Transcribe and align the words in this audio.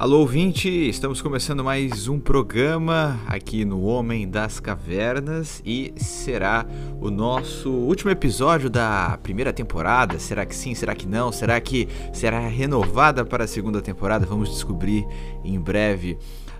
Alô, 0.00 0.20
ouvinte! 0.20 0.68
Estamos 0.68 1.20
começando 1.20 1.64
mais 1.64 2.06
um 2.06 2.20
programa 2.20 3.18
aqui 3.26 3.64
no 3.64 3.82
Homem 3.82 4.28
das 4.28 4.60
Cavernas 4.60 5.60
e 5.66 5.92
será 5.96 6.64
o 7.00 7.10
nosso 7.10 7.68
último 7.68 8.08
episódio 8.08 8.70
da 8.70 9.18
primeira 9.20 9.52
temporada. 9.52 10.16
Será 10.20 10.46
que 10.46 10.54
sim? 10.54 10.72
Será 10.72 10.94
que 10.94 11.04
não? 11.04 11.32
Será 11.32 11.60
que 11.60 11.88
será 12.12 12.38
renovada 12.46 13.24
para 13.24 13.42
a 13.42 13.48
segunda 13.48 13.82
temporada? 13.82 14.24
Vamos 14.24 14.50
descobrir 14.50 15.04
em 15.42 15.58
breve 15.58 16.16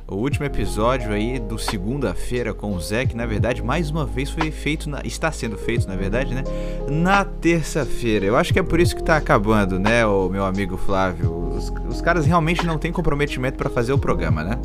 o 0.08 0.16
último 0.16 0.46
episódio 0.46 1.12
aí 1.12 1.38
do 1.38 1.58
segunda-feira 1.58 2.54
com 2.54 2.72
o 2.72 2.80
Zé, 2.80 3.04
que 3.04 3.14
na 3.14 3.26
verdade 3.26 3.62
mais 3.62 3.90
uma 3.90 4.06
vez 4.06 4.30
foi 4.30 4.50
feito, 4.50 4.88
na, 4.88 5.02
está 5.04 5.30
sendo 5.30 5.58
feito 5.58 5.86
na 5.86 5.96
verdade, 5.96 6.34
né? 6.34 6.42
Na 6.88 7.24
terça-feira. 7.24 8.24
Eu 8.24 8.36
acho 8.36 8.52
que 8.52 8.58
é 8.58 8.62
por 8.62 8.80
isso 8.80 8.96
que 8.96 9.02
tá 9.02 9.16
acabando, 9.16 9.78
né, 9.78 10.06
o 10.06 10.30
meu 10.30 10.44
amigo 10.44 10.78
Flávio? 10.78 11.50
Os, 11.50 11.72
os 11.88 12.00
caras 12.00 12.24
realmente 12.24 12.66
não 12.66 12.78
têm 12.78 12.90
comprometimento 12.90 13.58
para 13.58 13.68
fazer 13.68 13.92
o 13.92 13.98
programa, 13.98 14.42
né? 14.42 14.58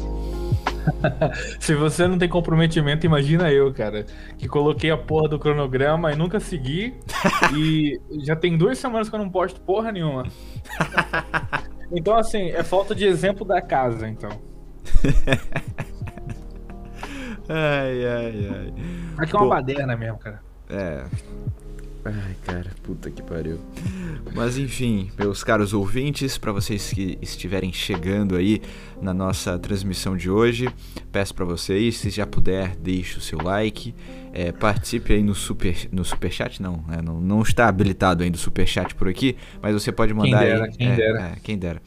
Se 1.60 1.76
você 1.76 2.07
não 2.07 2.18
tem 2.18 2.30
comprometimento, 2.30 3.05
imagina 3.05 3.52
eu, 3.52 3.73
cara, 3.73 4.05
que 4.38 4.48
coloquei 4.48 4.91
a 4.91 4.98
porra 4.98 5.27
do 5.27 5.40
cronograma 5.40 6.13
e 6.13 6.16
nunca 6.16 6.40
segui. 6.40 6.94
e 7.54 7.99
já 8.23 8.35
tem 8.35 8.57
duas 8.57 8.77
semanas 8.77 9.10
que 9.10 9.16
eu 9.16 9.20
não 9.20 9.30
posto 9.30 9.60
porra 9.62 9.91
nenhuma. 9.91 10.26
Então, 11.96 12.16
assim, 12.16 12.49
é 12.49 12.63
falta 12.63 12.96
de 12.96 13.05
exemplo 13.05 13.46
da 13.46 13.62
casa, 13.62 14.07
então. 14.07 14.32
Ai, 17.50 18.05
ai, 18.05 18.50
ai. 18.50 18.74
Aqui 19.18 19.36
é 19.36 19.40
uma 19.40 19.50
baderna 19.50 19.96
mesmo, 19.96 20.18
cara. 20.18 20.41
É. 20.70 21.05
Ai, 22.05 22.36
cara, 22.46 22.70
puta 22.84 23.10
que 23.10 23.22
pariu. 23.22 23.60
Mas 24.36 24.58
enfim, 24.58 25.10
meus 25.18 25.41
caros 25.41 25.74
ouvintes, 25.74 26.38
para 26.38 26.52
vocês 26.52 26.91
que 26.91 27.18
estiverem 27.22 27.72
chegando 27.72 28.35
aí 28.35 28.62
na 29.02 29.13
nossa 29.13 29.57
transmissão 29.57 30.18
de 30.18 30.30
hoje, 30.30 30.68
peço 31.13 31.34
para 31.34 31.46
vocês, 31.46 31.98
se 31.98 32.10
já 32.10 32.27
puder, 32.27 32.76
deixe 32.76 33.18
o 33.18 33.22
seu 33.22 33.41
like, 33.41 33.96
é, 34.34 34.52
participe 34.52 35.13
aí 35.13 35.24
no 35.24 35.34
super 35.34 35.88
no 35.94 36.04
superchat, 36.04 36.62
não, 36.62 36.84
é, 36.91 37.02
não, 37.02 37.22
não 37.22 37.41
está 37.41 37.70
habilitado 37.70 38.22
ainda 38.22 38.35
o 38.35 38.40
superchat 38.40 38.94
por 38.96 39.07
aqui, 39.07 39.38
mas 39.62 39.74
você 39.74 39.91
pode 39.91 40.13
mandar 40.13 40.40
quem 40.40 40.48
dera, 40.48 40.66
aí, 40.66 40.72
quem 40.72 40.88
é, 40.88 40.96
dera. 40.96 41.20
É, 41.22 41.35
quem 41.41 41.57
dera. 41.57 41.82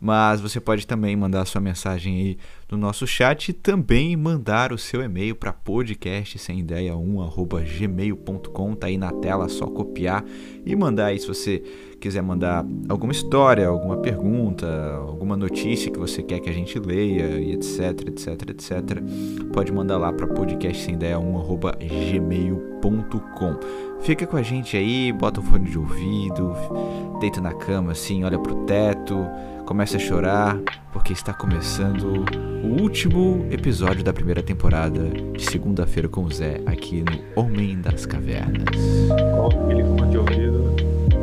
Mas 0.00 0.40
você 0.40 0.60
pode 0.60 0.86
também 0.86 1.16
mandar 1.16 1.44
sua 1.44 1.60
mensagem 1.60 2.16
aí 2.16 2.38
no 2.70 2.78
nosso 2.78 3.04
chat 3.06 3.48
e 3.48 3.52
também 3.52 4.16
mandar 4.16 4.72
o 4.72 4.78
seu 4.78 5.02
e-mail 5.02 5.34
para 5.34 5.52
podcast 5.52 6.38
sem 6.38 6.60
ideia 6.60 6.94
1@gmail.com, 6.94 8.74
tá 8.74 8.86
aí 8.86 8.96
na 8.96 9.10
tela, 9.10 9.48
só 9.48 9.66
copiar 9.66 10.24
e 10.64 10.76
mandar 10.76 11.06
aí 11.06 11.18
se 11.18 11.26
você 11.26 11.60
quiser 12.00 12.22
mandar 12.22 12.64
alguma 12.88 13.10
história, 13.10 13.66
alguma 13.66 13.96
pergunta, 13.96 14.68
alguma 14.98 15.36
notícia 15.36 15.90
que 15.90 15.98
você 15.98 16.22
quer 16.22 16.38
que 16.38 16.48
a 16.48 16.52
gente 16.52 16.78
leia 16.78 17.40
e 17.40 17.50
etc, 17.52 18.06
etc, 18.06 18.50
etc. 18.50 19.02
Pode 19.52 19.72
mandar 19.72 19.98
lá 19.98 20.12
para 20.12 20.28
podcast 20.28 20.84
sem 20.84 20.94
ideia 20.94 21.18
1@gmail.com. 21.18 23.56
Fica 24.00 24.28
com 24.28 24.36
a 24.36 24.42
gente 24.42 24.76
aí, 24.76 25.12
bota 25.12 25.40
o 25.40 25.42
fone 25.42 25.68
de 25.68 25.76
ouvido, 25.76 26.54
deita 27.18 27.40
na 27.40 27.52
cama 27.52 27.90
assim, 27.92 28.22
olha 28.22 28.38
pro 28.38 28.54
teto 28.64 29.26
comece 29.68 29.96
a 29.96 29.98
chorar, 29.98 30.58
porque 30.94 31.12
está 31.12 31.34
começando 31.34 32.24
o 32.64 32.80
último 32.80 33.46
episódio 33.50 34.02
da 34.02 34.14
primeira 34.14 34.42
temporada 34.42 35.10
de 35.10 35.44
Segunda-feira 35.44 36.08
com 36.08 36.24
o 36.24 36.32
Zé, 36.32 36.62
aqui 36.64 37.02
no 37.02 37.22
Homem 37.38 37.78
das 37.78 38.06
Cavernas. 38.06 38.64
Coloca 39.08 39.62
aquele 39.62 39.84
fone 39.84 40.10
de 40.10 40.16
ouvido, 40.16 40.76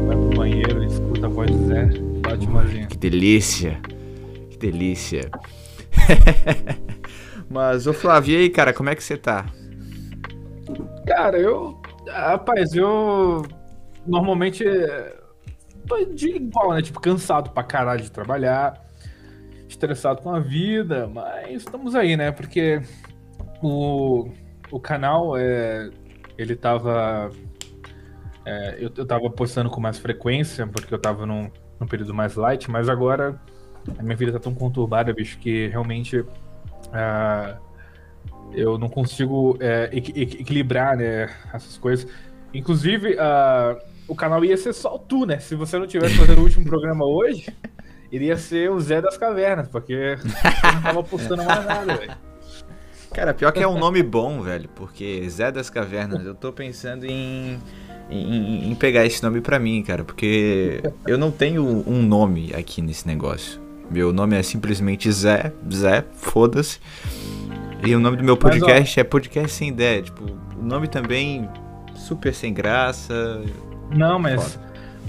vai 0.05 0.15
pro 0.15 0.37
banheiro, 0.37 0.83
escuta 0.83 1.25
a 1.25 1.29
voz 1.29 1.49
do 1.49 1.65
Zé, 1.65 1.85
bate 2.21 2.45
uma 2.45 2.63
Que 2.87 2.95
delícia! 2.95 3.81
Que 4.51 4.57
delícia! 4.59 5.31
Mas, 7.49 7.87
ô 7.87 7.93
Flávio, 7.93 8.35
e 8.35 8.37
aí, 8.43 8.49
cara, 8.51 8.73
como 8.73 8.91
é 8.91 8.95
que 8.95 9.03
você 9.03 9.17
tá? 9.17 9.47
Cara, 11.07 11.39
eu. 11.39 11.81
Rapaz, 12.07 12.75
eu. 12.75 13.43
Normalmente 14.05 14.63
tô 15.85 16.03
de 16.05 16.29
igual, 16.29 16.73
né? 16.73 16.81
Tipo, 16.81 16.99
cansado 16.99 17.49
pra 17.51 17.63
caralho 17.63 18.01
de 18.01 18.11
trabalhar, 18.11 18.81
estressado 19.67 20.21
com 20.21 20.33
a 20.33 20.39
vida, 20.39 21.07
mas 21.07 21.63
estamos 21.63 21.95
aí, 21.95 22.15
né? 22.17 22.31
Porque 22.31 22.81
o, 23.61 24.29
o 24.71 24.79
canal, 24.79 25.37
é, 25.37 25.89
ele 26.37 26.55
tava. 26.55 27.31
É, 28.45 28.77
eu, 28.79 28.91
eu 28.95 29.05
tava 29.05 29.29
postando 29.29 29.69
com 29.69 29.81
mais 29.81 29.97
frequência, 29.97 30.67
porque 30.67 30.93
eu 30.93 30.99
tava 30.99 31.25
num, 31.25 31.49
num 31.79 31.87
período 31.87 32.13
mais 32.13 32.35
light, 32.35 32.69
mas 32.69 32.87
agora 32.89 33.39
a 33.97 34.03
minha 34.03 34.15
vida 34.15 34.31
tá 34.33 34.39
tão 34.39 34.53
conturbada, 34.53 35.13
bicho, 35.13 35.37
que 35.39 35.67
realmente. 35.67 36.19
Uh, 36.19 37.65
eu 38.53 38.77
não 38.77 38.87
consigo 38.87 39.57
é, 39.59 39.89
equilibrar 39.91 40.95
né, 40.95 41.29
essas 41.53 41.77
coisas. 41.77 42.09
Inclusive, 42.53 43.15
uh, 43.15 43.77
o 44.07 44.15
canal 44.15 44.43
ia 44.43 44.57
ser 44.57 44.73
só 44.73 44.97
tu, 44.97 45.25
né? 45.25 45.39
Se 45.39 45.55
você 45.55 45.77
não 45.77 45.87
tivesse 45.87 46.15
fazendo 46.15 46.39
o 46.39 46.43
último 46.43 46.65
programa 46.65 47.05
hoje, 47.05 47.47
iria 48.11 48.37
ser 48.37 48.69
o 48.71 48.79
Zé 48.79 49.01
das 49.01 49.17
Cavernas, 49.17 49.67
porque 49.67 50.17
não 50.63 50.81
tava 50.81 51.03
postando 51.03 51.43
mais 51.43 51.65
nada, 51.65 51.95
velho. 51.95 52.17
Cara, 53.13 53.33
pior 53.33 53.51
que 53.51 53.63
é 53.63 53.67
um 53.67 53.77
nome 53.77 54.03
bom, 54.03 54.41
velho, 54.41 54.69
porque 54.75 55.27
Zé 55.29 55.51
das 55.51 55.69
Cavernas, 55.69 56.25
eu 56.25 56.35
tô 56.35 56.51
pensando 56.51 57.05
em, 57.05 57.57
em, 58.09 58.69
em 58.69 58.75
pegar 58.75 59.05
esse 59.05 59.23
nome 59.23 59.39
pra 59.39 59.57
mim, 59.57 59.81
cara, 59.83 60.03
porque 60.03 60.81
eu 61.07 61.17
não 61.17 61.31
tenho 61.31 61.63
um 61.87 62.01
nome 62.01 62.53
aqui 62.53 62.81
nesse 62.81 63.07
negócio. 63.07 63.61
Meu 63.89 64.11
nome 64.11 64.35
é 64.35 64.43
simplesmente 64.43 65.09
Zé, 65.11 65.53
Zé, 65.71 66.03
foda-se. 66.13 66.79
E 67.85 67.95
o 67.95 67.99
nome 67.99 68.17
do 68.17 68.23
meu 68.23 68.35
podcast 68.35 68.81
Mas, 68.81 68.97
é 68.97 69.03
Podcast 69.03 69.51
Sem 69.51 69.69
Ideia. 69.69 70.01
Tipo, 70.01 70.25
o 70.59 70.63
nome 70.63 70.87
também 70.87 71.47
super 71.95 72.33
sem 72.33 72.53
graça. 72.53 73.41
Não, 73.91 74.19
mas 74.19 74.59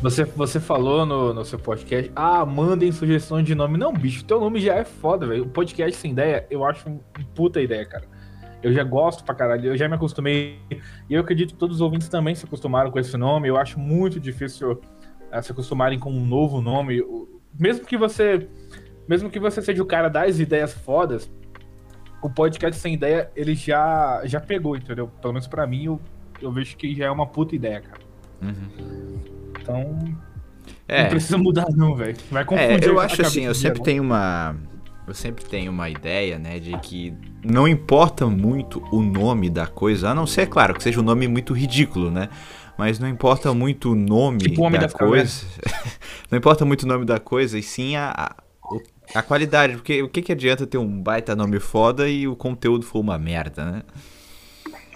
você, 0.02 0.24
você 0.24 0.60
falou 0.60 1.06
no, 1.06 1.32
no 1.32 1.44
seu 1.44 1.58
podcast, 1.58 2.12
ah, 2.14 2.44
mandem 2.44 2.92
sugestões 2.92 3.44
de 3.44 3.54
nome. 3.54 3.78
Não, 3.78 3.92
bicho, 3.92 4.24
teu 4.24 4.38
nome 4.38 4.60
já 4.60 4.74
é 4.74 4.84
foda, 4.84 5.26
velho. 5.26 5.44
O 5.44 5.48
podcast 5.48 5.96
sem 5.98 6.12
ideia, 6.12 6.46
eu 6.50 6.64
acho 6.64 6.88
um 6.88 6.98
puta 7.34 7.60
ideia, 7.60 7.84
cara. 7.86 8.04
Eu 8.62 8.72
já 8.72 8.84
gosto 8.84 9.24
pra 9.24 9.34
caralho, 9.34 9.66
eu 9.66 9.76
já 9.76 9.88
me 9.88 9.94
acostumei. 9.94 10.58
E 11.08 11.14
eu 11.14 11.20
acredito 11.20 11.54
que 11.54 11.58
todos 11.58 11.76
os 11.76 11.80
ouvintes 11.80 12.08
também 12.08 12.34
se 12.34 12.44
acostumaram 12.44 12.90
com 12.90 12.98
esse 12.98 13.16
nome. 13.16 13.48
Eu 13.48 13.56
acho 13.56 13.78
muito 13.78 14.20
difícil 14.20 14.72
uh, 14.72 15.42
se 15.42 15.52
acostumarem 15.52 15.98
com 15.98 16.10
um 16.10 16.24
novo 16.24 16.60
nome. 16.60 17.02
Mesmo 17.58 17.86
que 17.86 17.96
você. 17.96 18.48
Mesmo 19.08 19.30
que 19.30 19.38
você 19.38 19.62
seja 19.62 19.82
o 19.82 19.86
cara 19.86 20.08
das 20.08 20.40
ideias 20.40 20.74
fodas, 20.74 21.30
o 22.20 22.28
podcast 22.28 22.80
sem 22.80 22.94
ideia, 22.94 23.30
ele 23.36 23.54
já, 23.54 24.20
já 24.24 24.40
pegou, 24.40 24.76
entendeu? 24.76 25.08
Pelo 25.08 25.32
menos 25.32 25.46
pra 25.46 25.64
mim, 25.66 25.84
eu, 25.84 26.00
eu 26.42 26.50
vejo 26.50 26.76
que 26.76 26.92
já 26.94 27.06
é 27.06 27.10
uma 27.10 27.26
puta 27.26 27.54
ideia, 27.54 27.80
cara. 27.80 28.05
Uhum. 28.42 29.18
Então. 29.60 30.16
É. 30.88 31.02
Não 31.02 31.10
precisa 31.10 31.38
mudar, 31.38 31.66
não, 31.74 31.94
velho. 31.94 32.16
Vai 32.30 32.42
é, 32.42 32.44
confundir. 32.44 32.84
É, 32.84 32.88
eu 32.88 33.00
acho 33.00 33.22
assim, 33.22 33.44
eu 33.44 33.54
sempre 33.54 33.82
tenho 33.82 34.02
uma. 34.02 34.56
Eu 35.06 35.14
sempre 35.14 35.44
tenho 35.44 35.70
uma 35.70 35.88
ideia, 35.88 36.36
né, 36.36 36.58
de 36.58 36.76
que 36.78 37.14
não 37.44 37.68
importa 37.68 38.26
muito 38.26 38.82
o 38.90 39.00
nome 39.00 39.48
da 39.48 39.64
coisa, 39.64 40.10
a 40.10 40.14
não 40.14 40.26
ser, 40.26 40.48
claro, 40.48 40.74
que 40.74 40.82
seja 40.82 40.98
um 40.98 41.04
nome 41.04 41.28
muito 41.28 41.52
ridículo, 41.52 42.10
né? 42.10 42.28
Mas 42.76 42.98
não 42.98 43.08
importa 43.08 43.54
muito 43.54 43.92
o 43.92 43.94
nome 43.94 44.38
tipo 44.38 44.68
da 44.68 44.88
coisa. 44.88 45.46
não 46.28 46.36
importa 46.36 46.64
muito 46.64 46.82
o 46.82 46.86
nome 46.86 47.04
da 47.04 47.20
coisa, 47.20 47.56
e 47.56 47.62
sim 47.62 47.94
a, 47.94 48.12
a, 48.16 49.18
a 49.18 49.22
qualidade. 49.22 49.74
Porque 49.74 50.02
o 50.02 50.08
que, 50.08 50.20
que 50.22 50.32
adianta 50.32 50.66
ter 50.66 50.76
um 50.76 51.00
baita 51.00 51.36
nome 51.36 51.60
foda 51.60 52.08
e 52.08 52.26
o 52.26 52.34
conteúdo 52.34 52.84
for 52.84 52.98
uma 52.98 53.16
merda, 53.16 53.64
né? 53.64 53.82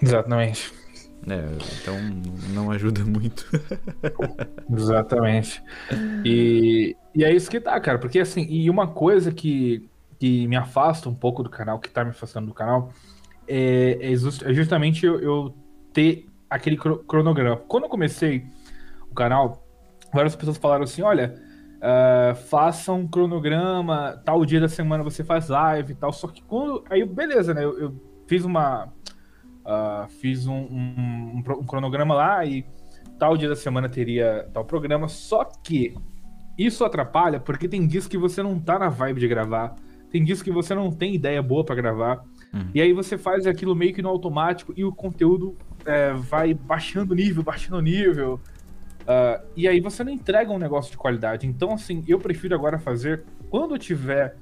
Exatamente. 0.01 0.80
É, 1.27 1.45
então 1.81 1.95
não 2.53 2.71
ajuda 2.71 3.03
muito. 3.03 3.45
Exatamente. 4.71 5.61
E, 6.25 6.95
e 7.13 7.23
é 7.23 7.33
isso 7.33 7.49
que 7.49 7.59
tá, 7.59 7.79
cara. 7.79 7.99
Porque 7.99 8.19
assim, 8.19 8.45
e 8.49 8.69
uma 8.69 8.87
coisa 8.87 9.31
que, 9.31 9.87
que 10.19 10.47
me 10.47 10.55
afasta 10.55 11.07
um 11.09 11.13
pouco 11.13 11.43
do 11.43 11.49
canal, 11.49 11.79
que 11.79 11.89
tá 11.89 12.03
me 12.03 12.09
afastando 12.09 12.47
do 12.47 12.53
canal, 12.53 12.91
é, 13.47 13.97
é, 14.01 14.13
é 14.13 14.53
justamente 14.53 15.05
eu, 15.05 15.19
eu, 15.19 15.55
ter 15.93 16.25
aquele 16.49 16.77
cronograma. 16.77 17.57
Quando 17.57 17.83
eu 17.83 17.89
comecei 17.89 18.45
o 19.09 19.13
canal, 19.13 19.63
várias 20.13 20.35
pessoas 20.35 20.57
falaram 20.57 20.83
assim: 20.83 21.01
olha, 21.03 21.35
uh, 21.77 22.35
faça 22.35 22.91
um 22.93 23.07
cronograma, 23.07 24.19
tal 24.25 24.43
dia 24.45 24.59
da 24.59 24.69
semana 24.69 25.03
você 25.03 25.23
faz 25.23 25.49
live 25.49 25.91
e 25.91 25.95
tal. 25.95 26.11
Só 26.11 26.27
que 26.27 26.41
quando. 26.43 26.83
Aí, 26.89 27.05
beleza, 27.05 27.53
né? 27.53 27.63
eu, 27.63 27.79
eu 27.79 28.01
fiz 28.25 28.43
uma 28.43 28.91
Uh, 29.65 30.09
fiz 30.09 30.47
um, 30.47 30.55
um, 30.55 31.37
um, 31.37 31.63
cronograma 31.63 32.15
lá 32.15 32.45
e 32.45 32.65
tal 33.19 33.37
dia 33.37 33.47
da 33.47 33.55
semana 33.55 33.87
teria 33.87 34.49
tal 34.53 34.65
programa. 34.65 35.07
Só 35.07 35.45
que 35.45 35.95
isso 36.57 36.83
atrapalha 36.83 37.39
porque 37.39 37.67
tem 37.67 37.85
dias 37.85 38.07
que 38.07 38.17
você 38.17 38.41
não 38.41 38.59
tá 38.59 38.79
na 38.79 38.89
vibe 38.89 39.19
de 39.19 39.27
gravar, 39.27 39.75
tem 40.11 40.23
dias 40.23 40.41
que 40.41 40.51
você 40.51 40.73
não 40.73 40.91
tem 40.91 41.15
ideia 41.15 41.41
boa 41.41 41.63
para 41.63 41.75
gravar. 41.75 42.23
Uhum. 42.53 42.69
E 42.73 42.81
aí 42.81 42.91
você 42.91 43.17
faz 43.17 43.47
aquilo 43.47 43.75
meio 43.75 43.93
que 43.93 44.01
no 44.01 44.09
automático 44.09 44.73
e 44.75 44.83
o 44.83 44.91
conteúdo 44.91 45.55
é, 45.85 46.11
vai 46.13 46.53
baixando 46.53 47.15
nível, 47.15 47.43
baixando 47.43 47.81
nível. 47.81 48.39
Uh, 49.01 49.43
e 49.55 49.67
aí 49.67 49.79
você 49.79 50.03
não 50.03 50.11
entrega 50.11 50.51
um 50.51 50.59
negócio 50.59 50.91
de 50.91 50.97
qualidade. 50.97 51.47
Então, 51.47 51.73
assim, 51.73 52.03
eu 52.07 52.19
prefiro 52.19 52.53
agora 52.53 52.77
fazer 52.77 53.23
quando 53.49 53.75
eu 53.75 53.79
tiver 53.79 54.35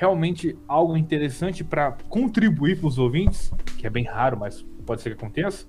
realmente 0.00 0.56
algo 0.66 0.96
interessante 0.96 1.62
para 1.62 1.92
contribuir 2.08 2.78
para 2.78 2.88
os 2.88 2.98
ouvintes, 2.98 3.52
que 3.76 3.86
é 3.86 3.90
bem 3.90 4.04
raro, 4.04 4.38
mas 4.38 4.62
pode 4.86 5.02
ser 5.02 5.10
que 5.10 5.16
aconteça, 5.22 5.66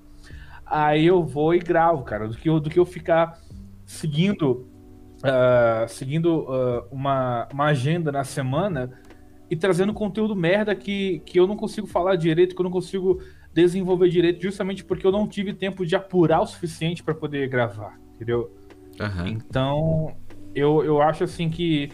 aí 0.66 1.06
eu 1.06 1.22
vou 1.22 1.54
e 1.54 1.60
gravo, 1.60 2.04
cara, 2.04 2.30
do 2.30 2.38
que 2.38 2.48
eu, 2.48 2.57
do 2.57 2.69
que 2.69 2.80
eu 2.80 2.86
ficar 2.86 3.38
seguindo 3.86 4.66
uh, 5.18 5.86
seguindo 5.89 6.44
uh, 6.44 6.88
uma, 6.89 7.50
uma 7.51 7.66
agenda 7.66 8.10
na 8.10 8.24
semana 8.24 8.89
e 9.50 9.56
trazendo 9.57 9.94
conteúdo 9.94 10.33
merda 10.33 10.74
que, 10.74 11.19
que 11.25 11.38
eu 11.38 11.45
não 11.45 11.57
consigo 11.57 11.86
falar 11.86 12.16
direito, 12.16 12.56
que 12.56 12.62
eu 12.62 12.63
não 12.63 12.72
consigo 12.72 13.22
desenvolver 13.54 14.07
direito, 14.07 14.42
justamente 14.42 14.81
porque 14.81 15.06
eu 15.06 15.12
não 15.12 15.28
tive 15.28 15.54
tempo 15.54 15.86
de 15.86 15.94
apurar 15.94 16.39
o 16.39 16.48
suficiente 16.48 17.04
para 17.04 17.13
poder 17.13 17.50
gravar, 17.50 18.00
entendeu? 18.16 18.50
Uhum. 18.98 19.28
Então, 19.28 20.16
eu, 20.56 20.86
eu 20.86 21.01
acho 21.01 21.25
assim 21.25 21.50
que 21.50 21.92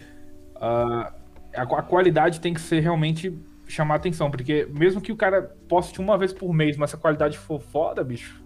uh, 0.57 1.16
a, 1.57 1.63
a, 1.63 1.81
qualidade 1.81 2.39
tem 2.39 2.53
que 2.53 2.61
ser 2.61 2.79
realmente 2.79 3.37
chamar 3.67 3.95
atenção, 3.95 4.31
porque 4.31 4.67
mesmo 4.71 5.01
que 5.01 5.11
o 5.11 5.15
cara 5.15 5.41
poste 5.67 5.99
uma 5.99 6.17
vez 6.17 6.31
por 6.31 6.53
mês, 6.53 6.77
mas 6.77 6.91
se 6.91 6.95
a 6.95 6.99
qualidade 6.99 7.37
for 7.37 7.59
foda, 7.59 8.03
bicho, 8.03 8.41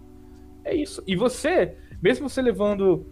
é 0.64 0.74
isso. 0.74 1.02
E 1.06 1.14
você, 1.14 1.76
mesmo 2.02 2.28
você 2.28 2.42
levando, 2.42 3.06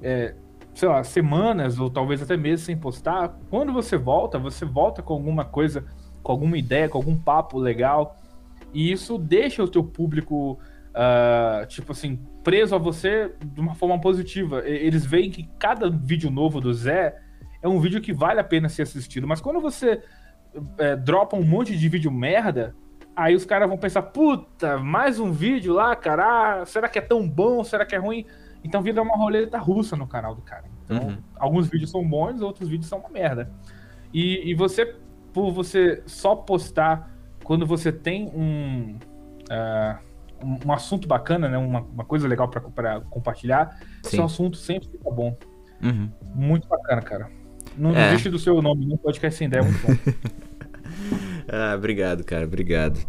é, 0.00 0.34
sei 0.74 0.88
lá, 0.88 1.04
semanas 1.04 1.78
ou 1.78 1.90
talvez 1.90 2.22
até 2.22 2.36
meses 2.36 2.64
sem 2.64 2.76
postar, 2.76 3.38
quando 3.50 3.72
você 3.72 3.96
volta, 3.96 4.38
você 4.38 4.64
volta 4.64 5.02
com 5.02 5.12
alguma 5.12 5.44
coisa, 5.44 5.84
com 6.22 6.32
alguma 6.32 6.56
ideia, 6.56 6.88
com 6.88 6.98
algum 6.98 7.16
papo 7.16 7.58
legal, 7.58 8.16
e 8.72 8.90
isso 8.90 9.18
deixa 9.18 9.62
o 9.62 9.68
teu 9.68 9.84
público, 9.84 10.58
uh, 10.90 11.66
tipo 11.66 11.92
assim, 11.92 12.18
preso 12.42 12.74
a 12.74 12.78
você 12.78 13.30
de 13.44 13.60
uma 13.60 13.74
forma 13.74 14.00
positiva. 14.00 14.66
Eles 14.66 15.04
veem 15.04 15.30
que 15.30 15.48
cada 15.58 15.90
vídeo 15.90 16.30
novo 16.30 16.60
do 16.60 16.72
Zé 16.72 17.20
é 17.62 17.68
um 17.68 17.78
vídeo 17.78 18.00
que 18.00 18.12
vale 18.12 18.40
a 18.40 18.44
pena 18.44 18.68
ser 18.68 18.82
assistido. 18.82 19.26
Mas 19.26 19.40
quando 19.40 19.60
você 19.60 20.02
é, 20.78 20.96
dropa 20.96 21.36
um 21.36 21.44
monte 21.44 21.76
de 21.76 21.88
vídeo 21.88 22.10
merda, 22.10 22.74
aí 23.14 23.34
os 23.34 23.44
caras 23.44 23.68
vão 23.68 23.78
pensar, 23.78 24.02
puta, 24.02 24.78
mais 24.78 25.20
um 25.20 25.30
vídeo 25.30 25.72
lá, 25.72 25.94
cara, 25.94 26.62
ah, 26.62 26.66
será 26.66 26.88
que 26.88 26.98
é 26.98 27.02
tão 27.02 27.26
bom, 27.28 27.62
será 27.62 27.86
que 27.86 27.94
é 27.94 27.98
ruim? 27.98 28.26
Então 28.64 28.82
vira 28.82 29.00
uma 29.00 29.16
roleta 29.16 29.58
russa 29.58 29.96
no 29.96 30.06
canal 30.06 30.34
do 30.34 30.42
cara. 30.42 30.64
Então, 30.84 31.08
uhum. 31.08 31.18
alguns 31.36 31.68
vídeos 31.68 31.90
são 31.90 32.06
bons, 32.06 32.40
outros 32.40 32.68
vídeos 32.68 32.88
são 32.88 32.98
uma 32.98 33.08
merda. 33.08 33.50
E, 34.12 34.50
e 34.50 34.54
você, 34.54 34.94
por 35.32 35.52
você 35.52 36.02
só 36.06 36.34
postar 36.34 37.10
quando 37.44 37.66
você 37.66 37.90
tem 37.90 38.28
um, 38.28 38.98
uh, 39.50 39.98
um, 40.66 40.72
assunto 40.72 41.08
bacana, 41.08 41.48
né? 41.48 41.58
Uma, 41.58 41.80
uma 41.80 42.04
coisa 42.04 42.28
legal 42.28 42.48
para 42.48 43.00
compartilhar, 43.00 43.80
Sim. 44.02 44.16
seu 44.16 44.24
assunto 44.24 44.56
sempre 44.56 44.88
fica 44.88 45.10
bom. 45.10 45.36
Uhum. 45.82 46.10
Muito 46.34 46.68
bacana, 46.68 47.02
cara. 47.02 47.41
Não 47.76 47.90
é. 47.90 48.10
desiste 48.10 48.30
do 48.30 48.38
seu 48.38 48.60
nome 48.60 48.86
no 48.86 48.98
podcast 48.98 49.38
sem 49.38 49.46
ideia, 49.46 49.60
é 49.60 49.64
muito 49.64 49.86
bom. 49.86 49.96
ah, 51.48 51.74
obrigado, 51.76 52.24
cara, 52.24 52.44
obrigado. 52.44 53.00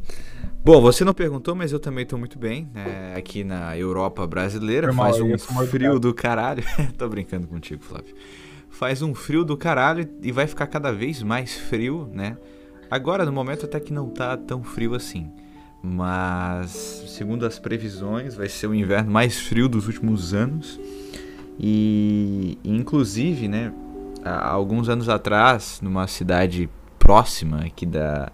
Bom, 0.65 0.79
você 0.79 1.03
não 1.03 1.13
perguntou, 1.13 1.53
mas 1.53 1.73
eu 1.73 1.79
também 1.79 2.05
tô 2.05 2.17
muito 2.17 2.39
bem. 2.39 2.69
Né? 2.73 3.13
Aqui 3.17 3.43
na 3.43 3.77
Europa 3.77 4.25
brasileira 4.25 4.87
Normal, 4.87 5.11
faz 5.11 5.21
um 5.21 5.67
frio 5.67 5.99
do 5.99 6.13
caralho. 6.13 6.63
tô 6.97 7.09
brincando 7.09 7.47
contigo, 7.47 7.83
Flávio. 7.83 8.15
Faz 8.69 9.01
um 9.01 9.13
frio 9.13 9.43
do 9.43 9.57
caralho 9.57 10.07
e 10.21 10.31
vai 10.31 10.47
ficar 10.47 10.67
cada 10.67 10.91
vez 10.91 11.21
mais 11.21 11.53
frio, 11.53 12.09
né? 12.13 12.37
Agora, 12.89 13.25
no 13.25 13.31
momento, 13.31 13.65
até 13.65 13.79
que 13.79 13.91
não 13.91 14.09
tá 14.09 14.37
tão 14.37 14.63
frio 14.63 14.95
assim. 14.95 15.29
Mas, 15.83 16.69
segundo 17.09 17.45
as 17.45 17.59
previsões, 17.59 18.35
vai 18.35 18.47
ser 18.47 18.67
o 18.67 18.73
inverno 18.73 19.11
mais 19.11 19.37
frio 19.39 19.67
dos 19.67 19.87
últimos 19.87 20.33
anos. 20.33 20.79
E, 21.59 22.57
inclusive, 22.63 23.49
né, 23.49 23.73
há 24.23 24.49
alguns 24.49 24.89
anos 24.89 25.09
atrás, 25.09 25.79
numa 25.81 26.07
cidade 26.07 26.69
próxima 26.97 27.65
aqui 27.65 27.85
da, 27.85 28.31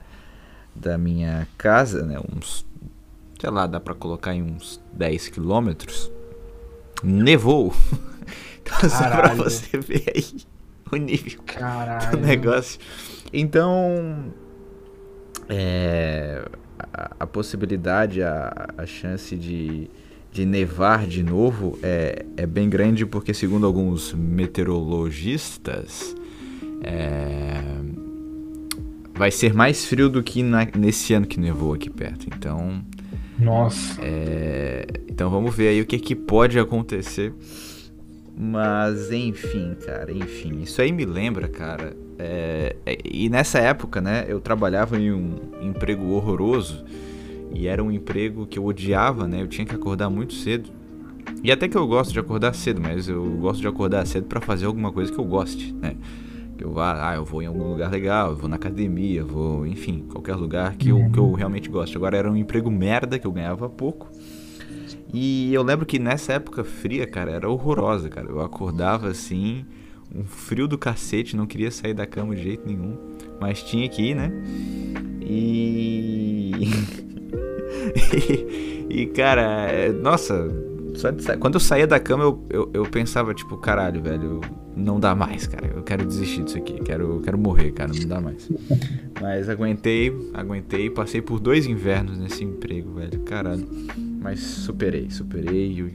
da 0.75 0.97
minha 0.97 1.47
casa, 1.57 2.05
né, 2.05 2.17
uns, 2.31 2.65
sei 3.39 3.49
lá, 3.49 3.65
dá 3.65 3.79
para 3.79 3.95
colocar 3.95 4.33
em 4.33 4.43
uns 4.43 4.81
10 4.93 5.29
quilômetros, 5.29 6.11
nevou. 7.03 7.73
então, 8.61 8.89
só 8.89 9.09
pra 9.09 9.33
você 9.33 9.77
ver 9.77 10.05
aí 10.15 10.25
o 10.91 10.95
nível 10.95 11.41
Caralho. 11.45 12.11
do 12.11 12.17
negócio. 12.17 12.79
Então, 13.33 14.33
é, 15.47 16.45
a, 16.93 17.11
a, 17.21 17.27
possibilidade, 17.27 18.21
a, 18.21 18.69
a 18.77 18.85
chance 18.85 19.35
de, 19.35 19.89
de 20.31 20.45
nevar 20.45 21.07
de 21.07 21.23
novo 21.23 21.79
é, 21.81 22.25
é 22.37 22.45
bem 22.45 22.69
grande, 22.69 23.05
porque, 23.05 23.33
segundo 23.33 23.65
alguns 23.65 24.13
meteorologistas, 24.13 26.15
é, 26.83 27.61
vai 29.13 29.31
ser 29.31 29.53
mais 29.53 29.85
frio 29.85 30.09
do 30.09 30.23
que 30.23 30.43
na, 30.43 30.65
nesse 30.77 31.13
ano 31.13 31.25
que 31.25 31.39
nevou 31.39 31.73
aqui 31.73 31.89
perto. 31.89 32.27
Então. 32.27 32.83
Nossa. 33.37 33.99
É, 34.01 34.85
então 35.07 35.29
vamos 35.29 35.55
ver 35.55 35.69
aí 35.69 35.81
o 35.81 35.85
que, 35.85 35.99
que 35.99 36.15
pode 36.15 36.59
acontecer. 36.59 37.33
Mas 38.37 39.11
enfim, 39.11 39.75
cara, 39.85 40.13
enfim. 40.13 40.61
Isso 40.61 40.81
aí 40.81 40.93
me 40.93 41.03
lembra, 41.03 41.49
cara, 41.49 41.93
é, 42.17 42.77
é, 42.85 42.97
e 43.03 43.29
nessa 43.29 43.59
época, 43.59 43.99
né, 43.99 44.23
eu 44.29 44.39
trabalhava 44.39 44.97
em 44.97 45.11
um 45.11 45.35
emprego 45.61 46.11
horroroso 46.11 46.85
e 47.53 47.67
era 47.67 47.83
um 47.83 47.91
emprego 47.91 48.45
que 48.45 48.59
eu 48.59 48.65
odiava, 48.65 49.27
né? 49.27 49.41
Eu 49.41 49.47
tinha 49.47 49.65
que 49.65 49.75
acordar 49.75 50.09
muito 50.09 50.33
cedo. 50.33 50.69
E 51.43 51.51
até 51.51 51.67
que 51.67 51.77
eu 51.77 51.87
gosto 51.87 52.11
de 52.11 52.19
acordar 52.19 52.53
cedo, 52.53 52.81
mas 52.81 53.07
eu 53.07 53.23
gosto 53.37 53.61
de 53.61 53.67
acordar 53.67 54.05
cedo 54.05 54.25
para 54.25 54.41
fazer 54.41 54.65
alguma 54.65 54.91
coisa 54.91 55.11
que 55.11 55.19
eu 55.19 55.25
goste, 55.25 55.73
né? 55.73 55.95
Que 56.57 56.65
eu 56.65 56.71
vá, 56.71 57.09
ah, 57.09 57.15
eu 57.15 57.23
vou 57.23 57.41
em 57.41 57.45
algum 57.45 57.71
lugar 57.71 57.89
legal, 57.89 58.31
eu 58.31 58.35
vou 58.35 58.49
na 58.49 58.57
academia, 58.57 59.23
vou, 59.23 59.65
enfim, 59.65 60.05
qualquer 60.11 60.35
lugar 60.35 60.75
que 60.75 60.89
eu, 60.89 61.09
que 61.09 61.17
eu 61.17 61.31
realmente 61.31 61.69
gosto. 61.69 61.97
Agora 61.97 62.17
era 62.17 62.29
um 62.29 62.35
emprego 62.35 62.69
merda 62.69 63.17
que 63.17 63.25
eu 63.25 63.31
ganhava 63.31 63.69
pouco. 63.69 64.09
E 65.13 65.53
eu 65.53 65.63
lembro 65.63 65.85
que 65.85 65.97
nessa 65.97 66.33
época 66.33 66.63
fria, 66.63 67.07
cara, 67.07 67.31
era 67.31 67.49
horrorosa, 67.49 68.09
cara. 68.09 68.27
Eu 68.27 68.41
acordava 68.41 69.07
assim, 69.07 69.65
um 70.13 70.23
frio 70.23 70.67
do 70.67 70.77
cacete, 70.77 71.35
não 71.35 71.47
queria 71.47 71.71
sair 71.71 71.93
da 71.93 72.05
cama 72.05 72.35
de 72.35 72.43
jeito 72.43 72.67
nenhum, 72.67 72.97
mas 73.39 73.63
tinha 73.63 73.87
que 73.87 74.01
ir, 74.01 74.15
né? 74.15 74.31
E. 75.29 76.51
e, 78.89 79.05
cara, 79.07 79.67
é, 79.71 79.91
nossa, 79.91 80.49
quando 81.39 81.55
eu 81.55 81.59
saía 81.59 81.85
da 81.85 81.99
cama 81.99 82.23
eu, 82.23 82.45
eu, 82.49 82.69
eu, 82.73 82.83
pensava, 82.85 83.33
tipo, 83.33 83.55
caralho, 83.57 84.01
velho, 84.01 84.41
não 84.75 84.99
dá 84.99 85.13
mais, 85.13 85.45
cara, 85.45 85.67
eu 85.67 85.83
quero 85.83 86.05
desistir 86.05 86.43
disso 86.43 86.57
aqui, 86.57 86.81
quero, 86.81 87.21
quero 87.23 87.37
morrer, 87.37 87.71
cara, 87.71 87.91
não 87.93 88.07
dá 88.07 88.19
mais. 88.19 88.49
Mas 89.21 89.47
aguentei, 89.49 90.11
aguentei, 90.33 90.89
passei 90.89 91.21
por 91.21 91.39
dois 91.39 91.67
invernos 91.67 92.17
nesse 92.17 92.43
emprego, 92.43 92.93
velho, 92.93 93.19
caralho. 93.21 93.67
Mas 94.21 94.39
superei, 94.39 95.09
superei 95.11 95.93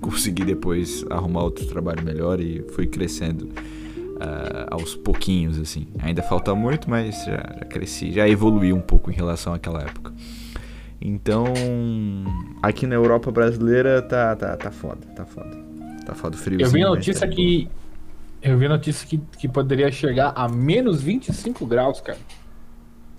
consegui 0.00 0.44
depois 0.44 1.04
arrumar 1.08 1.44
outro 1.44 1.66
trabalho 1.66 2.04
melhor 2.04 2.38
e 2.38 2.62
fui 2.72 2.86
crescendo 2.86 3.48
uh, 4.24 4.66
aos 4.70 4.94
pouquinhos, 4.94 5.58
assim. 5.58 5.86
Ainda 6.02 6.22
falta 6.22 6.54
muito, 6.54 6.88
mas 6.88 7.24
já, 7.24 7.36
já 7.36 7.64
cresci, 7.66 8.12
já 8.12 8.28
evolui 8.28 8.72
um 8.72 8.80
pouco 8.80 9.10
em 9.10 9.14
relação 9.14 9.52
àquela 9.52 9.82
época. 9.82 10.12
Então, 11.00 11.44
aqui 12.62 12.86
na 12.86 12.94
Europa 12.94 13.30
brasileira 13.30 14.00
tá, 14.00 14.34
tá, 14.34 14.56
tá 14.56 14.70
foda, 14.70 15.06
tá 15.14 15.24
foda. 15.24 15.56
Tá 16.06 16.14
foda 16.14 16.36
o 16.36 16.38
frio. 16.38 16.60
Eu 16.60 16.70
vi 16.70 16.82
a 16.82 16.88
notícia 16.88 17.26
tá 17.26 17.34
que. 17.34 17.68
Eu 18.42 18.58
vi 18.58 18.68
notícia 18.68 19.06
que, 19.06 19.18
que 19.38 19.48
poderia 19.48 19.90
chegar 19.90 20.32
a 20.36 20.48
menos 20.48 21.02
25 21.02 21.66
graus, 21.66 22.00
cara. 22.00 22.18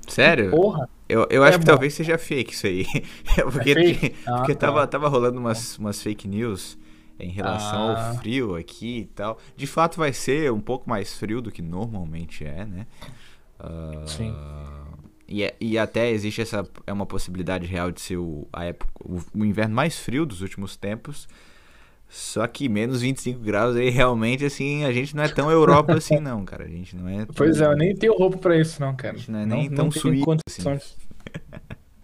Sério? 0.08 0.52
Porra. 0.52 0.88
Eu, 1.10 1.28
eu 1.30 1.44
é 1.44 1.50
acho 1.50 1.60
que 1.60 1.66
bom. 1.66 1.72
talvez 1.72 1.94
seja 1.94 2.18
fake 2.18 2.54
isso 2.54 2.68
aí. 2.68 2.86
porque 3.52 3.72
é 3.72 3.74
fake? 3.74 4.16
Ah, 4.26 4.38
porque 4.38 4.54
tá. 4.54 4.68
tava, 4.68 4.88
tava 4.88 5.08
rolando 5.08 5.40
umas, 5.40 5.78
umas 5.78 6.02
fake 6.02 6.28
news 6.28 6.78
em 7.20 7.30
relação 7.30 7.90
ah. 7.90 8.10
ao 8.10 8.16
frio 8.18 8.56
aqui 8.56 9.00
e 9.00 9.06
tal. 9.06 9.38
De 9.56 9.68
fato 9.68 9.98
vai 9.98 10.14
ser 10.14 10.52
um 10.52 10.60
pouco 10.60 10.90
mais 10.90 11.14
frio 11.18 11.42
do 11.42 11.52
que 11.52 11.62
normalmente 11.62 12.46
é, 12.46 12.66
né? 12.66 12.88
Uh, 13.60 14.08
Sim. 14.08 14.34
E, 15.28 15.44
é, 15.44 15.56
e 15.60 15.78
até 15.78 16.10
existe 16.12 16.42
essa 16.42 16.68
é 16.86 16.94
uma 16.94 17.06
possibilidade 17.06 17.66
real 17.66 17.92
de 17.92 18.00
ser 18.00 18.18
o, 18.18 18.48
a 18.54 18.66
época, 18.66 18.92
o, 19.04 19.20
o 19.34 19.46
inverno 19.46 19.74
mais 19.74 19.98
frio 19.98 20.26
dos 20.26 20.42
últimos 20.42 20.76
tempos. 20.76 21.28
Só 22.08 22.46
que 22.46 22.70
menos 22.70 23.02
25 23.02 23.40
graus 23.40 23.76
aí 23.76 23.90
realmente 23.90 24.46
assim, 24.46 24.86
a 24.86 24.94
gente 24.94 25.16
não 25.16 25.24
é 25.24 25.28
tão 25.28 25.50
Europa 25.50 25.94
assim 25.98 26.20
não, 26.20 26.46
cara. 26.46 26.66
A 26.66 26.68
gente 26.68 26.96
não 26.96 27.10
é. 27.10 27.26
Tão... 27.26 27.34
Pois 27.36 27.60
é, 27.60 27.66
eu 27.66 27.76
nem 27.76 27.96
tenho 27.96 28.16
roupa 28.16 28.38
para 28.38 28.58
isso 28.58 28.80
não, 28.80 28.96
cara. 28.96 29.16
A 29.16 29.18
gente 29.18 29.32
não 29.32 29.40
é 29.40 29.46
nem 29.46 29.70
não, 29.70 29.76
tão 29.76 29.92
suíço 29.92 30.26
assim. 30.48 30.64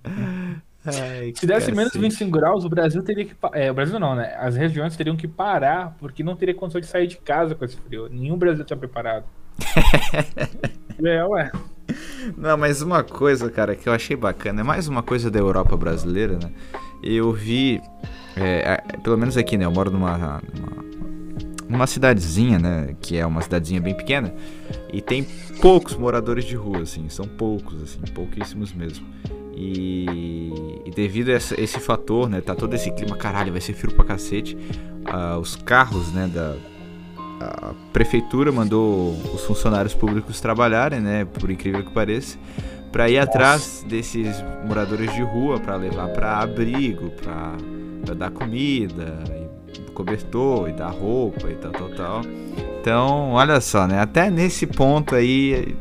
Ai, 0.85 1.31
Se 1.35 1.45
desse 1.45 1.71
menos 1.71 1.93
25 1.93 2.31
graus, 2.31 2.65
o 2.65 2.69
Brasil 2.69 3.03
teria 3.03 3.25
que. 3.25 3.35
É, 3.53 3.69
o 3.69 3.73
Brasil 3.73 3.99
não, 3.99 4.15
né? 4.15 4.35
As 4.39 4.55
regiões 4.55 4.95
teriam 4.95 5.15
que 5.15 5.27
parar, 5.27 5.95
porque 5.99 6.23
não 6.23 6.35
teria 6.35 6.55
condição 6.55 6.81
de 6.81 6.87
sair 6.87 7.07
de 7.07 7.17
casa 7.17 7.53
com 7.53 7.63
esse 7.63 7.77
frio. 7.77 8.09
Nenhum 8.09 8.35
Brasil 8.35 8.65
tinha 8.65 8.77
preparado. 8.77 9.25
é, 11.03 11.25
ué. 11.25 11.51
Não, 12.35 12.57
mas 12.57 12.81
uma 12.81 13.03
coisa, 13.03 13.49
cara, 13.49 13.75
que 13.75 13.87
eu 13.87 13.93
achei 13.93 14.15
bacana, 14.15 14.61
é 14.61 14.63
mais 14.63 14.87
uma 14.87 15.03
coisa 15.03 15.29
da 15.29 15.37
Europa 15.37 15.77
brasileira, 15.77 16.39
né? 16.41 16.51
Eu 17.03 17.31
vi, 17.31 17.81
é, 18.35 18.81
pelo 19.03 19.17
menos 19.17 19.37
aqui, 19.37 19.57
né? 19.57 19.65
Eu 19.65 19.71
moro 19.71 19.91
numa, 19.91 20.17
numa, 20.17 20.41
numa 21.69 21.87
cidadezinha, 21.87 22.57
né? 22.57 22.95
Que 23.01 23.17
é 23.17 23.25
uma 23.25 23.41
cidadezinha 23.41 23.81
bem 23.81 23.93
pequena. 23.93 24.33
E 24.91 25.01
tem 25.01 25.27
poucos 25.61 25.95
moradores 25.95 26.45
de 26.45 26.55
rua, 26.55 26.81
assim. 26.81 27.07
São 27.09 27.27
poucos, 27.27 27.83
assim. 27.83 27.99
Pouquíssimos 28.13 28.73
mesmo. 28.73 29.05
E, 29.61 30.81
e 30.85 30.91
devido 30.91 31.29
a 31.29 31.33
essa, 31.33 31.59
esse 31.61 31.79
fator, 31.79 32.27
né? 32.27 32.41
Tá 32.41 32.55
todo 32.55 32.73
esse 32.73 32.89
clima, 32.91 33.15
caralho, 33.15 33.51
vai 33.51 33.61
ser 33.61 33.73
frio 33.73 33.93
pra 33.93 34.03
cacete. 34.03 34.55
Uh, 34.55 35.39
os 35.39 35.55
carros, 35.55 36.11
né? 36.11 36.29
Da, 36.33 36.55
a 37.39 37.73
prefeitura 37.93 38.51
mandou 38.51 39.11
os 39.33 39.43
funcionários 39.45 39.93
públicos 39.93 40.41
trabalharem, 40.41 40.99
né? 40.99 41.25
Por 41.25 41.51
incrível 41.51 41.83
que 41.83 41.91
pareça 41.91 42.39
para 42.91 43.09
ir 43.09 43.19
atrás 43.19 43.85
desses 43.87 44.43
moradores 44.67 45.13
de 45.13 45.21
rua 45.21 45.59
para 45.59 45.75
levar 45.77 46.09
para 46.09 46.39
abrigo, 46.39 47.09
para 47.11 48.13
dar 48.13 48.31
comida, 48.31 49.23
cobertor 49.93 50.69
e 50.69 50.73
dar 50.73 50.89
roupa 50.89 51.49
e 51.49 51.55
tal, 51.55 51.71
tal, 51.71 51.89
tal. 51.89 52.21
Então, 52.79 53.31
olha 53.31 53.61
só, 53.61 53.87
né? 53.87 53.99
Até 53.99 54.29
nesse 54.29 54.67
ponto 54.67 55.15
aí, 55.15 55.75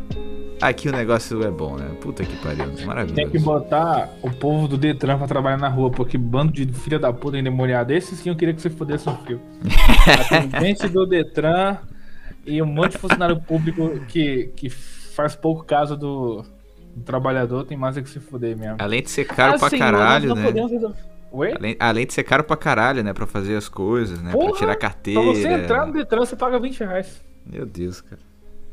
aqui 0.61 0.89
o 0.89 0.93
negócio 0.93 1.43
é 1.43 1.51
bom, 1.51 1.77
né? 1.77 1.91
Puta 2.01 2.25
que 2.25 2.37
pariu, 2.37 2.67
maravilhoso. 2.87 3.15
Tem 3.15 3.31
que 3.31 3.39
botar 3.39 4.11
o 4.23 4.31
povo 4.31 4.69
do 4.69 4.77
Detran 4.77 5.19
pra 5.19 5.27
trabalhar 5.27 5.57
na 5.57 5.69
rua, 5.69 5.91
porque 5.91 6.17
bando 6.17 6.53
de 6.53 6.67
filha 6.73 6.99
da 6.99 7.13
puta 7.13 7.39
endemoniado. 7.39 7.93
Esse 7.93 8.17
sim 8.17 8.29
eu 8.29 8.37
queria 8.37 8.55
que 8.55 8.61
você 8.61 8.71
fudesse 8.71 9.09
um 9.09 9.17
fio. 9.19 9.41
Atendente 10.21 10.89
do 10.89 11.07
Detran 11.07 11.79
e 12.47 12.63
um 12.63 12.67
monte 12.67 12.93
de 12.93 12.99
funcionário 12.99 13.41
público 13.41 14.01
que, 14.09 14.51
que 14.57 14.71
faz 14.71 15.35
pouco 15.35 15.65
caso 15.65 15.97
do, 15.97 16.45
o 16.97 17.01
trabalhador 17.01 17.65
tem 17.65 17.77
mais 17.77 17.97
é 17.97 18.03
que 18.03 18.11
se 18.11 18.21
fuder 18.21 18.57
mesmo. 18.57 18.77
Além 18.79 19.03
de 19.03 19.11
ser 19.11 19.25
caro 19.25 19.59
pra 19.59 19.71
caralho, 19.71 20.35
né? 20.35 20.53
Além, 21.33 21.77
além, 21.79 22.07
de 22.07 22.13
ser 22.13 22.25
caro 22.25 22.43
pra 22.43 22.57
caralho, 22.57 23.05
né? 23.05 23.13
Pra 23.13 23.27
fazer 23.27 23.57
as 23.57 23.69
coisas, 23.69 24.21
né? 24.21 24.33
Porra, 24.33 24.51
pra 24.51 24.59
tirar 24.59 24.77
carteira. 24.77 25.21
Pra 25.21 25.31
você 25.31 25.49
entrar 25.49 25.87
no 25.87 25.93
Detran, 25.93 26.21
você 26.21 26.35
paga 26.35 26.59
20 26.59 26.81
reais. 26.81 27.23
Meu 27.47 27.65
Deus, 27.65 28.01
cara. 28.01 28.21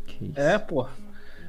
Que 0.07 0.25
isso? 0.25 0.39
É, 0.39 0.57
pô. 0.57 0.87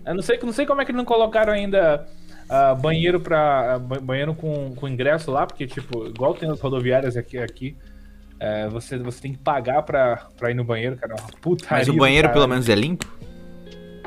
Eu 0.08 0.14
não 0.14 0.22
sei, 0.22 0.38
não 0.42 0.52
sei 0.52 0.64
como 0.64 0.80
é 0.80 0.84
que 0.84 0.92
não 0.92 1.04
colocaram 1.04 1.52
ainda 1.52 2.06
uh, 2.48 2.74
banheiro 2.76 3.20
para 3.20 3.76
uh, 3.76 4.00
banheiro 4.00 4.34
com, 4.34 4.74
com 4.74 4.88
ingresso 4.88 5.30
lá, 5.30 5.46
porque, 5.46 5.66
tipo, 5.66 6.06
igual 6.06 6.34
tem 6.34 6.50
as 6.50 6.60
rodoviárias 6.60 7.16
aqui, 7.16 7.38
aqui 7.38 7.76
uh, 8.40 8.70
você, 8.70 8.96
você 8.98 9.20
tem 9.20 9.32
que 9.32 9.38
pagar 9.38 9.82
pra, 9.82 10.28
pra 10.36 10.50
ir 10.50 10.54
no 10.54 10.64
banheiro, 10.64 10.96
cara. 10.96 11.14
Puta 11.40 11.66
Mas 11.70 11.88
o 11.88 11.94
banheiro, 11.94 12.30
pelo 12.30 12.46
menos, 12.46 12.68
é 12.68 12.74
limpo? 12.74 13.06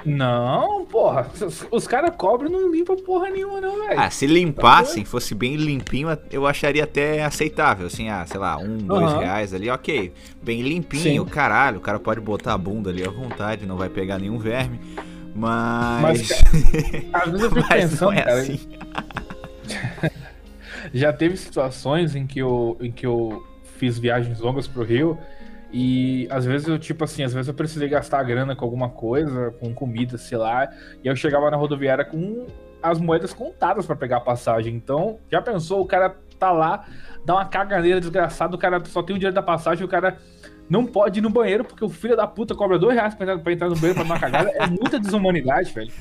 Não, 0.04 0.84
porra. 0.86 1.30
Os, 1.40 1.68
os 1.70 1.88
caras 1.88 2.16
cobram 2.18 2.50
e 2.50 2.52
não 2.52 2.72
limpam 2.72 2.96
porra 2.98 3.30
nenhuma, 3.30 3.62
não, 3.62 3.88
velho. 3.88 4.00
Ah, 4.00 4.10
se 4.10 4.26
limpassem, 4.26 5.06
fosse 5.06 5.36
bem 5.36 5.56
limpinho, 5.56 6.08
eu 6.32 6.48
acharia 6.48 6.84
até 6.84 7.24
aceitável. 7.24 7.86
Assim, 7.86 8.10
ah, 8.10 8.26
sei 8.26 8.40
lá, 8.40 8.58
um, 8.58 8.78
dois 8.78 9.14
reais 9.14 9.54
ali, 9.54 9.70
ok. 9.70 10.12
Bem 10.42 10.62
limpinho, 10.62 11.24
Sim. 11.24 11.30
caralho. 11.30 11.78
O 11.78 11.82
cara 11.82 12.00
pode 12.00 12.20
botar 12.20 12.54
a 12.54 12.58
bunda 12.58 12.90
ali 12.90 13.04
à 13.04 13.12
vontade, 13.12 13.66
não 13.66 13.78
vai 13.78 13.90
pegar 13.90 14.18
nenhum 14.18 14.40
verme. 14.40 14.80
Mas. 15.36 16.02
Mas 16.02 16.32
às 17.14 17.32
vezes 17.32 17.42
eu 17.42 17.52
fico 17.52 17.68
pensando, 17.68 18.14
é 18.14 18.22
cara. 18.22 18.42
Assim. 18.42 18.60
Já 20.94 21.14
teve 21.14 21.38
situações 21.38 22.16
em 22.16 22.26
que 22.26 22.40
eu, 22.40 22.78
em 22.82 22.92
que 22.92 23.06
eu 23.06 23.46
fiz 23.78 23.98
viagens 23.98 24.40
longas 24.40 24.68
pro 24.68 24.84
Rio 24.84 25.18
e 25.74 26.28
às 26.30 26.46
vezes 26.46 26.68
eu, 26.68 26.78
tipo 26.78 27.04
assim, 27.04 27.24
às 27.24 27.34
vezes 27.34 27.48
eu 27.48 27.54
precisei 27.54 27.88
gastar 27.88 28.22
grana 28.24 28.56
com 28.56 28.66
alguma 28.66 28.90
coisa, 28.90 29.52
com 29.60 29.74
comida, 29.74 30.18
sei 30.18 30.38
lá. 30.38 30.70
E 31.04 31.08
eu 31.08 31.16
chegava 31.16 31.50
na 31.50 31.56
rodoviária 31.56 32.04
com 32.04 32.46
as 32.84 33.00
moedas 33.00 33.34
contadas 33.34 33.86
para 33.86 33.96
pegar 33.96 34.18
a 34.18 34.22
passagem. 34.22 34.76
Então, 34.76 35.20
já 35.32 35.42
pensou, 35.42 35.82
o 35.82 35.86
cara 35.86 36.16
tá 36.38 36.52
lá, 36.52 36.86
dá 37.24 37.36
uma 37.36 37.46
caganeira 37.46 38.00
desgraçada, 38.00 38.56
o 38.56 38.60
cara 38.60 38.84
só 38.86 39.02
tem 39.02 39.16
o 39.16 39.20
dinheiro 39.20 39.36
da 39.36 39.44
passagem, 39.44 39.86
o 39.86 39.88
cara 39.88 40.18
não 40.72 40.86
pode 40.86 41.20
ir 41.20 41.22
no 41.22 41.30
banheiro 41.30 41.66
porque 41.66 41.84
o 41.84 41.90
filho 41.90 42.16
da 42.16 42.26
puta 42.26 42.56
cobra 42.56 42.80
dois 42.80 42.96
reais 42.96 43.14
pra 43.14 43.26
entrar, 43.26 43.40
pra 43.40 43.52
entrar 43.52 43.68
no 43.68 43.76
banheiro 43.76 43.96
pra 43.96 44.04
dar 44.06 44.10
uma 44.10 44.18
cagada. 44.18 44.50
É 44.52 44.66
muita 44.66 44.98
desumanidade, 44.98 45.74
velho. 45.74 45.92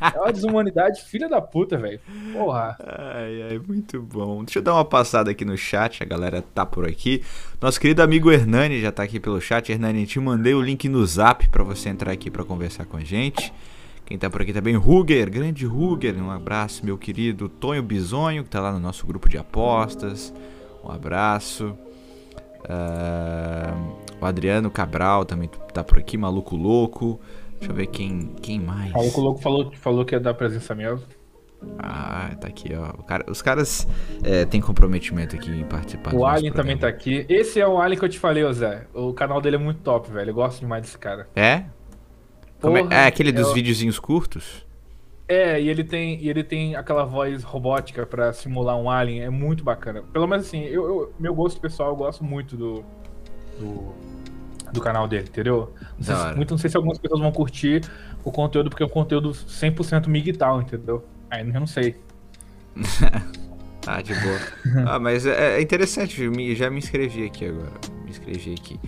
É 0.00 0.20
uma 0.20 0.32
desumanidade 0.32 1.02
filha 1.02 1.28
da 1.28 1.40
puta, 1.40 1.76
velho. 1.76 1.98
Porra. 2.32 2.76
Ai, 2.78 3.42
ai, 3.50 3.58
muito 3.58 4.00
bom. 4.00 4.44
Deixa 4.44 4.60
eu 4.60 4.62
dar 4.62 4.74
uma 4.74 4.84
passada 4.84 5.32
aqui 5.32 5.44
no 5.44 5.56
chat, 5.56 6.00
a 6.00 6.06
galera 6.06 6.40
tá 6.54 6.64
por 6.64 6.86
aqui. 6.86 7.24
Nosso 7.60 7.80
querido 7.80 8.04
amigo 8.04 8.30
Hernani 8.30 8.80
já 8.80 8.92
tá 8.92 9.02
aqui 9.02 9.18
pelo 9.18 9.40
chat. 9.40 9.72
Hernani, 9.72 10.06
te 10.06 10.20
mandei 10.20 10.54
o 10.54 10.62
link 10.62 10.88
no 10.88 11.04
zap 11.04 11.48
para 11.48 11.64
você 11.64 11.88
entrar 11.88 12.12
aqui 12.12 12.30
para 12.30 12.44
conversar 12.44 12.84
com 12.84 12.98
a 12.98 13.00
gente. 13.00 13.52
Quem 14.06 14.16
tá 14.16 14.30
por 14.30 14.42
aqui 14.42 14.52
também, 14.52 14.76
Ruger, 14.76 15.28
grande 15.28 15.66
Ruger, 15.66 16.14
um 16.22 16.30
abraço, 16.30 16.86
meu 16.86 16.96
querido 16.96 17.48
Tonho 17.48 17.82
Bisonho, 17.82 18.44
que 18.44 18.50
tá 18.50 18.60
lá 18.60 18.70
no 18.70 18.78
nosso 18.78 19.04
grupo 19.04 19.28
de 19.28 19.38
apostas. 19.38 20.32
Um 20.84 20.90
abraço. 20.92 21.76
Uh, 22.64 23.96
o 24.20 24.26
Adriano 24.26 24.70
Cabral 24.70 25.24
também 25.24 25.48
tá 25.72 25.82
por 25.82 25.98
aqui, 25.98 26.16
Maluco 26.16 26.56
Louco. 26.56 27.20
Deixa 27.58 27.72
eu 27.72 27.76
ver 27.76 27.86
quem, 27.86 28.34
quem 28.40 28.58
mais. 28.58 28.92
Maluco 28.92 29.20
Louco 29.20 29.40
falou, 29.40 29.72
falou 29.72 30.04
que 30.04 30.14
é 30.14 30.20
da 30.20 30.32
presença 30.32 30.74
mesmo. 30.74 31.06
Ah, 31.78 32.30
tá 32.40 32.48
aqui, 32.48 32.74
ó. 32.74 33.02
Cara, 33.02 33.24
os 33.30 33.42
caras 33.42 33.86
é, 34.22 34.44
têm 34.44 34.60
comprometimento 34.60 35.36
aqui 35.36 35.50
em 35.50 35.64
participar. 35.64 36.14
O 36.14 36.24
Alien 36.24 36.52
também 36.52 36.76
tá 36.76 36.88
aqui. 36.88 37.26
Esse 37.28 37.60
é 37.60 37.66
o 37.66 37.78
Alien 37.78 37.98
que 37.98 38.04
eu 38.04 38.08
te 38.08 38.18
falei, 38.18 38.42
ô 38.44 38.52
Zé. 38.52 38.86
O 38.94 39.12
canal 39.12 39.40
dele 39.40 39.56
é 39.56 39.58
muito 39.58 39.80
top, 39.82 40.10
velho. 40.10 40.30
Eu 40.30 40.34
gosto 40.34 40.60
demais 40.60 40.82
desse 40.82 40.96
cara. 40.96 41.28
É? 41.36 41.42
é? 41.42 41.64
Porra, 42.60 42.80
é? 42.80 43.04
é? 43.04 43.06
aquele 43.06 43.30
dos 43.30 43.48
eu... 43.48 43.54
videozinhos 43.54 43.98
curtos? 43.98 44.66
É, 45.30 45.62
e 45.62 45.68
ele 45.68 45.84
tem, 45.84 46.20
e 46.20 46.28
ele 46.28 46.42
tem 46.42 46.74
aquela 46.74 47.04
voz 47.04 47.44
robótica 47.44 48.04
para 48.04 48.32
simular 48.32 48.76
um 48.76 48.90
alien, 48.90 49.22
é 49.22 49.30
muito 49.30 49.62
bacana. 49.62 50.02
Pelo 50.12 50.26
menos 50.26 50.44
assim, 50.44 50.64
eu, 50.64 50.84
eu, 50.84 51.14
meu 51.20 51.32
gosto 51.32 51.60
pessoal, 51.60 51.90
eu 51.90 51.96
gosto 51.96 52.24
muito 52.24 52.56
do, 52.56 52.84
do, 53.56 53.94
do 54.72 54.80
canal 54.80 55.06
dele, 55.06 55.28
entendeu? 55.28 55.72
Não 55.96 56.04
sei, 56.04 56.16
se, 56.16 56.34
muito, 56.34 56.50
não 56.50 56.58
sei 56.58 56.68
se 56.68 56.76
algumas 56.76 56.98
pessoas 56.98 57.20
vão 57.20 57.30
curtir 57.30 57.88
o 58.24 58.32
conteúdo, 58.32 58.70
porque 58.70 58.82
é 58.82 58.86
um 58.86 58.88
conteúdo 58.88 59.30
100% 59.30 60.08
migtal, 60.08 60.62
entendeu? 60.62 61.06
Aí 61.30 61.46
eu 61.46 61.60
não 61.60 61.66
sei. 61.66 61.94
ah, 63.86 64.02
de 64.02 64.12
boa. 64.14 64.40
ah, 64.88 64.98
mas 64.98 65.26
é, 65.26 65.58
é 65.58 65.62
interessante, 65.62 66.28
já 66.56 66.68
me 66.68 66.78
inscrevi 66.78 67.24
aqui 67.24 67.44
agora. 67.44 67.70
Me 68.02 68.10
inscrevi 68.10 68.54
aqui. 68.54 68.80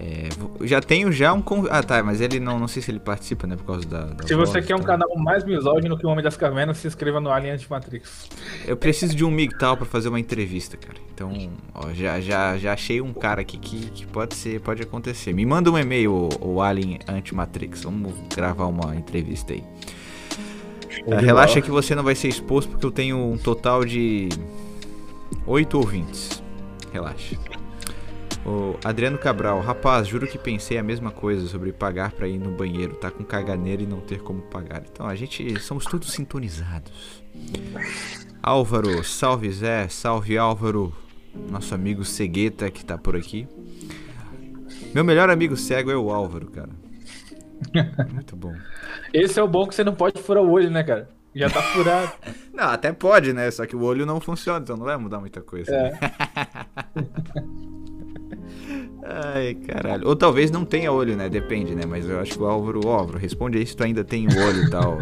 É, 0.00 0.28
já 0.66 0.80
tenho 0.80 1.10
já 1.12 1.32
um. 1.32 1.42
Ah, 1.70 1.82
tá, 1.82 2.02
mas 2.02 2.20
ele 2.20 2.40
não, 2.40 2.58
não 2.58 2.68
sei 2.68 2.82
se 2.82 2.90
ele 2.90 3.00
participa, 3.00 3.46
né? 3.46 3.56
Por 3.56 3.64
causa 3.64 3.86
da. 3.86 4.04
da 4.06 4.26
se 4.26 4.34
você 4.34 4.60
quer 4.62 4.76
um 4.76 4.82
canal 4.82 5.08
mais 5.16 5.44
misógino 5.44 5.96
que 5.96 6.06
o 6.06 6.08
Homem 6.08 6.22
das 6.22 6.36
Cavernas, 6.36 6.78
se 6.78 6.86
inscreva 6.86 7.20
no 7.20 7.30
Alien 7.30 7.54
Anti-Matrix. 7.54 8.28
Eu 8.66 8.76
preciso 8.76 9.14
de 9.14 9.24
um 9.24 9.30
MGTOW 9.30 9.76
pra 9.76 9.86
fazer 9.86 10.08
uma 10.08 10.20
entrevista, 10.20 10.76
cara. 10.76 10.98
Então, 11.14 11.32
ó, 11.74 11.92
já, 11.92 12.20
já, 12.20 12.56
já 12.56 12.72
achei 12.72 13.00
um 13.00 13.12
cara 13.12 13.40
aqui 13.40 13.58
que, 13.58 13.90
que 13.90 14.06
pode 14.06 14.34
ser, 14.34 14.60
pode 14.60 14.82
acontecer. 14.82 15.32
Me 15.32 15.44
manda 15.44 15.70
um 15.70 15.78
e-mail, 15.78 16.28
o, 16.40 16.60
Alien 16.60 16.98
Anti-Matrix. 17.08 17.84
Vamos 17.84 18.12
gravar 18.34 18.66
uma 18.66 18.94
entrevista 18.94 19.52
aí. 19.52 19.64
É, 21.06 21.20
relaxa 21.20 21.60
que 21.60 21.70
você 21.70 21.94
não 21.94 22.02
vai 22.02 22.14
ser 22.14 22.28
exposto 22.28 22.70
porque 22.70 22.84
eu 22.84 22.90
tenho 22.90 23.18
um 23.18 23.38
total 23.38 23.84
de 23.84 24.28
oito 25.46 25.78
ouvintes. 25.78 26.42
Relaxa. 26.92 27.36
O 28.46 28.76
Adriano 28.84 29.18
Cabral, 29.18 29.60
rapaz, 29.60 30.06
juro 30.06 30.26
que 30.26 30.38
pensei 30.38 30.78
a 30.78 30.82
mesma 30.82 31.10
coisa 31.10 31.46
sobre 31.46 31.72
pagar 31.72 32.12
para 32.12 32.28
ir 32.28 32.38
no 32.38 32.50
banheiro, 32.50 32.94
tá 32.94 33.10
com 33.10 33.24
caganeira 33.24 33.82
e 33.82 33.86
não 33.86 34.00
ter 34.00 34.20
como 34.22 34.42
pagar. 34.42 34.82
Então 34.90 35.06
a 35.06 35.14
gente 35.14 35.58
somos 35.60 35.84
todos 35.84 36.12
sintonizados. 36.12 37.22
Álvaro, 38.42 39.04
salve 39.04 39.50
Zé, 39.50 39.88
salve 39.88 40.38
Álvaro, 40.38 40.94
nosso 41.50 41.74
amigo 41.74 42.04
Cegueta 42.04 42.70
que 42.70 42.84
tá 42.84 42.96
por 42.96 43.16
aqui. 43.16 43.46
Meu 44.94 45.04
melhor 45.04 45.28
amigo 45.28 45.56
cego 45.56 45.90
é 45.90 45.96
o 45.96 46.10
Álvaro, 46.10 46.50
cara. 46.50 46.70
Muito 48.12 48.34
bom. 48.34 48.54
Esse 49.12 49.38
é 49.38 49.42
o 49.42 49.48
bom 49.48 49.66
que 49.66 49.74
você 49.74 49.84
não 49.84 49.94
pode 49.94 50.22
furar 50.22 50.42
o 50.42 50.50
olho, 50.50 50.70
né, 50.70 50.82
cara? 50.82 51.10
Já 51.34 51.50
tá 51.50 51.60
furado. 51.62 52.12
não, 52.54 52.64
até 52.64 52.92
pode, 52.92 53.32
né? 53.32 53.50
Só 53.50 53.66
que 53.66 53.76
o 53.76 53.82
olho 53.82 54.06
não 54.06 54.20
funciona, 54.20 54.60
então 54.60 54.76
não 54.76 54.84
vai 54.84 54.96
mudar 54.96 55.20
muita 55.20 55.40
coisa. 55.42 55.70
É. 55.70 55.90
Né? 55.90 55.98
Ai, 59.02 59.54
caralho. 59.54 60.06
Ou 60.06 60.16
talvez 60.16 60.50
não 60.50 60.64
tenha 60.64 60.92
olho, 60.92 61.16
né? 61.16 61.28
Depende, 61.28 61.74
né? 61.74 61.82
Mas 61.86 62.08
eu 62.08 62.20
acho 62.20 62.32
que 62.32 62.42
o 62.42 62.46
Álvaro, 62.46 62.80
ó, 62.84 62.98
Álvaro, 62.98 63.18
responde 63.18 63.58
aí 63.58 63.66
se 63.66 63.76
tu 63.76 63.84
ainda 63.84 64.04
tem 64.04 64.26
o 64.26 64.30
olho 64.30 64.64
e 64.64 64.70
tal. 64.70 64.98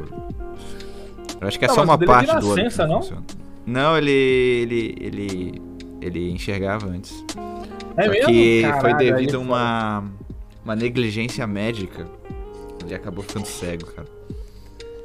Eu 1.41 1.49
acho 1.49 1.59
que 1.59 1.65
é 1.65 1.69
não, 1.69 1.75
só 1.75 1.83
uma 1.85 1.99
parte 1.99 2.35
do 2.39 2.49
olho. 2.49 2.65
Nascença, 2.65 2.87
não? 2.87 3.03
Funciona. 3.03 3.23
Não, 3.67 3.99
ele, 3.99 4.11
ele, 4.11 4.95
ele, 5.01 5.63
ele 6.01 6.31
enxergava 6.31 6.87
antes. 6.87 7.25
É 7.97 8.05
só 8.05 8.11
mesmo? 8.11 8.27
que 8.27 8.63
Caralho, 8.63 8.81
foi 8.81 8.95
devido 8.95 9.37
a 9.37 9.39
uma, 9.41 10.05
uma 10.65 10.77
negligência 10.77 11.47
médica. 11.47 12.07
Ele 12.85 12.95
acabou 12.95 13.25
ficando 13.25 13.47
cego, 13.47 13.87
cara. 13.87 14.16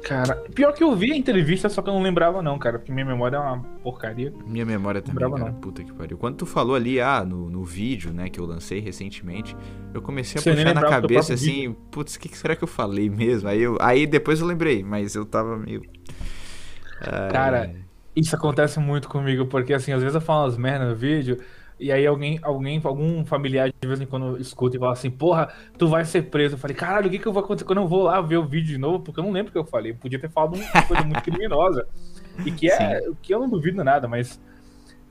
Cara, 0.02 0.34
pior 0.54 0.72
que 0.72 0.82
eu 0.82 0.94
vi 0.96 1.12
a 1.12 1.16
entrevista, 1.16 1.68
só 1.68 1.80
que 1.80 1.88
eu 1.88 1.94
não 1.94 2.02
lembrava 2.02 2.42
não, 2.42 2.58
cara, 2.58 2.78
porque 2.78 2.92
minha 2.92 3.04
memória 3.06 3.36
é 3.36 3.40
uma 3.40 3.58
porcaria. 3.82 4.32
Minha 4.44 4.64
memória 4.64 5.00
também, 5.00 5.22
lembrava 5.22 5.44
cara, 5.44 5.52
não. 5.52 5.60
puta 5.60 5.84
que 5.84 5.92
pariu. 5.92 6.18
Quando 6.18 6.36
tu 6.36 6.46
falou 6.46 6.74
ali, 6.74 7.00
ah, 7.00 7.24
no, 7.24 7.48
no 7.48 7.64
vídeo, 7.64 8.12
né, 8.12 8.28
que 8.28 8.40
eu 8.40 8.44
lancei 8.44 8.80
recentemente, 8.80 9.56
eu 9.94 10.02
comecei 10.02 10.38
a 10.38 10.42
Você 10.42 10.54
puxar 10.54 10.74
na 10.74 10.82
cabeça 10.82 11.34
assim, 11.34 11.68
vídeo. 11.68 11.76
putz, 11.90 12.16
o 12.16 12.20
que, 12.20 12.28
que 12.28 12.36
será 12.36 12.56
que 12.56 12.64
eu 12.64 12.68
falei 12.68 13.08
mesmo? 13.08 13.48
Aí, 13.48 13.62
eu, 13.62 13.76
aí 13.80 14.06
depois 14.06 14.40
eu 14.40 14.46
lembrei, 14.46 14.82
mas 14.82 15.14
eu 15.14 15.24
tava 15.24 15.56
meio... 15.56 15.82
Cara, 17.30 17.74
isso 18.14 18.36
acontece 18.36 18.78
muito 18.78 19.08
comigo, 19.08 19.46
porque 19.46 19.72
assim, 19.72 19.92
às 19.92 20.00
vezes 20.00 20.14
eu 20.14 20.20
falo 20.20 20.44
umas 20.44 20.56
merdas 20.56 20.88
no 20.88 20.94
vídeo 20.94 21.38
E 21.82 21.90
aí 21.90 22.06
alguém, 22.06 22.38
alguém, 22.42 22.80
algum 22.84 23.24
familiar 23.24 23.68
de 23.68 23.88
vez 23.88 24.00
em 24.00 24.06
quando 24.06 24.40
escuta 24.40 24.76
e 24.76 24.78
fala 24.78 24.92
assim, 24.92 25.10
porra, 25.10 25.52
tu 25.76 25.88
vai 25.88 26.04
ser 26.04 26.22
preso. 26.22 26.54
Eu 26.54 26.58
falei, 26.58 26.76
caralho, 26.76 27.08
o 27.08 27.10
que, 27.10 27.18
que 27.18 27.26
eu 27.26 27.32
vou 27.32 27.42
acontecer 27.42 27.64
quando 27.64 27.80
eu 27.80 27.88
vou 27.88 28.04
lá 28.04 28.20
ver 28.20 28.36
o 28.36 28.46
vídeo 28.46 28.68
de 28.68 28.78
novo? 28.78 29.00
Porque 29.00 29.18
eu 29.18 29.24
não 29.24 29.32
lembro 29.32 29.50
o 29.50 29.52
que 29.52 29.58
eu 29.58 29.64
falei. 29.64 29.90
Eu 29.90 29.96
podia 29.96 30.16
ter 30.16 30.30
falado 30.30 30.54
uma 30.54 30.64
coisa 30.86 31.02
muito 31.02 31.20
criminosa. 31.20 31.84
E 32.46 32.52
que 32.52 32.70
é, 32.70 33.02
o 33.08 33.16
que 33.16 33.34
eu 33.34 33.40
não 33.40 33.48
duvido 33.48 33.82
nada, 33.82 34.06
mas. 34.06 34.40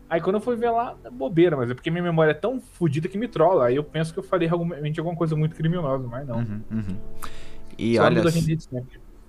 Aí 0.10 0.22
quando 0.22 0.38
eu 0.38 0.42
fui 0.42 0.56
ver 0.56 0.72
lá, 0.72 0.96
é 1.04 1.10
bobeira, 1.10 1.58
mas 1.58 1.70
é 1.70 1.74
porque 1.74 1.92
minha 1.92 2.04
memória 2.04 2.32
é 2.32 2.34
tão 2.34 2.62
fodida 2.62 3.10
que 3.10 3.18
me 3.18 3.28
trola. 3.28 3.66
Aí 3.66 3.76
eu 3.76 3.84
penso 3.84 4.14
que 4.14 4.20
eu 4.20 4.24
falei 4.24 4.48
realmente 4.48 4.98
alguma 4.98 5.16
coisa 5.16 5.36
muito 5.36 5.58
criminosa, 5.58 6.08
mas 6.08 6.26
não. 6.26 6.38
Uhum, 6.38 6.62
uhum. 6.72 6.98
E 7.78 7.96
Só 7.98 8.04
olha. 8.04 8.24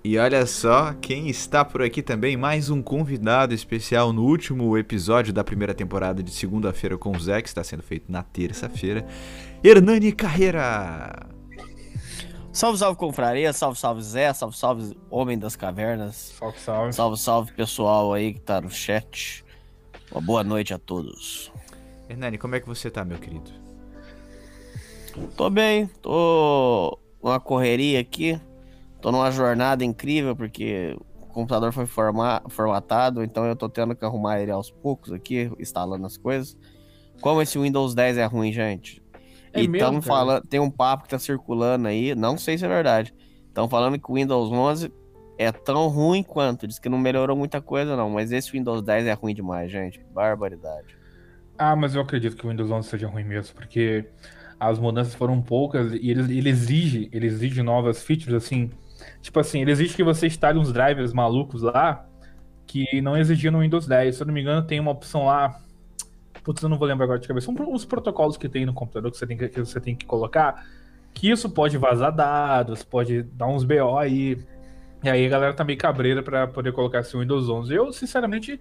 E 0.05 0.17
olha 0.17 0.45
só 0.45 0.93
quem 0.95 1.29
está 1.29 1.63
por 1.63 1.81
aqui 1.81 2.01
também, 2.01 2.35
mais 2.35 2.69
um 2.69 2.81
convidado 2.81 3.53
especial 3.53 4.11
no 4.11 4.25
último 4.25 4.77
episódio 4.77 5.31
da 5.31 5.45
primeira 5.45 5.73
temporada 5.73 6.21
de 6.21 6.29
segunda-feira 6.29 6.97
com 6.97 7.15
o 7.15 7.19
Zé, 7.19 7.41
que 7.41 7.47
está 7.47 7.63
sendo 7.63 7.81
feito 7.81 8.11
na 8.11 8.21
terça-feira. 8.21 9.07
Hernani 9.63 10.11
Carreira! 10.11 11.25
Salve, 12.51 12.79
salve, 12.79 12.99
confraria, 12.99 13.53
salve, 13.53 13.79
salve, 13.79 14.03
Zé, 14.03 14.33
salve, 14.33 14.57
salve, 14.57 14.97
Homem 15.09 15.39
das 15.39 15.55
Cavernas. 15.55 16.33
Salve, 16.37 16.59
salve. 16.59 16.93
Salve, 16.93 17.17
salve, 17.17 17.53
pessoal 17.53 18.13
aí 18.13 18.33
que 18.33 18.41
tá 18.41 18.59
no 18.59 18.69
chat. 18.69 19.45
Uma 20.11 20.19
boa 20.19 20.43
noite 20.43 20.73
a 20.73 20.77
todos. 20.77 21.49
Hernani, 22.09 22.37
como 22.37 22.55
é 22.55 22.59
que 22.59 22.67
você 22.67 22.91
tá, 22.91 23.05
meu 23.05 23.19
querido? 23.19 23.49
Tô 25.37 25.49
bem, 25.49 25.87
tô 26.01 26.99
uma 27.21 27.39
correria 27.39 28.01
aqui 28.01 28.37
tô 29.03 29.11
numa 29.11 29.29
jornada 29.29 29.83
incrível 29.83 30.33
porque 30.33 30.97
o 31.19 31.25
computador 31.25 31.73
foi 31.73 31.85
forma, 31.85 32.41
formatado, 32.47 33.21
então 33.21 33.45
eu 33.45 33.53
tô 33.53 33.67
tendo 33.67 33.93
que 33.93 34.05
arrumar 34.05 34.39
ele 34.39 34.49
aos 34.49 34.71
poucos 34.71 35.11
aqui, 35.11 35.51
instalando 35.59 36.05
as 36.05 36.15
coisas. 36.15 36.57
Como 37.19 37.41
esse 37.41 37.59
Windows 37.59 37.93
10 37.93 38.17
é 38.17 38.25
ruim, 38.25 38.53
gente. 38.53 39.03
É 39.51 39.61
e 39.61 39.65
estão 39.65 40.01
falando, 40.01 40.47
tem 40.47 40.59
um 40.59 40.71
papo 40.71 41.03
que 41.03 41.09
tá 41.09 41.19
circulando 41.19 41.89
aí, 41.89 42.15
não 42.15 42.37
sei 42.37 42.57
se 42.57 42.63
é 42.63 42.67
verdade. 42.67 43.13
Estão 43.49 43.67
falando 43.67 43.99
que 43.99 44.09
o 44.09 44.15
Windows 44.15 44.49
11 44.49 44.89
é 45.37 45.51
tão 45.51 45.89
ruim 45.89 46.23
quanto, 46.23 46.65
diz 46.65 46.79
que 46.79 46.87
não 46.87 46.97
melhorou 46.97 47.35
muita 47.35 47.61
coisa 47.61 47.97
não, 47.97 48.09
mas 48.09 48.31
esse 48.31 48.53
Windows 48.53 48.81
10 48.81 49.07
é 49.07 49.13
ruim 49.13 49.35
demais, 49.35 49.69
gente. 49.69 49.99
Barbaridade. 50.13 50.97
Ah, 51.57 51.75
mas 51.75 51.93
eu 51.93 52.01
acredito 52.01 52.37
que 52.37 52.47
o 52.47 52.49
Windows 52.49 52.71
11 52.71 52.87
seja 52.87 53.07
ruim 53.07 53.25
mesmo, 53.25 53.53
porque 53.53 54.05
as 54.57 54.79
mudanças 54.79 55.13
foram 55.13 55.41
poucas 55.41 55.91
e 55.91 56.09
ele, 56.09 56.37
ele 56.37 56.49
exige, 56.49 57.09
ele 57.11 57.27
exige 57.27 57.61
novas 57.61 58.01
features 58.01 58.33
assim 58.33 58.71
Tipo 59.23 59.39
assim, 59.39 59.61
ele 59.61 59.71
exige 59.71 59.95
que 59.95 60.03
você 60.03 60.27
instale 60.27 60.59
uns 60.59 60.73
drivers 60.73 61.13
malucos 61.13 61.61
lá 61.61 62.05
que 62.67 63.01
não 63.01 63.15
exigia 63.15 63.49
no 63.49 63.61
Windows 63.61 63.87
10. 63.87 64.17
Se 64.17 64.21
eu 64.21 64.27
não 64.27 64.33
me 64.33 64.41
engano, 64.41 64.67
tem 64.67 64.81
uma 64.81 64.91
opção 64.91 65.25
lá. 65.25 65.61
Putz, 66.43 66.61
eu 66.61 66.67
não 66.67 66.77
vou 66.77 66.85
lembrar 66.85 67.05
agora 67.05 67.19
de 67.19 67.27
cabeça. 67.27 67.45
São 67.45 67.55
uns 67.69 67.85
protocolos 67.85 68.35
que 68.35 68.49
tem 68.49 68.65
no 68.65 68.73
computador 68.73 69.09
que 69.09 69.17
você 69.17 69.25
tem 69.25 69.37
que, 69.37 69.47
que, 69.47 69.59
você 69.61 69.79
tem 69.79 69.95
que 69.95 70.05
colocar. 70.05 70.67
Que 71.13 71.31
isso 71.31 71.49
pode 71.49 71.77
vazar 71.77 72.13
dados, 72.13 72.83
pode 72.83 73.23
dar 73.23 73.47
uns 73.47 73.63
BO 73.63 73.97
aí. 73.97 74.37
E 75.01 75.09
aí 75.09 75.25
a 75.25 75.29
galera 75.29 75.53
tá 75.53 75.63
meio 75.63 75.79
cabreira 75.79 76.21
pra 76.21 76.45
poder 76.45 76.73
colocar 76.73 76.99
esse 76.99 77.15
Windows 77.15 77.47
11. 77.47 77.73
Eu, 77.73 77.93
sinceramente, 77.93 78.59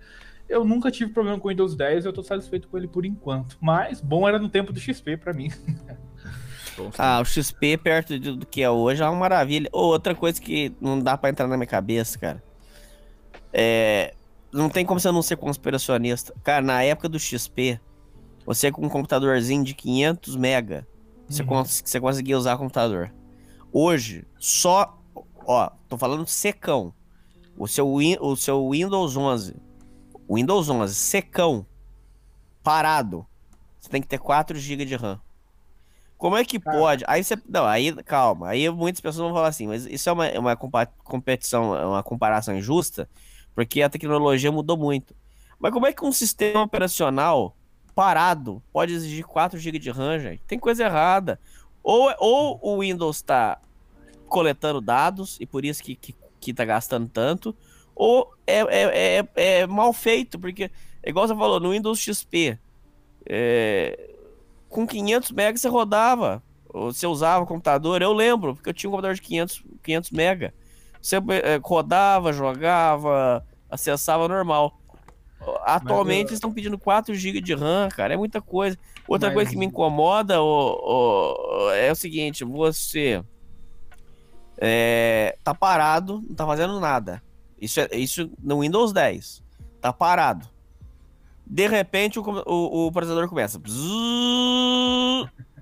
eu 0.48 0.64
nunca 0.64 0.92
tive 0.92 1.12
problema 1.12 1.40
com 1.40 1.48
o 1.48 1.50
Windows 1.50 1.74
10. 1.74 2.04
Eu 2.04 2.12
tô 2.12 2.22
satisfeito 2.22 2.68
com 2.68 2.78
ele 2.78 2.86
por 2.86 3.04
enquanto. 3.04 3.58
Mas 3.60 4.00
bom 4.00 4.28
era 4.28 4.38
no 4.38 4.48
tempo 4.48 4.72
do 4.72 4.78
XP 4.78 5.16
pra 5.16 5.32
mim. 5.32 5.50
Ah, 6.98 7.20
o 7.20 7.24
XP 7.24 7.76
perto 7.78 8.18
do 8.18 8.46
que 8.46 8.62
é 8.62 8.70
hoje 8.70 9.02
é 9.02 9.08
uma 9.08 9.18
maravilha. 9.18 9.68
outra 9.72 10.14
coisa 10.14 10.40
que 10.40 10.74
não 10.80 10.98
dá 10.98 11.16
para 11.16 11.30
entrar 11.30 11.46
na 11.46 11.56
minha 11.56 11.66
cabeça, 11.66 12.18
cara. 12.18 12.42
É. 13.52 14.14
Não 14.52 14.68
tem 14.68 14.84
como 14.84 15.00
você 15.00 15.10
não 15.10 15.22
ser 15.22 15.36
conspiracionista. 15.36 16.34
Cara, 16.42 16.60
na 16.64 16.82
época 16.82 17.08
do 17.08 17.18
XP, 17.18 17.80
você 18.44 18.70
com 18.70 18.84
um 18.84 18.88
computadorzinho 18.88 19.64
de 19.64 19.74
500 19.74 20.36
mega, 20.36 20.86
você, 21.28 21.42
uhum. 21.42 21.48
cons 21.48 21.82
você 21.84 22.00
conseguia 22.00 22.36
usar 22.36 22.54
o 22.54 22.58
computador. 22.58 23.12
Hoje, 23.72 24.26
só. 24.38 24.98
Ó, 25.46 25.70
tô 25.88 25.96
falando 25.96 26.26
secão. 26.26 26.92
O 27.56 27.66
seu, 27.66 27.90
o 27.90 28.36
seu 28.36 28.70
Windows 28.70 29.16
11. 29.16 29.56
Windows 30.30 30.68
11, 30.68 30.94
secão. 30.94 31.66
Parado. 32.62 33.26
Você 33.80 33.88
tem 33.88 34.00
que 34.00 34.08
ter 34.08 34.18
4 34.18 34.58
GB 34.58 34.84
de 34.84 34.96
RAM. 34.96 35.20
Como 36.22 36.36
é 36.36 36.44
que 36.44 36.56
pode? 36.56 37.02
Aí 37.08 37.24
você. 37.24 37.36
Não, 37.48 37.66
aí, 37.66 37.92
calma. 38.04 38.50
Aí 38.50 38.70
muitas 38.70 39.00
pessoas 39.00 39.24
vão 39.24 39.34
falar 39.34 39.48
assim, 39.48 39.66
mas 39.66 39.86
isso 39.86 40.08
é 40.08 40.12
uma, 40.12 40.24
é 40.24 40.38
uma 40.38 40.56
competição, 41.02 41.76
é 41.76 41.84
uma 41.84 42.00
comparação 42.00 42.56
injusta, 42.56 43.10
porque 43.56 43.82
a 43.82 43.88
tecnologia 43.88 44.52
mudou 44.52 44.76
muito. 44.76 45.16
Mas 45.58 45.72
como 45.72 45.84
é 45.84 45.92
que 45.92 46.04
um 46.04 46.12
sistema 46.12 46.62
operacional 46.62 47.56
parado 47.92 48.62
pode 48.72 48.92
exigir 48.92 49.24
4 49.24 49.58
GB 49.58 49.80
de 49.80 49.90
RAM, 49.90 50.20
gente? 50.20 50.40
Tem 50.46 50.60
coisa 50.60 50.84
errada. 50.84 51.40
Ou, 51.82 52.14
ou 52.20 52.60
o 52.62 52.78
Windows 52.82 53.16
está 53.16 53.60
coletando 54.28 54.80
dados 54.80 55.36
e 55.40 55.44
por 55.44 55.64
isso 55.64 55.82
que, 55.82 55.96
que, 55.96 56.14
que 56.38 56.54
tá 56.54 56.64
gastando 56.64 57.08
tanto, 57.08 57.52
ou 57.96 58.32
é, 58.46 58.60
é, 58.60 59.18
é, 59.18 59.60
é 59.60 59.66
mal 59.66 59.92
feito, 59.92 60.38
porque, 60.38 60.70
igual 61.04 61.26
você 61.26 61.34
falou, 61.34 61.58
no 61.58 61.72
Windows 61.72 61.98
XP, 61.98 62.56
é, 63.26 64.11
com 64.72 64.86
500 64.86 65.30
MB 65.30 65.58
você 65.58 65.68
rodava. 65.68 66.42
Você 66.72 67.06
usava 67.06 67.44
o 67.44 67.46
computador, 67.46 68.00
eu 68.00 68.12
lembro, 68.12 68.54
porque 68.54 68.70
eu 68.70 68.74
tinha 68.74 68.88
um 68.88 68.92
computador 68.92 69.14
de 69.14 69.20
500, 69.20 69.64
500 69.82 70.10
MB. 70.10 70.52
Você 71.00 71.16
é, 71.16 71.60
rodava, 71.62 72.32
jogava, 72.32 73.46
acessava 73.70 74.26
normal. 74.26 74.78
Atualmente 75.64 76.30
eu... 76.30 76.34
estão 76.34 76.52
pedindo 76.52 76.78
4 76.78 77.14
GB 77.14 77.40
de 77.40 77.54
RAM, 77.54 77.88
cara, 77.88 78.14
é 78.14 78.16
muita 78.16 78.40
coisa. 78.40 78.78
Outra 79.06 79.28
Mas... 79.28 79.34
coisa 79.34 79.50
que 79.50 79.56
me 79.56 79.66
incomoda 79.66 80.34
é 80.34 81.90
o 81.90 81.94
seguinte: 81.94 82.44
você 82.44 83.22
é, 84.56 85.36
tá 85.42 85.54
parado, 85.54 86.24
não 86.26 86.34
tá 86.34 86.46
fazendo 86.46 86.80
nada. 86.80 87.22
Isso, 87.60 87.80
é, 87.80 87.88
isso 87.92 88.30
no 88.40 88.60
Windows 88.60 88.92
10. 88.92 89.42
Tá 89.80 89.92
parado. 89.92 90.48
De 91.52 91.68
repente 91.68 92.18
o, 92.18 92.22
o, 92.46 92.86
o 92.86 92.92
processador 92.92 93.28
começa. 93.28 93.60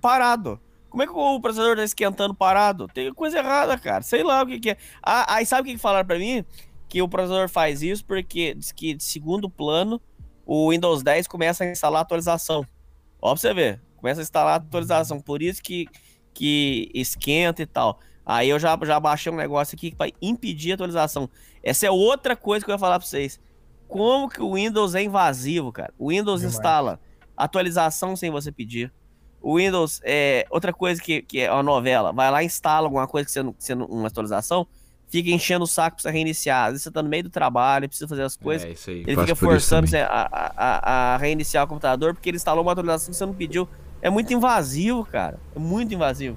Parado. 0.00 0.61
Como 0.88 1.03
é 1.03 1.07
que 1.07 1.12
o 1.12 1.40
processador 1.40 1.76
tá 1.76 1.83
esquentando 1.83 2.33
parado? 2.33 2.87
Tem 2.87 3.12
coisa 3.12 3.38
errada, 3.38 3.76
cara. 3.76 4.00
Sei 4.00 4.22
lá 4.22 4.44
o 4.44 4.46
que, 4.46 4.61
que 4.61 4.70
é. 4.70 4.76
Ah, 5.03 5.35
aí 5.35 5.44
sabe 5.44 5.62
o 5.62 5.64
que, 5.64 5.72
que 5.72 5.83
falaram 5.83 6.07
pra 6.07 6.16
mim? 6.16 6.44
Que 6.88 7.03
o 7.03 7.09
processador 7.09 7.48
faz 7.48 7.83
isso 7.83 8.05
porque 8.05 8.55
diz 8.55 8.70
que, 8.70 8.94
de 8.94 9.03
segundo 9.03 9.50
plano, 9.50 10.00
o 10.46 10.70
Windows 10.70 11.03
10 11.03 11.26
começa 11.26 11.64
a 11.64 11.66
instalar 11.72 12.03
atualização. 12.03 12.64
Ó, 13.20 13.33
pra 13.33 13.40
você 13.40 13.53
ver. 13.53 13.81
Começa 13.96 14.20
a 14.20 14.22
instalar 14.22 14.61
atualização. 14.61 15.18
Por 15.18 15.42
isso 15.42 15.61
que, 15.61 15.88
que 16.33 16.88
esquenta 16.94 17.62
e 17.62 17.66
tal. 17.66 17.98
Aí 18.24 18.48
eu 18.48 18.61
já, 18.61 18.79
já 18.85 19.00
baixei 19.00 19.33
um 19.33 19.37
negócio 19.37 19.74
aqui 19.74 19.92
para 19.92 20.12
impedir 20.22 20.70
a 20.70 20.74
atualização. 20.74 21.29
Essa 21.64 21.87
é 21.87 21.90
outra 21.90 22.37
coisa 22.37 22.64
que 22.64 22.70
eu 22.70 22.74
ia 22.74 22.79
falar 22.79 23.00
pra 23.00 23.09
vocês 23.09 23.40
como 23.90 24.29
que 24.29 24.40
o 24.40 24.55
Windows 24.55 24.94
é 24.94 25.03
invasivo, 25.03 25.72
cara. 25.72 25.92
O 25.98 26.11
Windows 26.11 26.40
Demais. 26.40 26.55
instala 26.55 27.00
atualização 27.37 28.14
sem 28.14 28.31
você 28.31 28.53
pedir. 28.53 28.92
O 29.42 29.57
Windows 29.57 30.00
é 30.05 30.46
outra 30.50 30.72
coisa 30.72 31.00
que, 31.00 31.22
que 31.22 31.40
é 31.40 31.50
uma 31.50 31.62
novela. 31.62 32.12
Vai 32.12 32.31
lá, 32.31 32.44
instala 32.44 32.87
alguma 32.87 33.07
coisa 33.09 33.26
que 33.26 33.33
você 33.33 33.42
não, 33.42 33.55
você 33.59 33.74
não, 33.74 33.87
uma 33.87 34.07
atualização, 34.07 34.66
fica 35.09 35.31
enchendo 35.31 35.64
o 35.64 35.66
saco 35.66 35.96
pra 35.96 36.03
você 36.03 36.11
reiniciar. 36.11 36.66
Às 36.66 36.72
vezes 36.72 36.83
você 36.85 36.90
tá 36.90 37.03
no 37.03 37.09
meio 37.09 37.24
do 37.24 37.31
trabalho, 37.31 37.88
precisa 37.88 38.07
fazer 38.07 38.22
as 38.22 38.37
coisas. 38.37 38.68
É, 38.68 38.72
isso 38.72 38.90
aí. 38.90 39.03
Ele 39.07 39.16
fica 39.16 39.35
forçando 39.35 39.87
você 39.87 39.98
a, 39.98 40.29
a, 40.31 41.14
a, 41.14 41.16
reiniciar 41.16 41.64
o 41.64 41.66
computador 41.66 42.14
porque 42.14 42.29
ele 42.29 42.37
instalou 42.37 42.62
uma 42.62 42.72
atualização 42.72 43.11
que 43.11 43.16
você 43.16 43.26
não 43.26 43.35
pediu. 43.35 43.68
É 44.03 44.09
muito 44.09 44.33
invasivo, 44.33 45.05
cara. 45.05 45.38
É 45.57 45.59
muito 45.59 45.92
invasivo. 45.94 46.37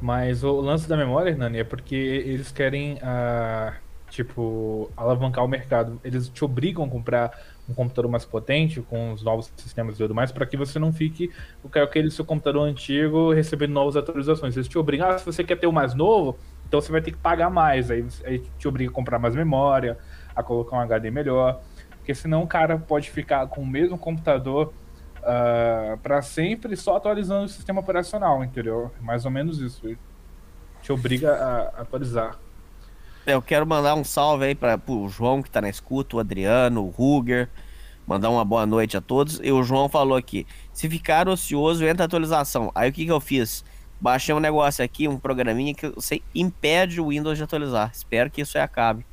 Mas 0.00 0.44
o 0.44 0.60
lance 0.60 0.88
da 0.88 0.96
memória, 0.96 1.30
Hernani, 1.30 1.60
é 1.60 1.64
porque 1.64 1.94
eles 1.94 2.52
querem 2.52 2.94
uh, 2.94 3.72
tipo, 4.14 4.90
alavancar 4.96 5.44
o 5.44 5.48
mercado. 5.48 6.00
Eles 6.04 6.28
te 6.28 6.44
obrigam 6.44 6.84
a 6.84 6.88
comprar 6.88 7.32
um 7.68 7.74
computador 7.74 8.10
mais 8.10 8.24
potente, 8.24 8.80
com 8.80 9.12
os 9.12 9.22
novos 9.22 9.52
sistemas 9.56 9.96
e 9.96 9.98
tudo 9.98 10.14
mais, 10.14 10.30
para 10.30 10.46
que 10.46 10.56
você 10.56 10.78
não 10.78 10.92
fique 10.92 11.32
com 11.62 11.78
aquele 11.78 12.10
seu 12.10 12.24
computador 12.24 12.62
antigo 12.62 13.32
recebendo 13.32 13.72
novas 13.72 13.96
atualizações. 13.96 14.56
Eles 14.56 14.68
te 14.68 14.78
obrigam, 14.78 15.08
ah, 15.08 15.18
se 15.18 15.24
você 15.24 15.42
quer 15.42 15.56
ter 15.56 15.66
o 15.66 15.72
mais 15.72 15.94
novo, 15.94 16.38
então 16.66 16.80
você 16.80 16.92
vai 16.92 17.00
ter 17.00 17.10
que 17.10 17.18
pagar 17.18 17.50
mais. 17.50 17.90
Aí, 17.90 18.06
aí 18.24 18.38
te 18.58 18.68
obriga 18.68 18.90
a 18.90 18.94
comprar 18.94 19.18
mais 19.18 19.34
memória, 19.34 19.98
a 20.34 20.42
colocar 20.42 20.76
um 20.76 20.80
HD 20.80 21.10
melhor. 21.10 21.60
Porque 21.98 22.14
senão 22.14 22.42
o 22.42 22.46
cara 22.46 22.78
pode 22.78 23.10
ficar 23.10 23.46
com 23.48 23.62
o 23.62 23.66
mesmo 23.66 23.98
computador 23.98 24.72
uh, 25.18 25.24
ah, 25.24 25.98
para 26.02 26.22
sempre 26.22 26.76
só 26.76 26.96
atualizando 26.96 27.46
o 27.46 27.48
sistema 27.48 27.80
operacional, 27.80 28.44
entendeu? 28.44 28.92
Mais 29.00 29.24
ou 29.24 29.30
menos 29.30 29.58
isso. 29.58 29.96
Te 30.82 30.92
obriga 30.92 31.32
a 31.32 31.80
atualizar. 31.80 32.43
Eu 33.26 33.40
quero 33.40 33.66
mandar 33.66 33.94
um 33.94 34.04
salve 34.04 34.44
aí 34.46 34.54
para 34.54 34.80
o 34.86 35.08
João 35.08 35.42
que 35.42 35.50
tá 35.50 35.60
na 35.60 35.68
escuta, 35.68 36.16
o 36.16 36.20
Adriano, 36.20 36.84
o 36.84 36.90
Ruger. 36.90 37.48
Mandar 38.06 38.28
uma 38.28 38.44
boa 38.44 38.66
noite 38.66 38.96
a 38.96 39.00
todos. 39.00 39.40
E 39.42 39.50
o 39.50 39.62
João 39.62 39.88
falou 39.88 40.16
aqui: 40.16 40.46
se 40.72 40.88
ficar 40.88 41.28
ocioso, 41.28 41.84
entra 41.86 42.04
a 42.04 42.06
atualização. 42.06 42.70
Aí 42.74 42.90
o 42.90 42.92
que, 42.92 43.06
que 43.06 43.12
eu 43.12 43.20
fiz? 43.20 43.64
Baixei 43.98 44.34
um 44.34 44.40
negócio 44.40 44.84
aqui, 44.84 45.08
um 45.08 45.18
programinha 45.18 45.72
que 45.74 45.88
você 45.88 46.20
impede 46.34 47.00
o 47.00 47.08
Windows 47.08 47.38
de 47.38 47.44
atualizar. 47.44 47.90
Espero 47.94 48.30
que 48.30 48.42
isso 48.42 48.58
aí 48.58 48.64
acabe. 48.64 49.06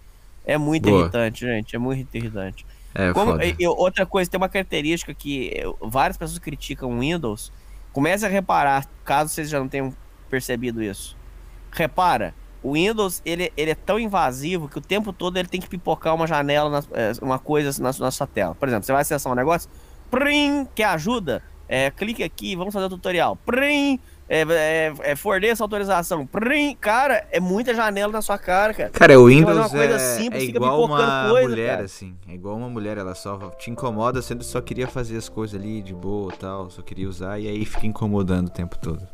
É 0.45 0.57
muito 0.57 0.89
boa. 0.89 1.03
irritante, 1.03 1.45
gente. 1.45 1.75
É 1.75 1.79
muito 1.79 2.13
irritante. 2.13 2.65
É, 2.93 3.13
Como, 3.13 3.37
outra 3.77 4.05
coisa, 4.05 4.29
tem 4.29 4.37
uma 4.37 4.49
característica 4.49 5.13
que 5.13 5.53
eu, 5.55 5.77
várias 5.81 6.17
pessoas 6.17 6.39
criticam 6.39 6.91
o 6.91 6.99
Windows. 6.99 7.51
Comece 7.93 8.25
a 8.25 8.29
reparar, 8.29 8.85
caso 9.05 9.29
vocês 9.29 9.49
já 9.49 9.59
não 9.59 9.69
tenham 9.69 9.93
percebido 10.29 10.81
isso. 10.83 11.15
Repara, 11.71 12.33
o 12.63 12.73
Windows 12.73 13.21
ele, 13.25 13.51
ele 13.57 13.71
é 13.71 13.75
tão 13.75 13.99
invasivo 13.99 14.67
que 14.69 14.77
o 14.77 14.81
tempo 14.81 15.11
todo 15.11 15.37
ele 15.37 15.47
tem 15.47 15.59
que 15.59 15.67
pipocar 15.67 16.13
uma 16.13 16.27
janela, 16.27 16.69
na, 16.69 16.83
é, 16.93 17.11
uma 17.21 17.39
coisa 17.39 17.81
na, 17.81 17.91
na, 17.97 18.11
sua 18.11 18.27
tela. 18.27 18.55
Por 18.55 18.67
exemplo, 18.67 18.85
você 18.85 18.91
vai 18.91 19.01
acessar 19.01 19.31
um 19.31 19.35
negócio, 19.35 19.69
prim, 20.09 20.67
que 20.75 20.83
ajuda, 20.83 21.41
é, 21.67 21.89
clique 21.89 22.23
aqui, 22.23 22.55
vamos 22.55 22.73
fazer 22.73 22.85
o 22.85 22.89
tutorial. 22.89 23.35
Prim, 23.45 23.99
é, 24.29 24.41
é, 24.41 24.93
é, 25.11 25.15
forneça 25.15 25.63
autorização. 25.63 26.25
Prim, 26.25 26.75
cara, 26.79 27.27
é 27.31 27.39
muita 27.39 27.73
janela 27.73 28.13
na 28.13 28.21
sua 28.21 28.37
cara, 28.37 28.73
cara. 28.73 28.89
Cara, 28.89 29.19
o 29.19 29.25
Windows 29.25 29.73
é, 29.73 29.99
simples, 29.99 30.43
é 30.43 30.45
igual 30.45 30.83
uma 30.85 31.29
coisa, 31.29 31.49
mulher, 31.49 31.71
cara. 31.71 31.83
assim. 31.83 32.15
É 32.27 32.33
igual 32.33 32.55
uma 32.55 32.69
mulher, 32.69 32.97
ela 32.97 33.15
só 33.15 33.49
te 33.51 33.71
incomoda 33.71 34.21
sendo 34.21 34.43
só 34.43 34.61
queria 34.61 34.87
fazer 34.87 35.17
as 35.17 35.27
coisas 35.27 35.59
ali 35.59 35.81
de 35.81 35.93
boa 35.93 36.31
tal, 36.39 36.69
só 36.69 36.81
queria 36.81 37.09
usar 37.09 37.39
e 37.39 37.47
aí 37.47 37.65
fica 37.65 37.87
incomodando 37.87 38.47
o 38.47 38.51
tempo 38.51 38.77
todo. 38.77 39.05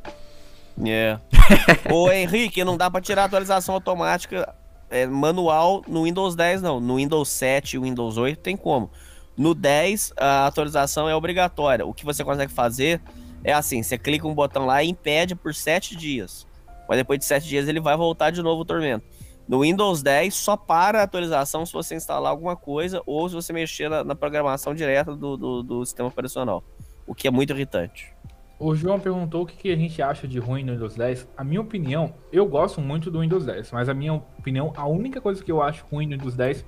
É. 0.85 1.19
Ô 1.91 2.11
Henrique, 2.11 2.63
não 2.63 2.77
dá 2.77 2.89
pra 2.89 3.01
tirar 3.01 3.25
atualização 3.25 3.75
automática 3.75 4.53
é, 4.89 5.05
manual 5.05 5.83
no 5.87 6.03
Windows 6.03 6.35
10, 6.35 6.61
não. 6.61 6.79
No 6.79 6.97
Windows 6.97 7.29
7 7.29 7.75
e 7.75 7.79
Windows 7.79 8.17
8 8.17 8.39
tem 8.39 8.55
como. 8.55 8.91
No 9.35 9.53
10, 9.53 10.13
a 10.17 10.47
atualização 10.47 11.07
é 11.07 11.15
obrigatória. 11.15 11.85
O 11.85 11.93
que 11.93 12.05
você 12.05 12.23
consegue 12.23 12.51
fazer 12.51 13.01
é 13.43 13.53
assim: 13.53 13.83
você 13.83 13.97
clica 13.97 14.27
um 14.27 14.33
botão 14.33 14.65
lá 14.65 14.83
e 14.83 14.89
impede 14.89 15.35
por 15.35 15.53
7 15.53 15.95
dias. 15.95 16.47
Mas 16.87 16.97
depois 16.97 17.19
de 17.19 17.25
7 17.25 17.47
dias 17.47 17.67
ele 17.67 17.79
vai 17.79 17.95
voltar 17.97 18.31
de 18.31 18.41
novo 18.41 18.61
o 18.61 18.65
tormento. 18.65 19.05
No 19.47 19.61
Windows 19.61 20.01
10, 20.01 20.33
só 20.33 20.57
para 20.57 20.99
a 20.99 21.03
atualização 21.03 21.65
se 21.65 21.71
você 21.71 21.95
instalar 21.95 22.31
alguma 22.31 22.55
coisa 22.55 23.01
ou 23.05 23.29
se 23.29 23.35
você 23.35 23.53
mexer 23.53 23.89
na, 23.89 24.03
na 24.03 24.15
programação 24.15 24.75
direta 24.75 25.15
do, 25.15 25.37
do, 25.37 25.63
do 25.63 25.85
sistema 25.85 26.09
operacional. 26.09 26.63
O 27.05 27.15
que 27.15 27.27
é 27.27 27.31
muito 27.31 27.53
irritante. 27.53 28.13
O 28.59 28.73
João 28.73 28.99
perguntou 28.99 29.43
o 29.43 29.45
que, 29.45 29.71
a 29.71 29.75
gente 29.75 30.01
acha 30.01 30.27
de 30.27 30.39
ruim 30.39 30.63
no 30.63 30.73
Windows 30.73 30.95
10. 30.95 31.27
A 31.37 31.43
minha 31.43 31.61
opinião, 31.61 32.15
eu 32.31 32.47
gosto 32.47 32.81
muito 32.81 33.11
do 33.11 33.19
Windows 33.19 33.45
10, 33.45 33.71
mas 33.71 33.87
a 33.87 33.93
minha 33.93 34.13
opinião, 34.13 34.73
a 34.75 34.87
única 34.87 35.21
coisa 35.21 35.43
que 35.43 35.51
eu 35.51 35.61
acho 35.61 35.85
ruim 35.91 36.07
no 36.07 36.13
Windows 36.13 36.35
10 36.35 36.65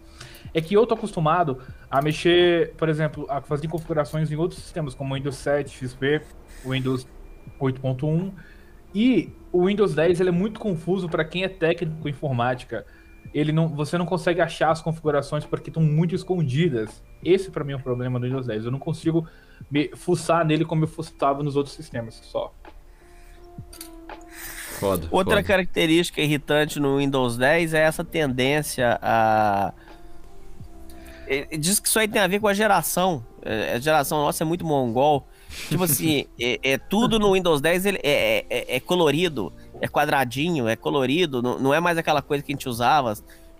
é 0.53 0.61
que 0.61 0.75
eu 0.75 0.85
tô 0.85 0.93
acostumado 0.93 1.57
a 1.89 1.99
mexer, 1.99 2.75
por 2.75 2.89
exemplo, 2.89 3.25
a 3.27 3.41
fazer 3.41 3.67
configurações 3.67 4.31
em 4.31 4.35
outros 4.35 4.61
sistemas, 4.61 4.93
como 4.93 5.13
o 5.13 5.17
Windows 5.17 5.35
7, 5.37 5.87
XP, 5.87 6.21
o 6.63 6.71
Windows 6.73 7.07
8.1. 7.59 8.33
E 8.93 9.33
o 9.51 9.65
Windows 9.65 9.95
10 9.95 10.19
ele 10.19 10.29
é 10.29 10.31
muito 10.31 10.59
confuso 10.59 11.09
para 11.09 11.25
quem 11.25 11.43
é 11.43 11.49
técnico 11.49 12.07
em 12.07 12.11
informática. 12.11 12.85
Ele 13.33 13.51
não, 13.51 13.67
você 13.67 13.97
não 13.97 14.05
consegue 14.05 14.41
achar 14.41 14.71
as 14.71 14.81
configurações 14.81 15.45
porque 15.45 15.69
estão 15.69 15.83
muito 15.83 16.15
escondidas. 16.15 17.03
Esse 17.23 17.51
para 17.51 17.63
mim 17.63 17.73
é 17.73 17.75
o 17.75 17.81
problema 17.81 18.19
do 18.19 18.25
Windows 18.25 18.47
10. 18.47 18.65
Eu 18.65 18.71
não 18.71 18.79
consigo 18.79 19.27
me 19.69 19.89
fuçar 19.95 20.45
nele 20.45 20.65
como 20.65 20.83
eu 20.83 20.87
fuçava 20.87 21.43
nos 21.43 21.55
outros 21.55 21.75
sistemas 21.75 22.15
só. 22.23 22.53
Foda, 24.79 25.07
Outra 25.11 25.35
foda. 25.35 25.43
característica 25.43 26.21
irritante 26.21 26.79
no 26.79 26.97
Windows 26.97 27.35
10 27.37 27.73
é 27.73 27.79
essa 27.81 28.03
tendência 28.03 28.97
a. 29.01 29.73
Diz 31.59 31.79
que 31.79 31.87
isso 31.87 31.99
aí 31.99 32.07
tem 32.07 32.21
a 32.21 32.27
ver 32.27 32.39
com 32.39 32.47
a 32.47 32.53
geração. 32.53 33.23
É, 33.43 33.73
a 33.73 33.79
geração 33.79 34.19
nossa 34.19 34.43
é 34.43 34.45
muito 34.45 34.65
mongol. 34.65 35.27
Tipo 35.67 35.83
assim, 35.83 36.25
é, 36.39 36.59
é, 36.63 36.77
tudo 36.77 37.19
no 37.19 37.33
Windows 37.33 37.61
10 37.61 37.85
ele 37.85 37.99
é, 38.01 38.45
é, 38.49 38.75
é, 38.77 38.79
colorido, 38.79 39.51
é 39.81 39.87
quadradinho, 39.87 40.67
é 40.67 40.75
colorido, 40.75 41.41
não, 41.41 41.59
não 41.59 41.73
é 41.73 41.79
mais 41.79 41.97
aquela 41.97 42.21
coisa 42.21 42.43
que 42.43 42.51
a 42.51 42.55
gente 42.55 42.67
usava. 42.67 43.13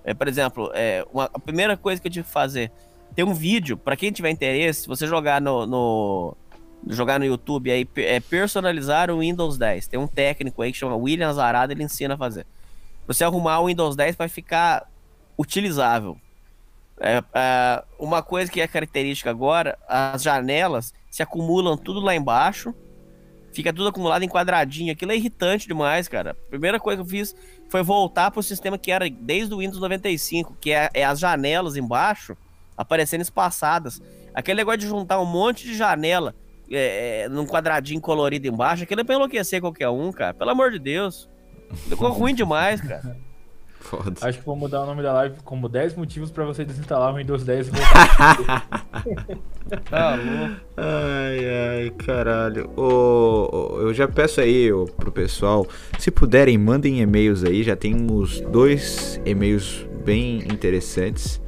É, 0.04 0.14
por 0.14 0.28
exemplo, 0.28 0.72
é, 0.74 1.06
uma, 1.14 1.26
a 1.34 1.40
primeira 1.40 1.76
coisa 1.78 2.02
que 2.02 2.08
eu 2.08 2.12
tive 2.12 2.26
que 2.26 2.32
fazer 2.32 2.72
tem 3.16 3.26
um 3.26 3.34
vídeo, 3.34 3.76
para 3.78 3.96
quem 3.96 4.12
tiver 4.12 4.30
interesse, 4.30 4.82
se 4.82 4.88
você 4.88 5.08
jogar 5.08 5.42
no, 5.42 5.66
no, 5.66 6.38
jogar 6.88 7.20
no 7.20 7.26
YouTube 7.26 7.72
aí, 7.72 7.88
é 7.98 8.20
personalizar 8.20 9.10
o 9.12 9.20
Windows 9.20 9.58
10. 9.58 9.88
Tem 9.88 10.00
um 10.00 10.08
técnico 10.08 10.62
aí 10.62 10.72
que 10.72 10.78
chama 10.78 10.96
William 10.96 11.34
Zarada, 11.34 11.74
ele 11.74 11.84
ensina 11.84 12.14
a 12.14 12.18
fazer. 12.18 12.46
Você 13.08 13.24
arrumar 13.24 13.60
o 13.60 13.66
Windows 13.66 13.96
10 13.96 14.16
vai 14.16 14.30
ficar 14.30 14.88
utilizável. 15.38 16.18
É, 17.00 17.24
é, 17.34 17.84
uma 17.98 18.22
coisa 18.22 18.52
que 18.52 18.62
é 18.62 18.68
característica 18.68 19.30
agora, 19.30 19.78
as 19.88 20.22
janelas 20.22 20.94
se 21.10 21.24
acumulam 21.24 21.78
tudo 21.78 22.00
lá 22.00 22.14
embaixo, 22.14 22.74
fica 23.52 23.74
tudo 23.74 23.88
acumulado 23.90 24.24
em 24.24 24.30
quadradinho. 24.30 24.92
Aquilo 24.92 25.12
é 25.12 25.16
irritante 25.16 25.68
demais, 25.68 26.08
cara. 26.08 26.36
Primeira 26.50 26.80
coisa 26.80 27.02
que 27.02 27.08
eu 27.08 27.10
fiz 27.10 27.36
foi 27.70 27.84
voltar 27.84 28.32
para 28.32 28.40
o 28.40 28.44
sistema 28.44 28.78
que 28.78 28.92
era 28.92 29.10
desde 29.10 29.54
o 29.54 29.60
Windows 29.60 29.80
95, 29.80 30.58
que 30.60 30.72
é, 30.72 30.90
é 30.94 31.04
as 31.04 31.20
janelas 31.20 31.76
embaixo 31.76 32.36
aparecendo 32.78 33.22
espaçadas. 33.22 34.02
Aquele 34.34 34.58
negócio 34.58 34.80
de 34.80 34.88
juntar 34.88 35.20
um 35.20 35.26
monte 35.26 35.66
de 35.66 35.76
janela 35.76 36.34
é, 36.72 37.24
é, 37.24 37.30
num 37.30 37.46
quadradinho 37.46 38.00
colorido 38.00 38.48
embaixo, 38.48 38.84
aquilo 38.84 39.02
é 39.02 39.04
pra 39.04 39.16
enlouquecer 39.16 39.60
qualquer 39.60 39.90
um, 39.90 40.12
cara. 40.12 40.34
Pelo 40.34 40.52
amor 40.52 40.72
de 40.72 40.80
Deus. 40.80 41.30
Ficou 41.88 42.10
ruim 42.12 42.34
demais, 42.34 42.82
cara. 42.82 43.18
Foda. 43.90 44.14
Acho 44.22 44.38
que 44.38 44.46
vou 44.46 44.56
mudar 44.56 44.84
o 44.84 44.86
nome 44.86 45.02
da 45.02 45.12
live 45.14 45.38
como 45.44 45.68
10 45.68 45.96
motivos 45.96 46.30
pra 46.30 46.46
você 46.46 46.64
desinstalar 46.64 47.12
o 47.12 47.18
Windows 47.18 47.44
10 47.44 47.70
e 47.70 47.72
voltar. 47.72 48.86
tá 49.90 50.16
louco. 50.16 50.62
Ai, 50.78 51.40
ai, 51.50 51.90
caralho. 52.06 52.70
Oh, 52.78 53.80
eu 53.80 53.92
já 53.92 54.08
peço 54.08 54.42
aí 54.42 54.72
oh, 54.72 54.86
pro 54.86 55.12
pessoal, 55.12 55.66
se 55.98 56.12
puderem, 56.12 56.56
mandem 56.56 57.02
e-mails 57.02 57.44
aí. 57.44 57.64
Já 57.64 57.76
temos 57.76 58.42
dois 58.42 59.20
e-mails 59.26 59.88
bem 60.06 60.38
interessantes 60.42 61.42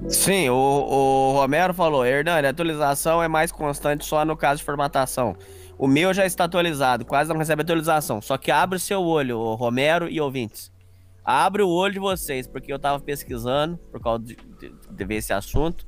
Sim, 0.08 0.47
o, 0.50 0.56
o 0.56 1.34
Romero 1.34 1.73
falou, 1.73 2.06
Hernani, 2.06 2.47
a 2.47 2.52
atualização 2.52 3.21
é 3.21 3.28
mais 3.28 3.52
constante 3.52 4.06
só 4.06 4.23
no 4.23 4.38
caso 4.38 4.60
de 4.60 4.65
formatação. 4.65 5.36
O 5.77 5.87
meu 5.87 6.13
já 6.13 6.25
está 6.25 6.45
atualizado, 6.45 7.05
quase 7.05 7.29
não 7.29 7.37
recebe 7.37 7.61
atualização. 7.61 8.21
Só 8.21 8.37
que 8.37 8.51
abre 8.51 8.77
o 8.77 8.79
seu 8.79 9.03
olho, 9.03 9.53
Romero 9.53 10.09
e 10.09 10.19
ouvintes. 10.19 10.71
Abre 11.23 11.61
o 11.61 11.69
olho 11.69 11.93
de 11.93 11.99
vocês, 11.99 12.47
porque 12.47 12.71
eu 12.71 12.79
tava 12.79 12.99
pesquisando 12.99 13.77
por 13.91 14.01
causa 14.01 14.23
de, 14.23 14.35
de, 14.35 15.05
de 15.05 15.33
assunto. 15.33 15.85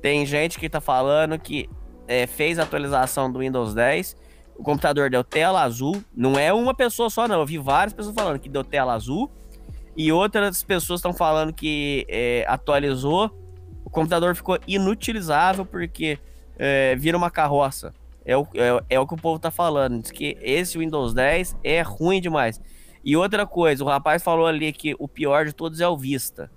Tem 0.00 0.24
gente 0.24 0.58
que 0.58 0.68
tá 0.68 0.80
falando 0.80 1.38
que 1.38 1.68
é, 2.08 2.26
fez 2.26 2.58
a 2.58 2.62
atualização 2.62 3.30
do 3.30 3.40
Windows 3.40 3.74
10 3.74 4.16
o 4.60 4.62
computador 4.62 5.08
deu 5.08 5.24
tela 5.24 5.62
azul. 5.62 6.04
Não 6.14 6.38
é 6.38 6.52
uma 6.52 6.74
pessoa 6.74 7.08
só, 7.08 7.26
não. 7.26 7.40
Eu 7.40 7.46
vi 7.46 7.56
várias 7.56 7.94
pessoas 7.94 8.14
falando 8.14 8.38
que 8.38 8.48
deu 8.48 8.62
tela 8.62 8.92
azul. 8.92 9.30
E 9.96 10.12
outras 10.12 10.62
pessoas 10.62 11.00
estão 11.00 11.14
falando 11.14 11.50
que 11.50 12.04
é, 12.10 12.44
atualizou. 12.46 13.30
O 13.82 13.88
computador 13.88 14.36
ficou 14.36 14.58
inutilizável 14.68 15.64
porque 15.64 16.18
é, 16.58 16.94
vira 16.94 17.16
uma 17.16 17.30
carroça. 17.30 17.94
É 18.30 18.36
o, 18.36 18.46
é, 18.54 18.94
é, 18.94 19.00
o 19.00 19.08
que 19.08 19.14
o 19.14 19.16
povo 19.16 19.40
tá 19.40 19.50
falando. 19.50 20.00
Diz 20.00 20.12
que 20.12 20.38
esse 20.40 20.78
Windows 20.78 21.12
10 21.12 21.56
é 21.64 21.82
ruim 21.82 22.20
demais. 22.20 22.60
E 23.04 23.16
outra 23.16 23.44
coisa, 23.44 23.82
o 23.82 23.86
rapaz 23.88 24.22
falou 24.22 24.46
ali 24.46 24.72
que 24.72 24.94
o 25.00 25.08
pior 25.08 25.46
de 25.46 25.52
todos 25.52 25.80
é 25.80 25.88
o 25.88 25.96
Vista. 25.96 26.48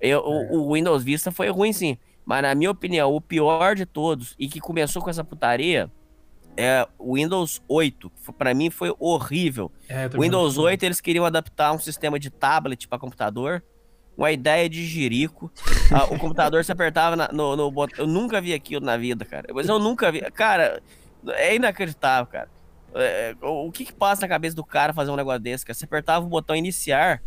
Eu, 0.00 0.20
o, 0.20 0.42
é. 0.42 0.48
o 0.52 0.72
Windows 0.74 1.02
Vista 1.02 1.32
foi 1.32 1.48
ruim 1.48 1.72
sim. 1.72 1.98
Mas 2.24 2.42
na 2.42 2.54
minha 2.54 2.70
opinião, 2.70 3.12
o 3.12 3.20
pior 3.20 3.74
de 3.74 3.84
todos 3.84 4.36
e 4.38 4.46
que 4.46 4.60
começou 4.60 5.02
com 5.02 5.10
essa 5.10 5.24
putaria 5.24 5.90
é 6.56 6.86
o 6.96 7.16
Windows 7.16 7.60
8. 7.66 8.08
Para 8.38 8.54
mim 8.54 8.70
foi 8.70 8.94
horrível. 8.96 9.72
É, 9.88 10.08
o 10.16 10.20
Windows 10.20 10.58
8 10.58 10.84
eles 10.84 11.00
queriam 11.00 11.24
adaptar 11.24 11.72
um 11.72 11.78
sistema 11.80 12.20
de 12.20 12.30
tablet 12.30 12.86
para 12.86 13.00
computador. 13.00 13.64
Uma 14.16 14.30
ideia 14.30 14.68
de 14.68 14.86
jirico. 14.86 15.50
ah, 15.90 16.04
o 16.04 16.18
computador 16.20 16.64
se 16.64 16.70
apertava 16.70 17.16
na, 17.16 17.28
no, 17.32 17.56
no 17.56 17.68
botão. 17.68 18.04
Eu 18.04 18.06
nunca 18.06 18.40
vi 18.40 18.54
aquilo 18.54 18.84
na 18.84 18.96
vida, 18.96 19.24
cara. 19.24 19.48
Mas 19.52 19.68
eu 19.68 19.80
nunca 19.80 20.12
vi. 20.12 20.20
Cara, 20.30 20.80
é 21.28 21.54
inacreditável, 21.54 22.26
cara. 22.26 22.48
É, 22.94 23.36
o 23.40 23.70
que 23.70 23.84
que 23.84 23.92
passa 23.92 24.22
na 24.22 24.28
cabeça 24.28 24.56
do 24.56 24.64
cara 24.64 24.92
fazer 24.92 25.10
um 25.10 25.16
negócio 25.16 25.40
desse, 25.40 25.64
cara? 25.64 25.74
Você 25.74 25.84
apertava 25.84 26.24
o 26.26 26.28
botão 26.28 26.56
iniciar, 26.56 27.22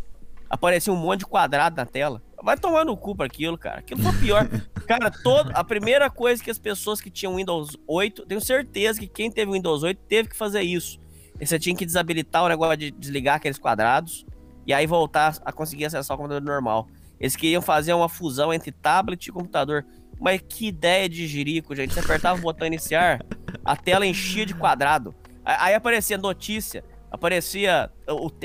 aparecia 0.48 0.92
um 0.92 0.96
monte 0.96 1.20
de 1.20 1.26
quadrado 1.26 1.76
na 1.76 1.86
tela. 1.86 2.22
Vai 2.42 2.58
tomar 2.58 2.84
no 2.84 2.96
cu 2.96 3.16
pra 3.16 3.26
aquilo, 3.26 3.56
cara. 3.56 3.78
Aquilo 3.78 4.02
foi 4.02 4.12
pior. 4.18 4.46
cara, 4.86 5.10
todo, 5.10 5.50
a 5.54 5.64
primeira 5.64 6.10
coisa 6.10 6.42
que 6.42 6.50
as 6.50 6.58
pessoas 6.58 7.00
que 7.00 7.10
tinham 7.10 7.36
Windows 7.36 7.76
8, 7.86 8.26
tenho 8.26 8.40
certeza 8.40 9.00
que 9.00 9.06
quem 9.06 9.30
teve 9.30 9.50
Windows 9.52 9.82
8 9.82 9.98
teve 10.06 10.28
que 10.28 10.36
fazer 10.36 10.60
isso. 10.60 11.00
E 11.40 11.46
você 11.46 11.58
tinha 11.58 11.74
que 11.74 11.86
desabilitar 11.86 12.44
o 12.44 12.48
negócio 12.48 12.76
de 12.76 12.90
desligar 12.90 13.36
aqueles 13.36 13.58
quadrados 13.58 14.26
e 14.66 14.72
aí 14.72 14.86
voltar 14.86 15.38
a 15.44 15.52
conseguir 15.52 15.86
acessar 15.86 16.14
o 16.14 16.18
computador 16.18 16.42
normal. 16.46 16.86
Eles 17.18 17.34
queriam 17.34 17.62
fazer 17.62 17.94
uma 17.94 18.08
fusão 18.08 18.52
entre 18.52 18.70
tablet 18.70 19.26
e 19.26 19.32
computador. 19.32 19.84
Mas 20.20 20.40
que 20.40 20.68
ideia 20.68 21.08
de 21.08 21.26
jirico, 21.26 21.74
gente. 21.74 21.94
Você 21.94 22.00
apertava 22.00 22.38
o 22.38 22.42
botão 22.42 22.66
iniciar, 22.66 23.20
a 23.64 23.76
tela 23.76 24.06
enchia 24.06 24.46
de 24.46 24.54
quadrado. 24.54 25.14
Aí 25.44 25.74
aparecia 25.74 26.16
notícia, 26.16 26.84
aparecia 27.10 27.90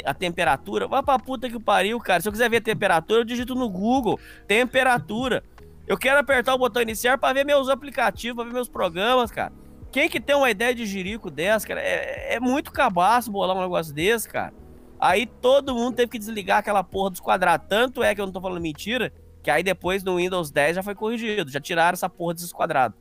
a 0.06 0.14
temperatura. 0.14 0.88
Vai 0.88 1.02
pra 1.02 1.18
puta 1.18 1.50
que 1.50 1.60
pariu, 1.60 2.00
cara. 2.00 2.22
Se 2.22 2.28
eu 2.28 2.32
quiser 2.32 2.50
ver 2.50 2.58
a 2.58 2.62
temperatura, 2.62 3.22
eu 3.22 3.26
digito 3.26 3.56
no 3.56 3.70
Google. 3.70 4.20
Temperatura. 4.48 5.44
Eu 5.88 5.98
quero 5.98 6.20
apertar 6.20 6.54
o 6.54 6.58
botão 6.58 6.82
iniciar 6.82 7.18
para 7.18 7.34
ver 7.34 7.46
meus 7.46 7.70
aplicativos, 7.70 8.36
para 8.36 8.46
ver 8.46 8.54
meus 8.54 8.70
programas, 8.70 9.32
cara. 9.32 9.52
Quem 9.92 10.08
que 10.08 10.20
tem 10.20 10.36
uma 10.36 10.52
ideia 10.52 10.76
de 10.76 10.86
jirico 10.86 11.32
dessa, 11.32 11.68
cara? 11.68 11.82
É, 11.82 12.36
é 12.36 12.40
muito 12.40 12.72
cabaço 12.72 13.32
bolar 13.32 13.58
um 13.58 13.62
negócio 13.62 13.94
desse, 13.94 14.30
cara. 14.30 14.54
Aí 15.00 15.26
todo 15.26 15.74
mundo 15.74 15.96
teve 15.96 16.12
que 16.12 16.20
desligar 16.20 16.60
aquela 16.60 16.84
porra 16.84 17.10
dos 17.10 17.20
quadrados. 17.20 17.66
Tanto 17.68 18.04
é 18.04 18.14
que 18.14 18.22
eu 18.22 18.26
não 18.26 18.34
tô 18.34 18.42
falando 18.42 18.62
mentira, 18.62 19.12
que 19.42 19.50
aí 19.52 19.64
depois 19.64 20.04
no 20.04 20.18
Windows 20.18 20.52
10 20.52 20.76
já 20.78 20.84
foi 20.84 20.96
corrigido. 20.96 21.50
Já 21.52 21.60
tiraram 21.60 21.94
essa 21.94 22.10
porra 22.10 22.34
desses 22.34 22.52
quadrados. 22.52 22.98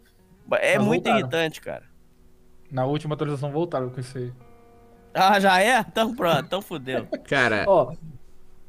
É 0.52 0.78
Mas 0.78 0.86
muito 0.86 1.04
voltaram. 1.04 1.18
irritante, 1.20 1.60
cara. 1.60 1.84
Na 2.70 2.84
última 2.84 3.14
atualização 3.14 3.50
voltaram 3.50 3.90
com 3.90 4.00
isso 4.00 4.16
aí. 4.18 4.32
Ah, 5.14 5.40
já 5.40 5.60
é? 5.62 5.80
Então 5.80 6.14
pronto, 6.14 6.44
então 6.44 6.62
fudeu. 6.62 7.06
Cara. 7.24 7.64
Ó, 7.66 7.92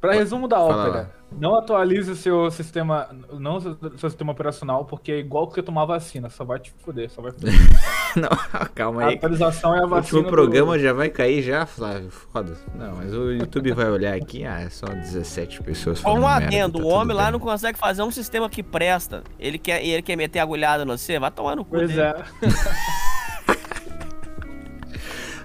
pra 0.00 0.12
resumo 0.12 0.48
da 0.48 0.60
ópera, 0.60 1.10
não 1.30 1.54
atualize 1.54 2.16
seu 2.16 2.50
sistema, 2.50 3.08
não 3.32 3.60
seu, 3.60 3.76
sistema 3.98 4.32
operacional, 4.32 4.84
porque 4.84 5.12
é 5.12 5.18
igual 5.18 5.46
que 5.46 5.54
você 5.54 5.62
tomar 5.62 5.84
vacina, 5.84 6.28
só 6.28 6.44
vai 6.44 6.58
te 6.58 6.72
fuder, 6.78 7.10
só 7.10 7.22
vai 7.22 7.32
fuder. 7.32 7.52
não, 8.16 8.28
calma 8.74 9.04
aí. 9.04 9.14
A 9.14 9.16
atualização 9.16 9.74
é 9.74 9.82
a 9.82 9.86
vacina. 9.86 10.20
O 10.20 10.24
programa 10.24 10.76
do... 10.76 10.82
já 10.82 10.92
vai 10.92 11.08
cair 11.08 11.42
já, 11.42 11.66
Flávio. 11.66 12.10
Foda. 12.10 12.56
Não, 12.74 12.96
mas 12.96 13.14
o 13.14 13.30
YouTube 13.30 13.72
vai 13.72 13.90
olhar 13.90 14.14
aqui, 14.14 14.44
ah, 14.44 14.60
é 14.60 14.68
só 14.68 14.86
17 14.86 15.62
pessoas 15.62 16.00
falando. 16.00 16.22
Um 16.22 16.26
adendo, 16.26 16.78
tá 16.78 16.84
o 16.84 16.88
homem 16.88 17.16
lá 17.16 17.24
bem. 17.24 17.32
não 17.32 17.40
consegue 17.40 17.78
fazer 17.78 18.02
um 18.02 18.10
sistema 18.10 18.48
que 18.48 18.62
presta. 18.62 19.22
Ele 19.38 19.58
quer, 19.58 19.84
ele 19.84 20.02
quer 20.02 20.16
meter 20.16 20.40
agulhada 20.40 20.84
no 20.84 20.96
você, 20.96 21.18
vai 21.18 21.30
tomar 21.30 21.56
no 21.56 21.64
cu. 21.64 21.76
Pois 21.76 21.88
dele. 21.88 22.00
é. 22.00 22.16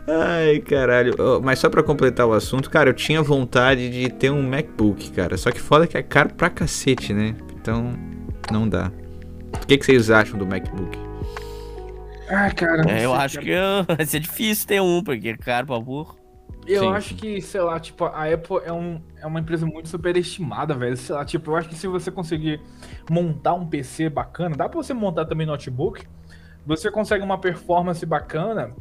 Ai, 0.07 0.59
caralho. 0.59 1.15
Mas 1.43 1.59
só 1.59 1.69
pra 1.69 1.81
completar 1.81 2.27
o 2.27 2.33
assunto, 2.33 2.69
cara, 2.69 2.89
eu 2.89 2.93
tinha 2.93 3.21
vontade 3.21 3.89
de 3.89 4.09
ter 4.09 4.29
um 4.29 4.41
MacBook, 4.41 5.11
cara. 5.11 5.35
Só 5.37 5.51
que 5.51 5.59
foda 5.59 5.87
que 5.87 5.97
é 5.97 6.03
caro 6.03 6.33
pra 6.33 6.49
cacete, 6.49 7.13
né? 7.13 7.35
Então, 7.55 7.93
não 8.51 8.69
dá. 8.69 8.91
O 9.61 9.65
que, 9.65 9.77
que 9.77 9.85
vocês 9.85 10.11
acham 10.11 10.37
do 10.37 10.45
MacBook? 10.45 10.97
Ah, 12.29 12.51
cara. 12.51 12.83
É, 12.89 13.05
eu 13.05 13.13
acho 13.13 13.39
que 13.39 13.51
vai 13.87 14.05
ser 14.05 14.19
difícil 14.19 14.67
ter 14.67 14.81
um, 14.81 15.03
porque 15.03 15.29
é 15.29 15.37
caro 15.37 15.67
pra 15.67 15.79
burro. 15.79 16.15
Eu 16.67 16.81
Sim. 16.81 16.89
acho 16.89 17.15
que, 17.15 17.41
sei 17.41 17.61
lá, 17.61 17.79
tipo, 17.79 18.05
a 18.05 18.25
Apple 18.25 18.57
é, 18.65 18.73
um, 18.73 18.99
é 19.21 19.27
uma 19.27 19.39
empresa 19.39 19.65
muito 19.67 19.87
superestimada, 19.87 20.73
velho. 20.73 20.97
Sei 20.97 21.13
lá, 21.13 21.23
tipo, 21.23 21.51
eu 21.51 21.55
acho 21.55 21.69
que 21.69 21.75
se 21.75 21.87
você 21.87 22.09
conseguir 22.09 22.59
montar 23.09 23.53
um 23.53 23.67
PC 23.67 24.09
bacana, 24.09 24.55
dá 24.55 24.67
pra 24.67 24.81
você 24.81 24.93
montar 24.93 25.25
também 25.25 25.45
notebook, 25.45 26.03
você 26.65 26.89
consegue 26.89 27.23
uma 27.23 27.39
performance 27.39 28.03
bacana 28.03 28.73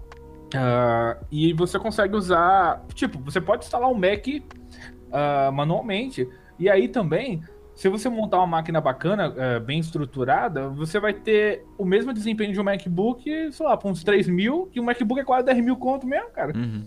Uh, 0.55 1.25
e 1.31 1.53
você 1.53 1.79
consegue 1.79 2.14
usar. 2.14 2.85
Tipo, 2.95 3.19
você 3.19 3.40
pode 3.40 3.64
instalar 3.64 3.90
um 3.90 3.95
Mac 3.95 4.27
uh, 4.27 5.53
manualmente. 5.53 6.29
E 6.59 6.71
aí 6.71 6.88
também, 6.88 7.43
se 7.75 7.88
você 7.88 8.09
montar 8.09 8.38
uma 8.38 8.47
máquina 8.47 8.81
bacana, 8.81 9.31
uh, 9.31 9.61
bem 9.61 9.81
estruturada, 9.81 10.69
você 10.69 11.01
vai 11.01 11.12
ter 11.12 11.64
o 11.77 11.85
mesmo 11.85 12.12
desempenho 12.12 12.53
de 12.53 12.61
um 12.61 12.64
MacBook, 12.64 13.53
sei 13.53 13.67
lá, 13.67 13.77
por 13.77 13.90
uns 13.90 14.05
3 14.05 14.29
mil, 14.29 14.69
que 14.73 14.81
um 14.81 14.85
MacBook 14.85 15.21
é 15.21 15.25
quase 15.25 15.47
10 15.47 15.64
mil 15.64 15.77
conto 15.77 16.07
mesmo, 16.07 16.31
cara. 16.31 16.57
Uhum. 16.57 16.87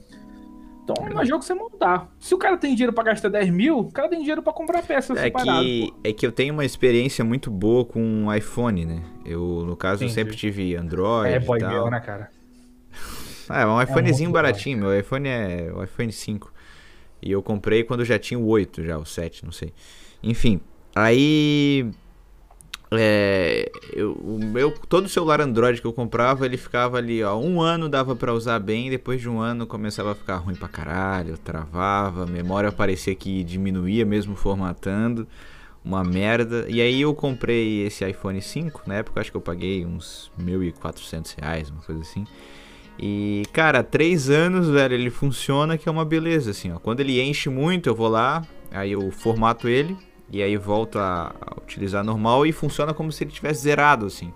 Então 0.83 1.19
é 1.19 1.25
jogo 1.25 1.43
você 1.43 1.53
montar. 1.53 2.09
Se 2.17 2.33
o 2.33 2.37
cara 2.37 2.55
tem 2.55 2.73
dinheiro 2.73 2.93
pra 2.93 3.03
gastar 3.03 3.27
10 3.27 3.49
mil, 3.49 3.79
o 3.79 3.91
cara 3.91 4.07
tem 4.07 4.19
dinheiro 4.19 4.41
pra 4.41 4.53
comprar 4.53 4.81
peças 4.81 5.17
é 5.17 5.23
separado. 5.23 5.61
Que, 5.61 5.93
é 6.01 6.13
que 6.13 6.25
eu 6.25 6.31
tenho 6.31 6.53
uma 6.53 6.63
experiência 6.63 7.25
muito 7.25 7.51
boa 7.51 7.83
com 7.83 7.99
um 7.99 8.33
iPhone, 8.33 8.85
né? 8.85 9.03
Eu, 9.25 9.65
no 9.65 9.75
caso, 9.75 10.05
eu 10.05 10.09
sempre 10.09 10.37
tive 10.37 10.77
Android. 10.77 11.33
É, 11.33 11.39
boy 11.39 11.59
meu, 11.59 11.89
né, 11.89 11.99
cara? 11.99 12.29
Ah, 13.49 13.61
é 13.61 13.65
um 13.65 13.81
iPhonezinho 13.81 14.29
é 14.29 14.33
baratinho. 14.33 14.79
Meu 14.79 14.99
iPhone 14.99 15.27
é 15.27 15.71
o 15.73 15.83
iPhone 15.83 16.11
5. 16.11 16.51
E 17.21 17.31
eu 17.31 17.41
comprei 17.41 17.83
quando 17.83 18.05
já 18.05 18.19
tinha 18.19 18.39
o 18.39 18.47
8, 18.47 18.83
já, 18.83 18.97
o 18.97 19.05
7, 19.05 19.45
não 19.45 19.51
sei. 19.51 19.73
Enfim, 20.21 20.59
aí. 20.95 21.89
É, 22.89 23.69
eu, 23.91 24.13
o 24.13 24.39
meu, 24.41 24.71
todo 24.71 25.09
celular 25.09 25.41
Android 25.41 25.81
que 25.81 25.87
eu 25.87 25.91
comprava, 25.91 26.45
ele 26.45 26.55
ficava 26.55 26.97
ali, 26.97 27.21
ó, 27.21 27.37
um 27.37 27.59
ano 27.59 27.89
dava 27.89 28.15
para 28.15 28.33
usar 28.33 28.59
bem, 28.59 28.89
depois 28.89 29.19
de 29.19 29.27
um 29.27 29.41
ano 29.41 29.67
começava 29.67 30.13
a 30.13 30.15
ficar 30.15 30.37
ruim 30.37 30.55
pra 30.55 30.69
caralho, 30.69 31.37
travava, 31.37 32.23
a 32.23 32.25
memória 32.25 32.71
parecia 32.71 33.13
que 33.13 33.43
diminuía 33.43 34.05
mesmo 34.05 34.37
formatando, 34.37 35.27
uma 35.83 36.01
merda. 36.01 36.65
E 36.69 36.79
aí 36.79 37.01
eu 37.01 37.13
comprei 37.13 37.85
esse 37.85 38.09
iPhone 38.09 38.41
5, 38.41 38.83
na 38.87 38.95
época 38.95 39.19
acho 39.19 39.31
que 39.31 39.37
eu 39.37 39.41
paguei 39.41 39.85
uns 39.85 40.31
1.400 40.39 41.35
reais, 41.41 41.69
uma 41.69 41.81
coisa 41.81 41.99
assim. 41.99 42.25
E, 42.99 43.43
cara, 43.53 43.83
três 43.83 44.29
anos, 44.29 44.69
velho, 44.69 44.95
ele 44.95 45.09
funciona 45.09 45.77
que 45.77 45.87
é 45.87 45.91
uma 45.91 46.05
beleza, 46.05 46.51
assim, 46.51 46.71
ó. 46.71 46.79
Quando 46.79 46.99
ele 46.99 47.21
enche 47.21 47.49
muito, 47.49 47.87
eu 47.87 47.95
vou 47.95 48.07
lá, 48.07 48.41
aí 48.71 48.91
eu 48.91 49.11
formato 49.11 49.67
ele, 49.67 49.95
e 50.31 50.41
aí 50.41 50.57
volto 50.57 50.97
a, 50.97 51.33
a 51.39 51.61
utilizar 51.61 52.03
normal 52.03 52.45
e 52.45 52.51
funciona 52.51 52.93
como 52.93 53.11
se 53.11 53.23
ele 53.23 53.31
tivesse 53.31 53.61
zerado, 53.61 54.07
assim. 54.07 54.33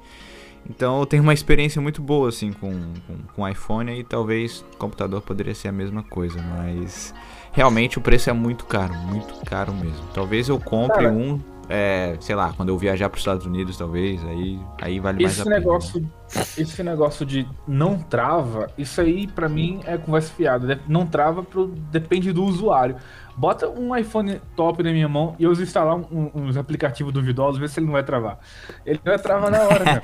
Então 0.69 0.99
eu 0.99 1.05
tenho 1.05 1.23
uma 1.23 1.33
experiência 1.33 1.81
muito 1.81 2.01
boa, 2.01 2.29
assim, 2.29 2.53
com, 2.53 2.71
com, 3.07 3.17
com 3.35 3.49
iPhone 3.49 3.99
e 3.99 4.03
talvez 4.03 4.63
computador 4.77 5.21
poderia 5.21 5.55
ser 5.55 5.69
a 5.69 5.71
mesma 5.71 6.03
coisa, 6.03 6.39
mas 6.41 7.13
realmente 7.51 7.97
o 7.97 8.01
preço 8.01 8.29
é 8.29 8.33
muito 8.33 8.65
caro, 8.65 8.93
muito 8.93 9.33
caro 9.45 9.73
mesmo. 9.73 10.05
Talvez 10.13 10.49
eu 10.49 10.59
compre 10.59 11.05
Cara, 11.05 11.11
um 11.11 11.39
é, 11.73 12.17
sei 12.19 12.35
lá, 12.35 12.53
quando 12.55 12.67
eu 12.67 12.77
viajar 12.77 13.07
para 13.07 13.15
os 13.15 13.21
Estados 13.21 13.45
Unidos, 13.45 13.77
talvez, 13.77 14.21
aí, 14.25 14.59
aí 14.81 14.99
vale 14.99 15.23
esse 15.23 15.37
mais 15.37 15.47
a 15.47 15.57
negócio, 15.57 16.01
pena. 16.01 16.45
Esse 16.57 16.83
negócio 16.83 17.25
de 17.25 17.47
não 17.65 17.97
trava, 17.97 18.69
isso 18.77 18.99
aí 18.99 19.25
para 19.25 19.47
mim 19.47 19.79
é 19.85 19.97
conversa 19.97 20.33
fiada. 20.33 20.81
Não 20.85 21.05
trava, 21.05 21.41
pro, 21.41 21.67
depende 21.67 22.33
do 22.33 22.43
usuário. 22.43 22.97
Bota 23.37 23.69
um 23.69 23.95
iPhone 23.95 24.41
top 24.53 24.83
na 24.83 24.91
minha 24.91 25.07
mão 25.07 25.33
e 25.39 25.45
eu 25.45 25.51
uso 25.51 25.63
instalar 25.63 25.95
um, 25.95 26.29
uns 26.35 26.57
aplicativos 26.57 27.13
duvidosos, 27.13 27.57
ver 27.57 27.69
se 27.69 27.79
ele 27.79 27.85
não 27.85 27.93
vai 27.93 28.03
travar. 28.03 28.39
Ele 28.85 28.99
vai 29.03 29.17
travar 29.17 29.49
na 29.49 29.61
hora, 29.61 29.85
né? 29.85 30.01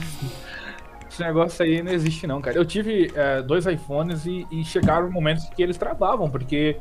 Esse 1.08 1.22
negócio 1.22 1.64
aí 1.64 1.82
não 1.82 1.92
existe 1.92 2.26
não, 2.26 2.40
cara. 2.40 2.56
Eu 2.56 2.64
tive 2.64 3.12
é, 3.14 3.42
dois 3.42 3.64
iPhones 3.64 4.26
e, 4.26 4.44
e 4.50 4.64
chegaram 4.64 5.08
momentos 5.08 5.48
que 5.50 5.62
eles 5.62 5.76
travavam, 5.76 6.28
porque 6.28 6.76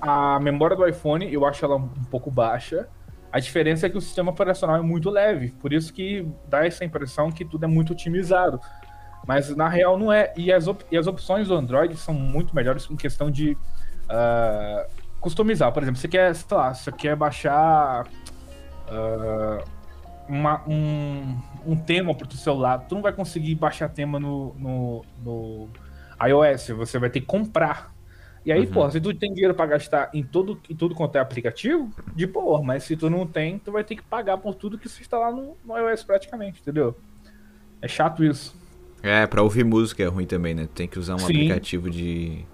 a 0.00 0.40
memória 0.40 0.74
do 0.74 0.88
iPhone 0.88 1.30
eu 1.30 1.44
acho 1.44 1.62
ela 1.62 1.76
um 1.76 2.04
pouco 2.10 2.30
baixa 2.30 2.88
a 3.34 3.40
diferença 3.40 3.84
é 3.84 3.90
que 3.90 3.98
o 3.98 4.00
sistema 4.00 4.30
operacional 4.30 4.76
é 4.76 4.80
muito 4.80 5.10
leve, 5.10 5.48
por 5.60 5.72
isso 5.72 5.92
que 5.92 6.24
dá 6.48 6.64
essa 6.64 6.84
impressão 6.84 7.32
que 7.32 7.44
tudo 7.44 7.64
é 7.64 7.66
muito 7.66 7.92
otimizado. 7.92 8.60
Mas 9.26 9.56
na 9.56 9.68
real 9.68 9.98
não 9.98 10.12
é. 10.12 10.32
E 10.36 10.52
as, 10.52 10.68
op 10.68 10.84
e 10.88 10.96
as 10.96 11.08
opções 11.08 11.48
do 11.48 11.54
Android 11.56 11.96
são 11.96 12.14
muito 12.14 12.54
melhores 12.54 12.88
em 12.88 12.94
questão 12.94 13.32
de 13.32 13.54
uh, 14.04 14.88
customizar. 15.18 15.72
Por 15.72 15.82
exemplo, 15.82 16.00
você 16.00 16.06
quer, 16.06 16.32
sei 16.32 16.56
lá, 16.56 16.72
você 16.72 16.92
quer 16.92 17.16
baixar 17.16 18.06
uh, 18.06 19.64
uma, 20.28 20.62
um, 20.68 21.36
um 21.66 21.74
tema 21.74 22.14
para 22.14 22.28
o 22.28 22.32
celular. 22.36 22.86
Tu 22.86 22.94
não 22.94 23.02
vai 23.02 23.12
conseguir 23.12 23.56
baixar 23.56 23.88
tema 23.88 24.20
no, 24.20 24.54
no, 24.54 25.04
no 25.24 25.68
iOS. 26.24 26.68
Você 26.68 27.00
vai 27.00 27.10
ter 27.10 27.18
que 27.18 27.26
comprar 27.26 27.92
e 28.44 28.52
aí, 28.52 28.60
uhum. 28.60 28.72
pô, 28.72 28.90
se 28.90 29.00
tu 29.00 29.14
tem 29.14 29.32
dinheiro 29.32 29.54
para 29.54 29.66
gastar 29.66 30.10
em 30.12 30.22
tudo, 30.22 30.60
em 30.68 30.74
tudo 30.74 30.94
quanto 30.94 31.16
é 31.16 31.20
aplicativo, 31.20 31.90
de 32.14 32.26
boa, 32.26 32.62
mas 32.62 32.84
se 32.84 32.94
tu 32.94 33.08
não 33.08 33.26
tem, 33.26 33.58
tu 33.58 33.72
vai 33.72 33.82
ter 33.82 33.96
que 33.96 34.02
pagar 34.02 34.36
por 34.36 34.54
tudo 34.54 34.78
que 34.78 34.88
você 34.88 35.00
está 35.00 35.18
lá 35.18 35.32
no, 35.32 35.56
no 35.64 35.78
iOS 35.78 36.02
praticamente, 36.02 36.60
entendeu? 36.60 36.94
É 37.80 37.88
chato 37.88 38.22
isso. 38.22 38.54
É, 39.02 39.26
pra 39.26 39.42
ouvir 39.42 39.64
música 39.64 40.02
é 40.02 40.06
ruim 40.06 40.26
também, 40.26 40.54
né? 40.54 40.68
Tem 40.74 40.86
que 40.86 40.98
usar 40.98 41.14
um 41.14 41.18
Sim. 41.18 41.24
aplicativo 41.24 41.90
de. 41.90 42.44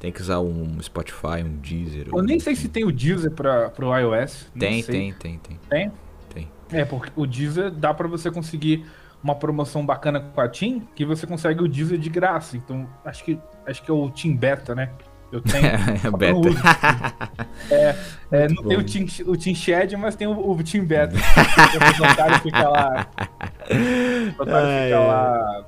Tem 0.00 0.12
que 0.12 0.20
usar 0.20 0.38
um 0.38 0.80
Spotify, 0.80 1.42
um 1.44 1.56
Deezer. 1.56 2.06
Eu 2.12 2.22
nem 2.22 2.38
sei 2.38 2.54
se 2.54 2.68
tem 2.68 2.84
o 2.84 2.92
Deezer 2.92 3.32
pra, 3.32 3.68
pro 3.68 3.96
iOS. 3.96 4.46
Tem, 4.56 4.82
tem, 4.82 5.12
tem, 5.12 5.38
tem. 5.38 5.60
Tem? 5.68 5.92
Tem. 6.32 6.48
É, 6.70 6.84
porque 6.84 7.10
o 7.16 7.26
Deezer 7.26 7.70
dá 7.72 7.92
para 7.92 8.06
você 8.06 8.30
conseguir 8.30 8.84
uma 9.20 9.34
promoção 9.34 9.84
bacana 9.84 10.20
com 10.20 10.40
a 10.40 10.48
Team, 10.48 10.80
que 10.94 11.04
você 11.04 11.26
consegue 11.26 11.62
o 11.62 11.68
Deezer 11.68 11.98
de 11.98 12.08
graça. 12.08 12.56
Então, 12.56 12.88
acho 13.04 13.24
que 13.24 13.38
acho 13.66 13.82
que 13.82 13.90
é 13.90 13.94
o 13.94 14.08
Team 14.10 14.36
Beta, 14.36 14.76
né? 14.76 14.92
Eu 15.30 15.40
tenho. 15.40 15.66
é, 15.68 16.10
beta. 16.16 17.38
é, 17.70 17.96
é, 18.30 18.48
não 18.48 18.62
tem 18.64 18.78
o 18.78 18.84
Team, 18.84 19.06
o 19.26 19.36
team 19.36 19.54
Shed, 19.54 19.96
mas 19.96 20.16
tem 20.16 20.26
o, 20.26 20.32
o 20.32 20.62
Team 20.62 20.84
Beta. 20.84 21.14
o 21.14 22.12
otário 22.12 22.40
fica 22.40 22.68
lá. 22.68 23.06
O 24.38 24.42
otário 24.42 24.84
fica 24.84 24.98
lá 25.00 25.64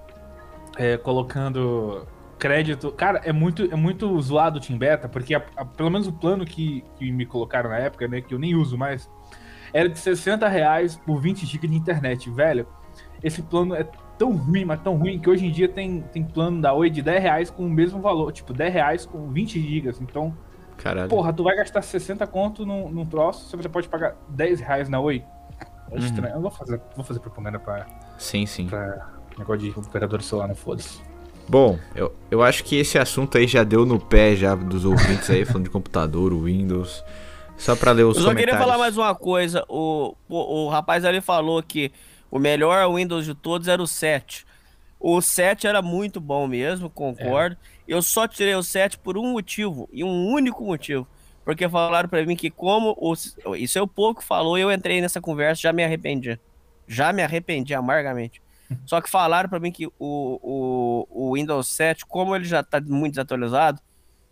é, 0.78 0.96
colocando 0.96 2.06
crédito. 2.38 2.90
Cara, 2.92 3.20
é 3.24 3.32
muito, 3.32 3.64
é 3.70 3.76
muito 3.76 4.20
zoado 4.20 4.58
o 4.58 4.60
Team 4.60 4.78
Beta, 4.78 5.08
porque 5.08 5.34
a, 5.34 5.42
a, 5.56 5.64
pelo 5.64 5.90
menos 5.90 6.06
o 6.06 6.12
plano 6.12 6.44
que, 6.44 6.82
que 6.96 7.12
me 7.12 7.26
colocaram 7.26 7.68
na 7.70 7.76
época, 7.76 8.08
né, 8.08 8.22
que 8.22 8.32
eu 8.32 8.38
nem 8.38 8.54
uso 8.54 8.78
mais, 8.78 9.08
era 9.72 9.88
de 9.88 9.98
60 9.98 10.48
reais 10.48 10.96
por 10.96 11.20
20 11.20 11.44
GB 11.44 11.68
de 11.68 11.76
internet, 11.76 12.30
velho. 12.30 12.66
Esse 13.22 13.42
plano 13.42 13.74
é 13.74 13.86
tão 14.20 14.36
ruim, 14.36 14.66
mas 14.66 14.78
tão 14.82 14.96
ruim, 14.96 15.18
que 15.18 15.30
hoje 15.30 15.46
em 15.46 15.50
dia 15.50 15.66
tem, 15.66 16.02
tem 16.12 16.22
plano 16.22 16.60
da 16.60 16.74
Oi 16.74 16.90
de 16.90 17.00
10 17.00 17.22
reais 17.22 17.50
com 17.50 17.64
o 17.64 17.70
mesmo 17.70 18.02
valor. 18.02 18.30
Tipo, 18.30 18.52
10 18.52 18.74
reais 18.74 19.06
com 19.06 19.30
20 19.30 19.58
gigas. 19.58 19.98
Então, 19.98 20.36
Caralho. 20.76 21.08
Porra, 21.08 21.32
tu 21.32 21.42
vai 21.42 21.56
gastar 21.56 21.80
60 21.80 22.26
conto 22.26 22.66
num, 22.66 22.90
num 22.90 23.06
troço, 23.06 23.56
você 23.56 23.68
pode 23.68 23.88
pagar 23.88 24.14
10 24.28 24.60
reais 24.60 24.88
na 24.90 25.00
Oi. 25.00 25.24
É 25.90 25.94
uhum. 25.94 26.00
estranho. 26.00 26.34
Eu 26.34 26.40
vou 26.42 26.50
fazer, 26.50 26.78
vou 26.94 27.02
fazer 27.02 27.18
propaganda 27.18 27.58
pra. 27.58 27.86
Sim, 28.18 28.44
sim. 28.44 28.66
Pra 28.66 29.08
negócio 29.38 29.72
de 29.72 29.78
operador 29.78 30.20
celular, 30.22 30.48
não 30.48 30.54
foda-se. 30.54 31.00
Bom, 31.48 31.78
eu, 31.94 32.14
eu 32.30 32.42
acho 32.42 32.62
que 32.62 32.76
esse 32.76 32.98
assunto 32.98 33.38
aí 33.38 33.46
já 33.46 33.64
deu 33.64 33.86
no 33.86 33.98
pé 33.98 34.36
já 34.36 34.54
dos 34.54 34.84
ouvintes 34.84 35.30
aí, 35.30 35.46
falando 35.46 35.64
de 35.64 35.70
computador, 35.70 36.34
Windows. 36.34 37.02
Só 37.56 37.74
pra 37.74 37.92
ler 37.92 38.04
os 38.04 38.18
eu 38.18 38.22
só 38.22 38.34
queria 38.34 38.56
falar 38.56 38.76
mais 38.76 38.98
uma 38.98 39.14
coisa. 39.14 39.64
O, 39.66 40.14
o, 40.28 40.64
o 40.66 40.68
rapaz 40.68 41.06
ali 41.06 41.22
falou 41.22 41.62
que 41.62 41.90
o 42.30 42.38
melhor 42.38 42.94
Windows 42.94 43.24
de 43.24 43.34
todos 43.34 43.68
era 43.68 43.82
o 43.82 43.86
7. 43.86 44.46
O 44.98 45.20
7 45.20 45.66
era 45.66 45.80
muito 45.80 46.20
bom 46.20 46.46
mesmo, 46.46 46.90
concordo. 46.90 47.56
É. 47.56 47.80
Eu 47.88 48.02
só 48.02 48.28
tirei 48.28 48.54
o 48.54 48.62
7 48.62 48.98
por 48.98 49.16
um 49.16 49.32
motivo, 49.32 49.88
e 49.92 50.04
um 50.04 50.28
único 50.28 50.64
motivo. 50.64 51.06
Porque 51.44 51.68
falaram 51.68 52.08
para 52.08 52.24
mim 52.24 52.36
que 52.36 52.50
como 52.50 52.94
o, 52.98 53.14
isso 53.56 53.78
é 53.78 53.82
o 53.82 53.88
pouco 53.88 54.22
falou, 54.22 54.58
eu 54.58 54.70
entrei 54.70 55.00
nessa 55.00 55.20
conversa, 55.20 55.62
já 55.62 55.72
me 55.72 55.82
arrependi. 55.82 56.38
Já 56.86 57.12
me 57.12 57.22
arrependi 57.22 57.74
amargamente. 57.74 58.42
Só 58.86 59.00
que 59.00 59.10
falaram 59.10 59.48
para 59.48 59.58
mim 59.58 59.72
que 59.72 59.86
o, 59.86 59.92
o, 59.98 61.06
o 61.10 61.34
Windows 61.34 61.66
7, 61.68 62.06
como 62.06 62.36
ele 62.36 62.44
já 62.44 62.62
tá 62.62 62.80
muito 62.80 63.14
desatualizado, 63.14 63.80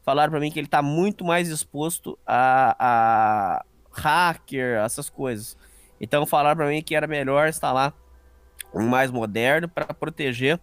falaram 0.05 0.31
para 0.31 0.41
mim 0.41 0.51
que 0.51 0.59
ele 0.59 0.69
tá 0.69 0.81
muito 0.81 1.25
mais 1.25 1.49
exposto 1.49 2.19
a, 2.27 2.77
a 2.79 3.65
hacker, 3.91 4.79
essas 4.85 5.11
coisas. 5.11 5.57
Então 6.01 6.25
falaram 6.27 6.57
para 6.57 6.69
mim 6.69 6.83
que 6.83 6.95
era 6.95 7.07
melhor 7.07 7.49
instalar 7.49 7.95
um 8.75 8.87
mais 8.87 9.11
moderno 9.11 9.69
para 9.69 9.87
proteger 9.87 10.61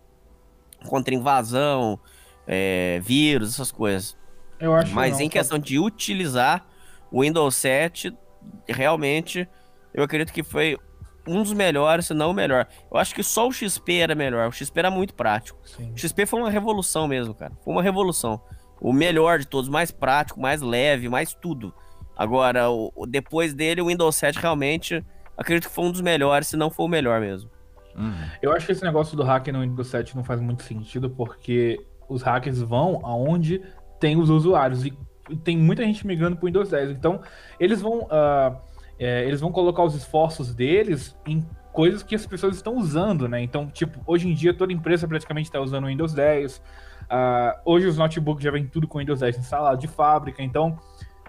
contra 0.88 1.14
invasão, 1.14 2.00
é, 2.48 3.00
vírus, 3.04 3.54
essas 3.54 3.72
coisas. 3.72 4.18
Eu 4.60 4.74
acho 4.74 4.94
Mas 4.94 5.14
não, 5.14 5.22
em 5.22 5.30
questão 5.30 5.60
de 5.60 5.80
utilizar 5.80 6.66
o 7.12 7.22
Windows 7.22 7.56
7, 7.56 8.16
realmente 8.68 9.48
eu 9.94 10.04
acredito 10.04 10.32
que 10.32 10.44
foi 10.44 10.78
um 11.28 11.42
dos 11.42 11.54
melhores, 11.54 12.06
se 12.06 12.14
não 12.14 12.32
o 12.32 12.34
melhor. 12.34 12.68
Eu 12.92 12.98
acho 12.98 13.16
que 13.16 13.24
só 13.24 13.48
o 13.48 13.52
XP 13.52 13.98
era 13.98 14.14
melhor. 14.14 14.48
O 14.48 14.52
XP 14.52 14.78
era 14.80 14.92
muito 14.92 15.14
prático. 15.14 15.60
Sim. 15.64 15.92
O 15.94 15.98
XP 15.98 16.26
foi 16.26 16.40
uma 16.40 16.50
revolução 16.50 17.08
mesmo, 17.08 17.34
cara. 17.34 17.54
Foi 17.64 17.74
uma 17.74 17.82
revolução. 17.82 18.42
O 18.80 18.94
melhor 18.94 19.40
de 19.40 19.48
todos, 19.48 19.70
mais 19.70 19.90
prático, 19.92 20.40
mais 20.40 20.62
leve, 20.62 21.10
mais 21.10 21.34
tudo. 21.34 21.74
Agora, 22.16 22.70
o, 22.70 23.06
depois 23.08 23.54
dele, 23.54 23.82
o 23.82 23.88
Windows 23.88 24.16
7 24.16 24.38
realmente, 24.40 25.04
acredito 25.38 25.68
que 25.68 25.74
foi 25.74 25.86
um 25.86 25.92
dos 25.92 26.02
melhores, 26.02 26.48
se 26.48 26.58
não 26.58 26.70
for 26.70 26.86
o 26.86 26.88
melhor 26.88 27.20
mesmo. 27.20 27.50
Uhum. 27.96 28.14
Eu 28.42 28.52
acho 28.52 28.66
que 28.66 28.72
esse 28.72 28.84
negócio 28.84 29.16
do 29.16 29.24
hacker 29.24 29.54
no 29.54 29.62
Windows 29.62 29.88
7 29.88 30.16
não 30.16 30.24
faz 30.24 30.40
muito 30.42 30.64
sentido, 30.64 31.10
porque 31.10 31.86
os 32.10 32.22
hackers 32.22 32.62
vão 32.62 33.00
aonde 33.04 33.62
tem 34.00 34.18
os 34.18 34.30
usuários. 34.30 34.86
E 34.86 34.94
tem 35.44 35.58
muita 35.58 35.84
gente 35.84 36.06
migrando 36.06 36.36
para 36.36 36.44
o 36.44 36.48
Windows 36.48 36.70
10. 36.70 36.92
Então, 36.92 37.22
eles 37.60 37.82
vão. 37.82 38.02
Uh, 38.04 38.58
é, 38.98 39.26
eles 39.26 39.42
vão 39.42 39.52
colocar 39.52 39.84
os 39.84 39.94
esforços 39.94 40.54
deles 40.54 41.18
em 41.26 41.46
coisas 41.74 42.02
que 42.02 42.16
as 42.16 42.26
pessoas 42.26 42.56
estão 42.56 42.78
usando, 42.78 43.28
né? 43.28 43.42
Então, 43.42 43.68
tipo, 43.68 44.00
hoje 44.08 44.30
em 44.30 44.34
dia 44.34 44.54
toda 44.54 44.72
empresa 44.72 45.06
praticamente 45.06 45.50
está 45.50 45.60
usando 45.60 45.84
o 45.84 45.88
Windows 45.88 46.14
10. 46.14 46.58
Uh, 46.58 46.62
ah, 47.10 47.62
hoje 47.66 47.88
os 47.88 47.98
notebooks 47.98 48.44
já 48.44 48.52
vêm 48.52 48.66
tudo 48.66 48.88
com 48.88 48.98
o 48.98 49.02
Windows 49.02 49.20
10 49.20 49.40
instalado 49.40 49.82
de 49.82 49.88
fábrica. 49.88 50.42
Então, 50.42 50.80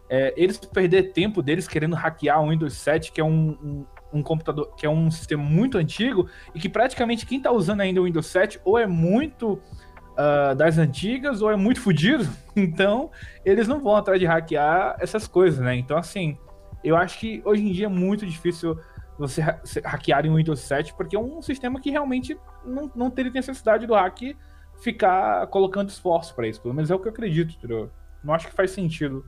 é, 0.08 0.32
eles 0.36 0.56
perder 0.58 1.12
tempo 1.12 1.42
deles 1.42 1.66
querendo 1.66 1.96
hackear 1.96 2.40
o 2.40 2.50
Windows 2.50 2.74
7, 2.74 3.10
que 3.10 3.20
é 3.20 3.24
um, 3.24 3.50
um, 3.62 3.86
um, 4.16 4.22
computador, 4.22 4.74
que 4.76 4.86
é 4.86 4.90
um 4.90 5.10
sistema 5.10 5.42
muito 5.42 5.78
antigo 5.78 6.28
e 6.54 6.60
que 6.60 6.68
praticamente 6.68 7.26
quem 7.26 7.38
está 7.38 7.50
usando 7.50 7.80
ainda 7.80 8.00
o 8.00 8.04
Windows 8.04 8.26
7 8.26 8.60
ou 8.64 8.78
é 8.78 8.86
muito 8.86 9.54
uh, 9.54 10.54
das 10.56 10.78
antigas 10.78 11.42
ou 11.42 11.50
é 11.50 11.56
muito 11.56 11.80
fodido. 11.80 12.26
Então, 12.58 13.10
eles 13.44 13.68
não 13.68 13.80
vão 13.80 13.94
atrás 13.96 14.18
de 14.18 14.24
hackear 14.24 14.96
essas 14.98 15.28
coisas, 15.28 15.60
né? 15.60 15.76
Então, 15.76 15.98
assim, 15.98 16.38
eu 16.82 16.96
acho 16.96 17.18
que 17.18 17.42
hoje 17.44 17.62
em 17.62 17.70
dia 17.70 17.84
é 17.84 17.88
muito 17.88 18.24
difícil 18.24 18.80
você 19.18 19.42
hackear 19.84 20.24
em 20.24 20.34
Windows 20.34 20.60
7, 20.60 20.94
porque 20.94 21.14
é 21.14 21.18
um 21.18 21.42
sistema 21.42 21.78
que 21.78 21.90
realmente 21.90 22.34
não, 22.64 22.90
não 22.96 23.10
teria 23.10 23.30
necessidade 23.30 23.86
do 23.86 23.92
hack 23.92 24.34
ficar 24.80 25.46
colocando 25.48 25.90
esforço 25.90 26.34
para 26.34 26.48
isso. 26.48 26.62
Pelo 26.62 26.72
menos 26.72 26.90
é 26.90 26.94
o 26.94 26.98
que 26.98 27.08
eu 27.08 27.12
acredito, 27.12 27.54
entendeu? 27.54 27.90
Não 28.24 28.32
acho 28.32 28.48
que 28.48 28.54
faz 28.54 28.70
sentido 28.70 29.22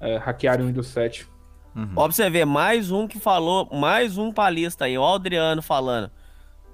é, 0.00 0.16
hackear 0.16 0.60
em 0.60 0.66
Windows 0.66 0.88
7. 0.88 1.28
Uhum. 1.78 1.94
Você 1.94 2.28
ver, 2.28 2.44
mais 2.44 2.90
um 2.90 3.06
que 3.06 3.20
falou, 3.20 3.68
mais 3.72 4.18
um 4.18 4.32
palista 4.32 4.86
aí, 4.86 4.98
o 4.98 5.06
Adriano 5.06 5.62
falando. 5.62 6.10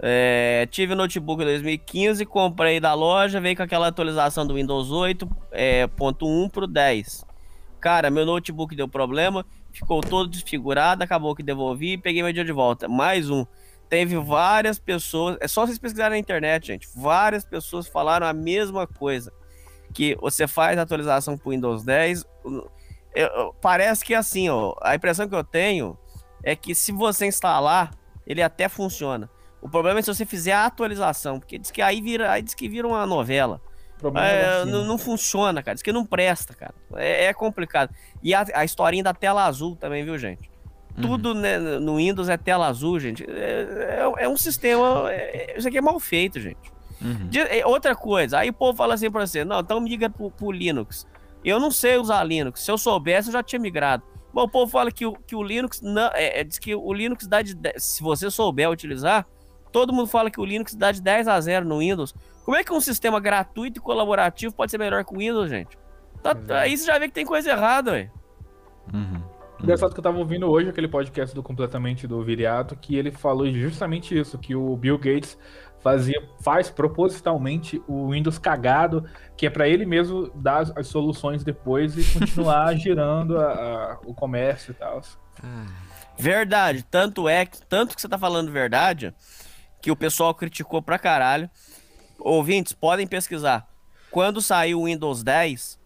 É, 0.01 0.67
tive 0.71 0.95
notebook 0.95 1.43
em 1.43 1.45
2015, 1.45 2.25
comprei 2.25 2.81
da 2.81 2.95
loja, 2.95 3.39
veio 3.39 3.55
com 3.55 3.63
aquela 3.63 3.89
atualização 3.89 4.47
do 4.47 4.55
Windows 4.55 4.89
8.1 4.89 5.29
é, 5.53 5.87
pro 6.49 6.67
10. 6.67 7.23
Cara, 7.83 8.11
meu 8.11 8.25
notebook 8.25 8.75
deu 8.75 8.89
problema, 8.89 9.45
ficou 9.71 10.01
todo 10.01 10.27
desfigurado, 10.27 11.05
acabou 11.05 11.35
que 11.35 11.43
devolvi 11.43 11.93
e 11.93 11.99
peguei 11.99 12.23
meu 12.23 12.33
dia 12.33 12.45
de 12.45 12.53
volta. 12.53 12.89
Mais 12.89 13.29
um. 13.29 13.45
Teve 13.91 14.17
várias 14.17 14.79
pessoas, 14.79 15.37
é 15.39 15.47
só 15.47 15.67
vocês 15.67 15.79
pesquisarem 15.79 16.13
na 16.13 16.19
internet, 16.19 16.69
gente. 16.69 16.89
Várias 16.97 17.45
pessoas 17.45 17.87
falaram 17.87 18.27
a 18.27 18.33
mesma 18.33 18.87
coisa. 18.87 19.31
Que 19.93 20.17
você 20.17 20.49
faz 20.49 20.79
a 20.79 20.83
atualização 20.83 21.37
pro 21.37 21.51
Windows 21.51 21.85
10. 21.85 22.25
Eu, 23.15 23.55
parece 23.61 24.05
que 24.05 24.15
assim, 24.15 24.49
ó. 24.49 24.75
A 24.83 24.95
impressão 24.95 25.29
que 25.29 25.35
eu 25.35 25.45
tenho 25.45 25.97
é 26.43 26.57
que 26.57 26.75
se 26.75 26.93
você 26.93 27.27
instalar, 27.27 27.91
ele 28.27 28.43
até 28.43 28.69
funciona. 28.69 29.31
O 29.63 29.69
problema 29.69 29.99
é 29.99 30.03
se 30.03 30.13
você 30.13 30.27
fizer 30.27 30.53
a 30.53 30.67
atualização, 30.67 31.39
porque 31.39 31.59
diz 31.59 31.71
que 31.71 31.81
aí 31.81 32.01
vira, 32.03 32.31
aí 32.31 32.43
diz 32.43 32.55
que 32.55 32.69
vira 32.69 32.87
uma 32.87 33.07
novela. 33.07 33.61
É, 34.17 34.61
é 34.61 34.65
não, 34.67 34.85
não, 34.85 34.99
funciona, 34.99 35.63
cara. 35.63 35.75
Diz 35.75 35.83
que 35.83 35.93
não 35.93 36.05
presta, 36.05 36.53
cara. 36.53 36.75
É, 36.97 37.27
é 37.27 37.33
complicado. 37.33 37.95
E 38.23 38.35
a, 38.35 38.45
a, 38.55 38.65
historinha 38.65 39.03
da 39.03 39.15
tela 39.15 39.45
azul 39.45 39.77
também, 39.77 40.05
viu, 40.05 40.19
gente? 40.19 40.51
Uhum. 40.97 41.03
Tudo 41.03 41.35
né, 41.35 41.59
no 41.59 41.97
Windows 41.97 42.29
é 42.29 42.37
tela 42.37 42.67
azul, 42.67 43.01
gente. 43.01 43.25
É, 43.29 44.03
é, 44.19 44.25
é 44.25 44.29
um 44.29 44.37
sistema. 44.37 45.11
É, 45.11 45.55
isso 45.57 45.67
aqui 45.67 45.79
é 45.79 45.81
mal 45.81 45.99
feito, 45.99 46.39
gente. 46.39 46.73
Uhum. 47.01 47.29
De, 47.29 47.41
outra 47.65 47.95
coisa, 47.95 48.39
aí 48.39 48.51
o 48.51 48.53
povo 48.53 48.77
fala 48.77 48.95
assim 48.95 49.11
pra 49.11 49.27
você: 49.27 49.45
não, 49.45 49.61
então 49.61 49.81
migra 49.81 50.11
pro, 50.11 50.31
pro 50.31 50.53
Linux. 50.53 51.07
Eu 51.45 51.61
não 51.61 51.71
sei 51.71 51.99
usar 51.99 52.25
Linux. 52.25 52.61
Se 52.61 52.71
eu 52.71 52.79
soubesse, 52.79 53.29
eu 53.29 53.33
já 53.33 53.43
tinha 53.43 53.61
migrado. 53.61 54.03
Bom, 54.33 54.43
o 54.43 54.49
povo 54.49 54.71
fala 54.71 54.91
que 54.91 55.07
o, 55.07 55.13
que 55.13 55.37
o 55.37 55.43
Linux. 55.43 55.81
Não, 55.81 56.11
é, 56.15 56.43
diz 56.43 56.59
que 56.59 56.75
o 56.75 56.93
Linux 56.93 57.27
dá 57.27 57.43
de. 57.43 57.55
Se 57.77 58.03
você 58.03 58.31
souber 58.31 58.71
utilizar, 58.71 59.27
todo 59.71 59.93
mundo 59.93 60.09
fala 60.09 60.31
que 60.31 60.41
o 60.41 60.45
Linux 60.45 60.75
dá 60.75 60.91
de 60.91 61.03
10 61.03 61.29
a 61.29 61.41
0 61.41 61.67
no 61.67 61.79
Windows. 61.79 62.15
Como 62.45 62.57
é 62.57 62.65
que 62.65 62.73
um 62.73 62.81
sistema 62.81 63.21
gratuito 63.21 63.79
e 63.79 63.83
colaborativo 63.83 64.55
pode 64.55 64.71
ser 64.71 64.79
melhor 64.79 65.05
que 65.05 65.15
o 65.15 65.19
Windows, 65.19 65.49
gente? 65.49 65.79
Tá, 66.23 66.35
tá 66.35 66.61
aí 66.61 66.77
você 66.77 66.87
já 66.87 66.99
vê 66.99 67.09
que 67.09 67.15
tem 67.15 67.25
coisa 67.25 67.51
errada, 67.51 67.93
velho. 67.93 68.11
Uhum. 68.93 69.23
Engraçado 69.63 69.95
que 69.95 70.01
eu 70.01 70.03
tava 70.05 70.19
ouvindo 70.19 70.51
hoje 70.51 70.69
aquele 70.69 70.89
podcast 70.89 71.35
do 71.35 71.43
Completamente 71.43 72.07
do 72.07 72.23
Viriato, 72.23 72.77
que 72.77 72.97
ele 72.97 73.11
falou 73.11 73.51
justamente 73.51 74.19
isso, 74.19 74.37
que 74.37 74.55
o 74.55 74.77
Bill 74.77 74.99
Gates 74.99 75.39
fazia, 75.85 76.21
faz 76.41 76.71
propositalmente 76.71 77.81
o 77.87 78.11
Windows 78.11 78.39
cagado, 78.39 79.05
que 79.37 79.47
é 79.47 79.51
para 79.51 79.69
ele 79.69 79.85
mesmo 79.85 80.31
dar 80.35 80.63
as, 80.63 80.77
as, 80.77 80.87
soluções 80.89 81.45
depois 81.45 81.97
e 81.99 82.19
continuar 82.19 82.75
girando 82.81 83.39
a, 83.39 83.53
a, 83.53 83.99
o 84.07 84.15
comércio 84.15 84.71
e 84.71 84.75
tal. 84.75 85.03
Verdade, 86.17 86.83
tanto 86.91 87.29
é 87.29 87.45
que 87.45 87.61
tanto 87.67 87.95
que 87.95 88.01
você 88.01 88.09
tá 88.09 88.17
falando 88.17 88.51
verdade, 88.51 89.15
que 89.83 89.91
o 89.91 89.97
pessoal 89.97 90.35
criticou 90.35 90.81
pra 90.81 90.99
caralho 90.99 91.51
ouvintes, 92.19 92.73
podem 92.73 93.07
pesquisar. 93.07 93.69
Quando 94.11 94.41
saiu 94.41 94.81
o 94.81 94.85
Windows 94.87 95.23
10, 95.23 95.79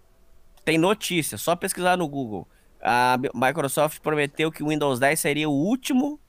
tem 0.65 0.79
notícia, 0.79 1.37
só 1.37 1.57
pesquisar 1.57 1.97
no 1.97 2.07
Google. 2.07 2.47
A 2.81 3.17
Microsoft 3.35 3.99
prometeu 4.01 4.53
que 4.53 4.63
o 4.63 4.69
Windows 4.69 5.01
10 5.01 5.19
seria 5.19 5.49
o 5.49 5.53
último, 5.53 6.21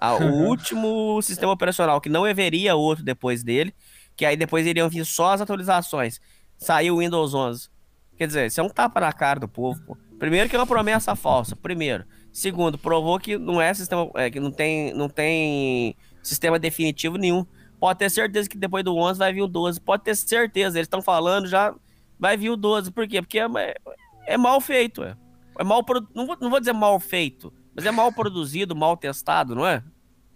o 0.00 0.44
último 0.46 1.20
sistema 1.22 1.52
operacional, 1.52 2.00
que 2.00 2.08
não 2.08 2.24
haveria 2.24 2.76
outro 2.76 3.04
depois 3.04 3.42
dele, 3.42 3.74
que 4.16 4.24
aí 4.24 4.36
depois 4.36 4.66
iriam 4.66 4.88
vir 4.88 5.04
só 5.04 5.32
as 5.32 5.40
atualizações. 5.40 6.20
Saiu 6.56 6.96
o 6.96 6.98
Windows 6.98 7.34
11. 7.34 7.68
Quer 8.16 8.26
dizer, 8.26 8.46
isso 8.46 8.60
é 8.60 8.64
um 8.64 8.68
tapa 8.68 9.00
na 9.00 9.12
cara 9.12 9.38
do 9.40 9.48
povo. 9.48 9.80
Pô. 9.86 9.96
Primeiro 10.18 10.48
que 10.48 10.56
é 10.56 10.58
uma 10.58 10.66
promessa 10.66 11.14
falsa, 11.14 11.54
primeiro. 11.54 12.04
Segundo, 12.32 12.76
provou 12.76 13.18
que 13.18 13.38
não 13.38 13.60
é 13.60 13.72
sistema, 13.72 14.10
é, 14.14 14.30
que 14.30 14.40
não 14.40 14.50
tem, 14.50 14.92
não 14.92 15.08
tem 15.08 15.96
sistema 16.22 16.58
definitivo 16.58 17.16
nenhum. 17.16 17.46
Pode 17.78 18.00
ter 18.00 18.10
certeza 18.10 18.48
que 18.48 18.58
depois 18.58 18.84
do 18.84 18.96
11 18.96 19.18
vai 19.18 19.32
vir 19.32 19.42
o 19.42 19.48
12. 19.48 19.80
Pode 19.80 20.02
ter 20.02 20.16
certeza, 20.16 20.78
eles 20.78 20.86
estão 20.86 21.00
falando 21.00 21.46
já 21.46 21.74
vai 22.18 22.36
vir 22.36 22.50
o 22.50 22.56
12. 22.56 22.90
Por 22.90 23.06
quê? 23.06 23.22
Porque 23.22 23.38
é, 23.38 23.46
é 24.26 24.36
mal 24.36 24.60
feito, 24.60 25.04
é. 25.04 25.16
é 25.58 25.64
mal 25.64 25.84
não, 26.14 26.26
vou, 26.26 26.36
não 26.40 26.50
vou 26.50 26.58
dizer 26.58 26.72
mal 26.72 26.98
feito, 26.98 27.52
mas 27.78 27.86
é 27.86 27.92
mal 27.92 28.10
produzido, 28.10 28.74
mal 28.74 28.96
testado, 28.96 29.54
não 29.54 29.64
é? 29.64 29.84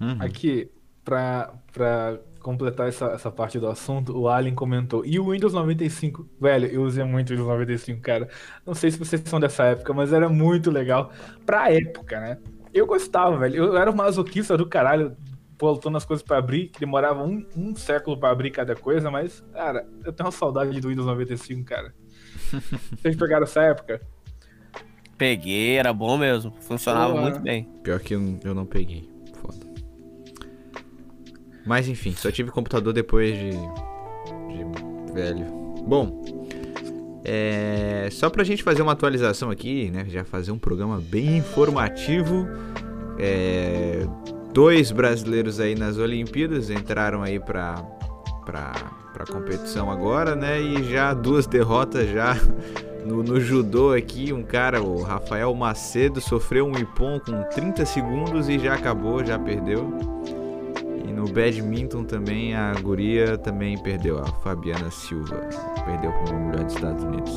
Uhum. 0.01 0.17
Aqui, 0.21 0.71
pra, 1.05 1.53
pra 1.73 2.21
completar 2.39 2.89
essa, 2.89 3.07
essa 3.07 3.33
parte 3.33 3.59
do 3.59 3.67
assunto, 3.67 4.17
o 4.17 4.29
Alien 4.29 4.55
comentou. 4.55 5.05
E 5.05 5.19
o 5.19 5.33
Windows 5.33 5.53
95? 5.53 6.25
Velho, 6.41 6.67
eu 6.69 6.85
usei 6.85 7.03
muito 7.03 7.31
o 7.31 7.33
Windows 7.33 7.49
95, 7.49 8.01
cara. 8.01 8.29
Não 8.65 8.77
sei 8.77 8.93
se 8.93 8.99
vocês 8.99 9.21
são 9.25 9.41
dessa 9.41 9.65
época, 9.65 9.93
mas 9.93 10.13
era 10.13 10.29
muito 10.29 10.71
legal. 10.71 11.11
Pra 11.45 11.69
época, 11.73 12.21
né? 12.21 12.39
Eu 12.73 12.87
gostava, 12.87 13.37
velho. 13.37 13.57
Eu 13.57 13.77
era 13.77 13.91
um 13.91 13.97
masoquista 13.97 14.57
do 14.57 14.65
caralho 14.65 15.17
voltando 15.59 15.97
as 15.97 16.05
coisas 16.05 16.25
para 16.25 16.39
abrir, 16.39 16.69
que 16.69 16.79
demorava 16.79 17.25
um, 17.25 17.45
um 17.57 17.75
século 17.75 18.17
para 18.17 18.31
abrir 18.31 18.53
cada 18.53 18.77
coisa, 18.77 19.11
mas, 19.11 19.45
cara, 19.53 19.85
eu 20.05 20.13
tenho 20.13 20.29
uma 20.29 20.33
saudade 20.33 20.81
do 20.81 20.89
Windows 20.89 21.09
95, 21.09 21.65
cara. 21.65 21.93
Vocês 22.97 23.17
pegaram 23.17 23.43
essa 23.43 23.63
época? 23.63 24.01
Peguei, 25.23 25.77
era 25.77 25.93
bom 25.93 26.19
mesmo. 26.19 26.53
Funcionava 26.59 27.15
muito 27.15 27.39
bem. 27.39 27.69
Pior 27.85 28.01
que 28.01 28.13
eu, 28.13 28.39
eu 28.43 28.53
não 28.53 28.67
peguei. 28.67 29.09
Foda. 29.41 29.65
Mas 31.65 31.87
enfim, 31.87 32.11
só 32.11 32.29
tive 32.33 32.51
computador 32.51 32.93
depois 32.93 33.33
de. 33.33 33.51
de 33.51 35.15
velho. 35.15 35.47
Bom. 35.87 36.25
É, 37.25 38.09
só 38.11 38.29
pra 38.29 38.43
gente 38.43 38.65
fazer 38.65 38.83
uma 38.83 38.91
atualização 38.91 39.49
aqui, 39.49 39.93
né? 39.93 40.07
Já 40.09 40.25
fazer 40.25 40.51
um 40.51 40.59
programa 40.59 41.01
bem 41.01 41.37
informativo. 41.37 42.49
É, 43.17 44.05
dois 44.53 44.91
brasileiros 44.91 45.61
aí 45.61 45.77
nas 45.77 45.99
Olimpíadas 45.99 46.69
entraram 46.69 47.23
aí 47.23 47.39
pra, 47.39 47.77
pra, 48.45 48.73
pra 49.13 49.25
competição 49.25 49.89
agora, 49.89 50.35
né? 50.35 50.61
E 50.61 50.83
já 50.91 51.15
duas 51.15 51.47
derrotas 51.47 52.11
já 52.11 52.37
no, 53.05 53.23
no, 53.23 53.41
judô 53.41 53.93
aqui, 53.93 54.33
um 54.33 54.43
cara, 54.43 54.83
o 54.83 55.03
Rafael 55.03 55.55
Macedo, 55.55 56.21
sofreu 56.21 56.67
um 56.67 56.79
ipom 56.79 57.19
com 57.21 57.43
30 57.51 57.85
segundos 57.85 58.49
e 58.49 58.59
já 58.59 58.75
acabou, 58.75 59.25
já 59.25 59.39
perdeu. 59.39 59.93
E 61.05 61.13
no 61.13 61.29
badminton 61.29 62.05
também 62.05 62.55
a 62.55 62.73
guria 62.75 63.37
também 63.39 63.77
perdeu, 63.79 64.19
a 64.19 64.27
Fabiana 64.27 64.91
Silva. 64.91 65.41
Perdeu 65.85 66.13
para 66.13 66.33
uma 66.33 66.41
mulher 66.41 66.65
dos 66.65 66.75
Estados 66.75 67.05
Unidos. 67.05 67.33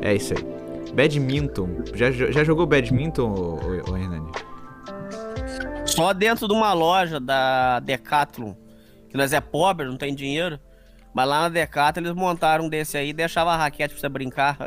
É 0.00 0.14
isso 0.14 0.34
aí. 0.34 0.92
Badminton. 0.92 1.68
Já, 1.94 2.10
já 2.10 2.44
jogou 2.44 2.66
badminton, 2.66 3.32
ô, 3.32 3.54
ô, 3.54 3.92
ô 3.92 3.96
Hernani? 3.96 4.30
Só 5.86 6.12
dentro 6.12 6.46
de 6.46 6.54
uma 6.54 6.72
loja 6.72 7.18
da 7.18 7.80
Decathlon. 7.80 8.54
Que 9.08 9.16
nós 9.16 9.32
é 9.32 9.40
pobre, 9.40 9.86
não 9.86 9.96
tem 9.96 10.14
dinheiro. 10.14 10.58
Mas 11.14 11.28
lá 11.28 11.40
na 11.42 11.48
Decathlon 11.48 12.04
eles 12.04 12.14
montaram 12.14 12.64
um 12.64 12.68
desse 12.68 12.96
aí 12.96 13.10
e 13.10 13.12
deixava 13.12 13.52
a 13.52 13.56
raquete 13.56 13.94
pra 13.94 14.00
você 14.00 14.08
brincar. 14.08 14.58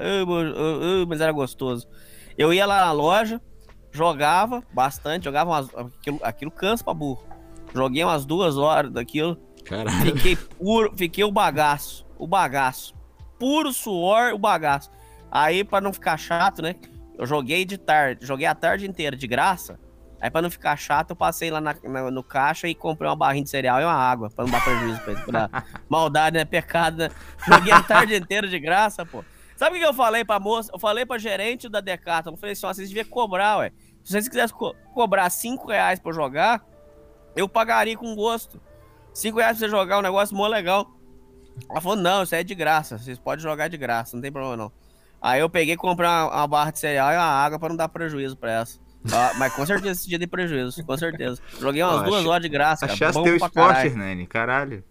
mas 1.07 1.21
era 1.21 1.31
gostoso. 1.31 1.87
Eu 2.37 2.53
ia 2.53 2.65
lá 2.65 2.85
na 2.85 2.91
loja, 2.91 3.41
jogava 3.91 4.63
bastante, 4.73 5.25
jogava 5.25 5.49
umas, 5.49 5.69
aquilo, 5.75 6.19
aquilo 6.21 6.51
cansa 6.51 6.83
pra 6.83 6.93
burro. 6.93 7.23
Joguei 7.73 8.03
umas 8.03 8.25
duas 8.25 8.57
horas 8.57 8.91
daquilo. 8.91 9.37
Caralho. 9.63 10.15
Fiquei 10.15 10.35
puro, 10.35 10.93
fiquei 10.95 11.23
o 11.23 11.31
bagaço. 11.31 12.05
O 12.17 12.27
bagaço. 12.27 12.93
Puro 13.39 13.73
suor, 13.73 14.33
o 14.33 14.37
bagaço. 14.37 14.89
Aí, 15.31 15.63
pra 15.63 15.81
não 15.81 15.91
ficar 15.91 16.17
chato, 16.17 16.61
né? 16.61 16.75
Eu 17.17 17.25
joguei 17.25 17.65
de 17.65 17.77
tarde, 17.77 18.25
joguei 18.25 18.45
a 18.45 18.55
tarde 18.55 18.87
inteira 18.87 19.15
de 19.15 19.27
graça. 19.27 19.79
Aí 20.19 20.29
pra 20.29 20.41
não 20.41 20.49
ficar 20.49 20.75
chato, 20.77 21.11
eu 21.11 21.15
passei 21.15 21.51
lá 21.51 21.59
na, 21.59 21.75
na, 21.83 22.09
no 22.09 22.23
caixa 22.23 22.67
e 22.67 22.73
comprei 22.73 23.09
uma 23.09 23.15
barrinha 23.15 23.43
de 23.43 23.49
cereal 23.49 23.79
e 23.81 23.83
uma 23.83 23.93
água, 23.93 24.29
pra 24.29 24.45
não 24.45 24.51
dar 24.51 24.63
prejuízo 24.63 24.99
pra. 25.01 25.15
Pra 25.49 25.63
maldade, 25.89 26.37
né? 26.37 26.45
Pecado, 26.45 26.97
né? 26.97 27.09
Joguei 27.45 27.73
a 27.73 27.83
tarde 27.83 28.15
inteira 28.15 28.47
de 28.47 28.59
graça, 28.59 29.05
pô. 29.05 29.23
Sabe 29.55 29.77
o 29.77 29.79
que 29.79 29.85
eu 29.85 29.93
falei 29.93 30.25
pra 30.25 30.39
moça? 30.39 30.69
Eu 30.73 30.79
falei 30.79 31.05
pra 31.05 31.17
gerente 31.17 31.69
da 31.69 31.79
Decathlon, 31.79 32.33
eu 32.33 32.37
falei 32.37 32.53
assim, 32.53 32.65
ó, 32.65 32.73
vocês 32.73 32.89
deviam 32.89 33.05
cobrar, 33.05 33.57
ué. 33.57 33.71
Se 34.03 34.11
vocês 34.11 34.27
quisessem 34.27 34.55
co 34.55 34.75
cobrar 34.93 35.29
5 35.29 35.67
reais 35.67 35.99
pra 35.99 36.11
jogar, 36.11 36.63
eu 37.35 37.47
pagaria 37.47 37.97
com 37.97 38.15
gosto. 38.15 38.61
5 39.13 39.37
reais 39.37 39.57
pra 39.57 39.67
você 39.67 39.71
jogar 39.71 39.99
um 39.99 40.01
negócio 40.01 40.35
mó 40.35 40.47
legal. 40.47 40.91
Ela 41.69 41.81
falou, 41.81 41.97
não, 41.97 42.23
isso 42.23 42.35
aí 42.35 42.41
é 42.41 42.43
de 42.43 42.53
graça, 42.53 42.97
vocês 42.97 43.17
podem 43.17 43.41
jogar 43.41 43.69
de 43.69 43.77
graça, 43.77 44.15
não 44.15 44.21
tem 44.21 44.31
problema 44.31 44.57
não. 44.57 44.71
Aí 45.21 45.39
eu 45.39 45.49
peguei 45.49 45.73
e 45.73 45.77
comprei 45.77 46.07
uma, 46.07 46.27
uma 46.27 46.47
barra 46.47 46.71
de 46.71 46.79
cereal 46.79 47.11
e 47.11 47.15
uma 47.15 47.23
água 47.23 47.57
pra 47.57 47.69
não 47.69 47.75
dar 47.75 47.89
prejuízo 47.89 48.35
pra 48.35 48.51
essa. 48.51 48.79
Ah, 49.11 49.33
mas 49.37 49.53
com 49.53 49.65
certeza 49.65 49.91
esse 49.91 50.09
dia 50.09 50.17
de 50.17 50.27
prejuízo, 50.27 50.83
com 50.83 50.97
certeza. 50.97 51.41
Joguei 51.59 51.83
umas 51.83 52.03
Pô, 52.03 52.09
duas 52.09 52.25
horas 52.25 52.41
de 52.41 52.49
graça. 52.49 52.85
Achaste 52.85 53.21
teu 53.21 53.35
esporte, 53.35 53.53
caralho. 53.53 53.89
Hernani, 53.89 54.27
caralho. 54.27 54.83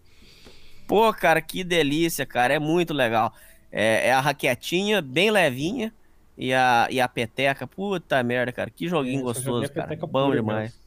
Pô, 0.87 1.12
cara, 1.12 1.41
que 1.41 1.65
delícia, 1.65 2.25
cara. 2.27 2.55
É 2.55 2.59
muito 2.59 2.93
legal. 2.93 3.33
É, 3.73 4.09
é, 4.09 4.12
a 4.12 4.21
raquetinha 4.21 5.03
bem 5.03 5.31
levinha 5.31 5.93
e 6.37 6.53
a, 6.53 6.87
e 6.91 7.01
a 7.01 7.09
peteca. 7.09 7.67
Puta 7.67 8.23
merda, 8.23 8.53
cara. 8.53 8.71
Que 8.71 8.89
joguinho 8.89 9.21
é, 9.21 9.23
gostoso, 9.23 9.73
cara. 9.73 9.97
Bom 9.97 10.31
demais. 10.33 10.73
Mesmo. 10.73 10.85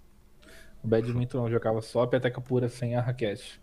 O 0.84 0.88
badminton 0.88 1.46
eu 1.46 1.52
jogava 1.52 1.82
só 1.82 2.04
a 2.04 2.08
peteca 2.08 2.40
pura 2.40 2.70
sem 2.70 2.96
a 2.96 3.02
raquete. 3.02 3.60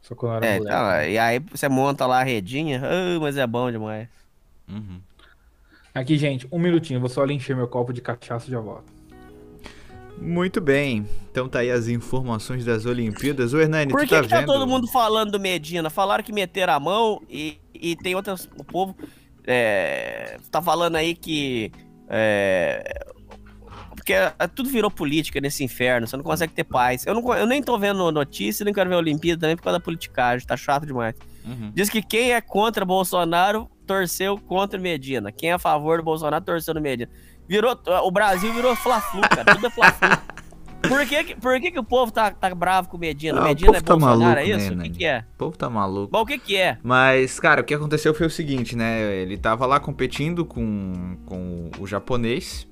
Só 0.00 0.14
quando 0.14 0.44
era 0.44 0.46
é. 0.46 0.60
Tá, 0.60 1.06
e 1.06 1.18
aí 1.18 1.38
você 1.38 1.68
monta 1.68 2.06
lá 2.06 2.20
a 2.20 2.24
redinha. 2.24 2.80
Oh, 2.82 3.20
mas 3.20 3.36
é 3.36 3.46
bom 3.46 3.70
demais. 3.70 4.08
Uhum. 4.68 5.00
Aqui, 5.94 6.18
gente, 6.18 6.48
um 6.50 6.58
minutinho, 6.58 6.98
vou 6.98 7.08
só 7.08 7.22
ali 7.22 7.34
encher 7.34 7.54
meu 7.54 7.68
copo 7.68 7.92
de 7.92 8.00
cachaça 8.00 8.48
e 8.48 8.50
já 8.50 8.58
volto. 8.58 8.92
Muito 10.18 10.60
bem, 10.60 11.06
então 11.30 11.48
tá 11.48 11.60
aí 11.60 11.70
as 11.70 11.86
informações 11.86 12.64
das 12.64 12.84
Olimpíadas. 12.84 13.52
O 13.52 13.60
Hernani, 13.60 13.92
Por 13.92 14.00
que, 14.00 14.08
tá 14.08 14.22
que 14.22 14.28
tá 14.28 14.42
todo 14.42 14.66
mundo 14.66 14.88
falando 14.88 15.32
do 15.32 15.40
Medina? 15.40 15.88
Falaram 15.90 16.24
que 16.24 16.32
meteram 16.32 16.72
a 16.72 16.80
mão 16.80 17.22
e, 17.28 17.58
e 17.72 17.94
tem 17.96 18.14
outras. 18.14 18.48
O 18.56 18.64
povo 18.64 18.96
é, 19.46 20.36
tá 20.50 20.60
falando 20.60 20.96
aí 20.96 21.14
que. 21.14 21.70
É, 22.08 23.06
porque 23.94 24.14
tudo 24.54 24.68
virou 24.68 24.90
política 24.90 25.40
nesse 25.40 25.62
inferno, 25.62 26.06
você 26.06 26.16
não 26.16 26.24
consegue 26.24 26.52
ter 26.52 26.64
paz. 26.64 27.06
Eu, 27.06 27.14
não, 27.14 27.34
eu 27.34 27.46
nem 27.46 27.62
tô 27.62 27.78
vendo 27.78 28.10
notícia, 28.10 28.64
nem 28.64 28.74
quero 28.74 28.90
ver 28.90 28.96
a 28.96 28.98
Olimpíada 28.98 29.40
também 29.40 29.56
por 29.56 29.62
causa 29.62 29.78
da 29.78 29.84
politicagem, 29.84 30.46
tá 30.46 30.56
chato 30.56 30.86
demais. 30.86 31.14
Uhum. 31.44 31.72
Diz 31.74 31.90
que 31.90 32.02
quem 32.02 32.32
é 32.32 32.40
contra 32.40 32.84
Bolsonaro 32.84 33.70
torceu 33.86 34.38
contra 34.38 34.78
Medina. 34.78 35.30
Quem 35.30 35.50
é 35.50 35.52
a 35.54 35.58
favor 35.58 35.98
do 35.98 36.04
Bolsonaro 36.04 36.44
torceu 36.44 36.74
no 36.74 36.80
Medina. 36.80 37.10
Virou, 37.46 37.78
o 38.04 38.10
Brasil 38.10 38.52
virou 38.52 38.74
Fla-Flu, 38.74 39.20
cara. 39.22 39.54
Tudo 39.54 39.66
é 39.66 39.70
Fla-Flu. 39.70 40.08
Por, 40.88 41.06
que, 41.06 41.34
por 41.36 41.58
que, 41.60 41.70
que 41.70 41.78
o 41.78 41.84
povo 41.84 42.12
tá, 42.12 42.30
tá 42.30 42.54
bravo 42.54 42.90
com 42.90 42.98
o 42.98 43.00
Medina? 43.00 43.40
Ah, 43.40 43.44
Medina 43.44 43.72
o 43.72 43.74
é 43.74 43.80
tá 43.80 43.96
Bolsonaro, 43.96 44.22
maluco, 44.22 44.38
é 44.38 44.44
isso? 44.44 44.74
Né, 44.74 44.84
o 44.84 44.90
que, 44.90 44.98
que, 44.98 45.04
é? 45.06 45.24
O 45.34 45.38
povo 45.38 45.56
tá 45.56 45.70
maluco. 45.70 46.10
Bom, 46.12 46.20
o 46.20 46.26
que, 46.26 46.38
que 46.38 46.56
é? 46.56 46.76
Mas, 46.82 47.40
cara, 47.40 47.62
o 47.62 47.64
que 47.64 47.72
aconteceu 47.72 48.12
foi 48.12 48.26
o 48.26 48.30
seguinte, 48.30 48.76
né? 48.76 49.00
Ele 49.16 49.38
tava 49.38 49.64
lá 49.64 49.80
competindo 49.80 50.44
com, 50.44 51.16
com 51.24 51.70
o 51.78 51.86
japonês. 51.86 52.68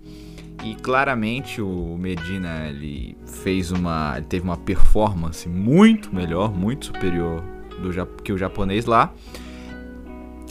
E 0.62 0.74
claramente 0.74 1.62
o 1.62 1.96
Medina 1.98 2.66
ele 2.68 3.16
fez 3.26 3.72
uma. 3.72 4.14
Ele 4.16 4.26
teve 4.26 4.44
uma 4.44 4.56
performance 4.56 5.48
muito 5.48 6.14
melhor, 6.14 6.52
muito 6.52 6.86
superior 6.86 7.42
do, 7.82 8.06
que 8.22 8.32
o 8.32 8.38
japonês 8.38 8.86
lá. 8.86 9.12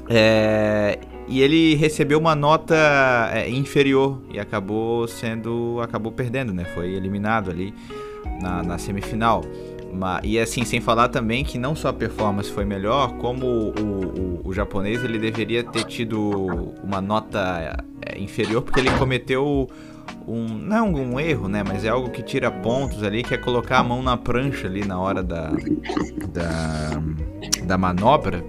É, 0.10 1.00
e 1.28 1.42
ele 1.42 1.76
recebeu 1.76 2.20
uma 2.20 2.36
nota 2.36 2.76
é, 3.34 3.50
inferior 3.50 4.22
e 4.32 4.40
acabou 4.40 5.08
sendo. 5.08 5.80
acabou 5.82 6.12
perdendo, 6.12 6.54
né? 6.54 6.66
Foi 6.66 6.92
eliminado 6.94 7.50
ali 7.50 7.74
na, 8.42 8.62
na 8.62 8.78
semifinal. 8.78 9.42
E 10.24 10.40
assim, 10.40 10.64
sem 10.64 10.80
falar 10.80 11.10
também 11.10 11.44
que 11.44 11.58
não 11.58 11.76
só 11.76 11.90
a 11.90 11.94
performance 11.94 12.50
foi 12.50 12.64
melhor, 12.64 13.14
como 13.18 13.46
o, 13.46 13.70
o, 13.72 14.42
o 14.46 14.54
japonês 14.54 15.04
ele 15.04 15.20
deveria 15.20 15.64
ter 15.64 15.84
tido 15.84 16.74
uma 16.84 17.02
nota 17.02 17.84
é, 18.02 18.18
inferior, 18.20 18.62
porque 18.62 18.80
ele 18.80 18.90
cometeu 18.92 19.70
um. 20.28 20.48
Não 20.48 20.76
é 20.76 20.82
um, 20.82 21.20
erro, 21.20 21.48
né? 21.48 21.64
Mas 21.68 21.84
é 21.86 21.90
algo 21.90 22.10
que 22.10 22.22
tira 22.22 22.52
pontos 22.52 23.04
ali, 23.04 23.24
que 23.24 23.34
é 23.34 23.38
colocar 23.38 23.80
a 23.80 23.84
mão 23.84 24.02
na 24.02 24.18
prancha 24.18 24.68
ali 24.68 24.86
na 24.86 25.00
hora 25.00 25.24
da. 25.24 25.52
da, 26.30 27.02
da 27.64 27.78
manobra. 27.78 28.44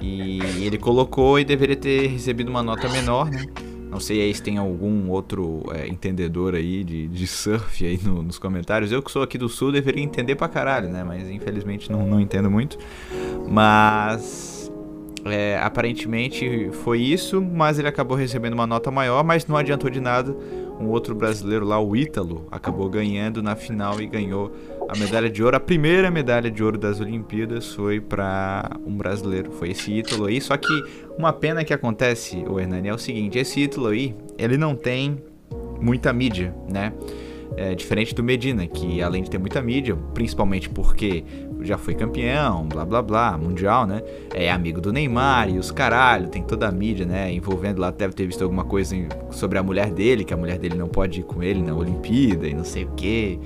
E 0.00 0.40
ele 0.64 0.78
colocou 0.78 1.38
e 1.38 1.44
deveria 1.44 1.76
ter 1.76 2.06
recebido 2.08 2.48
uma 2.48 2.62
nota 2.62 2.88
menor, 2.88 3.30
né? 3.30 3.46
Não 3.90 4.00
sei 4.00 4.20
aí 4.20 4.34
se 4.34 4.42
tem 4.42 4.58
algum 4.58 5.08
outro 5.08 5.62
é, 5.72 5.88
entendedor 5.88 6.54
aí 6.54 6.84
de, 6.84 7.08
de 7.08 7.26
surf 7.26 7.86
aí 7.86 7.98
no, 8.04 8.22
nos 8.22 8.38
comentários. 8.38 8.92
Eu 8.92 9.02
que 9.02 9.10
sou 9.10 9.22
aqui 9.22 9.38
do 9.38 9.48
sul 9.48 9.72
deveria 9.72 10.02
entender 10.02 10.34
pra 10.34 10.48
caralho, 10.48 10.88
né? 10.90 11.02
Mas 11.02 11.30
infelizmente 11.30 11.90
não, 11.90 12.06
não 12.06 12.20
entendo 12.20 12.50
muito. 12.50 12.76
Mas 13.48 14.70
é, 15.24 15.58
aparentemente 15.62 16.68
foi 16.84 17.00
isso, 17.00 17.40
mas 17.40 17.78
ele 17.78 17.88
acabou 17.88 18.16
recebendo 18.16 18.52
uma 18.52 18.66
nota 18.66 18.90
maior, 18.90 19.24
mas 19.24 19.46
não 19.46 19.56
adiantou 19.56 19.88
de 19.88 20.00
nada 20.00 20.36
um 20.80 20.88
outro 20.88 21.14
brasileiro 21.14 21.64
lá, 21.64 21.80
o 21.80 21.96
Ítalo, 21.96 22.46
acabou 22.50 22.88
ganhando 22.88 23.42
na 23.42 23.56
final 23.56 24.00
e 24.00 24.06
ganhou 24.06 24.52
a 24.88 24.96
medalha 24.96 25.28
de 25.28 25.42
ouro. 25.42 25.56
A 25.56 25.60
primeira 25.60 26.10
medalha 26.10 26.50
de 26.50 26.62
ouro 26.62 26.78
das 26.78 27.00
Olimpíadas 27.00 27.72
foi 27.72 28.00
para 28.00 28.70
um 28.86 28.96
brasileiro, 28.96 29.50
foi 29.52 29.70
esse 29.70 29.92
Ítalo 29.92 30.26
aí. 30.26 30.40
Só 30.40 30.56
que 30.56 30.68
uma 31.18 31.32
pena 31.32 31.64
que 31.64 31.72
acontece, 31.72 32.44
o 32.48 32.60
Hernani, 32.60 32.88
é 32.88 32.94
o 32.94 32.98
seguinte: 32.98 33.38
esse 33.38 33.60
Ítalo 33.60 33.88
aí, 33.88 34.14
ele 34.38 34.56
não 34.56 34.74
tem 34.74 35.22
muita 35.80 36.12
mídia, 36.12 36.54
né? 36.70 36.92
É, 37.56 37.74
diferente 37.74 38.14
do 38.14 38.22
Medina, 38.22 38.66
que 38.66 39.00
além 39.00 39.22
de 39.22 39.30
ter 39.30 39.38
muita 39.38 39.62
mídia, 39.62 39.96
principalmente 40.12 40.68
porque 40.68 41.24
já 41.66 41.76
foi 41.76 41.94
campeão, 41.94 42.66
blá 42.66 42.84
blá 42.84 43.02
blá, 43.02 43.36
mundial, 43.36 43.86
né? 43.86 44.02
É 44.34 44.50
amigo 44.50 44.80
do 44.80 44.92
Neymar 44.92 45.50
e 45.50 45.58
os 45.58 45.70
caralho, 45.70 46.28
tem 46.28 46.42
toda 46.42 46.68
a 46.68 46.72
mídia, 46.72 47.04
né? 47.04 47.32
Envolvendo 47.32 47.80
lá, 47.80 47.90
deve 47.90 48.14
ter 48.14 48.26
visto 48.26 48.42
alguma 48.42 48.64
coisa 48.64 48.96
sobre 49.30 49.58
a 49.58 49.62
mulher 49.62 49.90
dele, 49.90 50.24
que 50.24 50.32
a 50.32 50.36
mulher 50.36 50.58
dele 50.58 50.76
não 50.76 50.88
pode 50.88 51.20
ir 51.20 51.22
com 51.24 51.42
ele 51.42 51.62
na 51.62 51.74
Olimpíada 51.74 52.46
e 52.46 52.54
não 52.54 52.64
sei 52.64 52.84
o 52.84 52.88
que. 52.96 53.38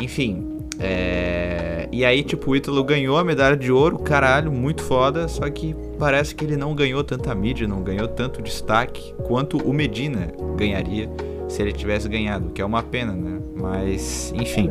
Enfim. 0.00 0.50
É... 0.78 1.88
E 1.92 2.04
aí, 2.04 2.24
tipo, 2.24 2.50
o 2.50 2.56
Ítalo 2.56 2.82
ganhou 2.82 3.16
a 3.16 3.22
medalha 3.22 3.56
de 3.56 3.70
ouro, 3.70 3.98
caralho, 3.98 4.50
muito 4.50 4.82
foda, 4.82 5.28
só 5.28 5.48
que 5.48 5.74
parece 5.98 6.34
que 6.34 6.44
ele 6.44 6.56
não 6.56 6.74
ganhou 6.74 7.04
tanta 7.04 7.32
mídia, 7.34 7.68
não 7.68 7.82
ganhou 7.82 8.08
tanto 8.08 8.42
destaque 8.42 9.14
quanto 9.22 9.58
o 9.58 9.72
Medina 9.72 10.32
ganharia 10.56 11.08
se 11.48 11.62
ele 11.62 11.72
tivesse 11.72 12.08
ganhado, 12.08 12.50
que 12.50 12.60
é 12.60 12.64
uma 12.64 12.82
pena, 12.82 13.12
né? 13.12 13.40
Mas, 13.54 14.32
enfim, 14.34 14.68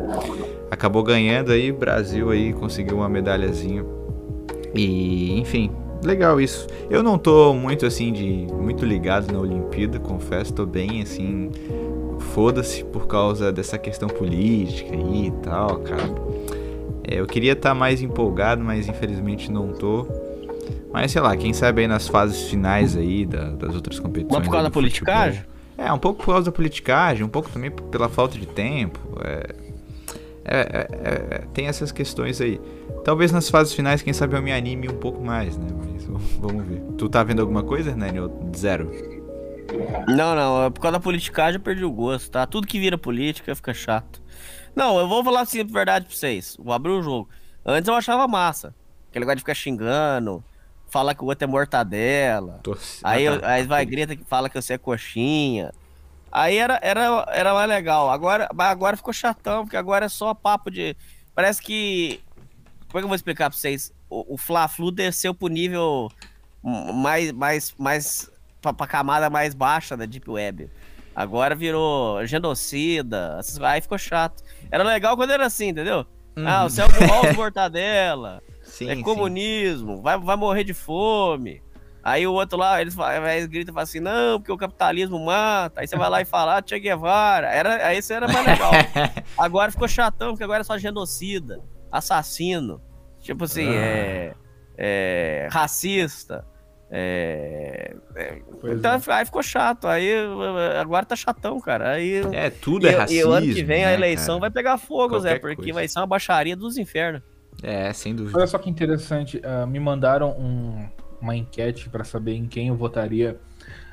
acabou 0.70 1.02
ganhando 1.02 1.52
aí, 1.52 1.70
Brasil 1.72 2.30
aí 2.30 2.52
conseguiu 2.52 2.96
uma 2.96 3.08
medalhazinha. 3.08 3.84
E, 4.74 5.38
enfim, 5.38 5.70
legal 6.02 6.40
isso. 6.40 6.66
Eu 6.90 7.02
não 7.02 7.18
tô 7.18 7.54
muito 7.54 7.86
assim 7.86 8.12
de 8.12 8.46
muito 8.52 8.84
ligado 8.84 9.32
na 9.32 9.38
Olimpíada, 9.38 9.98
confesso, 9.98 10.52
tô 10.52 10.66
bem 10.66 11.02
assim 11.02 11.50
foda-se 12.34 12.84
por 12.84 13.06
causa 13.06 13.52
dessa 13.52 13.78
questão 13.78 14.08
política 14.08 14.92
aí 14.92 15.26
e 15.26 15.30
tal, 15.42 15.78
cara. 15.78 16.14
É, 17.06 17.20
eu 17.20 17.26
queria 17.26 17.52
estar 17.52 17.70
tá 17.70 17.74
mais 17.74 18.02
empolgado, 18.02 18.62
mas 18.62 18.88
infelizmente 18.88 19.50
não 19.50 19.72
tô. 19.72 20.06
Mas 20.92 21.12
sei 21.12 21.20
lá, 21.20 21.36
quem 21.36 21.52
sabe 21.52 21.82
aí 21.82 21.88
nas 21.88 22.08
fases 22.08 22.48
finais 22.48 22.96
aí 22.96 23.26
da, 23.26 23.50
das 23.50 23.74
outras 23.74 23.98
competições. 23.98 24.38
Mas 24.38 24.46
por 24.46 24.52
causa 24.52 24.68
da 24.68 24.70
politicagem? 24.70 25.44
É, 25.76 25.92
um 25.92 25.98
pouco 25.98 26.24
por 26.24 26.32
causa 26.32 26.46
da 26.46 26.52
politicagem, 26.52 27.24
um 27.24 27.28
pouco 27.28 27.50
também 27.50 27.70
pela 27.70 28.08
falta 28.08 28.38
de 28.38 28.46
tempo. 28.46 28.98
É, 29.24 29.54
é, 30.44 30.58
é, 30.58 31.34
é, 31.36 31.38
tem 31.52 31.66
essas 31.66 31.90
questões 31.90 32.40
aí. 32.40 32.60
Talvez 33.04 33.32
nas 33.32 33.48
fases 33.48 33.72
finais, 33.72 34.02
quem 34.02 34.12
sabe 34.12 34.36
eu 34.36 34.42
me 34.42 34.52
anime 34.52 34.88
um 34.88 34.98
pouco 34.98 35.22
mais, 35.22 35.56
né? 35.56 35.66
Mas 35.72 36.04
vamos 36.38 36.66
ver. 36.66 36.82
Tu 36.98 37.08
tá 37.08 37.22
vendo 37.22 37.40
alguma 37.40 37.62
coisa, 37.62 37.90
Hernani? 37.90 38.18
Zero. 38.56 38.90
Não, 40.08 40.34
não. 40.34 40.64
É 40.64 40.70
por 40.70 40.80
causa 40.80 40.98
da 40.98 41.00
politicagem 41.00 41.56
eu 41.56 41.60
perdi 41.62 41.84
o 41.84 41.90
gosto, 41.90 42.30
tá? 42.30 42.46
Tudo 42.46 42.66
que 42.66 42.78
vira 42.78 42.98
política 42.98 43.54
fica 43.54 43.72
chato. 43.72 44.22
Não, 44.74 44.98
eu 44.98 45.08
vou 45.08 45.24
falar 45.24 45.42
assim 45.42 45.60
a 45.60 45.64
verdade 45.64 46.06
pra 46.06 46.14
vocês. 46.14 46.56
Vou 46.58 46.72
abrir 46.72 46.92
o 46.92 47.02
jogo. 47.02 47.28
Antes 47.64 47.88
eu 47.88 47.94
achava 47.94 48.28
massa. 48.28 48.74
Aquele 49.08 49.24
negócio 49.24 49.36
de 49.36 49.42
ficar 49.42 49.54
xingando, 49.54 50.44
falar 50.88 51.14
que 51.14 51.22
o 51.22 51.26
outro 51.26 51.44
é 51.44 51.46
mortadela. 51.46 52.60
Aí, 53.02 53.24
eu, 53.24 53.40
aí 53.42 53.62
vai 53.62 53.86
grita 53.86 54.16
que 54.16 54.24
fala 54.24 54.48
que 54.48 54.60
você 54.60 54.74
é 54.74 54.78
coxinha. 54.78 55.72
Aí 56.34 56.58
era, 56.58 56.80
era, 56.82 57.24
era 57.28 57.54
mais 57.54 57.68
legal. 57.68 58.10
Agora, 58.10 58.48
agora 58.58 58.96
ficou 58.96 59.14
chatão, 59.14 59.62
porque 59.62 59.76
agora 59.76 60.06
é 60.06 60.08
só 60.08 60.34
papo 60.34 60.68
de. 60.68 60.96
Parece 61.32 61.62
que. 61.62 62.20
Como 62.88 62.98
é 62.98 63.00
que 63.00 63.04
eu 63.04 63.08
vou 63.08 63.14
explicar 63.14 63.48
pra 63.48 63.56
vocês? 63.56 63.92
O, 64.10 64.34
o 64.34 64.36
Fla-Flu 64.36 64.90
desceu 64.90 65.32
pro 65.32 65.46
nível 65.46 66.10
mais, 66.60 67.30
mais, 67.30 67.74
mais 67.78 68.30
pra, 68.60 68.72
pra 68.72 68.86
camada 68.86 69.30
mais 69.30 69.54
baixa 69.54 69.96
da 69.96 70.06
Deep 70.06 70.28
Web. 70.28 70.68
Agora 71.14 71.54
virou 71.54 72.26
genocida, 72.26 73.38
aí 73.62 73.80
ficou 73.80 73.96
chato. 73.96 74.42
Era 74.72 74.82
legal 74.82 75.16
quando 75.16 75.30
era 75.30 75.46
assim, 75.46 75.68
entendeu? 75.68 76.04
Uhum. 76.36 76.48
Ah, 76.48 76.64
o 76.64 76.70
céu 76.70 76.88
mortadela, 77.36 78.42
sim, 78.64 78.90
é 78.90 79.00
comunismo, 79.02 80.02
vai, 80.02 80.18
vai 80.18 80.34
morrer 80.34 80.64
de 80.64 80.74
fome. 80.74 81.62
Aí 82.04 82.26
o 82.26 82.34
outro 82.34 82.58
lá, 82.58 82.82
eles, 82.82 82.92
e 82.92 82.96
falam 82.96 83.78
assim, 83.78 83.98
não, 83.98 84.38
porque 84.38 84.52
o 84.52 84.58
capitalismo 84.58 85.18
mata. 85.24 85.80
Aí 85.80 85.88
você 85.88 85.96
vai 85.96 86.10
lá 86.10 86.20
e 86.20 86.26
fala, 86.26 86.58
ah, 86.58 86.62
Che 86.64 86.78
Guevara. 86.78 87.46
Era, 87.46 87.86
aí 87.86 87.96
isso 87.96 88.12
era 88.12 88.28
mais 88.28 88.46
legal. 88.46 88.72
agora 89.38 89.72
ficou 89.72 89.88
chatão, 89.88 90.32
porque 90.32 90.44
agora 90.44 90.60
é 90.60 90.64
só 90.64 90.76
genocida, 90.76 91.62
assassino. 91.90 92.82
Tipo 93.20 93.44
assim, 93.44 93.70
ah. 93.70 93.80
é, 93.80 94.34
é, 94.76 95.48
racista. 95.50 96.44
É, 96.90 97.96
é, 98.14 98.42
então 98.64 98.92
é. 98.92 99.12
aí 99.14 99.24
ficou 99.24 99.42
chato. 99.42 99.88
Aí 99.88 100.10
agora 100.78 101.06
tá 101.06 101.16
chatão, 101.16 101.58
cara. 101.58 101.92
Aí, 101.92 102.20
é, 102.34 102.50
tudo 102.50 102.86
é 102.86 102.92
e, 102.92 102.94
racismo. 102.96 103.22
E 103.22 103.24
o 103.24 103.32
ano 103.32 103.46
que 103.46 103.64
vem 103.64 103.80
né, 103.80 103.86
a 103.86 103.94
eleição 103.94 104.34
cara? 104.34 104.40
vai 104.40 104.50
pegar 104.50 104.76
fogo, 104.76 105.14
Qualquer 105.14 105.30
Zé, 105.30 105.38
porque 105.38 105.56
coisa. 105.56 105.72
vai 105.72 105.88
ser 105.88 106.00
uma 106.00 106.06
baixaria 106.06 106.54
dos 106.54 106.76
infernos. 106.76 107.22
É, 107.62 107.90
sem 107.94 108.14
dúvida. 108.14 108.36
Olha 108.36 108.46
só 108.46 108.58
que 108.58 108.68
interessante. 108.68 109.38
Uh, 109.38 109.66
me 109.66 109.80
mandaram 109.80 110.32
um, 110.32 110.86
uma 111.24 111.34
enquete 111.34 111.88
para 111.88 112.04
saber 112.04 112.34
em 112.34 112.46
quem 112.46 112.68
eu 112.68 112.76
votaria 112.76 113.40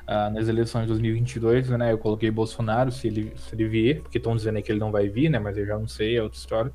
uh, 0.02 0.32
nas 0.32 0.48
eleições 0.48 0.82
de 0.82 0.88
2022, 0.88 1.70
né? 1.70 1.92
Eu 1.92 1.98
coloquei 1.98 2.30
Bolsonaro, 2.30 2.92
se 2.92 3.08
ele, 3.08 3.32
se 3.36 3.54
ele 3.54 3.66
vier, 3.66 4.00
porque 4.02 4.18
estão 4.18 4.36
dizendo 4.36 4.62
que 4.62 4.70
ele 4.70 4.78
não 4.78 4.92
vai 4.92 5.08
vir, 5.08 5.28
né? 5.28 5.38
Mas 5.38 5.56
eu 5.56 5.66
já 5.66 5.78
não 5.78 5.88
sei, 5.88 6.16
é 6.16 6.22
outra 6.22 6.38
história. 6.38 6.72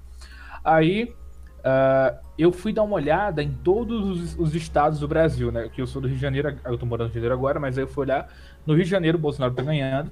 Aí 0.63 1.15
uh, 1.59 2.17
eu 2.37 2.51
fui 2.51 2.73
dar 2.73 2.83
uma 2.83 2.95
olhada 2.95 3.41
em 3.41 3.51
todos 3.51 4.09
os, 4.09 4.39
os, 4.39 4.55
estados 4.55 4.99
do 4.99 5.07
Brasil, 5.07 5.51
né? 5.51 5.69
Que 5.69 5.81
eu 5.81 5.87
sou 5.87 6.01
do 6.01 6.07
Rio 6.07 6.17
de 6.17 6.21
Janeiro, 6.21 6.57
eu 6.65 6.77
tô 6.77 6.85
morando 6.85 7.07
no 7.07 7.13
Rio 7.13 7.21
de 7.21 7.27
Janeiro 7.27 7.35
agora, 7.35 7.59
mas 7.59 7.77
aí 7.77 7.83
eu 7.83 7.87
fui 7.87 8.03
olhar 8.03 8.27
no 8.65 8.73
Rio 8.73 8.83
de 8.83 8.89
Janeiro, 8.89 9.17
o 9.17 9.21
Bolsonaro 9.21 9.53
tá 9.53 9.63
ganhando. 9.63 10.11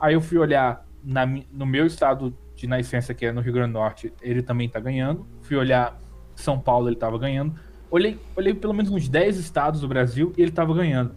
Aí 0.00 0.14
eu 0.14 0.20
fui 0.20 0.38
olhar 0.38 0.86
na, 1.04 1.26
no 1.26 1.66
meu 1.66 1.86
estado 1.86 2.36
de 2.54 2.66
nascença, 2.66 3.12
que 3.12 3.26
é 3.26 3.32
no 3.32 3.40
Rio 3.40 3.52
Grande 3.52 3.72
do 3.72 3.78
Norte, 3.78 4.12
ele 4.22 4.42
também 4.42 4.68
tá 4.68 4.78
ganhando. 4.78 5.26
Fui 5.42 5.56
olhar 5.56 5.98
São 6.34 6.58
Paulo, 6.58 6.88
ele 6.88 6.96
tava 6.96 7.18
ganhando. 7.18 7.54
Olhei, 7.92 8.18
olhei 8.34 8.54
pelo 8.54 8.72
menos 8.72 8.90
uns 8.90 9.06
10 9.06 9.36
estados 9.36 9.82
do 9.82 9.86
Brasil 9.86 10.32
e 10.38 10.40
ele 10.40 10.50
tava 10.50 10.72
ganhando. 10.72 11.14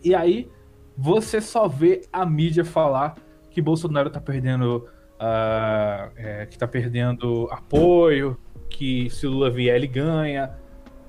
E 0.00 0.14
aí 0.14 0.48
você 0.96 1.40
só 1.40 1.66
vê 1.66 2.02
a 2.12 2.24
mídia 2.24 2.64
falar 2.64 3.16
que 3.50 3.60
Bolsonaro 3.60 4.08
tá 4.08 4.20
perdendo. 4.20 4.88
Uh, 5.14 6.10
é, 6.16 6.46
que 6.50 6.58
tá 6.58 6.66
perdendo 6.66 7.48
apoio, 7.50 8.36
que 8.68 9.10
se 9.10 9.26
Lula 9.26 9.50
vier 9.50 9.74
ele 9.74 9.88
ganha. 9.88 10.54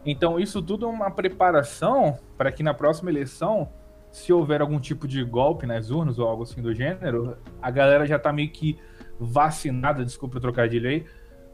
Então 0.03 0.39
isso 0.39 0.59
tudo 0.59 0.87
é 0.87 0.89
uma 0.89 1.11
preparação 1.11 2.17
para 2.35 2.51
que 2.51 2.63
na 2.63 2.73
próxima 2.73 3.11
eleição, 3.11 3.69
se 4.11 4.33
houver 4.33 4.61
algum 4.61 4.79
tipo 4.79 5.07
de 5.07 5.23
golpe 5.23 5.67
nas 5.67 5.91
urnas 5.91 6.17
ou 6.17 6.27
algo 6.27 6.43
assim 6.43 6.61
do 6.63 6.73
gênero, 6.73 7.37
a 7.61 7.69
galera 7.69 8.07
já 8.07 8.17
tá 8.17 8.33
meio 8.33 8.49
que 8.49 8.77
vacinada, 9.19 10.03
desculpa 10.03 10.37
o 10.37 10.41
trocadilho 10.41 10.89
aí, 10.89 11.05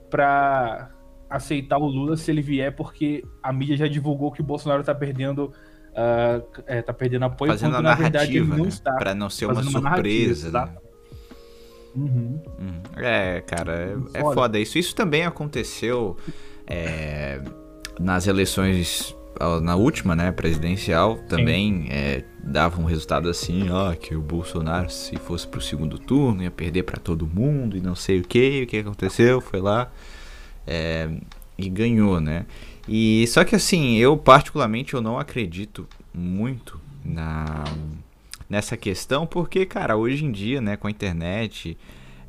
para 0.10 0.92
aceitar 1.32 1.78
o 1.78 1.88
Lula 1.88 2.18
se 2.18 2.30
ele 2.30 2.42
vier, 2.42 2.76
porque 2.76 3.24
a 3.42 3.54
mídia 3.54 3.78
já 3.78 3.88
divulgou 3.88 4.32
que 4.32 4.42
o 4.42 4.44
Bolsonaro 4.44 4.84
tá 4.84 4.94
perdendo. 4.94 5.52
Uh, 5.92 6.62
é, 6.68 6.82
tá 6.82 6.94
perdendo 6.94 7.26
apoio 7.26 7.52
Fazendo 7.52 7.74
quando, 7.74 7.84
na 7.84 7.96
verdade 7.96 8.38
ele 8.38 8.48
não 8.48 8.64
né? 8.64 8.68
está. 8.68 8.94
Pra 8.94 9.14
não 9.14 9.30
ser 9.30 9.46
uma 9.46 9.62
surpresa, 9.64 10.50
uma 10.50 10.66
né? 10.66 10.76
Uhum. 11.94 12.42
Uhum. 12.60 12.82
É, 12.96 13.42
cara, 13.42 13.74
é, 14.14 14.20
é 14.20 14.22
foda. 14.22 14.36
foda 14.36 14.60
isso. 14.60 14.78
Isso 14.78 14.96
também 14.96 15.26
aconteceu 15.26 16.16
é, 16.66 17.42
nas 18.00 18.28
eleições 18.28 19.16
na 19.62 19.76
última, 19.76 20.16
né, 20.16 20.32
presidencial, 20.32 21.18
também 21.18 21.88
é, 21.90 22.24
dava 22.44 22.80
um 22.80 22.86
resultado 22.86 23.30
assim, 23.30 23.70
ó, 23.70 23.94
que 23.96 24.16
o 24.16 24.22
Bolsonaro, 24.22 24.90
se 24.90 25.16
fosse 25.18 25.48
pro 25.48 25.60
segundo 25.60 25.98
turno, 25.98 26.44
ia 26.44 26.52
perder 26.52 26.84
para 26.84 27.00
todo 27.00 27.26
mundo 27.26 27.76
e 27.76 27.82
não 27.82 27.96
sei 27.96 28.20
o 28.20 28.24
que, 28.24 28.64
o 28.64 28.68
que 28.68 28.78
aconteceu, 28.78 29.42
foi 29.42 29.60
lá, 29.60 29.92
é, 30.72 31.10
e 31.58 31.70
ganhou, 31.70 32.22
né? 32.22 32.46
E 32.88 33.28
só 33.28 33.44
que 33.44 33.56
assim, 33.56 33.98
eu 33.98 34.16
particularmente 34.16 34.94
eu 34.94 35.02
não 35.02 35.20
acredito 35.20 35.86
muito 36.14 36.80
na 37.04 37.64
nessa 38.50 38.76
questão, 38.76 39.26
porque 39.26 39.66
cara, 39.66 39.96
hoje 39.96 40.26
em 40.26 40.32
dia, 40.32 40.60
né, 40.60 40.76
com 40.76 40.88
a 40.88 40.92
internet, 40.92 41.78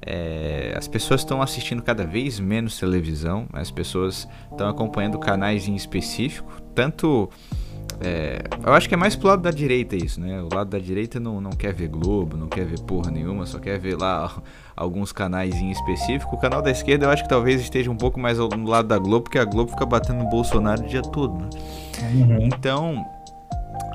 é, 0.01 0.72
as 0.76 0.86
pessoas 0.86 1.20
estão 1.20 1.43
assistindo 1.43 1.82
cada 1.82 2.05
vez 2.05 2.38
menos 2.38 2.78
televisão, 2.78 3.49
as 3.53 3.70
pessoas 3.70 4.28
estão 4.51 4.68
acompanhando 4.68 5.18
canais 5.18 5.66
em 5.66 5.74
específico, 5.74 6.61
tanto 6.74 7.28
é, 8.05 8.43
eu 8.65 8.73
acho 8.73 8.89
que 8.89 8.95
é 8.95 8.97
mais 8.97 9.15
pro 9.15 9.29
lado 9.29 9.43
da 9.43 9.51
direita 9.51 9.95
isso, 9.95 10.21
né? 10.21 10.43
O 10.43 10.53
lado 10.53 10.71
da 10.71 10.79
direita 10.79 11.21
não, 11.21 11.41
não 11.41 11.51
quer 11.51 11.73
ver 11.73 11.89
Globo, 11.89 12.37
não 12.37 12.49
quer 12.49 12.65
ver 12.65 12.81
porra 12.81 13.11
nenhuma, 13.11 13.47
só 13.47 13.59
quer 13.59 13.79
ver 13.79 13.97
lá 13.97 14.43
alguns 14.75 15.13
canais 15.13 15.55
em 15.55 15.71
específico. 15.71 16.35
O 16.35 16.41
canal 16.41 16.61
da 16.61 16.71
esquerda 16.71 17.07
eu 17.07 17.11
acho 17.11 17.23
que 17.23 17.29
talvez 17.29 17.61
esteja 17.61 17.91
um 17.91 17.97
pouco 17.97 18.19
mais 18.19 18.39
no 18.39 18.67
lado 18.67 18.89
da 18.89 18.99
Globo, 18.99 19.23
porque 19.23 19.39
a 19.39 19.45
Globo 19.45 19.71
fica 19.71 19.87
batendo 19.87 20.25
no 20.25 20.29
Bolsonaro 20.29 20.83
o 20.83 20.89
dia 20.89 21.03
todo, 21.03 21.39
né? 21.39 21.51
Uhum. 22.15 22.39
Então, 22.43 23.07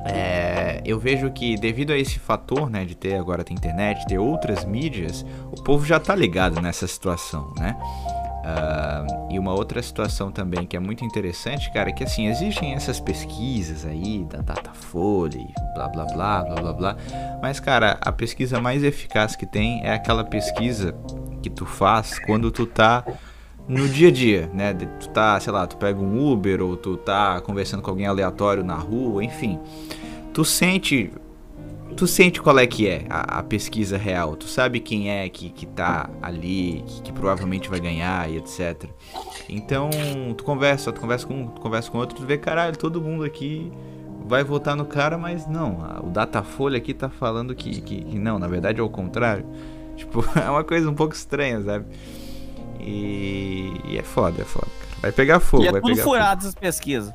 é, 0.06 0.82
eu 0.86 0.98
vejo 0.98 1.30
que 1.32 1.58
devido 1.58 1.92
a 1.92 1.98
esse 1.98 2.18
fator, 2.18 2.70
né, 2.70 2.86
de 2.86 2.96
ter 2.96 3.16
agora 3.16 3.44
a 3.48 3.54
internet, 3.54 4.06
ter 4.08 4.18
outras 4.18 4.64
mídias, 4.64 5.26
o 5.52 5.62
povo 5.64 5.86
já 5.86 6.00
tá 6.00 6.16
ligado 6.16 6.62
nessa 6.62 6.88
situação, 6.88 7.54
né? 7.58 7.76
E 9.30 9.38
uma 9.38 9.54
outra 9.54 9.82
situação 9.82 10.32
também 10.32 10.66
que 10.66 10.76
é 10.76 10.80
muito 10.80 11.04
interessante, 11.04 11.72
cara, 11.72 11.90
é 11.90 11.92
que 11.92 12.04
assim, 12.04 12.28
existem 12.28 12.74
essas 12.74 13.00
pesquisas 13.00 13.86
aí 13.86 14.26
da 14.26 14.42
Datafolha 14.42 15.38
e 15.38 15.48
blá 15.76 15.88
blá 15.90 16.06
blá 16.06 16.44
blá 16.44 16.56
blá 16.56 16.74
blá, 16.74 16.98
mas 17.42 17.60
cara, 17.60 17.98
a 18.02 18.12
pesquisa 18.12 18.60
mais 18.62 18.84
eficaz 18.84 19.36
que 19.36 19.46
tem 19.46 19.86
é 19.86 19.94
aquela 19.94 20.24
pesquisa 20.24 20.96
que 21.42 21.50
tu 21.50 21.66
faz 21.66 22.20
quando 22.20 22.50
tu 22.52 22.66
tá 22.66 23.04
no 23.68 23.88
dia 23.88 24.08
a 24.08 24.12
dia, 24.12 24.50
né? 24.54 24.74
Tu 24.74 25.10
tá, 25.10 25.40
sei 25.40 25.52
lá, 25.52 25.68
tu 25.68 25.76
pega 25.78 26.00
um 26.00 26.32
Uber 26.32 26.62
ou 26.62 26.78
tu 26.78 26.96
tá 26.96 27.42
conversando 27.42 27.84
com 27.84 27.90
alguém 27.90 28.08
aleatório 28.08 28.64
na 28.64 28.76
rua, 28.76 29.24
enfim. 29.24 29.60
Tu 30.34 30.46
sente 30.46 31.12
tu 31.96 32.06
sente 32.06 32.42
qual 32.42 32.58
é 32.60 32.68
que 32.68 32.88
é 32.88 33.06
a, 33.10 33.40
a, 33.40 33.44
pesquisa 33.44 33.98
real, 33.98 34.36
tu 34.36 34.48
sabe 34.48 34.80
quem 34.80 35.10
é 35.10 35.28
que, 35.30 35.50
que 35.50 35.66
tá 35.66 36.10
ali, 36.22 36.84
que, 36.86 37.02
que, 37.04 37.14
provavelmente 37.14 37.70
vai 37.70 37.80
ganhar 37.80 38.30
e 38.30 38.38
etc. 38.38 38.86
Então, 39.50 39.90
tu 40.36 40.44
conversa, 40.44 40.92
tu 40.92 41.00
conversa 41.00 41.26
com 41.26 41.48
tu 41.48 41.62
conversa 41.62 41.90
com 41.90 41.98
outro, 41.98 42.18
tu 42.18 42.26
vê, 42.26 42.38
caralho, 42.38 42.78
todo 42.78 43.02
mundo 43.02 43.24
aqui 43.24 43.72
vai 44.26 44.44
votar 44.44 44.76
no 44.76 44.86
cara, 44.86 45.18
mas 45.18 45.48
não, 45.48 45.84
a, 45.84 46.06
o 46.06 46.10
Datafolha 46.10 46.78
aqui 46.78 46.94
tá 46.94 47.10
falando 47.10 47.56
que, 47.56 47.82
que, 47.82 48.04
que, 48.04 48.20
não, 48.20 48.38
na 48.38 48.48
verdade 48.48 48.80
é 48.80 48.84
o 48.84 48.90
contrário. 48.90 49.46
Tipo, 49.98 50.24
é 50.40 50.48
uma 50.48 50.64
coisa 50.64 50.88
um 50.88 50.94
pouco 50.94 51.16
estranha, 51.16 51.60
sabe? 51.60 51.86
E, 52.80 53.74
e 53.86 53.98
é 53.98 54.04
foda, 54.04 54.44
é 54.44 54.46
foda. 54.46 54.68
Vai 55.02 55.12
pegar 55.12 55.40
fogo, 55.40 55.64
e 55.64 55.68
é 55.68 55.72
vai 55.72 55.82
tudo 55.82 55.98
furado 55.98 56.42
essas 56.42 56.54
pesquisas. 56.54 57.12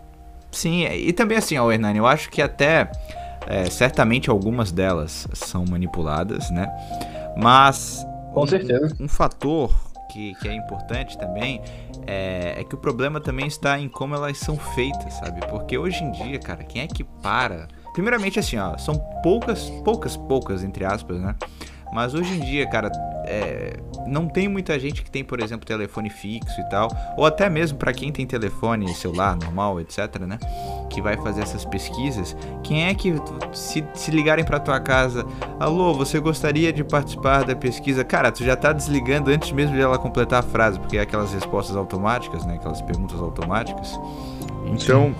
Sim, 0.50 0.84
e 0.84 1.12
também 1.12 1.38
assim, 1.38 1.56
ó, 1.56 1.70
Hernani, 1.70 1.98
eu 1.98 2.06
acho 2.06 2.28
que 2.28 2.42
até 2.42 2.90
é, 3.46 3.68
certamente 3.70 4.30
algumas 4.30 4.72
delas 4.72 5.26
são 5.32 5.64
manipuladas, 5.68 6.50
né? 6.50 6.68
Mas 7.36 8.06
com 8.32 8.46
certeza 8.46 8.94
um, 9.00 9.04
um 9.04 9.08
fator 9.08 9.72
que, 10.10 10.34
que 10.34 10.48
é 10.48 10.54
importante 10.54 11.16
também 11.16 11.60
é, 12.06 12.60
é 12.60 12.64
que 12.64 12.74
o 12.74 12.78
problema 12.78 13.20
também 13.20 13.46
está 13.46 13.78
em 13.78 13.88
como 13.88 14.14
elas 14.14 14.38
são 14.38 14.56
feitas, 14.56 15.14
sabe? 15.14 15.40
Porque 15.48 15.76
hoje 15.78 16.02
em 16.04 16.12
dia, 16.12 16.38
cara, 16.38 16.62
quem 16.64 16.82
é 16.82 16.86
que 16.86 17.04
para? 17.04 17.68
Primeiramente, 17.92 18.38
assim, 18.38 18.58
ó, 18.58 18.76
são 18.76 18.96
poucas, 19.22 19.70
poucas, 19.84 20.16
poucas, 20.16 20.64
entre 20.64 20.84
aspas, 20.84 21.20
né? 21.20 21.34
Mas 21.92 22.14
hoje 22.14 22.34
em 22.34 22.40
dia, 22.40 22.66
cara, 22.66 22.90
é, 23.26 23.76
não 24.06 24.26
tem 24.26 24.48
muita 24.48 24.78
gente 24.78 25.02
que 25.02 25.10
tem, 25.10 25.22
por 25.22 25.40
exemplo, 25.40 25.66
telefone 25.66 26.10
fixo 26.10 26.60
e 26.60 26.64
tal, 26.68 26.88
ou 27.16 27.26
até 27.26 27.48
mesmo 27.48 27.78
para 27.78 27.92
quem 27.92 28.10
tem 28.10 28.26
telefone 28.26 28.92
celular 28.94 29.36
normal, 29.36 29.80
etc, 29.80 30.20
né, 30.20 30.38
que 30.88 31.00
vai 31.00 31.16
fazer 31.16 31.42
essas 31.42 31.64
pesquisas, 31.64 32.36
quem 32.62 32.86
é 32.86 32.94
que 32.94 33.14
se, 33.52 33.84
se 33.94 34.10
ligarem 34.10 34.44
para 34.44 34.58
tua 34.58 34.80
casa, 34.80 35.24
alô, 35.60 35.94
você 35.94 36.18
gostaria 36.18 36.72
de 36.72 36.82
participar 36.82 37.44
da 37.44 37.54
pesquisa? 37.54 38.02
Cara, 38.02 38.32
tu 38.32 38.42
já 38.44 38.56
tá 38.56 38.72
desligando 38.72 39.30
antes 39.30 39.52
mesmo 39.52 39.74
de 39.74 39.80
ela 39.80 39.98
completar 39.98 40.40
a 40.40 40.42
frase, 40.42 40.80
porque 40.80 40.96
é 40.96 41.02
aquelas 41.02 41.32
respostas 41.32 41.76
automáticas, 41.76 42.44
né, 42.44 42.54
aquelas 42.54 42.80
perguntas 42.82 43.20
automáticas. 43.20 43.98
Então, 44.66 45.14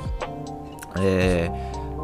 é 0.96 1.50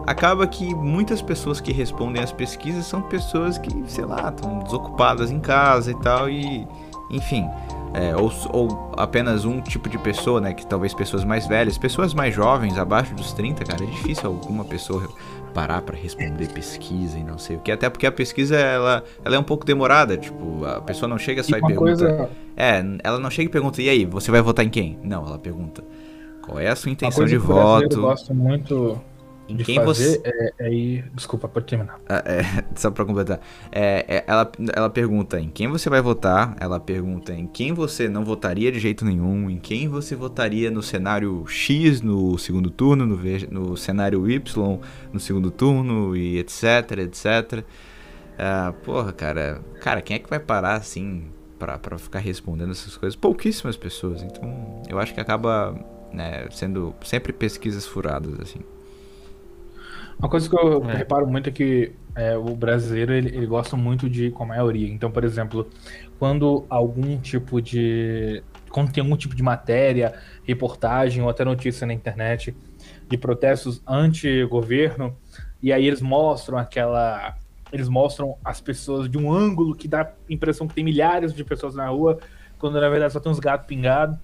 acaba 0.09 0.47
que 0.47 0.75
muitas 0.75 1.21
pessoas 1.21 1.61
que 1.61 1.71
respondem 1.71 2.23
às 2.23 2.33
pesquisas 2.33 2.87
são 2.87 3.03
pessoas 3.03 3.59
que, 3.59 3.71
sei 3.87 4.07
lá, 4.07 4.31
estão 4.31 4.61
desocupadas 4.61 5.31
em 5.31 5.39
casa 5.39 5.91
e 5.91 5.95
tal, 6.01 6.31
e 6.31 6.67
enfim. 7.11 7.47
É, 7.95 8.15
ou, 8.15 8.31
ou, 8.53 8.93
apenas 8.97 9.45
um 9.45 9.61
tipo 9.61 9.89
de 9.89 9.99
pessoa, 9.99 10.41
né? 10.41 10.53
Que 10.53 10.67
talvez 10.67 10.93
pessoas 10.93 11.25
mais 11.25 11.47
velhas, 11.47 11.79
pessoas 11.79 12.13
mais 12.13 12.35
jovens, 12.35 12.79
abaixo 12.79 13.15
dos 13.15 13.33
30, 13.33 13.65
cara, 13.65 13.83
é 13.83 13.87
difícil 13.87 14.27
alguma 14.27 14.65
pessoa 14.65 15.09
parar 15.55 15.81
para 15.81 15.97
responder 15.97 16.49
pesquisa 16.49 17.19
e 17.19 17.25
não 17.25 17.39
sei 17.39 17.57
o 17.57 17.61
que. 17.61 17.73
Até 17.73 17.89
porque 17.89 18.07
a 18.07 18.13
pesquisa 18.13 18.57
ela, 18.57 19.05
ela 19.25 19.37
é 19.37 19.39
um 19.39 19.45
pouco 19.45 19.65
demorada, 19.65 20.17
tipo, 20.17 20.65
a 20.65 20.83
pessoa 20.83 21.09
não 21.09 21.19
chega 21.19 21.43
só 21.43 21.57
e, 21.57 21.59
e 21.59 21.63
pergunta. 21.63 21.77
Coisa... 21.77 22.31
É, 22.57 22.85
ela 23.03 23.19
não 23.19 23.31
chega 23.31 23.49
e 23.49 23.53
pergunta, 23.53 23.81
e 23.81 23.89
aí, 23.89 24.05
você 24.05 24.31
vai 24.31 24.43
votar 24.43 24.65
em 24.65 24.71
quem? 24.71 24.99
Não, 25.03 25.27
ela 25.27 25.39
pergunta. 25.39 25.83
Qual 26.43 26.59
é 26.59 26.69
a 26.69 26.77
sua 26.77 26.91
intenção 26.91 27.25
de 27.25 27.37
voto? 27.39 27.97
Eu 27.97 28.03
gosto 28.03 28.35
muito 28.35 28.99
em 29.49 29.57
de 29.57 29.65
quem 29.65 29.77
fazer 29.77 30.21
você. 30.21 30.23
É, 30.25 30.53
é. 30.59 31.05
Desculpa, 31.15 31.49
pode 31.49 31.67
terminar. 31.67 31.99
Ah, 32.09 32.23
é, 32.25 32.65
só 32.77 32.91
pra 32.91 33.05
completar. 33.05 33.41
É, 33.73 34.05
é, 34.09 34.25
ela, 34.27 34.51
ela 34.75 34.91
pergunta 34.91 35.41
em 35.41 35.49
quem 35.49 35.69
você 35.69 35.89
vai 35.89 36.03
votar, 36.03 36.57
ela 36.61 36.79
pergunta 36.79 37.33
em 37.33 37.47
quem 37.47 37.73
você 37.73 38.09
não 38.09 38.25
votaria 38.25 38.71
de 38.71 38.79
jeito 38.79 39.05
nenhum, 39.05 39.49
em 39.49 39.59
quem 39.59 39.89
você 39.89 40.15
votaria 40.15 40.71
no 40.71 40.83
cenário 40.83 41.47
X 41.47 42.03
no 42.03 42.37
segundo 42.39 42.71
turno, 42.71 43.07
no, 43.07 43.19
no 43.51 43.77
cenário 43.77 44.31
Y 44.31 44.81
no 45.13 45.21
segundo 45.21 45.51
turno 45.51 46.15
e 46.15 46.39
etc, 46.39 46.99
etc. 46.99 47.65
Ah, 48.39 48.73
porra, 48.85 49.13
cara. 49.13 49.61
Cara, 49.81 50.03
quem 50.03 50.17
é 50.17 50.19
que 50.19 50.29
vai 50.29 50.39
parar 50.39 50.75
assim 50.75 51.25
pra, 51.59 51.79
pra 51.79 51.99
ficar 51.99 52.21
respondendo 52.21 52.71
essas 52.71 52.97
coisas? 52.97 53.17
Pouquíssimas 53.17 53.77
pessoas. 53.77 54.23
Então, 54.23 54.83
eu 54.89 54.99
acho 54.99 55.15
que 55.15 55.21
acaba 55.21 55.75
né, 56.13 56.47
sendo 56.51 56.95
sempre 57.03 57.33
pesquisas 57.33 57.87
furadas, 57.87 58.39
assim. 58.41 58.61
Uma 60.19 60.29
coisa 60.29 60.49
que 60.49 60.57
eu 60.57 60.85
é. 60.91 60.97
reparo 60.97 61.29
muito 61.29 61.49
é 61.49 61.53
que 61.53 61.93
é, 62.15 62.37
o 62.37 62.57
brasileiro 62.57 63.13
ele, 63.13 63.29
ele 63.29 63.47
gosta 63.47 63.77
muito 63.77 64.11
de 64.11 64.31
com 64.31 64.43
a 64.43 64.47
maioria. 64.47 64.89
Então, 64.89 65.11
por 65.11 65.23
exemplo, 65.23 65.69
quando 66.19 66.67
algum 66.69 67.19
tipo 67.19 67.63
de. 67.63 68.43
Quando 68.71 68.93
tem 68.93 69.03
algum 69.03 69.17
tipo 69.17 69.35
de 69.35 69.43
matéria, 69.43 70.13
reportagem 70.45 71.23
ou 71.23 71.31
até 71.31 71.45
notícia 71.45 71.87
na 71.87 71.95
internet 71.95 72.55
de 73.09 73.17
protestos 73.17 73.81
anti-governo, 73.87 75.17
e 75.63 75.73
aí 75.73 75.87
eles 75.87 76.03
mostram 76.03 76.59
aquela. 76.59 77.37
Eles 77.73 77.89
mostram 77.89 78.37
as 78.45 78.61
pessoas 78.61 79.09
de 79.09 79.17
um 79.17 79.33
ângulo 79.33 79.75
que 79.75 79.87
dá 79.87 80.03
a 80.03 80.13
impressão 80.29 80.67
que 80.67 80.75
tem 80.75 80.83
milhares 80.83 81.33
de 81.33 81.45
pessoas 81.45 81.75
na 81.77 81.87
rua, 81.87 82.19
quando 82.59 82.81
na 82.81 82.89
verdade 82.89 83.13
só 83.13 83.21
tem 83.21 83.31
uns 83.31 83.39
gatos 83.39 83.67
pingados. 83.67 84.19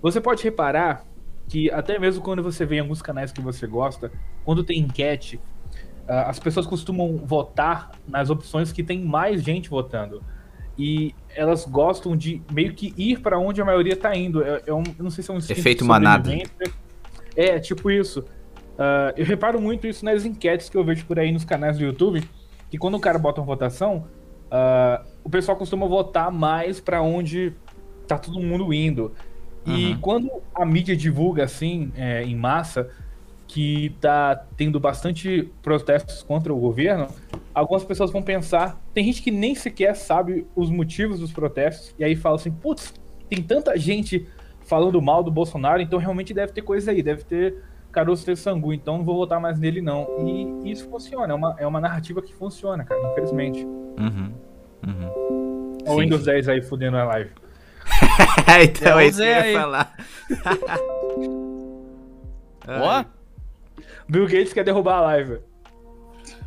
Você 0.00 0.20
pode 0.20 0.44
reparar 0.44 1.04
que 1.48 1.70
até 1.70 1.98
mesmo 1.98 2.22
quando 2.22 2.42
você 2.42 2.64
vê 2.64 2.76
em 2.76 2.80
alguns 2.80 3.02
canais 3.02 3.32
que 3.32 3.40
você 3.40 3.66
gosta, 3.66 4.10
quando 4.44 4.64
tem 4.64 4.80
enquete, 4.80 5.36
uh, 6.08 6.26
as 6.26 6.38
pessoas 6.38 6.66
costumam 6.66 7.16
votar 7.18 7.92
nas 8.06 8.30
opções 8.30 8.72
que 8.72 8.82
tem 8.82 9.04
mais 9.04 9.42
gente 9.42 9.68
votando. 9.68 10.22
E 10.78 11.14
elas 11.34 11.64
gostam 11.64 12.16
de 12.16 12.42
meio 12.52 12.74
que 12.74 12.92
ir 12.96 13.20
para 13.20 13.38
onde 13.38 13.62
a 13.62 13.64
maioria 13.64 13.94
está 13.94 14.14
indo. 14.14 14.42
É, 14.42 14.62
é 14.66 14.74
um, 14.74 14.82
eu 14.98 15.04
não 15.04 15.10
sei 15.10 15.24
se 15.24 15.30
é 15.30 15.34
um 15.34 15.38
efeito 15.38 15.84
manada. 15.84 16.30
É, 17.34 17.58
tipo 17.58 17.90
isso. 17.90 18.20
Uh, 18.20 19.12
eu 19.16 19.24
reparo 19.24 19.60
muito 19.60 19.86
isso 19.86 20.04
nas 20.04 20.26
enquetes 20.26 20.68
que 20.68 20.76
eu 20.76 20.84
vejo 20.84 21.06
por 21.06 21.18
aí 21.18 21.32
nos 21.32 21.44
canais 21.44 21.78
do 21.78 21.84
YouTube, 21.84 22.22
que 22.70 22.76
quando 22.76 22.96
o 22.96 23.00
cara 23.00 23.18
bota 23.18 23.40
uma 23.40 23.46
votação, 23.46 24.06
uh, 24.46 25.06
o 25.24 25.30
pessoal 25.30 25.56
costuma 25.56 25.86
votar 25.86 26.30
mais 26.30 26.78
para 26.78 27.00
onde 27.00 27.54
tá 28.06 28.18
todo 28.18 28.38
mundo 28.38 28.72
indo. 28.72 29.12
E 29.66 29.92
uhum. 29.92 29.98
quando 30.00 30.30
a 30.54 30.64
mídia 30.64 30.96
divulga 30.96 31.44
assim, 31.44 31.92
é, 31.96 32.22
em 32.22 32.36
massa, 32.36 32.88
que 33.46 33.94
tá 34.00 34.44
tendo 34.56 34.78
bastante 34.78 35.50
protestos 35.62 36.22
contra 36.22 36.52
o 36.52 36.58
governo, 36.58 37.08
algumas 37.54 37.84
pessoas 37.84 38.10
vão 38.10 38.22
pensar. 38.22 38.80
Tem 38.92 39.04
gente 39.04 39.22
que 39.22 39.30
nem 39.30 39.54
sequer 39.54 39.94
sabe 39.94 40.46
os 40.54 40.70
motivos 40.70 41.20
dos 41.20 41.32
protestos, 41.32 41.94
e 41.98 42.04
aí 42.04 42.14
fala 42.14 42.36
assim: 42.36 42.50
putz, 42.50 42.94
tem 43.28 43.42
tanta 43.42 43.76
gente 43.78 44.26
falando 44.60 45.00
mal 45.00 45.22
do 45.22 45.30
Bolsonaro, 45.30 45.80
então 45.80 45.98
realmente 45.98 46.34
deve 46.34 46.52
ter 46.52 46.62
coisa 46.62 46.90
aí, 46.90 47.02
deve 47.02 47.24
ter 47.24 47.62
caroço 47.92 48.26
de 48.26 48.36
sangue, 48.36 48.74
então 48.74 48.98
não 48.98 49.04
vou 49.04 49.16
votar 49.16 49.40
mais 49.40 49.58
nele, 49.58 49.80
não. 49.80 50.06
E 50.64 50.70
isso 50.70 50.88
funciona, 50.90 51.32
é 51.32 51.34
uma, 51.34 51.56
é 51.58 51.66
uma 51.66 51.80
narrativa 51.80 52.20
que 52.20 52.34
funciona, 52.34 52.84
cara, 52.84 53.00
infelizmente. 53.12 53.64
Uhum. 53.64 54.32
Uhum. 54.86 55.82
O 55.88 56.00
Windows 56.00 56.24
10 56.24 56.48
aí 56.48 56.62
fudendo 56.62 56.96
a 56.98 57.04
live. 57.04 57.30
então 58.62 58.98
é 58.98 59.06
isso 59.06 59.18
que 59.18 59.24
eu 59.24 59.28
ia 59.28 59.42
aí. 59.42 59.54
falar. 59.54 59.96
Ó. 62.68 63.04
Bill 64.08 64.26
Gates 64.26 64.52
quer 64.52 64.64
derrubar 64.64 64.98
a 64.98 65.00
live. 65.02 65.38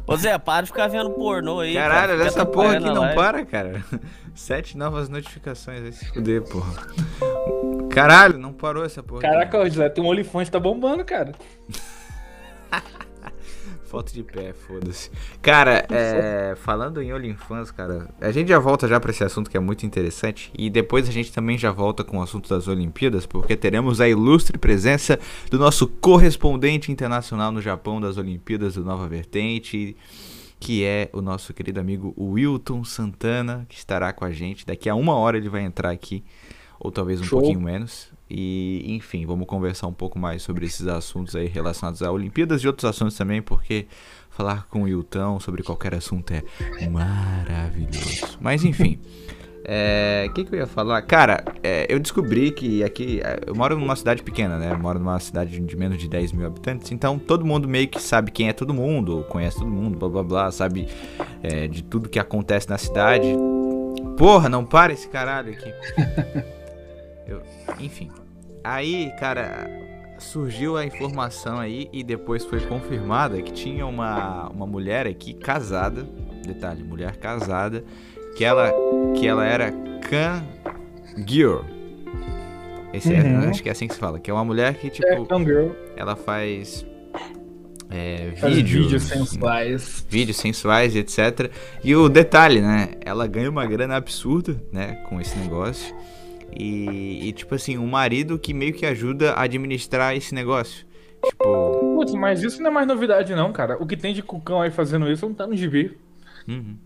Ô 0.08 0.16
Zé, 0.16 0.38
para 0.40 0.64
de 0.64 0.68
ficar 0.68 0.88
vendo 0.88 1.12
pornô 1.12 1.60
aí. 1.60 1.74
Caralho, 1.74 2.18
cara. 2.18 2.28
essa 2.28 2.46
porra 2.46 2.78
aqui 2.78 2.86
não 2.86 3.02
live. 3.02 3.16
para, 3.16 3.46
cara. 3.46 3.84
Sete 4.34 4.78
novas 4.78 5.10
notificações, 5.10 5.82
vai 5.82 5.92
se 5.92 6.06
fuder, 6.06 6.42
porra. 6.42 6.74
Caralho, 7.92 8.38
não 8.38 8.54
parou 8.54 8.84
essa 8.86 9.04
porra. 9.04 9.22
Caraca, 9.22 9.70
Zé, 9.70 9.90
tem 9.90 10.04
um 10.04 10.08
olifante 10.08 10.50
tá 10.50 10.60
bombando, 10.60 11.04
cara. 11.04 11.34
Foto 13.90 14.14
de 14.14 14.22
pé, 14.22 14.54
foda-se. 14.54 15.10
Cara, 15.42 15.84
é, 15.90 16.54
falando 16.56 17.02
em 17.02 17.12
OnlyFans, 17.12 17.72
cara, 17.72 18.08
a 18.22 18.32
gente 18.32 18.50
já 18.50 18.60
volta 18.60 18.88
já 18.88 19.00
para 19.00 19.10
esse 19.10 19.24
assunto 19.24 19.50
que 19.50 19.58
é 19.58 19.60
muito 19.60 19.84
interessante. 19.84 20.52
E 20.56 20.70
depois 20.70 21.10
a 21.10 21.12
gente 21.12 21.34
também 21.34 21.58
já 21.58 21.72
volta 21.72 22.04
com 22.04 22.20
o 22.20 22.22
assunto 22.22 22.48
das 22.48 22.68
Olimpíadas, 22.68 23.26
porque 23.26 23.56
teremos 23.56 24.00
a 24.00 24.08
ilustre 24.08 24.60
presença 24.60 25.20
do 25.50 25.58
nosso 25.58 25.88
correspondente 25.88 26.92
internacional 26.92 27.52
no 27.52 27.64
Japão 27.64 28.00
das 28.00 28.16
Olimpíadas 28.16 28.76
do 28.76 28.86
Nova 28.86 29.08
Vertente, 29.08 29.98
que 30.60 30.84
é 30.84 31.10
o 31.12 31.20
nosso 31.20 31.52
querido 31.52 31.80
amigo 31.80 32.14
Wilton 32.16 32.84
Santana, 32.84 33.66
que 33.68 33.76
estará 33.76 34.14
com 34.14 34.24
a 34.24 34.32
gente. 34.32 34.68
Daqui 34.68 34.88
a 34.88 34.94
uma 34.94 35.16
hora 35.16 35.36
ele 35.36 35.50
vai 35.50 35.64
entrar 35.64 35.90
aqui, 35.90 36.24
ou 36.80 36.92
talvez 36.92 37.22
um 37.22 37.24
Show. 37.24 37.40
pouquinho 37.40 37.62
menos. 37.62 38.12
E, 38.30 38.84
enfim, 38.88 39.26
vamos 39.26 39.48
conversar 39.48 39.88
um 39.88 39.94
pouco 39.94 40.20
mais 40.20 40.44
sobre 40.44 40.66
esses 40.66 40.88
assuntos 40.88 41.36
aí 41.36 41.48
relacionados 41.48 42.04
a 42.04 42.12
Olimpíadas 42.12 42.62
e 42.62 42.68
outros 42.68 42.86
assuntos 42.86 43.18
também, 43.18 43.42
porque 43.42 43.88
falar 44.30 44.68
com 44.68 44.84
o 44.84 44.88
Hilton 44.88 45.40
sobre 45.40 45.64
qualquer 45.64 45.96
assunto 45.96 46.32
é 46.32 46.44
maravilhoso. 46.88 48.38
Mas, 48.40 48.64
enfim. 48.64 49.00
O 49.60 49.72
é, 49.72 50.30
que, 50.34 50.46
que 50.46 50.56
eu 50.56 50.60
ia 50.60 50.66
falar? 50.66 51.02
Cara, 51.02 51.44
é, 51.62 51.86
eu 51.90 52.00
descobri 52.00 52.50
que 52.50 52.84
aqui. 52.84 53.22
É, 53.24 53.42
eu 53.46 53.54
moro 53.54 53.78
numa 53.78 53.96
cidade 53.96 54.24
pequena, 54.24 54.58
né? 54.58 54.72
Eu 54.72 54.80
moro 54.80 54.98
numa 54.98 55.20
cidade 55.20 55.60
de 55.60 55.78
menos 55.78 55.98
de 56.00 56.08
10 56.08 56.32
mil 56.32 56.48
habitantes. 56.48 56.92
Então 56.92 57.20
todo 57.20 57.46
mundo 57.46 57.68
meio 57.68 57.88
que 57.88 58.02
sabe 58.02 58.32
quem 58.32 58.48
é 58.48 58.54
todo 58.54 58.74
mundo, 58.74 59.26
conhece 59.30 59.60
todo 59.60 59.70
mundo, 59.70 59.98
blá 59.98 60.10
blá 60.10 60.24
blá, 60.24 60.52
sabe 60.52 60.88
é, 61.44 61.68
de 61.68 61.84
tudo 61.84 62.10
que 62.10 62.18
acontece 62.18 62.70
na 62.70 62.78
cidade. 62.78 63.28
Porra, 64.18 64.50
não 64.50 64.66
para 64.66 64.94
esse 64.94 65.08
caralho 65.08 65.52
aqui. 65.52 65.72
Eu, 67.28 67.44
enfim. 67.80 68.10
Aí, 68.70 69.12
cara, 69.20 69.68
surgiu 70.20 70.78
a 70.78 70.86
informação 70.86 71.58
aí 71.58 71.90
e 71.92 72.04
depois 72.04 72.46
foi 72.46 72.60
confirmada 72.60 73.42
que 73.42 73.52
tinha 73.52 73.84
uma, 73.84 74.48
uma 74.50 74.68
mulher 74.68 75.08
aqui 75.08 75.34
casada, 75.34 76.08
detalhe, 76.46 76.84
mulher 76.84 77.18
casada, 77.18 77.84
que 78.38 78.46
ela, 78.46 78.72
que 79.18 79.28
ela 79.28 79.44
era 79.44 79.72
Can 80.08 80.44
Girl. 81.28 81.62
Esse 82.94 83.12
é, 83.12 83.22
uhum. 83.22 83.42
é, 83.42 83.48
acho 83.48 83.64
que 83.64 83.70
é 83.70 83.72
assim 83.72 83.88
que 83.88 83.96
se 83.96 84.00
fala, 84.00 84.20
que 84.20 84.30
é 84.30 84.34
uma 84.34 84.46
mulher 84.46 84.76
que, 84.76 84.92
tipo, 84.92 85.08
é, 85.08 85.16
ela 85.98 86.16
faz 86.16 86.86
é, 87.90 88.30
vídeos, 88.36 88.84
vídeos 88.84 89.04
sensuais. 89.04 90.06
Vídeos 90.08 90.38
sensuais, 90.38 90.96
etc. 90.96 91.52
E 91.84 91.96
o 91.96 92.08
detalhe, 92.08 92.62
né? 92.62 92.90
Ela 93.02 93.26
ganha 93.26 93.50
uma 93.50 93.66
grana 93.66 93.96
absurda, 93.96 94.62
né? 94.72 95.04
Com 95.10 95.20
esse 95.20 95.36
negócio. 95.40 95.96
E, 96.58 97.28
e, 97.28 97.32
tipo 97.32 97.56
assim, 97.56 97.78
um 97.78 97.88
marido 97.88 98.38
que 98.40 98.54
meio 98.54 98.74
que 98.74 98.86
ajuda 98.86 99.34
a 99.34 99.44
administrar 99.44 100.16
esse 100.16 100.34
negócio. 100.34 100.86
Tipo. 101.24 101.96
Putz, 101.96 102.14
mas 102.14 102.44
isso 102.44 102.62
não 102.62 102.70
é 102.70 102.74
mais 102.74 102.88
novidade, 102.88 103.36
não, 103.36 103.52
cara. 103.52 103.78
O 103.82 103.86
que 103.86 103.98
tem 103.98 104.14
de 104.14 104.24
cucão 104.24 104.62
aí 104.62 104.72
fazendo 104.72 105.12
isso 105.12 105.26
não 105.26 105.34
tá 105.34 105.46
no 105.46 105.56
gibi. 105.56 105.98
Uhum. 106.48 106.78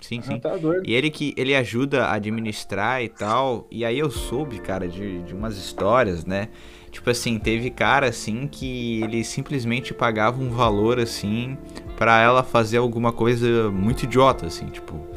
Sim, 0.00 0.22
sim. 0.22 0.38
Tá 0.38 0.52
e 0.84 0.94
ele 0.94 1.10
que 1.10 1.34
ele 1.36 1.54
ajuda 1.56 2.04
a 2.04 2.14
administrar 2.14 3.02
e 3.02 3.08
tal. 3.08 3.66
E 3.70 3.84
aí 3.84 3.98
eu 3.98 4.10
soube, 4.10 4.60
cara, 4.60 4.86
de, 4.86 5.22
de 5.22 5.34
umas 5.34 5.56
histórias, 5.56 6.24
né? 6.24 6.48
Tipo 6.90 7.10
assim, 7.10 7.38
teve 7.38 7.70
cara 7.70 8.08
assim 8.08 8.46
que 8.46 9.02
ele 9.02 9.24
simplesmente 9.24 9.92
pagava 9.92 10.40
um 10.40 10.50
valor 10.50 11.00
assim 11.00 11.58
para 11.96 12.20
ela 12.20 12.42
fazer 12.42 12.78
alguma 12.78 13.12
coisa 13.12 13.70
muito 13.70 14.04
idiota, 14.04 14.46
assim, 14.46 14.66
tipo. 14.66 15.07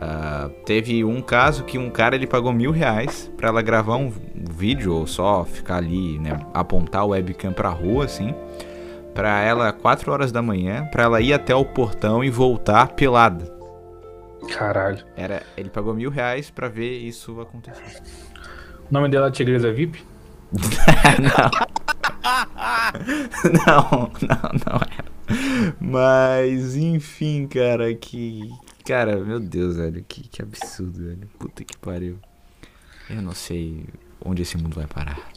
Uh, 0.00 0.48
teve 0.64 1.04
um 1.04 1.20
caso 1.20 1.64
que 1.64 1.76
um 1.76 1.90
cara 1.90 2.14
ele 2.16 2.26
pagou 2.26 2.54
mil 2.54 2.70
reais 2.70 3.30
para 3.36 3.48
ela 3.48 3.60
gravar 3.60 3.96
um 3.96 4.10
vídeo 4.34 4.94
ou 4.94 5.06
só 5.06 5.44
ficar 5.44 5.76
ali, 5.76 6.18
né, 6.18 6.40
apontar 6.54 7.04
o 7.04 7.08
webcam 7.08 7.52
pra 7.52 7.68
rua, 7.68 8.06
assim, 8.06 8.34
para 9.14 9.42
ela 9.42 9.70
4 9.72 10.10
horas 10.10 10.32
da 10.32 10.40
manhã, 10.40 10.86
para 10.90 11.02
ela 11.02 11.20
ir 11.20 11.34
até 11.34 11.54
o 11.54 11.66
portão 11.66 12.24
e 12.24 12.30
voltar 12.30 12.88
pelada. 12.88 13.44
Caralho. 14.48 15.04
Era, 15.14 15.42
ele 15.54 15.68
pagou 15.68 15.92
mil 15.92 16.08
reais 16.08 16.48
pra 16.48 16.66
ver 16.66 16.96
isso 16.96 17.38
acontecer. 17.38 18.02
O 18.90 18.94
nome 18.94 19.10
dela 19.10 19.28
é 19.28 19.30
Tigresa 19.30 19.70
VIP? 19.70 20.02
não. 21.20 21.50
não, 23.52 24.10
não, 24.22 24.50
não 24.66 24.80
era. 24.80 25.10
Mas, 25.78 26.74
enfim, 26.76 27.46
cara, 27.46 27.94
que. 27.94 28.50
Cara, 28.90 29.16
meu 29.18 29.38
Deus, 29.38 29.76
velho, 29.76 30.04
que, 30.06 30.28
que 30.28 30.42
absurdo, 30.42 31.04
velho. 31.04 31.30
Puta 31.38 31.62
que 31.62 31.78
pariu. 31.78 32.18
Eu 33.08 33.22
não 33.22 33.30
sei 33.30 33.84
onde 34.20 34.42
esse 34.42 34.58
mundo 34.58 34.74
vai 34.74 34.88
parar. 34.88 35.30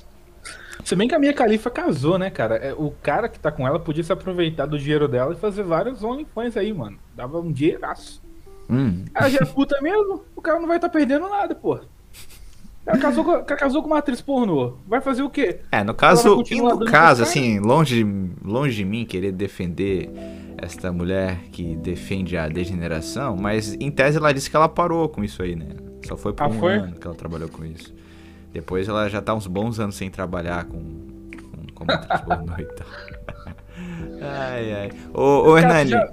Se 0.84 0.96
bem 0.96 1.08
que 1.08 1.14
a 1.14 1.20
minha 1.20 1.36
califa 1.36 1.70
casou, 1.70 2.18
né, 2.18 2.32
cara? 2.32 2.56
É, 2.56 2.74
o 2.74 2.90
cara 3.04 3.30
que 3.30 3.40
tá 3.40 3.52
com 3.52 3.68
ela 3.68 3.80
podia 3.80 4.04
se 4.04 4.12
aproveitar 4.12 4.66
do 4.66 4.80
dinheiro 4.80 5.08
dela 5.08 5.36
e 5.36 5.38
fazer 5.38 5.62
vários 5.62 6.04
OnlyFans 6.04 6.58
aí, 6.58 6.74
mano. 6.74 6.98
Dava 7.16 7.40
um 7.40 7.52
dinheiraço. 7.52 8.24
Hum. 8.68 9.06
Ela 9.14 9.30
já 9.30 9.38
é 9.44 9.46
puta 9.46 9.80
mesmo, 9.84 10.24
o 10.36 10.42
cara 10.42 10.60
não 10.60 10.68
vai 10.68 10.78
estar 10.78 10.90
tá 10.90 10.98
perdendo 10.98 11.30
nada, 11.30 11.54
pô. 11.54 11.80
Ela 12.88 12.98
casou, 12.98 13.24
com, 13.24 13.44
casou 13.44 13.84
com 13.84 13.88
uma 13.88 14.00
atriz 14.00 14.20
pornô. 14.20 14.78
Vai 14.88 15.00
fazer 15.00 15.22
o 15.22 15.30
quê? 15.30 15.60
É, 15.72 15.84
no 15.84 15.94
caso, 15.94 16.38
no 16.38 16.86
caso, 16.86 17.22
assim, 17.22 17.60
longe, 17.60 18.04
longe 18.44 18.76
de 18.78 18.84
mim 18.84 19.06
querer 19.06 19.32
defender 19.32 20.10
esta 20.64 20.92
mulher 20.92 21.40
que 21.52 21.76
defende 21.76 22.38
a 22.38 22.48
degeneração, 22.48 23.36
mas 23.36 23.74
em 23.74 23.92
tese 23.92 24.18
ela 24.18 24.34
disse 24.34 24.50
que 24.50 24.56
ela 24.56 24.70
parou 24.70 25.10
com 25.10 25.24
isso 25.24 25.44
aí, 25.44 25.56
né? 25.56 25.68
Só 26.08 26.18
foi 26.18 26.34
por 26.34 26.44
ah, 26.44 26.48
um 26.48 26.60
foi? 26.60 26.74
ano 26.74 26.96
que 26.96 27.06
ela 27.06 27.16
trabalhou 27.16 27.50
com 27.50 27.66
isso. 27.66 27.94
Depois 28.52 28.88
ela 28.88 29.10
já 29.10 29.22
tá 29.22 29.34
uns 29.34 29.48
bons 29.48 29.80
anos 29.80 29.96
sem 29.96 30.10
trabalhar 30.10 30.66
com, 30.66 30.80
com 30.80 31.74
como 31.74 31.92
atriz 31.92 32.22
pornô 32.22 32.54
e 32.58 32.66
tal. 32.66 32.88
ai, 34.22 34.74
ai. 34.74 34.92
Ô, 35.14 35.52
ô 35.52 35.58
Hernani. 35.58 35.90
Já... 35.92 36.12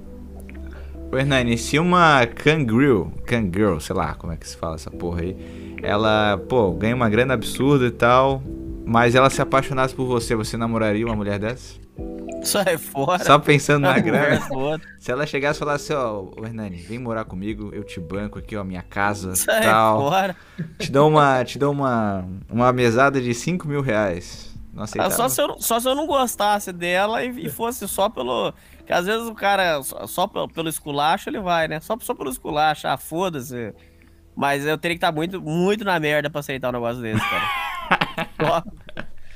Ô 1.13 1.17
Hernani, 1.17 1.59
se 1.59 1.79
uma 1.79 2.27
Kangirl, 2.27 3.09
Kangirl, 3.27 3.79
sei 3.79 3.97
lá 3.97 4.15
como 4.15 4.33
é 4.33 4.37
que 4.37 4.49
se 4.49 4.57
fala 4.57 4.77
essa 4.77 4.91
porra 4.91 5.23
aí, 5.23 5.77
ela, 5.83 6.39
pô, 6.49 6.71
ganha 6.73 6.95
uma 6.95 7.09
grana 7.09 7.35
absurda 7.35 7.87
e 7.87 7.91
tal, 7.91 8.43
mas 8.85 9.15
ela 9.15 9.31
se 9.31 9.41
apaixonasse 9.41 9.95
por 9.95 10.07
você, 10.07 10.35
você 10.35 10.57
namoraria 10.57 11.07
uma 11.07 11.17
mulher 11.17 11.39
dessa? 11.39 11.79
Sai 12.43 12.79
fora. 12.79 13.23
Só 13.23 13.39
pensando 13.39 13.83
na 13.83 13.99
grana. 13.99 14.41
Se 14.99 15.13
ela 15.13 15.27
chegasse 15.27 15.59
e 15.59 15.61
falasse, 15.61 15.93
ó, 15.93 16.25
oh, 16.37 16.45
Hernani, 16.45 16.77
vem 16.77 16.99
morar 16.99 17.25
comigo, 17.25 17.71
eu 17.73 17.85
te 17.85 18.01
banco 18.01 18.39
aqui, 18.39 18.57
ó, 18.57 18.65
minha 18.65 18.83
casa 18.83 19.37
Sai 19.37 19.63
tal. 19.63 20.09
Fora. 20.09 20.37
Te 20.79 20.91
dou 20.91 21.09
uma, 21.09 21.45
te 21.45 21.59
dou 21.59 21.73
uma, 21.73 22.25
uma 22.49 22.73
mesada 22.73 23.21
de 23.21 23.35
5 23.35 23.69
mil 23.69 23.83
reais. 23.83 24.51
Não 24.73 24.85
aceitava. 24.85 25.15
Só 25.15 25.29
se, 25.29 25.43
eu, 25.43 25.61
só 25.61 25.81
se 25.81 25.89
eu 25.89 25.95
não 25.95 26.07
gostasse 26.07 26.73
dela 26.73 27.23
e, 27.25 27.47
e 27.47 27.49
fosse 27.49 27.87
só 27.87 28.09
pelo. 28.09 28.55
Que 28.87 28.93
às 28.93 29.05
vezes 29.05 29.29
o 29.29 29.35
cara, 29.35 29.83
só, 29.83 30.07
só 30.07 30.27
pelo, 30.27 30.49
pelo 30.49 30.69
esculacho, 30.69 31.29
ele 31.29 31.41
vai, 31.41 31.69
né? 31.69 31.81
Só, 31.81 31.97
só 32.01 32.15
pelo 32.15 32.31
esculacho, 32.31 32.87
ah, 32.87 32.97
foda-se. 32.97 33.75
Mas 34.35 34.65
eu 34.65 34.79
teria 34.79 34.97
que 34.97 35.05
estar 35.05 35.13
muito, 35.13 35.41
muito 35.41 35.85
na 35.85 35.99
merda 36.01 36.31
pra 36.31 36.41
aceitar 36.41 36.71
um 36.71 36.73
negócio 36.73 37.03
desse, 37.03 37.21
cara. 37.21 37.45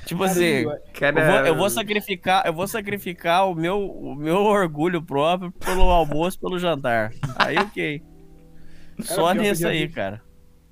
tipo 0.07 0.23
assim, 0.23 0.65
cara... 0.93 1.21
eu, 1.21 1.27
vou, 1.27 1.47
eu, 1.47 1.57
vou, 1.57 1.71
sacrificar, 1.71 2.47
eu 2.47 2.53
vou 2.53 2.67
sacrificar 2.67 3.49
o 3.49 3.55
meu, 3.55 3.91
o 3.91 4.15
meu 4.15 4.37
orgulho 4.37 5.03
próprio 5.03 5.53
pelo 5.53 5.83
almoço, 5.83 6.39
pelo 6.39 6.59
jantar. 6.59 7.13
Aí 7.37 7.57
ok. 7.59 8.03
Só 9.01 9.29
cara, 9.29 9.41
nisso 9.41 9.67
aí, 9.67 9.87
vi, 9.87 9.93
cara. 9.93 10.23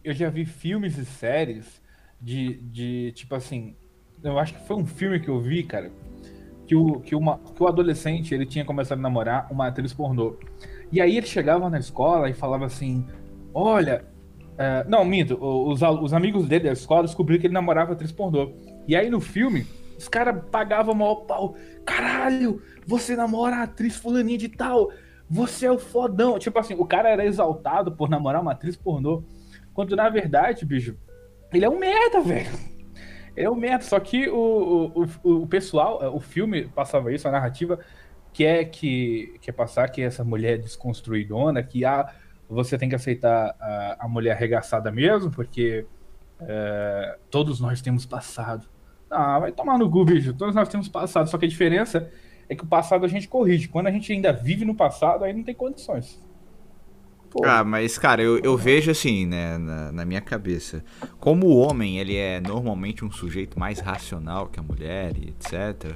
Eu 0.04 0.12
já 0.12 0.28
vi 0.28 0.44
filmes 0.44 0.98
e 0.98 1.04
séries 1.04 1.82
de, 2.20 2.54
de 2.62 3.12
tipo 3.12 3.34
assim. 3.34 3.76
Eu 4.22 4.38
acho 4.38 4.54
que 4.54 4.66
foi 4.66 4.76
um 4.76 4.86
filme 4.86 5.18
que 5.18 5.28
eu 5.28 5.40
vi, 5.40 5.62
cara. 5.64 5.90
Que 6.66 6.76
o, 6.76 7.00
que, 7.00 7.14
uma, 7.14 7.38
que 7.38 7.62
o 7.62 7.66
adolescente 7.66 8.32
ele 8.32 8.46
tinha 8.46 8.64
começado 8.64 8.98
a 8.98 9.02
namorar 9.02 9.48
uma 9.50 9.66
atriz 9.66 9.92
pornô. 9.92 10.36
E 10.92 11.00
aí 11.00 11.16
ele 11.16 11.26
chegava 11.26 11.68
na 11.68 11.78
escola 11.78 12.30
e 12.30 12.34
falava 12.34 12.66
assim: 12.66 13.06
Olha, 13.52 14.04
é, 14.62 14.84
não, 14.86 15.04
minto. 15.04 15.36
Os, 15.40 15.82
os 15.82 16.14
amigos 16.14 16.46
dele 16.46 16.66
da 16.66 16.72
escola 16.72 17.02
descobriram 17.02 17.40
que 17.40 17.48
ele 17.48 17.54
namorava 17.54 17.94
atriz 17.94 18.12
pornô. 18.12 18.52
E 18.86 18.94
aí 18.94 19.10
no 19.10 19.20
filme, 19.20 19.66
os 19.98 20.06
caras 20.06 20.40
pagavam 20.52 20.94
maior 20.94 21.16
pau. 21.16 21.56
Caralho, 21.84 22.62
você 22.86 23.16
namora 23.16 23.56
a 23.56 23.62
atriz 23.64 23.96
fulaninha 23.96 24.38
de 24.38 24.48
tal. 24.48 24.92
Você 25.28 25.66
é 25.66 25.72
o 25.72 25.78
fodão. 25.78 26.38
Tipo 26.38 26.60
assim, 26.60 26.74
o 26.74 26.86
cara 26.86 27.08
era 27.08 27.24
exaltado 27.24 27.90
por 27.90 28.08
namorar 28.08 28.40
uma 28.40 28.52
atriz 28.52 28.76
pornô. 28.76 29.24
Quando 29.74 29.96
na 29.96 30.08
verdade, 30.08 30.64
bicho, 30.64 30.96
ele 31.52 31.64
é 31.64 31.68
um 31.68 31.78
merda, 31.78 32.20
velho. 32.20 32.50
Ele 33.36 33.46
é 33.46 33.50
um 33.50 33.56
merda. 33.56 33.84
Só 33.84 33.98
que 33.98 34.28
o, 34.28 34.92
o, 35.24 35.42
o 35.42 35.46
pessoal, 35.48 36.14
o 36.14 36.20
filme 36.20 36.68
passava 36.68 37.12
isso, 37.12 37.26
a 37.26 37.32
narrativa, 37.32 37.80
que 38.32 38.44
é 38.44 38.64
que 38.64 39.34
quer 39.40 39.52
passar 39.52 39.88
que 39.88 40.02
essa 40.02 40.22
mulher 40.22 40.58
desconstruidona, 40.58 41.64
que 41.64 41.84
a 41.84 42.12
você 42.52 42.76
tem 42.76 42.88
que 42.88 42.94
aceitar 42.94 43.56
a, 43.60 43.96
a 44.00 44.08
mulher 44.08 44.32
arregaçada 44.32 44.90
mesmo, 44.90 45.30
porque 45.30 45.86
é, 46.40 47.18
todos 47.30 47.60
nós 47.60 47.80
temos 47.80 48.04
passado. 48.04 48.66
Ah, 49.10 49.38
vai 49.38 49.52
tomar 49.52 49.78
no 49.78 49.90
cu, 49.90 50.04
bicho. 50.04 50.32
Todos 50.32 50.54
nós 50.54 50.68
temos 50.68 50.88
passado. 50.88 51.28
Só 51.28 51.38
que 51.38 51.44
a 51.44 51.48
diferença 51.48 52.10
é 52.48 52.54
que 52.54 52.64
o 52.64 52.66
passado 52.66 53.04
a 53.04 53.08
gente 53.08 53.28
corrige. 53.28 53.68
Quando 53.68 53.86
a 53.86 53.90
gente 53.90 54.12
ainda 54.12 54.32
vive 54.32 54.64
no 54.64 54.74
passado, 54.74 55.24
aí 55.24 55.32
não 55.32 55.42
tem 55.42 55.54
condições. 55.54 56.18
Pô. 57.30 57.44
Ah, 57.46 57.64
mas, 57.64 57.96
cara, 57.96 58.22
eu, 58.22 58.38
eu 58.40 58.56
vejo 58.58 58.90
assim, 58.90 59.24
né, 59.24 59.56
na, 59.56 59.92
na, 59.92 60.04
minha 60.04 60.20
cabeça. 60.20 60.84
Como 61.18 61.46
o 61.46 61.56
homem, 61.56 61.98
ele 61.98 62.14
é 62.14 62.40
normalmente 62.40 63.04
um 63.04 63.10
sujeito 63.10 63.58
mais 63.58 63.78
racional 63.80 64.48
que 64.48 64.60
a 64.60 64.62
mulher 64.62 65.16
e 65.16 65.30
etc. 65.30 65.94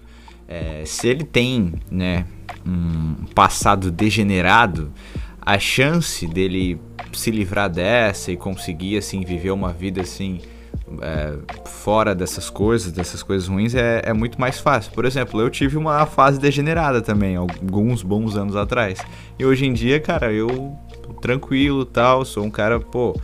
É, 0.49 0.83
se 0.87 1.09
ele 1.09 1.25
tem, 1.25 1.75
né, 1.91 2.27
um 2.65 3.27
passado 3.35 3.91
degenerado, 3.91 4.91
a 5.47 5.61
chance 5.61 6.27
dele 6.27 6.79
se 7.13 7.31
livrar 7.31 7.71
dessa 7.71 8.33
e 8.33 8.37
conseguir 8.37 8.99
assim 8.99 9.25
viver 9.25 9.53
uma 9.53 9.73
vida 9.73 10.01
assim 10.01 10.41
é, 11.01 11.35
fora 11.65 12.15
dessas 12.15 12.51
coisas, 12.51 12.93
dessas 12.93 13.23
coisas 13.23 13.49
ruins, 13.49 13.75
é, 13.75 14.03
é, 14.05 14.13
muito 14.13 14.41
mais 14.41 14.59
fácil. 14.59 14.93
Por 14.93 15.05
exemplo, 15.05 15.41
eu 15.41 15.49
tive 15.49 15.77
uma 15.77 16.05
fase 16.05 16.39
degenerada 16.39 17.01
também, 17.01 17.37
alguns 17.37 18.03
bons 18.03 18.37
anos 18.37 18.57
atrás. 18.57 18.99
E 19.39 19.45
hoje 19.45 19.67
em 19.67 19.73
dia, 19.73 20.01
cara, 20.01 20.33
eu 20.33 20.77
tranquilo 21.21 21.85
tal, 21.85 22.25
sou 22.25 22.45
um 22.45 22.51
cara, 22.51 22.79
pô, 22.81 23.19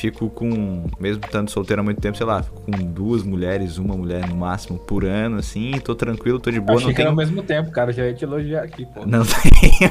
fico 0.00 0.30
com, 0.30 0.86
mesmo 0.98 1.22
estando 1.22 1.50
solteiro 1.50 1.82
há 1.82 1.84
muito 1.84 2.00
tempo, 2.00 2.16
sei 2.16 2.24
lá, 2.24 2.42
fico 2.42 2.62
com 2.62 2.70
duas 2.70 3.22
mulheres, 3.22 3.76
uma 3.76 3.94
mulher 3.94 4.26
no 4.26 4.34
máximo 4.34 4.78
por 4.78 5.04
ano, 5.04 5.36
assim, 5.36 5.72
tô 5.84 5.94
tranquilo, 5.94 6.40
tô 6.40 6.50
de 6.50 6.58
boa. 6.58 6.78
Achei 6.78 6.86
não 6.86 6.94
que 6.94 6.96
tenho... 6.96 7.10
ao 7.10 7.14
mesmo 7.14 7.42
tempo, 7.42 7.70
cara, 7.70 7.92
já 7.92 8.06
ia 8.06 8.14
te 8.14 8.24
elogiar 8.24 8.62
aqui, 8.62 8.86
pô. 8.86 9.04
Não 9.04 9.22
tem. 9.28 9.90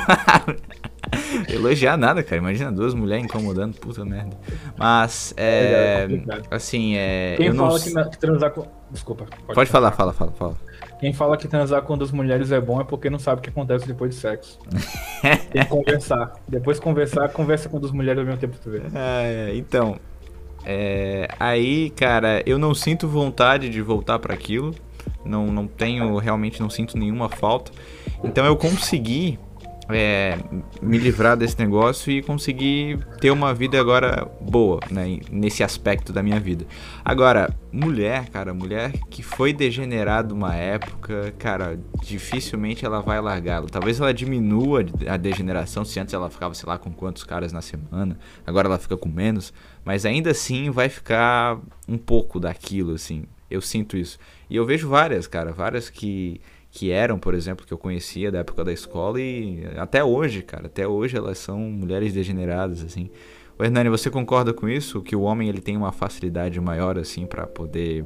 elogiar 1.53 1.95
nada, 1.95 2.23
cara, 2.23 2.37
imagina 2.37 2.71
duas 2.71 2.95
mulheres 2.95 3.23
incomodando, 3.23 3.75
puta 3.75 4.03
merda. 4.03 4.35
Mas, 4.75 5.31
é, 5.37 6.07
é 6.09 6.41
assim, 6.49 6.95
é... 6.95 7.35
Quem 7.37 7.53
fala 7.53 7.69
não... 7.69 7.79
que, 7.79 7.93
na, 7.93 8.09
que 8.09 8.17
transar 8.17 8.51
com... 8.51 8.65
Desculpa. 8.89 9.25
Pode, 9.25 9.53
pode 9.53 9.69
falar, 9.69 9.91
fala, 9.91 10.11
fala, 10.11 10.31
fala. 10.31 10.57
Quem 10.99 11.13
fala 11.13 11.37
que 11.37 11.47
transar 11.47 11.81
com 11.83 11.97
duas 11.97 12.11
mulheres 12.11 12.51
é 12.51 12.59
bom 12.59 12.81
é 12.81 12.83
porque 12.83 13.09
não 13.09 13.19
sabe 13.19 13.39
o 13.39 13.41
que 13.41 13.49
acontece 13.49 13.87
depois 13.87 14.13
de 14.13 14.19
sexo. 14.19 14.59
Tem 15.51 15.63
que 15.63 15.69
conversar. 15.69 16.33
Depois 16.47 16.79
conversar, 16.79 17.29
conversa 17.29 17.69
com 17.69 17.79
duas 17.79 17.93
mulheres 17.93 18.19
ao 18.19 18.25
mesmo 18.25 18.39
tempo 18.39 18.53
pra 18.53 18.63
tu 18.63 18.69
ver. 18.69 18.83
É, 18.93 19.51
então. 19.55 19.97
É, 20.65 21.29
aí, 21.39 21.89
cara, 21.91 22.43
eu 22.45 22.59
não 22.59 22.75
sinto 22.75 23.07
vontade 23.07 23.69
de 23.69 23.81
voltar 23.81 24.19
para 24.19 24.33
aquilo. 24.33 24.75
Não, 25.23 25.47
não 25.47 25.67
tenho, 25.67 26.17
realmente 26.17 26.59
não 26.59 26.69
sinto 26.69 26.97
nenhuma 26.97 27.29
falta. 27.29 27.71
Então 28.23 28.45
eu 28.45 28.57
consegui 28.57 29.39
é, 29.89 30.37
me 30.81 30.97
livrar 30.97 31.35
desse 31.35 31.57
negócio 31.57 32.11
e 32.11 32.21
conseguir 32.21 32.99
ter 33.19 33.31
uma 33.31 33.53
vida 33.53 33.79
agora 33.79 34.29
boa, 34.39 34.79
né? 34.91 35.19
Nesse 35.31 35.63
aspecto 35.63 36.13
da 36.13 36.21
minha 36.21 36.39
vida. 36.39 36.65
Agora, 37.03 37.55
mulher, 37.71 38.29
cara, 38.29 38.53
mulher 38.53 38.91
que 39.09 39.23
foi 39.23 39.51
degenerada 39.51 40.33
uma 40.33 40.55
época, 40.55 41.33
cara, 41.39 41.79
dificilmente 42.03 42.85
ela 42.85 43.01
vai 43.01 43.19
largá-lo. 43.19 43.67
Talvez 43.67 43.99
ela 43.99 44.13
diminua 44.13 44.85
a 45.07 45.17
degeneração, 45.17 45.83
se 45.83 45.99
antes 45.99 46.13
ela 46.13 46.29
ficava, 46.29 46.53
sei 46.53 46.69
lá, 46.69 46.77
com 46.77 46.91
quantos 46.91 47.23
caras 47.23 47.51
na 47.51 47.61
semana, 47.61 48.17
agora 48.45 48.67
ela 48.67 48.77
fica 48.77 48.95
com 48.95 49.09
menos, 49.09 49.51
mas 49.83 50.05
ainda 50.05 50.31
assim 50.31 50.69
vai 50.69 50.87
ficar 50.87 51.59
um 51.87 51.97
pouco 51.97 52.39
daquilo, 52.39 52.93
assim. 52.93 53.23
Eu 53.49 53.61
sinto 53.61 53.97
isso. 53.97 54.19
E 54.47 54.55
eu 54.55 54.65
vejo 54.65 54.87
várias, 54.87 55.25
cara, 55.25 55.51
várias 55.51 55.89
que 55.89 56.39
que 56.71 56.91
eram, 56.91 57.17
por 57.17 57.33
exemplo, 57.33 57.65
que 57.65 57.73
eu 57.73 57.77
conhecia 57.77 58.31
da 58.31 58.39
época 58.39 58.63
da 58.63 58.71
escola 58.71 59.19
e 59.19 59.63
até 59.77 60.03
hoje, 60.03 60.41
cara, 60.41 60.67
até 60.67 60.87
hoje 60.87 61.17
elas 61.17 61.37
são 61.39 61.59
mulheres 61.59 62.13
degeneradas, 62.13 62.83
assim. 62.83 63.09
O 63.57 63.63
Hernani, 63.63 63.89
você 63.89 64.09
concorda 64.09 64.53
com 64.53 64.69
isso? 64.69 65.01
Que 65.01 65.15
o 65.15 65.21
homem 65.21 65.49
ele 65.49 65.59
tem 65.59 65.75
uma 65.75 65.91
facilidade 65.91 66.59
maior, 66.61 66.97
assim, 66.97 67.25
para 67.25 67.45
poder 67.45 68.05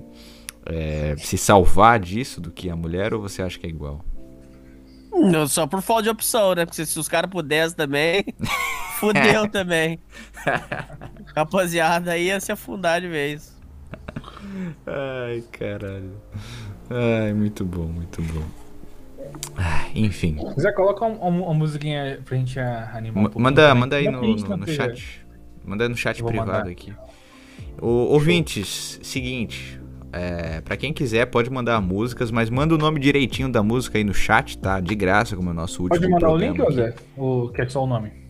é, 0.66 1.16
se 1.18 1.38
salvar 1.38 2.00
disso 2.00 2.42
do 2.42 2.50
que 2.50 2.70
a 2.70 2.76
mulher, 2.76 3.14
ou 3.14 3.22
você 3.22 3.42
acha 3.42 3.60
que 3.60 3.68
é 3.68 3.70
igual? 3.70 4.04
Não, 5.12 5.48
só 5.48 5.68
por 5.68 5.82
falta 5.82 6.04
de 6.04 6.10
opção, 6.10 6.56
né? 6.56 6.66
Porque 6.66 6.84
se 6.84 6.98
os 6.98 7.08
caras 7.08 7.30
pudessem 7.30 7.78
também, 7.78 8.26
fudeu 9.00 9.48
também. 9.48 10.00
Rapaziada, 11.36 12.14
aí 12.14 12.26
ia 12.28 12.40
se 12.40 12.52
afundar 12.52 13.00
de 13.00 13.08
vez. 13.08 13.56
Ai, 14.88 15.44
caralho. 15.52 16.20
Ai, 16.94 17.34
muito 17.34 17.66
bom, 17.66 17.86
muito 17.86 18.22
bom. 18.22 18.44
Ah, 19.58 19.88
enfim. 19.96 20.38
Zé, 20.60 20.72
coloca 20.72 21.06
uma, 21.06 21.26
uma 21.26 21.54
musiquinha 21.54 22.20
pra 22.24 22.38
gente 22.38 22.60
animar 22.60 23.32
um 23.36 23.40
Manda, 23.40 23.74
manda 23.74 23.96
aí 23.96 24.10
no, 24.10 24.22
no, 24.22 24.58
no 24.58 24.68
chat. 24.68 25.26
Manda 25.66 25.86
aí 25.86 25.90
no 25.90 25.98
chat 25.98 26.24
privado 26.24 26.52
mandar. 26.52 26.68
aqui. 26.70 26.94
O, 27.82 27.88
ouvintes, 27.88 29.00
seguinte. 29.02 29.80
É, 30.12 30.62
para 30.62 30.78
quem 30.78 30.94
quiser, 30.94 31.26
pode 31.26 31.50
mandar 31.50 31.82
músicas, 31.82 32.30
mas 32.30 32.48
manda 32.48 32.76
o 32.76 32.78
nome 32.78 33.00
direitinho 33.00 33.52
da 33.52 33.64
música 33.64 33.98
aí 33.98 34.04
no 34.04 34.14
chat, 34.14 34.60
tá? 34.60 34.80
De 34.80 34.94
graça, 34.94 35.36
como 35.36 35.50
é 35.50 35.52
o 35.52 35.56
nosso 35.56 35.82
último 35.82 36.00
Pode 36.00 36.12
mandar 36.12 36.30
o 36.30 36.38
link, 36.38 36.62
ou 36.62 36.72
Zé? 36.72 36.94
Ou 37.18 37.50
quer 37.50 37.72
só 37.72 37.84
o 37.84 37.88
nome? 37.88 38.23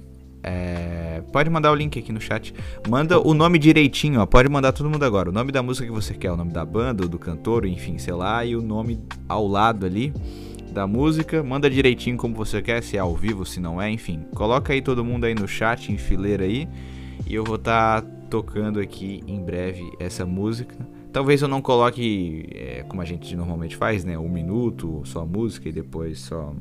É, 0.44 1.24
pode 1.32 1.50
mandar 1.50 1.72
o 1.72 1.76
link 1.76 1.98
aqui 1.98 2.12
no 2.12 2.20
chat. 2.20 2.54
Manda 2.88 3.18
o 3.20 3.34
nome 3.34 3.58
direitinho, 3.58 4.20
ó. 4.20 4.26
Pode 4.26 4.50
mandar 4.50 4.74
todo 4.74 4.90
mundo 4.90 5.04
agora. 5.04 5.30
O 5.30 5.32
nome 5.32 5.52
da 5.52 5.64
música 5.64 5.88
que 5.88 5.94
você 5.94 6.14
quer, 6.14 6.32
o 6.32 6.38
nome 6.38 6.52
da 6.52 6.66
banda, 6.66 7.08
do 7.08 7.18
cantor, 7.18 7.66
enfim, 7.66 7.98
sei 7.98 8.14
lá, 8.14 8.44
e 8.44 8.56
o 8.56 8.62
nome 8.62 9.00
ao 9.28 9.48
lado 9.48 9.86
ali 9.86 10.14
da 10.72 10.86
música. 10.86 11.42
Manda 11.42 11.70
direitinho 11.70 12.18
como 12.18 12.36
você 12.36 12.62
quer, 12.62 12.84
se 12.84 12.98
é 12.98 13.00
ao 13.00 13.16
vivo, 13.16 13.46
se 13.46 13.62
não 13.62 13.82
é, 13.82 13.90
enfim. 13.90 14.26
Coloca 14.36 14.74
aí 14.74 14.82
todo 14.82 15.06
mundo 15.06 15.26
aí 15.26 15.34
no 15.34 15.48
chat, 15.48 15.92
em 15.92 15.98
fileira 15.98 16.44
aí. 16.44 16.68
E 17.26 17.34
eu 17.34 17.44
vou 17.44 17.56
estar 17.56 18.02
tá 18.02 18.08
tocando 18.30 18.80
aqui 18.80 19.24
em 19.26 19.42
breve 19.42 19.90
essa 20.00 20.26
música. 20.26 20.76
Talvez 21.14 21.42
eu 21.42 21.48
não 21.48 21.62
coloque, 21.62 22.50
é, 22.52 22.84
como 22.90 23.02
a 23.02 23.06
gente 23.06 23.36
normalmente 23.36 23.76
faz, 23.78 24.04
né? 24.04 24.18
Um 24.18 24.28
minuto, 24.28 25.04
só 25.06 25.22
a 25.22 25.26
música 25.26 25.70
e 25.70 25.72
depois 25.72 26.20
só 26.20 26.54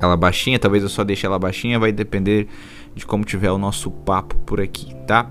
ela 0.00 0.16
baixinha. 0.16 0.58
Talvez 0.58 0.82
eu 0.82 0.88
só 0.88 1.04
deixe 1.04 1.26
ela 1.26 1.38
baixinha, 1.38 1.78
vai 1.78 1.92
depender 1.92 2.48
de 2.94 3.06
como 3.06 3.24
tiver 3.24 3.50
o 3.50 3.58
nosso 3.58 3.90
papo 3.90 4.36
por 4.38 4.60
aqui, 4.60 4.94
tá? 5.06 5.30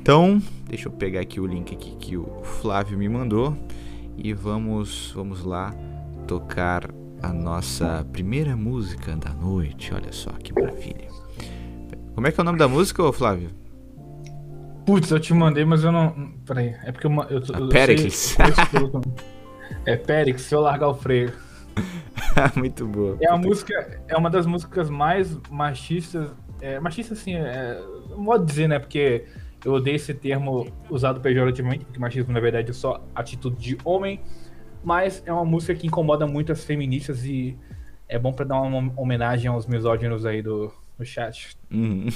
Então, 0.00 0.40
deixa 0.66 0.88
eu 0.88 0.92
pegar 0.92 1.20
aqui 1.20 1.40
o 1.40 1.46
link 1.46 1.74
aqui 1.74 1.96
que 2.00 2.16
o 2.16 2.42
Flávio 2.42 2.96
me 2.96 3.08
mandou 3.08 3.56
e 4.16 4.32
vamos, 4.32 5.12
vamos 5.14 5.44
lá 5.44 5.74
tocar 6.26 6.88
a 7.22 7.32
nossa 7.32 8.06
primeira 8.12 8.56
música 8.56 9.16
da 9.16 9.30
noite. 9.30 9.92
Olha 9.94 10.12
só 10.12 10.30
que 10.30 10.52
maravilha. 10.52 11.08
Como 12.14 12.26
é 12.26 12.32
que 12.32 12.40
é 12.40 12.42
o 12.42 12.44
nome 12.44 12.58
da 12.58 12.66
música, 12.68 13.12
Flávio? 13.12 13.50
Putz, 14.86 15.10
eu 15.10 15.20
te 15.20 15.34
mandei, 15.34 15.64
mas 15.64 15.84
eu 15.84 15.92
não. 15.92 16.32
Peraí, 16.46 16.74
é 16.82 16.90
porque 16.90 17.06
eu. 17.06 17.12
eu, 17.28 17.42
eu 17.60 17.68
Pericles. 17.68 18.36
é 19.84 19.96
Pericles, 19.96 20.46
se 20.46 20.54
eu 20.54 20.60
largar 20.60 20.88
o 20.88 20.94
freio. 20.94 21.32
Muito 22.56 22.86
boa. 22.86 23.16
É 23.20 23.28
uma 23.30 23.38
música, 23.38 24.00
é 24.08 24.16
uma 24.16 24.30
das 24.30 24.46
músicas 24.46 24.90
mais 24.90 25.36
machistas. 25.50 26.30
É, 26.60 26.80
machista, 26.80 27.14
assim, 27.14 27.34
é, 27.34 27.80
modo 28.16 28.44
de 28.44 28.50
dizer, 28.50 28.68
né? 28.68 28.78
Porque 28.78 29.24
eu 29.64 29.72
odeio 29.72 29.96
esse 29.96 30.14
termo 30.14 30.72
usado 30.90 31.20
pejorativamente, 31.20 31.84
porque 31.84 31.98
machismo, 31.98 32.32
na 32.32 32.40
verdade, 32.40 32.70
é 32.70 32.74
só 32.74 33.04
atitude 33.14 33.56
de 33.56 33.78
homem. 33.84 34.20
Mas 34.82 35.22
é 35.26 35.32
uma 35.32 35.44
música 35.44 35.74
que 35.74 35.86
incomoda 35.86 36.26
muito 36.26 36.52
as 36.52 36.64
feministas 36.64 37.24
e 37.24 37.56
é 38.08 38.18
bom 38.18 38.32
para 38.32 38.44
dar 38.44 38.60
uma 38.60 38.92
homenagem 38.96 39.50
aos 39.50 39.66
misóginos 39.66 40.24
aí 40.24 40.40
do, 40.40 40.72
no 40.98 41.04
chat. 41.04 41.56
Hum. 41.70 42.06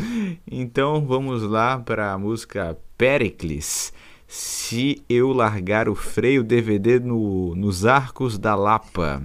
então 0.50 1.04
vamos 1.04 1.42
lá 1.42 1.78
para 1.78 2.12
a 2.12 2.18
música 2.18 2.76
Pericles. 2.96 3.92
Se 4.34 5.04
eu 5.10 5.30
largar 5.30 5.90
o 5.90 5.94
freio 5.94 6.42
DVD 6.42 6.98
no, 6.98 7.54
nos 7.54 7.84
arcos 7.84 8.38
da 8.38 8.54
Lapa. 8.54 9.22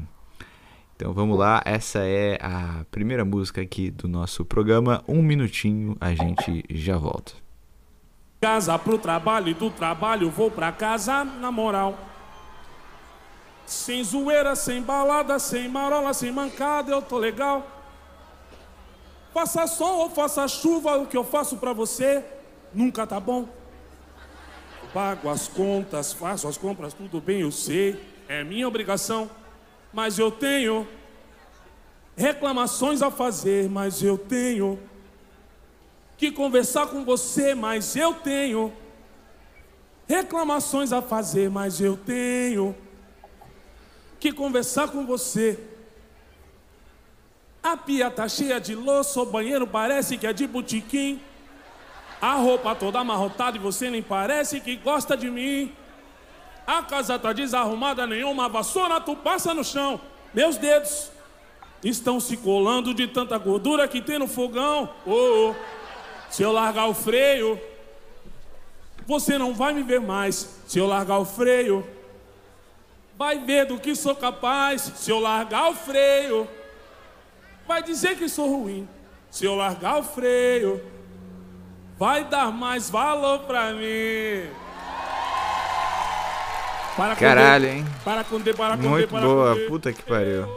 Então 0.94 1.14
vamos 1.14 1.40
lá, 1.40 1.62
essa 1.64 2.00
é 2.00 2.38
a 2.42 2.84
primeira 2.92 3.24
música 3.24 3.62
aqui 3.62 3.90
do 3.90 4.06
nosso 4.06 4.44
programa. 4.44 5.02
Um 5.08 5.24
minutinho, 5.24 5.96
a 6.02 6.14
gente 6.14 6.62
já 6.70 6.98
volta. 6.98 7.32
Casa 8.42 8.78
pro 8.78 8.98
trabalho 8.98 9.48
e 9.48 9.54
do 9.54 9.70
trabalho 9.70 10.30
vou 10.30 10.52
pra 10.52 10.74
casa 10.74 11.24
na 11.24 11.54
moral. 11.54 11.98
Sem 13.66 14.04
zoeira, 14.04 14.58
sem 14.58 14.82
balada, 14.82 15.40
sem 15.40 15.70
marola, 15.70 16.14
sem 16.14 16.34
mancada, 16.34 16.92
eu 16.92 17.02
tô 17.02 17.18
legal. 17.18 17.66
Faça 19.34 19.68
sol 19.68 20.00
ou 20.00 20.10
faça 20.10 20.46
chuva, 20.50 20.98
o 20.98 21.08
que 21.08 21.16
eu 21.16 21.24
faço 21.24 21.56
para 21.56 21.72
você 21.72 22.26
nunca 22.74 23.08
tá 23.08 23.22
bom. 23.22 23.48
Pago 24.94 25.30
as 25.30 25.48
contas, 25.48 26.14
faço 26.14 26.48
as 26.48 26.58
compras, 26.58 26.94
tudo 26.94 27.20
bem, 27.20 27.42
eu 27.42 27.52
sei, 27.52 28.00
é 28.28 28.44
minha 28.44 28.68
obrigação. 28.68 29.30
Mas 29.94 30.18
eu 30.18 30.32
tenho 30.32 30.88
reclamações 32.16 33.02
a 33.02 33.12
fazer, 33.12 33.70
mas 33.70 34.02
eu 34.02 34.18
tenho 34.18 34.80
que 36.18 36.32
conversar 36.32 36.88
com 36.88 37.06
você, 37.06 37.54
mas 37.54 37.96
eu 37.96 38.14
tenho 38.14 38.74
reclamações 40.08 40.92
a 40.92 41.02
fazer, 41.02 41.50
mas 41.50 41.80
eu 41.80 41.96
tenho 41.96 42.76
que 44.20 44.32
conversar 44.32 44.88
com 44.88 45.06
você. 45.06 45.60
A 47.62 47.76
pia 47.76 48.10
tá 48.10 48.28
cheia 48.28 48.60
de 48.60 48.74
louça, 48.74 49.22
o 49.22 49.26
banheiro 49.26 49.68
parece 49.68 50.18
que 50.18 50.26
é 50.26 50.34
de 50.34 50.48
botiquim. 50.48 51.22
A 52.22 52.34
roupa 52.34 52.74
toda 52.74 53.00
amarrotada 53.00 53.58
e 53.58 53.60
você 53.60 53.90
nem 53.90 54.02
parece 54.02 54.60
que 54.60 54.76
gosta 54.76 55.16
de 55.16 55.30
mim. 55.30 55.72
A 56.66 56.82
casa 56.82 57.18
tá 57.18 57.32
desarrumada, 57.32 58.06
nenhuma 58.06 58.50
vassoura 58.50 59.00
tu 59.00 59.16
passa 59.16 59.54
no 59.54 59.64
chão. 59.64 60.02
Meus 60.34 60.58
dedos 60.58 61.12
estão 61.84 62.20
se 62.20 62.36
colando 62.38 62.94
de 62.94 63.08
tanta 63.08 63.38
gordura 63.38 63.88
que 63.88 64.02
tem 64.02 64.20
no 64.20 64.28
fogão. 64.28 64.90
Oh, 65.06 65.52
oh. 65.52 65.56
se 66.30 66.44
eu 66.44 66.52
largar 66.52 66.88
o 66.88 66.94
freio, 66.94 67.60
você 69.06 69.38
não 69.38 69.54
vai 69.54 69.74
me 69.74 69.84
ver 69.84 70.02
mais. 70.02 70.60
Se 70.68 70.80
eu 70.80 70.88
largar 70.88 71.20
o 71.20 71.26
freio, 71.26 71.88
vai 73.18 73.40
ver 73.40 73.66
do 73.66 73.80
que 73.80 73.96
sou 73.96 74.16
capaz. 74.16 74.82
Se 74.96 75.10
eu 75.10 75.20
largar 75.20 75.72
o 75.72 75.76
freio, 75.76 76.48
vai 77.66 77.82
dizer 77.82 78.18
que 78.18 78.28
sou 78.28 78.50
ruim. 78.50 78.88
Se 79.32 79.46
eu 79.46 79.56
largar 79.56 80.00
o 80.00 80.04
freio, 80.04 80.84
vai 81.98 82.24
dar 82.24 82.52
mais 82.52 82.90
valor 82.90 83.40
pra 83.40 83.74
mim. 83.74 84.50
Para 86.96 87.16
Caralho, 87.16 87.68
hein? 87.68 87.86
Para 88.04 88.24
com 88.24 88.40
D, 88.40 88.54
para 88.54 88.76
com 88.76 88.84
Muito 88.84 89.10
para 89.10 89.22
boa, 89.22 89.56
puta 89.68 89.94
que 89.94 90.02
pariu. 90.02 90.48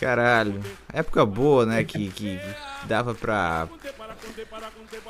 Caralho. 0.00 0.60
Época 0.92 1.26
boa, 1.26 1.66
né? 1.66 1.84
Que, 1.84 2.08
que 2.08 2.40
dava 2.84 3.14
pra 3.14 3.68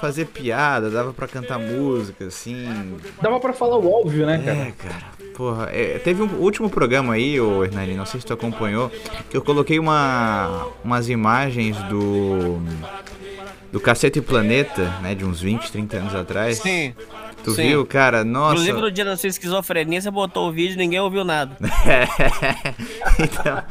fazer 0.01 0.25
piada, 0.27 0.91
dava 0.91 1.13
pra 1.13 1.29
cantar 1.29 1.59
música, 1.59 2.27
assim. 2.27 2.99
Dava 3.21 3.39
pra 3.39 3.53
falar 3.53 3.77
o 3.77 4.01
óbvio, 4.01 4.27
né, 4.27 4.39
cara? 4.39 4.59
É, 4.59 4.73
cara. 4.73 5.19
Porra, 5.37 5.69
é, 5.71 5.99
teve 5.99 6.23
um 6.23 6.37
último 6.39 6.69
programa 6.69 7.15
aí, 7.15 7.41
ô 7.41 7.65
Hernani, 7.65 7.95
não 7.95 8.07
sei 8.07 8.21
se 8.21 8.27
tu 8.27 8.33
acompanhou, 8.33 8.91
que 9.31 9.37
eu 9.37 9.43
coloquei 9.43 9.79
uma, 9.79 10.67
umas 10.83 11.09
imagens 11.09 11.77
do. 11.85 12.61
Do 13.73 13.81
Cacete 13.81 14.21
Planeta, 14.21 14.85
né? 15.03 15.15
De 15.15 15.25
uns 15.25 15.41
20, 15.41 15.71
30 15.71 15.97
anos 15.97 16.15
atrás. 16.15 16.59
Sim. 16.59 16.95
Tu 17.45 17.53
Sim. 17.53 17.69
viu, 17.69 17.87
cara? 17.87 18.25
Nossa. 18.25 18.55
Inclusive 18.55 18.81
no 18.81 18.91
dia 18.91 19.05
da 19.05 19.17
sua 19.17 19.29
esquizofrenia, 19.29 20.01
você 20.01 20.11
botou 20.11 20.49
o 20.49 20.53
vídeo 20.53 20.75
e 20.75 20.77
ninguém 20.77 21.01
ouviu 21.01 21.25
nada. 21.25 21.57
então, 23.19 23.63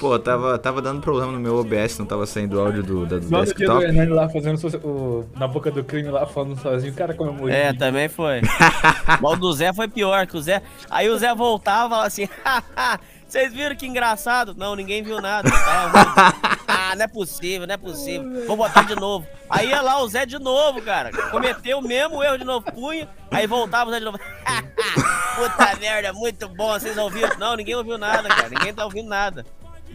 pô, 0.00 0.18
tava, 0.18 0.58
tava 0.58 0.82
dando 0.82 1.00
problema 1.00 1.32
no 1.32 1.38
meu 1.38 1.56
OBS, 1.56 1.98
não 1.98 2.06
tava 2.06 2.26
saindo 2.26 2.60
áudio 2.60 2.82
do, 2.82 3.06
do 3.06 3.16
Igual 3.18 3.44
desktop. 3.44 3.80
Do 3.80 3.82
Hernani 3.82 4.10
lá 4.10 4.28
fazendo 4.28 4.58
o, 4.84 5.24
na 5.36 5.46
boca 5.46 5.70
do 5.70 5.84
crime 5.84 6.10
lá, 6.10 6.26
falando 6.26 6.60
sozinho, 6.60 6.92
o 6.92 6.96
cara 6.96 7.14
comemorou. 7.14 7.48
É, 7.48 7.72
também 7.72 8.08
foi. 8.08 8.40
Mas 9.20 9.32
o 9.32 9.36
do 9.36 9.52
Zé 9.52 9.72
foi 9.72 9.88
pior, 9.88 10.26
que 10.26 10.36
o 10.36 10.42
Zé... 10.42 10.62
Aí 10.90 11.08
o 11.08 11.16
Zé 11.16 11.32
voltava 11.34 11.86
e 11.86 11.90
falava 11.90 12.06
assim, 12.06 12.28
haha... 12.44 12.98
Vocês 13.28 13.52
viram 13.52 13.74
que 13.74 13.86
engraçado? 13.86 14.54
Não, 14.54 14.76
ninguém 14.76 15.02
viu 15.02 15.20
nada. 15.20 15.50
ah, 16.68 16.94
não 16.94 17.04
é 17.04 17.08
possível, 17.08 17.66
não 17.66 17.74
é 17.74 17.76
possível. 17.76 18.46
Vou 18.46 18.56
botar 18.56 18.82
de 18.82 18.94
novo. 18.94 19.26
Aí 19.50 19.68
ia 19.68 19.80
lá 19.80 20.00
o 20.00 20.08
Zé 20.08 20.24
de 20.24 20.38
novo, 20.38 20.80
cara. 20.80 21.10
Cometeu 21.30 21.78
o 21.78 21.82
mesmo 21.82 22.22
erro 22.22 22.38
de 22.38 22.44
novo. 22.44 22.70
Punha, 22.72 23.08
aí 23.30 23.46
voltava 23.46 23.90
o 23.90 23.92
Zé 23.92 23.98
de 23.98 24.04
novo. 24.04 24.18
Puta 25.36 25.76
merda, 25.76 26.12
muito 26.12 26.48
bom. 26.48 26.72
Vocês 26.72 26.96
ouviram? 26.96 27.36
Não, 27.38 27.56
ninguém 27.56 27.74
ouviu 27.74 27.98
nada, 27.98 28.28
cara. 28.28 28.48
Ninguém 28.48 28.72
tá 28.72 28.84
ouvindo 28.84 29.08
nada. 29.08 29.44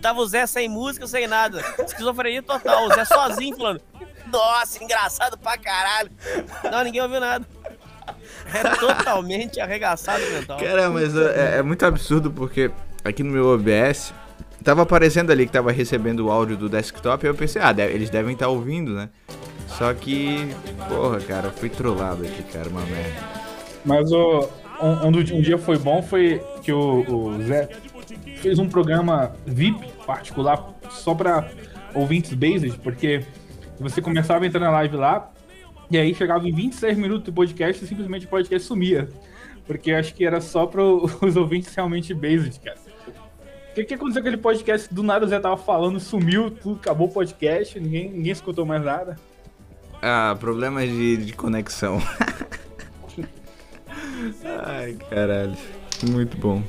Tava 0.02 0.20
o 0.20 0.28
Zé 0.28 0.46
sem 0.46 0.68
música, 0.68 1.08
sem 1.08 1.26
nada. 1.28 1.64
Esquizofrenia 1.80 2.44
total. 2.44 2.88
O 2.88 2.94
Zé 2.94 3.06
sozinho 3.06 3.56
falando. 3.56 3.82
Nossa, 4.28 4.84
engraçado 4.84 5.38
pra 5.38 5.58
caralho. 5.58 6.12
Não, 6.70 6.84
ninguém 6.84 7.02
ouviu 7.02 7.20
nada. 7.20 7.46
É 8.54 8.76
totalmente 8.76 9.60
arregaçado 9.60 10.24
mental. 10.32 10.60
Cara, 10.60 10.90
mas 10.90 11.16
é, 11.16 11.60
é 11.60 11.62
muito 11.62 11.86
absurdo 11.86 12.32
porque 12.32 12.72
aqui 13.04 13.24
no 13.24 13.32
meu 13.32 13.48
OBS, 13.48 14.14
tava 14.64 14.82
aparecendo 14.84 15.32
ali 15.32 15.46
que 15.46 15.52
tava 15.52 15.72
recebendo 15.72 16.28
o 16.28 16.32
áudio 16.32 16.58
do 16.58 16.70
desktop, 16.70 17.26
e 17.26 17.30
eu 17.30 17.36
pensei, 17.36 17.62
ah, 17.62 17.74
eles 17.78 18.10
devem 18.10 18.34
estar 18.34 18.46
tá 18.46 18.52
ouvindo, 18.52 18.94
né? 18.94 19.10
Só 19.68 19.94
que, 19.94 20.48
porra, 20.90 21.20
cara, 21.22 21.50
fui 21.50 21.70
trollado 21.70 22.24
aqui, 22.24 22.44
cara, 22.44 22.70
uma 22.70 22.82
merda. 22.82 23.42
Mas 23.86 24.12
o, 24.12 24.50
um, 24.82 25.08
um, 25.08 25.10
um 25.10 25.42
dia 25.42 25.58
foi 25.58 25.78
bom 25.78 26.02
foi 26.02 26.42
que 26.62 26.72
o, 26.72 27.04
o 27.10 27.42
Zé 27.44 27.70
fez 28.38 28.60
um 28.60 28.68
programa 28.68 29.34
VIP 29.46 29.88
particular 30.06 30.74
só 30.90 31.16
pra 31.16 31.50
ouvintes 31.94 32.34
Based, 32.34 32.78
porque 32.80 33.24
você 33.80 34.02
começava 34.02 34.44
a 34.44 34.48
entrar 34.48 34.60
na 34.60 34.72
live 34.72 34.96
lá, 34.98 35.32
e 35.90 35.98
aí 35.98 36.14
chegava 36.14 36.48
em 36.48 36.54
26 36.54 36.98
minutos 36.98 37.26
do 37.26 37.34
podcast 37.34 37.84
e 37.84 37.88
simplesmente 37.88 38.26
o 38.26 38.30
podcast 38.30 38.68
sumia. 38.68 39.10
Porque 39.66 39.92
acho 39.92 40.14
que 40.14 40.26
era 40.26 40.42
só 40.42 40.66
para 40.66 40.84
os 40.84 41.36
ouvintes 41.36 41.74
realmente 41.74 42.14
Based, 42.14 42.60
cara. 42.60 42.91
O 43.72 43.74
que, 43.74 43.86
que 43.86 43.94
aconteceu 43.94 44.22
com 44.22 44.28
aquele 44.28 44.42
podcast? 44.42 44.94
Do 44.94 45.02
nada 45.02 45.26
o 45.26 45.30
Zé 45.30 45.40
tava 45.40 45.56
falando, 45.56 45.98
sumiu, 45.98 46.52
tudo, 46.52 46.76
acabou 46.82 47.08
o 47.08 47.12
podcast, 47.12 47.80
ninguém, 47.80 48.12
ninguém 48.12 48.34
escutou 48.34 48.66
mais 48.66 48.84
nada. 48.84 49.18
Ah, 50.02 50.36
problemas 50.38 50.90
de, 50.90 51.16
de 51.16 51.32
conexão. 51.32 52.02
ai, 54.66 54.98
caralho. 55.10 55.56
Muito 56.04 56.36
bom. 56.38 56.62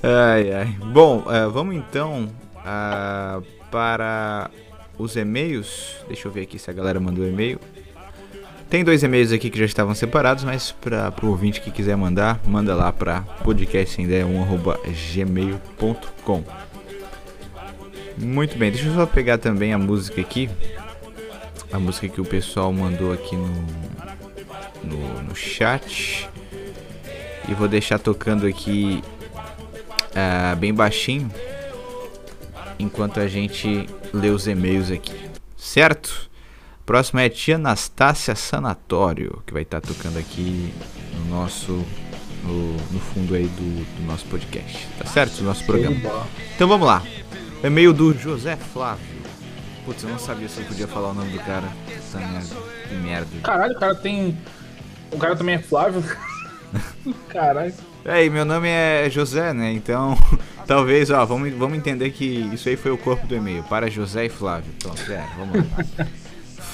Ai, 0.00 0.52
ai. 0.52 0.66
Bom, 0.92 1.24
uh, 1.26 1.50
vamos 1.50 1.74
então 1.74 2.28
uh, 2.58 3.42
para 3.68 4.52
os 4.96 5.16
e-mails. 5.16 5.96
Deixa 6.06 6.28
eu 6.28 6.32
ver 6.32 6.42
aqui 6.42 6.60
se 6.60 6.70
a 6.70 6.72
galera 6.72 7.00
mandou 7.00 7.26
e-mail. 7.26 7.58
Tem 8.72 8.82
dois 8.82 9.02
e-mails 9.02 9.30
aqui 9.32 9.50
que 9.50 9.58
já 9.58 9.66
estavam 9.66 9.94
separados, 9.94 10.44
mas 10.44 10.72
para 10.72 11.12
o 11.22 11.26
ouvinte 11.26 11.60
que 11.60 11.70
quiser 11.70 11.94
mandar, 11.94 12.40
manda 12.46 12.74
lá 12.74 12.90
para 12.90 13.20
podcastemdeia1.gmail.com 13.44 16.44
Muito 18.16 18.56
bem, 18.56 18.72
deixa 18.72 18.88
eu 18.88 18.94
só 18.94 19.04
pegar 19.04 19.36
também 19.36 19.74
a 19.74 19.78
música 19.78 20.22
aqui. 20.22 20.48
A 21.70 21.78
música 21.78 22.08
que 22.08 22.18
o 22.18 22.24
pessoal 22.24 22.72
mandou 22.72 23.12
aqui 23.12 23.36
no, 23.36 23.66
no, 24.82 25.22
no 25.22 25.36
chat. 25.36 26.26
E 27.46 27.52
vou 27.52 27.68
deixar 27.68 27.98
tocando 27.98 28.46
aqui 28.46 29.04
uh, 30.16 30.56
bem 30.56 30.72
baixinho. 30.72 31.30
Enquanto 32.78 33.20
a 33.20 33.28
gente 33.28 33.86
lê 34.14 34.30
os 34.30 34.46
e-mails 34.46 34.90
aqui. 34.90 35.28
Certo? 35.58 36.31
Próximo 36.92 37.20
é 37.20 37.28
Tia 37.30 37.54
Anastácia 37.54 38.34
Sanatório, 38.34 39.42
que 39.46 39.52
vai 39.54 39.62
estar 39.62 39.80
tá 39.80 39.88
tocando 39.88 40.18
aqui 40.18 40.74
no 41.14 41.36
nosso. 41.36 41.72
No, 42.44 42.72
no 42.74 43.00
fundo 43.00 43.34
aí 43.34 43.46
do, 43.46 43.84
do, 43.96 44.02
nosso 44.06 44.26
podcast. 44.26 44.86
Tá 44.98 45.06
certo? 45.06 45.38
Do 45.38 45.44
nosso 45.44 45.64
programa. 45.64 45.96
Então 46.54 46.68
vamos 46.68 46.86
lá. 46.86 47.02
E-mail 47.64 47.94
do 47.94 48.12
José 48.12 48.56
Flávio. 48.56 49.06
Putz, 49.86 50.02
eu 50.02 50.10
não 50.10 50.18
sabia 50.18 50.46
se 50.50 50.60
eu 50.60 50.66
podia 50.66 50.86
falar 50.86 51.12
o 51.12 51.14
nome 51.14 51.32
do 51.32 51.38
cara. 51.38 51.66
Essa 51.90 52.18
merda. 52.18 52.56
Que 52.86 52.94
merda. 52.96 53.40
Caralho, 53.42 53.74
o 53.74 53.80
cara 53.80 53.94
tem. 53.94 54.38
O 55.10 55.16
cara 55.16 55.34
também 55.34 55.54
é 55.54 55.58
Flávio. 55.60 56.04
Caralho. 57.30 57.72
É, 58.04 58.22
e 58.22 58.28
meu 58.28 58.44
nome 58.44 58.68
é 58.68 59.08
José, 59.08 59.54
né? 59.54 59.72
Então, 59.72 60.14
talvez, 60.68 61.08
ó, 61.08 61.24
vamos, 61.24 61.54
vamos 61.54 61.78
entender 61.78 62.10
que 62.10 62.50
isso 62.52 62.68
aí 62.68 62.76
foi 62.76 62.90
o 62.90 62.98
corpo 62.98 63.26
do 63.26 63.34
e-mail. 63.34 63.62
Para 63.62 63.88
José 63.88 64.26
e 64.26 64.28
Flávio. 64.28 64.70
Pronto, 64.78 65.10
é, 65.10 65.26
vamos 65.38 65.56
lá. 65.56 66.06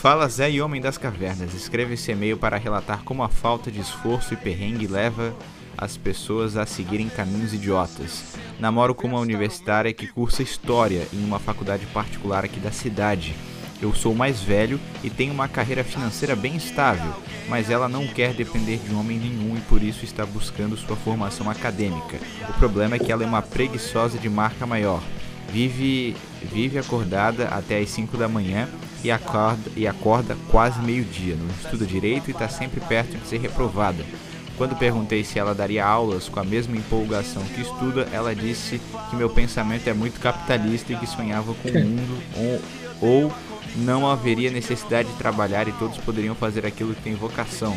Fala 0.01 0.29
Zé 0.29 0.49
e 0.49 0.63
Homem 0.63 0.81
das 0.81 0.97
Cavernas. 0.97 1.55
Escreve 1.55 1.95
esse 1.95 2.13
e-mail 2.13 2.37
para 2.37 2.57
relatar 2.57 3.03
como 3.03 3.25
a 3.25 3.29
falta 3.29 3.69
de 3.69 3.81
esforço 3.81 4.33
e 4.33 4.37
perrengue 4.37 4.87
leva 4.87 5.35
as 5.77 5.97
pessoas 5.97 6.57
a 6.57 6.65
seguirem 6.65 7.09
caminhos 7.09 7.53
idiotas. 7.53 8.23
Namoro 8.61 8.95
com 8.95 9.09
uma 9.09 9.19
universitária 9.19 9.93
que 9.93 10.07
cursa 10.07 10.41
História 10.41 11.05
em 11.13 11.25
uma 11.25 11.41
faculdade 11.41 11.85
particular 11.87 12.45
aqui 12.45 12.61
da 12.61 12.71
cidade. 12.71 13.35
Eu 13.83 13.93
sou 13.93 14.15
mais 14.15 14.41
velho 14.41 14.79
e 15.03 15.11
tenho 15.11 15.33
uma 15.33 15.49
carreira 15.49 15.83
financeira 15.83 16.37
bem 16.37 16.55
estável, 16.55 17.13
mas 17.49 17.69
ela 17.69 17.89
não 17.89 18.07
quer 18.07 18.33
depender 18.35 18.77
de 18.77 18.95
homem 18.95 19.19
nenhum 19.19 19.57
e 19.57 19.61
por 19.63 19.83
isso 19.83 20.05
está 20.05 20.25
buscando 20.25 20.77
sua 20.77 20.95
formação 20.95 21.51
acadêmica. 21.51 22.21
O 22.49 22.53
problema 22.53 22.95
é 22.95 22.99
que 23.01 23.11
ela 23.11 23.25
é 23.25 23.27
uma 23.27 23.43
preguiçosa 23.43 24.17
de 24.17 24.29
marca 24.29 24.65
maior. 24.65 25.03
Vive, 25.51 26.17
vive 26.41 26.79
acordada 26.79 27.49
até 27.49 27.81
as 27.81 27.91
5 27.91 28.17
da 28.17 28.29
manhã 28.29 28.69
e 29.03 29.11
acorda, 29.11 29.71
e 29.77 29.87
acorda 29.87 30.37
quase 30.51 30.81
meio-dia, 30.81 31.37
não 31.37 31.49
estuda 31.63 31.87
direito 31.87 32.29
e 32.29 32.33
está 32.33 32.49
sempre 32.49 32.81
perto 32.81 33.17
de 33.17 33.27
ser 33.27 33.41
reprovada. 33.41 34.05
Quando 34.57 34.77
perguntei 34.77 35.23
se 35.23 35.39
ela 35.39 35.55
daria 35.55 35.87
aulas 35.87 36.29
com 36.29 36.41
a 36.41 36.45
mesma 36.45 36.77
empolgação 36.77 37.43
que 37.55 37.61
estuda, 37.61 38.09
ela 38.13 38.35
disse 38.35 38.81
que 39.09 39.15
meu 39.15 39.31
pensamento 39.31 39.87
é 39.87 39.95
muito 39.95 40.19
capitalista 40.19 40.93
e 40.93 40.97
que 40.97 41.07
sonhava 41.07 41.55
com 41.55 41.69
o 41.69 41.85
mundo 41.85 42.23
ou, 43.01 43.21
ou 43.25 43.33
não 43.77 44.11
haveria 44.11 44.51
necessidade 44.51 45.09
de 45.09 45.15
trabalhar 45.17 45.69
e 45.69 45.73
todos 45.73 45.97
poderiam 45.99 46.35
fazer 46.35 46.67
aquilo 46.67 46.93
que 46.93 47.03
tem 47.03 47.15
vocação. 47.15 47.77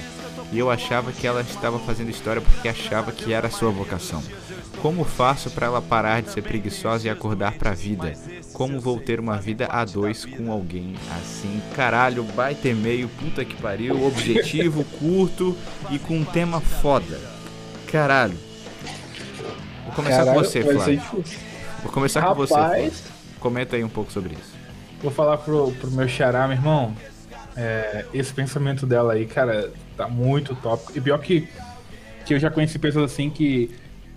E 0.51 0.59
eu 0.59 0.69
achava 0.69 1.11
que 1.11 1.25
ela 1.25 1.41
estava 1.41 1.79
fazendo 1.79 2.09
história 2.09 2.41
porque 2.41 2.67
achava 2.67 3.11
que 3.11 3.31
era 3.31 3.49
sua 3.49 3.71
vocação. 3.71 4.21
Como 4.81 5.05
faço 5.05 5.49
para 5.51 5.67
ela 5.67 5.81
parar 5.81 6.21
de 6.21 6.31
ser 6.31 6.41
preguiçosa 6.41 7.07
e 7.07 7.09
acordar 7.09 7.53
para 7.53 7.71
a 7.71 7.73
vida? 7.73 8.13
Como 8.51 8.79
vou 8.79 8.99
ter 8.99 9.19
uma 9.19 9.37
vida 9.37 9.67
a 9.69 9.85
dois 9.85 10.25
com 10.25 10.51
alguém 10.51 10.95
assim? 11.19 11.61
Caralho, 11.75 12.23
baita 12.23 12.67
e-mail, 12.67 13.07
puta 13.19 13.45
que 13.45 13.55
pariu, 13.61 14.05
objetivo 14.05 14.83
curto 14.99 15.55
e 15.89 15.97
com 15.97 16.17
um 16.17 16.25
tema 16.25 16.59
foda. 16.59 17.19
Caralho. 17.87 18.37
Vou 19.85 19.93
começar 19.95 20.17
Caralho, 20.17 20.37
com 20.37 20.43
você, 20.43 20.63
Flávio. 20.63 21.01
Vou 21.83 21.91
começar 21.91 22.21
Rapaz, 22.21 22.35
com 22.35 22.41
você. 22.41 22.53
Flávio. 22.53 22.93
Comenta 23.39 23.75
aí 23.75 23.83
um 23.83 23.89
pouco 23.89 24.11
sobre 24.11 24.33
isso. 24.33 24.53
Vou 25.01 25.11
falar 25.11 25.37
pro, 25.37 25.71
pro 25.73 25.91
meu 25.91 26.07
xará, 26.07 26.47
meu 26.47 26.57
irmão. 26.57 26.95
É, 27.55 28.05
esse 28.13 28.33
pensamento 28.33 28.85
dela 28.85 29.13
aí, 29.13 29.25
cara, 29.25 29.71
tá 29.97 30.07
muito 30.07 30.55
top. 30.55 30.97
E 30.97 31.01
pior 31.01 31.19
que, 31.19 31.47
que 32.25 32.33
eu 32.33 32.39
já 32.39 32.49
conheci 32.49 32.79
pessoas 32.79 33.11
assim 33.11 33.29
que 33.29 33.71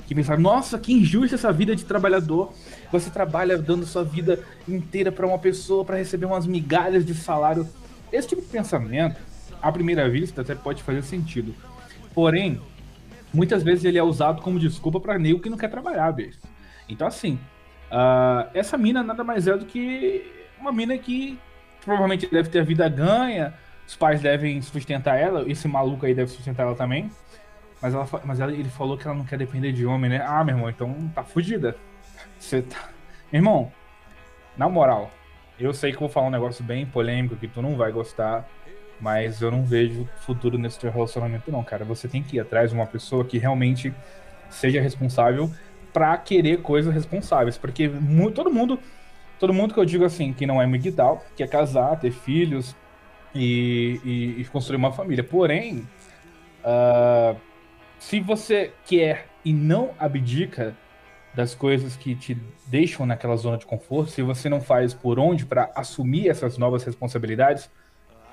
que 0.06 0.14
pensaram, 0.14 0.42
nossa, 0.42 0.78
que 0.78 0.92
injusta 0.92 1.34
essa 1.34 1.52
vida 1.52 1.74
de 1.74 1.84
trabalhador. 1.84 2.52
Você 2.92 3.10
trabalha 3.10 3.56
dando 3.56 3.86
sua 3.86 4.04
vida 4.04 4.38
inteira 4.68 5.10
para 5.10 5.26
uma 5.26 5.38
pessoa 5.38 5.84
para 5.84 5.96
receber 5.96 6.26
umas 6.26 6.46
migalhas 6.46 7.04
de 7.04 7.14
salário. 7.14 7.68
Esse 8.12 8.28
tipo 8.28 8.42
de 8.42 8.48
pensamento, 8.48 9.18
à 9.62 9.72
primeira 9.72 10.08
vista, 10.08 10.42
até 10.42 10.54
pode 10.54 10.82
fazer 10.82 11.02
sentido. 11.02 11.54
Porém, 12.14 12.60
muitas 13.32 13.62
vezes 13.62 13.84
ele 13.84 13.98
é 13.98 14.02
usado 14.02 14.42
como 14.42 14.58
desculpa 14.58 15.00
para 15.00 15.18
nego 15.18 15.40
que 15.40 15.50
não 15.50 15.56
quer 15.56 15.70
trabalhar, 15.70 16.12
bicho. 16.12 16.38
Então, 16.88 17.06
assim, 17.06 17.38
uh, 17.90 18.48
essa 18.52 18.76
mina 18.76 19.02
nada 19.02 19.24
mais 19.24 19.46
é 19.46 19.56
do 19.56 19.64
que 19.64 20.30
uma 20.60 20.70
mina 20.70 20.96
que 20.98 21.38
provavelmente 21.84 22.26
deve 22.30 22.48
ter 22.48 22.60
a 22.60 22.64
vida 22.64 22.88
ganha, 22.88 23.54
os 23.86 23.94
pais 23.94 24.20
devem 24.20 24.60
sustentar 24.62 25.16
ela, 25.16 25.48
esse 25.50 25.68
maluco 25.68 26.06
aí 26.06 26.14
deve 26.14 26.30
sustentar 26.30 26.64
ela 26.64 26.74
também. 26.74 27.10
Mas, 27.80 27.92
ela, 27.92 28.08
mas 28.24 28.40
ela, 28.40 28.52
ele 28.52 28.70
falou 28.70 28.96
que 28.96 29.06
ela 29.06 29.16
não 29.16 29.24
quer 29.24 29.38
depender 29.38 29.72
de 29.72 29.84
homem, 29.84 30.10
né? 30.10 30.24
Ah, 30.26 30.42
meu 30.42 30.54
irmão, 30.54 30.70
então 30.70 30.94
tá 31.14 31.22
fudida. 31.22 31.76
Você 32.38 32.62
tá. 32.62 32.88
Irmão, 33.32 33.70
na 34.56 34.68
moral, 34.68 35.10
eu 35.58 35.72
sei 35.74 35.92
que 35.92 36.00
vou 36.00 36.08
falar 36.08 36.28
um 36.28 36.30
negócio 36.30 36.64
bem 36.64 36.86
polêmico 36.86 37.36
que 37.36 37.46
tu 37.46 37.60
não 37.60 37.76
vai 37.76 37.92
gostar, 37.92 38.48
mas 39.00 39.42
eu 39.42 39.50
não 39.50 39.64
vejo 39.64 40.08
futuro 40.20 40.56
nesse 40.56 40.78
teu 40.78 40.90
relacionamento, 40.90 41.50
não, 41.50 41.62
cara. 41.62 41.84
Você 41.84 42.08
tem 42.08 42.22
que 42.22 42.36
ir 42.36 42.40
atrás 42.40 42.70
de 42.70 42.76
uma 42.76 42.86
pessoa 42.86 43.24
que 43.24 43.38
realmente 43.38 43.92
seja 44.48 44.80
responsável 44.80 45.50
para 45.92 46.16
querer 46.16 46.62
coisas 46.62 46.92
responsáveis. 46.92 47.58
Porque 47.58 47.90
todo 48.34 48.50
mundo, 48.50 48.78
todo 49.38 49.52
mundo 49.52 49.74
que 49.74 49.80
eu 49.80 49.84
digo 49.84 50.04
assim, 50.04 50.32
que 50.32 50.46
não 50.46 50.60
é 50.60 50.66
miguel, 50.66 51.22
quer 51.36 51.48
casar, 51.48 51.98
ter 51.98 52.10
filhos 52.10 52.74
e, 53.34 54.00
e, 54.04 54.40
e 54.40 54.44
construir 54.46 54.76
uma 54.76 54.92
família. 54.92 55.24
Porém, 55.24 55.86
uh, 56.64 57.36
se 57.98 58.20
você 58.20 58.72
quer 58.86 59.26
e 59.44 59.52
não 59.52 59.90
abdica 59.98 60.76
das 61.34 61.54
coisas 61.54 61.96
que 61.96 62.14
te 62.14 62.36
deixam 62.66 63.04
naquela 63.04 63.36
zona 63.36 63.58
de 63.58 63.66
conforto, 63.66 64.10
se 64.10 64.22
você 64.22 64.48
não 64.48 64.60
faz 64.60 64.94
por 64.94 65.18
onde 65.18 65.44
para 65.44 65.70
assumir 65.74 66.28
essas 66.28 66.56
novas 66.56 66.84
responsabilidades, 66.84 67.68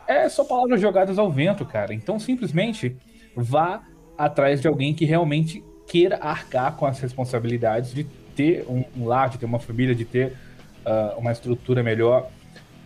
é 0.08 0.30
só 0.30 0.44
palavras 0.44 0.80
jogadas 0.80 1.18
ao 1.18 1.32
vento, 1.32 1.66
cara. 1.66 1.94
Então 1.94 2.20
simplesmente 2.20 2.96
vá 3.36 3.82
atrás 4.18 4.62
de 4.62 4.68
alguém 4.68 4.94
que 4.94 5.06
realmente 5.06 5.64
queira 5.88 6.18
arcar 6.18 6.76
com 6.76 6.86
as 6.86 7.00
responsabilidades 7.00 7.94
de 7.94 8.04
ter 8.36 8.66
um, 8.70 8.84
um 8.96 9.06
lar, 9.06 9.30
de 9.30 9.38
ter 9.38 9.46
uma 9.46 9.60
família, 9.60 9.96
de 9.96 10.06
ter 10.06 10.38
uh, 10.86 11.18
uma 11.20 11.32
estrutura 11.32 11.84
melhor. 11.84 12.30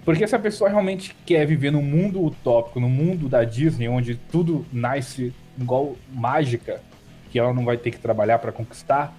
Porque 0.04 0.28
se 0.28 0.36
a 0.36 0.39
pessoa 0.39 0.70
realmente 0.70 1.16
quer 1.26 1.46
viver 1.46 1.72
no 1.72 1.82
mundo 1.82 2.24
utópico, 2.24 2.80
no 2.80 2.89
mundo 2.89 3.28
da 3.28 3.43
Disney, 3.43 3.88
onde 3.88 4.16
tudo 4.16 4.66
nasce 4.72 5.34
igual 5.60 5.96
mágica, 6.14 6.82
que 7.32 7.39
ela 7.39 7.54
não 7.54 7.66
vai 7.66 7.78
ter 7.78 7.91
que 7.91 7.98
trabalhar 7.98 8.38
para 8.38 8.52
conquistar, 8.52 9.18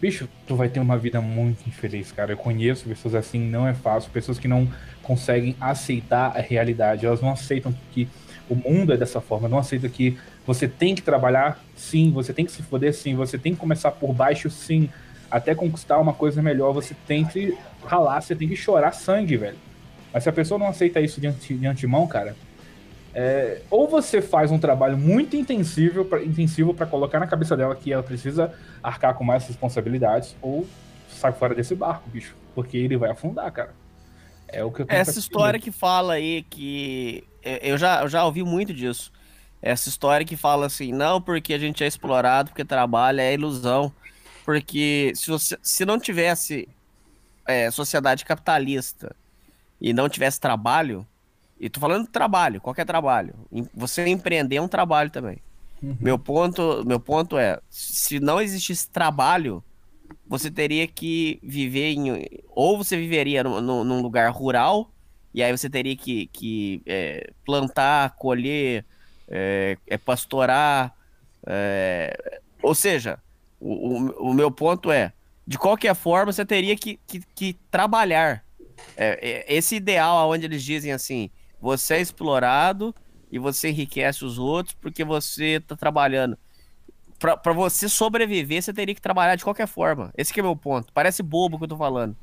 bicho, 0.00 0.28
tu 0.46 0.54
vai 0.54 0.68
ter 0.68 0.80
uma 0.80 0.96
vida 0.96 1.20
muito 1.20 1.68
infeliz, 1.68 2.12
cara. 2.12 2.32
Eu 2.32 2.36
conheço 2.36 2.88
pessoas 2.88 3.14
assim, 3.14 3.40
não 3.40 3.66
é 3.66 3.74
fácil, 3.74 4.10
pessoas 4.10 4.38
que 4.38 4.48
não 4.48 4.68
conseguem 5.02 5.56
aceitar 5.60 6.36
a 6.36 6.40
realidade, 6.40 7.04
elas 7.04 7.20
não 7.20 7.30
aceitam 7.30 7.74
que 7.92 8.08
o 8.48 8.54
mundo 8.54 8.92
é 8.92 8.96
dessa 8.96 9.20
forma, 9.20 9.48
não 9.48 9.58
aceitam 9.58 9.90
que 9.90 10.16
você 10.46 10.66
tem 10.66 10.94
que 10.94 11.02
trabalhar, 11.02 11.62
sim, 11.76 12.10
você 12.12 12.32
tem 12.32 12.44
que 12.44 12.52
se 12.52 12.62
foder, 12.62 12.94
sim, 12.94 13.14
você 13.14 13.38
tem 13.38 13.54
que 13.54 13.60
começar 13.60 13.90
por 13.92 14.12
baixo, 14.12 14.48
sim. 14.50 14.88
Até 15.30 15.54
conquistar 15.54 15.98
uma 15.98 16.12
coisa 16.12 16.42
melhor, 16.42 16.72
você 16.72 16.94
tem 17.06 17.24
que 17.24 17.56
ralar, 17.84 18.20
você 18.20 18.34
tem 18.34 18.48
que 18.48 18.56
chorar 18.56 18.92
sangue, 18.92 19.36
velho. 19.36 19.56
Mas 20.12 20.24
se 20.24 20.28
a 20.28 20.32
pessoa 20.32 20.58
não 20.58 20.66
aceita 20.66 21.00
isso 21.00 21.20
de, 21.20 21.66
antemão, 21.66 22.06
cara, 22.06 22.34
é, 23.14 23.62
ou 23.70 23.88
você 23.88 24.20
faz 24.20 24.50
um 24.50 24.58
trabalho 24.58 24.96
muito 24.96 25.36
intensivo 25.36 26.04
para 26.04 26.22
intensivo 26.22 26.74
colocar 26.86 27.20
na 27.20 27.26
cabeça 27.26 27.56
dela 27.56 27.74
que 27.76 27.92
ela 27.92 28.02
precisa 28.02 28.52
arcar 28.82 29.14
com 29.14 29.24
mais 29.24 29.46
responsabilidades, 29.46 30.36
ou 30.42 30.66
sai 31.08 31.32
fora 31.32 31.54
desse 31.54 31.74
barco, 31.74 32.08
bicho, 32.10 32.34
porque 32.54 32.76
ele 32.76 32.96
vai 32.96 33.10
afundar, 33.10 33.50
cara. 33.52 33.74
É 34.48 34.64
o 34.64 34.70
que 34.70 34.82
eu 34.82 34.86
Essa 34.88 35.18
história 35.18 35.60
que 35.60 35.70
fala 35.70 36.14
aí 36.14 36.42
que 36.42 37.22
eu 37.42 37.78
já, 37.78 38.02
eu 38.02 38.08
já 38.08 38.24
ouvi 38.24 38.42
muito 38.42 38.74
disso. 38.74 39.12
Essa 39.62 39.88
história 39.88 40.26
que 40.26 40.36
fala 40.36 40.66
assim, 40.66 40.92
não 40.92 41.20
porque 41.20 41.52
a 41.52 41.58
gente 41.58 41.84
é 41.84 41.86
explorado, 41.86 42.50
porque 42.50 42.64
trabalha, 42.64 43.22
é 43.22 43.34
ilusão. 43.34 43.92
Porque 44.50 45.12
se, 45.14 45.30
você, 45.30 45.56
se 45.62 45.84
não 45.84 45.96
tivesse 45.96 46.68
é, 47.46 47.70
sociedade 47.70 48.24
capitalista 48.24 49.14
e 49.80 49.92
não 49.92 50.08
tivesse 50.08 50.40
trabalho, 50.40 51.06
e 51.60 51.70
tô 51.70 51.78
falando 51.78 52.06
de 52.06 52.10
trabalho, 52.10 52.60
qualquer 52.60 52.84
trabalho, 52.84 53.32
você 53.72 54.08
empreender 54.08 54.56
é 54.56 54.60
um 54.60 54.66
trabalho 54.66 55.08
também. 55.08 55.38
Uhum. 55.80 55.96
Meu, 56.00 56.18
ponto, 56.18 56.82
meu 56.84 56.98
ponto 56.98 57.38
é, 57.38 57.60
se 57.70 58.18
não 58.18 58.40
existisse 58.40 58.90
trabalho, 58.90 59.62
você 60.26 60.50
teria 60.50 60.88
que 60.88 61.38
viver 61.44 61.92
em. 61.92 62.26
Ou 62.48 62.76
você 62.76 62.96
viveria 62.96 63.44
no, 63.44 63.60
no, 63.60 63.84
num 63.84 64.02
lugar 64.02 64.32
rural, 64.32 64.90
e 65.32 65.44
aí 65.44 65.56
você 65.56 65.70
teria 65.70 65.96
que, 65.96 66.26
que 66.26 66.82
é, 66.86 67.30
plantar, 67.46 68.16
colher, 68.16 68.84
é, 69.28 69.78
é 69.86 69.96
pastorar. 69.96 70.92
É, 71.46 72.40
ou 72.60 72.74
seja, 72.74 73.20
o, 73.60 73.98
o, 73.98 74.30
o, 74.30 74.34
meu 74.34 74.50
ponto 74.50 74.90
é: 74.90 75.12
de 75.46 75.58
qualquer 75.58 75.94
forma, 75.94 76.32
você 76.32 76.44
teria 76.44 76.76
que, 76.76 76.98
que, 77.06 77.20
que 77.34 77.56
trabalhar. 77.70 78.44
É, 78.96 79.44
é, 79.46 79.54
esse 79.54 79.76
ideal 79.76 80.30
onde 80.30 80.46
eles 80.46 80.62
dizem 80.62 80.92
assim: 80.92 81.30
você 81.60 81.94
é 81.94 82.00
explorado 82.00 82.94
e 83.30 83.38
você 83.38 83.68
enriquece 83.68 84.24
os 84.24 84.38
outros 84.38 84.74
porque 84.80 85.04
você 85.04 85.58
está 85.58 85.76
trabalhando 85.76 86.36
para 87.20 87.52
você 87.52 87.86
sobreviver, 87.86 88.62
você 88.62 88.72
teria 88.72 88.94
que 88.94 89.00
trabalhar 89.00 89.36
de 89.36 89.44
qualquer 89.44 89.68
forma. 89.68 90.10
Esse 90.16 90.32
é 90.38 90.42
o 90.42 90.46
meu 90.46 90.56
ponto. 90.56 90.90
Parece 90.92 91.22
bobo 91.22 91.56
o 91.56 91.58
que 91.58 91.64
eu 91.64 91.68
tô 91.68 91.76
falando. 91.76 92.16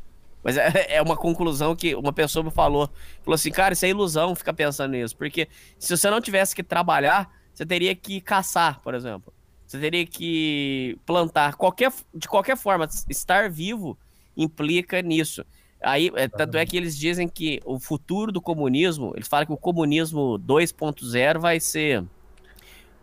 Mas 0.44 0.58
é, 0.58 0.72
é 0.98 1.02
uma 1.02 1.16
conclusão 1.16 1.76
que 1.76 1.94
uma 1.94 2.12
pessoa 2.12 2.44
me 2.44 2.50
falou. 2.50 2.90
Falou 3.22 3.36
assim, 3.36 3.52
cara, 3.52 3.74
isso 3.74 3.86
é 3.86 3.90
ilusão 3.90 4.36
ficar 4.36 4.54
pensando 4.54 4.94
nisso. 4.94 5.16
Porque 5.16 5.48
se 5.78 5.96
você 5.96 6.10
não 6.10 6.20
tivesse 6.20 6.56
que 6.56 6.64
trabalhar, 6.64 7.32
você 7.54 7.64
teria 7.64 7.96
que 7.96 8.20
caçar, 8.20 8.82
por 8.82 8.96
exemplo. 8.96 9.32
Você 9.68 9.78
teria 9.80 10.06
que 10.06 10.98
plantar. 11.06 11.56
Qualquer, 11.56 11.92
de 12.16 12.28
qualquer 12.28 12.56
forma, 12.56 12.88
estar 13.10 13.50
vivo 13.50 13.98
implica 14.36 15.02
nisso. 15.02 15.46
Aí, 15.82 16.10
é, 16.16 16.28
tanto 16.28 16.58
é 16.58 16.66
que 16.66 16.78
eles 16.78 16.98
dizem 16.98 17.28
que 17.28 17.60
o 17.66 17.78
futuro 17.80 18.32
do 18.32 18.42
comunismo, 18.42 19.12
eles 19.16 19.28
falam 19.28 19.46
que 19.46 19.52
o 19.52 19.58
comunismo 19.58 20.40
2.0 20.40 21.40
vai 21.40 21.60
ser 21.60 22.04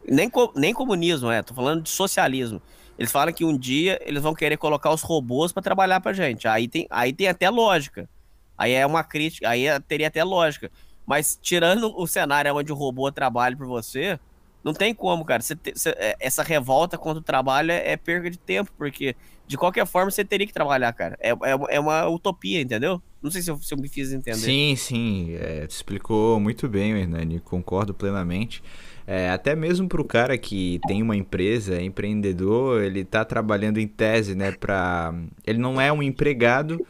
nem, 0.08 0.30
nem 0.56 0.74
comunismo, 0.74 1.30
é, 1.30 1.42
tô 1.42 1.54
falando 1.54 1.82
de 1.82 1.90
socialismo. 1.90 2.60
Eles 2.98 3.12
falam 3.12 3.32
que 3.32 3.44
um 3.44 3.56
dia 3.56 4.00
eles 4.04 4.22
vão 4.22 4.34
querer 4.34 4.56
colocar 4.56 4.90
os 4.90 5.02
robôs 5.02 5.52
para 5.52 5.62
trabalhar 5.62 6.00
pra 6.00 6.12
gente. 6.12 6.48
Aí 6.48 6.66
tem, 6.66 6.86
aí 6.90 7.12
tem 7.12 7.28
até 7.28 7.50
lógica. 7.50 8.08
Aí 8.56 8.72
é 8.72 8.86
uma 8.86 9.04
crítica, 9.04 9.48
aí 9.48 9.66
é, 9.66 9.78
teria 9.80 10.08
até 10.08 10.24
lógica. 10.24 10.70
Mas 11.04 11.38
tirando 11.40 11.92
o 11.96 12.06
cenário 12.06 12.54
onde 12.54 12.72
o 12.72 12.74
robô 12.74 13.10
trabalha 13.12 13.56
por 13.56 13.66
você, 13.66 14.18
não 14.64 14.72
tem 14.72 14.94
como, 14.94 15.24
cara. 15.24 15.42
Você, 15.42 15.54
você, 15.54 15.90
é, 15.90 16.16
essa 16.18 16.42
revolta 16.42 16.96
contra 16.96 17.20
o 17.20 17.22
trabalho 17.22 17.70
é, 17.70 17.92
é, 17.92 17.96
perda 17.96 18.30
de 18.30 18.38
tempo, 18.38 18.72
porque 18.78 19.14
de 19.46 19.58
qualquer 19.58 19.86
forma 19.86 20.10
você 20.10 20.24
teria 20.24 20.46
que 20.46 20.52
trabalhar, 20.52 20.90
cara. 20.94 21.18
É, 21.20 21.30
é, 21.30 21.58
é 21.68 21.80
uma 21.80 22.08
utopia, 22.08 22.62
entendeu? 22.62 23.00
Não 23.22 23.30
sei 23.30 23.42
se 23.42 23.50
eu, 23.50 23.58
se 23.60 23.74
eu 23.74 23.78
me 23.78 23.88
fiz 23.88 24.12
entender. 24.12 24.38
Sim, 24.38 24.74
sim. 24.74 25.34
É, 25.34 25.66
explicou 25.68 26.40
muito 26.40 26.66
bem, 26.66 26.92
Hernani. 26.92 27.40
Concordo 27.40 27.92
plenamente. 27.92 28.62
É, 29.06 29.28
até 29.28 29.54
mesmo 29.54 29.86
para 29.86 30.00
o 30.00 30.04
cara 30.04 30.38
que 30.38 30.80
tem 30.86 31.02
uma 31.02 31.14
empresa, 31.14 31.74
é 31.74 31.82
empreendedor, 31.82 32.82
ele 32.82 33.00
está 33.00 33.22
trabalhando 33.22 33.78
em 33.78 33.86
tese, 33.86 34.34
né? 34.34 34.52
Pra... 34.52 35.14
Ele 35.46 35.58
não 35.58 35.78
é 35.78 35.92
um 35.92 36.02
empregado, 36.02 36.80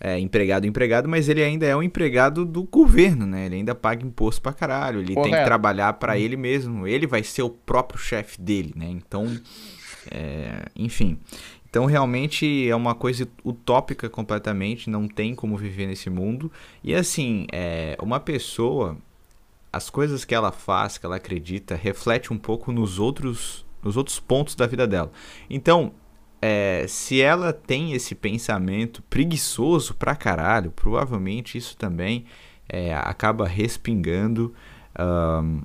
é, 0.00 0.18
empregado, 0.18 0.66
empregado, 0.66 1.08
mas 1.08 1.28
ele 1.28 1.42
ainda 1.42 1.66
é 1.66 1.74
um 1.74 1.82
empregado 1.82 2.44
do 2.44 2.64
governo, 2.64 3.26
né? 3.26 3.46
Ele 3.46 3.56
ainda 3.56 3.74
paga 3.74 4.04
imposto 4.04 4.42
pra 4.42 4.52
caralho, 4.52 5.00
ele 5.00 5.14
Correto. 5.14 5.30
tem 5.30 5.38
que 5.38 5.44
trabalhar 5.44 5.92
para 5.94 6.18
ele 6.18 6.36
mesmo, 6.36 6.86
ele 6.86 7.06
vai 7.06 7.22
ser 7.22 7.42
o 7.42 7.50
próprio 7.50 7.98
chefe 7.98 8.40
dele, 8.40 8.72
né? 8.76 8.86
Então, 8.88 9.26
é, 10.10 10.66
enfim. 10.76 11.18
Então, 11.68 11.86
realmente 11.86 12.68
é 12.68 12.76
uma 12.76 12.94
coisa 12.94 13.28
utópica 13.44 14.08
completamente, 14.08 14.88
não 14.88 15.08
tem 15.08 15.34
como 15.34 15.56
viver 15.56 15.86
nesse 15.86 16.08
mundo. 16.08 16.50
E 16.84 16.94
assim, 16.94 17.46
é, 17.50 17.96
uma 18.00 18.20
pessoa 18.20 18.96
as 19.74 19.90
coisas 19.90 20.24
que 20.24 20.34
ela 20.34 20.52
faz, 20.52 20.96
que 20.96 21.04
ela 21.04 21.16
acredita, 21.16 21.74
reflete 21.74 22.32
um 22.32 22.38
pouco 22.38 22.70
nos 22.70 23.00
outros, 23.00 23.66
nos 23.82 23.96
outros 23.96 24.20
pontos 24.20 24.54
da 24.54 24.68
vida 24.68 24.86
dela. 24.86 25.10
Então, 25.50 25.92
é, 26.46 26.84
se 26.86 27.22
ela 27.22 27.54
tem 27.54 27.94
esse 27.94 28.14
pensamento 28.14 29.02
preguiçoso 29.08 29.94
pra 29.94 30.14
caralho, 30.14 30.70
provavelmente 30.70 31.56
isso 31.56 31.74
também 31.74 32.26
é, 32.68 32.94
acaba 32.94 33.48
respingando 33.48 34.52
um, 34.98 35.62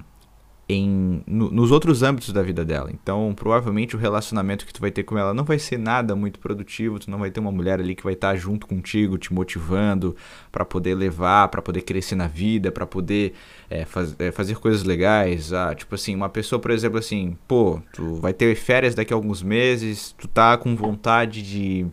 em, 0.72 1.24
no, 1.26 1.49
nos 1.49 1.72
outros 1.72 2.03
âmbitos 2.03 2.32
da 2.32 2.43
vida 2.43 2.63
dela. 2.63 2.91
Então, 2.93 3.34
provavelmente 3.36 3.95
o 3.95 3.99
relacionamento 3.99 4.67
que 4.67 4.72
tu 4.72 4.80
vai 4.80 4.91
ter 4.91 5.01
com 5.01 5.17
ela 5.17 5.34
não 5.34 5.43
vai 5.43 5.57
ser 5.57 5.80
nada 5.80 6.15
muito 6.15 6.39
produtivo, 6.39 6.99
tu 6.99 7.09
não 7.09 7.17
vai 7.17 7.32
ter 7.32 7.39
uma 7.39 7.51
mulher 7.51 7.80
ali 7.80 7.95
que 7.95 8.03
vai 8.03 8.13
estar 8.13 8.36
junto 8.36 8.67
contigo, 8.67 9.17
te 9.17 9.34
motivando 9.34 10.15
para 10.51 10.63
poder 10.63 10.93
levar, 10.93 11.47
para 11.47 11.59
poder 11.59 11.82
crescer 11.82 12.13
na 12.13 12.28
vida, 12.28 12.72
para 12.72 12.86
poder 12.86 13.34
é, 13.67 13.84
faz, 13.84 14.15
é, 14.20 14.32
fazer 14.32 14.59
coisas 14.59 14.84
legais. 14.84 15.51
Ah, 15.51 15.74
tipo 15.74 15.95
assim, 15.95 16.13
uma 16.13 16.30
pessoa, 16.30 16.59
por 16.59 16.70
exemplo, 16.70 16.99
assim, 16.99 17.36
pô, 17.47 17.82
tu 17.91 18.15
vai 18.17 18.32
ter 18.32 18.53
férias 18.55 18.93
daqui 18.93 19.11
a 19.11 19.15
alguns 19.15 19.41
meses, 19.41 20.13
tu 20.20 20.28
tá 20.28 20.55
com 20.55 20.76
vontade 20.76 21.41
de 21.41 21.88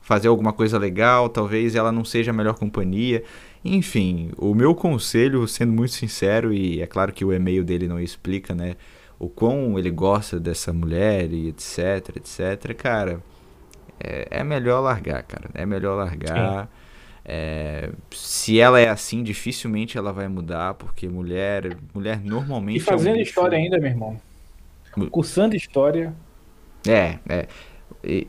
fazer 0.00 0.28
alguma 0.28 0.54
coisa 0.54 0.78
legal, 0.78 1.28
talvez 1.28 1.74
ela 1.74 1.92
não 1.92 2.04
seja 2.04 2.30
a 2.30 2.34
melhor 2.34 2.54
companhia. 2.54 3.22
Enfim, 3.64 4.30
o 4.36 4.54
meu 4.54 4.74
conselho, 4.74 5.46
sendo 5.46 5.72
muito 5.72 5.92
sincero, 5.92 6.52
e 6.52 6.80
é 6.80 6.86
claro 6.86 7.12
que 7.12 7.24
o 7.24 7.32
e-mail 7.32 7.64
dele 7.64 7.86
não 7.86 8.00
explica, 8.00 8.54
né? 8.54 8.74
O 9.18 9.28
quão 9.28 9.78
ele 9.78 9.90
gosta 9.90 10.40
dessa 10.40 10.72
mulher 10.72 11.32
e 11.32 11.48
etc, 11.48 12.16
etc, 12.16 12.74
cara, 12.74 13.22
é, 14.00 14.26
é 14.30 14.44
melhor 14.44 14.80
largar, 14.80 15.22
cara. 15.22 15.48
É 15.54 15.64
melhor 15.64 15.94
largar. 15.94 16.68
É, 17.24 17.90
se 18.10 18.58
ela 18.58 18.80
é 18.80 18.88
assim, 18.88 19.22
dificilmente 19.22 19.96
ela 19.96 20.12
vai 20.12 20.26
mudar, 20.26 20.74
porque 20.74 21.08
mulher, 21.08 21.76
mulher 21.94 22.20
normalmente. 22.20 22.78
E 22.78 22.80
fazendo 22.80 23.14
é 23.14 23.18
um 23.20 23.22
história 23.22 23.56
ainda, 23.56 23.78
meu 23.78 23.90
irmão. 23.90 24.20
Cursando 25.08 25.54
história. 25.54 26.12
É, 26.84 27.18
é 27.28 27.46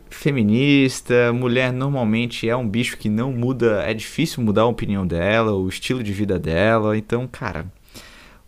feminista, 0.10 1.34
mulher 1.34 1.74
normalmente 1.74 2.48
é 2.48 2.56
um 2.56 2.68
bicho 2.68 2.98
que 2.98 3.10
não 3.10 3.32
muda, 3.32 3.84
é 3.84 3.94
difícil 3.94 4.44
mudar 4.44 4.64
a 4.64 4.68
opinião 4.68 5.06
dela, 5.06 5.54
o 5.54 5.68
estilo 5.68 6.04
de 6.04 6.14
vida 6.14 6.38
dela, 6.38 6.98
então, 6.98 7.28
cara, 7.28 7.66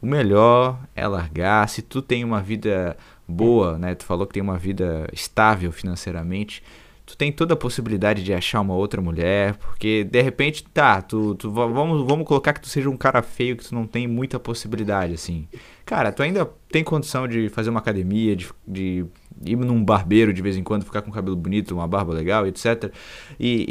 o 0.02 0.06
melhor 0.06 0.80
é 0.96 1.08
largar. 1.08 1.68
Se 1.68 1.82
tu 1.82 2.02
tem 2.02 2.24
uma 2.24 2.42
vida 2.42 2.96
boa, 3.28 3.78
né, 3.78 3.96
tu 3.96 4.06
falou 4.06 4.28
que 4.28 4.34
tem 4.34 4.44
uma 4.44 4.58
vida 4.58 5.08
estável 5.12 5.72
financeiramente, 5.72 6.62
tu 7.06 7.16
tem 7.16 7.32
toda 7.32 7.54
a 7.54 7.58
possibilidade 7.58 8.24
de 8.24 8.34
achar 8.34 8.62
uma 8.62 8.76
outra 8.76 9.02
mulher, 9.02 9.56
porque 9.56 10.04
de 10.04 10.22
repente, 10.22 10.64
tá, 10.64 11.02
tu, 11.02 11.36
tu 11.36 11.52
vamos, 11.52 12.06
vamos 12.08 12.28
colocar 12.28 12.54
que 12.54 12.62
tu 12.62 12.68
seja 12.68 12.90
um 12.90 12.98
cara 12.98 13.22
feio 13.22 13.56
que 13.56 13.66
tu 13.66 13.76
não 13.76 13.86
tem 13.86 14.08
muita 14.08 14.40
possibilidade, 14.40 15.14
assim. 15.14 15.48
Cara, 15.86 16.12
tu 16.12 16.24
ainda 16.24 16.50
tem 16.72 16.84
condição 16.84 17.28
de 17.28 17.50
fazer 17.50 17.70
uma 17.70 17.80
academia, 17.80 18.36
de, 18.36 18.48
de 18.68 19.06
ir 19.46 19.56
num 19.56 19.84
barbeiro 19.84 20.34
de 20.34 20.42
vez 20.42 20.58
em 20.58 20.64
quando, 20.64 20.84
ficar 20.84 21.02
com 21.02 21.12
cabelo 21.12 21.36
bonito, 21.36 21.74
uma 21.74 21.88
barba 21.88 22.14
legal, 22.14 22.46
etc. 22.48 22.92
E, 23.40 23.66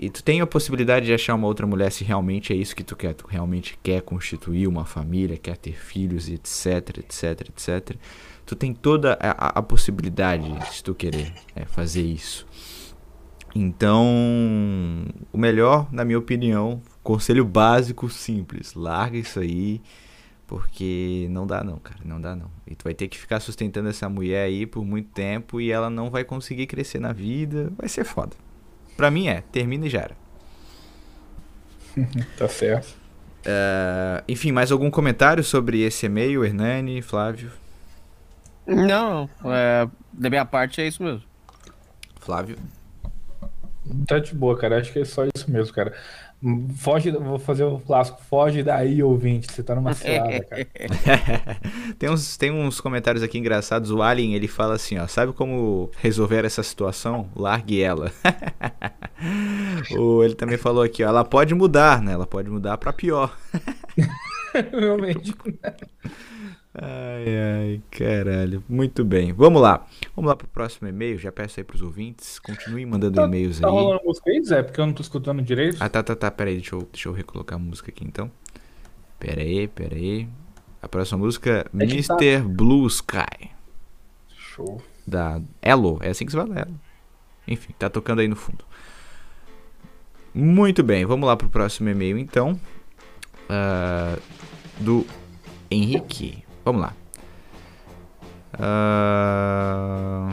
e, 0.00 0.06
e, 0.06 0.10
tu 0.10 0.22
tem 0.22 0.40
a 0.40 0.46
possibilidade 0.46 1.06
de 1.06 1.14
achar 1.14 1.34
uma 1.34 1.46
outra 1.46 1.66
mulher 1.66 1.90
se 1.90 2.04
realmente 2.04 2.52
é 2.52 2.56
isso 2.56 2.74
que 2.74 2.84
tu 2.84 2.96
quer. 2.96 3.14
Tu 3.14 3.26
realmente 3.26 3.78
quer 3.82 4.02
constituir 4.02 4.66
uma 4.66 4.84
família, 4.84 5.36
quer 5.36 5.56
ter 5.56 5.74
filhos, 5.74 6.28
etc, 6.28 6.98
etc, 6.98 7.48
etc. 7.48 7.96
Tu 8.46 8.56
tem 8.56 8.74
toda 8.74 9.18
a, 9.20 9.58
a 9.58 9.62
possibilidade, 9.62 10.46
se 10.72 10.82
tu 10.82 10.94
querer, 10.94 11.32
é, 11.54 11.64
fazer 11.64 12.02
isso. 12.02 12.46
Então, 13.54 14.06
o 15.32 15.38
melhor, 15.38 15.88
na 15.92 16.04
minha 16.04 16.18
opinião, 16.18 16.80
conselho 17.02 17.44
básico, 17.44 18.08
simples, 18.08 18.74
larga 18.74 19.18
isso 19.18 19.40
aí, 19.40 19.80
porque 20.50 21.28
não 21.30 21.46
dá 21.46 21.62
não, 21.62 21.78
cara, 21.78 22.00
não 22.04 22.20
dá 22.20 22.34
não. 22.34 22.50
E 22.66 22.74
tu 22.74 22.82
vai 22.82 22.92
ter 22.92 23.06
que 23.06 23.16
ficar 23.16 23.38
sustentando 23.38 23.88
essa 23.88 24.08
mulher 24.08 24.46
aí 24.46 24.66
por 24.66 24.84
muito 24.84 25.08
tempo 25.10 25.60
e 25.60 25.70
ela 25.70 25.88
não 25.88 26.10
vai 26.10 26.24
conseguir 26.24 26.66
crescer 26.66 26.98
na 26.98 27.12
vida, 27.12 27.72
vai 27.78 27.88
ser 27.88 28.02
foda. 28.02 28.34
Pra 28.96 29.12
mim 29.12 29.28
é, 29.28 29.44
termina 29.52 29.86
e 29.86 29.88
já 29.88 30.00
era. 30.00 30.16
tá 32.36 32.48
certo. 32.48 32.88
Uh, 33.46 34.24
enfim, 34.26 34.50
mais 34.50 34.72
algum 34.72 34.90
comentário 34.90 35.44
sobre 35.44 35.82
esse 35.82 36.06
e-mail, 36.06 36.44
Hernani, 36.44 37.00
Flávio? 37.00 37.52
Não, 38.66 39.30
é, 39.44 39.88
da 40.12 40.28
minha 40.28 40.44
parte 40.44 40.80
é 40.80 40.88
isso 40.88 41.00
mesmo. 41.00 41.22
Flávio? 42.18 42.58
Tá 44.04 44.18
de 44.18 44.34
boa, 44.34 44.58
cara. 44.58 44.80
Acho 44.80 44.92
que 44.92 44.98
é 44.98 45.04
só 45.04 45.24
isso 45.32 45.48
mesmo, 45.48 45.72
cara. 45.72 45.94
Foge, 46.76 47.10
vou 47.10 47.38
fazer 47.38 47.64
o 47.64 47.78
clássico. 47.78 48.18
Foge 48.22 48.62
daí, 48.62 49.02
ouvinte. 49.02 49.52
Você 49.52 49.62
tá 49.62 49.74
numa 49.74 49.92
cilada, 49.92 50.42
cara. 50.48 50.66
tem, 51.98 52.08
uns, 52.08 52.36
tem 52.38 52.50
uns 52.50 52.80
comentários 52.80 53.22
aqui 53.22 53.38
engraçados. 53.38 53.90
O 53.90 54.00
Alien, 54.00 54.34
ele 54.34 54.48
fala 54.48 54.74
assim, 54.74 54.98
ó. 54.98 55.06
Sabe 55.06 55.34
como 55.34 55.90
resolver 55.98 56.46
essa 56.46 56.62
situação? 56.62 57.28
Largue 57.36 57.82
ela. 57.82 58.10
o, 59.98 60.24
ele 60.24 60.34
também 60.34 60.56
falou 60.56 60.82
aqui, 60.82 61.04
ó. 61.04 61.08
Ela 61.08 61.24
pode 61.24 61.54
mudar, 61.54 62.00
né? 62.00 62.12
Ela 62.12 62.26
pode 62.26 62.48
mudar 62.48 62.78
pra 62.78 62.92
pior. 62.92 63.36
Realmente. 64.72 65.34
Ai, 66.72 67.24
ai, 67.36 67.82
caralho. 67.90 68.62
Muito 68.68 69.04
bem. 69.04 69.32
Vamos 69.32 69.60
lá. 69.60 69.84
Vamos 70.14 70.28
lá 70.28 70.36
pro 70.36 70.46
próximo 70.46 70.88
e-mail. 70.88 71.18
Já 71.18 71.32
peço 71.32 71.58
aí 71.58 71.64
pros 71.64 71.82
ouvintes. 71.82 72.38
Continuem 72.38 72.86
mandando 72.86 73.16
tá, 73.16 73.24
e-mails 73.24 73.58
tá 73.58 73.66
aí. 73.66 73.74
Tá 73.74 73.80
rolando 73.80 74.04
música 74.04 74.30
aí, 74.30 74.42
Zé? 74.44 74.62
Porque 74.62 74.80
eu 74.80 74.86
não 74.86 74.92
tô 74.92 75.02
escutando 75.02 75.42
direito. 75.42 75.78
Ah, 75.80 75.88
tá, 75.88 76.02
tá, 76.02 76.14
tá. 76.14 76.30
Pera 76.30 76.50
aí. 76.50 76.56
Deixa 76.56 76.76
eu, 76.76 76.88
deixa 76.92 77.08
eu 77.08 77.12
recolocar 77.12 77.56
a 77.56 77.58
música 77.58 77.90
aqui 77.90 78.04
então. 78.04 78.30
Pera 79.18 79.40
aí, 79.40 79.66
pera 79.66 79.96
aí. 79.96 80.28
A 80.80 80.88
próxima 80.88 81.18
música, 81.18 81.66
é 81.74 81.76
Mr. 81.76 82.06
Tá... 82.06 82.48
Blue 82.48 82.86
Sky. 82.86 83.50
Show. 84.28 84.80
Da 85.06 85.40
Elo. 85.60 85.98
É 86.00 86.10
assim 86.10 86.24
que 86.24 86.30
se 86.30 86.38
fala, 86.38 86.56
Elo. 86.56 86.80
Enfim, 87.48 87.74
tá 87.78 87.90
tocando 87.90 88.20
aí 88.20 88.28
no 88.28 88.36
fundo. 88.36 88.64
Muito 90.32 90.84
bem. 90.84 91.04
Vamos 91.04 91.26
lá 91.26 91.36
pro 91.36 91.48
próximo 91.48 91.88
e-mail 91.88 92.16
então. 92.16 92.58
Uh, 93.50 94.22
do 94.78 95.04
Henrique. 95.68 96.44
Vamos 96.70 96.82
lá. 96.82 96.94
Uh... 98.54 100.30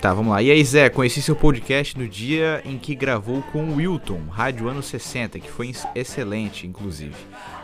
Tá, 0.00 0.14
vamos 0.14 0.30
lá. 0.30 0.40
E 0.40 0.52
aí, 0.52 0.64
Zé, 0.64 0.88
conheci 0.88 1.20
seu 1.20 1.34
podcast 1.34 1.98
no 1.98 2.06
dia 2.06 2.62
em 2.64 2.78
que 2.78 2.94
gravou 2.94 3.42
com 3.42 3.64
o 3.64 3.74
Wilton, 3.74 4.20
Rádio 4.30 4.68
Anos 4.68 4.86
60, 4.86 5.40
que 5.40 5.50
foi 5.50 5.72
excelente, 5.96 6.64
inclusive. 6.64 7.16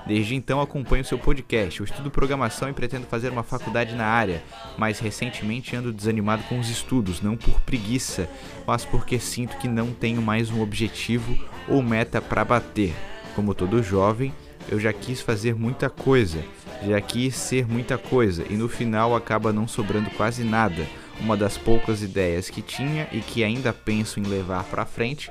Desde 0.08 0.34
então 0.34 0.60
acompanho 0.60 1.04
seu 1.04 1.16
podcast. 1.16 1.78
Eu 1.78 1.84
estudo 1.84 2.10
programação 2.10 2.68
e 2.68 2.72
pretendo 2.72 3.06
fazer 3.06 3.30
uma 3.30 3.44
faculdade 3.44 3.94
na 3.94 4.06
área, 4.06 4.42
mas 4.76 4.98
recentemente 4.98 5.76
ando 5.76 5.92
desanimado 5.92 6.42
com 6.48 6.58
os 6.58 6.68
estudos, 6.68 7.22
não 7.22 7.36
por 7.36 7.60
preguiça, 7.60 8.28
mas 8.66 8.84
porque 8.84 9.20
sinto 9.20 9.56
que 9.58 9.68
não 9.68 9.92
tenho 9.92 10.20
mais 10.20 10.50
um 10.50 10.60
objetivo 10.60 11.38
ou 11.68 11.80
meta 11.80 12.20
para 12.20 12.44
bater. 12.44 12.92
Como 13.36 13.54
todo 13.54 13.84
jovem, 13.84 14.34
eu 14.68 14.80
já 14.80 14.92
quis 14.92 15.20
fazer 15.20 15.54
muita 15.54 15.88
coisa, 15.88 16.44
já 16.86 17.00
quis 17.00 17.34
ser 17.34 17.66
muita 17.66 17.96
coisa 17.96 18.44
e 18.48 18.54
no 18.54 18.68
final 18.68 19.14
acaba 19.14 19.52
não 19.52 19.66
sobrando 19.66 20.10
quase 20.10 20.44
nada. 20.44 20.86
Uma 21.20 21.36
das 21.36 21.56
poucas 21.56 22.02
ideias 22.02 22.48
que 22.50 22.62
tinha 22.62 23.08
e 23.12 23.20
que 23.20 23.44
ainda 23.44 23.72
penso 23.72 24.18
em 24.18 24.24
levar 24.24 24.64
para 24.64 24.84
frente 24.86 25.30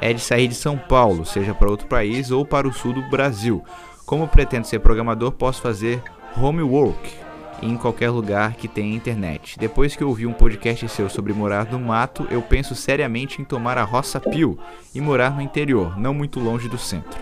é 0.00 0.12
de 0.12 0.20
sair 0.20 0.48
de 0.48 0.54
São 0.54 0.78
Paulo, 0.78 1.26
seja 1.26 1.54
para 1.54 1.70
outro 1.70 1.86
país 1.86 2.30
ou 2.30 2.44
para 2.44 2.68
o 2.68 2.72
sul 2.72 2.92
do 2.92 3.02
Brasil. 3.10 3.64
Como 4.06 4.28
pretendo 4.28 4.66
ser 4.66 4.78
programador, 4.78 5.32
posso 5.32 5.60
fazer 5.60 6.02
homework 6.36 7.28
em 7.60 7.76
qualquer 7.76 8.10
lugar 8.10 8.54
que 8.54 8.68
tenha 8.68 8.94
internet. 8.94 9.58
Depois 9.58 9.96
que 9.96 10.02
eu 10.02 10.08
ouvi 10.08 10.26
um 10.26 10.32
podcast 10.32 10.88
seu 10.88 11.08
sobre 11.08 11.32
morar 11.32 11.70
no 11.70 11.78
mato, 11.78 12.26
eu 12.30 12.40
penso 12.40 12.74
seriamente 12.74 13.42
em 13.42 13.44
tomar 13.44 13.76
a 13.76 13.82
roça 13.82 14.20
Pio 14.20 14.58
e 14.94 15.00
morar 15.00 15.34
no 15.34 15.42
interior, 15.42 15.98
não 15.98 16.14
muito 16.14 16.40
longe 16.40 16.68
do 16.68 16.78
centro. 16.78 17.18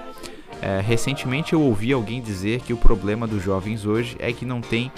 É, 0.62 0.80
recentemente 0.80 1.52
eu 1.52 1.60
ouvi 1.60 1.92
alguém 1.92 2.20
dizer 2.20 2.60
que 2.60 2.72
o 2.72 2.76
problema 2.76 3.26
dos 3.26 3.42
jovens 3.42 3.84
hoje 3.84 4.16
é 4.18 4.32
que 4.32 4.44
não 4.44 4.60
tem 4.60 4.90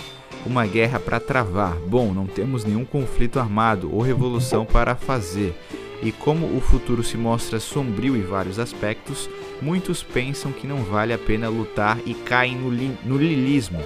uma 0.46 0.66
guerra 0.66 0.98
para 1.00 1.20
travar. 1.20 1.74
Bom, 1.86 2.12
não 2.12 2.26
temos 2.26 2.64
nenhum 2.64 2.84
conflito 2.84 3.38
armado 3.38 3.92
ou 3.92 4.00
revolução 4.00 4.64
para 4.64 4.94
fazer. 4.94 5.54
E 6.02 6.12
como 6.12 6.46
o 6.56 6.60
futuro 6.60 7.02
se 7.02 7.16
mostra 7.16 7.58
sombrio 7.58 8.16
em 8.16 8.22
vários 8.22 8.58
aspectos, 8.58 9.28
muitos 9.60 10.02
pensam 10.02 10.52
que 10.52 10.66
não 10.66 10.84
vale 10.84 11.12
a 11.12 11.18
pena 11.18 11.48
lutar 11.48 11.98
e 12.06 12.14
caem 12.14 12.56
no, 12.56 12.70
li 12.70 12.96
no 13.04 13.16
lilismo. 13.16 13.80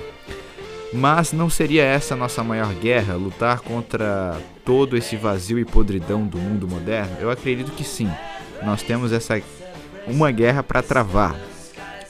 Mas 0.93 1.33
não 1.33 1.49
seria 1.49 1.85
essa 1.85 2.13
a 2.13 2.17
nossa 2.17 2.45
maior 2.45 2.75
guerra, 2.75 3.15
lutar 3.15 3.61
contra 3.61 4.39
todo 4.63 4.95
esse 4.95 5.17
vazio 5.17 5.59
e 5.59 5.65
podridão 5.65 6.27
do 6.27 6.37
mundo 6.37 6.69
moderno? 6.69 7.17
Eu 7.19 7.31
acredito 7.31 7.73
que 7.73 7.83
sim. 7.83 8.11
Nós 8.63 8.83
temos 8.83 9.11
essa 9.11 9.41
uma 10.07 10.31
guerra 10.31 10.63
para 10.63 10.83
travar, 10.83 11.35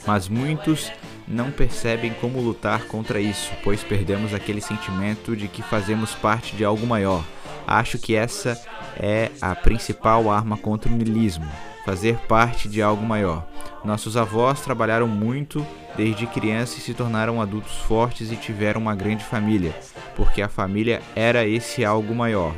mas 0.05 0.27
muitos 0.27 0.91
não 1.27 1.51
percebem 1.51 2.13
como 2.13 2.41
lutar 2.41 2.85
contra 2.85 3.19
isso, 3.19 3.51
pois 3.63 3.83
perdemos 3.83 4.33
aquele 4.33 4.61
sentimento 4.61 5.35
de 5.35 5.47
que 5.47 5.61
fazemos 5.61 6.13
parte 6.13 6.55
de 6.55 6.65
algo 6.65 6.85
maior. 6.85 7.23
Acho 7.65 7.97
que 7.97 8.15
essa 8.15 8.61
é 8.97 9.31
a 9.41 9.55
principal 9.55 10.29
arma 10.29 10.57
contra 10.57 10.91
o 10.91 10.95
niilismo, 10.95 11.49
fazer 11.85 12.17
parte 12.27 12.67
de 12.67 12.81
algo 12.81 13.05
maior. 13.05 13.47
Nossos 13.83 14.17
avós 14.17 14.61
trabalharam 14.61 15.07
muito 15.07 15.65
desde 15.95 16.27
criança 16.27 16.77
e 16.77 16.81
se 16.81 16.93
tornaram 16.93 17.41
adultos 17.41 17.77
fortes 17.79 18.31
e 18.31 18.35
tiveram 18.35 18.81
uma 18.81 18.95
grande 18.95 19.23
família, 19.23 19.73
porque 20.15 20.41
a 20.41 20.49
família 20.49 21.01
era 21.15 21.45
esse 21.45 21.85
algo 21.85 22.13
maior. 22.13 22.53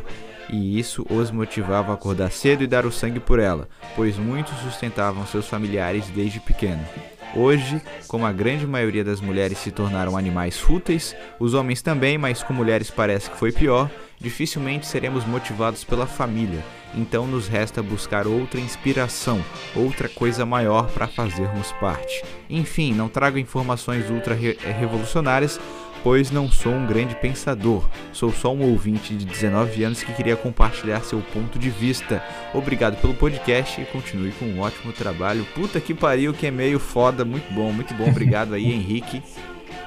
E 0.50 0.80
isso 0.80 1.06
os 1.10 1.32
motivava 1.32 1.92
a 1.92 1.96
acordar 1.96 2.32
cedo 2.32 2.64
e 2.64 2.68
dar 2.68 2.86
o 2.86 2.92
sangue 2.92 3.20
por 3.20 3.40
ela, 3.40 3.68
pois 3.96 4.18
muitos 4.18 4.56
sustentavam 4.60 5.26
seus 5.26 5.48
familiares 5.48 6.08
desde 6.10 6.40
pequeno. 6.40 6.86
Hoje, 7.34 7.82
como 8.08 8.26
a 8.26 8.32
grande 8.32 8.68
maioria 8.68 9.04
das 9.04 9.22
mulheres 9.22 9.58
se 9.58 9.72
tornaram 9.72 10.18
animais 10.18 10.60
fúteis, 10.60 11.16
os 11.40 11.54
homens 11.54 11.82
também, 11.82 12.18
mas 12.18 12.44
com 12.44 12.54
mulheres 12.54 12.90
parece 12.90 13.30
que 13.30 13.38
foi 13.38 13.52
pior, 13.52 13.90
dificilmente 14.20 14.88
seremos 14.88 15.26
motivados 15.26 15.84
pela 15.84 16.06
família. 16.06 16.64
Então 16.94 17.28
nos 17.28 17.48
resta 17.48 17.84
buscar 17.84 18.26
outra 18.26 18.60
inspiração, 18.60 19.44
outra 19.76 20.08
coisa 20.08 20.46
maior 20.46 20.88
para 20.92 21.08
fazermos 21.08 21.72
parte. 21.74 22.24
Enfim, 22.50 22.94
não 22.94 23.10
trago 23.10 23.38
informações 23.38 24.10
ultra 24.10 24.34
revolucionárias, 24.34 25.60
pois 26.06 26.30
não 26.30 26.48
sou 26.52 26.72
um 26.72 26.86
grande 26.86 27.16
pensador. 27.16 27.84
Sou 28.14 28.32
só 28.32 28.54
um 28.54 28.62
ouvinte 28.62 29.16
de 29.16 29.26
19 29.26 29.84
anos 29.84 30.04
que 30.04 30.14
queria 30.14 30.36
compartilhar 30.36 31.02
seu 31.02 31.20
ponto 31.20 31.58
de 31.58 31.72
vista. 31.72 32.24
Obrigado 32.54 33.02
pelo 33.02 33.16
podcast 33.16 33.82
e 33.82 33.86
continue 33.86 34.32
com 34.34 34.46
um 34.46 34.60
ótimo 34.60 34.94
trabalho. 34.94 35.44
Puta 35.56 35.82
que 35.82 35.96
pariu, 35.96 36.32
que 36.32 36.46
é 36.46 36.52
meio 36.52 36.78
foda, 36.78 37.26
muito 37.26 37.52
bom, 37.52 37.72
muito 37.72 37.92
bom. 37.96 38.08
Obrigado 38.08 38.54
aí, 38.54 38.70
Henrique. 38.72 39.24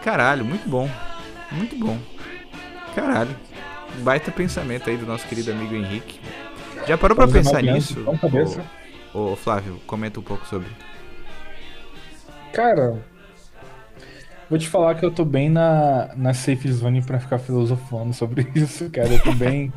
Caralho, 0.03 0.45
muito 0.45 0.69
bom. 0.69 0.90
Muito 1.53 1.77
bom. 1.77 1.97
Caralho. 2.97 3.36
Baita 4.01 4.32
pensamento 4.32 4.90
aí 4.90 4.97
do 4.97 5.07
nosso 5.07 5.24
querido 5.28 5.53
amigo 5.53 5.77
Henrique. 5.77 6.19
Já 6.85 6.99
parou 6.99 7.15
para 7.15 7.28
pensar 7.28 7.62
nisso? 7.62 7.97
Ô, 9.15 9.35
ô, 9.35 9.36
Flávio, 9.36 9.81
comenta 9.86 10.19
um 10.19 10.24
pouco 10.24 10.45
sobre. 10.47 10.69
Cara, 12.53 13.07
Vou 14.48 14.58
te 14.58 14.68
falar 14.68 14.94
que 14.94 15.04
eu 15.04 15.10
tô 15.10 15.24
bem 15.24 15.50
na, 15.50 16.10
na 16.16 16.32
safe 16.32 16.70
zone 16.72 17.02
pra 17.02 17.20
ficar 17.20 17.38
filosofando 17.38 18.14
sobre 18.14 18.50
isso, 18.54 18.88
cara. 18.90 19.08
Eu 19.08 19.22
tô 19.22 19.32
bem. 19.32 19.72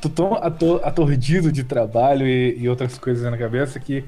tô 0.00 0.08
tão 0.08 0.34
ator, 0.34 0.80
atordido 0.84 1.50
de 1.50 1.64
trabalho 1.64 2.26
e, 2.26 2.56
e, 2.58 2.68
outras 2.68 2.96
coisas 2.96 3.28
na 3.28 3.36
cabeça 3.36 3.80
que 3.80 4.04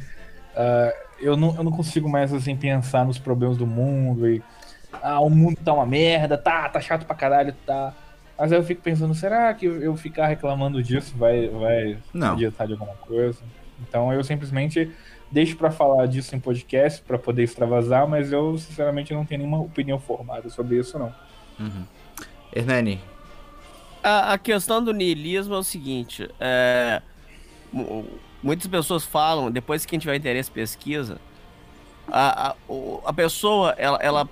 uh, 0.54 0.92
eu, 1.18 1.36
não, 1.36 1.56
eu 1.56 1.64
não 1.64 1.72
consigo 1.72 2.08
mais 2.08 2.32
assim 2.32 2.56
pensar 2.56 3.04
nos 3.04 3.18
problemas 3.18 3.56
do 3.56 3.66
mundo 3.66 4.28
e. 4.28 4.42
Ah, 5.02 5.20
o 5.20 5.30
mundo 5.30 5.56
tá 5.64 5.72
uma 5.72 5.86
merda, 5.86 6.36
tá, 6.36 6.68
tá 6.68 6.80
chato 6.80 7.04
pra 7.04 7.16
caralho, 7.16 7.54
tá. 7.66 7.92
Mas 8.38 8.52
aí 8.52 8.58
eu 8.58 8.64
fico 8.64 8.82
pensando, 8.82 9.14
será 9.14 9.52
que 9.52 9.66
eu 9.66 9.96
ficar 9.96 10.26
reclamando 10.26 10.82
disso 10.82 11.14
vai, 11.16 11.48
vai 11.48 11.98
não. 12.12 12.32
adiantar 12.32 12.66
de 12.66 12.72
alguma 12.72 12.94
coisa? 12.94 13.38
Então 13.80 14.12
eu 14.12 14.22
simplesmente 14.24 14.90
deixo 15.30 15.56
para 15.56 15.70
falar 15.70 16.06
disso 16.06 16.34
em 16.34 16.40
podcast 16.40 17.02
para 17.02 17.18
poder 17.18 17.44
extravasar, 17.44 18.08
mas 18.08 18.32
eu 18.32 18.58
sinceramente 18.58 19.14
não 19.14 19.24
tenho 19.24 19.40
nenhuma 19.40 19.60
opinião 19.60 19.98
formada 19.98 20.48
sobre 20.50 20.78
isso 20.78 20.98
não. 20.98 21.14
Uhum. 21.58 21.84
Hernani. 22.54 23.00
A, 24.02 24.32
a, 24.32 24.38
questão 24.38 24.82
do 24.82 24.92
niilismo 24.92 25.54
é 25.54 25.58
o 25.58 25.62
seguinte, 25.62 26.28
é, 26.40 27.02
muitas 28.42 28.66
pessoas 28.66 29.04
falam, 29.04 29.50
depois 29.50 29.84
que 29.84 29.90
quem 29.90 29.98
tiver 29.98 30.16
interesse 30.16 30.50
pesquisa, 30.50 31.20
a, 32.08 32.50
a, 32.50 32.56
a 33.04 33.12
pessoa 33.12 33.74
ela, 33.76 33.98
ela 34.00 34.28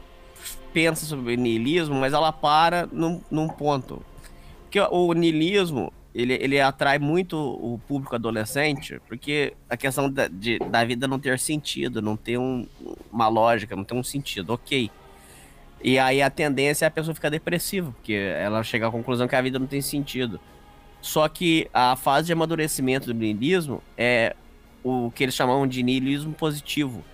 pensa 0.72 1.04
sobre 1.06 1.36
niilismo, 1.36 1.94
mas 1.94 2.12
ela 2.12 2.32
para 2.32 2.88
num, 2.90 3.20
num 3.30 3.46
ponto. 3.46 4.02
Porque 4.62 4.80
o 4.80 5.12
niilismo 5.12 5.92
ele, 6.14 6.34
ele 6.34 6.60
atrai 6.60 6.98
muito 6.98 7.36
o 7.36 7.78
público 7.86 8.14
adolescente, 8.14 9.00
porque 9.06 9.54
a 9.68 9.76
questão 9.76 10.10
da, 10.10 10.26
de, 10.26 10.58
da 10.58 10.84
vida 10.84 11.06
não 11.06 11.18
ter 11.18 11.38
sentido, 11.38 12.00
não 12.00 12.16
ter 12.16 12.38
um, 12.38 12.66
uma 13.12 13.28
lógica, 13.28 13.76
não 13.76 13.84
ter 13.84 13.94
um 13.94 14.02
sentido, 14.02 14.52
ok. 14.54 14.90
E 15.82 15.98
aí 15.98 16.20
a 16.20 16.30
tendência 16.30 16.86
é 16.86 16.88
a 16.88 16.90
pessoa 16.90 17.14
ficar 17.14 17.28
depressiva, 17.28 17.92
porque 17.92 18.12
ela 18.12 18.62
chega 18.62 18.88
à 18.88 18.90
conclusão 18.90 19.28
que 19.28 19.36
a 19.36 19.42
vida 19.42 19.58
não 19.58 19.66
tem 19.66 19.80
sentido. 19.80 20.40
Só 21.00 21.28
que 21.28 21.68
a 21.72 21.94
fase 21.94 22.26
de 22.26 22.32
amadurecimento 22.32 23.06
do 23.06 23.14
niilismo 23.14 23.82
é 23.96 24.34
o 24.82 25.12
que 25.14 25.22
eles 25.22 25.34
chamam 25.34 25.66
de 25.66 25.82
niilismo 25.82 26.32
positivo. 26.32 27.04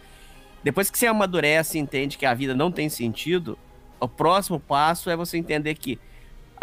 Depois 0.62 0.90
que 0.90 0.98
você 0.98 1.06
amadurece 1.06 1.76
e 1.76 1.80
entende 1.80 2.16
que 2.16 2.24
a 2.24 2.32
vida 2.32 2.54
não 2.54 2.70
tem 2.72 2.88
sentido, 2.88 3.58
o 4.00 4.08
próximo 4.08 4.58
passo 4.58 5.10
é 5.10 5.16
você 5.16 5.36
entender 5.36 5.74
que 5.74 5.98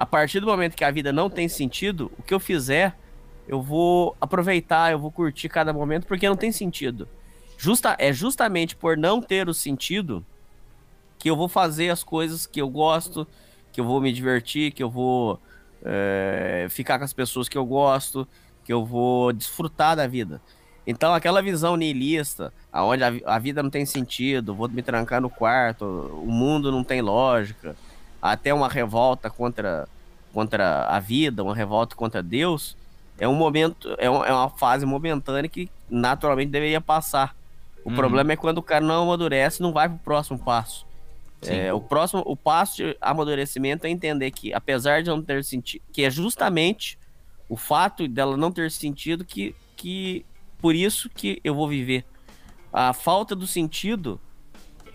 a 0.01 0.05
partir 0.07 0.39
do 0.39 0.47
momento 0.47 0.75
que 0.75 0.83
a 0.83 0.89
vida 0.89 1.13
não 1.13 1.29
tem 1.29 1.47
sentido, 1.47 2.11
o 2.17 2.23
que 2.23 2.33
eu 2.33 2.39
fizer 2.39 2.97
eu 3.47 3.61
vou 3.61 4.17
aproveitar, 4.19 4.91
eu 4.91 4.97
vou 4.97 5.11
curtir 5.11 5.47
cada 5.47 5.71
momento, 5.71 6.07
porque 6.07 6.27
não 6.27 6.35
tem 6.35 6.51
sentido. 6.51 7.07
Justa, 7.55 7.95
é 7.99 8.11
justamente 8.11 8.75
por 8.75 8.97
não 8.97 9.21
ter 9.21 9.47
o 9.47 9.53
sentido 9.53 10.25
que 11.19 11.29
eu 11.29 11.35
vou 11.35 11.47
fazer 11.47 11.91
as 11.91 12.03
coisas 12.03 12.47
que 12.47 12.59
eu 12.59 12.67
gosto, 12.67 13.27
que 13.71 13.79
eu 13.79 13.85
vou 13.85 14.01
me 14.01 14.11
divertir, 14.11 14.71
que 14.71 14.81
eu 14.81 14.89
vou 14.89 15.39
é, 15.85 16.65
ficar 16.71 16.97
com 16.97 17.05
as 17.05 17.13
pessoas 17.13 17.47
que 17.47 17.57
eu 17.57 17.65
gosto, 17.65 18.27
que 18.63 18.73
eu 18.73 18.83
vou 18.83 19.31
desfrutar 19.31 19.95
da 19.95 20.07
vida. 20.07 20.41
Então, 20.87 21.13
aquela 21.13 21.43
visão 21.43 21.77
niilista, 21.77 22.51
onde 22.73 23.03
a, 23.03 23.13
a, 23.35 23.37
vida 23.37 23.61
não 23.61 23.69
tem 23.69 23.85
sentido, 23.85 24.55
vou 24.55 24.67
me 24.67 24.81
trancar 24.81 25.21
no 25.21 25.29
quarto, 25.29 25.85
o 25.85 26.31
mundo 26.31 26.71
não 26.71 26.83
tem 26.83 27.03
lógica, 27.03 27.75
até 28.21 28.53
uma 28.53 28.67
revolta 28.67 29.29
contra, 29.29 29.87
contra 30.33 30.85
a 30.85 30.99
vida, 30.99 31.43
uma 31.43 31.55
revolta 31.55 31.95
contra 31.95 32.21
Deus, 32.21 32.77
é 33.17 33.27
um 33.27 33.35
momento, 33.35 33.95
é, 33.97 34.09
um, 34.09 34.23
é 34.23 34.31
uma 34.31 34.49
fase 34.49 34.85
momentânea 34.85 35.49
que 35.49 35.69
naturalmente 35.89 36.51
deveria 36.51 36.81
passar. 36.81 37.35
O 37.83 37.89
uhum. 37.89 37.95
problema 37.95 38.33
é 38.33 38.35
quando 38.35 38.59
o 38.59 38.63
cara 38.63 38.85
não 38.85 39.03
amadurece 39.03 39.61
não 39.61 39.71
vai 39.71 39.89
pro 39.89 39.97
próximo 39.99 40.39
passo. 40.39 40.85
É, 41.43 41.73
o 41.73 41.81
próximo, 41.81 42.21
o 42.25 42.35
passo 42.35 42.77
de 42.77 42.95
amadurecimento 43.01 43.87
é 43.87 43.89
entender 43.89 44.29
que, 44.29 44.53
apesar 44.53 45.01
de 45.01 45.09
não 45.09 45.23
ter 45.23 45.43
sentido, 45.43 45.81
que 45.91 46.03
é 46.03 46.09
justamente 46.09 46.99
o 47.49 47.57
fato 47.57 48.07
dela 48.07 48.37
não 48.37 48.51
ter 48.51 48.69
sentido 48.69 49.25
que, 49.25 49.55
que 49.75 50.23
por 50.59 50.75
isso 50.75 51.09
que 51.09 51.41
eu 51.43 51.55
vou 51.55 51.67
viver. 51.67 52.05
A 52.71 52.93
falta 52.93 53.35
do 53.35 53.47
sentido 53.47 54.21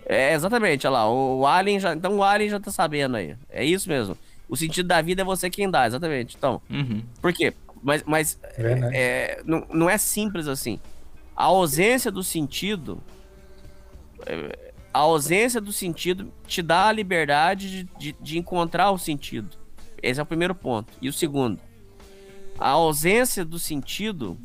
é 0.09 0.35
exatamente, 0.35 0.87
olha 0.87 0.95
lá, 0.95 1.11
o, 1.11 1.41
o 1.41 1.47
Alien 1.47 1.81
já, 1.81 1.93
então 1.93 2.17
o 2.17 2.23
Alien 2.23 2.51
já 2.51 2.61
tá 2.61 2.71
sabendo 2.71 3.17
aí. 3.17 3.37
É 3.51 3.65
isso 3.65 3.89
mesmo. 3.89 4.17
O 4.49 4.57
sentido 4.57 4.87
da 4.87 5.03
vida 5.03 5.23
é 5.23 5.25
você 5.25 5.51
quem 5.51 5.69
dá, 5.69 5.87
exatamente. 5.87 6.37
Então, 6.37 6.63
uhum. 6.71 7.03
por 7.21 7.33
quê? 7.33 7.53
Mas, 7.83 8.03
mas 8.05 8.39
é, 8.57 9.43
não, 9.45 9.67
não 9.73 9.91
é 9.91 9.99
simples 9.99 10.47
assim. 10.47 10.79
A 11.37 11.45
ausência 11.45 12.11
do 12.11 12.23
sentido 12.23 13.03
é, 14.25 14.73
a 14.97 15.01
ausência 15.01 15.61
do 15.61 15.75
sentido 15.75 16.33
te 16.47 16.63
dá 16.63 16.87
a 16.87 16.93
liberdade 16.93 17.69
de, 17.69 17.89
de, 17.99 18.17
de, 18.19 18.39
encontrar 18.39 18.91
o 18.93 18.97
sentido. 18.97 19.55
Esse 20.03 20.19
é 20.21 20.23
o 20.23 20.27
primeiro 20.27 20.55
ponto. 20.55 20.91
E 21.03 21.09
o 21.11 21.13
segundo, 21.13 21.61
a 22.59 22.71
ausência 22.71 23.45
do 23.45 23.59
sentido 23.59 24.39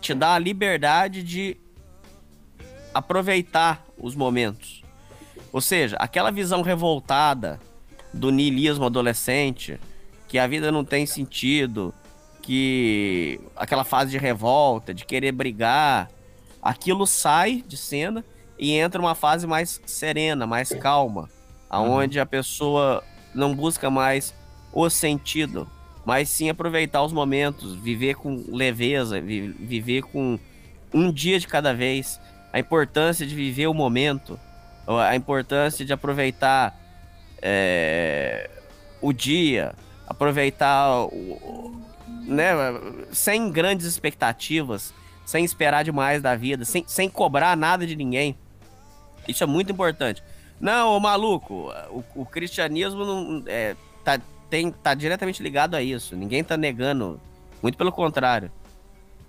te 0.00 0.14
dá 0.14 0.34
a 0.34 0.38
liberdade 0.38 1.24
de 1.24 1.56
aproveitar 2.94 3.84
os 4.02 4.14
momentos. 4.14 4.82
Ou 5.52 5.60
seja, 5.60 5.96
aquela 5.96 6.30
visão 6.30 6.60
revoltada 6.60 7.58
do 8.12 8.30
niilismo 8.30 8.84
adolescente, 8.84 9.78
que 10.28 10.38
a 10.38 10.46
vida 10.46 10.70
não 10.70 10.84
tem 10.84 11.06
sentido, 11.06 11.94
que 12.42 13.40
aquela 13.56 13.84
fase 13.84 14.10
de 14.10 14.18
revolta, 14.18 14.92
de 14.92 15.04
querer 15.04 15.32
brigar, 15.32 16.10
aquilo 16.60 17.06
sai 17.06 17.62
de 17.66 17.76
cena 17.76 18.24
e 18.58 18.72
entra 18.72 19.00
uma 19.00 19.14
fase 19.14 19.46
mais 19.46 19.80
serena, 19.86 20.46
mais 20.46 20.70
calma, 20.70 21.30
aonde 21.70 22.18
a 22.18 22.26
pessoa 22.26 23.02
não 23.34 23.54
busca 23.54 23.90
mais 23.90 24.34
o 24.72 24.88
sentido, 24.90 25.68
mas 26.04 26.28
sim 26.28 26.48
aproveitar 26.48 27.02
os 27.02 27.12
momentos, 27.12 27.74
viver 27.74 28.16
com 28.16 28.44
leveza, 28.48 29.20
vi 29.20 29.48
viver 29.48 30.02
com 30.02 30.38
um 30.92 31.12
dia 31.12 31.38
de 31.38 31.46
cada 31.46 31.72
vez, 31.72 32.20
a 32.52 32.58
importância 32.58 33.26
de 33.26 33.34
viver 33.34 33.66
o 33.66 33.74
momento, 33.74 34.38
a 34.86 35.16
importância 35.16 35.84
de 35.84 35.92
aproveitar 35.92 36.78
é, 37.40 38.50
o 39.00 39.12
dia, 39.12 39.74
aproveitar 40.06 41.04
o, 41.06 41.80
né, 42.26 42.52
sem 43.10 43.50
grandes 43.50 43.86
expectativas, 43.86 44.92
sem 45.24 45.44
esperar 45.44 45.82
demais 45.82 46.20
da 46.20 46.36
vida, 46.36 46.64
sem, 46.64 46.84
sem 46.86 47.08
cobrar 47.08 47.56
nada 47.56 47.86
de 47.86 47.96
ninguém. 47.96 48.36
Isso 49.26 49.42
é 49.42 49.46
muito 49.46 49.72
importante. 49.72 50.22
Não, 50.60 50.98
maluco, 51.00 51.72
o, 51.90 52.04
o 52.14 52.26
cristianismo 52.26 53.04
não, 53.04 53.42
é, 53.46 53.74
tá, 54.04 54.20
tem, 54.50 54.70
tá 54.70 54.94
diretamente 54.94 55.42
ligado 55.42 55.74
a 55.74 55.82
isso. 55.82 56.14
Ninguém 56.14 56.44
tá 56.44 56.56
negando. 56.56 57.20
Muito 57.62 57.78
pelo 57.78 57.92
contrário. 57.92 58.50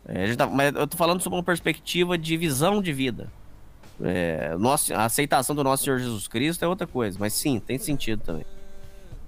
É, 0.05 0.35
tá, 0.35 0.47
mas 0.47 0.73
eu 0.75 0.85
tô 0.88 0.97
falando 0.97 1.21
sobre 1.21 1.38
uma 1.38 1.43
perspectiva 1.43 2.17
de 2.17 2.35
visão 2.35 2.81
de 2.81 2.91
vida. 2.91 3.31
É, 4.01 4.55
nossa, 4.57 4.95
a 4.95 5.05
aceitação 5.05 5.55
do 5.55 5.63
nosso 5.63 5.84
Senhor 5.84 5.99
Jesus 5.99 6.27
Cristo 6.27 6.65
é 6.65 6.67
outra 6.67 6.88
coisa, 6.88 7.17
mas 7.19 7.34
sim, 7.34 7.59
tem 7.59 7.77
sentido 7.77 8.21
também. 8.21 8.45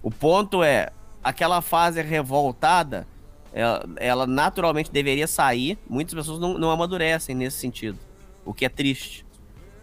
O 0.02 0.12
ponto 0.12 0.64
é, 0.64 0.90
aquela 1.24 1.62
fase 1.62 2.02
revoltada, 2.02 3.08
ela, 3.54 3.86
ela 3.96 4.28
naturalmente 4.28 4.92
deveria 4.92 5.28
sair. 5.28 5.78
Muitas 5.90 6.14
pessoas 6.14 6.40
não, 6.40 6.58
não 6.58 6.72
amadurecem 6.72 7.36
nesse 7.36 7.58
sentido, 7.58 7.98
o 8.44 8.54
que 8.54 8.66
é 8.66 8.70
triste. 8.70 9.26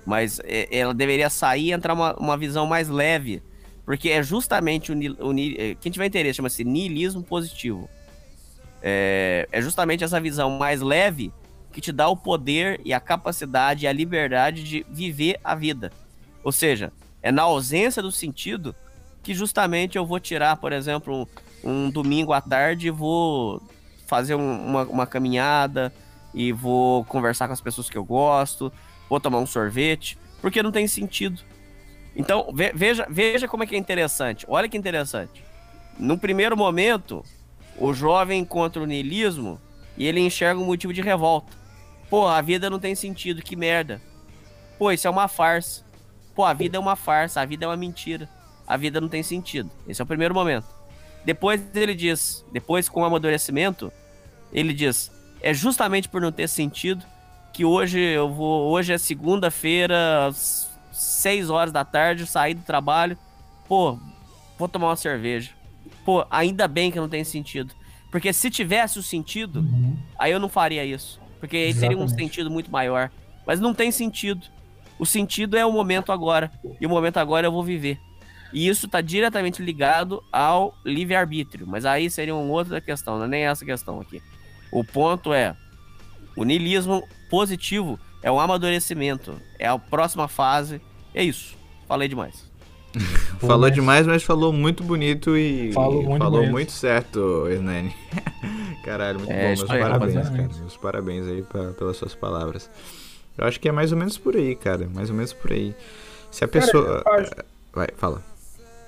Mas 0.05 0.41
é, 0.45 0.69
ela 0.77 0.93
deveria 0.93 1.31
sair 1.31 1.69
e 1.69 1.73
entrar 1.73 1.95
uma, 1.95 2.15
uma 2.15 2.37
visão 2.37 2.67
mais 2.67 2.89
leve. 2.89 3.43
Porque 3.85 4.11
é 4.11 4.23
justamente 4.23 4.93
o, 4.93 4.95
o 4.95 5.33
é, 5.33 5.75
quem 5.81 5.91
tiver 5.91 6.07
interesse 6.07 6.37
chama-se 6.37 6.65
niilismo 6.65 7.23
positivo. 7.23 7.89
É, 8.83 9.49
é 9.53 9.63
justamente 9.63 10.03
essa 10.03 10.21
visão 10.21 10.51
mais 10.51 10.81
leve 10.81 11.33
que 11.73 11.81
te 11.81 11.93
dá 11.93 12.09
o 12.09 12.17
poder 12.17 12.81
e 12.85 12.93
a 12.93 13.01
capacidade 13.01 13.85
e 13.85 13.89
a 13.89 13.93
liberdade 13.93 14.63
de 14.63 14.87
viver 14.91 15.39
a 15.43 15.55
vida. 15.55 15.93
Ou 16.45 16.53
seja, 16.53 16.93
é 17.23 17.31
na 17.31 17.43
ausência 17.43 18.03
do 18.03 18.11
sentido 18.11 18.75
que 19.23 19.33
justamente 19.33 19.97
eu 19.97 20.05
vou 20.05 20.19
tirar, 20.19 20.57
por 20.57 20.73
exemplo, 20.73 21.29
um, 21.63 21.89
domingo 21.89 22.33
à 22.33 22.41
tarde 22.41 22.89
e 22.89 22.91
vou 22.91 23.63
fazer 24.07 24.35
um, 24.35 24.67
uma, 24.67 24.83
uma 24.83 25.07
caminhada 25.07 25.93
e 26.35 26.53
vou 26.53 27.05
conversar 27.05 27.47
com 27.47 27.53
as 27.53 27.61
pessoas 27.61 27.89
que 27.89 27.97
eu 27.97 28.05
gosto 28.05 28.73
vou 29.13 29.21
tomar 29.21 29.41
um 29.41 29.47
sorvete, 29.47 30.17
porque 30.41 30.63
não 30.63 30.73
tem 30.73 30.89
sentido. 30.89 31.43
Então, 32.17 32.49
veja, 32.75 33.07
veja 33.11 33.47
como 33.47 33.63
é 33.63 33.67
que 33.67 33.75
é 33.75 33.79
interessante. 33.79 34.47
Olha 34.49 34.67
que 34.71 34.77
interessante. 34.77 35.45
No 35.99 36.17
primeiro 36.17 36.57
momento, 36.57 37.23
o 37.83 37.93
jovem 37.93 38.41
encontra 38.41 38.81
o 38.81 38.87
niilismo 38.87 39.61
e 39.99 40.07
ele 40.07 40.21
enxerga 40.21 40.61
um 40.61 40.65
motivo 40.65 40.93
de 40.93 41.03
revolta. 41.03 41.53
Pô, 42.09 42.29
a 42.29 42.41
vida 42.41 42.71
não 42.71 42.79
tem 42.79 42.95
sentido, 42.95 43.43
que 43.43 43.57
merda. 43.57 44.01
Pô, 44.79 44.93
isso 44.93 45.09
é 45.09 45.11
uma 45.11 45.27
farsa. 45.27 45.85
Pô, 46.33 46.45
a 46.45 46.53
vida 46.53 46.77
é 46.77 46.81
uma 46.81 46.95
farsa, 46.95 47.41
a 47.41 47.45
vida 47.45 47.65
é 47.65 47.69
uma 47.69 47.77
mentira. 47.77 48.29
A 48.69 48.77
vida 48.77 49.01
não 49.01 49.09
tem 49.09 49.25
sentido. 49.25 49.69
Esse 49.89 50.01
é 50.01 50.05
o 50.05 50.07
primeiro 50.07 50.33
momento. 50.33 50.67
Depois 51.25 51.61
ele 51.75 51.93
diz, 51.93 52.45
depois 52.53 52.89
com 52.89 53.01
o 53.01 53.05
amadurecimento, 53.05 53.93
ele 54.53 54.73
diz: 54.73 55.11
é 55.41 55.53
justamente 55.53 56.09
por 56.09 56.21
não 56.21 56.31
ter 56.31 56.49
sentido 56.49 57.05
que 57.53 57.65
hoje 57.65 57.99
eu 57.99 58.33
vou. 58.33 58.71
Hoje 58.71 58.93
é 58.93 58.99
segunda-feira, 58.99 60.29
às 60.29 60.71
6 60.93 61.51
horas 61.51 61.73
da 61.73 61.85
tarde, 61.85 62.27
saí 62.27 62.55
do 62.55 62.63
trabalho. 62.63 63.19
Pô, 63.67 63.99
vou 64.57 64.69
tomar 64.69 64.91
uma 64.91 64.97
cerveja. 64.97 65.51
Pô, 66.05 66.27
ainda 66.31 66.67
bem 66.67 66.91
que 66.91 66.99
não 66.99 67.09
tem 67.09 67.25
sentido. 67.25 67.75
Porque 68.11 68.33
se 68.33 68.51
tivesse 68.51 68.99
o 68.99 69.03
sentido, 69.03 69.61
uhum. 69.61 69.97
aí 70.19 70.33
eu 70.33 70.41
não 70.41 70.49
faria 70.49 70.85
isso. 70.85 71.21
Porque 71.41 71.57
aí 71.57 71.63
Exatamente. 71.69 71.97
teria 71.99 72.05
um 72.05 72.09
sentido 72.09 72.51
muito 72.51 72.71
maior. 72.71 73.11
Mas 73.47 73.59
não 73.59 73.75
tem 73.75 73.91
sentido. 73.91 74.47
O 74.99 75.07
sentido 75.07 75.57
é 75.57 75.65
o 75.65 75.73
momento 75.73 76.13
agora. 76.13 76.53
E 76.81 76.87
o 76.87 76.91
momento 76.91 77.17
agora 77.17 77.47
eu 77.47 77.53
vou 77.53 77.65
viver. 77.65 77.99
E 78.53 78.69
isso 78.69 78.87
está 78.87 79.01
diretamente 79.01 79.63
ligado 79.63 80.23
ao 80.31 80.75
livre-arbítrio. 80.85 81.67
Mas 81.67 81.85
aí 81.87 82.11
seria 82.11 82.35
uma 82.35 82.53
outra 82.53 82.81
questão, 82.81 83.17
não 83.17 83.25
é 83.25 83.29
nem 83.29 83.45
essa 83.45 83.65
questão 83.65 84.01
aqui. 84.01 84.23
O 84.71 84.85
ponto 84.85 85.33
é: 85.33 85.57
o 86.37 86.45
niilismo 86.45 87.03
positivo 87.31 87.99
é 88.23 88.31
o 88.31 88.39
amadurecimento, 88.39 89.41
é 89.59 89.67
a 89.67 89.79
próxima 89.79 90.29
fase. 90.29 90.81
É 91.15 91.23
isso. 91.25 91.57
Falei 91.89 92.09
demais. 92.09 92.52
falou 93.41 93.71
demais, 93.71 94.07
mas 94.07 94.23
falou 94.23 94.53
muito 94.53 94.83
bonito 94.83 95.37
e 95.37 95.73
falou 95.73 96.03
muito, 96.03 96.23
falou 96.23 96.47
muito 96.47 96.73
certo, 96.73 97.47
Hernani. 97.49 97.95
Caralho, 98.85 99.19
muito 99.19 99.33
é, 99.33 99.55
bom. 99.55 99.61
Meus 99.61 99.63
parabéns, 99.65 100.29
cara. 100.29 100.51
Meus 100.59 100.77
parabéns 100.77 101.29
aí 101.29 101.43
pra, 101.43 101.73
pelas 101.73 101.97
suas 101.97 102.15
palavras. 102.15 102.69
Eu 103.39 103.47
acho 103.47 103.59
que 103.61 103.69
é 103.69 103.73
mais 103.73 103.93
ou 103.93 103.99
menos 103.99 104.19
por 104.19 104.37
aí, 104.37 104.55
cara. 104.55 104.89
Mais 104.93 105.09
ou 105.09 105.17
menos 105.17 105.33
por 105.33 105.53
aí. 105.53 105.75
Se 106.31 106.45
a 106.45 106.49
pessoa. 106.49 107.03
Cara, 107.03 107.23
acho... 107.23 107.31
Vai, 107.73 107.89
fala 107.97 108.23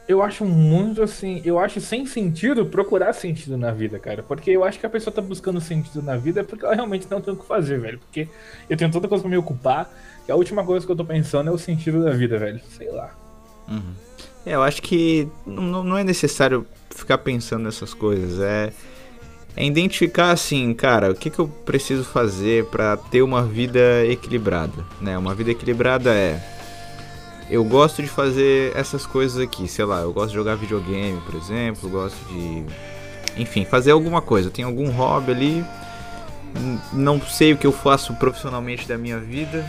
eu 0.06 0.22
acho 0.22 0.44
muito 0.44 1.02
assim, 1.02 1.40
eu 1.44 1.58
acho 1.58 1.80
sem 1.80 2.04
sentido 2.04 2.66
procurar 2.66 3.12
sentido 3.14 3.56
na 3.56 3.70
vida, 3.70 3.98
cara. 3.98 4.22
Porque 4.22 4.50
eu 4.50 4.62
acho 4.62 4.78
que 4.78 4.84
a 4.84 4.90
pessoa 4.90 5.14
tá 5.14 5.22
buscando 5.22 5.60
sentido 5.60 6.02
na 6.02 6.16
vida 6.16 6.44
porque 6.44 6.64
ela 6.64 6.74
realmente 6.74 7.06
não 7.10 7.20
tem 7.20 7.32
o 7.32 7.36
que 7.36 7.46
fazer, 7.46 7.80
velho. 7.80 7.98
Porque 7.98 8.28
eu 8.68 8.76
tenho 8.76 8.90
tanta 8.90 9.08
coisa 9.08 9.22
pra 9.22 9.30
me 9.30 9.36
ocupar 9.36 9.90
que 10.26 10.30
a 10.30 10.36
última 10.36 10.64
coisa 10.64 10.84
que 10.84 10.92
eu 10.92 10.96
tô 10.96 11.04
pensando 11.04 11.48
é 11.48 11.52
o 11.52 11.58
sentido 11.58 12.04
da 12.04 12.10
vida, 12.10 12.38
velho. 12.38 12.60
Sei 12.68 12.90
lá. 12.90 13.14
Uhum. 13.68 13.94
É, 14.46 14.54
eu 14.54 14.62
acho 14.62 14.82
que 14.82 15.28
não, 15.46 15.82
não 15.82 15.96
é 15.96 16.04
necessário 16.04 16.66
ficar 16.90 17.18
pensando 17.18 17.64
nessas 17.64 17.94
coisas. 17.94 18.40
É, 18.40 18.72
é 19.56 19.64
identificar 19.64 20.30
assim, 20.30 20.74
cara, 20.74 21.10
o 21.10 21.14
que, 21.14 21.30
que 21.30 21.38
eu 21.38 21.48
preciso 21.48 22.04
fazer 22.04 22.66
para 22.66 22.96
ter 22.96 23.22
uma 23.22 23.42
vida 23.42 24.04
equilibrada, 24.06 24.84
né? 25.00 25.16
Uma 25.16 25.34
vida 25.34 25.50
equilibrada 25.50 26.12
é 26.12 26.40
eu 27.50 27.62
gosto 27.62 28.02
de 28.02 28.08
fazer 28.08 28.74
essas 28.74 29.06
coisas 29.06 29.38
aqui, 29.38 29.68
sei 29.68 29.84
lá, 29.84 30.00
eu 30.00 30.12
gosto 30.12 30.28
de 30.30 30.34
jogar 30.34 30.56
videogame, 30.56 31.20
por 31.20 31.34
exemplo, 31.34 31.88
gosto 31.88 32.18
de 32.26 32.64
enfim, 33.36 33.64
fazer 33.64 33.90
alguma 33.90 34.22
coisa. 34.22 34.50
Tem 34.50 34.64
algum 34.64 34.90
hobby 34.90 35.32
ali, 35.32 35.64
não 36.92 37.20
sei 37.20 37.52
o 37.52 37.56
que 37.56 37.66
eu 37.66 37.72
faço 37.72 38.14
profissionalmente 38.14 38.86
da 38.86 38.96
minha 38.96 39.18
vida, 39.18 39.64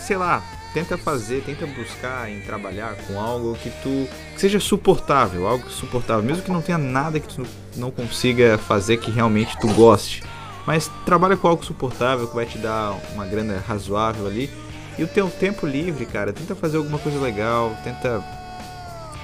sei 0.00 0.16
lá, 0.16 0.42
tenta 0.72 0.96
fazer, 0.96 1.42
tenta 1.42 1.66
buscar 1.66 2.30
em 2.30 2.40
trabalhar 2.40 2.94
com 3.06 3.20
algo 3.20 3.54
que 3.54 3.70
tu 3.82 4.08
que 4.34 4.40
seja 4.40 4.58
suportável, 4.58 5.46
algo 5.46 5.68
suportável, 5.70 6.22
mesmo 6.22 6.42
que 6.42 6.50
não 6.50 6.62
tenha 6.62 6.78
nada 6.78 7.20
que 7.20 7.28
tu 7.28 7.46
não 7.76 7.90
consiga 7.90 8.58
fazer 8.58 8.96
que 8.96 9.10
realmente 9.10 9.58
tu 9.58 9.68
goste. 9.74 10.22
Mas 10.66 10.90
trabalha 11.04 11.36
com 11.36 11.48
algo 11.48 11.64
suportável 11.64 12.28
que 12.28 12.34
vai 12.34 12.46
te 12.46 12.58
dar 12.58 12.96
uma 13.14 13.26
grana 13.26 13.62
razoável 13.66 14.26
ali. 14.26 14.50
E 14.98 15.02
o 15.02 15.08
teu 15.08 15.28
tempo 15.28 15.66
livre, 15.66 16.06
cara, 16.06 16.32
tenta 16.32 16.54
fazer 16.54 16.76
alguma 16.76 16.98
coisa 16.98 17.18
legal, 17.18 17.74
tenta 17.82 18.22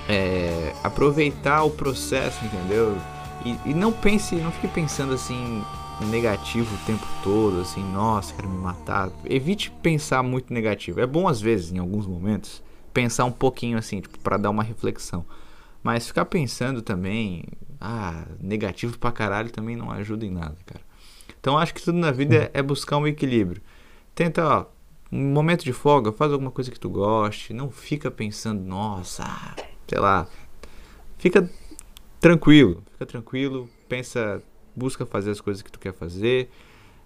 é, 0.09 0.73
aproveitar 0.83 1.62
o 1.62 1.70
processo, 1.70 2.45
entendeu? 2.45 2.97
E, 3.45 3.57
e 3.66 3.75
não 3.75 3.93
pense, 3.93 4.35
não 4.37 4.51
fique 4.51 4.69
pensando 4.69 5.15
assim 5.15 5.62
negativo 6.07 6.75
o 6.75 6.87
tempo 6.87 7.07
todo, 7.23 7.61
assim, 7.61 7.83
nossa, 7.93 8.35
quero 8.35 8.49
me 8.49 8.59
matar. 8.59 9.11
Evite 9.25 9.70
pensar 9.83 10.23
muito 10.23 10.53
negativo. 10.53 11.01
É 11.01 11.07
bom 11.07 11.29
às 11.29 11.41
vezes, 11.41 11.73
em 11.73 11.79
alguns 11.79 12.07
momentos, 12.07 12.62
pensar 12.93 13.25
um 13.25 13.33
pouquinho 13.33 13.79
assim, 13.79 14.01
tipo, 14.01 14.19
para 14.19 14.37
dar 14.37 14.51
uma 14.51 14.62
reflexão. 14.62 15.25
Mas 15.83 16.07
ficar 16.07 16.25
pensando 16.25 16.83
também, 16.83 17.45
ah, 17.81 18.25
negativo 18.41 18.99
pra 18.99 19.12
caralho 19.12 19.51
também 19.51 19.77
não 19.77 19.91
ajuda 19.91 20.27
em 20.27 20.31
nada, 20.31 20.57
cara. 20.66 20.81
Então 21.41 21.57
acho 21.57 21.75
que 21.75 21.83
tudo 21.83 21.99
na 21.99 22.11
vida 22.11 22.51
é 22.53 22.62
buscar 22.62 22.97
um 22.97 23.07
equilíbrio. 23.07 23.62
Tenta, 24.15 24.45
ó, 24.45 24.66
um 25.11 25.33
momento 25.33 25.65
de 25.65 25.73
folga, 25.73 26.12
faz 26.12 26.33
alguma 26.33 26.51
coisa 26.51 26.70
que 26.70 26.81
tu 26.81 26.91
goste, 26.91 27.55
não 27.55 27.70
fica 27.70 28.11
pensando, 28.11 28.62
nossa, 28.62 29.25
sei 29.87 29.99
lá. 29.99 30.27
Fica 31.16 31.49
tranquilo, 32.20 32.83
fica 32.93 33.07
tranquilo, 33.07 33.69
pensa 33.89 34.43
busca 34.79 35.05
fazer 35.05 35.33
as 35.33 35.41
coisas 35.41 35.63
que 35.63 35.71
tu 35.71 35.79
quer 35.79 35.93
fazer. 35.93 36.49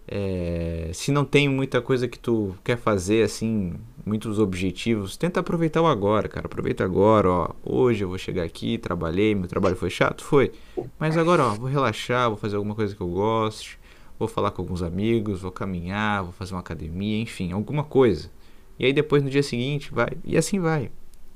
É, 0.07 0.91
se 0.93 1.13
não 1.13 1.25
tem 1.25 1.49
muita 1.49 1.81
coisa 1.81 2.09
que 2.09 2.19
tu 2.19 2.55
quer 2.65 2.77
fazer, 2.77 3.23
assim, 3.25 3.75
muitos 4.05 4.39
objetivos, 4.39 5.17
tenta 5.17 5.41
aproveitar 5.41 5.81
o 5.81 5.87
agora, 5.87 6.29
cara. 6.29 6.47
Aproveita 6.47 6.85
agora, 6.85 7.29
ó. 7.31 7.51
Hoje 7.65 8.05
eu 8.05 8.09
vou 8.09 8.19
chegar 8.19 8.43
aqui, 8.43 8.79
trabalhei, 8.79 9.35
meu 9.35 9.49
trabalho 9.49 9.77
foi 9.77 9.91
chato? 9.91 10.25
Foi. 10.25 10.53
Mas 10.99 11.17
agora, 11.17 11.45
ó, 11.45 11.55
vou 11.55 11.69
relaxar, 11.69 12.29
vou 12.29 12.37
fazer 12.37 12.57
alguma 12.57 12.75
coisa 12.75 12.95
que 12.95 13.01
eu 13.01 13.09
goste, 13.09 13.79
vou 14.19 14.29
falar 14.29 14.51
com 14.51 14.63
alguns 14.63 14.83
amigos, 14.83 15.41
vou 15.41 15.53
caminhar, 15.53 16.25
vou 16.25 16.33
fazer 16.33 16.55
uma 16.55 16.61
academia, 16.61 17.21
enfim, 17.21 17.53
alguma 17.53 17.85
coisa. 17.85 18.31
E 18.79 18.87
aí 18.87 18.93
depois 18.93 19.23
no 19.23 19.31
dia 19.31 19.43
seguinte 19.43 19.93
vai. 19.93 20.11
E 20.25 20.37
assim 20.37 20.59
vai. 20.59 20.91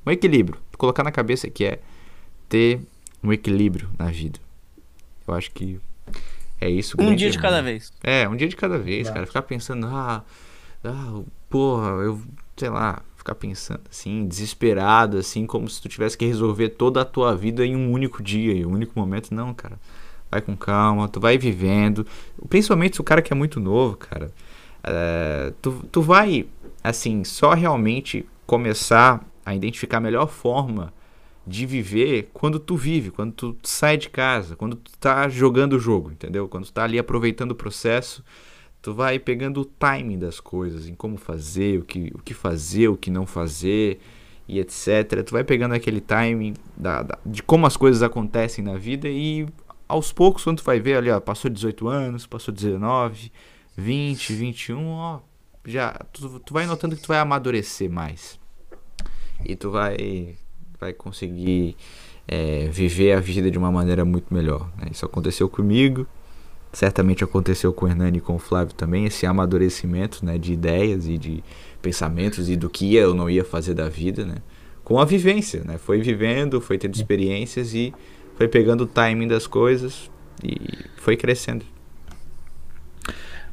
Um 0.05 0.11
equilíbrio. 0.11 0.59
Colocar 0.77 1.03
na 1.03 1.13
cabeça 1.13 1.49
que 1.49 1.65
é 1.65 1.81
ter 2.49 2.81
um 3.23 3.33
equilíbrio 3.33 3.89
na 3.99 4.07
vida. 4.07 4.39
Eu 5.27 5.35
acho 5.35 5.51
que 5.51 5.81
é 6.61 6.69
isso. 6.69 6.97
Um 6.99 7.15
dia 7.15 7.31
de 7.31 7.39
cada 7.39 7.61
vez. 7.61 7.93
É, 8.03 8.29
um 8.29 8.37
dia 8.37 8.49
de 8.49 8.57
cada 8.57 8.79
vez, 8.79 9.11
cara. 9.11 9.27
Ficar 9.27 9.43
pensando, 9.43 9.87
ah, 9.87 10.25
ah, 10.85 11.21
porra, 11.51 11.89
eu, 12.03 12.21
sei 12.57 12.71
lá, 12.71 13.03
ficar 13.17 13.35
pensando 13.35 13.83
assim, 13.91 14.27
desesperado, 14.27 15.19
assim, 15.19 15.47
como 15.47 15.69
se 15.69 15.83
tu 15.83 15.89
tivesse 15.89 16.17
que 16.17 16.25
resolver 16.25 16.71
toda 16.71 17.03
a 17.03 17.05
tua 17.05 17.37
vida 17.37 17.65
em 17.67 17.77
um 17.77 17.93
único 17.93 18.23
dia, 18.23 18.53
em 18.53 18.65
um 18.65 18.73
único 18.73 18.99
momento. 18.99 19.35
Não, 19.35 19.53
cara. 19.53 19.79
Vai 20.31 20.41
com 20.41 20.57
calma, 20.57 21.09
tu 21.09 21.21
vai 21.21 21.39
vivendo. 21.39 22.07
Principalmente 22.49 22.97
se 22.97 23.01
o 23.01 23.05
cara 23.05 23.23
que 23.23 23.33
é 23.33 23.37
muito 23.37 23.61
novo, 23.61 23.97
cara. 23.97 24.31
É, 24.83 25.53
tu, 25.61 25.85
tu 25.91 26.01
vai, 26.01 26.47
assim, 26.83 27.23
só 27.25 27.53
realmente 27.53 28.25
começar 28.47 29.25
a 29.45 29.55
identificar 29.55 29.99
a 29.99 30.01
melhor 30.01 30.29
forma 30.29 30.93
de 31.47 31.65
viver 31.65 32.31
quando 32.33 32.59
tu 32.59 32.77
vive, 32.77 33.11
quando 33.11 33.33
tu 33.33 33.57
sai 33.63 33.97
de 33.97 34.09
casa, 34.09 34.57
quando 34.57 34.77
tu 34.77 34.91
tá 34.99 35.29
jogando 35.29 35.75
o 35.75 35.79
jogo, 35.79 36.11
entendeu? 36.11 36.49
Quando 36.49 36.65
tu 36.65 36.73
tá 36.73 36.83
ali 36.83 36.99
aproveitando 36.99 37.53
o 37.53 37.55
processo, 37.55 38.25
tu 38.83 38.93
vai 38.93 39.19
pegando 39.19 39.61
o 39.61 39.65
timing 39.65 40.19
das 40.19 40.41
coisas, 40.41 40.89
em 40.89 40.95
como 40.95 41.17
fazer, 41.17 41.79
o 41.79 41.85
que, 41.85 42.13
o 42.15 42.19
que 42.19 42.35
fazer, 42.35 42.89
o 42.89 42.97
que 42.97 43.11
não 43.11 43.27
fazer 43.27 44.01
e 44.49 44.59
etc. 44.59 45.23
Tu 45.25 45.33
vai 45.33 45.45
pegando 45.45 45.75
aquele 45.75 46.01
timing 46.01 46.55
da, 46.77 47.03
da, 47.03 47.19
de 47.25 47.43
como 47.43 47.67
as 47.67 47.77
coisas 47.77 48.03
acontecem 48.03 48.65
na 48.65 48.77
vida 48.77 49.09
e 49.09 49.47
aos 49.89 50.13
poucos, 50.13 50.43
quando 50.43 50.59
tu 50.59 50.65
vai 50.65 50.81
ver 50.81 50.97
ali, 50.97 51.11
ó, 51.11 51.21
passou 51.21 51.49
18 51.49 51.87
anos, 51.87 52.27
passou 52.27 52.53
19, 52.53 53.31
20, 53.77 54.33
21, 54.33 54.85
ó, 54.89 55.21
já 55.65 55.93
tu, 56.13 56.41
tu 56.41 56.53
vai 56.53 56.67
notando 56.67 56.97
que 56.97 57.03
tu 57.03 57.09
vai 57.09 57.19
amadurecer 57.19 57.89
mais. 57.89 58.39
E 59.45 59.55
tu 59.55 59.71
vai 59.71 60.37
vai 60.79 60.93
conseguir 60.93 61.77
é, 62.29 62.69
viver 62.71 63.13
a 63.13 63.21
vida 63.21 63.51
de 63.51 63.59
uma 63.59 63.71
maneira 63.71 64.05
muito 64.05 64.33
melhor. 64.33 64.69
Né? 64.79 64.89
Isso 64.91 65.05
aconteceu 65.05 65.49
comigo, 65.49 66.07
certamente 66.73 67.25
aconteceu 67.25 67.73
com 67.73 67.87
o 67.87 67.89
Hernani 67.89 68.19
e 68.19 68.21
com 68.21 68.35
o 68.35 68.39
Flávio 68.39 68.75
também, 68.75 69.07
esse 69.07 69.27
amadurecimento 69.27 70.25
né, 70.25 70.37
de 70.39 70.53
ideias 70.53 71.07
e 71.07 71.17
de 71.17 71.43
pensamentos 71.81 72.49
e 72.49 72.57
do 72.57 72.69
que 72.69 72.93
ia 72.93 73.09
ou 73.09 73.15
não 73.15 73.31
ia 73.31 73.45
fazer 73.45 73.75
da 73.75 73.89
vida, 73.89 74.25
né? 74.25 74.37
com 74.85 74.99
a 74.99 75.05
vivência. 75.05 75.63
Né? 75.65 75.79
Foi 75.79 76.01
vivendo, 76.01 76.61
foi 76.61 76.79
tendo 76.79 76.95
experiências 76.95 77.75
e 77.75 77.95
foi 78.37 78.49
pegando 78.49 78.85
o 78.85 78.87
timing 78.87 79.29
das 79.29 79.47
coisas 79.47 80.11
e 80.45 80.57
foi 80.97 81.17
crescendo. 81.17 81.65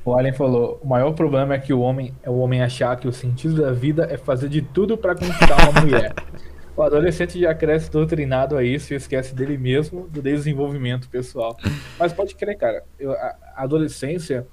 O 0.05 0.11
Allen 0.11 0.33
falou: 0.33 0.79
o 0.83 0.87
maior 0.87 1.13
problema 1.13 1.53
é 1.53 1.59
que 1.59 1.73
o 1.73 1.79
homem 1.79 2.13
é 2.21 2.29
o 2.29 2.37
homem 2.37 2.61
achar 2.61 2.97
que 2.97 3.07
o 3.07 3.13
sentido 3.13 3.61
da 3.61 3.71
vida 3.71 4.05
é 4.11 4.17
fazer 4.17 4.49
de 4.49 4.61
tudo 4.61 4.97
para 4.97 5.15
conquistar 5.15 5.69
uma 5.69 5.81
mulher. 5.81 6.13
O 6.75 6.81
adolescente 6.81 7.39
já 7.39 7.53
cresce 7.53 7.91
doutrinado 7.91 8.57
a 8.57 8.63
isso 8.63 8.93
e 8.93 8.95
esquece 8.95 9.35
dele 9.35 9.57
mesmo, 9.57 10.07
do 10.07 10.21
desenvolvimento 10.21 11.07
pessoal. 11.07 11.55
Mas 11.99 12.11
pode 12.11 12.35
crer, 12.35 12.57
cara, 12.57 12.83
eu, 12.99 13.11
a, 13.11 13.35
adolescência 13.57 14.47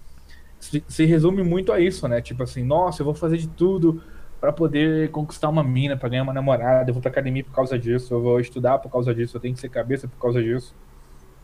se, 0.59 0.85
se, 0.87 1.07
resume 1.07 1.43
muito 1.43 1.73
a 1.73 1.81
isso, 1.81 2.07
né? 2.07 2.21
Tipo 2.21 2.43
assim, 2.43 2.63
nossa, 2.63 3.01
eu 3.01 3.07
vou 3.07 3.15
fazer 3.15 3.39
de 3.39 3.49
tudo 3.49 4.03
para 4.39 4.53
poder 4.53 5.11
conquistar 5.11 5.49
uma 5.49 5.65
mina, 5.65 5.97
para 5.97 6.11
ganhar 6.11 6.23
uma 6.23 6.33
namorada, 6.33 6.91
eu 6.91 6.95
vou 6.95 7.01
pra 7.01 7.11
academia 7.11 7.43
por 7.43 7.55
causa 7.55 7.79
disso, 7.79 8.13
eu 8.13 8.21
vou 8.21 8.39
estudar 8.39 8.79
por 8.79 8.91
causa 8.91 9.15
disso, 9.15 9.37
eu 9.37 9.41
tenho 9.41 9.55
que 9.55 9.61
ser 9.61 9.71
cabeça 9.71 10.07
por 10.07 10.21
causa 10.21 10.43
disso. 10.43 10.75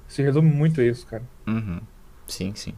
Se 0.07 0.23
resume 0.23 0.51
muito 0.51 0.81
a 0.81 0.85
isso, 0.85 1.07
cara. 1.07 1.23
Uhum. 1.47 1.81
Sim, 2.27 2.55
sim. 2.55 2.75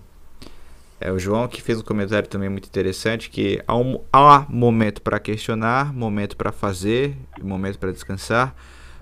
É 1.01 1.13
o 1.13 1.19
João 1.19 1.47
que 1.47 1.63
fez 1.63 1.79
um 1.79 1.83
comentário 1.83 2.29
também 2.29 2.49
muito 2.49 2.67
interessante 2.67 3.31
que 3.31 3.63
há, 3.67 3.77
um, 3.77 4.01
há 4.13 4.47
momento 4.49 5.01
para 5.01 5.19
questionar, 5.21 5.93
momento 5.93 6.37
para 6.37 6.51
fazer 6.51 7.17
momento 7.41 7.79
para 7.79 7.93
descansar. 7.93 8.55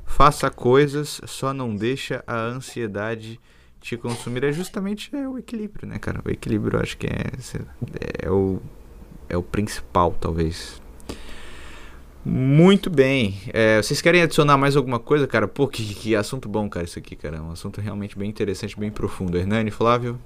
Faça 0.05 0.51
coisas, 0.51 1.21
só 1.25 1.53
não 1.53 1.75
deixa 1.75 2.23
a 2.27 2.39
ansiedade 2.39 3.41
te 3.81 3.97
consumir. 3.97 4.45
É 4.45 4.53
justamente 4.53 5.15
é 5.15 5.27
o 5.29 5.39
equilíbrio, 5.39 5.89
né, 5.89 5.99
cara? 5.99 6.21
O 6.25 6.31
equilíbrio 6.31 6.77
eu 6.77 6.83
acho 6.83 6.97
que 6.99 7.07
é, 7.07 7.33
é, 8.23 8.31
o, 8.31 8.61
é 9.29 9.37
o 9.37 9.43
principal, 9.43 10.15
talvez. 10.21 10.81
Muito 12.25 12.91
bem. 12.91 13.41
É, 13.53 13.81
vocês 13.81 14.03
querem 14.03 14.21
adicionar 14.21 14.57
mais 14.57 14.77
alguma 14.77 14.99
coisa, 14.99 15.27
cara? 15.27 15.49
Pô, 15.49 15.67
que, 15.67 15.95
que 15.95 16.15
assunto 16.15 16.49
bom, 16.49 16.69
cara, 16.69 16.85
isso 16.85 16.99
aqui, 16.99 17.17
cara. 17.17 17.37
É 17.37 17.41
um 17.41 17.53
assunto 17.53 17.81
realmente 17.81 18.19
bem 18.19 18.29
interessante, 18.29 18.79
bem 18.79 18.91
profundo. 18.91 19.39
Hernani, 19.39 19.71
Flávio? 19.71 20.19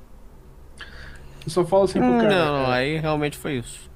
Eu 1.44 1.50
só 1.50 1.64
falo 1.64 1.84
assim 1.84 1.98
pro 1.98 2.10
cara. 2.18 2.28
Não, 2.28 2.62
não, 2.62 2.70
aí 2.70 2.98
realmente 2.98 3.36
foi 3.36 3.58
isso. 3.58 3.90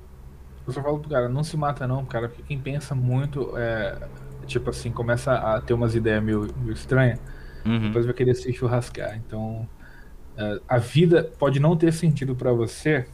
Eu 0.66 0.72
só 0.72 0.82
falo 0.82 0.98
pro 0.98 1.10
cara, 1.10 1.28
não 1.28 1.44
se 1.44 1.56
mata 1.56 1.86
não, 1.86 2.04
cara, 2.04 2.28
porque 2.28 2.42
quem 2.42 2.58
pensa 2.58 2.94
muito, 2.94 3.56
é, 3.56 3.98
tipo 4.46 4.70
assim, 4.70 4.90
começa 4.90 5.34
a 5.34 5.60
ter 5.60 5.74
umas 5.74 5.94
ideias 5.94 6.22
meio, 6.22 6.48
meio 6.56 6.72
estranhas, 6.72 7.20
uhum. 7.64 7.88
depois 7.88 8.06
vai 8.06 8.14
querer 8.14 8.34
se 8.34 8.50
churrascar. 8.52 9.16
Então, 9.16 9.68
é, 10.36 10.60
a 10.66 10.78
vida 10.78 11.30
pode 11.38 11.60
não 11.60 11.76
ter 11.76 11.92
sentido 11.92 12.34
para 12.34 12.52
você, 12.52 13.06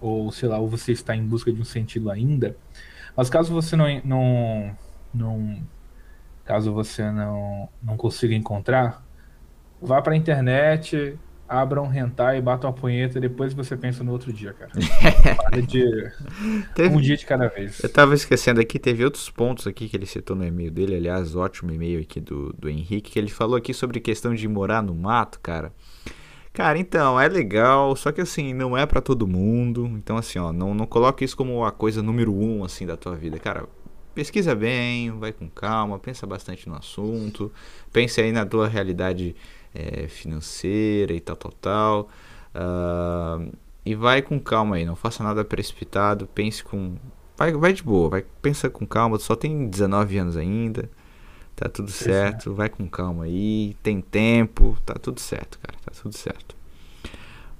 ou 0.00 0.30
sei 0.30 0.48
lá, 0.48 0.58
ou 0.58 0.68
você 0.68 0.92
está 0.92 1.16
em 1.16 1.26
busca 1.26 1.52
de 1.52 1.60
um 1.60 1.64
sentido 1.64 2.10
ainda, 2.10 2.56
mas 3.16 3.28
caso 3.28 3.52
você 3.52 3.74
não, 3.74 3.86
não, 4.04 4.76
não 5.12 5.62
caso 6.44 6.72
você 6.72 7.10
não, 7.10 7.68
não 7.82 7.96
consiga 7.96 8.34
encontrar, 8.34 9.04
vá 9.80 10.00
pra 10.00 10.14
internet, 10.14 11.18
abram 11.48 11.84
um 11.84 11.92
hentai, 11.92 12.40
batam 12.40 12.68
a 12.70 12.72
punheta 12.72 13.18
e 13.18 13.20
depois 13.20 13.52
você 13.52 13.76
pensa 13.76 14.02
no 14.02 14.12
outro 14.12 14.32
dia, 14.32 14.52
cara. 14.52 14.72
de... 15.66 16.10
teve... 16.74 16.94
Um 16.94 17.00
dia 17.00 17.16
de 17.16 17.26
cada 17.26 17.48
vez. 17.48 17.82
Eu 17.82 17.88
tava 17.88 18.14
esquecendo 18.14 18.60
aqui, 18.60 18.78
teve 18.78 19.04
outros 19.04 19.28
pontos 19.30 19.66
aqui 19.66 19.88
que 19.88 19.96
ele 19.96 20.06
citou 20.06 20.34
no 20.34 20.44
e-mail 20.44 20.70
dele, 20.70 20.96
aliás, 20.96 21.36
ótimo 21.36 21.72
e-mail 21.72 22.00
aqui 22.00 22.20
do, 22.20 22.52
do 22.54 22.68
Henrique, 22.68 23.10
que 23.10 23.18
ele 23.18 23.30
falou 23.30 23.56
aqui 23.56 23.74
sobre 23.74 24.00
questão 24.00 24.34
de 24.34 24.46
morar 24.48 24.82
no 24.82 24.94
mato, 24.94 25.38
cara. 25.40 25.72
Cara, 26.52 26.78
então, 26.78 27.20
é 27.20 27.28
legal, 27.28 27.96
só 27.96 28.12
que 28.12 28.20
assim, 28.20 28.54
não 28.54 28.78
é 28.78 28.86
para 28.86 29.00
todo 29.00 29.26
mundo. 29.26 29.86
Então, 29.96 30.16
assim, 30.16 30.38
ó, 30.38 30.52
não, 30.52 30.72
não 30.72 30.86
coloque 30.86 31.24
isso 31.24 31.36
como 31.36 31.64
a 31.64 31.72
coisa 31.72 32.00
número 32.00 32.32
um, 32.32 32.62
assim, 32.62 32.86
da 32.86 32.96
tua 32.96 33.16
vida. 33.16 33.40
Cara, 33.40 33.66
pesquisa 34.14 34.54
bem, 34.54 35.10
vai 35.18 35.32
com 35.32 35.48
calma, 35.48 35.98
pensa 35.98 36.26
bastante 36.26 36.68
no 36.68 36.76
assunto, 36.76 37.50
pense 37.92 38.20
aí 38.20 38.30
na 38.30 38.46
tua 38.46 38.68
realidade 38.68 39.34
é, 39.74 40.06
financeira 40.08 41.12
e 41.12 41.20
tal, 41.20 41.36
tal, 41.36 41.52
tal. 41.52 42.08
Uh, 42.54 43.52
e 43.84 43.94
vai 43.94 44.22
com 44.22 44.40
calma 44.40 44.76
aí, 44.76 44.84
não 44.86 44.96
faça 44.96 45.22
nada 45.22 45.44
precipitado, 45.44 46.26
pense 46.28 46.62
com. 46.62 46.94
Vai, 47.36 47.52
vai 47.52 47.72
de 47.72 47.82
boa, 47.82 48.08
vai, 48.08 48.24
pensa 48.40 48.70
com 48.70 48.86
calma, 48.86 49.18
só 49.18 49.34
tem 49.34 49.66
19 49.68 50.16
anos 50.18 50.36
ainda. 50.36 50.88
Tá 51.56 51.68
tudo 51.68 51.90
certo, 51.90 52.54
vai 52.54 52.68
com 52.68 52.88
calma 52.88 53.24
aí, 53.24 53.76
tem 53.82 54.00
tempo, 54.00 54.76
tá 54.84 54.94
tudo 54.94 55.20
certo, 55.20 55.58
cara, 55.60 55.78
tá 55.84 55.92
tudo 56.00 56.16
certo. 56.16 56.56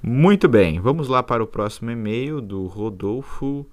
Muito 0.02 0.48
bem, 0.48 0.80
vamos 0.80 1.08
lá 1.08 1.22
para 1.22 1.42
o 1.42 1.46
próximo 1.46 1.90
e-mail 1.90 2.40
do 2.40 2.66
Rodolfo, 2.66 3.66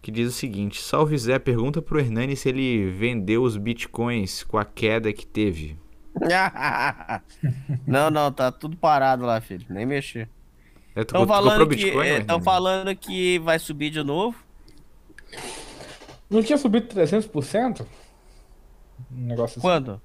que 0.00 0.10
diz 0.10 0.28
o 0.28 0.32
seguinte: 0.32 0.80
Salve 0.80 1.16
Zé, 1.18 1.38
pergunta 1.38 1.82
pro 1.82 1.98
Hernani 1.98 2.36
se 2.36 2.48
ele 2.48 2.90
vendeu 2.90 3.42
os 3.42 3.56
bitcoins 3.56 4.42
com 4.42 4.58
a 4.58 4.64
queda 4.64 5.12
que 5.12 5.26
teve. 5.26 5.76
não, 7.86 8.10
não, 8.10 8.30
tá 8.30 8.52
tudo 8.52 8.76
parado 8.76 9.24
lá, 9.24 9.40
filho, 9.40 9.64
nem 9.68 9.86
mexer. 9.86 10.28
Estão 10.94 11.22
é, 11.22 11.26
falando, 11.26 11.68
que, 11.68 11.90
é, 11.90 12.40
falando 12.42 12.96
que 12.96 13.38
vai 13.38 13.58
subir 13.58 13.90
de 13.90 14.02
novo. 14.02 14.36
Não 16.28 16.42
tinha 16.42 16.58
subido 16.58 16.88
300%? 16.88 17.86
Um 19.10 19.26
negócio 19.26 19.58
assim. 19.58 19.60
Quando? 19.60 20.00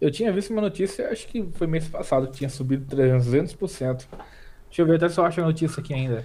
Eu 0.00 0.10
tinha 0.10 0.32
visto 0.32 0.50
uma 0.50 0.62
notícia, 0.62 1.10
acho 1.10 1.26
que 1.26 1.42
foi 1.52 1.66
mês 1.66 1.88
passado, 1.88 2.26
que 2.28 2.38
tinha 2.38 2.50
subido 2.50 2.94
300%. 2.94 4.06
Deixa 4.66 4.82
eu 4.82 4.86
ver 4.86 4.96
até 4.96 5.08
se 5.08 5.18
eu 5.18 5.24
acho 5.24 5.40
a 5.40 5.44
notícia 5.44 5.80
aqui 5.80 5.94
ainda. 5.94 6.24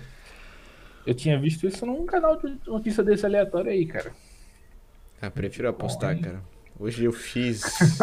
Eu 1.06 1.16
tinha 1.16 1.40
visto 1.40 1.66
isso 1.66 1.86
num 1.86 2.06
canal 2.06 2.38
de 2.38 2.58
notícia 2.68 3.04
desse 3.04 3.26
aleatório 3.26 3.72
aí, 3.72 3.86
cara. 3.86 4.12
Ah, 5.22 5.32
prefiro 5.32 5.70
apostar, 5.70 6.16
Bom, 6.16 6.22
cara. 6.22 6.44
Hoje 6.82 7.06
eu 7.06 7.14
fiz. 7.14 7.62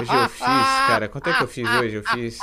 hoje 0.00 0.14
eu 0.14 0.28
fiz, 0.30 0.66
cara. 0.86 1.10
Quanto 1.10 1.28
é 1.28 1.34
que 1.34 1.42
eu 1.42 1.46
fiz 1.46 1.68
hoje? 1.68 1.96
Eu 1.96 2.02
fiz. 2.02 2.38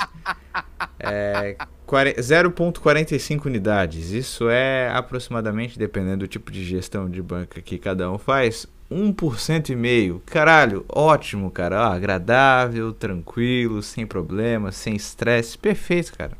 É, 1.00 1.56
0,45 1.88 3.46
unidades. 3.46 4.12
Isso 4.12 4.48
é 4.48 4.88
aproximadamente, 4.94 5.76
dependendo 5.76 6.18
do 6.18 6.28
tipo 6.28 6.52
de 6.52 6.64
gestão 6.64 7.10
de 7.10 7.20
banca 7.20 7.60
que 7.60 7.78
cada 7.78 8.08
um 8.12 8.16
faz, 8.16 8.64
1% 8.88 9.70
e 9.70 9.74
meio. 9.74 10.22
Caralho, 10.24 10.84
ótimo, 10.88 11.50
cara. 11.50 11.84
Agradável, 11.88 12.92
tranquilo, 12.92 13.82
sem 13.82 14.06
problemas, 14.06 14.76
sem 14.76 14.94
estresse. 14.94 15.58
Perfeito, 15.58 16.16
cara. 16.16 16.38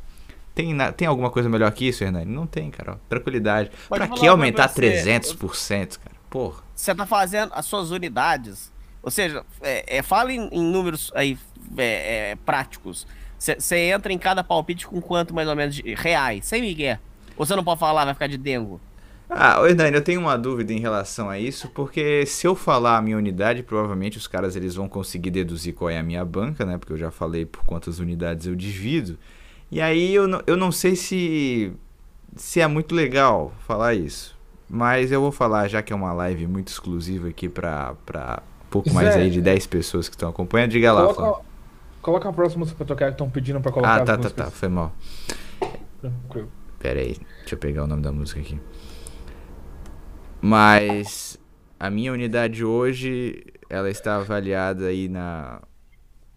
Tem, 0.54 0.72
tem 0.96 1.08
alguma 1.08 1.30
coisa 1.30 1.48
melhor 1.48 1.72
que 1.72 1.88
isso, 1.88 2.04
Hernani? 2.04 2.30
Não 2.30 2.46
tem, 2.46 2.70
cara. 2.70 2.92
Ó. 2.92 2.96
Tranquilidade. 3.08 3.72
Pode 3.88 4.06
pra 4.06 4.16
que 4.16 4.24
aumentar 4.28 4.68
você, 4.68 5.02
300%, 5.02 5.98
cara? 5.98 6.14
Porra. 6.30 6.62
Você 6.76 6.94
tá 6.94 7.04
fazendo 7.04 7.50
as 7.56 7.66
suas 7.66 7.90
unidades. 7.90 8.70
Ou 9.02 9.10
seja, 9.10 9.44
é, 9.62 9.98
é, 9.98 10.02
fala 10.02 10.32
em, 10.32 10.48
em 10.52 10.62
números 10.62 11.10
aí 11.14 11.38
é, 11.76 12.30
é 12.32 12.36
práticos. 12.44 13.06
Você 13.38 13.76
entra 13.76 14.12
em 14.12 14.18
cada 14.18 14.44
palpite 14.44 14.86
com 14.86 15.00
quanto 15.00 15.34
mais 15.34 15.48
ou 15.48 15.56
menos 15.56 15.74
de 15.74 15.94
reais? 15.94 16.44
Sem 16.44 16.60
migué. 16.60 17.00
Ou 17.36 17.46
você 17.46 17.56
não 17.56 17.64
pode 17.64 17.80
falar, 17.80 18.04
vai 18.04 18.12
ficar 18.12 18.26
de 18.26 18.36
dengo? 18.36 18.78
Ah, 19.30 19.62
Hernani, 19.64 19.96
eu 19.96 20.02
tenho 20.02 20.20
uma 20.20 20.36
dúvida 20.36 20.72
em 20.72 20.80
relação 20.80 21.30
a 21.30 21.38
isso, 21.38 21.68
porque 21.68 22.26
se 22.26 22.46
eu 22.46 22.54
falar 22.56 22.98
a 22.98 23.02
minha 23.02 23.16
unidade, 23.16 23.62
provavelmente 23.62 24.18
os 24.18 24.26
caras 24.26 24.56
eles 24.56 24.74
vão 24.74 24.88
conseguir 24.88 25.30
deduzir 25.30 25.72
qual 25.72 25.88
é 25.88 25.98
a 25.98 26.02
minha 26.02 26.24
banca, 26.24 26.66
né? 26.66 26.76
Porque 26.76 26.92
eu 26.92 26.98
já 26.98 27.12
falei 27.12 27.46
por 27.46 27.64
quantas 27.64 28.00
unidades 28.00 28.46
eu 28.46 28.56
divido. 28.56 29.16
E 29.70 29.80
aí 29.80 30.12
eu 30.12 30.26
não, 30.26 30.42
eu 30.46 30.56
não 30.56 30.72
sei 30.72 30.96
se, 30.96 31.72
se 32.34 32.60
é 32.60 32.66
muito 32.66 32.92
legal 32.92 33.54
falar 33.66 33.94
isso. 33.94 34.36
Mas 34.68 35.12
eu 35.12 35.20
vou 35.20 35.32
falar, 35.32 35.68
já 35.68 35.80
que 35.80 35.92
é 35.92 35.96
uma 35.96 36.12
live 36.12 36.46
muito 36.46 36.68
exclusiva 36.68 37.28
aqui 37.28 37.48
para 37.48 37.94
pouco 38.70 38.92
mais 38.92 39.08
é... 39.16 39.20
aí 39.20 39.30
de 39.30 39.42
10 39.42 39.66
pessoas 39.66 40.08
que 40.08 40.14
estão 40.14 40.30
acompanhando. 40.30 40.70
Diga 40.70 40.92
lá, 40.92 41.12
Coloca, 41.12 41.44
Coloca 42.00 42.28
a 42.28 42.32
próxima 42.32 42.60
música 42.60 42.76
pra 42.78 42.86
tocar 42.86 43.06
que 43.06 43.12
estão 43.12 43.28
pedindo 43.28 43.60
pra 43.60 43.70
colocar. 43.70 43.96
Ah, 43.96 44.04
tá, 44.04 44.16
tá, 44.16 44.30
tá. 44.30 44.50
Foi 44.50 44.68
mal. 44.68 44.92
Tranquilo. 46.00 46.50
Pera 46.78 47.00
aí, 47.00 47.18
deixa 47.40 47.54
eu 47.54 47.58
pegar 47.58 47.84
o 47.84 47.86
nome 47.86 48.02
da 48.02 48.10
música 48.10 48.40
aqui. 48.40 48.58
Mas 50.40 51.38
a 51.78 51.90
minha 51.90 52.12
unidade 52.12 52.64
hoje, 52.64 53.44
ela 53.68 53.90
está 53.90 54.16
avaliada 54.16 54.86
aí 54.86 55.08
na, 55.08 55.60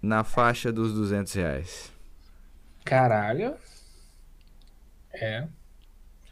na 0.01 0.25
faixa 0.25 0.69
dos 0.69 0.93
200 0.93 1.33
reais. 1.33 1.93
Caralho. 2.83 3.53
É. 5.13 5.47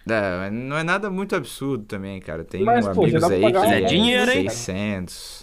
É, 0.10 0.49
não 0.49 0.78
é 0.78 0.84
nada 0.84 1.10
muito 1.10 1.36
absurdo 1.36 1.86
também, 1.86 2.19
cara. 2.19 2.44
Tem 2.44 2.64
Mas, 2.64 2.86
amigos 2.86 3.22
pô, 3.22 3.28
aí 3.28 3.52
que 3.52 3.57
é 3.57 3.82
dinheiro, 3.82 4.32
600. 4.32 5.40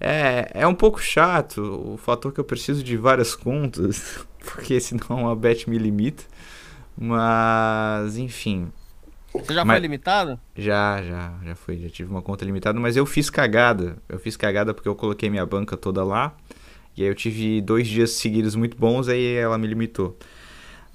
É, 0.00 0.50
é 0.54 0.66
um 0.66 0.74
pouco 0.74 1.00
chato 1.00 1.60
o 1.92 1.96
fator 1.96 2.32
que 2.32 2.38
eu 2.38 2.44
preciso 2.44 2.84
de 2.84 2.96
várias 2.96 3.34
contas, 3.34 4.24
porque 4.38 4.80
senão 4.80 5.28
a 5.28 5.34
bet 5.34 5.68
me 5.68 5.78
limita. 5.78 6.22
Mas, 6.96 8.16
enfim. 8.16 8.72
Você 9.32 9.54
já 9.54 9.64
mas, 9.64 9.76
foi 9.76 9.82
limitado? 9.82 10.38
Já, 10.56 11.02
já, 11.02 11.34
já 11.44 11.54
fui. 11.54 11.78
Já 11.78 11.88
tive 11.88 12.10
uma 12.10 12.22
conta 12.22 12.44
limitada, 12.44 12.78
mas 12.80 12.96
eu 12.96 13.06
fiz 13.06 13.28
cagada. 13.30 13.96
Eu 14.08 14.18
fiz 14.18 14.36
cagada 14.36 14.72
porque 14.72 14.88
eu 14.88 14.94
coloquei 14.94 15.28
minha 15.30 15.46
banca 15.46 15.76
toda 15.76 16.02
lá. 16.02 16.34
E 16.96 17.02
aí 17.02 17.08
eu 17.08 17.14
tive 17.14 17.60
dois 17.60 17.86
dias 17.86 18.12
seguidos 18.12 18.56
muito 18.56 18.76
bons, 18.76 19.08
aí 19.08 19.34
ela 19.34 19.56
me 19.56 19.66
limitou. 19.66 20.16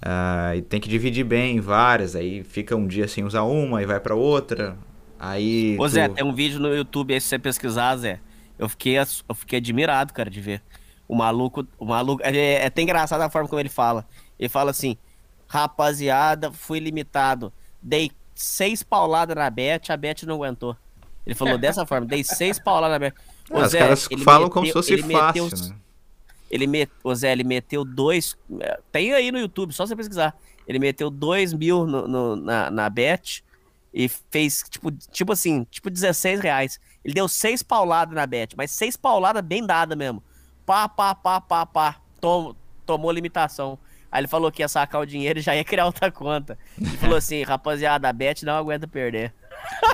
Uh, 0.02 0.58
e 0.58 0.62
tem 0.62 0.82
que 0.82 0.90
dividir 0.90 1.24
bem 1.24 1.56
em 1.56 1.60
várias, 1.62 2.14
aí 2.14 2.44
fica 2.44 2.76
um 2.76 2.86
dia 2.86 3.08
sem 3.08 3.24
usar 3.24 3.44
uma 3.44 3.82
e 3.82 3.86
vai 3.86 4.02
para 4.02 4.14
outra. 4.14 4.76
Aí. 5.18 5.78
Ô 5.80 5.84
tu... 5.84 5.90
Zé, 5.90 6.10
tem 6.10 6.26
um 6.26 6.34
vídeo 6.34 6.60
no 6.60 6.76
YouTube 6.76 7.14
aí 7.14 7.22
se 7.22 7.28
você 7.28 7.40
pesquisar, 7.40 7.96
Zé 7.96 8.20
eu 8.58 8.70
fiquei, 8.70 8.98
eu 8.98 9.36
fiquei 9.36 9.60
admirado, 9.60 10.14
cara, 10.14 10.30
de 10.30 10.42
ver. 10.42 10.62
O 11.08 11.16
maluco, 11.16 11.68
o 11.78 11.86
maluco, 11.86 12.24
é, 12.24 12.36
é 12.36 12.66
até 12.66 12.82
engraçado 12.82 13.22
a 13.22 13.30
forma 13.30 13.48
como 13.48 13.60
ele 13.60 13.70
fala. 13.70 14.06
Ele 14.40 14.50
fala 14.50 14.72
assim: 14.72 14.98
rapaziada, 15.48 16.52
fui 16.52 16.80
limitado. 16.80 17.52
Dei 17.82 18.12
seis 18.34 18.82
pauladas 18.82 19.36
na 19.36 19.50
Bet, 19.50 19.92
a 19.92 19.98
Bet 19.98 20.26
não 20.26 20.36
aguentou. 20.36 20.76
Ele 21.26 21.36
falou 21.36 21.58
dessa 21.58 21.86
forma: 21.88 22.06
dei 22.06 22.24
seis 22.24 22.60
pauladas 22.60 22.96
na 22.96 23.00
Bet. 23.00 23.16
O 23.50 23.66
Zé, 23.66 23.92
os 23.92 24.08
caras 24.08 24.24
falam 24.24 24.44
meteu, 24.44 24.50
como 24.52 24.66
se 24.66 24.74
fosse 24.74 24.98
fácil, 25.04 25.46
meteu, 25.46 25.60
né? 25.70 25.76
Ele 26.50 26.68
met, 26.68 26.92
o 27.04 27.14
Zé, 27.14 27.32
ele 27.32 27.44
meteu 27.44 27.84
dois. 27.84 28.38
Tem 28.92 29.14
aí 29.14 29.32
no 29.32 29.40
YouTube, 29.40 29.74
só 29.74 29.86
você 29.86 29.96
pesquisar. 29.96 30.36
Ele 30.68 30.80
meteu 30.80 31.10
dois 31.10 31.52
mil 31.52 31.86
no, 31.86 32.08
no, 32.08 32.36
na, 32.36 32.72
na 32.72 32.90
Bet 32.90 33.44
e 33.94 34.08
fez, 34.08 34.64
tipo, 34.70 34.92
tipo 34.92 35.32
assim, 35.34 35.66
tipo 35.70 35.90
16 35.90 36.40
reais. 36.40 36.80
Ele 37.04 37.14
deu 37.14 37.28
seis 37.28 37.62
pauladas 37.62 38.14
na 38.14 38.26
bet, 38.26 38.56
mas 38.56 38.72
seis 38.72 38.96
pauladas 38.96 39.44
bem 39.44 39.66
dada 39.66 39.96
mesmo. 39.96 40.24
Pá, 40.66 40.88
pá, 40.88 41.14
pá, 41.14 41.42
pá, 41.42 41.66
pá. 41.66 41.98
Tom, 42.22 42.56
tomou 42.86 43.12
limitação. 43.12 43.78
Aí 44.12 44.22
ele 44.22 44.28
falou 44.28 44.52
que 44.52 44.62
ia 44.62 44.68
sacar 44.68 45.02
o 45.02 45.06
dinheiro 45.06 45.40
e 45.40 45.42
já 45.42 45.56
ia 45.56 45.64
criar 45.64 45.86
outra 45.86 46.12
conta. 46.12 46.58
Ele 46.80 46.98
falou 46.98 47.18
assim, 47.18 47.42
rapaziada, 47.42 48.08
a 48.08 48.14
bet 48.14 48.46
não 48.46 48.54
aguenta 48.54 48.88
perder. 48.88 49.34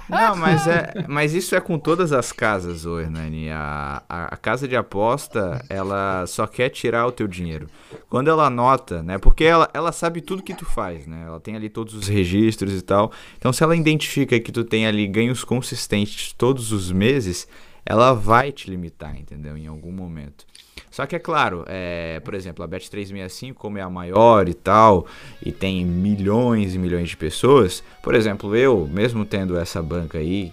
Não, 0.10 0.36
mas, 0.36 0.68
é, 0.68 1.06
mas 1.08 1.34
isso 1.34 1.56
é 1.56 1.62
com 1.62 1.78
todas 1.78 2.12
as 2.12 2.32
casas, 2.32 2.86
ô 2.86 3.00
Hernani. 3.00 3.52
A, 3.52 4.04
a, 4.10 4.26
a, 4.26 4.38
casa 4.38 4.68
de 4.68 4.76
aposta, 4.76 5.64
ela 5.70 6.26
só 6.26 6.48
quer 6.48 6.70
tirar 6.70 7.06
o 7.06 7.12
teu 7.12 7.28
dinheiro. 7.28 7.68
Quando 8.10 8.30
ela 8.30 8.50
nota, 8.50 9.04
né? 9.04 9.18
Porque 9.18 9.44
ela, 9.44 9.70
ela 9.74 9.92
sabe 9.92 10.22
tudo 10.22 10.44
que 10.44 10.56
tu 10.56 10.66
faz, 10.66 11.06
né? 11.06 11.24
Ela 11.28 11.40
tem 11.40 11.56
ali 11.56 11.70
todos 11.70 11.94
os 11.94 12.08
registros 12.08 12.74
e 12.74 12.82
tal. 12.82 13.12
Então, 13.38 13.54
se 13.54 13.64
ela 13.64 13.76
identifica 13.76 14.40
que 14.40 14.52
tu 14.52 14.64
tem 14.64 14.88
ali 14.88 15.08
ganhos 15.08 15.44
consistentes 15.44 16.34
todos 16.34 16.72
os 16.72 16.92
meses, 16.92 17.48
ela 17.86 18.14
vai 18.14 18.52
te 18.52 18.70
limitar, 18.70 19.16
entendeu? 19.16 19.56
Em 19.56 19.68
algum 19.68 19.92
momento. 19.92 20.46
Só 20.92 21.06
que 21.06 21.16
é 21.16 21.20
claro, 21.20 21.64
é, 21.68 22.20
por 22.22 22.34
exemplo, 22.34 22.64
a 22.64 22.68
Bet365, 22.68 23.54
como 23.54 23.78
é 23.78 23.82
a 23.82 23.90
maior 23.90 24.50
e 24.50 24.54
tal, 24.54 25.06
e 25.46 25.52
tem 25.52 25.86
milhões 25.86 26.74
e 26.74 26.80
milhões 26.80 27.10
de 27.10 27.18
pessoas, 27.18 27.84
por 28.02 28.16
exemplo, 28.16 28.56
eu, 28.56 28.88
mesmo 28.92 29.24
tendo 29.26 29.58
essa 29.58 29.82
banca 29.82 30.18
aí, 30.18 30.52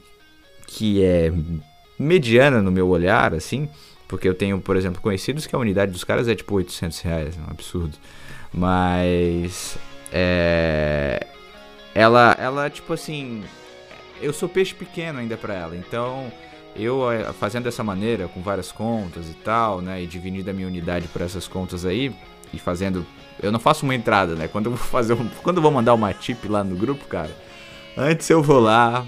que 0.67 1.03
é 1.03 1.33
mediana 1.99 2.61
no 2.61 2.71
meu 2.71 2.89
olhar, 2.89 3.33
assim, 3.33 3.69
porque 4.07 4.29
eu 4.29 4.35
tenho, 4.35 4.61
por 4.61 4.77
exemplo, 4.77 5.01
conhecidos 5.01 5.47
que 5.47 5.57
a 5.57 5.59
unidade 5.59 5.93
dos 5.93 6.05
caras 6.05 6.29
é 6.29 6.35
tipo 6.35 6.55
800 6.55 7.01
reais, 7.01 7.37
é 7.37 7.41
um 7.41 7.51
absurdo. 7.51 7.97
Mas. 8.53 9.77
É. 10.13 11.27
Ela, 11.95 12.37
ela, 12.39 12.71
tipo 12.71 12.93
assim. 12.93 13.43
Eu 14.21 14.33
sou 14.33 14.49
peixe 14.49 14.75
pequeno 14.75 15.19
ainda 15.19 15.37
para 15.37 15.55
ela, 15.55 15.77
então 15.77 16.33
eu 16.79 17.11
eh, 17.11 17.33
fazendo 17.33 17.65
dessa 17.65 17.83
maneira, 17.83 18.29
com 18.29 18.41
várias 18.41 18.71
contas 18.73 19.29
e 19.29 19.35
tal, 19.35 19.81
né? 19.81 20.03
E 20.03 20.07
dividindo 20.07 20.49
a 20.51 20.53
minha 20.53 20.67
unidade 20.67 21.09
por 21.09 21.23
essas 21.23 21.47
contas 21.49 21.85
aí, 21.85 22.15
e 22.53 22.59
fazendo. 22.59 23.05
Eu 23.43 23.53
não 23.53 23.59
faço 23.59 23.85
uma 23.85 23.95
entrada, 23.95 24.35
né? 24.35 24.49
Quando 24.49 24.67
eu 24.67 24.73
vou 24.73 24.79
fazer 24.87 25.15
um, 25.15 25.29
Quando 25.43 25.59
eu 25.59 25.63
vou 25.63 25.71
mandar 25.71 25.95
uma 25.95 26.13
tip 26.13 26.49
lá 26.49 26.63
no 26.65 26.77
grupo, 26.77 27.07
cara, 27.07 27.31
antes 27.97 28.29
eu 28.31 28.43
vou 28.43 28.61
lá, 28.61 29.07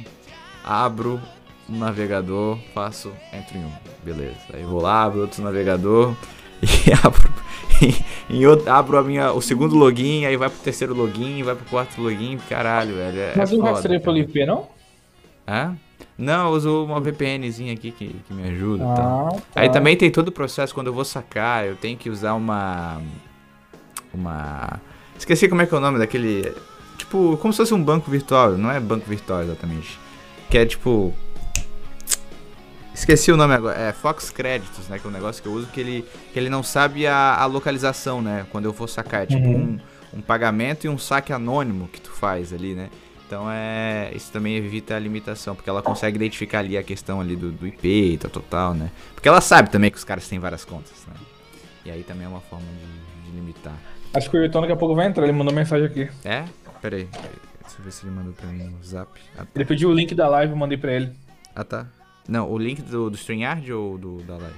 abro 0.64 1.20
um 1.68 1.78
navegador, 1.78 2.58
faço. 2.74 3.12
Entro 3.32 3.58
em 3.58 3.64
um. 3.64 3.72
Beleza. 4.02 4.36
Aí 4.52 4.62
vou 4.62 4.80
lá, 4.80 5.04
abro 5.04 5.20
outro 5.20 5.42
navegador 5.42 6.14
e 6.62 6.92
abro. 6.92 7.32
em 8.28 8.46
outro, 8.46 8.70
abro 8.70 8.98
a 8.98 9.02
minha, 9.02 9.32
o 9.32 9.40
segundo 9.40 9.76
login, 9.76 10.24
aí 10.24 10.36
vai 10.36 10.48
pro 10.48 10.58
terceiro 10.58 10.94
login, 10.94 11.42
vai 11.42 11.54
pro 11.54 11.66
quarto 11.66 12.00
login, 12.00 12.38
caralho, 12.48 12.96
velho. 12.96 13.20
É, 13.20 13.32
Mas 13.36 13.52
é 13.52 13.56
não 13.56 13.64
rastreia 13.64 14.00
pelo 14.00 14.18
IP, 14.18 14.44
não? 14.46 14.68
Hã? 15.46 15.76
Não, 16.18 16.48
eu 16.48 16.52
uso 16.52 16.84
uma 16.84 17.00
VPNzinha 17.00 17.72
aqui 17.72 17.92
que, 17.92 18.08
que 18.26 18.34
me 18.34 18.48
ajuda. 18.48 18.84
Ah, 18.84 19.28
tá. 19.54 19.60
Aí 19.60 19.70
também 19.70 19.96
tem 19.96 20.10
todo 20.10 20.28
o 20.28 20.32
processo, 20.32 20.74
quando 20.74 20.88
eu 20.88 20.92
vou 20.92 21.04
sacar, 21.04 21.64
eu 21.64 21.76
tenho 21.76 21.96
que 21.96 22.10
usar 22.10 22.34
uma. 22.34 23.00
Uma. 24.12 24.80
Esqueci 25.16 25.48
como 25.48 25.62
é 25.62 25.66
que 25.66 25.74
é 25.74 25.78
o 25.78 25.80
nome 25.80 25.98
daquele. 25.98 26.52
Tipo, 26.96 27.36
como 27.40 27.52
se 27.52 27.58
fosse 27.58 27.72
um 27.72 27.82
banco 27.82 28.10
virtual. 28.10 28.52
Não 28.58 28.68
é 28.70 28.80
banco 28.80 29.06
virtual 29.08 29.42
exatamente. 29.42 29.96
Que 30.50 30.58
é 30.58 30.66
tipo. 30.66 31.14
Esqueci 32.92 33.30
o 33.30 33.36
nome 33.36 33.54
agora. 33.54 33.78
É 33.78 33.92
Fox 33.92 34.30
Créditos, 34.30 34.88
né? 34.88 34.98
Que 34.98 35.06
é 35.06 35.10
um 35.10 35.12
negócio 35.12 35.40
que 35.40 35.48
eu 35.48 35.52
uso 35.52 35.68
que 35.68 35.80
ele, 35.80 36.04
que 36.32 36.38
ele 36.38 36.50
não 36.50 36.62
sabe 36.64 37.06
a, 37.06 37.36
a 37.36 37.46
localização, 37.46 38.20
né? 38.20 38.44
Quando 38.50 38.64
eu 38.64 38.72
vou 38.72 38.88
sacar. 38.88 39.22
É 39.22 39.26
tipo 39.26 39.46
Uhum. 39.46 39.78
um, 40.12 40.18
um 40.18 40.20
pagamento 40.20 40.84
e 40.84 40.88
um 40.88 40.98
saque 40.98 41.32
anônimo 41.32 41.86
que 41.88 42.00
tu 42.00 42.10
faz 42.10 42.52
ali, 42.52 42.74
né? 42.74 42.88
Então 43.28 43.46
é. 43.50 44.10
Isso 44.14 44.32
também 44.32 44.56
evita 44.56 44.96
a 44.96 44.98
limitação, 44.98 45.54
porque 45.54 45.68
ela 45.68 45.82
consegue 45.82 46.16
identificar 46.16 46.60
ali 46.60 46.78
a 46.78 46.82
questão 46.82 47.20
ali 47.20 47.36
do, 47.36 47.52
do 47.52 47.66
IP 47.66 48.14
e 48.14 48.16
tal, 48.16 48.30
total, 48.30 48.72
né? 48.72 48.90
Porque 49.14 49.28
ela 49.28 49.42
sabe 49.42 49.68
também 49.68 49.90
que 49.90 49.98
os 49.98 50.04
caras 50.04 50.26
têm 50.26 50.38
várias 50.38 50.64
contas, 50.64 51.06
né? 51.06 51.14
E 51.84 51.90
aí 51.90 52.02
também 52.02 52.24
é 52.24 52.28
uma 52.28 52.40
forma 52.40 52.66
de, 52.66 53.30
de 53.30 53.36
limitar. 53.36 53.74
Acho 54.14 54.30
que 54.30 54.36
o 54.38 54.40
Ayrton 54.40 54.62
daqui 54.62 54.72
a 54.72 54.76
pouco 54.76 54.94
vai 54.94 55.06
entrar, 55.06 55.24
ele 55.24 55.32
mandou 55.32 55.54
mensagem 55.54 55.86
aqui. 55.86 56.08
É? 56.24 56.44
Pera 56.80 56.96
aí. 56.96 57.04
Deixa 57.04 57.78
eu 57.78 57.84
ver 57.84 57.90
se 57.92 58.06
ele 58.06 58.14
mandou 58.14 58.32
pra 58.32 58.46
mim 58.48 58.64
no 58.64 58.82
zap. 58.82 59.20
Ah, 59.36 59.44
tá. 59.44 59.50
Ele 59.54 59.64
pediu 59.66 59.90
o 59.90 59.92
link 59.92 60.14
da 60.14 60.26
live, 60.26 60.52
eu 60.52 60.56
mandei 60.56 60.78
pra 60.78 60.92
ele. 60.94 61.12
Ah, 61.54 61.64
tá. 61.64 61.86
Não, 62.26 62.50
o 62.50 62.56
link 62.56 62.80
do, 62.80 63.10
do 63.10 63.16
StreamYard 63.16 63.70
ou 63.72 63.98
do, 63.98 64.22
da 64.22 64.38
live? 64.38 64.56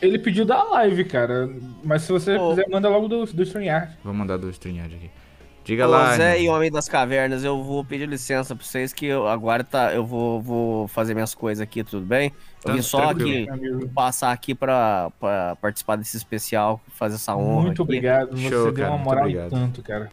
Ele 0.00 0.18
pediu 0.18 0.44
da 0.44 0.62
live, 0.62 1.04
cara. 1.04 1.50
Mas 1.82 2.02
se 2.02 2.12
você 2.12 2.36
Ô. 2.36 2.50
quiser, 2.50 2.68
manda 2.68 2.88
logo 2.88 3.08
do, 3.08 3.24
do 3.24 3.42
StreamYard. 3.42 3.96
Vou 4.04 4.14
mandar 4.14 4.36
do 4.36 4.48
StreamYard 4.50 4.94
aqui. 4.94 5.10
Diga 5.66 5.88
Ô, 5.88 5.90
lá. 5.90 6.16
Zé 6.16 6.40
e 6.40 6.48
Homem 6.48 6.70
das 6.70 6.88
Cavernas, 6.88 7.42
eu 7.42 7.60
vou 7.60 7.84
pedir 7.84 8.08
licença 8.08 8.54
pra 8.54 8.64
vocês 8.64 8.92
que 8.92 9.04
eu, 9.04 9.26
agora 9.26 9.64
tá, 9.64 9.92
eu 9.92 10.06
vou, 10.06 10.40
vou 10.40 10.86
fazer 10.86 11.12
minhas 11.12 11.34
coisas 11.34 11.60
aqui, 11.60 11.82
tudo 11.82 12.06
bem? 12.06 12.32
Eu 12.64 12.70
vim 12.70 12.76
Tá, 12.78 12.82
só 12.84 13.10
aqui 13.10 13.48
passar 13.92 14.30
aqui 14.30 14.54
pra, 14.54 15.10
pra 15.18 15.56
participar 15.56 15.96
desse 15.96 16.16
especial, 16.16 16.80
fazer 16.90 17.16
essa 17.16 17.34
honra 17.34 17.62
Muito 17.62 17.82
aqui. 17.82 17.82
obrigado. 17.82 18.30
Você 18.36 18.48
Show, 18.48 18.64
deu 18.66 18.84
cara, 18.84 18.90
uma 18.90 18.98
moral 18.98 19.28
e 19.28 19.34
tanto, 19.50 19.82
cara. 19.82 20.08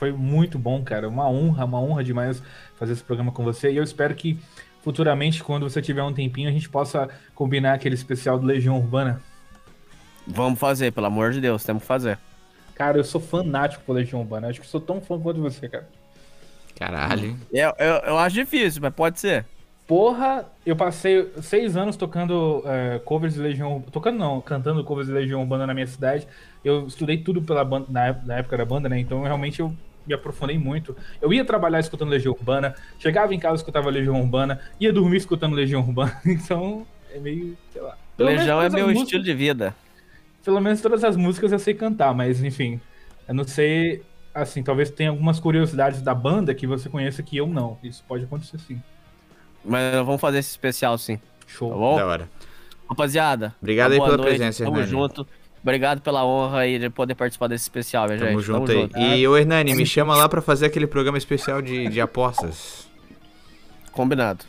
Foi 0.00 0.10
muito 0.10 0.58
bom, 0.58 0.82
cara. 0.82 1.08
Uma 1.08 1.30
honra, 1.30 1.64
uma 1.64 1.80
honra 1.80 2.02
demais 2.02 2.42
fazer 2.76 2.94
esse 2.94 3.04
programa 3.04 3.30
com 3.30 3.44
você. 3.44 3.70
E 3.70 3.76
eu 3.76 3.84
espero 3.84 4.12
que 4.16 4.36
futuramente, 4.82 5.44
quando 5.44 5.62
você 5.70 5.80
tiver 5.80 6.02
um 6.02 6.12
tempinho, 6.12 6.48
a 6.48 6.52
gente 6.52 6.68
possa 6.68 7.08
combinar 7.36 7.74
aquele 7.74 7.94
especial 7.94 8.36
do 8.36 8.44
Legião 8.44 8.76
Urbana. 8.78 9.22
Vamos 10.26 10.58
fazer, 10.58 10.90
pelo 10.90 11.06
amor 11.06 11.30
de 11.30 11.40
Deus, 11.40 11.62
temos 11.62 11.82
que 11.82 11.86
fazer. 11.86 12.18
Cara, 12.74 12.98
eu 12.98 13.04
sou 13.04 13.20
fanático 13.20 13.82
por 13.84 13.92
Legião 13.94 14.20
Urbana. 14.20 14.48
Acho 14.48 14.60
que 14.60 14.66
sou 14.66 14.80
tão 14.80 15.00
fã 15.00 15.18
quanto 15.20 15.40
você, 15.40 15.68
cara. 15.68 15.88
Caralho. 16.76 17.26
hein? 17.30 17.38
Eu, 17.52 17.72
eu, 17.78 17.94
eu 18.06 18.18
acho 18.18 18.34
difícil, 18.34 18.80
mas 18.82 18.94
pode 18.94 19.20
ser. 19.20 19.44
Porra, 19.86 20.46
eu 20.64 20.74
passei 20.74 21.30
seis 21.42 21.76
anos 21.76 21.96
tocando 21.96 22.62
é, 22.64 22.98
covers 23.04 23.34
de 23.34 23.40
Legião 23.40 23.82
Tocando 23.92 24.16
não, 24.18 24.40
cantando 24.40 24.82
covers 24.84 25.08
de 25.08 25.12
Legião 25.12 25.40
Urbana 25.40 25.66
na 25.66 25.74
minha 25.74 25.86
cidade. 25.86 26.26
Eu 26.64 26.86
estudei 26.86 27.18
tudo 27.18 27.42
pela 27.42 27.64
banda, 27.64 27.86
na, 27.90 28.12
na 28.24 28.38
época 28.38 28.56
da 28.56 28.64
banda, 28.64 28.88
né? 28.88 28.98
Então 28.98 29.22
realmente 29.22 29.60
eu 29.60 29.74
me 30.06 30.14
aprofundei 30.14 30.58
muito. 30.58 30.96
Eu 31.20 31.32
ia 31.32 31.44
trabalhar 31.44 31.78
escutando 31.80 32.08
Legião 32.08 32.32
Urbana, 32.32 32.74
chegava 32.98 33.34
em 33.34 33.38
casa 33.38 33.56
escutava 33.56 33.90
Legião 33.90 34.20
Urbana, 34.20 34.60
ia 34.80 34.92
dormir 34.92 35.18
escutando 35.18 35.54
Legião 35.54 35.82
Urbana. 35.82 36.16
Então 36.24 36.86
é 37.14 37.18
meio, 37.18 37.56
sei 37.72 37.82
lá. 37.82 37.96
Pelo 38.16 38.30
Legião 38.30 38.62
é 38.62 38.70
meu 38.70 38.86
músicas- 38.86 39.02
estilo 39.04 39.24
de 39.24 39.34
vida. 39.34 39.74
Pelo 40.44 40.60
menos 40.60 40.80
todas 40.80 41.04
as 41.04 41.16
músicas 41.16 41.52
eu 41.52 41.58
sei 41.58 41.74
cantar, 41.74 42.14
mas 42.14 42.42
enfim. 42.42 42.80
Eu 43.28 43.34
não 43.34 43.44
sei, 43.44 44.02
assim, 44.34 44.62
talvez 44.62 44.90
tenha 44.90 45.10
algumas 45.10 45.38
curiosidades 45.38 46.02
da 46.02 46.14
banda 46.14 46.54
que 46.54 46.66
você 46.66 46.88
conheça 46.88 47.22
que 47.22 47.36
eu 47.36 47.46
não. 47.46 47.78
Isso 47.82 48.04
pode 48.06 48.24
acontecer 48.24 48.58
sim. 48.58 48.82
Mas 49.64 49.94
vamos 50.04 50.20
fazer 50.20 50.38
esse 50.38 50.50
especial 50.50 50.98
sim, 50.98 51.16
tá 51.16 51.22
Show. 51.46 51.70
bom? 51.70 51.96
Da 51.96 52.06
hora. 52.06 52.28
Rapaziada, 52.88 53.54
Obrigado 53.62 53.92
aí 53.92 53.98
pela 54.00 54.16
noite, 54.16 54.28
presença, 54.28 54.64
Tamo 54.64 54.76
Hernani. 54.76 54.90
junto. 54.90 55.26
Obrigado 55.62 56.00
pela 56.00 56.26
honra 56.26 56.58
aí 56.58 56.78
de 56.78 56.90
poder 56.90 57.14
participar 57.14 57.46
desse 57.46 57.62
especial, 57.62 58.06
minha 58.06 58.18
Tamo 58.18 58.30
gente. 58.32 58.42
junto 58.42 58.72
aí. 58.72 59.20
E 59.20 59.28
o 59.28 59.36
Hernani, 59.38 59.74
me 59.74 59.86
chama 59.86 60.16
lá 60.16 60.28
pra 60.28 60.42
fazer 60.42 60.66
aquele 60.66 60.88
programa 60.88 61.16
especial 61.16 61.62
de, 61.62 61.88
de 61.88 62.00
apostas. 62.00 62.88
Combinado. 63.92 64.44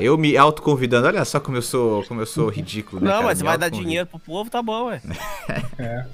Eu 0.00 0.18
me 0.18 0.36
autoconvidando, 0.36 1.06
olha 1.06 1.24
só 1.24 1.38
como 1.40 1.56
eu 1.56 1.62
sou, 1.62 2.02
como 2.04 2.20
eu 2.20 2.26
sou 2.26 2.48
ridículo, 2.48 3.00
né? 3.00 3.06
Não, 3.08 3.14
cara? 3.16 3.26
mas 3.26 3.38
você 3.38 3.44
vai 3.44 3.56
dar 3.58 3.68
dinheiro 3.70 4.06
pro 4.06 4.18
povo, 4.18 4.50
tá 4.50 4.62
bom, 4.62 4.86
ué. 4.86 5.00
É. 5.78 6.04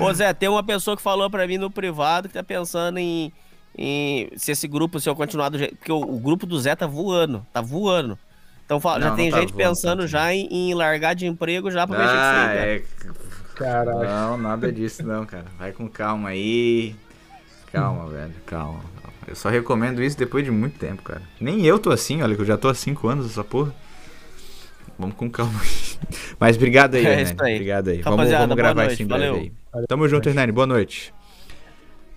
Ô 0.00 0.12
Zé, 0.14 0.32
tem 0.32 0.48
uma 0.48 0.62
pessoa 0.62 0.96
que 0.96 1.02
falou 1.02 1.28
pra 1.28 1.46
mim 1.46 1.58
no 1.58 1.70
privado 1.70 2.28
que 2.28 2.34
tá 2.34 2.42
pensando 2.42 2.96
em, 2.98 3.30
em 3.76 4.30
se 4.36 4.52
esse 4.52 4.66
grupo, 4.66 4.98
se 4.98 5.08
eu 5.08 5.14
continuar 5.14 5.50
do 5.50 5.58
jeito. 5.58 5.76
Porque 5.76 5.92
o, 5.92 6.00
o 6.00 6.18
grupo 6.18 6.46
do 6.46 6.58
Zé 6.58 6.74
tá 6.74 6.86
voando, 6.86 7.44
tá 7.52 7.60
voando. 7.60 8.18
Então 8.64 8.80
fala- 8.80 9.00
Não, 9.00 9.08
já 9.10 9.14
tem 9.16 9.30
tá 9.30 9.40
gente 9.40 9.52
voando 9.52 9.68
pensando 9.68 9.98
tanto, 9.98 10.08
já 10.08 10.32
em, 10.32 10.46
em 10.50 10.72
largar 10.74 11.14
de 11.14 11.26
emprego 11.26 11.70
já 11.70 11.86
pra 11.86 11.98
mexer 11.98 12.10
com 12.12 12.16
isso 12.16 12.24
Ah, 12.24 12.46
aí, 12.48 12.56
cara. 12.56 12.70
é. 12.70 12.82
Caralho. 13.54 14.08
Não, 14.08 14.36
nada 14.38 14.72
disso 14.72 15.02
não, 15.06 15.26
cara. 15.26 15.44
Vai 15.58 15.72
com 15.72 15.86
calma 15.88 16.30
aí. 16.30 16.96
Calma, 17.70 18.06
velho, 18.08 18.34
calma. 18.46 18.80
Eu 19.26 19.34
só 19.34 19.48
recomendo 19.48 20.02
isso 20.02 20.16
depois 20.18 20.44
de 20.44 20.50
muito 20.50 20.78
tempo, 20.78 21.02
cara. 21.02 21.22
Nem 21.40 21.64
eu 21.64 21.78
tô 21.78 21.90
assim, 21.90 22.22
olha, 22.22 22.34
que 22.34 22.42
eu 22.42 22.46
já 22.46 22.56
tô 22.56 22.68
há 22.68 22.74
5 22.74 23.08
anos 23.08 23.26
essa 23.26 23.42
porra. 23.42 23.74
Vamos 24.98 25.16
com 25.16 25.30
calma. 25.30 25.60
Mas 26.38 26.56
obrigado 26.56 26.94
aí, 26.94 27.04
É 27.06 27.20
Hernani. 27.20 27.36
aí. 27.40 27.54
Obrigado 27.54 27.88
aí. 27.88 28.02
Vamos, 28.02 28.30
vamos 28.30 28.56
gravar 28.56 28.86
isso 28.92 29.02
em 29.02 29.06
breve 29.06 29.26
valeu. 29.26 29.50
aí. 29.74 29.86
Tamo 29.88 30.08
junto, 30.08 30.28
Hernani. 30.28 30.52
Boa 30.52 30.66
noite. 30.66 31.12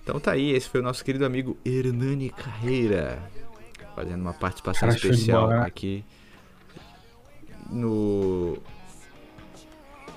Então 0.02 0.20
tá 0.20 0.32
aí, 0.32 0.52
esse 0.52 0.68
foi 0.68 0.80
o 0.80 0.82
nosso 0.82 1.04
querido 1.04 1.24
amigo 1.24 1.56
Hernani 1.64 2.30
Carreira. 2.30 3.18
Fazendo 3.94 4.20
uma 4.20 4.32
participação 4.32 4.88
Cara, 4.88 4.94
especial 4.96 5.48
bola, 5.48 5.60
né? 5.60 5.66
aqui 5.66 6.04
no 7.70 8.58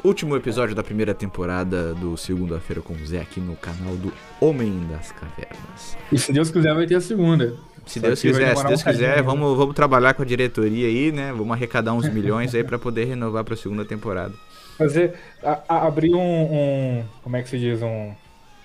último 0.03 0.36
episódio 0.36 0.76
da 0.76 0.84
primeira 0.84 1.14
temporada 1.14 1.94
do 1.94 2.18
Segunda-feira 2.18 2.82
com 2.82 2.94
o 2.94 3.06
Zé 3.06 3.22
aqui 3.22 3.40
no 3.40 3.56
canal 3.56 3.95
do 3.95 4.11
Homem 4.40 4.86
das 4.90 5.11
Cavernas. 5.11 5.98
E 6.11 6.18
se 6.18 6.32
Deus 6.34 6.49
quiser, 6.52 6.73
vai 6.73 6.86
ter 6.88 6.95
a 6.95 7.02
segunda. 7.02 7.56
Se 7.86 7.99
Só 7.99 8.07
Deus 8.07 8.22
quiser, 8.22 8.56
se 8.57 8.64
Deus 8.68 8.82
um 8.82 8.84
quiser, 8.91 9.10
ainda. 9.11 9.23
vamos, 9.23 9.57
vamos 9.57 9.76
trabalhar 9.76 10.14
com 10.14 10.22
a 10.22 10.26
diretoria 10.26 10.88
aí, 10.88 11.11
né? 11.11 11.32
Vamos 11.32 11.52
arrecadar 11.52 11.94
uns 11.94 12.07
milhões 12.10 12.53
aí 12.53 12.64
pra 12.64 12.78
poder 12.78 13.06
renovar 13.06 13.44
pra 13.44 13.56
segunda 13.56 13.84
temporada. 13.86 14.34
Fazer. 14.78 15.14
a- 15.44 15.60
a- 15.68 15.88
abrir 15.88 16.14
um, 16.14 16.19
um- 16.19 17.03
Como 17.23 17.36
é 17.38 17.41
que 17.44 17.49
se 17.49 17.60
diz? 17.60 17.82
Um. 17.82 18.14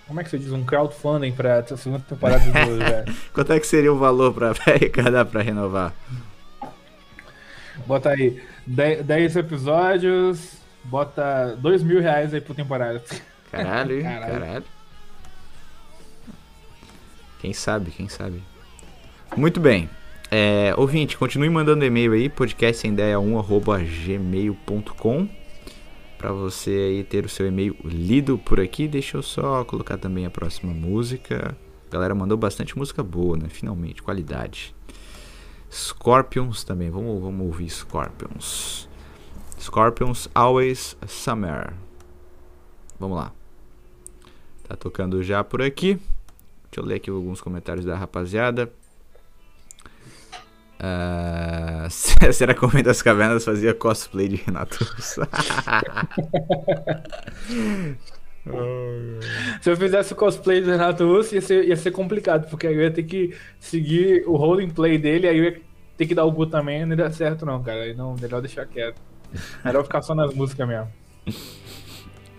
Como 0.07 0.21
é 0.21 0.25
que 0.25 0.31
se 0.31 0.39
diz? 0.39 0.53
Um 0.53 0.65
crowdfunding 0.65 1.33
pra 1.33 1.57
essa 1.57 1.77
segunda 1.77 2.05
temporada 2.09 2.45
do 2.45 2.79
Zé. 2.79 3.05
Quanto 3.35 3.53
é 3.53 3.59
que 3.61 3.67
seria 3.67 3.93
o 3.93 3.99
valor 3.99 4.33
pra 4.33 4.55
arrecadar 4.67 5.25
pra 5.25 5.43
renovar? 5.43 5.93
Bota 7.87 8.11
aí 8.11 8.41
10 8.67 9.37
episódios, 9.37 10.53
bota 10.89 11.55
2 11.57 11.83
mil 11.83 12.01
reais 12.01 12.33
aí 12.35 12.41
por 12.41 12.57
temporada. 12.57 13.03
Caralho? 13.51 14.03
Caralho. 14.03 14.33
caralho. 14.33 14.65
Quem 17.41 17.53
sabe, 17.53 17.91
quem 17.91 18.09
sabe. 18.09 18.43
Muito 19.37 19.61
bem. 19.61 19.91
É, 20.31 20.73
ouvinte, 20.77 21.17
continue 21.17 21.49
mandando 21.49 21.85
e-mail 21.85 22.13
aí, 22.13 22.29
podcastsemdeia1.gmail.com 22.29 25.29
Pra 26.19 26.33
você 26.33 26.71
aí 26.71 27.05
ter 27.05 27.25
o 27.25 27.29
seu 27.29 27.47
e-mail 27.47 27.77
lido 27.85 28.39
por 28.39 28.59
aqui. 28.59 28.89
Deixa 28.89 29.19
eu 29.19 29.23
só 29.23 29.63
colocar 29.65 29.99
também 29.99 30.25
a 30.25 30.31
próxima 30.31 30.73
música. 30.73 31.57
A 31.89 31.93
galera 31.93 32.15
mandou 32.15 32.39
bastante 32.39 32.77
música 32.77 33.03
boa, 33.03 33.37
né? 33.37 33.49
Finalmente, 33.49 34.03
qualidade. 34.03 34.75
Scorpions 35.71 36.65
também, 36.65 36.91
vamos, 36.91 37.21
vamos 37.21 37.47
ouvir 37.47 37.69
Scorpions. 37.69 38.89
Scorpions 39.66 40.28
Always 40.32 40.97
Summer. 41.09 41.72
Vamos 43.01 43.18
lá. 43.18 43.32
Tá 44.68 44.76
tocando 44.76 45.22
já 45.24 45.43
por 45.43 45.60
aqui. 45.60 45.94
Deixa 46.70 46.78
eu 46.78 46.84
ler 46.84 46.94
aqui 46.94 47.10
alguns 47.10 47.40
comentários 47.40 47.84
da 47.84 47.97
rapaziada. 47.97 48.72
Ah, 50.78 51.88
será 52.32 52.55
que 52.55 52.64
o 52.64 52.68
Homem 52.68 52.84
das 52.84 53.02
Cavernas 53.02 53.44
fazia 53.44 53.74
cosplay 53.74 54.28
de 54.28 54.36
Renato 54.36 54.84
Russo? 54.84 55.20
Se 59.60 59.70
eu 59.70 59.76
fizesse 59.76 60.12
o 60.12 60.16
cosplay 60.16 60.60
do 60.60 60.70
Renato 60.70 61.05
Russo, 61.05 61.34
ia 61.34 61.40
ser, 61.40 61.64
ia 61.66 61.74
ser 61.74 61.90
complicado, 61.90 62.48
porque 62.48 62.68
aí 62.68 62.74
eu 62.76 62.82
ia 62.82 62.90
ter 62.93 63.02
que 63.02 63.34
seguir 63.59 64.22
o 64.28 64.36
rolling 64.36 64.70
play 64.70 64.97
dele, 64.97 65.26
aí 65.26 65.38
eu 65.38 65.44
ia 65.44 65.60
ter 65.97 66.06
que 66.06 66.14
dar 66.14 66.24
o 66.24 66.30
gu 66.30 66.47
também, 66.47 66.82
não 66.84 66.90
ia 66.90 66.97
dar 66.97 67.10
certo 67.10 67.44
não, 67.44 67.60
cara. 67.60 67.82
Aí 67.82 67.94
não, 67.94 68.14
melhor 68.14 68.40
deixar 68.40 68.64
quieto. 68.66 69.01
Melhor 69.65 69.82
ficar 69.85 70.03
só 70.03 70.15
nas 70.15 70.35
músicas 70.35 70.66
mesmo. 70.66 70.89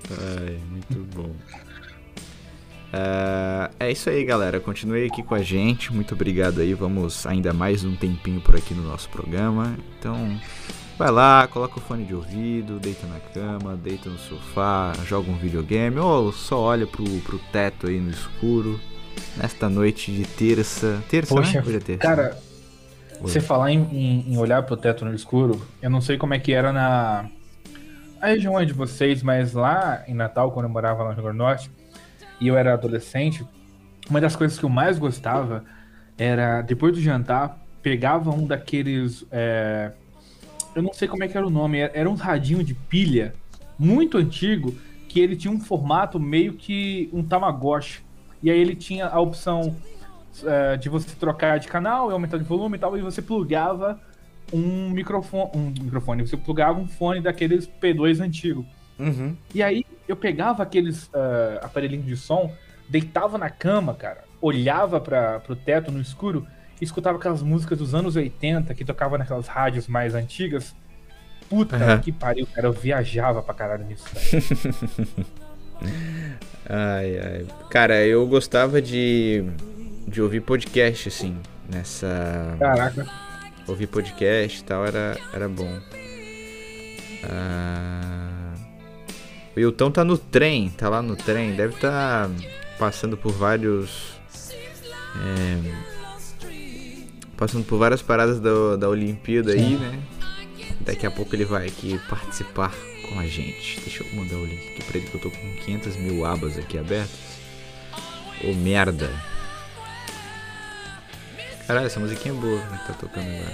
Ai, 0.09 0.59
muito 0.71 0.99
bom. 1.15 1.35
Ah, 2.93 3.69
é 3.79 3.91
isso 3.91 4.09
aí, 4.09 4.23
galera. 4.23 4.59
Continue 4.59 5.05
aqui 5.05 5.21
com 5.21 5.35
a 5.35 5.41
gente. 5.41 5.93
Muito 5.93 6.13
obrigado 6.13 6.61
aí. 6.61 6.73
Vamos 6.73 7.25
ainda 7.25 7.53
mais 7.53 7.83
um 7.83 7.95
tempinho 7.95 8.41
por 8.41 8.55
aqui 8.55 8.73
no 8.73 8.83
nosso 8.83 9.09
programa. 9.09 9.75
Então, 9.99 10.39
vai 10.97 11.11
lá, 11.11 11.47
coloca 11.47 11.77
o 11.77 11.81
fone 11.81 12.05
de 12.05 12.15
ouvido, 12.15 12.79
deita 12.79 13.05
na 13.07 13.19
cama, 13.19 13.75
deita 13.75 14.09
no 14.09 14.17
sofá, 14.17 14.93
joga 15.05 15.29
um 15.29 15.37
videogame 15.37 15.99
ou 15.99 16.31
só 16.31 16.59
olha 16.59 16.87
pro, 16.87 17.03
pro 17.21 17.39
teto 17.51 17.87
aí 17.87 17.99
no 17.99 18.09
escuro. 18.09 18.79
Nesta 19.35 19.67
noite 19.67 20.11
de 20.11 20.25
terça. 20.25 21.03
Terça, 21.09 21.35
Poxa, 21.35 21.59
né? 21.59 21.67
Hoje 21.67 21.77
é 21.77 21.79
terça. 21.79 22.01
Cara. 22.01 22.39
Você 23.21 23.39
falar 23.41 23.71
em, 23.71 23.79
em- 23.91 24.33
em 24.33 24.37
olhar 24.37 24.63
pro 24.63 24.77
teto 24.77 25.03
no 25.05 25.13
escuro, 25.13 25.65
eu 25.81 25.89
não 25.89 26.01
sei 26.01 26.17
como 26.17 26.33
é 26.33 26.39
que 26.39 26.53
era 26.53 26.71
na 26.71 27.25
a 28.19 28.27
região 28.27 28.63
de 28.65 28.73
vocês, 28.73 29.21
mas 29.21 29.53
lá 29.53 30.03
em 30.07 30.13
Natal, 30.15 30.51
quando 30.51 30.65
eu 30.65 30.71
morava 30.71 31.03
lá 31.03 31.09
no 31.09 31.13
Rio 31.15 31.23
Grande 31.23 31.37
do 31.37 31.43
Norte, 31.43 31.71
e 32.41 32.47
eu 32.47 32.57
era 32.57 32.73
adolescente, 32.73 33.45
uma 34.09 34.19
das 34.19 34.35
coisas 34.35 34.57
que 34.57 34.65
eu 34.65 34.69
mais 34.69 34.97
gostava 34.97 35.63
era, 36.17 36.61
depois 36.63 36.93
do 36.93 36.99
jantar, 37.01 37.59
pegava 37.81 38.31
um 38.31 38.45
daqueles. 38.47 39.23
é, 39.31 39.91
Eu 40.75 40.81
não 40.81 40.93
sei 40.93 41.07
como 41.07 41.23
é 41.23 41.27
que 41.27 41.37
era 41.37 41.45
o 41.45 41.49
nome. 41.49 41.77
Era 41.79 42.09
um 42.09 42.15
radinho 42.15 42.63
de 42.63 42.73
pilha 42.73 43.33
muito 43.77 44.17
antigo 44.17 44.73
que 45.07 45.19
ele 45.19 45.35
tinha 45.35 45.53
um 45.53 45.59
formato 45.59 46.19
meio 46.19 46.53
que 46.53 47.09
um 47.13 47.21
Tamagotchi. 47.23 48.01
E 48.41 48.49
aí 48.49 48.59
ele 48.59 48.75
tinha 48.75 49.05
a 49.07 49.19
opção 49.19 49.75
uh, 50.43 50.77
de 50.77 50.89
você 50.89 51.15
trocar 51.15 51.59
de 51.59 51.67
canal 51.67 52.09
e 52.09 52.13
aumentar 52.13 52.37
de 52.37 52.43
volume 52.43 52.77
e 52.77 52.79
tal, 52.79 52.97
e 52.97 53.01
você 53.01 53.21
plugava 53.21 53.99
um 54.51 54.89
microfone, 54.89 55.51
um 55.53 55.83
microfone, 55.83 56.27
você 56.27 56.37
plugava 56.37 56.79
um 56.79 56.87
fone 56.87 57.21
daqueles 57.21 57.67
P2 57.67 58.21
antigo. 58.21 58.65
Uhum. 58.97 59.35
E 59.53 59.61
aí 59.61 59.85
eu 60.07 60.15
pegava 60.15 60.63
aqueles 60.63 61.05
uh, 61.07 61.59
aparelhinhos 61.61 62.05
de 62.05 62.17
som, 62.17 62.51
deitava 62.89 63.37
na 63.37 63.49
cama, 63.49 63.93
cara, 63.93 64.23
olhava 64.41 64.99
para 64.99 65.39
pro 65.39 65.55
teto 65.55 65.91
no 65.91 65.99
escuro 65.99 66.47
e 66.79 66.83
escutava 66.83 67.17
aquelas 67.17 67.41
músicas 67.41 67.77
dos 67.77 67.93
anos 67.93 68.15
80 68.15 68.73
que 68.73 68.85
tocava 68.85 69.17
naquelas 69.17 69.47
rádios 69.47 69.87
mais 69.87 70.15
antigas. 70.15 70.75
Puta 71.49 71.77
uhum. 71.77 71.99
que 71.99 72.11
pariu, 72.11 72.45
cara, 72.47 72.67
eu 72.67 72.73
viajava 72.73 73.41
pra 73.41 73.53
caralho 73.53 73.85
nisso. 73.85 74.05
ai, 76.67 77.19
ai. 77.19 77.45
Cara, 77.69 78.05
eu 78.05 78.25
gostava 78.27 78.81
de, 78.81 79.45
de 80.07 80.21
ouvir 80.21 80.41
podcast, 80.41 81.09
assim, 81.09 81.37
nessa. 81.69 82.55
Caraca. 82.59 83.07
Ouvir 83.67 83.87
podcast 83.87 84.59
e 84.59 84.63
tal 84.63 84.85
era, 84.85 85.17
era 85.33 85.49
bom. 85.49 85.79
Ah... 87.23 88.53
O 89.55 89.59
Wilton 89.59 89.89
tá 89.89 90.03
no 90.03 90.19
trem, 90.19 90.69
tá 90.69 90.87
lá 90.87 91.01
no 91.01 91.15
trem, 91.15 91.55
deve 91.55 91.73
estar 91.73 92.29
tá 92.29 92.31
passando 92.77 93.17
por 93.17 93.31
vários. 93.33 94.15
É, 95.19 95.57
passando 97.35 97.65
por 97.65 97.79
várias 97.79 98.03
paradas 98.03 98.39
da, 98.39 98.75
da 98.75 98.87
Olimpíada 98.87 99.53
Sim. 99.53 99.57
aí, 99.57 99.75
né? 99.75 99.99
Daqui 100.81 101.07
a 101.07 101.11
pouco 101.11 101.35
ele 101.35 101.43
vai 101.43 101.65
aqui 101.65 101.99
participar 102.07 102.71
com 103.09 103.19
a 103.19 103.25
gente. 103.25 103.79
Deixa 103.81 104.03
eu 104.03 104.15
mandar 104.15 104.35
o 104.35 104.45
link 104.45 104.69
aqui 104.69 104.83
pra 104.83 104.97
ele 104.99 105.07
que 105.07 105.15
eu 105.15 105.21
tô 105.21 105.31
com 105.31 105.55
500 105.65 105.95
mil 105.97 106.23
abas 106.23 106.55
aqui 106.55 106.77
abertas. 106.77 107.39
Ô 108.43 108.53
merda. 108.53 109.09
Caralho, 111.67 111.85
essa 111.85 111.99
musiquinha 111.99 112.33
é 112.33 112.37
boa 112.37 112.61
que 112.61 112.87
tá 112.87 112.93
tocando 112.93 113.27
agora. 113.27 113.53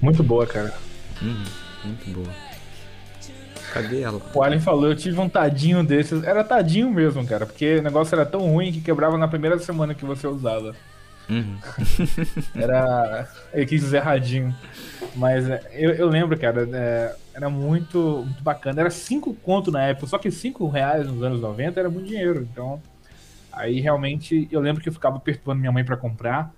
Muito 0.00 0.22
boa, 0.22 0.46
cara. 0.46 0.72
Uhum, 1.20 1.44
muito 1.84 2.10
boa. 2.10 2.32
Cadê 3.72 4.02
ela? 4.02 4.22
O 4.32 4.42
Allen 4.42 4.60
falou, 4.60 4.86
eu 4.86 4.94
tive 4.94 5.18
um 5.18 5.28
tadinho 5.28 5.82
desses. 5.82 6.22
Era 6.22 6.44
tadinho 6.44 6.88
mesmo, 6.88 7.26
cara, 7.26 7.44
porque 7.44 7.78
o 7.78 7.82
negócio 7.82 8.14
era 8.14 8.24
tão 8.24 8.40
ruim 8.40 8.72
que 8.72 8.80
quebrava 8.80 9.18
na 9.18 9.26
primeira 9.26 9.58
semana 9.58 9.94
que 9.94 10.04
você 10.04 10.28
usava. 10.28 10.76
Uhum. 11.28 11.56
era. 12.54 13.28
Eu 13.52 13.66
quis 13.66 13.80
dizer 13.80 13.98
radinho. 13.98 14.54
Mas 15.16 15.50
é, 15.50 15.60
eu, 15.72 15.90
eu 15.90 16.08
lembro, 16.08 16.38
cara, 16.38 16.68
é, 16.72 17.16
era 17.34 17.50
muito, 17.50 18.22
muito 18.24 18.44
bacana. 18.44 18.82
Era 18.82 18.90
5 18.90 19.34
conto 19.34 19.72
na 19.72 19.82
época, 19.82 20.06
só 20.06 20.18
que 20.18 20.30
5 20.30 20.68
reais 20.68 21.06
nos 21.06 21.20
anos 21.20 21.40
90 21.40 21.80
era 21.80 21.90
muito 21.90 22.06
dinheiro. 22.06 22.46
Então, 22.50 22.80
aí 23.52 23.80
realmente 23.80 24.46
eu 24.52 24.60
lembro 24.60 24.80
que 24.80 24.88
eu 24.88 24.92
ficava 24.92 25.18
perturbando 25.18 25.58
minha 25.58 25.72
mãe 25.72 25.84
para 25.84 25.96
comprar. 25.96 26.54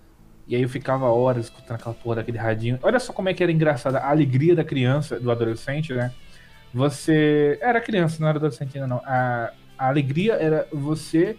E 0.49 0.57
aí 0.57 0.63
eu 0.63 0.69
ficava 0.69 1.07
horas 1.07 1.45
escutando 1.45 1.77
aquela 1.77 1.95
porra 1.95 2.17
daquele 2.17 2.39
radinho. 2.39 2.79
Olha 2.83 2.99
só 2.99 3.13
como 3.13 3.29
é 3.29 3.35
que 3.35 3.43
era 3.43 3.53
engraçada 3.53 3.99
a 3.99 4.11
alegria 4.11 4.57
da 4.57 4.65
criança, 4.65 5.21
do 5.21 5.31
adolescente, 5.31 5.93
né? 5.93 6.13
Você. 6.73 7.59
Era 7.61 7.81
criança, 7.81 8.17
não 8.21 8.29
era 8.29 8.39
adolescente 8.39 8.77
ainda 8.77 8.87
não. 8.87 9.03
A, 9.05 9.53
a 9.77 9.89
alegria 9.89 10.35
era 10.35 10.67
você 10.73 11.37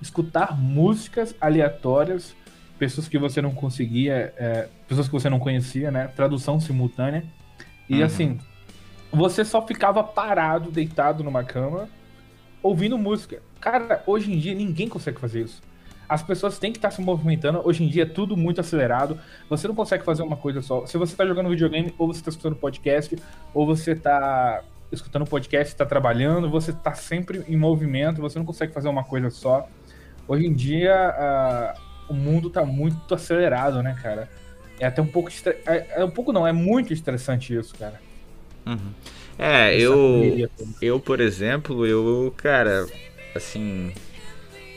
escutar 0.00 0.56
músicas 0.58 1.34
aleatórias 1.40 2.34
pessoas 2.80 3.06
que 3.06 3.18
você 3.18 3.42
não 3.42 3.52
conseguia, 3.52 4.32
é, 4.38 4.66
pessoas 4.88 5.06
que 5.06 5.12
você 5.12 5.28
não 5.28 5.38
conhecia, 5.38 5.90
né? 5.90 6.08
Tradução 6.08 6.58
simultânea. 6.58 7.22
E 7.86 7.98
uhum. 7.98 8.04
assim, 8.04 8.38
você 9.12 9.44
só 9.44 9.64
ficava 9.66 10.02
parado, 10.02 10.70
deitado 10.70 11.22
numa 11.22 11.44
cama, 11.44 11.90
ouvindo 12.62 12.96
música. 12.96 13.42
Cara, 13.60 14.02
hoje 14.06 14.32
em 14.32 14.38
dia 14.38 14.54
ninguém 14.54 14.88
consegue 14.88 15.20
fazer 15.20 15.42
isso. 15.42 15.60
As 16.10 16.24
pessoas 16.24 16.58
têm 16.58 16.72
que 16.72 16.78
estar 16.78 16.90
se 16.90 17.00
movimentando. 17.00 17.62
Hoje 17.64 17.84
em 17.84 17.88
dia 17.88 18.02
é 18.02 18.06
tudo 18.06 18.36
muito 18.36 18.60
acelerado. 18.60 19.16
Você 19.48 19.68
não 19.68 19.76
consegue 19.76 20.02
fazer 20.02 20.24
uma 20.24 20.36
coisa 20.36 20.60
só. 20.60 20.84
Se 20.84 20.98
você 20.98 21.12
está 21.12 21.24
jogando 21.24 21.48
videogame, 21.48 21.94
ou 21.96 22.08
você 22.08 22.18
está 22.18 22.30
escutando 22.30 22.56
podcast, 22.56 23.16
ou 23.54 23.64
você 23.64 23.92
está 23.92 24.60
escutando 24.90 25.24
podcast, 25.24 25.72
está 25.72 25.86
trabalhando, 25.86 26.50
você 26.50 26.72
está 26.72 26.94
sempre 26.94 27.44
em 27.46 27.56
movimento. 27.56 28.20
Você 28.20 28.40
não 28.40 28.44
consegue 28.44 28.72
fazer 28.72 28.88
uma 28.88 29.04
coisa 29.04 29.30
só. 29.30 29.68
Hoje 30.26 30.48
em 30.48 30.52
dia, 30.52 31.76
uh, 31.78 32.12
o 32.12 32.14
mundo 32.14 32.50
tá 32.50 32.64
muito 32.64 33.14
acelerado, 33.14 33.80
né, 33.80 33.96
cara? 34.02 34.28
É 34.80 34.86
até 34.86 35.00
um 35.00 35.06
pouco. 35.06 35.28
Estre... 35.28 35.58
É, 35.64 36.00
é, 36.00 36.04
um 36.04 36.10
pouco 36.10 36.32
não, 36.32 36.44
é 36.44 36.52
muito 36.52 36.92
estressante 36.92 37.54
isso, 37.54 37.72
cara. 37.78 38.00
Uhum. 38.66 38.92
É, 39.38 39.76
Essa 39.76 39.84
eu. 39.84 40.50
Eu, 40.82 40.98
por 40.98 41.20
exemplo, 41.20 41.86
eu, 41.86 42.34
cara, 42.36 42.84
assim. 43.32 43.92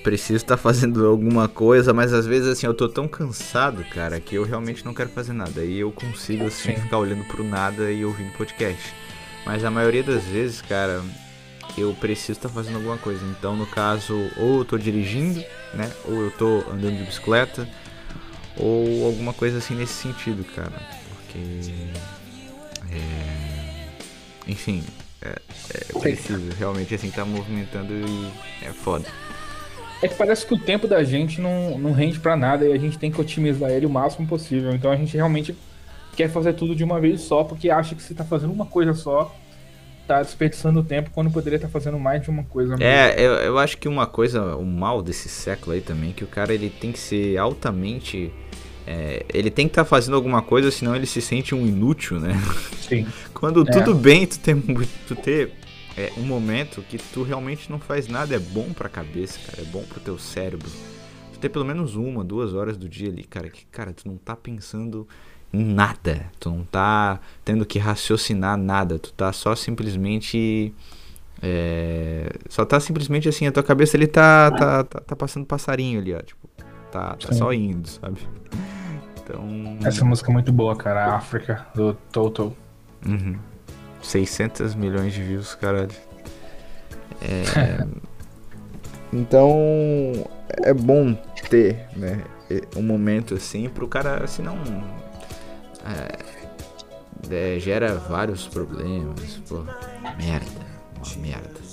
Preciso 0.04 0.38
estar 0.38 0.58
tá 0.58 0.62
fazendo 0.62 1.06
alguma 1.06 1.48
coisa, 1.48 1.94
mas 1.94 2.14
às 2.14 2.26
vezes 2.26 2.48
assim 2.48 2.68
eu 2.68 2.74
tô 2.74 2.90
tão 2.90 3.08
cansado, 3.08 3.84
cara, 3.86 4.20
que 4.20 4.36
eu 4.36 4.44
realmente 4.44 4.84
não 4.86 4.94
quero 4.94 5.10
fazer 5.10 5.34
nada. 5.34 5.64
E 5.64 5.80
eu 5.80 5.92
consigo 5.92 6.46
assim 6.46 6.76
Sim. 6.76 6.82
ficar 6.82 6.98
olhando 6.98 7.24
pro 7.26 7.44
nada 7.44 7.92
e 7.92 8.04
ouvindo 8.04 8.34
podcast. 8.34 8.94
Mas 9.46 9.64
a 9.64 9.72
maioria 9.72 10.04
das 10.04 10.24
vezes, 10.24 10.62
cara, 10.62 11.02
eu 11.78 11.94
preciso 11.94 12.34
estar 12.34 12.50
tá 12.50 12.56
fazendo 12.56 12.76
alguma 12.76 12.98
coisa. 12.98 13.24
Então, 13.26 13.56
no 13.56 13.66
caso, 13.66 14.14
ou 14.38 14.60
eu 14.60 14.66
tô 14.66 14.78
dirigindo, 14.78 15.44
né? 15.74 15.92
Ou 16.06 16.24
eu 16.24 16.32
tô 16.32 16.64
andando 16.70 16.98
de 16.98 17.04
bicicleta, 17.04 17.68
ou 18.58 19.06
alguma 19.06 19.34
coisa 19.34 19.58
assim 19.58 19.76
nesse 19.76 19.94
sentido, 19.94 20.44
cara. 20.54 20.74
Porque. 21.10 21.72
É, 22.92 23.84
enfim, 24.48 24.84
é, 25.22 25.42
é 25.74 26.00
preciso 26.00 26.52
realmente 26.60 26.94
assim 26.94 27.08
estar 27.08 27.24
tá 27.24 27.28
movimentando 27.28 27.94
e 27.94 28.32
é 28.62 28.72
foda. 28.72 29.08
É 30.04 30.08
que 30.08 30.16
parece 30.16 30.46
que 30.46 30.54
o 30.54 30.60
tempo 30.60 30.88
da 30.88 31.04
gente 31.04 31.40
não, 31.40 31.78
não 31.78 31.94
rende 31.94 32.20
para 32.20 32.36
nada 32.36 32.66
e 32.66 32.74
a 32.74 32.78
gente 32.78 32.98
tem 33.00 33.12
que 33.12 33.22
otimizar 33.22 33.72
ele 33.72 33.86
o 33.86 33.90
máximo 33.90 34.28
possível. 34.28 34.74
Então 34.74 34.92
a 34.92 34.96
gente 34.96 35.16
realmente 35.16 35.56
quer 36.16 36.30
fazer 36.30 36.54
tudo 36.54 36.76
de 36.76 36.84
uma 36.84 37.00
vez 37.00 37.22
só, 37.22 37.44
porque 37.44 37.70
acha 37.70 37.96
que 37.96 38.04
você 38.04 38.14
tá 38.14 38.24
fazendo 38.24 38.52
uma 38.52 38.66
coisa 38.66 38.94
só 38.94 39.34
tá 40.08 40.22
desperdiçando 40.22 40.84
tempo 40.84 41.10
quando 41.12 41.32
poderia 41.32 41.56
estar 41.56 41.68
tá 41.68 41.72
fazendo 41.72 41.98
mais 41.98 42.22
de 42.22 42.30
uma 42.30 42.44
coisa. 42.44 42.76
É, 42.80 43.16
eu, 43.18 43.34
eu 43.36 43.58
acho 43.58 43.78
que 43.78 43.88
uma 43.88 44.06
coisa, 44.06 44.56
o 44.56 44.66
mal 44.66 45.02
desse 45.02 45.30
século 45.30 45.74
aí 45.74 45.82
também, 45.82 46.10
é 46.10 46.14
que 46.14 46.24
o 46.24 46.28
cara 46.28 46.54
ele 46.54 46.70
tem 46.70 46.92
que 46.92 47.00
ser 47.00 47.38
altamente. 47.38 48.32
É, 48.86 49.26
ele 49.34 49.50
tem 49.50 49.66
que 49.66 49.72
estar 49.72 49.84
tá 49.84 49.90
fazendo 49.90 50.16
alguma 50.16 50.42
coisa, 50.42 50.70
senão 50.70 50.96
ele 50.96 51.06
se 51.06 51.22
sente 51.22 51.56
um 51.56 51.66
inútil, 51.66 52.20
né? 52.20 52.34
Sim. 52.82 53.08
Quando 53.34 53.62
é. 53.62 53.72
tudo 53.72 53.96
bem 53.96 54.28
tu 54.28 54.38
ter, 54.40 54.58
tu 55.08 55.16
ter 55.16 55.54
é, 55.98 56.12
um 56.18 56.24
momento 56.24 56.82
que 56.82 56.98
tu 56.98 57.24
realmente 57.24 57.72
não 57.72 57.80
faz 57.80 58.08
nada, 58.08 58.36
é 58.36 58.40
bom 58.40 58.74
pra 58.74 58.90
cabeça, 58.90 59.40
cara, 59.46 59.62
é 59.62 59.66
bom 59.66 59.84
pro 59.84 60.00
teu 60.00 60.18
cérebro. 60.18 60.70
Tu 61.34 61.40
ter 61.40 61.50
pelo 61.50 61.66
menos 61.66 61.96
uma, 61.96 62.24
duas 62.24 62.54
horas 62.54 62.78
do 62.78 62.90
dia 62.90 63.10
ali, 63.10 63.24
cara, 63.24 63.50
que, 63.50 63.66
cara, 63.66 63.94
tu 63.94 64.08
não 64.08 64.18
tá 64.18 64.36
pensando 64.36 65.08
nada. 65.54 66.26
Tu 66.40 66.50
não 66.50 66.64
tá 66.66 67.20
tendo 67.46 67.66
que 67.66 67.78
raciocinar 67.78 68.58
nada. 68.58 68.98
Tu 68.98 69.14
tá 69.14 69.32
só 69.32 69.56
simplesmente. 69.56 70.74
É, 71.42 72.32
só 72.50 72.66
tá 72.66 72.80
simplesmente 72.80 73.30
assim, 73.30 73.46
a 73.46 73.52
tua 73.52 73.64
cabeça 73.64 73.98
ali 73.98 74.08
tá, 74.08 74.50
tá, 74.50 74.84
tá, 74.84 75.00
tá 75.02 75.16
passando 75.16 75.46
passarinho 75.46 76.00
ali, 76.00 76.14
ó. 76.14 76.20
Tipo, 76.20 76.50
tá, 76.92 77.16
tá 77.16 77.34
só 77.34 77.54
indo, 77.54 77.88
sabe? 77.88 78.20
Então. 79.22 79.78
Essa 79.86 80.04
música 80.04 80.32
é 80.32 80.34
muito 80.34 80.52
boa, 80.52 80.76
cara. 80.76 81.16
África, 81.16 81.68
do 81.76 81.94
Toto. 82.12 82.56
Uhum. 83.06 83.38
600 84.04 84.76
milhões 84.76 85.14
de 85.14 85.24
views, 85.24 85.56
caralho. 85.56 85.90
É. 87.22 87.88
então. 89.12 90.30
É 90.66 90.74
bom 90.74 91.16
ter, 91.50 91.88
né? 91.96 92.24
Um 92.76 92.84
momento 92.84 93.34
assim 93.34 93.68
pro 93.68 93.88
cara, 93.88 94.28
senão 94.28 94.56
é, 95.84 96.20
é, 97.56 97.60
gera 97.60 97.96
vários 97.96 98.48
problemas. 98.48 99.42
Pô, 99.48 99.64
merda, 100.18 100.62
uma 100.96 101.16
merda. 101.18 101.64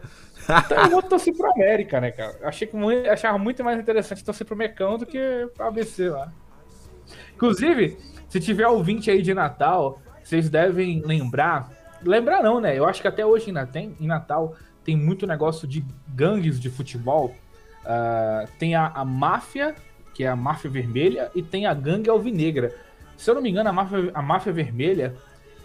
Então 0.66 0.84
eu 0.84 0.90
vou 0.90 1.02
torcer 1.02 1.36
pro 1.36 1.52
América, 1.52 2.00
né, 2.00 2.12
cara? 2.12 2.38
Achei 2.44 2.68
que 2.68 2.76
muito, 2.76 3.10
achava 3.10 3.38
muito 3.38 3.64
mais 3.64 3.80
interessante 3.80 4.24
torcer 4.24 4.46
pro 4.46 4.56
Mecão 4.56 4.98
do 4.98 5.06
que 5.06 5.50
pro 5.54 5.66
ABC 5.66 6.10
lá. 6.10 6.32
Inclusive, 7.36 7.98
se 8.30 8.40
tiver 8.40 8.68
ouvinte 8.68 9.12
aí 9.12 9.22
de 9.22 9.34
Natal, 9.34 10.02
vocês 10.24 10.50
devem 10.50 11.02
lembrar. 11.02 11.72
Lembrar 12.02 12.44
não, 12.44 12.60
né? 12.60 12.78
Eu 12.78 12.86
acho 12.86 13.02
que 13.02 13.08
até 13.08 13.26
hoje 13.26 13.48
ainda 13.48 13.66
tem, 13.66 13.96
em 14.00 14.08
Natal 14.08 14.56
tem 14.84 14.96
muito 14.96 15.28
negócio 15.28 15.68
de 15.68 15.86
gangues 16.08 16.60
de 16.60 16.70
futebol. 16.70 17.36
Uh, 17.84 18.48
tem 18.58 18.76
a, 18.76 18.88
a 18.88 19.06
máfia, 19.06 19.76
que 20.14 20.24
é 20.24 20.28
a 20.28 20.36
máfia 20.36 20.70
vermelha, 20.70 21.32
e 21.36 21.42
tem 21.42 21.66
a 21.66 21.74
gangue 21.74 22.10
alvinegra. 22.10 22.74
Se 23.18 23.30
eu 23.30 23.36
não 23.36 23.42
me 23.42 23.50
engano, 23.50 23.70
a 23.70 23.74
máfia, 23.74 24.12
a 24.14 24.22
máfia 24.22 24.54
vermelha 24.54 25.16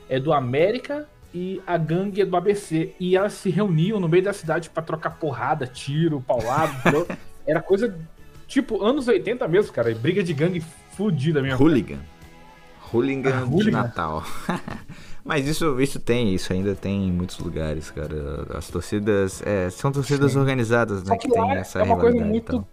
é 0.09 0.19
do 0.19 0.33
América 0.33 1.07
e 1.35 1.61
a 1.67 1.77
gangue 1.77 2.25
do 2.25 2.37
ABC. 2.37 2.95
E 2.99 3.17
elas 3.17 3.33
se 3.35 3.51
reuniam 3.51 3.99
no 3.99 4.09
meio 4.09 4.23
da 4.23 4.33
cidade 4.33 4.71
para 4.71 4.83
trocar 4.83 5.11
porrada, 5.11 5.67
tiro, 5.67 6.21
paulado. 6.21 7.07
Era 7.47 7.61
coisa 7.61 7.97
tipo 8.47 8.85
anos 8.85 9.09
80 9.09 9.47
mesmo, 9.49 9.73
cara. 9.73 9.95
Briga 9.95 10.23
de 10.23 10.33
gangue 10.35 10.63
fudida 10.97 11.43
mesmo. 11.43 11.63
Hooligan. 11.63 12.01
Hooligan 12.93 13.31
ah, 13.31 13.45
de 13.45 13.53
hooligan. 13.53 13.83
Natal. 13.83 14.25
Mas 15.25 15.47
isso, 15.47 15.81
isso 15.81 16.01
tem, 16.01 16.35
isso 16.35 16.53
ainda 16.53 16.75
tem 16.75 17.07
em 17.07 17.13
muitos 17.13 17.39
lugares, 17.39 17.91
cara. 17.91 18.47
As 18.55 18.69
torcidas. 18.69 19.43
É, 19.47 19.71
são 19.71 19.93
torcidas 19.93 20.33
Sim. 20.33 20.39
organizadas, 20.39 21.03
né? 21.05 21.17
que, 21.17 21.29
que 21.29 21.33
tem 21.33 21.53
essa 21.53 21.79
é 21.79 21.83
uma 21.83 21.99
coisa 21.99 22.25
muito. 22.25 22.67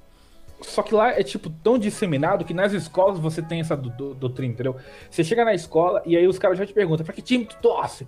Só 0.61 0.83
que 0.83 0.93
lá 0.93 1.11
é 1.11 1.23
tipo 1.23 1.49
tão 1.49 1.79
disseminado 1.79 2.43
que 2.43 2.53
nas 2.53 2.73
escolas 2.73 3.17
você 3.17 3.41
tem 3.41 3.61
essa 3.61 3.77
doutrina, 3.77 4.53
entendeu? 4.53 4.75
Você 5.09 5.23
chega 5.23 5.45
na 5.45 5.53
escola 5.53 6.01
e 6.05 6.17
aí 6.17 6.27
os 6.27 6.37
caras 6.37 6.57
já 6.57 6.65
te 6.65 6.73
perguntam: 6.73 7.05
pra 7.05 7.13
que 7.13 7.21
time 7.21 7.45
tu 7.45 7.55
torce? 7.61 8.07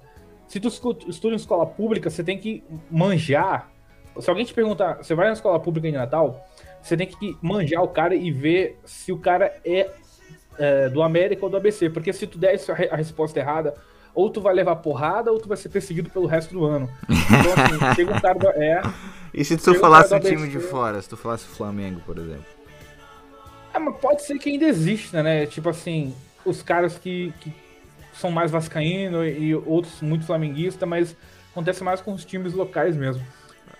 Se 0.52 0.60
tu 0.60 0.68
estuda 0.68 1.34
em 1.34 1.38
escola 1.38 1.66
pública, 1.66 2.10
você 2.10 2.22
tem 2.22 2.38
que 2.38 2.62
manjar. 2.92 3.72
Se 4.20 4.30
alguém 4.30 4.44
te 4.44 4.54
perguntar, 4.54 4.96
você 4.96 5.16
vai 5.16 5.28
na 5.28 5.34
escola 5.34 5.58
pública 5.62 5.88
em 5.88 5.94
Natal, 5.94 6.46
você 6.82 6.98
tem 6.98 7.08
que 7.08 7.38
manjar 7.42 7.82
o 7.82 7.88
cara 7.88 8.14
e 8.14 8.30
ver 8.30 8.78
se 8.84 9.14
o 9.14 9.18
cara 9.18 9.56
é, 9.64 9.90
é 10.60 10.90
do 10.90 11.02
América 11.02 11.46
ou 11.46 11.50
do 11.50 11.56
ABC. 11.56 11.90
Porque 11.90 12.12
se 12.12 12.28
tu 12.28 12.38
der 12.38 12.60
a 12.92 12.98
resposta 12.98 13.40
errada, 13.40 13.76
ou 14.14 14.30
tu 14.30 14.42
vai 14.42 14.54
levar 14.54 14.76
porrada 14.76 15.32
ou 15.32 15.40
tu 15.40 15.48
vai 15.48 15.56
ser 15.56 15.70
perseguido 15.70 16.10
pelo 16.10 16.26
resto 16.26 16.54
do 16.54 16.66
ano. 16.66 16.90
Então, 17.04 17.64
assim, 17.64 17.96
chega 17.96 18.14
um 18.14 18.20
cara 18.20 18.38
do, 18.38 18.50
é, 18.50 18.82
E 19.34 19.46
se 19.46 19.56
tu 19.56 19.74
falasse 19.76 20.14
um 20.14 20.20
time 20.20 20.50
de 20.50 20.60
fora, 20.60 21.02
se 21.02 21.08
tu 21.08 21.16
falasse 21.16 21.46
Flamengo, 21.46 22.02
por 22.06 22.18
exemplo? 22.18 22.44
É, 23.74 23.80
mas 23.80 23.96
pode 24.02 24.22
ser 24.24 24.38
que 24.38 24.50
ainda 24.50 24.66
exista, 24.66 25.24
né? 25.24 25.46
Tipo 25.46 25.70
assim, 25.70 26.14
os 26.44 26.62
caras 26.62 26.98
que, 26.98 27.34
que 27.40 27.54
são 28.14 28.32
mais 28.32 28.52
vascaíno 28.52 29.26
e 29.26 29.56
outros 29.56 30.02
muito 30.02 30.26
flamenguista, 30.26 30.86
mas 30.86 31.16
acontece 31.52 31.84
mais 31.84 32.02
com 32.02 32.14
os 32.14 32.26
times 32.26 32.54
locais 32.54 32.96
mesmo. 32.96 33.24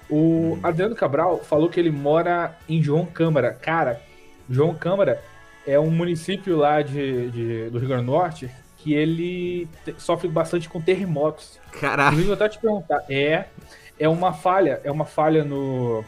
O 0.10 0.60
Adriano 0.62 0.96
Cabral 0.96 1.40
falou 1.40 1.70
que 1.70 1.80
ele 1.80 1.92
mora 1.92 2.58
em 2.68 2.82
João 2.82 3.06
Câmara. 3.06 3.54
Cara, 3.54 4.02
João 4.50 4.74
Câmara 4.74 5.22
é 5.66 5.80
um 5.80 5.90
município 5.90 6.58
lá 6.58 6.82
de, 6.82 7.32
de 7.32 7.70
do 7.70 7.80
Rio 7.80 7.88
Grande 7.88 8.06
do 8.06 8.12
Norte 8.12 8.50
que 8.78 8.94
ele 8.94 9.70
sofre 9.98 10.28
bastante 10.28 10.68
com 10.68 10.82
terremotos. 10.82 11.60
Caralho. 11.80 12.26
Eu 12.26 12.34
até 12.34 12.50
te 12.50 12.60
perguntar, 12.60 13.04
é 13.10 13.46
é 14.00 14.10
uma 14.10 14.34
falha, 14.34 14.82
é 14.84 14.92
uma 14.92 15.06
falha 15.06 15.44
no 15.44 16.04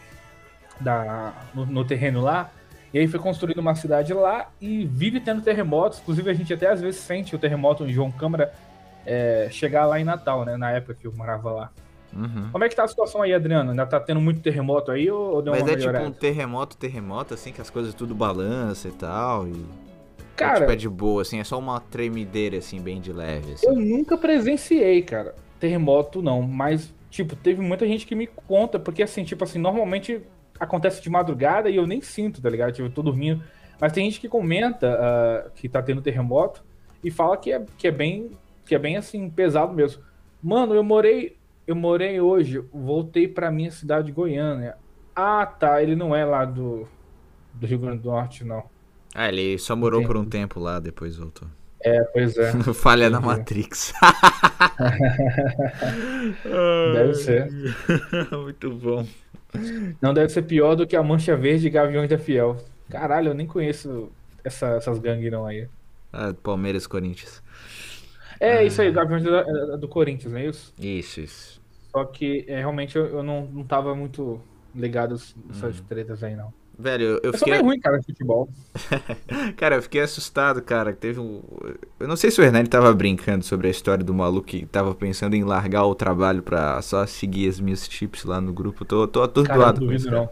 da 0.80 1.32
no, 1.54 1.66
no 1.66 1.86
terreno 1.86 2.20
lá 2.22 2.52
e 2.94 3.00
aí 3.00 3.08
foi 3.08 3.20
construída 3.20 3.60
uma 3.60 3.74
cidade 3.74 4.14
lá 4.14 4.52
e 4.62 4.86
vive 4.86 5.20
tendo 5.20 5.42
terremotos. 5.42 6.00
Inclusive, 6.00 6.30
a 6.30 6.34
gente 6.34 6.54
até 6.54 6.68
às 6.68 6.80
vezes 6.80 7.02
sente 7.02 7.36
o 7.36 7.40
terremoto 7.40 7.84
em 7.84 7.92
João 7.92 8.12
Câmara 8.12 8.54
é, 9.06 9.48
chegar 9.50 9.88
lá 9.88 10.00
em 10.00 10.04
Natal, 10.04 10.46
né? 10.46 10.56
Na 10.58 10.72
época 10.72 10.94
que 10.94 11.08
eu 11.08 11.14
morava 11.14 11.52
lá. 11.52 11.72
Uhum. 12.16 12.50
Como 12.52 12.64
é 12.64 12.70
que 12.70 12.76
tá 12.76 12.84
a 12.84 12.88
situação 12.88 13.24
aí, 13.24 13.34
Adriano? 13.34 13.72
Ainda 13.72 13.86
tá 13.88 14.00
tendo 14.00 14.22
muito 14.22 14.40
terremoto 14.42 14.92
aí 14.92 15.10
ou, 15.10 15.42
deu 15.42 15.52
Mas 15.52 15.64
uma 15.64 15.72
é 15.72 15.76
tipo 15.76 15.98
um 15.98 16.12
terremoto, 16.12 16.78
terremoto, 16.78 17.34
assim, 17.34 17.52
que 17.52 17.60
as 17.60 17.72
coisas 17.72 17.96
tudo 17.96 18.14
balança 18.14 18.88
e 18.88 18.92
tal. 18.92 19.48
E... 19.48 19.66
Cara, 20.36 20.58
é, 20.58 20.60
tipo, 20.60 20.72
é 20.72 20.76
de 20.76 20.90
boa, 20.90 21.24
assim, 21.24 21.40
é 21.40 21.44
só 21.44 21.58
uma 21.58 21.80
tremideira, 21.80 22.58
assim, 22.58 22.80
bem 22.80 23.02
de 23.02 23.12
leve. 23.12 23.54
Assim. 23.54 23.66
Eu 23.66 23.76
nunca 23.76 24.16
presenciei, 24.16 25.02
cara, 25.02 25.34
terremoto 25.60 26.22
não, 26.22 26.44
mas, 26.44 26.94
tipo, 27.10 27.36
teve 27.36 27.62
muita 27.62 27.88
gente 27.88 28.06
que 28.06 28.14
me 28.14 28.28
conta, 28.28 28.78
porque, 28.78 29.02
assim, 29.02 29.24
tipo 29.24 29.44
assim, 29.44 29.58
normalmente 29.58 30.22
acontece 30.60 31.02
de 31.02 31.10
madrugada 31.10 31.70
e 31.70 31.76
eu 31.76 31.88
nem 31.88 32.02
sinto, 32.02 32.42
tá 32.42 32.50
ligado? 32.50 32.72
Tipo, 32.72 32.88
eu 32.88 32.92
tô 32.92 33.02
dormindo. 33.02 33.44
Mas 33.80 33.92
tem 33.92 34.06
gente 34.06 34.20
que 34.20 34.30
comenta 34.30 34.98
uh, 34.98 35.52
que 35.52 35.68
tá 35.68 35.82
tendo 35.82 36.02
terremoto 36.02 36.64
e 37.04 37.12
fala 37.12 37.36
que 37.38 37.52
é, 37.52 37.66
que 37.78 37.88
é 37.88 37.92
bem 37.92 38.32
que 38.66 38.74
é 38.74 38.80
bem 38.80 38.96
assim 38.96 39.30
pesado 39.30 39.74
mesmo. 39.74 40.02
Mano, 40.42 40.74
eu 40.74 40.84
morei 40.84 41.36
eu 41.68 41.76
morei 41.76 42.20
hoje, 42.20 42.64
voltei 42.74 43.28
para 43.28 43.52
minha 43.52 43.72
cidade 43.72 44.08
de 44.08 44.12
Goiânia. 44.14 44.76
Ah, 45.16 45.46
tá, 45.46 45.82
ele 45.82 45.96
não 45.96 46.16
é 46.16 46.24
lá 46.26 46.46
do 46.46 46.88
do 47.54 47.68
Rio 47.68 47.80
Grande 47.80 48.00
do 48.00 48.10
Norte, 48.10 48.44
não. 48.44 48.64
Ah, 49.14 49.28
ele 49.28 49.58
só 49.60 49.76
morou 49.76 50.00
Entendi. 50.00 50.14
por 50.14 50.20
um 50.20 50.26
tempo 50.26 50.60
lá, 50.60 50.80
depois 50.80 51.18
voltou. 51.18 51.48
É, 51.82 52.02
pois 52.06 52.38
é. 52.38 52.52
Falha 52.74 53.10
na 53.10 53.20
Matrix. 53.20 53.94
Deve 56.94 57.14
ser. 57.16 57.50
Muito 58.32 58.72
bom. 58.72 59.06
Não 60.02 60.14
deve 60.14 60.30
ser 60.30 60.44
pior 60.44 60.76
do 60.76 60.88
que 60.88 60.96
a 60.96 61.04
Mancha 61.04 61.36
Verde 61.36 61.68
e 61.68 61.70
Gaviões 61.70 62.10
da 62.10 62.18
Fiel. 62.18 62.58
Caralho, 62.90 63.30
eu 63.30 63.34
nem 63.34 63.48
conheço 63.48 64.12
essa, 64.44 64.68
essas 64.76 65.00
gangues 65.00 65.32
não 65.32 65.46
aí. 65.46 65.68
Ah, 66.12 66.34
Palmeiras 66.42 66.86
Corinthians. 66.86 67.42
É, 68.40 68.58
ah. 68.58 68.64
isso 68.64 68.82
aí, 68.82 68.92
Gaviões 68.92 69.24
do, 69.24 69.36
é, 69.36 69.78
do 69.78 69.88
Corinthians, 69.88 70.34
não 70.34 70.40
é 70.40 70.46
isso? 70.48 70.74
Isso, 70.80 71.22
isso. 71.22 71.62
Só 71.92 72.04
que 72.06 72.46
é, 72.48 72.58
realmente 72.58 72.98
eu, 72.98 73.06
eu, 73.06 73.24
não, 73.24 73.46
não 73.46 73.64
tava 73.64 73.96
muito 73.96 74.42
ligado 74.76 75.16
nessas 75.48 75.80
hum. 75.80 75.84
tretas 75.88 76.24
aí, 76.24 76.36
não. 76.36 76.54
Velho, 76.78 77.04
eu, 77.04 77.20
eu 77.24 77.34
fiquei. 77.34 77.60
ruim, 77.60 77.80
cara, 77.80 78.00
de 78.00 78.06
futebol. 78.06 78.50
cara, 79.56 79.76
eu 79.76 79.82
fiquei 79.82 80.02
assustado, 80.02 80.62
cara. 80.62 80.92
Teve 80.92 81.20
um. 81.20 81.42
Eu 82.00 82.08
não 82.08 82.16
sei 82.16 82.32
se 82.32 82.42
o 82.42 82.44
Hernani 82.44 82.68
tava 82.68 82.92
brincando 82.94 83.46
sobre 83.46 83.68
a 83.68 83.72
história 83.72 84.04
do 84.04 84.14
maluco 84.14 84.48
que 84.48 84.66
tava 84.66 84.96
pensando 84.96 85.36
em 85.36 85.44
largar 85.44 85.86
o 85.86 85.94
trabalho 85.94 86.42
pra 86.42 86.82
só 86.82 87.06
seguir 87.06 87.48
as 87.48 87.60
minhas 87.60 87.88
tips 87.88 88.24
lá 88.24 88.42
no 88.42 88.52
grupo. 88.52 88.84
Tô, 88.84 89.08
tô 89.08 89.22
atordoado 89.22 89.60
cara, 89.60 89.74
não 89.74 89.88
duvido, 89.88 90.12
não. 90.12 90.30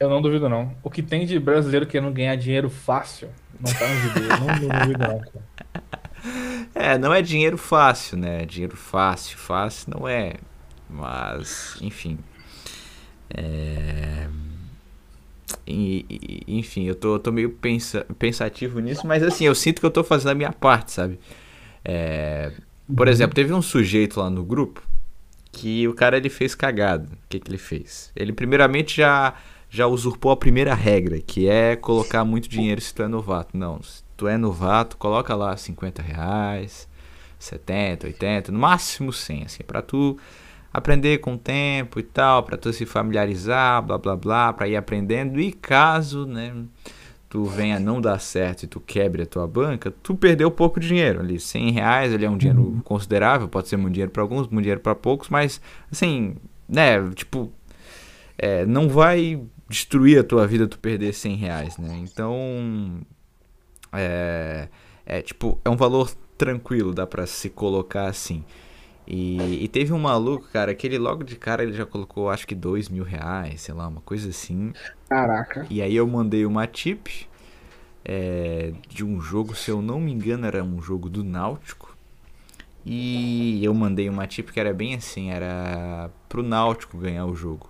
Eu 0.00 0.10
não 0.10 0.20
duvido, 0.20 0.48
não. 0.48 0.74
O 0.82 0.90
que 0.90 1.02
tem 1.02 1.24
de 1.24 1.38
brasileiro 1.38 1.86
querendo 1.86 2.12
ganhar 2.12 2.34
dinheiro 2.34 2.68
fácil 2.68 3.28
não 3.60 3.72
tá 3.72 3.86
no 3.86 3.94
vídeo. 3.94 4.22
Eu 4.24 4.40
não, 4.40 4.46
não 4.46 4.80
duvido, 4.80 4.98
não, 4.98 5.20
cara. 5.20 5.44
É, 6.74 6.96
não 6.96 7.12
é 7.12 7.20
dinheiro 7.20 7.58
fácil, 7.58 8.16
né? 8.16 8.46
Dinheiro 8.46 8.74
fácil, 8.76 9.36
fácil 9.36 9.92
não 9.94 10.08
é. 10.08 10.36
Mas, 10.88 11.76
enfim. 11.82 12.18
É 13.28 14.26
e, 15.66 16.42
enfim, 16.46 16.84
eu 16.84 16.94
tô, 16.94 17.18
tô 17.18 17.32
meio 17.32 17.50
pensa, 17.50 18.06
pensativo 18.18 18.80
nisso, 18.80 19.06
mas 19.06 19.22
assim, 19.22 19.44
eu 19.44 19.54
sinto 19.54 19.80
que 19.80 19.86
eu 19.86 19.90
tô 19.90 20.04
fazendo 20.04 20.30
a 20.30 20.34
minha 20.34 20.52
parte, 20.52 20.92
sabe? 20.92 21.18
É, 21.84 22.52
por 22.94 23.06
uhum. 23.06 23.12
exemplo, 23.12 23.34
teve 23.34 23.52
um 23.52 23.62
sujeito 23.62 24.20
lá 24.20 24.28
no 24.28 24.44
grupo 24.44 24.82
que 25.52 25.86
o 25.86 25.94
cara 25.94 26.16
ele 26.16 26.28
fez 26.28 26.54
cagada. 26.54 27.04
O 27.04 27.28
que, 27.28 27.38
que 27.38 27.50
ele 27.50 27.58
fez? 27.58 28.10
Ele 28.14 28.32
primeiramente 28.32 28.96
já, 28.96 29.34
já 29.70 29.86
usurpou 29.86 30.32
a 30.32 30.36
primeira 30.36 30.74
regra, 30.74 31.20
que 31.20 31.48
é 31.48 31.76
colocar 31.76 32.24
muito 32.24 32.48
dinheiro 32.48 32.80
se 32.80 32.92
tu 32.92 33.02
é 33.02 33.08
novato. 33.08 33.56
Não, 33.56 33.82
se 33.82 34.02
tu 34.16 34.26
é 34.26 34.36
novato, 34.36 34.96
coloca 34.96 35.34
lá 35.34 35.56
50 35.56 36.02
reais, 36.02 36.88
70, 37.38 38.08
80, 38.08 38.52
no 38.52 38.58
máximo 38.58 39.12
100, 39.12 39.44
assim, 39.44 39.62
pra 39.64 39.80
tu 39.80 40.18
aprender 40.74 41.18
com 41.18 41.34
o 41.34 41.38
tempo 41.38 42.00
e 42.00 42.02
tal, 42.02 42.42
para 42.42 42.56
tu 42.56 42.72
se 42.72 42.84
familiarizar, 42.84 43.80
blá 43.80 43.96
blá 43.96 44.16
blá, 44.16 44.52
para 44.52 44.66
ir 44.66 44.74
aprendendo. 44.74 45.40
E 45.40 45.52
caso, 45.52 46.26
né, 46.26 46.52
tu 47.28 47.44
venha 47.44 47.78
não 47.78 48.00
dar 48.00 48.18
certo 48.18 48.64
e 48.64 48.66
tu 48.66 48.80
quebre 48.80 49.22
a 49.22 49.26
tua 49.26 49.46
banca, 49.46 49.92
tu 50.02 50.16
perdeu 50.16 50.50
pouco 50.50 50.80
dinheiro 50.80 51.20
ali. 51.20 51.38
100 51.38 51.70
reais 51.70 52.12
ele 52.12 52.24
é 52.24 52.30
um 52.30 52.36
dinheiro 52.36 52.60
uhum. 52.60 52.80
considerável, 52.80 53.48
pode 53.48 53.68
ser 53.68 53.76
muito 53.76 53.94
dinheiro 53.94 54.10
para 54.10 54.22
alguns, 54.22 54.48
muito 54.48 54.64
dinheiro 54.64 54.80
para 54.80 54.96
poucos, 54.96 55.28
mas 55.28 55.60
assim, 55.92 56.34
né, 56.68 57.08
tipo, 57.14 57.52
é, 58.36 58.66
não 58.66 58.88
vai 58.88 59.40
destruir 59.68 60.18
a 60.18 60.24
tua 60.24 60.44
vida 60.44 60.66
tu 60.66 60.78
perder 60.80 61.14
100 61.14 61.36
reais, 61.36 61.78
né? 61.78 62.02
Então, 62.02 63.00
é, 63.92 64.68
é 65.06 65.22
tipo, 65.22 65.60
é 65.64 65.70
um 65.70 65.76
valor 65.76 66.10
tranquilo, 66.36 66.92
dá 66.92 67.06
para 67.06 67.26
se 67.26 67.48
colocar 67.48 68.06
assim. 68.06 68.44
E, 69.06 69.64
e, 69.64 69.68
teve 69.68 69.92
um 69.92 69.98
maluco, 69.98 70.48
cara, 70.50 70.74
que 70.74 70.86
ele 70.86 70.96
logo 70.96 71.22
de 71.22 71.36
cara 71.36 71.62
ele 71.62 71.74
já 71.74 71.84
colocou 71.84 72.30
acho 72.30 72.46
que 72.46 72.54
dois 72.54 72.88
mil 72.88 73.04
reais, 73.04 73.60
sei 73.60 73.74
lá, 73.74 73.86
uma 73.86 74.00
coisa 74.00 74.30
assim. 74.30 74.72
Caraca. 75.08 75.66
E 75.68 75.82
aí 75.82 75.94
eu 75.94 76.06
mandei 76.06 76.46
uma 76.46 76.66
tip 76.66 77.26
é, 78.04 78.72
de 78.88 79.04
um 79.04 79.20
jogo, 79.20 79.54
se 79.54 79.70
eu 79.70 79.82
não 79.82 80.00
me 80.00 80.12
engano, 80.12 80.46
era 80.46 80.64
um 80.64 80.80
jogo 80.80 81.10
do 81.10 81.22
Náutico. 81.22 81.94
E 82.84 83.64
eu 83.64 83.72
mandei 83.74 84.08
uma 84.08 84.26
tip 84.26 84.50
que 84.50 84.60
era 84.60 84.72
bem 84.72 84.94
assim, 84.94 85.30
era 85.30 86.10
pro 86.28 86.42
Náutico 86.42 86.98
ganhar 86.98 87.26
o 87.26 87.34
jogo. 87.34 87.68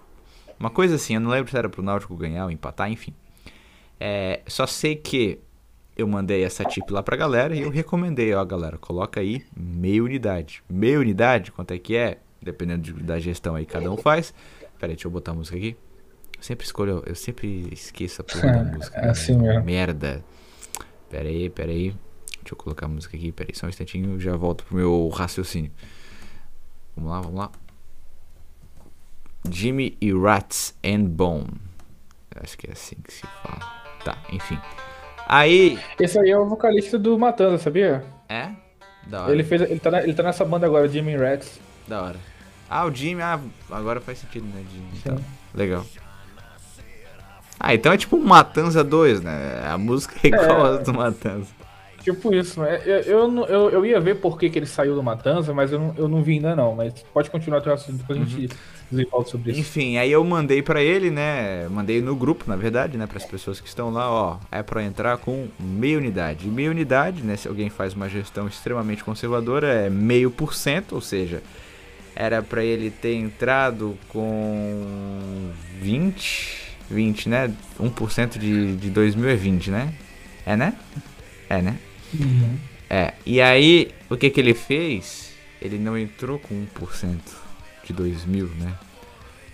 Uma 0.58 0.70
coisa 0.70 0.94
assim, 0.94 1.14
eu 1.14 1.20
não 1.20 1.30
lembro 1.30 1.50
se 1.50 1.56
era 1.56 1.68
pro 1.68 1.82
Náutico 1.82 2.16
ganhar 2.16 2.44
ou 2.44 2.50
empatar, 2.50 2.90
enfim. 2.90 3.14
É, 3.98 4.40
só 4.46 4.66
sei 4.66 4.96
que 4.96 5.40
eu 5.96 6.06
mandei 6.08 6.42
essa 6.42 6.64
tip 6.64 6.90
lá 6.90 7.02
pra 7.02 7.16
galera 7.16 7.54
e 7.54 7.62
eu 7.62 7.70
recomendei, 7.70 8.34
ó, 8.34 8.44
galera, 8.44 8.76
coloca 8.78 9.20
aí 9.20 9.44
meia 9.56 10.02
unidade. 10.02 10.62
Meia 10.68 10.98
unidade, 10.98 11.52
quanto 11.52 11.72
é 11.72 11.78
que 11.78 11.96
é? 11.96 12.18
Dependendo 12.42 12.82
de, 12.82 12.92
da 12.92 13.18
gestão 13.18 13.54
aí, 13.54 13.64
cada 13.64 13.90
um 13.90 13.96
faz. 13.96 14.34
Pera 14.78 14.90
aí, 14.92 14.96
deixa 14.96 15.06
eu 15.06 15.12
botar 15.12 15.32
a 15.32 15.34
música 15.34 15.56
aqui. 15.56 15.76
Eu 16.36 16.42
sempre 16.42 16.66
escolho, 16.66 17.02
eu 17.06 17.14
sempre 17.14 17.68
esqueço 17.72 18.22
a 18.22 18.24
porra 18.24 18.52
da 18.52 18.64
música. 18.74 18.98
É 18.98 19.08
assim 19.08 19.38
mesmo. 19.38 19.64
Merda. 19.64 20.24
Pera 21.08 21.28
aí, 21.28 21.48
pera 21.48 21.70
aí. 21.70 21.90
Deixa 22.40 22.52
eu 22.52 22.56
colocar 22.56 22.86
a 22.86 22.88
música 22.88 23.16
aqui, 23.16 23.30
pera 23.32 23.50
aí, 23.50 23.56
só 23.56 23.66
um 23.66 23.68
instantinho, 23.68 24.20
já 24.20 24.36
volto 24.36 24.64
pro 24.64 24.76
meu 24.76 25.08
raciocínio. 25.08 25.70
Vamos 26.96 27.10
lá, 27.10 27.20
vamos 27.20 27.38
lá. 27.38 27.52
Jimmy 29.48 29.96
e 30.00 30.12
Rats 30.12 30.74
and 30.84 31.04
Bone. 31.04 31.60
Acho 32.34 32.58
que 32.58 32.68
é 32.68 32.72
assim 32.72 32.96
que 32.96 33.12
se 33.12 33.26
fala. 33.42 33.60
Tá, 34.04 34.22
enfim. 34.30 34.58
Aí. 35.34 35.80
Esse 35.98 36.16
aí 36.16 36.30
é 36.30 36.38
o 36.38 36.46
vocalista 36.46 36.96
do 36.96 37.18
Matanza, 37.18 37.58
sabia? 37.58 38.04
É? 38.28 38.50
Da 39.08 39.24
hora. 39.24 39.32
Ele, 39.32 39.42
fez, 39.42 39.62
ele, 39.62 39.80
tá, 39.80 39.90
na, 39.90 40.00
ele 40.00 40.14
tá 40.14 40.22
nessa 40.22 40.44
banda 40.44 40.64
agora, 40.64 40.88
Jimmy 40.88 41.16
Rats. 41.16 41.58
Da 41.88 42.02
hora. 42.02 42.16
Ah, 42.70 42.86
o 42.86 42.94
Jimmy, 42.94 43.20
ah, 43.20 43.40
agora 43.68 44.00
faz 44.00 44.18
sentido, 44.18 44.46
né? 44.46 44.64
Jimmy, 44.72 44.86
então, 44.94 45.18
legal. 45.52 45.84
Ah, 47.58 47.74
então 47.74 47.92
é 47.92 47.96
tipo 47.96 48.16
um 48.16 48.24
Matanza 48.24 48.84
2, 48.84 49.22
né? 49.22 49.60
A 49.66 49.76
música 49.76 50.14
é 50.22 50.28
igual 50.30 50.66
é, 50.66 50.78
a 50.78 50.82
do 50.82 50.94
Matanza. 50.94 51.48
Tipo 52.04 52.34
isso, 52.34 52.60
né? 52.60 52.82
Eu, 52.84 53.00
eu, 53.00 53.46
eu, 53.46 53.70
eu, 53.70 53.86
ia 53.86 53.98
ver 53.98 54.16
por 54.16 54.38
que, 54.38 54.50
que 54.50 54.58
ele 54.58 54.66
saiu 54.66 54.94
do 54.94 55.02
Matanza, 55.02 55.54
mas 55.54 55.72
eu 55.72 55.78
não, 55.78 55.94
eu 55.96 56.06
não 56.06 56.22
vi 56.22 56.34
ainda 56.34 56.54
não. 56.54 56.74
Mas 56.74 56.92
pode 57.14 57.30
continuar 57.30 57.62
teu 57.62 57.72
assunto, 57.72 57.96
depois 57.96 58.18
uhum. 58.18 58.24
a 58.26 58.28
gente 58.28 58.54
desenvolve 58.90 59.30
sobre 59.30 59.52
isso. 59.52 59.60
Enfim, 59.60 59.96
aí 59.96 60.12
eu 60.12 60.22
mandei 60.22 60.60
para 60.60 60.82
ele, 60.82 61.10
né? 61.10 61.66
Mandei 61.70 62.02
no 62.02 62.14
grupo, 62.14 62.44
na 62.46 62.56
verdade, 62.56 62.98
né? 62.98 63.06
Para 63.06 63.16
as 63.16 63.24
pessoas 63.24 63.58
que 63.58 63.66
estão 63.66 63.90
lá, 63.90 64.10
ó. 64.10 64.36
É 64.52 64.62
para 64.62 64.84
entrar 64.84 65.16
com 65.16 65.48
meia 65.58 65.96
unidade. 65.96 66.46
E 66.46 66.50
meia 66.50 66.70
unidade, 66.70 67.22
né? 67.22 67.36
Se 67.36 67.48
alguém 67.48 67.70
faz 67.70 67.94
uma 67.94 68.06
gestão 68.06 68.46
extremamente 68.46 69.02
conservadora, 69.02 69.66
é 69.66 69.88
meio 69.88 70.30
por 70.30 70.52
cento, 70.52 70.94
ou 70.94 71.00
seja, 71.00 71.42
era 72.14 72.42
para 72.42 72.62
ele 72.62 72.90
ter 72.90 73.14
entrado 73.14 73.96
com 74.10 75.50
20, 75.80 76.76
20, 76.90 77.28
né? 77.30 77.50
1% 77.80 78.38
de, 78.38 78.76
de 78.76 78.90
2000 78.90 79.26
é 79.26 79.34
20, 79.36 79.70
né? 79.70 79.94
É, 80.44 80.54
né? 80.54 80.74
É, 81.48 81.62
né? 81.62 81.78
Uhum. 82.20 82.58
É, 82.88 83.14
e 83.24 83.40
aí, 83.40 83.90
o 84.10 84.16
que 84.16 84.30
que 84.30 84.40
ele 84.40 84.54
fez? 84.54 85.32
Ele 85.60 85.78
não 85.78 85.96
entrou 85.98 86.38
com 86.38 86.54
1% 86.54 87.18
de 87.84 87.92
2000, 87.92 88.46
né? 88.58 88.74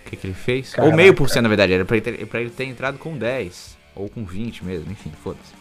O 0.05 0.09
que 0.09 0.15
que 0.15 0.27
ele 0.27 0.33
fez? 0.33 0.71
Caraca. 0.73 0.91
Ou 0.91 0.95
meio 0.95 1.13
por 1.13 1.29
cento, 1.29 1.43
na 1.43 1.49
verdade, 1.49 1.73
era 1.73 1.85
pra 1.85 1.97
ele, 1.97 2.03
ter, 2.03 2.25
pra 2.27 2.41
ele 2.41 2.49
ter 2.49 2.65
entrado 2.65 2.97
com 2.97 3.17
10, 3.17 3.77
ou 3.95 4.09
com 4.09 4.25
20 4.25 4.65
mesmo, 4.65 4.91
enfim, 4.91 5.11
foda-se. 5.23 5.53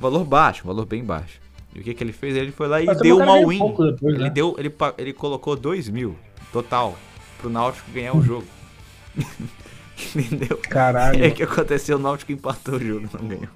Valor 0.00 0.24
baixo, 0.24 0.66
valor 0.66 0.84
bem 0.84 1.04
baixo. 1.04 1.40
E 1.74 1.80
o 1.80 1.82
que 1.82 1.94
que 1.94 2.02
ele 2.02 2.12
fez? 2.12 2.36
Ele 2.36 2.52
foi 2.52 2.68
lá 2.68 2.82
e 2.82 2.86
Mas 2.86 2.98
deu 2.98 3.18
uma 3.18 3.38
win. 3.46 3.58
Depois, 3.58 3.96
ele, 4.02 4.24
né? 4.24 4.30
deu, 4.30 4.56
ele, 4.58 4.74
ele 4.98 5.12
colocou 5.12 5.56
2 5.56 5.88
mil, 5.88 6.18
total, 6.52 6.98
pro 7.38 7.48
Náutico 7.48 7.90
ganhar 7.92 8.16
o 8.16 8.20
jogo. 8.22 8.46
Entendeu? 10.16 10.58
Caralho. 10.68 11.20
E 11.20 11.24
aí 11.24 11.30
o 11.30 11.34
que 11.34 11.42
aconteceu? 11.44 11.96
O 11.96 12.00
Náutico 12.00 12.32
empatou 12.32 12.74
o 12.74 12.80
jogo, 12.80 13.08
não 13.12 13.28
ganhou. 13.28 13.48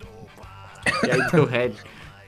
E 1.05 1.11
aí 1.11 1.31
deu 1.31 1.45
red. 1.45 1.73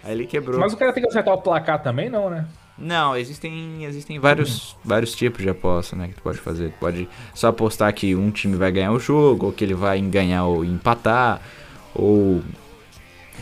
Aí 0.03 0.13
ele 0.13 0.27
quebrou. 0.27 0.59
Mas 0.59 0.73
o 0.73 0.77
cara 0.77 0.93
tem 0.93 1.03
que 1.03 1.09
acertar 1.09 1.35
o 1.35 1.43
placar 1.43 1.83
também, 1.83 2.09
não, 2.09 2.31
né? 2.31 2.47
Não, 2.77 3.17
existem, 3.17 3.85
existem 3.85 4.21
vários, 4.21 4.77
vários 4.85 5.13
tipos 5.15 5.43
de 5.43 5.49
aposta, 5.49 5.97
né? 5.97 6.09
Que 6.09 6.15
tu 6.15 6.23
pode 6.23 6.39
fazer. 6.39 6.71
Tu 6.71 6.79
pode 6.79 7.09
só 7.35 7.49
apostar 7.49 7.93
que 7.93 8.15
um 8.15 8.31
time 8.31 8.57
vai 8.57 8.71
ganhar 8.71 8.93
o 8.93 9.01
jogo, 9.01 9.47
ou 9.47 9.53
que 9.53 9.65
ele 9.65 9.75
vai 9.75 10.01
ganhar 10.01 10.45
ou 10.45 10.65
empatar, 10.65 11.41
ou 11.93 12.41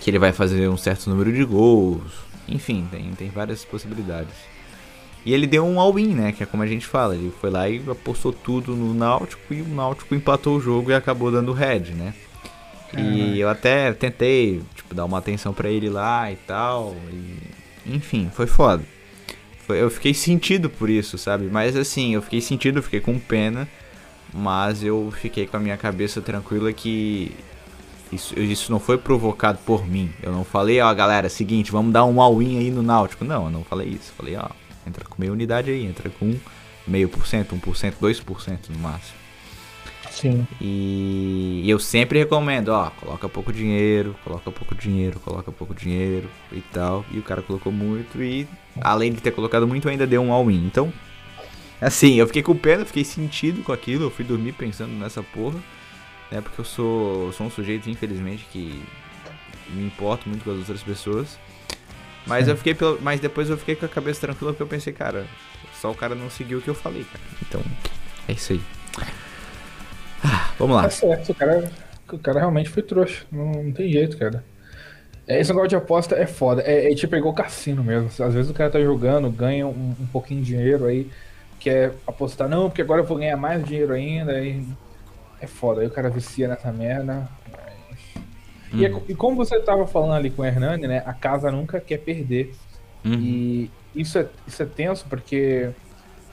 que 0.00 0.08
ele 0.08 0.18
vai 0.18 0.32
fazer 0.32 0.68
um 0.68 0.76
certo 0.76 1.10
número 1.10 1.30
de 1.32 1.44
gols. 1.44 2.12
Enfim, 2.48 2.88
tem, 2.90 3.10
tem 3.12 3.28
várias 3.28 3.64
possibilidades. 3.64 4.34
E 5.24 5.34
ele 5.34 5.46
deu 5.46 5.66
um 5.66 5.78
all-in, 5.80 6.14
né? 6.14 6.32
Que 6.32 6.44
é 6.44 6.46
como 6.46 6.62
a 6.62 6.66
gente 6.66 6.86
fala. 6.86 7.14
Ele 7.14 7.32
foi 7.40 7.50
lá 7.50 7.68
e 7.68 7.82
apostou 7.90 8.32
tudo 8.32 8.74
no 8.74 8.94
Náutico 8.94 9.52
e 9.52 9.60
o 9.60 9.68
Náutico 9.68 10.14
empatou 10.14 10.56
o 10.56 10.60
jogo 10.60 10.90
e 10.90 10.94
acabou 10.94 11.30
dando 11.30 11.52
red, 11.52 11.90
né? 11.90 12.14
E 12.96 13.38
eu 13.38 13.48
até 13.48 13.92
tentei, 13.92 14.62
tipo, 14.74 14.94
dar 14.94 15.04
uma 15.04 15.18
atenção 15.18 15.52
para 15.52 15.68
ele 15.68 15.88
lá 15.88 16.30
e 16.30 16.36
tal. 16.36 16.94
E, 17.12 17.94
enfim, 17.94 18.30
foi 18.32 18.46
foda. 18.46 18.82
Foi, 19.66 19.82
eu 19.82 19.90
fiquei 19.90 20.14
sentido 20.14 20.70
por 20.70 20.88
isso, 20.88 21.18
sabe? 21.18 21.46
Mas 21.46 21.76
assim, 21.76 22.14
eu 22.14 22.22
fiquei 22.22 22.40
sentido, 22.40 22.82
fiquei 22.82 23.00
com 23.00 23.18
pena. 23.18 23.68
Mas 24.32 24.82
eu 24.82 25.12
fiquei 25.20 25.46
com 25.46 25.56
a 25.56 25.60
minha 25.60 25.76
cabeça 25.76 26.20
tranquila 26.20 26.72
que 26.72 27.32
isso, 28.12 28.38
isso 28.38 28.70
não 28.70 28.78
foi 28.78 28.98
provocado 28.98 29.58
por 29.64 29.86
mim. 29.86 30.10
Eu 30.22 30.32
não 30.32 30.44
falei, 30.44 30.80
ó, 30.80 30.92
galera, 30.94 31.28
seguinte, 31.28 31.72
vamos 31.72 31.92
dar 31.92 32.04
um 32.04 32.20
all-in 32.20 32.58
aí 32.58 32.70
no 32.70 32.82
Náutico. 32.82 33.24
Não, 33.24 33.46
eu 33.46 33.50
não 33.50 33.64
falei 33.64 33.88
isso. 33.88 34.12
Falei, 34.16 34.36
ó, 34.36 34.48
entra 34.86 35.04
com 35.04 35.16
meia 35.18 35.32
unidade 35.32 35.70
aí, 35.70 35.84
entra 35.84 36.10
com 36.10 36.36
meio 36.86 37.08
por 37.08 37.26
cento, 37.26 37.56
1%, 37.56 37.94
2% 38.00 38.58
no 38.68 38.78
máximo. 38.78 39.15
Sim. 40.16 40.46
E 40.58 41.62
eu 41.68 41.78
sempre 41.78 42.18
recomendo, 42.18 42.70
ó, 42.70 42.88
coloca 42.88 43.28
pouco 43.28 43.52
dinheiro, 43.52 44.16
coloca 44.24 44.50
pouco 44.50 44.74
dinheiro, 44.74 45.20
coloca 45.20 45.52
pouco 45.52 45.74
dinheiro 45.74 46.26
e 46.50 46.62
tal. 46.62 47.04
E 47.10 47.18
o 47.18 47.22
cara 47.22 47.42
colocou 47.42 47.70
muito 47.70 48.22
e, 48.22 48.48
além 48.80 49.12
de 49.12 49.20
ter 49.20 49.30
colocado 49.30 49.68
muito, 49.68 49.86
ainda 49.90 50.06
deu 50.06 50.22
um 50.22 50.32
all-in. 50.32 50.64
Então, 50.64 50.90
assim, 51.78 52.14
eu 52.14 52.26
fiquei 52.26 52.42
com 52.42 52.56
pena, 52.56 52.86
fiquei 52.86 53.04
sentido 53.04 53.62
com 53.62 53.72
aquilo. 53.72 54.04
Eu 54.04 54.10
fui 54.10 54.24
dormir 54.24 54.52
pensando 54.52 54.92
nessa 54.92 55.22
porra, 55.22 55.58
né? 56.32 56.40
Porque 56.40 56.62
eu 56.62 56.64
sou, 56.64 57.30
sou 57.34 57.46
um 57.46 57.50
sujeito, 57.50 57.90
infelizmente, 57.90 58.46
que 58.50 58.82
me 59.68 59.84
importo 59.84 60.30
muito 60.30 60.44
com 60.44 60.50
as 60.50 60.58
outras 60.60 60.82
pessoas. 60.82 61.38
Mas 62.26 62.46
Sim. 62.46 62.52
eu 62.52 62.56
fiquei 62.56 62.74
pelo, 62.74 62.98
mas 63.02 63.20
depois 63.20 63.50
eu 63.50 63.58
fiquei 63.58 63.76
com 63.76 63.84
a 63.84 63.88
cabeça 63.88 64.22
tranquila 64.22 64.52
porque 64.52 64.62
eu 64.62 64.66
pensei, 64.66 64.94
cara, 64.94 65.26
só 65.78 65.90
o 65.90 65.94
cara 65.94 66.14
não 66.14 66.30
seguiu 66.30 66.58
o 66.58 66.62
que 66.62 66.68
eu 66.68 66.74
falei, 66.74 67.04
cara. 67.04 67.24
Então, 67.42 67.62
é 68.26 68.32
isso 68.32 68.54
aí. 68.54 68.60
Vamos 70.58 70.76
lá. 70.76 70.82
Tá 70.84 70.90
certo, 70.90 71.32
o 71.32 71.34
cara, 71.34 71.70
o 72.12 72.18
cara 72.18 72.40
realmente 72.40 72.68
foi 72.68 72.82
trouxa. 72.82 73.24
Não, 73.30 73.50
não 73.50 73.72
tem 73.72 73.90
jeito, 73.90 74.16
cara. 74.16 74.44
É, 75.26 75.40
esse 75.40 75.50
negócio 75.50 75.68
de 75.68 75.76
aposta 75.76 76.14
é 76.14 76.26
foda. 76.26 76.62
É, 76.62 76.92
é 76.92 76.94
tipo 76.94 77.16
igual 77.16 77.34
cassino 77.34 77.82
mesmo. 77.82 78.08
Às 78.08 78.34
vezes 78.34 78.50
o 78.50 78.54
cara 78.54 78.70
tá 78.70 78.80
jogando, 78.80 79.30
ganha 79.30 79.66
um, 79.66 79.94
um 79.98 80.06
pouquinho 80.06 80.40
de 80.40 80.46
dinheiro 80.46 80.86
aí, 80.86 81.10
quer 81.58 81.92
apostar, 82.06 82.48
não, 82.48 82.68
porque 82.68 82.82
agora 82.82 83.00
eu 83.00 83.06
vou 83.06 83.18
ganhar 83.18 83.36
mais 83.36 83.64
dinheiro 83.64 83.92
ainda. 83.92 84.32
Aí 84.32 84.64
é 85.40 85.46
foda. 85.46 85.80
Aí 85.80 85.86
o 85.86 85.90
cara 85.90 86.08
vicia 86.08 86.46
nessa 86.46 86.72
merda. 86.72 87.28
Uhum. 88.72 88.80
E, 88.80 88.86
é, 88.86 89.02
e, 89.08 89.14
como 89.14 89.36
você 89.36 89.58
tava 89.60 89.86
falando 89.86 90.14
ali 90.14 90.30
com 90.30 90.42
o 90.42 90.44
Hernani, 90.44 90.86
né? 90.86 91.02
A 91.04 91.12
casa 91.12 91.50
nunca 91.50 91.80
quer 91.80 91.98
perder. 91.98 92.54
Uhum. 93.04 93.14
E 93.14 93.70
isso 93.94 94.18
é, 94.18 94.26
isso 94.46 94.62
é 94.62 94.66
tenso 94.66 95.06
porque 95.08 95.70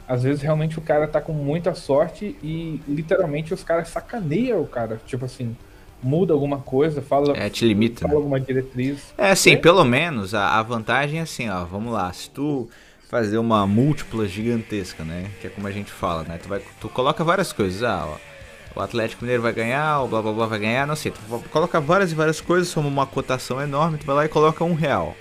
às 0.07 0.23
vezes 0.23 0.41
realmente 0.41 0.77
o 0.77 0.81
cara 0.81 1.07
tá 1.07 1.21
com 1.21 1.33
muita 1.33 1.73
sorte 1.73 2.35
e 2.43 2.81
literalmente 2.87 3.53
os 3.53 3.63
caras 3.63 3.89
sacaneiam 3.89 4.61
o 4.61 4.67
cara. 4.67 4.99
Tipo 5.05 5.25
assim, 5.25 5.55
muda 6.03 6.33
alguma 6.33 6.59
coisa, 6.59 7.01
fala, 7.01 7.35
é, 7.35 7.49
te 7.49 7.65
limita, 7.65 8.01
fala 8.01 8.13
né? 8.13 8.17
alguma 8.17 8.39
diretriz. 8.39 9.13
É 9.17 9.31
assim, 9.31 9.53
é? 9.53 9.57
pelo 9.57 9.83
menos 9.85 10.35
a, 10.35 10.59
a, 10.59 10.61
vantagem 10.61 11.19
é 11.19 11.23
assim, 11.23 11.49
ó, 11.49 11.63
vamos 11.63 11.93
lá, 11.93 12.11
se 12.11 12.29
tu 12.29 12.69
fazer 13.09 13.37
uma 13.37 13.65
múltipla 13.65 14.27
gigantesca, 14.27 15.03
né, 15.03 15.29
que 15.39 15.47
é 15.47 15.49
como 15.49 15.67
a 15.67 15.71
gente 15.71 15.91
fala, 15.91 16.23
né, 16.23 16.39
tu, 16.41 16.49
vai, 16.49 16.61
tu 16.81 16.89
coloca 16.89 17.23
várias 17.23 17.53
coisas, 17.53 17.83
ah, 17.83 18.05
ó, 18.07 18.79
o 18.79 18.81
Atlético 18.81 19.23
Mineiro 19.23 19.43
vai 19.43 19.53
ganhar, 19.53 20.01
o 20.01 20.07
blá 20.07 20.21
blá 20.21 20.33
blá 20.33 20.45
vai 20.47 20.59
ganhar, 20.59 20.85
não 20.85 20.95
sei, 20.95 21.11
tu 21.11 21.19
coloca 21.49 21.79
várias 21.79 22.11
e 22.11 22.15
várias 22.15 22.41
coisas, 22.41 22.67
soma 22.67 22.87
uma 22.87 23.05
cotação 23.05 23.61
enorme, 23.61 23.97
tu 23.97 24.05
vai 24.05 24.15
lá 24.15 24.25
e 24.25 24.29
coloca 24.29 24.63
um 24.63 24.73
real. 24.73 25.15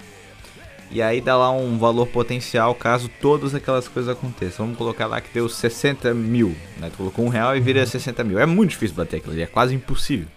E 0.92 1.00
aí 1.00 1.22
dá 1.22 1.34
lá 1.36 1.50
um 1.50 1.78
valor 1.78 2.06
potencial 2.06 2.74
caso 2.74 3.10
todas 3.20 3.54
aquelas 3.54 3.88
coisas 3.88 4.14
aconteçam. 4.14 4.66
Vamos 4.66 4.76
colocar 4.76 5.06
lá 5.06 5.22
que 5.22 5.32
deu 5.32 5.48
60 5.48 6.12
mil, 6.12 6.54
né? 6.76 6.90
Tu 6.90 6.98
colocou 6.98 7.24
um 7.24 7.28
real 7.28 7.56
e 7.56 7.60
vira 7.60 7.84
60 7.86 8.22
mil. 8.22 8.38
É 8.38 8.44
muito 8.44 8.70
difícil 8.70 8.94
bater 8.94 9.16
aquilo 9.16 9.32
ali, 9.32 9.42
é 9.42 9.46
quase 9.46 9.74
impossível. 9.74 10.28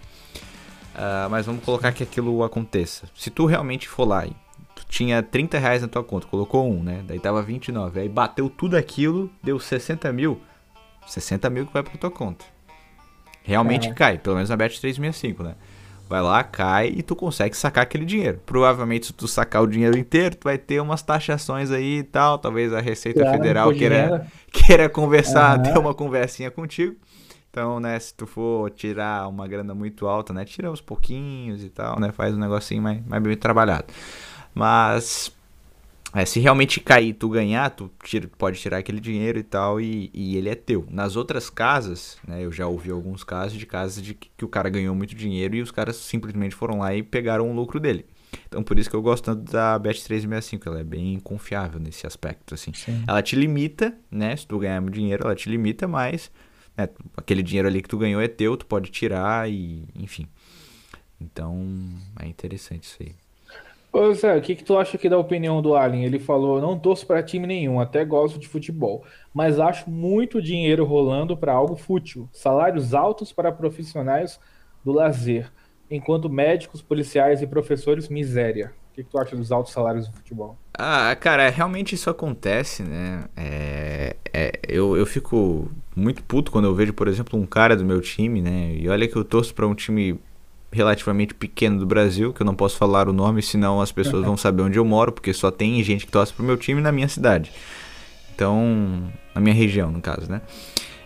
Uh, 0.94 1.28
mas 1.30 1.44
vamos 1.44 1.62
colocar 1.62 1.92
que 1.92 2.02
aquilo 2.02 2.42
aconteça. 2.42 3.06
Se 3.14 3.28
tu 3.28 3.44
realmente 3.44 3.86
for 3.86 4.08
lá 4.08 4.24
e 4.24 4.30
tu 4.74 4.86
tinha 4.88 5.22
30 5.22 5.58
reais 5.58 5.82
na 5.82 5.88
tua 5.88 6.02
conta, 6.02 6.26
colocou 6.26 6.66
um, 6.72 6.82
né? 6.82 7.04
Daí 7.06 7.20
tava 7.20 7.42
29. 7.42 8.00
Aí 8.00 8.08
bateu 8.08 8.48
tudo 8.48 8.78
aquilo, 8.78 9.30
deu 9.44 9.60
60 9.60 10.10
mil. 10.10 10.40
60 11.06 11.50
mil 11.50 11.66
que 11.66 11.72
vai 11.74 11.82
pra 11.82 11.98
tua 11.98 12.10
conta. 12.10 12.46
Realmente 13.42 13.88
é. 13.88 13.92
cai, 13.92 14.16
pelo 14.16 14.36
menos 14.36 14.48
na 14.48 14.56
Bet 14.56 14.80
365, 14.80 15.42
né? 15.42 15.54
Vai 16.08 16.22
lá, 16.22 16.44
cai 16.44 16.92
e 16.96 17.02
tu 17.02 17.16
consegue 17.16 17.56
sacar 17.56 17.82
aquele 17.82 18.04
dinheiro. 18.04 18.40
Provavelmente, 18.46 19.06
se 19.06 19.12
tu 19.12 19.26
sacar 19.26 19.62
o 19.62 19.66
dinheiro 19.66 19.98
inteiro, 19.98 20.36
tu 20.36 20.44
vai 20.44 20.56
ter 20.56 20.80
umas 20.80 21.02
taxações 21.02 21.70
aí 21.70 21.98
e 21.98 22.02
tal. 22.04 22.38
Talvez 22.38 22.72
a 22.72 22.80
Receita 22.80 23.20
claro, 23.20 23.36
Federal 23.36 23.72
queira, 23.72 24.26
queira 24.52 24.88
conversar, 24.88 25.58
uhum. 25.58 25.62
ter 25.64 25.78
uma 25.78 25.92
conversinha 25.92 26.50
contigo. 26.50 26.94
Então, 27.50 27.80
né, 27.80 27.98
se 27.98 28.14
tu 28.14 28.26
for 28.26 28.70
tirar 28.70 29.28
uma 29.28 29.48
grana 29.48 29.74
muito 29.74 30.06
alta, 30.06 30.32
né, 30.32 30.44
tira 30.44 30.70
uns 30.70 30.80
pouquinhos 30.80 31.64
e 31.64 31.70
tal, 31.70 31.98
né, 31.98 32.12
faz 32.12 32.34
um 32.34 32.38
negocinho 32.38 32.82
mais, 32.82 33.04
mais 33.06 33.22
bem 33.22 33.36
trabalhado. 33.36 33.86
Mas 34.54 35.32
é, 36.14 36.24
se 36.24 36.40
realmente 36.40 36.80
cair 36.80 37.12
tu 37.14 37.28
ganhar, 37.28 37.70
tu 37.70 37.90
tira, 38.02 38.28
pode 38.38 38.60
tirar 38.60 38.78
aquele 38.78 39.00
dinheiro 39.00 39.38
e 39.38 39.42
tal, 39.42 39.80
e, 39.80 40.10
e, 40.14 40.36
ele 40.36 40.48
é 40.48 40.54
teu. 40.54 40.86
Nas 40.90 41.16
outras 41.16 41.50
casas, 41.50 42.16
né, 42.26 42.44
eu 42.44 42.52
já 42.52 42.66
ouvi 42.66 42.90
alguns 42.90 43.24
casos 43.24 43.58
de 43.58 43.66
casas 43.66 44.02
de 44.02 44.14
que, 44.14 44.30
que, 44.36 44.44
o 44.44 44.48
cara 44.48 44.68
ganhou 44.70 44.94
muito 44.94 45.14
dinheiro 45.14 45.56
e 45.56 45.62
os 45.62 45.70
caras 45.70 45.96
simplesmente 45.96 46.54
foram 46.54 46.78
lá 46.78 46.94
e 46.94 47.02
pegaram 47.02 47.50
o 47.50 47.54
lucro 47.54 47.80
dele. 47.80 48.06
Então 48.46 48.62
por 48.62 48.78
isso 48.78 48.88
que 48.88 48.96
eu 48.96 49.02
gosto 49.02 49.24
tanto 49.24 49.50
da 49.50 49.78
Bet365, 49.80 50.66
ela 50.66 50.80
é 50.80 50.84
bem 50.84 51.18
confiável 51.20 51.80
nesse 51.80 52.06
aspecto, 52.06 52.54
assim. 52.54 52.72
Sim. 52.72 53.02
Ela 53.06 53.22
te 53.22 53.34
limita, 53.34 53.96
né, 54.10 54.36
se 54.36 54.46
tu 54.46 54.58
ganhar 54.58 54.82
dinheiro, 54.90 55.24
ela 55.24 55.34
te 55.34 55.48
limita, 55.48 55.88
mas 55.88 56.30
né, 56.76 56.88
aquele 57.16 57.42
dinheiro 57.42 57.68
ali 57.68 57.82
que 57.82 57.88
tu 57.88 57.98
ganhou 57.98 58.20
é 58.20 58.28
teu, 58.28 58.56
tu 58.56 58.66
pode 58.66 58.90
tirar 58.90 59.50
e, 59.50 59.84
enfim. 59.94 60.26
Então, 61.20 61.66
é 62.20 62.26
interessante 62.26 62.84
isso 62.84 62.96
aí. 63.00 63.25
Ô 63.98 64.12
Zé, 64.12 64.36
o 64.36 64.42
que, 64.42 64.54
que 64.54 64.62
tu 64.62 64.76
acha 64.76 64.94
aqui 64.98 65.08
da 65.08 65.16
opinião 65.16 65.62
do 65.62 65.74
Alien? 65.74 66.04
Ele 66.04 66.18
falou: 66.18 66.60
não 66.60 66.78
torço 66.78 67.06
para 67.06 67.22
time 67.22 67.46
nenhum, 67.46 67.80
até 67.80 68.04
gosto 68.04 68.38
de 68.38 68.46
futebol, 68.46 69.02
mas 69.32 69.58
acho 69.58 69.88
muito 69.88 70.42
dinheiro 70.42 70.84
rolando 70.84 71.34
para 71.34 71.54
algo 71.54 71.76
fútil. 71.76 72.28
Salários 72.30 72.92
altos 72.92 73.32
para 73.32 73.50
profissionais 73.50 74.38
do 74.84 74.92
lazer, 74.92 75.50
enquanto 75.90 76.28
médicos, 76.28 76.82
policiais 76.82 77.40
e 77.40 77.46
professores, 77.46 78.10
miséria. 78.10 78.70
O 78.90 78.94
que, 78.96 79.02
que 79.02 79.10
tu 79.10 79.18
acha 79.18 79.34
dos 79.34 79.50
altos 79.50 79.72
salários 79.72 80.06
do 80.06 80.14
futebol? 80.14 80.58
Ah, 80.74 81.16
cara, 81.18 81.48
realmente 81.48 81.94
isso 81.94 82.10
acontece, 82.10 82.82
né? 82.82 83.24
É, 83.34 84.16
é, 84.30 84.52
eu, 84.68 84.94
eu 84.94 85.06
fico 85.06 85.70
muito 85.94 86.22
puto 86.22 86.52
quando 86.52 86.66
eu 86.66 86.74
vejo, 86.74 86.92
por 86.92 87.08
exemplo, 87.08 87.38
um 87.38 87.46
cara 87.46 87.74
do 87.74 87.84
meu 87.84 88.02
time, 88.02 88.42
né? 88.42 88.74
E 88.74 88.90
olha 88.90 89.08
que 89.08 89.16
eu 89.16 89.24
torço 89.24 89.54
para 89.54 89.66
um 89.66 89.74
time 89.74 90.20
relativamente 90.72 91.34
pequeno 91.34 91.78
do 91.78 91.86
Brasil, 91.86 92.32
que 92.32 92.42
eu 92.42 92.46
não 92.46 92.54
posso 92.54 92.76
falar 92.76 93.08
o 93.08 93.12
nome, 93.12 93.42
senão 93.42 93.80
as 93.80 93.92
pessoas 93.92 94.24
vão 94.24 94.36
saber 94.36 94.62
onde 94.62 94.78
eu 94.78 94.84
moro, 94.84 95.12
porque 95.12 95.32
só 95.32 95.50
tem 95.50 95.82
gente 95.82 96.06
que 96.06 96.12
torce 96.12 96.32
pro 96.32 96.44
meu 96.44 96.56
time 96.56 96.80
na 96.80 96.92
minha 96.92 97.08
cidade. 97.08 97.50
Então, 98.34 99.10
na 99.34 99.40
minha 99.40 99.54
região, 99.54 99.90
no 99.90 100.00
caso, 100.00 100.30
né? 100.30 100.42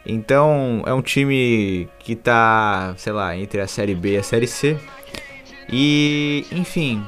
Então, 0.04 0.82
é 0.86 0.92
um 0.92 1.02
time 1.02 1.88
que 2.00 2.16
tá, 2.16 2.94
sei 2.96 3.12
lá, 3.12 3.36
entre 3.36 3.60
a 3.60 3.66
Série 3.66 3.94
B 3.94 4.14
e 4.14 4.16
a 4.16 4.22
Série 4.22 4.46
C. 4.46 4.76
E, 5.68 6.44
enfim, 6.50 7.04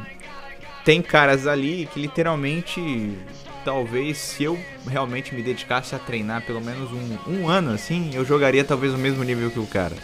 tem 0.85 1.03
caras 1.03 1.47
ali 1.47 1.89
que 1.93 2.01
literalmente, 2.01 3.17
talvez 3.65 4.19
se 4.19 4.45
eu 4.45 4.59
realmente 4.87 5.35
me 5.35 5.43
dedicasse 5.43 5.95
a 5.95 5.99
treinar 5.99 6.43
pelo 6.43 6.61
menos 6.61 6.91
um, 6.93 7.33
um 7.33 7.49
ano 7.49 7.73
assim, 7.73 8.11
eu 8.15 8.25
jogaria 8.25 8.63
talvez 8.63 8.95
o 8.95 8.99
mesmo 8.99 9.25
nível 9.25 9.51
que 9.51 9.59
o 9.59 9.67
cara. 9.67 9.97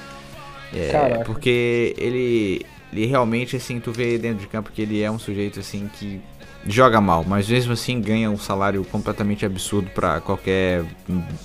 É, 0.72 1.24
porque 1.24 1.94
ele, 1.96 2.64
ele 2.92 3.06
realmente, 3.06 3.56
assim, 3.56 3.80
tu 3.80 3.92
vê 3.92 4.18
dentro 4.18 4.40
de 4.40 4.46
campo 4.46 4.70
que 4.72 4.82
ele 4.82 5.02
é 5.02 5.10
um 5.10 5.18
sujeito, 5.18 5.60
assim, 5.60 5.88
que 5.98 6.20
joga 6.66 7.00
mal, 7.00 7.24
mas 7.26 7.48
mesmo 7.48 7.72
assim 7.72 8.00
ganha 8.00 8.30
um 8.30 8.38
salário 8.38 8.84
completamente 8.84 9.46
absurdo 9.46 9.90
para 9.90 10.20
qualquer. 10.20 10.84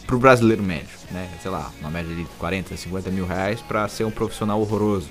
pro 0.05 0.19
brasileiro 0.19 0.61
médio, 0.63 0.97
né? 1.11 1.29
Sei 1.41 1.49
lá, 1.49 1.71
uma 1.79 1.89
média 1.89 2.13
de 2.13 2.25
40, 2.37 2.75
50 2.75 3.09
mil 3.11 3.25
reais 3.25 3.61
pra 3.61 3.87
ser 3.87 4.03
um 4.03 4.11
profissional 4.11 4.59
horroroso. 4.59 5.09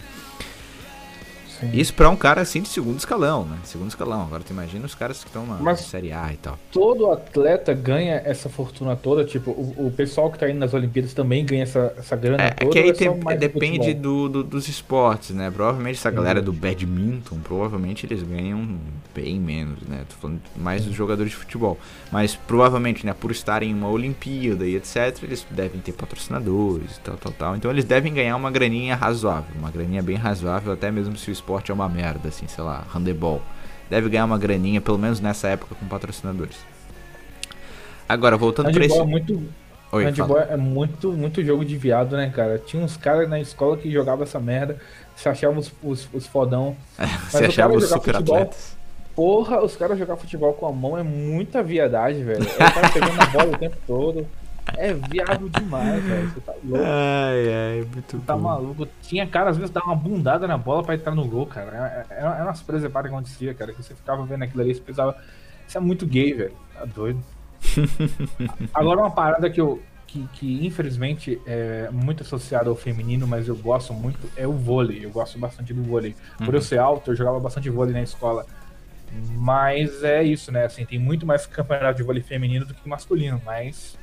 Sim. 1.63 1.71
Isso 1.73 1.95
pra 1.95 2.11
um 2.11 2.17
cara 2.17 2.41
assim 2.41 2.61
de 2.61 2.69
segundo 2.69 2.99
escalão, 2.99 3.45
né? 3.45 3.57
Segundo 3.63 3.89
escalão. 3.89 4.23
Agora 4.23 4.43
tu 4.43 4.53
imagina 4.53 4.85
os 4.85 4.95
caras 4.95 5.23
que 5.23 5.29
estão 5.29 5.47
na 5.47 5.55
Mas 5.55 5.81
Série 5.81 6.13
A 6.13 6.33
e 6.33 6.37
tal. 6.37 6.59
Todo 6.73 7.11
atleta 7.11 7.73
ganha 7.73 8.21
essa 8.25 8.49
fortuna 8.49 8.97
toda, 8.97 9.25
tipo, 9.25 9.53
o, 9.53 9.87
o 9.87 9.91
pessoal 9.93 10.31
que 10.31 10.39
tá 10.39 10.51
indo 10.51 10.59
nas 10.59 10.75
Olimpíadas 10.75 11.15
também 11.15 11.47
ganha 11.47 11.63
essa, 11.63 11.95
essa 11.97 12.17
grana 12.17 12.43
é, 12.43 12.51
toda. 12.51 12.71
É 12.71 12.73
que 12.73 12.79
aí 12.79 12.93
tem, 12.93 13.39
depende 13.39 13.95
do, 13.95 14.29
do, 14.29 14.43
dos 14.43 14.69
esportes, 14.69 15.31
né? 15.31 15.51
Provavelmente 15.51 15.99
essa 15.99 16.11
galera 16.11 16.43
do 16.43 16.53
badminton, 16.53 17.39
provavelmente 17.45 18.07
eles 18.07 18.23
ganham 18.23 18.79
bem 19.15 19.39
menos, 19.39 19.81
né? 19.83 20.05
Tô 20.09 20.17
falando 20.17 20.41
mais 20.57 20.85
dos 20.85 20.95
jogadores 20.95 21.31
de 21.31 21.37
futebol. 21.37 21.79
Mas 22.11 22.35
provavelmente, 22.35 23.07
né, 23.07 23.15
por 23.15 23.31
estarem 23.31 23.71
em 23.71 23.75
uma 23.75 23.89
Olimpíada 23.89 24.67
e 24.67 24.75
etc, 24.77 25.23
eles 25.23 25.47
devem 25.51 25.81
ter 25.81 25.93
patrocinadores 25.93 26.97
e 26.97 27.01
tal, 27.01 27.17
tal, 27.17 27.33
tal. 27.33 27.57
Então 27.57 27.71
eles 27.71 27.85
devem 27.85 28.13
ganhar 28.13 28.37
uma 28.37 28.51
graninha 28.51 28.97
razoável, 28.97 29.55
uma 29.59 29.71
graninha 29.71 30.03
bem 30.03 30.17
razoável, 30.17 30.73
até 30.73 30.91
mesmo 30.91 31.17
se 31.17 31.31
o 31.31 31.33
esporte 31.33 31.52
esporte 31.53 31.71
é 31.71 31.75
uma 31.75 31.89
merda, 31.89 32.29
assim, 32.29 32.47
sei 32.49 32.65
lá, 32.65 32.85
handebol. 32.95 33.43
Deve 33.91 34.09
ganhar 34.09 34.25
uma 34.25 34.39
graninha, 34.39 34.81
pelo 34.81 34.99
menos 34.99 35.21
nessa 35.21 35.49
época, 35.49 35.75
com 35.75 35.87
patrocinadores. 35.87 36.57
Agora, 38.09 38.37
voltando 38.37 38.67
handebol 38.67 38.89
pra 38.89 38.97
esse... 38.97 39.01
É 39.01 39.11
muito... 39.11 39.49
Oi, 39.93 40.05
handebol 40.07 40.39
fala. 40.39 40.53
é 40.53 40.57
muito, 40.57 41.13
muito 41.13 41.45
jogo 41.45 41.65
de 41.65 41.77
viado, 41.77 42.17
né, 42.17 42.33
cara? 42.35 42.59
Tinha 42.59 42.83
uns 42.83 42.97
caras 42.97 43.29
na 43.29 43.39
escola 43.39 43.77
que 43.77 43.91
jogavam 43.91 44.23
essa 44.23 44.41
merda, 44.41 44.79
se 45.15 45.29
achavam 45.29 45.59
os, 45.59 45.71
os, 45.83 46.09
os 46.15 46.27
fodão. 46.27 46.75
É, 46.99 47.07
se 47.29 47.45
achavam 47.45 47.77
os 47.77 47.89
super 47.89 48.15
futebol, 48.15 48.37
atletas. 48.37 48.77
Porra, 49.15 49.63
os 49.63 49.77
caras 49.77 49.99
jogar 49.99 50.17
futebol 50.17 50.55
com 50.55 50.67
a 50.67 50.73
mão 50.73 50.97
é 50.97 51.03
muita 51.03 51.63
viadagem, 51.63 52.25
velho. 52.25 52.43
É 52.43 52.65
o 52.65 52.73
cara 52.73 52.89
pegando 52.89 53.21
a 53.21 53.27
bola 53.27 53.53
o 53.53 53.59
tempo 53.59 53.77
todo. 53.87 54.27
É 54.77 54.93
viado 54.95 55.49
demais, 55.51 56.03
velho. 56.05 56.29
Você 56.31 56.41
tá 56.41 56.53
louco. 56.65 56.85
Ai, 56.85 57.55
ai, 57.55 57.89
muito 57.93 58.19
Tá 58.21 58.37
bom. 58.37 58.43
maluco. 58.43 58.89
Tinha 59.03 59.27
cara, 59.27 59.51
às 59.51 59.57
vezes, 59.57 59.71
dar 59.71 59.85
uma 59.85 59.97
bundada 59.97 60.47
na 60.47 60.57
bola 60.57 60.83
pra 60.83 60.95
entrar 60.95 61.15
no 61.15 61.27
gol, 61.27 61.47
cara. 61.47 62.07
É, 62.09 62.15
é, 62.15 62.23
é 62.23 62.43
umas 62.43 62.63
presepadas 62.63 63.11
que 63.11 63.15
acontecia, 63.15 63.55
cara. 63.55 63.73
Que 63.73 63.83
você 63.83 63.95
ficava 63.95 64.25
vendo 64.25 64.45
aquilo 64.45 64.63
ali, 64.63 64.75
você 64.75 64.81
pensava. 64.81 65.17
Isso 65.67 65.77
é 65.77 65.81
muito 65.81 66.07
gay, 66.07 66.33
velho. 66.33 66.53
Tá 66.75 66.85
doido. 66.85 67.23
Agora, 68.73 69.01
uma 69.01 69.11
parada 69.11 69.51
que 69.51 69.61
eu. 69.61 69.83
Que, 70.07 70.29
que, 70.35 70.67
infelizmente 70.67 71.41
é 71.47 71.89
muito 71.91 72.23
associada 72.23 72.69
ao 72.69 72.77
feminino, 72.77 73.27
mas 73.27 73.49
eu 73.49 73.57
gosto 73.57 73.95
muito, 73.95 74.19
é 74.37 74.47
o 74.47 74.53
vôlei. 74.53 75.07
Eu 75.07 75.11
gosto 75.11 75.39
bastante 75.39 75.73
do 75.73 75.83
vôlei. 75.83 76.15
Por 76.37 76.49
uhum. 76.49 76.55
eu 76.55 76.61
ser 76.61 76.79
alto, 76.79 77.13
eu 77.13 77.17
jogava 77.17 77.41
bastante 77.41 77.71
vôlei 77.71 77.95
na 77.95 78.03
escola. 78.03 78.45
Mas 79.39 80.05
é 80.05 80.23
isso, 80.23 80.53
né? 80.53 80.67
Assim, 80.67 80.85
tem 80.85 80.99
muito 80.99 81.25
mais 81.25 81.47
campeonato 81.47 81.97
de 81.97 82.03
vôlei 82.03 82.23
feminino 82.23 82.67
do 82.67 82.75
que 82.75 82.87
masculino, 82.87 83.41
mas 83.43 83.97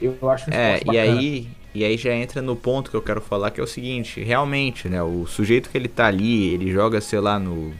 eu 0.00 0.30
acho 0.30 0.50
um 0.50 0.54
É, 0.54 0.80
e 0.90 0.98
aí, 0.98 1.48
e 1.74 1.84
aí 1.84 1.96
já 1.96 2.12
entra 2.12 2.40
no 2.40 2.56
ponto 2.56 2.90
que 2.90 2.96
eu 2.96 3.02
quero 3.02 3.20
falar, 3.20 3.50
que 3.50 3.60
é 3.60 3.64
o 3.64 3.66
seguinte, 3.66 4.22
realmente, 4.22 4.88
né, 4.88 5.02
o 5.02 5.26
sujeito 5.26 5.68
que 5.68 5.76
ele 5.76 5.88
tá 5.88 6.06
ali, 6.06 6.52
ele 6.54 6.70
joga, 6.70 7.00
sei 7.00 7.20
lá, 7.20 7.38
no... 7.38 7.72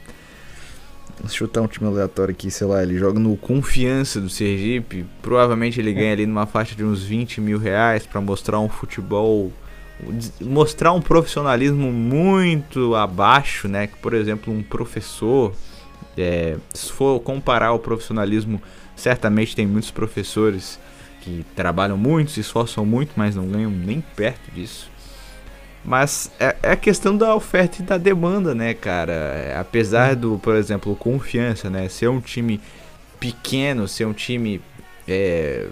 Vou 1.20 1.28
chutar 1.28 1.62
um 1.62 1.66
time 1.66 1.89
aleatório 1.89 2.32
aqui, 2.32 2.49
sei 2.49 2.66
lá, 2.66 2.81
ele 2.81 2.97
joga 2.97 3.19
no 3.19 3.36
Confiança 3.36 4.20
do 4.20 4.28
Sergipe, 4.28 5.05
provavelmente 5.20 5.81
ele 5.81 5.93
ganha 5.93 6.12
ali 6.12 6.27
numa 6.27 6.47
faixa 6.47 6.77
de 6.77 6.85
uns 6.85 7.03
20 7.03 7.40
mil 7.40 7.59
reais 7.59 8.07
para 8.07 8.20
mostrar 8.20 8.61
um 8.61 8.69
futebol, 8.69 9.53
mostrar 10.40 10.93
um 10.93 11.01
profissionalismo 11.01 11.90
muito 11.90 12.95
abaixo, 12.95 13.66
né, 13.66 13.89
que 13.89 13.97
por 13.97 14.15
exemplo 14.15 14.55
um 14.55 14.62
professor, 14.62 15.53
é, 16.16 16.57
se 16.73 16.93
for 16.93 17.19
comparar 17.19 17.73
o 17.73 17.81
profissionalismo, 17.81 18.62
certamente 18.95 19.57
tem 19.57 19.66
muitos 19.66 19.90
professores 19.90 20.78
que 21.29 21.45
trabalham 21.55 21.99
muito, 21.99 22.31
se 22.31 22.41
esforçam 22.41 22.87
muito, 22.87 23.13
mas 23.17 23.37
não 23.37 23.47
ganham 23.47 23.71
nem 23.71 24.01
perto 24.01 24.51
disso. 24.51 24.91
Mas 25.85 26.31
é, 26.41 26.57
é 26.63 26.73
a 26.73 26.77
questão 26.77 27.17
da 27.17 27.35
oferta 27.35 27.83
e 27.83 27.85
da 27.85 27.99
demanda, 27.99 28.55
né, 28.55 28.75
cara? 28.75 29.13
É, 29.13 29.57
apesar 29.59 30.17
do, 30.17 30.39
por 30.39 30.57
exemplo, 30.57 30.95
confiança, 30.97 31.69
né? 31.71 31.89
Ser 31.89 32.09
um 32.09 32.21
time 32.21 32.61
pequeno, 33.21 33.87
ser 33.87 34.07
um 34.07 34.13
time 34.13 34.61
é, 35.07 35.67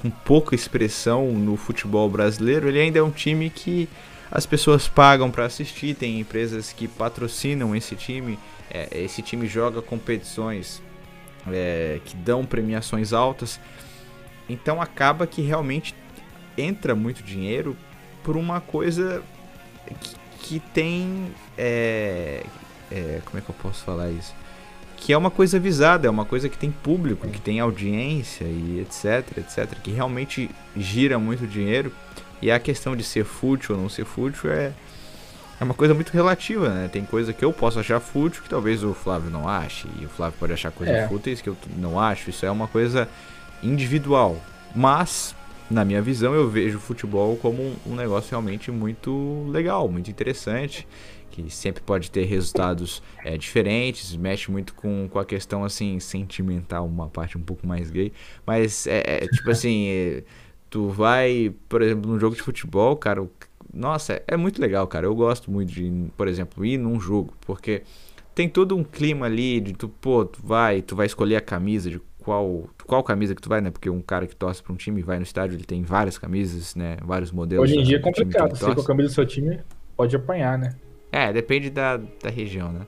com 0.00 0.10
pouca 0.10 0.54
expressão 0.54 1.32
no 1.32 1.56
futebol 1.56 2.08
brasileiro, 2.08 2.68
ele 2.68 2.80
ainda 2.80 2.98
é 2.98 3.02
um 3.02 3.10
time 3.10 3.50
que 3.50 3.88
as 4.30 4.46
pessoas 4.46 4.88
pagam 4.88 5.30
para 5.30 5.44
assistir, 5.44 5.94
tem 5.94 6.20
empresas 6.20 6.72
que 6.72 6.88
patrocinam 6.88 7.74
esse 7.76 7.94
time. 7.94 8.38
É, 8.70 8.88
esse 9.02 9.22
time 9.22 9.46
joga 9.46 9.82
competições 9.82 10.82
é, 11.52 12.00
que 12.04 12.16
dão 12.16 12.44
premiações 12.44 13.12
altas. 13.12 13.60
Então 14.48 14.80
acaba 14.80 15.26
que 15.26 15.42
realmente 15.42 15.94
entra 16.56 16.94
muito 16.94 17.22
dinheiro 17.22 17.76
por 18.22 18.36
uma 18.36 18.60
coisa 18.60 19.22
que, 20.00 20.16
que 20.40 20.60
tem. 20.72 21.32
É, 21.56 22.44
é, 22.90 23.20
como 23.24 23.38
é 23.38 23.40
que 23.40 23.50
eu 23.50 23.54
posso 23.60 23.84
falar 23.84 24.10
isso? 24.10 24.34
Que 24.96 25.12
é 25.12 25.18
uma 25.18 25.30
coisa 25.30 25.58
visada, 25.58 26.06
é 26.06 26.10
uma 26.10 26.24
coisa 26.24 26.48
que 26.48 26.56
tem 26.56 26.70
público, 26.70 27.28
que 27.28 27.40
tem 27.40 27.60
audiência 27.60 28.44
e 28.44 28.80
etc, 28.80 29.38
etc, 29.38 29.78
que 29.82 29.90
realmente 29.90 30.50
gira 30.76 31.18
muito 31.18 31.46
dinheiro. 31.46 31.92
E 32.40 32.50
a 32.50 32.58
questão 32.58 32.94
de 32.96 33.02
ser 33.02 33.24
fútil 33.24 33.74
ou 33.74 33.80
não 33.80 33.88
ser 33.88 34.04
fútil 34.04 34.50
é, 34.50 34.72
é 35.60 35.64
uma 35.64 35.74
coisa 35.74 35.94
muito 35.94 36.10
relativa, 36.10 36.68
né? 36.68 36.88
Tem 36.88 37.04
coisa 37.04 37.32
que 37.32 37.44
eu 37.44 37.52
posso 37.52 37.78
achar 37.78 38.00
fútil 38.00 38.42
que 38.42 38.48
talvez 38.48 38.82
o 38.82 38.92
Flávio 38.92 39.30
não 39.30 39.48
ache, 39.48 39.88
e 40.00 40.04
o 40.04 40.08
Flávio 40.08 40.38
pode 40.38 40.52
achar 40.52 40.70
coisas 40.70 40.94
é. 40.94 41.08
fúteis 41.08 41.40
que 41.40 41.48
eu 41.48 41.56
não 41.76 41.98
acho. 41.98 42.30
Isso 42.30 42.44
é 42.44 42.50
uma 42.50 42.68
coisa 42.68 43.08
individual. 43.64 44.36
Mas, 44.74 45.34
na 45.70 45.84
minha 45.84 46.02
visão, 46.02 46.34
eu 46.34 46.48
vejo 46.48 46.78
o 46.78 46.80
futebol 46.80 47.36
como 47.36 47.74
um, 47.86 47.94
negócio 47.94 48.30
realmente 48.30 48.70
muito 48.70 49.46
legal, 49.48 49.88
muito 49.88 50.10
interessante 50.10 50.86
que 51.30 51.50
sempre 51.50 51.82
pode 51.82 52.12
ter 52.12 52.26
resultados 52.26 53.02
é, 53.24 53.36
diferentes, 53.36 54.14
mexe 54.14 54.52
muito 54.52 54.72
com, 54.72 55.08
com 55.10 55.18
a 55.18 55.24
questão 55.24 55.64
assim 55.64 55.98
sentimental, 55.98 56.86
uma 56.86 57.08
parte 57.08 57.36
um 57.36 57.42
pouco 57.42 57.66
mais 57.66 57.90
gay, 57.90 58.12
mas 58.46 58.86
é, 58.86 59.02
é 59.04 59.26
tipo 59.26 59.50
assim, 59.50 59.88
é, 59.88 60.22
tu 60.70 60.90
vai, 60.90 61.52
por 61.68 61.82
exemplo, 61.82 62.08
num 62.08 62.20
jogo 62.20 62.36
de 62.36 62.42
futebol, 62.42 62.96
cara, 62.96 63.28
nossa, 63.74 64.14
é, 64.14 64.24
é 64.28 64.36
muito 64.36 64.60
legal, 64.60 64.86
cara. 64.86 65.06
Eu 65.06 65.14
gosto 65.14 65.50
muito 65.50 65.72
de, 65.72 65.90
por 66.16 66.28
exemplo, 66.28 66.64
ir 66.64 66.78
num 66.78 67.00
jogo, 67.00 67.34
porque 67.40 67.82
tem 68.34 68.48
todo 68.48 68.76
um 68.76 68.84
clima 68.84 69.26
ali 69.26 69.60
de 69.60 69.72
tu, 69.72 69.88
pô, 69.88 70.24
tu 70.24 70.40
vai, 70.42 70.82
tu 70.82 70.94
vai 70.94 71.06
escolher 71.06 71.36
a 71.36 71.40
camisa 71.40 71.90
de 71.90 72.00
qual, 72.24 72.68
qual 72.86 73.02
camisa 73.02 73.34
que 73.34 73.42
tu 73.42 73.48
vai, 73.48 73.60
né? 73.60 73.70
Porque 73.70 73.90
um 73.90 74.00
cara 74.00 74.26
que 74.26 74.34
torce 74.34 74.62
para 74.62 74.72
um 74.72 74.76
time 74.76 75.02
vai 75.02 75.18
no 75.18 75.22
estádio, 75.22 75.56
ele 75.56 75.64
tem 75.64 75.82
várias 75.82 76.16
camisas, 76.16 76.74
né? 76.74 76.96
Vários 77.02 77.30
modelos. 77.30 77.70
Hoje 77.70 77.78
em 77.78 77.82
dia 77.82 77.98
é 77.98 78.00
complicado, 78.00 78.56
se 78.56 78.74
com 78.74 78.80
a 78.80 78.84
camisa 78.84 79.10
do 79.10 79.14
seu 79.14 79.26
time 79.26 79.60
pode 79.96 80.16
apanhar, 80.16 80.58
né? 80.58 80.74
É, 81.12 81.32
depende 81.32 81.70
da, 81.70 81.98
da 81.98 82.30
região, 82.30 82.72
né? 82.72 82.86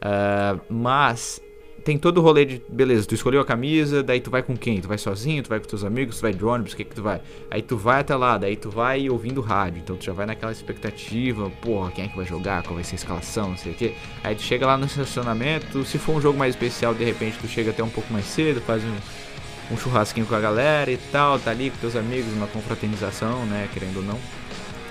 Uh, 0.00 0.72
mas 0.72 1.42
tem 1.84 1.98
todo 1.98 2.18
o 2.18 2.20
rolê 2.20 2.44
de, 2.44 2.62
beleza, 2.68 3.06
tu 3.06 3.14
escolheu 3.14 3.40
a 3.40 3.44
camisa, 3.44 4.02
daí 4.02 4.20
tu 4.20 4.30
vai 4.30 4.42
com 4.42 4.56
quem? 4.56 4.80
Tu 4.80 4.88
vai 4.88 4.98
sozinho, 4.98 5.42
tu 5.42 5.48
vai 5.48 5.58
com 5.58 5.66
teus 5.66 5.84
amigos, 5.84 6.18
tu 6.18 6.22
vai 6.22 6.32
de 6.32 6.44
ônibus, 6.44 6.72
o 6.72 6.76
que 6.76 6.84
que 6.84 6.94
tu 6.94 7.02
vai? 7.02 7.20
Aí 7.50 7.62
tu 7.62 7.76
vai 7.76 8.00
até 8.00 8.14
lá, 8.14 8.38
daí 8.38 8.56
tu 8.56 8.70
vai 8.70 9.08
ouvindo 9.08 9.40
rádio, 9.40 9.80
então 9.82 9.96
tu 9.96 10.04
já 10.04 10.12
vai 10.12 10.26
naquela 10.26 10.52
expectativa, 10.52 11.50
porra, 11.62 11.90
quem 11.90 12.04
é 12.04 12.08
que 12.08 12.16
vai 12.16 12.26
jogar, 12.26 12.62
qual 12.62 12.74
vai 12.74 12.84
ser 12.84 12.94
a 12.94 12.96
escalação, 12.96 13.50
não 13.50 13.56
sei 13.56 13.72
o 13.72 13.74
que. 13.74 13.94
Aí 14.22 14.34
tu 14.34 14.42
chega 14.42 14.66
lá 14.66 14.76
no 14.76 14.86
estacionamento, 14.86 15.84
se 15.84 15.98
for 15.98 16.16
um 16.16 16.20
jogo 16.20 16.38
mais 16.38 16.54
especial, 16.54 16.94
de 16.94 17.04
repente 17.04 17.38
tu 17.40 17.48
chega 17.48 17.70
até 17.70 17.82
um 17.82 17.90
pouco 17.90 18.12
mais 18.12 18.26
cedo, 18.26 18.60
faz 18.60 18.82
um, 18.84 19.74
um 19.74 19.76
churrasquinho 19.76 20.26
com 20.26 20.34
a 20.34 20.40
galera 20.40 20.90
e 20.90 20.98
tal, 21.10 21.38
tá 21.38 21.50
ali 21.50 21.70
com 21.70 21.78
teus 21.78 21.96
amigos, 21.96 22.32
uma 22.34 22.46
confraternização, 22.46 23.44
né, 23.46 23.68
querendo 23.72 23.98
ou 23.98 24.02
não. 24.02 24.18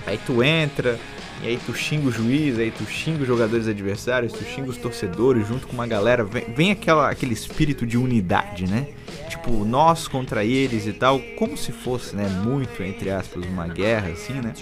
Aí 0.05 0.19
tu 0.25 0.41
entra, 0.41 0.99
e 1.41 1.47
aí 1.47 1.59
tu 1.65 1.73
xinga 1.73 2.07
o 2.07 2.11
juiz, 2.11 2.59
aí 2.59 2.69
tu 2.69 2.85
xinga 2.85 3.21
os 3.21 3.27
jogadores 3.27 3.67
adversários, 3.67 4.33
tu 4.33 4.43
xinga 4.43 4.69
os 4.69 4.77
torcedores 4.77 5.47
junto 5.47 5.67
com 5.67 5.73
uma 5.73 5.87
galera. 5.87 6.23
Vem, 6.23 6.43
vem 6.53 6.71
aquela, 6.71 7.09
aquele 7.09 7.33
espírito 7.33 7.85
de 7.85 7.97
unidade, 7.97 8.67
né? 8.67 8.87
Tipo, 9.29 9.63
nós 9.63 10.07
contra 10.07 10.43
eles 10.43 10.85
e 10.85 10.93
tal, 10.93 11.19
como 11.37 11.57
se 11.57 11.71
fosse, 11.71 12.15
né, 12.15 12.27
muito, 12.43 12.83
entre 12.83 13.09
aspas, 13.09 13.45
uma 13.45 13.67
guerra, 13.67 14.09
assim, 14.09 14.33
né? 14.33 14.53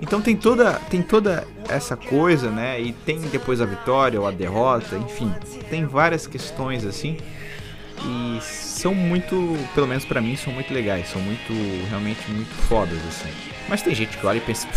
Então 0.00 0.20
tem 0.20 0.36
toda, 0.36 0.74
tem 0.90 1.02
toda 1.02 1.46
essa 1.68 1.96
coisa, 1.96 2.50
né? 2.50 2.80
E 2.80 2.92
tem 2.92 3.18
depois 3.18 3.60
a 3.60 3.64
vitória 3.66 4.20
ou 4.20 4.26
a 4.26 4.30
derrota, 4.30 4.96
enfim, 4.96 5.32
tem 5.68 5.86
várias 5.86 6.26
questões 6.26 6.84
assim. 6.84 7.16
E 8.04 8.38
são 8.42 8.94
muito, 8.94 9.34
pelo 9.74 9.86
menos 9.86 10.04
para 10.04 10.20
mim, 10.20 10.36
são 10.36 10.52
muito 10.52 10.72
legais, 10.72 11.08
são 11.08 11.20
muito, 11.20 11.52
realmente 11.88 12.30
muito 12.30 12.54
fodas 12.68 12.98
assim. 13.08 13.30
Mas 13.68 13.82
tem 13.82 13.94
gente 13.94 14.16
que 14.18 14.26
olha 14.26 14.36
e 14.36 14.40
pensa, 14.40 14.68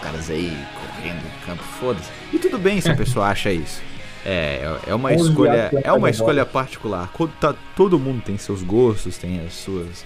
caras 0.00 0.30
aí 0.30 0.56
correndo 0.74 1.22
no 1.22 1.46
campo, 1.46 1.62
foda-se. 1.62 2.10
E 2.32 2.38
tudo 2.38 2.58
bem 2.58 2.80
se 2.80 2.90
a 2.90 2.96
pessoa 2.96 3.26
acha 3.26 3.52
isso. 3.52 3.80
É, 4.24 4.78
é 4.86 4.94
uma 4.94 5.12
escolha, 5.12 5.70
é 5.82 5.92
uma 5.92 6.10
escolha 6.10 6.44
particular. 6.44 7.10
Tá, 7.40 7.54
todo 7.74 7.98
mundo 7.98 8.22
tem 8.22 8.36
seus 8.36 8.62
gostos, 8.62 9.16
tem 9.16 9.40
as 9.40 9.54
suas. 9.54 10.04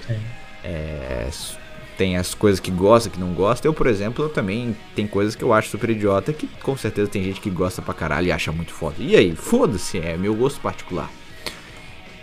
É, 0.63 1.29
tem 1.97 2.17
as 2.17 2.35
coisas 2.35 2.61
que 2.61 2.71
gosta, 2.71 3.09
que 3.11 3.19
não 3.19 3.33
gosta. 3.33 3.67
Eu, 3.67 3.75
por 3.75 3.87
exemplo, 3.87 4.25
eu 4.25 4.29
também 4.29 4.77
tem 4.95 5.07
coisas 5.07 5.35
que 5.35 5.43
eu 5.43 5.53
acho 5.53 5.69
super 5.69 5.91
idiota 5.91 6.33
que 6.33 6.47
com 6.63 6.77
certeza 6.77 7.09
tem 7.09 7.23
gente 7.23 7.41
que 7.41 7.51
gosta 7.51 7.81
pra 7.83 7.95
caralho 7.95 8.29
e 8.29 8.33
acha 8.33 8.51
muito 8.53 8.73
foda. 8.73 8.97
E 8.99 9.17
aí, 9.17 9.35
foda-se, 9.35 9.99
é 9.99 10.17
meu 10.17 10.35
gosto 10.35 10.61
particular. 10.61 11.11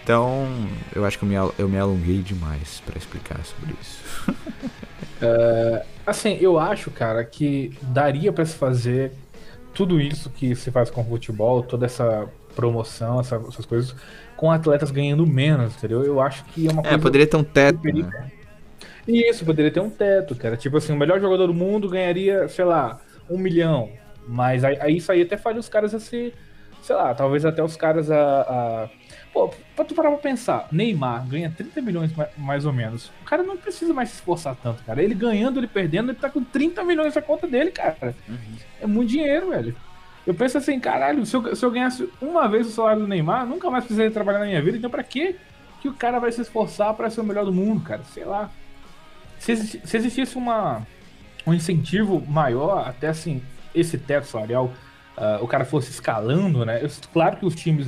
Então, 0.03 0.47
eu 0.95 1.05
acho 1.05 1.17
que 1.17 1.23
eu 1.23 1.29
me, 1.29 1.35
eu 1.57 1.69
me 1.69 1.77
alonguei 1.77 2.17
demais 2.19 2.81
para 2.85 2.97
explicar 2.97 3.39
sobre 3.45 3.75
isso. 3.79 4.01
uh, 5.21 5.85
Assim, 6.05 6.37
eu 6.41 6.57
acho, 6.57 6.89
cara, 6.91 7.23
que 7.23 7.71
daria 7.81 8.33
para 8.33 8.45
se 8.45 8.55
fazer 8.55 9.11
tudo 9.73 10.01
isso 10.01 10.29
que 10.29 10.55
se 10.55 10.71
faz 10.71 10.89
com 10.89 11.01
o 11.01 11.05
futebol, 11.05 11.61
toda 11.63 11.85
essa 11.85 12.27
promoção, 12.55 13.19
essa, 13.19 13.41
essas 13.47 13.65
coisas, 13.65 13.95
com 14.35 14.51
atletas 14.51 14.91
ganhando 14.91 15.25
menos, 15.25 15.75
entendeu? 15.75 16.03
Eu 16.03 16.19
acho 16.19 16.43
que 16.45 16.67
é 16.67 16.71
uma 16.71 16.81
é, 16.81 16.83
coisa. 16.83 16.97
É, 16.97 16.99
poderia 16.99 17.27
ter 17.27 17.37
um 17.37 17.43
teto. 17.43 17.81
Né? 17.83 18.31
Isso, 19.07 19.45
poderia 19.45 19.71
ter 19.71 19.79
um 19.79 19.89
teto, 19.89 20.35
cara. 20.35 20.57
Tipo 20.57 20.77
assim, 20.77 20.91
o 20.91 20.97
melhor 20.97 21.19
jogador 21.19 21.47
do 21.47 21.53
mundo 21.53 21.89
ganharia, 21.89 22.47
sei 22.47 22.65
lá, 22.65 22.99
um 23.29 23.37
milhão. 23.37 23.89
Mas 24.27 24.63
aí, 24.63 24.77
aí 24.79 24.97
isso 24.97 25.11
aí 25.11 25.21
até 25.21 25.37
faria 25.37 25.59
os 25.59 25.69
caras 25.69 25.93
a 25.93 25.99
se. 25.99 26.33
Sei 26.81 26.95
lá, 26.95 27.13
talvez 27.13 27.45
até 27.45 27.63
os 27.63 27.75
caras 27.75 28.09
a, 28.09 28.41
a 28.41 28.89
Pô, 29.33 29.49
pra 29.75 29.85
tu 29.85 29.95
parar 29.95 30.09
pra 30.09 30.17
pensar, 30.17 30.67
Neymar 30.71 31.25
ganha 31.25 31.49
30 31.55 31.81
milhões 31.81 32.11
mais 32.37 32.65
ou 32.65 32.73
menos. 32.73 33.11
O 33.21 33.25
cara 33.25 33.43
não 33.43 33.55
precisa 33.55 33.93
mais 33.93 34.09
se 34.09 34.15
esforçar 34.15 34.55
tanto, 34.61 34.83
cara. 34.83 35.01
Ele 35.01 35.15
ganhando, 35.15 35.59
ele 35.59 35.67
perdendo, 35.67 36.11
ele 36.11 36.19
tá 36.19 36.29
com 36.29 36.43
30 36.43 36.83
milhões 36.83 37.15
na 37.15 37.21
conta 37.21 37.47
dele, 37.47 37.71
cara. 37.71 38.13
Uhum. 38.27 38.55
É 38.81 38.85
muito 38.87 39.09
dinheiro, 39.09 39.49
velho. 39.49 39.75
Eu 40.27 40.33
penso 40.33 40.57
assim, 40.57 40.79
caralho, 40.79 41.25
se 41.25 41.35
eu, 41.35 41.55
se 41.55 41.65
eu 41.65 41.71
ganhasse 41.71 42.09
uma 42.21 42.47
vez 42.47 42.67
o 42.67 42.71
salário 42.71 43.01
do 43.01 43.07
Neymar, 43.07 43.45
nunca 43.45 43.71
mais 43.71 43.85
precisaria 43.85 44.11
trabalhar 44.11 44.39
na 44.39 44.45
minha 44.45 44.61
vida. 44.61 44.77
Então, 44.77 44.89
pra 44.89 45.03
quê 45.03 45.37
que 45.81 45.87
o 45.87 45.93
cara 45.93 46.19
vai 46.19 46.31
se 46.31 46.41
esforçar 46.41 46.93
para 46.93 47.09
ser 47.09 47.21
o 47.21 47.23
melhor 47.23 47.45
do 47.45 47.53
mundo, 47.53 47.81
cara? 47.81 48.03
Sei 48.13 48.25
lá. 48.25 48.51
Se, 49.39 49.55
se 49.55 49.97
existisse 49.97 50.37
uma, 50.37 50.85
um 51.47 51.53
incentivo 51.53 52.21
maior, 52.27 52.87
até 52.87 53.07
assim, 53.07 53.41
esse 53.73 53.97
teto 53.97 54.27
salarial, 54.27 54.71
uh, 55.21 55.43
o 55.43 55.47
cara 55.47 55.63
fosse 55.63 55.91
escalando, 55.91 56.65
né? 56.65 56.83
Eu, 56.83 56.89
claro 57.13 57.37
que 57.37 57.45
os 57.45 57.55
times 57.55 57.87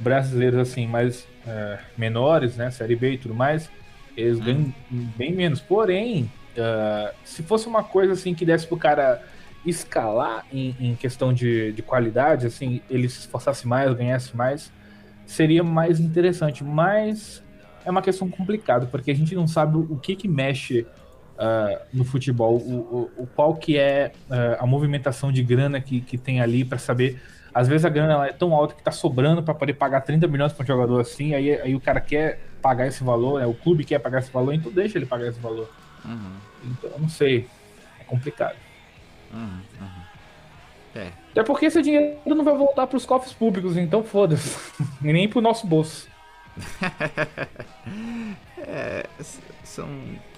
brasileiros 0.00 0.58
assim 0.58 0.86
mais 0.86 1.26
é, 1.46 1.78
menores, 1.96 2.56
né, 2.56 2.70
série 2.70 2.96
B 2.96 3.12
e 3.12 3.18
tudo 3.18 3.34
mais, 3.34 3.70
eles 4.16 4.40
ganham 4.40 4.74
hum. 4.92 5.08
bem 5.16 5.32
menos. 5.32 5.60
Porém, 5.60 6.30
uh, 6.56 7.14
se 7.24 7.42
fosse 7.42 7.66
uma 7.66 7.82
coisa 7.82 8.12
assim 8.12 8.34
que 8.34 8.44
desse 8.44 8.66
pro 8.66 8.76
cara 8.76 9.22
escalar 9.64 10.44
em, 10.52 10.74
em 10.78 10.94
questão 10.94 11.32
de, 11.32 11.72
de, 11.72 11.82
qualidade, 11.82 12.46
assim, 12.46 12.80
ele 12.90 13.08
se 13.08 13.20
esforçasse 13.20 13.66
mais, 13.66 13.92
ganhasse 13.94 14.36
mais, 14.36 14.70
seria 15.26 15.62
mais 15.62 16.00
interessante. 16.00 16.62
Mas 16.62 17.42
é 17.84 17.90
uma 17.90 18.02
questão 18.02 18.28
complicada, 18.28 18.86
porque 18.86 19.10
a 19.10 19.14
gente 19.14 19.34
não 19.34 19.46
sabe 19.46 19.76
o 19.76 19.96
que 19.96 20.16
que 20.16 20.28
mexe 20.28 20.86
uh, 21.34 21.80
no 21.92 22.04
futebol, 22.04 22.56
o, 22.56 23.10
o, 23.18 23.22
o, 23.22 23.26
qual 23.26 23.54
que 23.54 23.78
é 23.78 24.12
uh, 24.28 24.62
a 24.62 24.66
movimentação 24.66 25.32
de 25.32 25.42
grana 25.42 25.80
que, 25.80 26.00
que 26.00 26.18
tem 26.18 26.40
ali 26.40 26.64
para 26.64 26.78
saber 26.78 27.20
às 27.54 27.68
vezes 27.68 27.84
a 27.84 27.88
grana 27.88 28.26
é 28.26 28.32
tão 28.32 28.52
alta 28.52 28.74
que 28.74 28.82
tá 28.82 28.90
sobrando 28.90 29.40
para 29.40 29.54
poder 29.54 29.74
pagar 29.74 30.00
30 30.00 30.26
milhões 30.26 30.52
para 30.52 30.64
um 30.64 30.66
jogador 30.66 31.00
assim, 31.00 31.34
aí, 31.34 31.54
aí 31.60 31.74
o 31.74 31.80
cara 31.80 32.00
quer 32.00 32.40
pagar 32.60 32.88
esse 32.88 33.04
valor, 33.04 33.38
né? 33.38 33.46
o 33.46 33.54
clube 33.54 33.84
quer 33.84 34.00
pagar 34.00 34.18
esse 34.18 34.32
valor, 34.32 34.52
então 34.52 34.72
deixa 34.72 34.98
ele 34.98 35.06
pagar 35.06 35.28
esse 35.28 35.38
valor. 35.38 35.70
Uhum. 36.04 36.32
Então, 36.64 36.90
eu 36.90 36.98
não 36.98 37.08
sei. 37.08 37.46
É 38.00 38.04
complicado. 38.04 38.56
Uhum, 39.32 39.60
uhum. 39.80 40.04
É. 40.96 41.12
Até 41.30 41.42
porque 41.44 41.66
esse 41.66 41.80
dinheiro 41.80 42.18
não 42.26 42.44
vai 42.44 42.56
voltar 42.56 42.86
para 42.86 42.96
os 42.96 43.06
cofres 43.06 43.32
públicos, 43.32 43.76
então 43.76 44.02
foda-se. 44.02 44.58
E 45.02 45.12
nem 45.12 45.28
pro 45.28 45.40
nosso 45.40 45.66
bolso. 45.66 46.08
é, 48.58 49.06
são, 49.68 49.88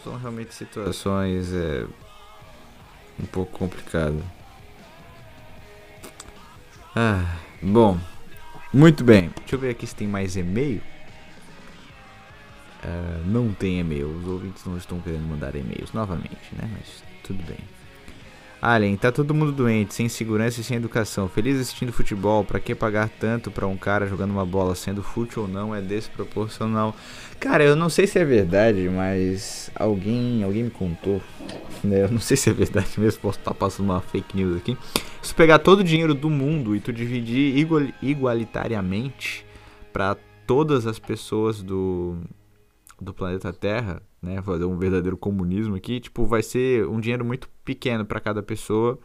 são 0.02 0.16
realmente 0.16 0.54
situações 0.54 1.52
é, 1.52 1.86
um 3.20 3.26
pouco 3.26 3.58
complicadas. 3.58 4.22
Ah, 6.94 7.36
bom. 7.62 7.98
Muito 8.72 9.04
bem. 9.04 9.30
Deixa 9.38 9.54
eu 9.54 9.58
ver 9.58 9.70
aqui 9.70 9.86
se 9.86 9.94
tem 9.94 10.08
mais 10.08 10.36
e-mail. 10.36 10.82
Uh, 12.82 13.26
não 13.26 13.52
tem 13.52 13.80
e-mail. 13.80 14.08
Os 14.08 14.26
ouvintes 14.26 14.64
não 14.64 14.76
estão 14.76 15.00
querendo 15.00 15.26
mandar 15.28 15.54
e-mails 15.54 15.92
novamente, 15.92 16.52
né? 16.52 16.68
Mas 16.72 17.02
tudo 17.22 17.42
bem. 17.44 17.58
Alien, 18.60 18.96
tá 18.96 19.12
todo 19.12 19.34
mundo 19.34 19.52
doente, 19.52 19.94
sem 19.94 20.08
segurança 20.08 20.60
e 20.60 20.64
sem 20.64 20.78
educação. 20.78 21.28
Feliz 21.28 21.60
assistindo 21.60 21.92
futebol. 21.92 22.42
Pra 22.42 22.58
que 22.58 22.74
pagar 22.74 23.08
tanto 23.08 23.50
pra 23.50 23.66
um 23.66 23.76
cara 23.76 24.06
jogando 24.06 24.30
uma 24.30 24.46
bola, 24.46 24.74
sendo 24.74 25.02
fútil 25.02 25.42
ou 25.42 25.48
não, 25.48 25.74
é 25.74 25.80
desproporcional. 25.80 26.94
Cara, 27.38 27.62
eu 27.62 27.76
não 27.76 27.90
sei 27.90 28.06
se 28.06 28.18
é 28.18 28.24
verdade, 28.24 28.88
mas 28.88 29.70
alguém, 29.74 30.42
alguém 30.42 30.64
me 30.64 30.70
contou. 30.70 31.20
Né? 31.84 32.04
Eu 32.04 32.10
não 32.10 32.18
sei 32.18 32.38
se 32.38 32.48
é 32.48 32.52
verdade 32.54 32.88
mesmo, 32.98 33.20
posso 33.20 33.38
estar 33.38 33.52
passando 33.52 33.90
uma 33.90 34.00
fake 34.00 34.34
news 34.34 34.56
aqui. 34.56 34.76
Se 35.22 35.34
tu 35.34 35.36
pegar 35.36 35.58
todo 35.58 35.80
o 35.80 35.84
dinheiro 35.84 36.14
do 36.14 36.30
mundo 36.30 36.74
e 36.74 36.80
tu 36.80 36.90
dividir 36.90 37.56
igual, 37.56 37.82
igualitariamente 38.00 39.44
para 39.92 40.16
todas 40.46 40.86
as 40.86 40.98
pessoas 40.98 41.62
do, 41.62 42.16
do 43.00 43.12
planeta 43.12 43.52
Terra, 43.52 44.02
né, 44.22 44.40
fazer 44.42 44.64
um 44.64 44.78
verdadeiro 44.78 45.18
comunismo 45.18 45.76
aqui, 45.76 46.00
tipo, 46.00 46.24
vai 46.24 46.42
ser 46.42 46.86
um 46.88 46.98
dinheiro 46.98 47.24
muito 47.24 47.48
pequeno 47.66 48.06
para 48.06 48.20
cada 48.20 48.42
pessoa 48.42 48.98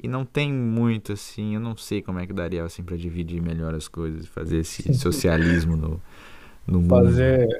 e 0.00 0.06
não 0.06 0.24
tem 0.24 0.52
muito 0.52 1.12
assim, 1.12 1.54
eu 1.54 1.60
não 1.60 1.76
sei 1.76 2.00
como 2.00 2.20
é 2.20 2.26
que 2.26 2.32
daria 2.32 2.62
assim 2.64 2.84
para 2.84 2.96
dividir 2.96 3.42
melhor 3.42 3.74
as 3.74 3.88
coisas, 3.88 4.26
fazer 4.28 4.58
esse 4.58 4.94
socialismo 4.94 5.76
no, 5.76 6.00
no 6.64 6.88
fazer, 6.88 7.40
mundo. 7.40 7.56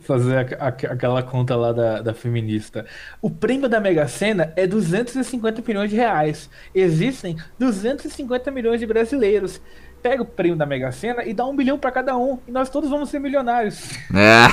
fazer 0.00 0.36
a, 0.38 0.64
a, 0.64 0.68
aquela 0.68 1.22
conta 1.22 1.54
lá 1.54 1.72
da, 1.72 2.00
da 2.00 2.14
feminista. 2.14 2.86
O 3.20 3.30
prêmio 3.30 3.68
da 3.68 3.78
Mega 3.78 4.08
Sena 4.08 4.54
é 4.56 4.66
250 4.66 5.62
milhões 5.68 5.90
de 5.90 5.96
reais. 5.96 6.48
Existem 6.74 7.36
250 7.58 8.50
milhões 8.50 8.80
de 8.80 8.86
brasileiros. 8.86 9.60
Pega 10.02 10.22
o 10.22 10.26
prêmio 10.26 10.56
da 10.56 10.64
Mega 10.64 10.90
Sena 10.92 11.24
e 11.24 11.34
dá 11.34 11.44
um 11.44 11.52
milhão 11.52 11.78
para 11.78 11.90
cada 11.90 12.16
um. 12.16 12.38
E 12.48 12.50
nós 12.50 12.70
todos 12.70 12.88
vamos 12.88 13.10
ser 13.10 13.18
milionários. 13.18 13.90
É. 14.14 14.46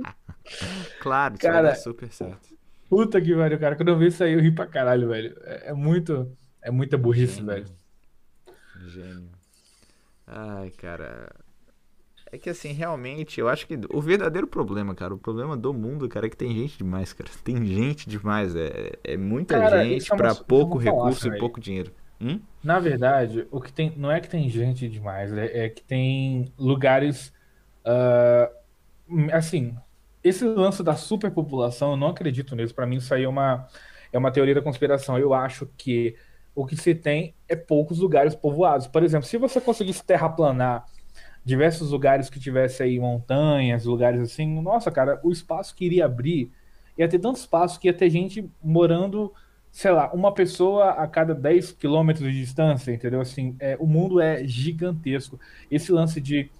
claro, 1.00 1.34
isso 1.34 1.42
cara, 1.42 1.74
super 1.74 2.10
certo. 2.10 2.47
Puta 2.88 3.20
que 3.20 3.34
pariu, 3.34 3.58
cara. 3.58 3.76
Quando 3.76 3.88
eu 3.88 3.98
vi 3.98 4.06
isso 4.06 4.24
aí, 4.24 4.32
eu 4.32 4.40
ri 4.40 4.50
pra 4.50 4.66
caralho, 4.66 5.08
velho. 5.08 5.36
É, 5.42 5.70
é 5.70 5.72
muito. 5.72 6.30
É 6.62 6.70
muita 6.70 6.96
burrice, 6.96 7.36
Gênio. 7.36 7.46
velho. 7.46 7.66
Gênio. 8.86 9.30
Ai, 10.26 10.70
cara. 10.70 11.30
É 12.30 12.36
que 12.36 12.50
assim, 12.50 12.72
realmente, 12.72 13.40
eu 13.40 13.48
acho 13.48 13.66
que 13.66 13.78
o 13.90 14.00
verdadeiro 14.02 14.46
problema, 14.46 14.94
cara, 14.94 15.14
o 15.14 15.18
problema 15.18 15.56
do 15.56 15.72
mundo, 15.72 16.08
cara, 16.08 16.26
é 16.26 16.30
que 16.30 16.36
tem 16.36 16.54
gente 16.54 16.76
demais, 16.78 17.12
cara. 17.12 17.30
Tem 17.42 17.64
gente 17.64 18.08
demais. 18.08 18.54
É, 18.54 18.92
é 19.02 19.16
muita 19.16 19.58
cara, 19.58 19.84
gente 19.84 20.12
é 20.12 20.16
para 20.16 20.34
pouco 20.34 20.76
recurso 20.76 21.22
falar, 21.22 21.36
e 21.36 21.38
pouco 21.38 21.60
dinheiro. 21.60 21.92
Hum? 22.20 22.40
Na 22.62 22.78
verdade, 22.78 23.46
o 23.50 23.60
que 23.60 23.72
tem. 23.72 23.92
Não 23.96 24.10
é 24.10 24.20
que 24.20 24.28
tem 24.28 24.48
gente 24.48 24.88
demais, 24.88 25.32
é, 25.32 25.66
é 25.66 25.68
que 25.68 25.82
tem 25.82 26.52
lugares. 26.58 27.32
Uh, 27.86 29.32
assim, 29.32 29.74
esse 30.28 30.44
lance 30.44 30.82
da 30.82 30.94
superpopulação, 30.94 31.92
eu 31.92 31.96
não 31.96 32.08
acredito 32.08 32.54
nisso. 32.54 32.74
Para 32.74 32.86
mim, 32.86 32.96
isso 32.96 33.12
aí 33.12 33.24
é 33.24 33.28
uma, 33.28 33.66
é 34.12 34.18
uma 34.18 34.30
teoria 34.30 34.54
da 34.54 34.62
conspiração. 34.62 35.18
Eu 35.18 35.34
acho 35.34 35.68
que 35.76 36.14
o 36.54 36.66
que 36.66 36.76
se 36.76 36.94
tem 36.94 37.34
é 37.48 37.54
poucos 37.54 37.98
lugares 37.98 38.34
povoados. 38.34 38.86
Por 38.86 39.02
exemplo, 39.02 39.26
se 39.26 39.36
você 39.38 39.60
conseguisse 39.60 40.04
terraplanar 40.04 40.84
diversos 41.44 41.92
lugares 41.92 42.28
que 42.28 42.40
tivesse 42.40 42.82
aí 42.82 42.98
montanhas, 42.98 43.84
lugares 43.84 44.20
assim, 44.20 44.60
nossa, 44.60 44.90
cara, 44.90 45.20
o 45.22 45.30
espaço 45.30 45.74
que 45.74 45.84
iria 45.84 46.04
abrir 46.04 46.52
ia 46.96 47.08
ter 47.08 47.18
tanto 47.18 47.36
espaço 47.36 47.78
que 47.78 47.86
ia 47.86 47.94
ter 47.94 48.10
gente 48.10 48.50
morando, 48.62 49.32
sei 49.70 49.92
lá, 49.92 50.12
uma 50.12 50.34
pessoa 50.34 50.90
a 50.90 51.06
cada 51.06 51.34
10 51.34 51.72
quilômetros 51.72 52.30
de 52.30 52.40
distância, 52.40 52.92
entendeu? 52.92 53.20
Assim, 53.20 53.56
é, 53.60 53.76
o 53.78 53.86
mundo 53.86 54.20
é 54.20 54.44
gigantesco. 54.44 55.38
Esse 55.70 55.92
lance 55.92 56.20
de 56.20 56.50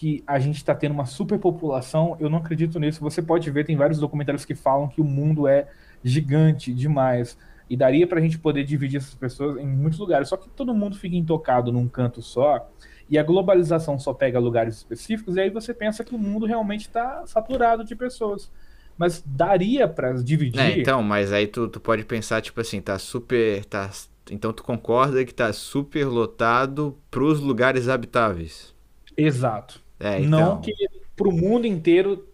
que 0.00 0.24
a 0.26 0.38
gente 0.38 0.56
está 0.56 0.74
tendo 0.74 0.92
uma 0.92 1.04
superpopulação, 1.04 2.16
eu 2.18 2.30
não 2.30 2.38
acredito 2.38 2.80
nisso. 2.80 3.02
Você 3.02 3.20
pode 3.20 3.50
ver, 3.50 3.66
tem 3.66 3.76
vários 3.76 3.98
documentários 3.98 4.46
que 4.46 4.54
falam 4.54 4.88
que 4.88 4.98
o 4.98 5.04
mundo 5.04 5.46
é 5.46 5.68
gigante 6.02 6.72
demais. 6.72 7.36
E 7.68 7.76
daria 7.76 8.06
para 8.06 8.18
a 8.18 8.22
gente 8.22 8.38
poder 8.38 8.64
dividir 8.64 8.96
essas 8.96 9.14
pessoas 9.14 9.58
em 9.58 9.66
muitos 9.66 9.98
lugares. 9.98 10.30
Só 10.30 10.38
que 10.38 10.48
todo 10.48 10.72
mundo 10.72 10.96
fica 10.96 11.14
intocado 11.14 11.70
num 11.70 11.86
canto 11.86 12.22
só 12.22 12.66
e 13.10 13.18
a 13.18 13.22
globalização 13.22 13.98
só 13.98 14.14
pega 14.14 14.38
lugares 14.38 14.78
específicos, 14.78 15.36
e 15.36 15.40
aí 15.40 15.50
você 15.50 15.74
pensa 15.74 16.02
que 16.02 16.14
o 16.14 16.18
mundo 16.18 16.46
realmente 16.46 16.86
está 16.86 17.26
saturado 17.26 17.84
de 17.84 17.94
pessoas. 17.94 18.50
Mas 18.96 19.22
daria 19.26 19.86
para 19.86 20.14
dividir. 20.14 20.58
É, 20.58 20.78
então, 20.78 21.02
mas 21.02 21.30
aí 21.30 21.46
tu, 21.46 21.68
tu 21.68 21.78
pode 21.78 22.06
pensar, 22.06 22.40
tipo 22.40 22.58
assim, 22.58 22.80
tá 22.80 22.98
super. 22.98 23.66
Tá, 23.66 23.90
então 24.30 24.50
tu 24.50 24.62
concorda 24.62 25.22
que 25.26 25.34
tá 25.34 25.52
super 25.52 26.06
lotado 26.06 26.96
pros 27.10 27.38
lugares 27.38 27.86
habitáveis. 27.86 28.74
Exato. 29.14 29.89
É, 30.00 30.20
então... 30.20 30.40
Não 30.40 30.60
que 30.60 30.72
pro 31.14 31.30
mundo 31.30 31.66
inteiro 31.66 32.26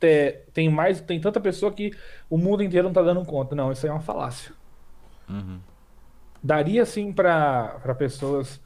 te, 0.00 0.32
tem 0.52 0.68
mais. 0.68 1.00
Tem 1.00 1.20
tanta 1.20 1.40
pessoa 1.40 1.72
que 1.72 1.92
o 2.28 2.36
mundo 2.36 2.62
inteiro 2.62 2.88
não 2.88 2.92
tá 2.92 3.02
dando 3.02 3.24
conta. 3.24 3.54
Não, 3.54 3.70
isso 3.70 3.86
aí 3.86 3.90
é 3.90 3.92
uma 3.92 4.00
falácia. 4.00 4.52
Uhum. 5.28 5.60
Daria 6.42 6.84
sim 6.84 7.12
para 7.12 7.94
pessoas. 7.96 8.60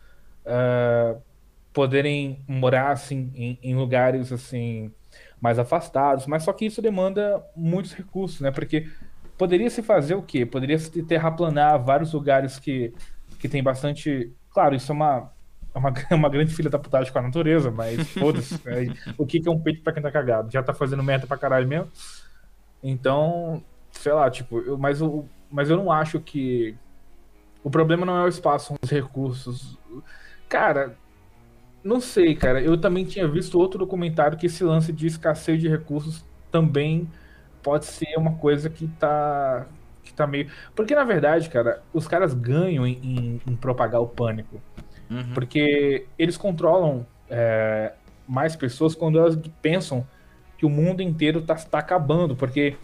Uh, 0.47 1.21
poderem 1.77 2.43
morar 2.49 2.93
assim 2.93 3.31
em, 3.35 3.59
em, 3.63 3.75
lugares 3.75 4.33
assim 4.33 4.91
mais 5.39 5.59
afastados, 5.59 6.27
mas 6.27 6.43
só 6.43 6.53
que 6.55 6.65
isso 6.65 6.81
demanda 6.81 7.45
muitos 7.55 7.93
recursos, 7.93 8.41
né? 8.41 8.51
Porque 8.51 8.89
poderia 9.37 9.69
se 9.69 9.83
fazer 9.83 10.15
o 10.15 10.23
quê? 10.23 10.47
Poderia 10.47 10.79
se 10.79 11.03
terraplanar 11.03 11.85
vários 11.85 12.15
lugares 12.15 12.59
que, 12.59 12.95
que 13.39 13.47
tem 13.47 13.63
bastante. 13.63 14.33
Claro, 14.49 14.75
isso 14.75 14.91
é 14.91 14.95
uma, 14.95 15.31
é 15.77 15.79
uma, 15.79 15.93
uma 16.11 16.29
grande 16.31 16.55
filha 16.55 16.71
da 16.71 16.79
putagem 16.79 17.13
com 17.13 17.19
a 17.19 17.23
natureza, 17.23 17.71
mas 17.71 18.09
foda-se. 18.13 18.59
Né? 18.65 18.95
o 19.19 19.27
que, 19.27 19.41
que 19.41 19.49
é 19.49 19.53
um 19.53 19.61
peito 19.61 19.83
pra 19.83 19.93
quem 19.93 20.03
tá 20.03 20.11
cagado? 20.11 20.51
Já 20.51 20.63
tá 20.63 20.73
fazendo 20.73 21.03
merda 21.03 21.27
pra 21.27 21.37
caralho 21.37 21.69
mesmo. 21.69 21.91
Então, 22.83 23.63
sei 23.91 24.13
lá, 24.13 24.31
tipo, 24.31 24.59
eu, 24.61 24.79
mas, 24.79 25.01
eu, 25.01 25.29
mas 25.51 25.69
eu 25.69 25.77
não 25.77 25.93
acho 25.93 26.19
que. 26.19 26.75
O 27.63 27.71
problema 27.71 28.07
não 28.07 28.17
é 28.17 28.25
o 28.25 28.29
espaço, 28.29 28.69
são 28.69 28.77
os 28.81 28.91
recursos. 28.91 29.77
Cara, 30.49 30.97
não 31.85 32.01
sei, 32.01 32.35
cara. 32.35 32.61
Eu 32.61 32.81
também 32.81 33.05
tinha 33.05 33.29
visto 33.29 33.59
outro 33.59 33.79
documentário 33.79 34.39
que 34.39 34.47
esse 34.47 34.65
lance 34.65 34.93
de 34.93 35.07
escassez 35.07 35.61
de 35.61 35.69
recursos 35.69 36.25
também 36.51 37.11
pode 37.63 37.85
ser 37.87 38.17
uma 38.17 38.37
coisa 38.37 38.71
que 38.71 38.87
tá, 38.87 39.67
que 40.05 40.15
tá 40.15 40.27
meio. 40.27 40.49
Porque, 40.77 40.95
na 40.95 41.03
verdade, 41.03 41.51
cara, 41.51 41.83
os 41.93 42.07
caras 42.07 42.33
ganham 42.33 42.87
em, 42.87 43.01
em, 43.03 43.41
em 43.47 43.57
propagar 43.57 44.01
o 44.01 44.07
pânico. 44.07 44.63
Uhum. 45.11 45.35
Porque 45.35 46.07
eles 46.19 46.37
controlam 46.37 47.07
é, 47.31 47.93
mais 48.27 48.57
pessoas 48.57 48.95
quando 48.95 49.19
elas 49.19 49.39
pensam 49.63 50.07
que 50.59 50.67
o 50.67 50.71
mundo 50.71 51.03
inteiro 51.03 51.43
tá, 51.43 51.55
tá 51.55 51.79
acabando. 51.79 52.35
Porque 52.35 52.77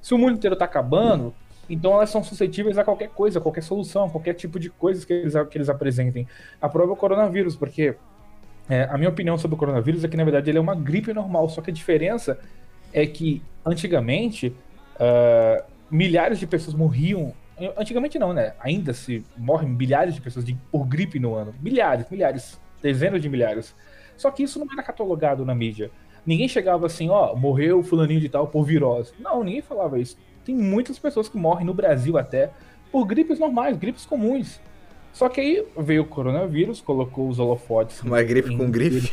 se 0.00 0.14
o 0.14 0.18
mundo 0.18 0.34
inteiro 0.34 0.56
tá 0.56 0.64
acabando, 0.64 1.34
então 1.68 1.92
elas 1.94 2.10
são 2.10 2.22
suscetíveis 2.22 2.78
a 2.78 2.84
qualquer 2.84 3.08
coisa, 3.10 3.38
a 3.38 3.42
qualquer 3.42 3.62
solução, 3.62 4.04
a 4.04 4.10
qualquer 4.10 4.34
tipo 4.34 4.58
de 4.58 4.70
coisa 4.70 5.04
que 5.04 5.12
eles, 5.12 5.34
que 5.50 5.58
eles 5.58 5.68
apresentem. 5.68 6.26
A 6.60 6.68
prova 6.68 6.90
é 6.90 6.94
o 6.94 6.96
coronavírus, 6.96 7.56
porque 7.56 7.96
é, 8.68 8.84
a 8.84 8.96
minha 8.96 9.10
opinião 9.10 9.36
sobre 9.38 9.54
o 9.54 9.58
coronavírus 9.58 10.04
é 10.04 10.08
que, 10.08 10.16
na 10.16 10.24
verdade, 10.24 10.50
ele 10.50 10.58
é 10.58 10.60
uma 10.60 10.74
gripe 10.74 11.12
normal, 11.12 11.48
só 11.48 11.60
que 11.60 11.70
a 11.70 11.74
diferença 11.74 12.38
é 12.92 13.06
que, 13.06 13.42
antigamente, 13.64 14.54
uh, 14.96 15.62
milhares 15.90 16.38
de 16.38 16.46
pessoas 16.46 16.74
morriam. 16.74 17.32
Antigamente 17.76 18.18
não, 18.18 18.32
né? 18.32 18.54
Ainda 18.60 18.92
se 18.92 19.24
morrem 19.36 19.68
milhares 19.68 20.14
de 20.14 20.20
pessoas 20.20 20.44
de, 20.44 20.54
por 20.70 20.86
gripe 20.86 21.18
no 21.18 21.34
ano. 21.34 21.54
Milhares, 21.60 22.06
milhares, 22.10 22.60
dezenas 22.82 23.22
de 23.22 23.28
milhares. 23.28 23.74
Só 24.16 24.30
que 24.30 24.42
isso 24.42 24.58
não 24.58 24.66
era 24.72 24.82
catalogado 24.82 25.44
na 25.44 25.54
mídia. 25.54 25.90
Ninguém 26.24 26.48
chegava 26.48 26.86
assim, 26.86 27.08
ó, 27.08 27.34
morreu 27.34 27.82
fulaninho 27.82 28.20
de 28.20 28.28
tal 28.28 28.48
por 28.48 28.64
virose. 28.64 29.12
Não, 29.18 29.42
ninguém 29.42 29.62
falava 29.62 29.98
isso. 29.98 30.18
Tem 30.44 30.54
muitas 30.54 30.98
pessoas 30.98 31.28
que 31.28 31.36
morrem 31.36 31.66
no 31.66 31.72
Brasil 31.72 32.18
até 32.18 32.50
por 32.92 33.06
gripes 33.06 33.38
normais, 33.38 33.76
gripes 33.76 34.04
comuns. 34.04 34.60
Só 35.12 35.28
que 35.30 35.40
aí 35.40 35.66
veio 35.78 36.02
o 36.02 36.06
coronavírus, 36.06 36.80
colocou 36.80 37.28
os 37.28 37.38
holofotes. 37.38 38.02
Uma 38.02 38.22
gripe 38.22 38.54
com 38.54 38.70
gripe. 38.70 39.10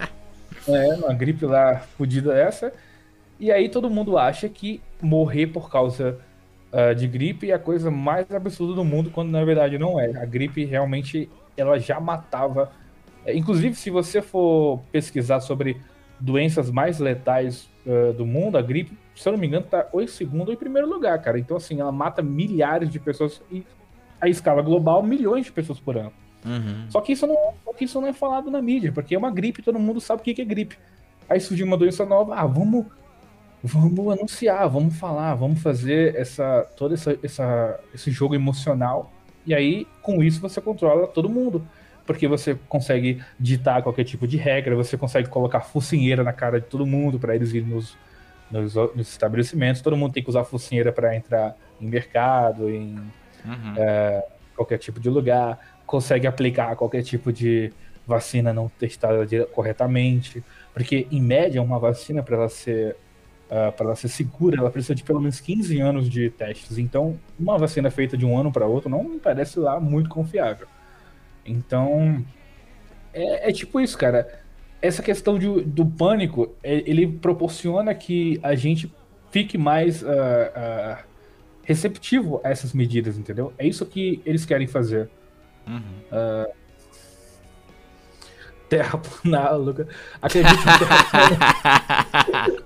é, 0.66 0.94
uma 0.94 1.12
gripe 1.12 1.44
lá 1.44 1.80
fodida 1.98 2.34
essa. 2.34 2.72
E 3.38 3.52
aí 3.52 3.68
todo 3.68 3.90
mundo 3.90 4.16
acha 4.16 4.48
que 4.48 4.80
morrer 5.02 5.48
por 5.48 5.70
causa 5.70 6.18
uh, 6.74 6.94
de 6.94 7.06
gripe 7.06 7.50
é 7.50 7.54
a 7.54 7.58
coisa 7.58 7.90
mais 7.90 8.30
absurda 8.32 8.74
do 8.74 8.84
mundo, 8.84 9.10
quando 9.10 9.30
na 9.30 9.44
verdade 9.44 9.78
não 9.78 9.98
é. 9.98 10.10
A 10.16 10.24
gripe 10.24 10.64
realmente 10.64 11.30
ela 11.56 11.78
já 11.78 12.00
matava. 12.00 12.72
É, 13.24 13.34
inclusive, 13.34 13.74
se 13.76 13.88
você 13.88 14.20
for 14.20 14.80
pesquisar 14.90 15.40
sobre 15.40 15.80
doenças 16.18 16.70
mais 16.70 16.98
letais 16.98 17.70
uh, 17.86 18.12
do 18.12 18.26
mundo, 18.26 18.58
a 18.58 18.62
gripe, 18.62 18.96
se 19.14 19.28
eu 19.28 19.32
não 19.32 19.38
me 19.38 19.46
engano, 19.46 19.64
tá 19.64 19.88
ou 19.92 20.02
em 20.02 20.06
segundo 20.06 20.48
ou 20.48 20.54
em 20.54 20.56
primeiro 20.56 20.88
lugar, 20.88 21.20
cara. 21.22 21.38
Então, 21.38 21.56
assim, 21.56 21.80
ela 21.80 21.92
mata 21.92 22.20
milhares 22.20 22.90
de 22.90 22.98
pessoas 22.98 23.40
e 23.50 23.64
a 24.20 24.28
escala 24.28 24.62
global, 24.62 25.02
milhões 25.02 25.46
de 25.46 25.52
pessoas 25.52 25.78
por 25.78 25.96
ano. 25.96 26.12
Uhum. 26.44 26.86
Só, 26.90 27.00
que 27.00 27.12
isso 27.12 27.26
não, 27.26 27.36
só 27.64 27.72
que 27.72 27.84
isso 27.84 28.00
não 28.00 28.08
é 28.08 28.12
falado 28.12 28.50
na 28.50 28.60
mídia, 28.60 28.92
porque 28.92 29.14
é 29.14 29.18
uma 29.18 29.30
gripe, 29.30 29.62
todo 29.62 29.78
mundo 29.78 30.00
sabe 30.00 30.20
o 30.20 30.24
que 30.24 30.40
é 30.40 30.44
gripe. 30.44 30.76
Aí 31.28 31.40
surgiu 31.40 31.66
uma 31.66 31.76
doença 31.76 32.04
nova, 32.04 32.34
ah, 32.34 32.46
vamos, 32.46 32.86
vamos 33.64 34.12
anunciar, 34.12 34.68
vamos 34.68 34.96
falar, 34.96 35.34
vamos 35.34 35.62
fazer 35.62 36.14
essa, 36.16 36.68
todo 36.76 36.92
essa, 36.92 37.18
essa, 37.22 37.80
esse 37.94 38.10
jogo 38.10 38.34
emocional. 38.34 39.10
E 39.46 39.54
aí, 39.54 39.86
com 40.02 40.22
isso, 40.22 40.40
você 40.40 40.60
controla 40.60 41.06
todo 41.06 41.28
mundo. 41.28 41.66
Porque 42.06 42.28
você 42.28 42.54
consegue 42.68 43.22
ditar 43.40 43.82
qualquer 43.82 44.04
tipo 44.04 44.28
de 44.28 44.36
regra, 44.36 44.76
você 44.76 44.94
consegue 44.94 45.26
colocar 45.26 45.60
focinheira 45.60 46.22
na 46.22 46.34
cara 46.34 46.60
de 46.60 46.66
todo 46.66 46.84
mundo 46.84 47.18
para 47.18 47.34
eles 47.34 47.54
irem 47.54 47.66
nos, 47.66 47.96
nos, 48.50 48.74
nos, 48.74 49.08
estabelecimentos. 49.08 49.80
Todo 49.80 49.96
mundo 49.96 50.12
tem 50.12 50.22
que 50.22 50.28
usar 50.28 50.44
focinheira 50.44 50.92
para 50.92 51.16
entrar 51.16 51.56
em 51.80 51.86
mercado, 51.86 52.68
em 52.68 52.98
uhum. 53.42 53.74
é, 53.78 54.22
qualquer 54.54 54.76
tipo 54.76 55.00
de 55.00 55.08
lugar, 55.08 55.58
consegue 55.86 56.26
aplicar 56.26 56.76
qualquer 56.76 57.02
tipo 57.02 57.32
de 57.32 57.72
vacina 58.06 58.52
não 58.52 58.68
testada 58.68 59.26
corretamente, 59.46 60.44
porque 60.74 61.06
em 61.10 61.22
média 61.22 61.62
uma 61.62 61.78
vacina 61.78 62.22
para 62.22 62.36
ela 62.36 62.48
ser 62.50 62.96
uh, 63.54 63.72
para 63.72 63.86
ela 63.86 63.96
ser 63.96 64.08
segura, 64.08 64.58
ela 64.58 64.70
precisa 64.70 64.94
de 64.94 65.04
pelo 65.04 65.20
menos 65.20 65.40
15 65.40 65.80
anos 65.80 66.10
de 66.10 66.28
testes. 66.30 66.76
Então, 66.78 67.18
uma 67.38 67.56
vacina 67.56 67.90
feita 67.90 68.16
de 68.16 68.26
um 68.26 68.36
ano 68.36 68.50
para 68.50 68.66
outro 68.66 68.90
não 68.90 69.04
me 69.04 69.18
parece 69.18 69.60
lá 69.60 69.78
muito 69.78 70.10
confiável. 70.10 70.66
Então, 71.46 72.24
é, 73.12 73.50
é 73.50 73.52
tipo 73.52 73.80
isso, 73.80 73.96
cara. 73.96 74.42
Essa 74.82 75.02
questão 75.02 75.38
de, 75.38 75.62
do 75.62 75.86
pânico, 75.86 76.54
é, 76.62 76.82
ele 76.88 77.06
proporciona 77.06 77.94
que 77.94 78.38
a 78.42 78.54
gente 78.54 78.92
fique 79.30 79.56
mais 79.56 80.02
uh, 80.02 80.06
uh, 80.06 80.96
receptivo 81.62 82.40
a 82.44 82.50
essas 82.50 82.72
medidas, 82.72 83.16
entendeu? 83.16 83.52
É 83.56 83.66
isso 83.66 83.86
que 83.86 84.20
eles 84.26 84.44
querem 84.44 84.66
fazer. 84.66 85.08
Uhum. 85.66 85.80
Uh, 86.12 86.52
terra 88.68 88.98
planar, 88.98 89.56
Luca. 89.58 89.88
Acredito 90.20 90.60
em 90.60 90.64
terra 90.64 92.46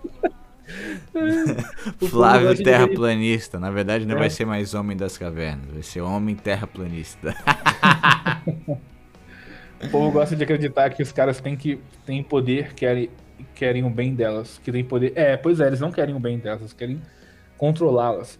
Flávio 2.09 2.63
Terraplanista. 2.63 3.59
Na 3.59 3.71
verdade, 3.71 4.07
não 4.07 4.17
é. 4.17 4.19
vai 4.19 4.31
ser 4.31 4.45
mais 4.45 4.75
Homem 4.75 4.97
das 4.97 5.17
Cavernas, 5.17 5.71
vai 5.73 5.83
ser 5.83 6.01
Homem 6.01 6.35
Terraplanista. 6.35 7.35
o 8.67 9.89
povo 9.91 10.11
gosta 10.11 10.37
de 10.37 10.43
acreditar 10.43 10.91
que 10.91 11.03
os 11.03 11.13
caras 11.13 11.41
têm, 11.41 11.57
que, 11.57 11.81
têm 12.05 12.23
poder, 12.23 12.75
querem, 12.75 13.11
querem 13.55 13.85
o 13.85 13.91
bem 13.91 14.15
delas. 14.15 14.61
Que 14.63 14.71
tem 14.71 14.85
poder. 14.85 15.13
É, 15.15 15.37
pois 15.37 15.61
é, 15.61 15.67
eles 15.67 15.81
não 15.81 15.91
querem 15.91 16.15
o 16.15 16.21
bem 16.21 16.39
delas, 16.39 16.61
eles 16.61 16.73
querem 16.73 17.01
controlá-las. 17.57 18.39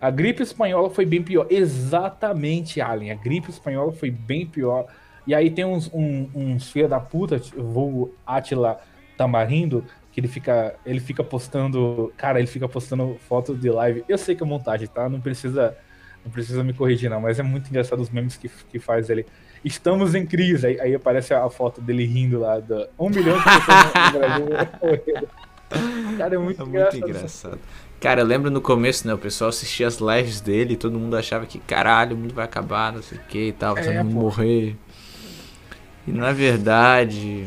A 0.00 0.10
gripe 0.10 0.42
espanhola 0.42 0.88
foi 0.88 1.04
bem 1.04 1.22
pior. 1.22 1.46
Exatamente, 1.50 2.80
Alien. 2.80 3.12
A 3.12 3.14
gripe 3.14 3.50
espanhola 3.50 3.92
foi 3.92 4.10
bem 4.10 4.46
pior. 4.46 4.86
E 5.26 5.34
aí 5.34 5.50
tem 5.50 5.64
uns, 5.64 5.90
um, 5.92 6.28
uns 6.34 6.70
filha 6.70 6.88
da 6.88 6.98
puta, 6.98 7.40
vou 7.56 8.14
Atila 8.26 8.80
Tamarindo, 9.16 9.84
que 10.12 10.20
ele 10.20 10.28
fica, 10.28 10.74
ele 10.84 11.00
fica 11.00 11.22
postando, 11.22 12.12
cara, 12.16 12.38
ele 12.38 12.48
fica 12.48 12.68
postando 12.68 13.16
fotos 13.28 13.60
de 13.60 13.70
live. 13.70 14.04
Eu 14.08 14.18
sei 14.18 14.34
que 14.34 14.42
é 14.42 14.46
montagem, 14.46 14.88
tá? 14.88 15.08
Não 15.08 15.20
precisa, 15.20 15.76
não 16.24 16.32
precisa 16.32 16.64
me 16.64 16.72
corrigir 16.72 17.08
não, 17.08 17.20
mas 17.20 17.38
é 17.38 17.42
muito 17.42 17.68
engraçado 17.68 18.00
os 18.00 18.10
memes 18.10 18.36
que, 18.36 18.48
que 18.48 18.78
faz 18.78 19.08
ele. 19.08 19.24
Estamos 19.64 20.14
em 20.14 20.26
crise. 20.26 20.66
Aí, 20.66 20.80
aí 20.80 20.94
aparece 20.94 21.32
a 21.32 21.48
foto 21.48 21.80
dele 21.80 22.04
rindo 22.04 22.40
lá 22.40 22.58
da 22.58 22.88
um 22.98 23.08
milhão 23.08 23.38
de 23.38 23.44
pessoas 23.44 24.12
no 24.12 24.18
Brasil. 24.18 25.28
Cara, 26.18 26.34
é 26.34 26.38
muito, 26.38 26.60
é 26.60 26.64
muito 26.64 26.76
engraçado. 26.76 27.08
engraçado. 27.08 27.58
Cara, 28.00 28.22
eu 28.22 28.26
lembro 28.26 28.50
no 28.50 28.60
começo, 28.60 29.06
né? 29.06 29.14
O 29.14 29.18
pessoal 29.18 29.50
assistia 29.50 29.86
as 29.86 29.98
lives 29.98 30.40
dele 30.40 30.72
e 30.72 30.76
todo 30.76 30.98
mundo 30.98 31.16
achava 31.16 31.46
que, 31.46 31.58
caralho, 31.60 32.16
o 32.16 32.18
mundo 32.18 32.34
vai 32.34 32.44
acabar, 32.44 32.92
não 32.92 33.02
sei 33.02 33.18
o 33.18 33.20
que 33.22 33.48
e 33.48 33.52
tal, 33.52 33.76
é, 33.76 33.82
todo 33.82 33.94
mundo 34.04 34.14
pô. 34.14 34.20
morrer. 34.22 34.76
E 36.06 36.10
na 36.10 36.32
verdade. 36.32 37.46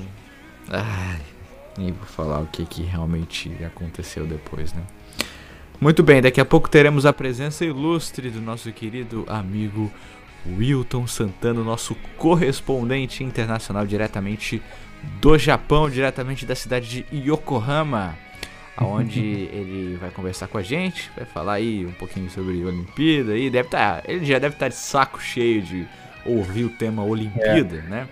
Ai, 0.69 1.32
nem 1.78 1.91
vou 1.91 2.06
falar 2.06 2.40
o 2.41 2.48
que, 2.48 2.66
que 2.66 2.84
realmente 2.84 3.52
aconteceu 3.66 4.26
depois, 4.26 4.74
né? 4.74 4.82
Muito 5.80 6.04
bem, 6.04 6.22
daqui 6.22 6.40
a 6.40 6.45
pouco 6.45 6.70
teremos 6.70 7.06
a 7.06 7.12
presença 7.12 7.66
ilustre 7.66 8.30
do 8.30 8.40
nosso 8.40 8.72
querido 8.72 9.26
amigo 9.28 9.91
Wilton 10.45 11.08
Santana, 11.08 11.64
nosso 11.64 11.95
correspondente 12.18 13.24
internacional 13.24 13.86
diretamente 13.86 14.62
do 15.20 15.38
Japão, 15.38 15.90
diretamente 15.90 16.45
da 16.45 16.56
cidade 16.56 17.06
de 17.12 17.30
Yokohama 17.30 18.16
onde 18.82 19.20
ele 19.54 19.98
vai 19.98 20.10
conversar 20.10 20.48
com 20.48 20.58
a 20.58 20.62
gente, 20.62 21.12
vai 21.16 21.26
falar 21.26 21.54
aí 21.54 21.86
um 21.86 21.91
pouquinho 21.91 22.30
sobre 22.30 22.64
Olimpíada 22.64 23.34
aí, 23.34 23.50
deve 23.50 23.70
tá, 23.70 24.02
ele 24.08 24.26
já 24.26 24.40
deve 24.40 24.56
estar 24.56 24.66
tá 24.66 24.70
de 24.70 24.76
saco 24.76 25.22
cheio 25.22 25.62
de 25.62 25.88
ouvir 26.26 26.66
o 26.66 26.70
tema 26.70 27.04
Olimpíada, 27.04 27.78
é. 27.78 27.90
né? 27.90 28.08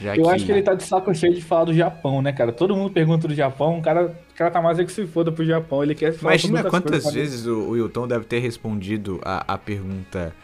Já 0.00 0.16
eu 0.16 0.24
que... 0.24 0.30
acho 0.30 0.46
que 0.46 0.52
ele 0.52 0.62
tá 0.62 0.74
de 0.74 0.82
saco 0.82 1.14
cheio 1.14 1.34
de 1.34 1.40
falar 1.40 1.64
do 1.66 1.74
Japão, 1.74 2.20
né, 2.20 2.32
cara? 2.32 2.52
Todo 2.52 2.74
mundo 2.74 2.92
pergunta 2.92 3.28
do 3.28 3.34
Japão, 3.34 3.78
o 3.78 3.82
cara, 3.82 4.06
o 4.06 4.34
cara 4.34 4.50
tá 4.50 4.60
mais 4.60 4.78
é 4.78 4.84
que 4.84 4.92
se 4.92 5.06
foda 5.06 5.30
pro 5.30 5.44
Japão, 5.44 5.82
ele 5.82 5.94
quer 5.94 6.12
falar 6.12 6.34
Imagina 6.34 6.64
quantas 6.64 7.12
vezes 7.12 7.46
o, 7.46 7.58
o 7.58 7.70
Wilton 7.70 8.08
deve 8.08 8.24
ter 8.24 8.40
respondido 8.40 9.20
a, 9.24 9.54
a 9.54 9.58
pergunta 9.58 10.34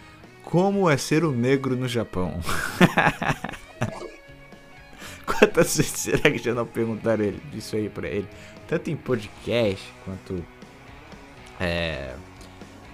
como 0.45 0.89
é 0.89 0.97
ser 0.97 1.25
um 1.25 1.33
negro 1.33 1.77
no 1.77 1.87
Japão? 1.89 2.41
Quantas 5.25 5.77
vezes 5.77 5.93
será 5.93 6.29
que 6.29 6.39
já 6.39 6.53
não 6.53 6.67
perguntaram 6.67 7.23
ele, 7.23 7.41
isso 7.55 7.77
aí 7.77 7.89
pra 7.89 8.09
ele? 8.09 8.27
tanto 8.71 8.89
em 8.89 8.95
podcast 8.95 9.93
quanto 10.05 10.45
é, 11.59 12.15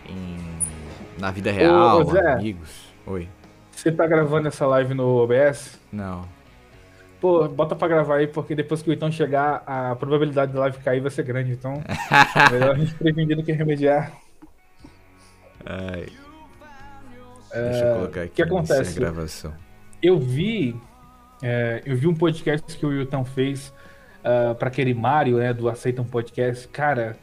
em, 0.09 0.39
na 1.19 1.31
vida 1.31 1.53
real, 1.53 2.01
Ô, 2.01 2.05
Zé, 2.05 2.33
amigos. 2.33 2.95
Oi. 3.07 3.29
Você 3.73 3.93
tá 3.93 4.07
gravando 4.07 4.49
essa 4.49 4.67
live 4.67 4.95
no 4.95 5.07
OBS? 5.23 5.79
Não. 5.93 6.27
Pô, 7.21 7.49
bota 7.49 7.75
pra 7.75 7.89
gravar 7.89 8.17
aí, 8.17 8.27
porque 8.27 8.55
depois 8.55 8.83
que 8.83 8.91
o 8.91 8.93
Itão 8.93 9.11
chegar, 9.11 9.63
a 9.67 9.97
probabilidade 9.97 10.53
da 10.53 10.61
live 10.61 10.79
cair 10.79 11.01
vai 11.01 11.11
ser 11.11 11.23
grande. 11.23 11.53
Então, 11.53 11.83
melhor 12.53 12.75
a 12.75 12.79
gente 12.79 12.95
prevenir 12.95 13.37
do 13.37 13.43
que 13.43 13.53
remediar. 13.53 14.13
Ai. 15.65 16.07
É, 17.51 17.71
Deixa 17.71 17.85
eu 17.85 17.95
colocar 17.97 18.23
aqui 18.23 18.35
que 18.35 18.43
acontece? 18.43 19.01
gravação. 19.01 19.53
Eu 20.03 20.19
vi, 20.19 20.77
é, 21.43 21.83
eu 21.87 21.97
vi 21.97 22.07
um 22.07 22.15
podcast 22.15 22.77
que 22.77 22.85
o 22.85 22.91
Wilton 22.91 23.25
fez 23.25 23.69
uh, 23.69 24.51
ah, 24.51 24.55
para 24.55 24.69
aquele 24.69 24.93
Mário, 24.93 25.39
né, 25.39 25.55
do 25.55 25.69
Aceita 25.69 26.03
um 26.03 26.05
Podcast, 26.05 26.69
cara, 26.69 27.17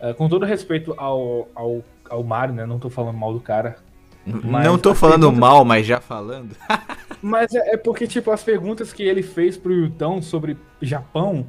uh, 0.00 0.14
com 0.14 0.28
todo 0.28 0.46
respeito 0.46 0.94
ao, 0.96 1.48
ao, 1.54 1.84
ao 2.08 2.24
Mário, 2.24 2.54
né, 2.54 2.64
não 2.64 2.78
tô 2.78 2.88
falando 2.88 3.18
mal 3.18 3.34
do 3.34 3.40
cara. 3.40 3.76
Não 4.24 4.76
tô 4.78 4.94
falando 4.94 5.30
mal, 5.30 5.64
mas 5.64 5.86
já 5.86 6.00
falando. 6.00 6.56
mas 7.22 7.54
é, 7.54 7.74
é, 7.74 7.76
porque, 7.76 8.06
tipo, 8.06 8.30
as 8.30 8.42
perguntas 8.42 8.92
que 8.92 9.02
ele 9.02 9.22
fez 9.22 9.56
pro 9.56 9.72
Yutão 9.72 10.20
sobre 10.20 10.56
Japão, 10.80 11.46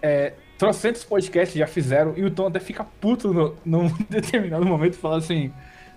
é, 0.00 0.34
trocentos 0.56 1.04
podcasts 1.04 1.56
já 1.56 1.66
fizeram, 1.66 2.14
e 2.16 2.24
o 2.24 2.30
Tom 2.30 2.46
até 2.46 2.60
fica 2.60 2.84
puto 2.84 3.32
no, 3.32 3.56
num 3.64 3.88
determinado 4.08 4.64
momento 4.64 4.94
e 4.94 4.98
fala 4.98 5.18
assim, 5.18 5.52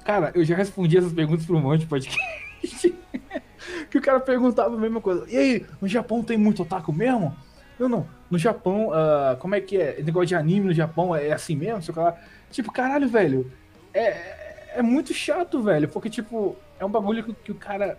cara, 0.06 0.32
eu 0.36 0.44
já 0.44 0.56
respondi 0.56 0.98
essas 0.98 1.14
perguntas 1.14 1.46
pro 1.46 1.58
um 1.58 1.62
monte 1.62 1.82
de 1.82 1.88
podcast. 1.88 2.20
que 3.90 3.98
o 3.98 4.02
cara 4.02 4.20
perguntava 4.20 4.76
a 4.76 4.80
mesma 4.80 5.02
coisa. 5.02 5.26
E 5.30 5.38
aí, 5.38 5.66
no 5.82 5.88
Japão 5.88 6.24
tem 6.24 6.38
muito 6.38 6.64
otaku 6.64 6.94
mesmo? 6.94 7.36
Não, 7.80 7.90
não. 7.90 8.08
No 8.30 8.38
Japão, 8.38 8.90
uh, 8.90 9.36
como 9.40 9.56
é 9.56 9.62
que 9.62 9.78
é? 9.78 10.02
Negócio 10.02 10.28
de 10.28 10.36
anime 10.36 10.68
no 10.68 10.74
Japão 10.74 11.16
é 11.16 11.32
assim 11.32 11.56
mesmo? 11.56 11.82
Sei 11.82 11.94
lá. 11.96 12.16
Tipo, 12.52 12.72
caralho, 12.72 13.08
velho. 13.08 13.52
É, 13.94 14.76
é 14.76 14.82
muito 14.82 15.14
chato, 15.14 15.62
velho. 15.62 15.88
Porque, 15.88 16.10
tipo, 16.10 16.56
é 16.80 16.86
um 16.86 16.90
bagulho 16.90 17.24
que, 17.24 17.34
que 17.34 17.52
o 17.52 17.56
cara 17.56 17.98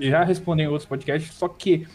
já 0.00 0.24
respondeu 0.24 0.66
em 0.66 0.68
outros 0.68 0.88
podcasts, 0.88 1.34
só 1.34 1.48
que 1.48 1.86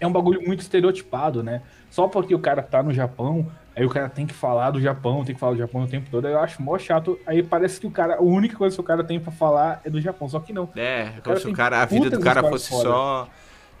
é 0.00 0.06
um 0.06 0.12
bagulho 0.12 0.42
muito 0.46 0.60
estereotipado, 0.60 1.42
né? 1.42 1.62
Só 1.90 2.08
porque 2.08 2.34
o 2.34 2.38
cara 2.38 2.62
tá 2.62 2.82
no 2.82 2.92
Japão, 2.92 3.46
aí 3.76 3.84
o 3.84 3.90
cara 3.90 4.08
tem 4.08 4.26
que 4.26 4.34
falar 4.34 4.70
do 4.70 4.80
Japão, 4.80 5.24
tem 5.24 5.34
que 5.34 5.40
falar 5.40 5.52
do 5.52 5.58
Japão 5.58 5.82
o 5.82 5.86
tempo 5.86 6.08
todo. 6.10 6.26
Eu 6.26 6.40
acho 6.40 6.60
mó 6.60 6.78
chato. 6.78 7.18
Aí 7.26 7.42
parece 7.42 7.80
que 7.80 7.86
o 7.86 7.90
cara, 7.90 8.16
a 8.16 8.22
única 8.22 8.56
coisa 8.56 8.74
que 8.74 8.80
o 8.80 8.84
cara 8.84 9.04
tem 9.04 9.20
para 9.20 9.30
falar 9.30 9.80
é 9.84 9.90
do 9.90 10.00
Japão, 10.00 10.28
só 10.28 10.40
que 10.40 10.52
não. 10.52 10.68
É, 10.74 11.12
como 11.22 11.38
se 11.38 11.46
o 11.46 11.52
cara, 11.52 11.82
a 11.82 11.86
vida 11.86 12.10
do 12.10 12.20
cara 12.20 12.42
fosse 12.42 12.70
fora. 12.70 12.88
só 12.88 13.28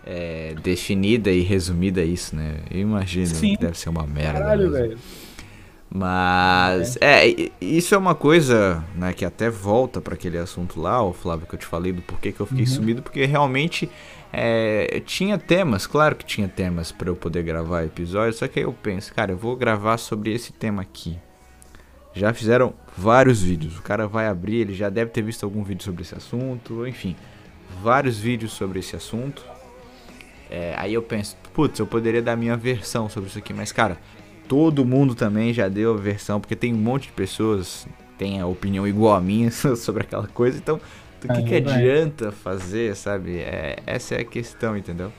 é, 0.04 0.54
definida 0.62 1.30
e 1.30 1.40
resumida 1.40 2.02
isso, 2.02 2.36
né? 2.36 2.56
Eu 2.70 2.80
imagino 2.80 3.26
Sim. 3.26 3.56
que 3.56 3.62
deve 3.62 3.78
ser 3.78 3.88
uma 3.88 4.06
merda. 4.06 4.38
Caralho, 4.38 4.70
velho. 4.70 4.98
Mas 5.94 6.96
é. 7.02 7.28
é. 7.28 7.50
isso 7.60 7.94
é 7.94 7.98
uma 7.98 8.14
coisa, 8.14 8.82
né, 8.94 9.12
que 9.12 9.26
até 9.26 9.50
volta 9.50 10.00
para 10.00 10.14
aquele 10.14 10.38
assunto 10.38 10.80
lá, 10.80 11.02
o 11.02 11.12
Flávio 11.12 11.46
que 11.46 11.54
eu 11.54 11.58
te 11.58 11.66
falei 11.66 11.92
do 11.92 12.00
porquê 12.00 12.32
que 12.32 12.40
eu 12.40 12.46
fiquei 12.46 12.64
uhum. 12.64 12.70
sumido, 12.70 13.02
porque 13.02 13.26
realmente 13.26 13.90
é, 14.32 15.02
tinha 15.04 15.36
temas, 15.36 15.86
claro 15.86 16.16
que 16.16 16.24
tinha 16.24 16.48
temas 16.48 16.90
para 16.90 17.10
eu 17.10 17.14
poder 17.14 17.42
gravar 17.42 17.84
episódios, 17.84 18.36
só 18.36 18.48
que 18.48 18.58
aí 18.58 18.64
eu 18.64 18.72
penso, 18.72 19.12
cara, 19.12 19.32
eu 19.32 19.36
vou 19.36 19.54
gravar 19.54 19.98
sobre 19.98 20.32
esse 20.32 20.50
tema 20.50 20.80
aqui. 20.80 21.18
Já 22.14 22.32
fizeram 22.32 22.72
vários 22.96 23.42
vídeos, 23.42 23.78
o 23.78 23.82
cara 23.82 24.06
vai 24.06 24.28
abrir, 24.28 24.56
ele 24.56 24.74
já 24.74 24.88
deve 24.88 25.10
ter 25.10 25.22
visto 25.22 25.44
algum 25.44 25.62
vídeo 25.62 25.84
sobre 25.84 26.02
esse 26.02 26.14
assunto, 26.14 26.86
enfim, 26.86 27.14
vários 27.82 28.18
vídeos 28.18 28.52
sobre 28.52 28.78
esse 28.78 28.96
assunto. 28.96 29.44
É, 30.50 30.74
aí 30.78 30.94
eu 30.94 31.02
penso, 31.02 31.36
putz, 31.52 31.78
eu 31.78 31.86
poderia 31.86 32.22
dar 32.22 32.36
minha 32.36 32.56
versão 32.56 33.10
sobre 33.10 33.28
isso 33.28 33.38
aqui, 33.38 33.52
mas 33.52 33.72
cara, 33.72 33.98
todo 34.48 34.84
mundo 34.84 35.14
também 35.14 35.52
já 35.52 35.68
deu 35.68 35.94
a 35.94 35.96
versão, 35.96 36.40
porque 36.40 36.56
tem 36.56 36.72
um 36.72 36.78
monte 36.78 37.06
de 37.06 37.12
pessoas 37.12 37.86
tem 38.18 38.40
a 38.40 38.46
opinião 38.46 38.86
igual 38.86 39.16
a 39.16 39.20
minha 39.20 39.50
sobre 39.76 40.02
aquela 40.02 40.28
coisa, 40.28 40.58
então 40.58 40.80
o 41.24 41.34
que, 41.34 41.42
que 41.42 41.54
adianta 41.56 42.32
fazer, 42.32 42.96
sabe? 42.96 43.38
É, 43.38 43.78
essa 43.86 44.16
é 44.16 44.20
a 44.20 44.24
questão, 44.24 44.76
entendeu? 44.76 45.12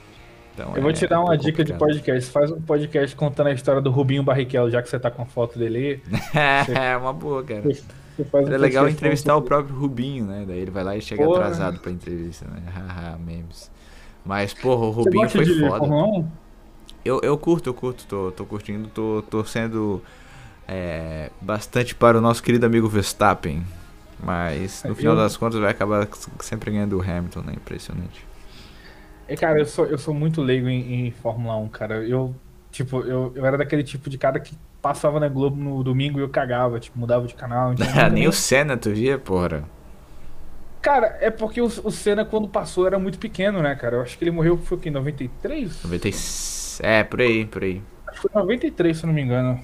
Então, 0.53 0.75
eu 0.75 0.81
vou 0.81 0.91
é, 0.91 0.93
te 0.93 1.07
dar 1.07 1.19
uma 1.21 1.35
dica 1.37 1.63
de 1.63 1.73
podcast. 1.73 2.29
Faz 2.29 2.51
um 2.51 2.61
podcast 2.61 3.15
contando 3.15 3.47
a 3.47 3.53
história 3.53 3.81
do 3.81 3.89
Rubinho 3.89 4.21
Barrichello, 4.21 4.69
já 4.69 4.81
que 4.81 4.89
você 4.89 4.99
tá 4.99 5.09
com 5.09 5.23
a 5.23 5.25
foto 5.25 5.57
dele. 5.57 6.01
é, 6.35 6.95
uma 6.95 7.11
boa, 7.11 7.43
cara. 7.43 7.63
Um 7.65 8.53
é 8.53 8.57
legal 8.57 8.87
entrevistar 8.87 9.35
o 9.35 9.41
próprio 9.41 9.75
Rubinho, 9.75 10.25
né? 10.25 10.45
Daí 10.47 10.59
ele 10.59 10.69
vai 10.69 10.83
lá 10.83 10.95
e 10.95 11.01
chega 11.01 11.23
Porra. 11.23 11.39
atrasado 11.39 11.79
pra 11.79 11.91
entrevista, 11.91 12.45
né? 12.45 12.61
Haha, 12.71 13.17
memes. 13.17 13.71
Mas, 14.23 14.53
porra, 14.53 14.85
o 14.85 14.91
Rubinho 14.91 15.29
foi 15.29 15.45
foda. 15.45 15.87
Eu, 17.03 17.19
eu 17.21 17.37
curto, 17.37 17.69
eu 17.69 17.73
curto, 17.73 18.05
tô, 18.07 18.31
tô 18.31 18.45
curtindo, 18.45 18.87
tô 18.87 19.23
torcendo 19.29 20.01
é, 20.67 21.29
bastante 21.41 21.93
para 21.93 22.17
o 22.17 22.21
nosso 22.21 22.41
querido 22.41 22.65
amigo 22.65 22.87
Verstappen. 22.87 23.63
Mas 24.19 24.83
no 24.83 24.93
é, 24.93 24.95
final 24.95 25.13
eu... 25.13 25.19
das 25.19 25.35
contas 25.35 25.59
vai 25.59 25.71
acabar 25.71 26.07
sempre 26.39 26.71
ganhando 26.71 26.97
o 26.97 27.01
Hamilton, 27.01 27.41
né? 27.41 27.53
Impressionante. 27.55 28.25
É, 29.27 29.35
cara, 29.35 29.59
eu 29.59 29.65
sou, 29.65 29.85
eu 29.85 29.97
sou 29.97 30.13
muito 30.13 30.41
leigo 30.41 30.67
em, 30.67 31.07
em 31.07 31.11
Fórmula 31.11 31.57
1, 31.57 31.69
cara. 31.69 31.95
Eu, 32.05 32.33
tipo, 32.71 33.01
eu, 33.01 33.33
eu 33.35 33.45
era 33.45 33.57
daquele 33.57 33.83
tipo 33.83 34.09
de 34.09 34.17
cara 34.17 34.39
que 34.39 34.55
passava 34.81 35.19
na 35.19 35.27
Globo 35.27 35.55
no 35.55 35.83
domingo 35.83 36.19
e 36.19 36.21
eu 36.21 36.29
cagava, 36.29 36.79
tipo, 36.79 36.97
mudava 36.97 37.27
de 37.27 37.33
canal. 37.33 37.73
Nem 38.11 38.27
o 38.27 38.31
Senna 38.33 38.77
tu 38.77 38.91
via, 38.91 39.17
porra. 39.17 39.63
Cara, 40.81 41.17
é 41.21 41.31
porque 41.31 41.61
o, 41.61 41.65
o 41.65 41.91
Senna, 41.91 42.25
quando 42.25 42.47
passou, 42.47 42.85
era 42.85 42.99
muito 42.99 43.17
pequeno, 43.17 43.61
né, 43.61 43.73
cara? 43.75 43.97
Eu 43.97 44.01
acho 44.01 44.17
que 44.17 44.23
ele 44.23 44.31
morreu, 44.31 44.57
foi 44.57 44.77
o 44.77 44.81
quê? 44.81 44.91
93? 44.91 45.83
96. 45.83 46.62
É, 46.81 47.03
por 47.03 47.21
aí, 47.21 47.45
por 47.45 47.63
aí. 47.63 47.81
Acho 48.07 48.21
que 48.21 48.29
foi 48.29 48.41
93, 48.41 48.97
se 48.97 49.03
eu 49.03 49.07
não 49.07 49.13
me 49.13 49.21
engano. 49.21 49.59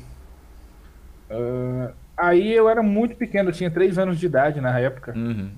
Uh, 1.29 1.93
aí 2.17 2.51
eu 2.51 2.67
era 2.67 2.81
muito 2.81 3.15
pequeno, 3.15 3.49
eu 3.49 3.53
tinha 3.53 3.69
3 3.71 3.97
anos 3.97 4.19
de 4.19 4.25
idade 4.25 4.59
na 4.59 4.77
época. 4.79 5.13
Uhum. 5.15 5.51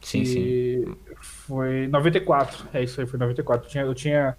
Sim, 0.00 0.22
e 0.22 0.26
sim. 0.26 0.96
Foi 1.20 1.86
94, 1.88 2.66
é 2.74 2.82
isso 2.82 3.00
aí, 3.00 3.06
foi 3.06 3.18
94. 3.18 3.66
Eu 3.66 3.70
tinha, 3.70 3.84
eu 3.84 3.94
tinha 3.94 4.36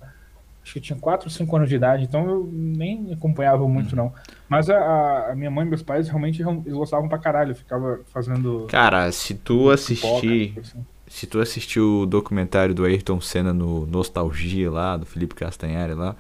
acho 0.68 0.74
que 0.74 0.82
tinha 0.82 1.00
4 1.00 1.28
ou 1.28 1.32
5 1.32 1.56
anos 1.56 1.70
de 1.70 1.76
idade, 1.76 2.04
então 2.04 2.30
eu 2.30 2.50
nem 2.52 3.14
acompanhava 3.14 3.68
muito, 3.68 3.96
não. 3.96 4.14
Mas 4.50 4.70
a, 4.70 5.32
a 5.32 5.36
minha 5.36 5.50
mãe 5.50 5.66
e 5.66 5.70
meus 5.70 5.82
pais 5.82 6.10
realmente 6.10 6.42
eles 6.42 6.74
gostavam 6.74 7.08
pra 7.08 7.18
caralho, 7.18 7.52
eu 7.52 7.56
ficava 7.56 8.02
fazendo. 8.12 8.68
Cara, 8.70 9.10
se 9.12 9.34
tu 9.34 9.70
assistir. 9.70 10.54
Assim. 10.60 10.86
Se 11.08 11.26
tu 11.26 11.40
assistiu 11.40 12.02
o 12.02 12.06
documentário 12.06 12.76
do 12.76 12.86
Ayrton 12.86 13.22
Senna 13.22 13.54
no 13.54 13.86
Nostalgia 13.86 14.70
lá, 14.70 14.98
do 14.98 15.06
Felipe 15.06 15.36
Castanhari 15.36 15.94
lá, 15.94 16.16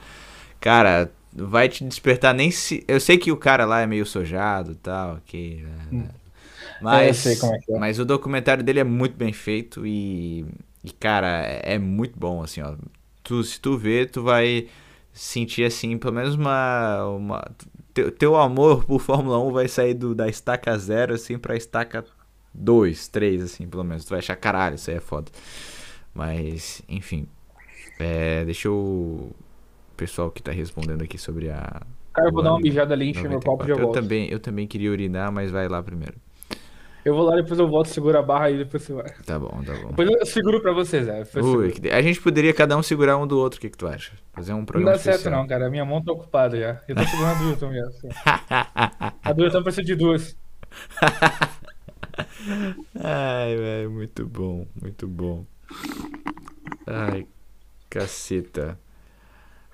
cara, 0.59 1.11
vai 1.34 1.68
te 1.68 1.84
despertar 1.84 2.34
nem 2.34 2.51
se. 2.51 2.84
Eu 2.88 2.99
sei 2.99 3.18
que 3.18 3.31
o 3.31 3.38
cara 3.38 3.65
lá 3.65 3.81
é 3.81 3.88
meio 3.88 4.05
sojado 4.05 4.72
e 4.72 4.76
tal, 4.76 5.15
ok. 5.15 5.64
Né? 5.64 5.88
Hum. 5.91 6.07
Mas, 6.81 7.26
é, 7.26 7.34
é. 7.34 7.80
mas 7.80 7.99
o 7.99 8.05
documentário 8.05 8.64
dele 8.64 8.80
é 8.80 8.84
muito 8.84 9.15
bem 9.15 9.34
feito 9.34 9.85
e, 9.85 10.45
e 10.84 10.91
cara, 10.91 11.43
é, 11.43 11.73
é 11.73 11.80
muito 11.80 12.18
bom, 12.18 12.43
assim, 12.43 12.61
ó 12.61 12.76
tu, 13.27 13.43
se 13.43 13.59
tu 13.59 13.77
ver, 13.77 14.09
tu 14.09 14.23
vai 14.23 14.68
sentir 15.11 15.65
assim, 15.65 15.97
pelo 15.97 16.14
menos 16.14 16.35
uma. 16.35 17.05
uma 17.05 17.51
teu, 17.93 18.11
teu 18.11 18.35
amor 18.38 18.85
por 18.85 19.01
Fórmula 19.01 19.39
1 19.39 19.51
vai 19.51 19.68
sair 19.68 19.93
do, 19.93 20.15
da 20.15 20.30
estaca 20.30 20.77
zero 20.77 21.14
assim 21.14 21.38
pra 21.38 21.57
estaca 21.57 22.05
2, 22.53 23.07
3, 23.07 23.44
assim, 23.44 23.68
pelo 23.68 23.84
menos. 23.84 24.06
Tu 24.06 24.10
vai 24.10 24.19
achar 24.19 24.36
caralho, 24.36 24.76
isso 24.76 24.90
aí 24.90 24.98
é 24.98 24.99
foda. 24.99 25.32
Mas, 26.14 26.82
enfim. 26.88 27.28
É, 27.99 28.44
deixa 28.45 28.68
eu. 28.68 28.74
O 28.74 29.36
pessoal 29.98 30.30
que 30.30 30.41
tá 30.41 30.52
respondendo 30.52 31.03
aqui 31.03 31.18
sobre 31.18 31.49
a. 31.49 31.82
Cara, 32.14 32.30
eu 32.30 32.34
vou 32.34 32.44
dar 32.44 32.52
uma 32.52 32.60
mijada 32.60 32.94
ali, 32.94 33.10
encher 33.10 33.30
meu 33.30 33.40
copo 33.40 33.64
de 33.64 33.72
eu 33.72 33.91
também, 33.91 34.28
eu 34.30 34.40
também 34.40 34.68
queria 34.68 34.91
urinar, 34.91 35.32
mas 35.32 35.52
vai 35.52 35.68
lá 35.68 35.82
primeiro. 35.82 36.15
Eu 37.06 37.15
vou 37.15 37.24
lá, 37.24 37.36
depois 37.38 37.57
eu 37.57 37.69
volto, 37.69 37.88
seguro 37.88 38.18
a 38.18 38.22
barra 38.22 38.49
e 38.52 38.57
depois 38.57 38.84
você 38.84 38.91
vai. 38.91 39.10
Tá 39.26 39.40
bom, 39.40 39.61
tá 39.65 39.74
bom. 39.82 39.90
Depois 39.90 40.10
eu 40.10 40.26
seguro 40.26 40.61
pra 40.61 40.74
vocês, 40.74 41.07
é. 41.07 41.24
Ui, 41.40 41.74
a 41.90 42.02
gente 42.02 42.19
poderia 42.19 42.53
cada 42.53 42.76
um 42.76 42.84
segurar 42.84 43.18
um 43.18 43.26
do 43.26 43.40
outro, 43.40 43.60
o 43.60 43.61
que, 43.61 43.69
que 43.69 43.78
tu 43.78 43.88
acha? 43.88 44.11
Fazer 44.34 44.52
um 44.53 44.65
programa 44.65 44.91
Não 44.91 44.98
dá 44.98 45.02
certo 45.02 45.30
não, 45.30 45.48
cara. 45.48 45.68
A 45.68 45.69
minha 45.69 45.86
mão 45.86 46.03
tá 46.03 46.11
ocupada 46.11 46.60
já. 46.60 46.82
Eu 46.88 46.95
tô 46.95 47.03
segurando 47.06 47.44
a 47.44 47.48
Wilton 47.48 47.69
mesmo. 47.69 47.88
Assim. 47.88 48.10
a 49.24 49.32
do 49.32 49.44
Wilton 49.44 49.64
precisa 49.64 49.84
de 49.84 49.95
duas. 49.95 50.36
Ai, 52.95 53.56
velho, 53.56 53.91
muito 53.91 54.26
bom, 54.26 54.65
muito 54.81 55.07
bom. 55.07 55.45
Ai, 56.85 57.27
caceta. 57.89 58.80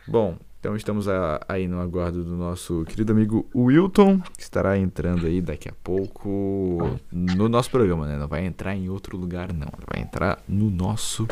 Bom, 0.07 0.37
então 0.59 0.75
estamos 0.75 1.07
aí 1.47 1.67
no 1.67 1.81
aguardo 1.81 2.23
do 2.23 2.35
nosso 2.35 2.85
querido 2.85 3.11
amigo 3.11 3.45
Wilton, 3.53 4.19
que 4.19 4.41
estará 4.41 4.77
entrando 4.77 5.25
aí 5.25 5.41
daqui 5.41 5.67
a 5.67 5.73
pouco 5.83 6.99
no 7.11 7.49
nosso 7.49 7.69
programa, 7.69 8.07
né? 8.07 8.17
Não 8.17 8.27
vai 8.27 8.45
entrar 8.45 8.75
em 8.75 8.87
outro 8.89 9.17
lugar, 9.17 9.51
não. 9.51 9.67
vai 9.91 10.01
entrar 10.01 10.41
no 10.47 10.69
nosso 10.69 11.27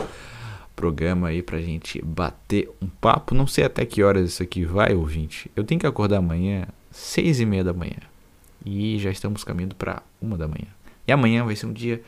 programa 0.75 1.29
aí 1.29 1.41
pra 1.41 1.61
gente 1.61 2.01
bater 2.03 2.69
um 2.81 2.87
papo. 2.87 3.33
Não 3.33 3.47
sei 3.47 3.63
até 3.63 3.85
que 3.85 4.03
horas 4.03 4.29
isso 4.29 4.43
aqui 4.43 4.65
vai, 4.65 4.93
ouvinte. 4.93 5.49
Eu 5.55 5.63
tenho 5.63 5.79
que 5.79 5.87
acordar 5.87 6.17
amanhã, 6.17 6.67
seis 6.91 7.39
e 7.39 7.45
meia 7.45 7.63
da 7.63 7.73
manhã. 7.73 7.99
E 8.65 8.99
já 8.99 9.09
estamos 9.11 9.43
caminhando 9.43 9.75
para 9.75 10.03
uma 10.21 10.37
da 10.37 10.47
manhã. 10.47 10.67
Amanhã 11.11 11.43
vai 11.45 11.55
ser 11.55 11.65
um 11.65 11.73
dia 11.73 12.01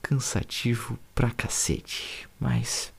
cansativo 0.00 0.98
pra 1.14 1.30
cacete. 1.30 2.28
Mas 2.38 2.92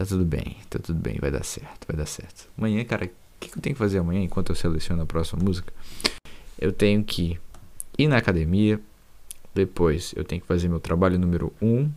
Tá 0.00 0.06
tudo 0.06 0.24
bem, 0.24 0.56
tá 0.70 0.78
tudo 0.78 0.98
bem, 0.98 1.18
vai 1.20 1.30
dar 1.30 1.44
certo, 1.44 1.86
vai 1.86 1.94
dar 1.94 2.06
certo. 2.06 2.48
Amanhã, 2.56 2.82
cara, 2.86 3.04
o 3.04 3.10
que, 3.38 3.50
eu 3.54 3.60
tenho 3.60 3.74
que 3.74 3.78
fazer 3.78 3.98
amanhã 3.98 4.22
enquanto 4.22 4.48
eu 4.48 4.54
seleciono 4.56 5.02
a 5.02 5.04
próxima 5.04 5.42
música? 5.44 5.70
Eu 6.58 6.72
tenho 6.72 7.04
que 7.04 7.38
ir 7.98 8.08
na 8.08 8.16
academia, 8.16 8.80
depois 9.54 10.14
eu 10.16 10.24
tenho 10.24 10.40
que 10.40 10.46
fazer 10.46 10.68
meu 10.68 10.80
trabalho 10.80 11.18
número 11.18 11.52
1, 11.60 11.66
um, 11.68 11.92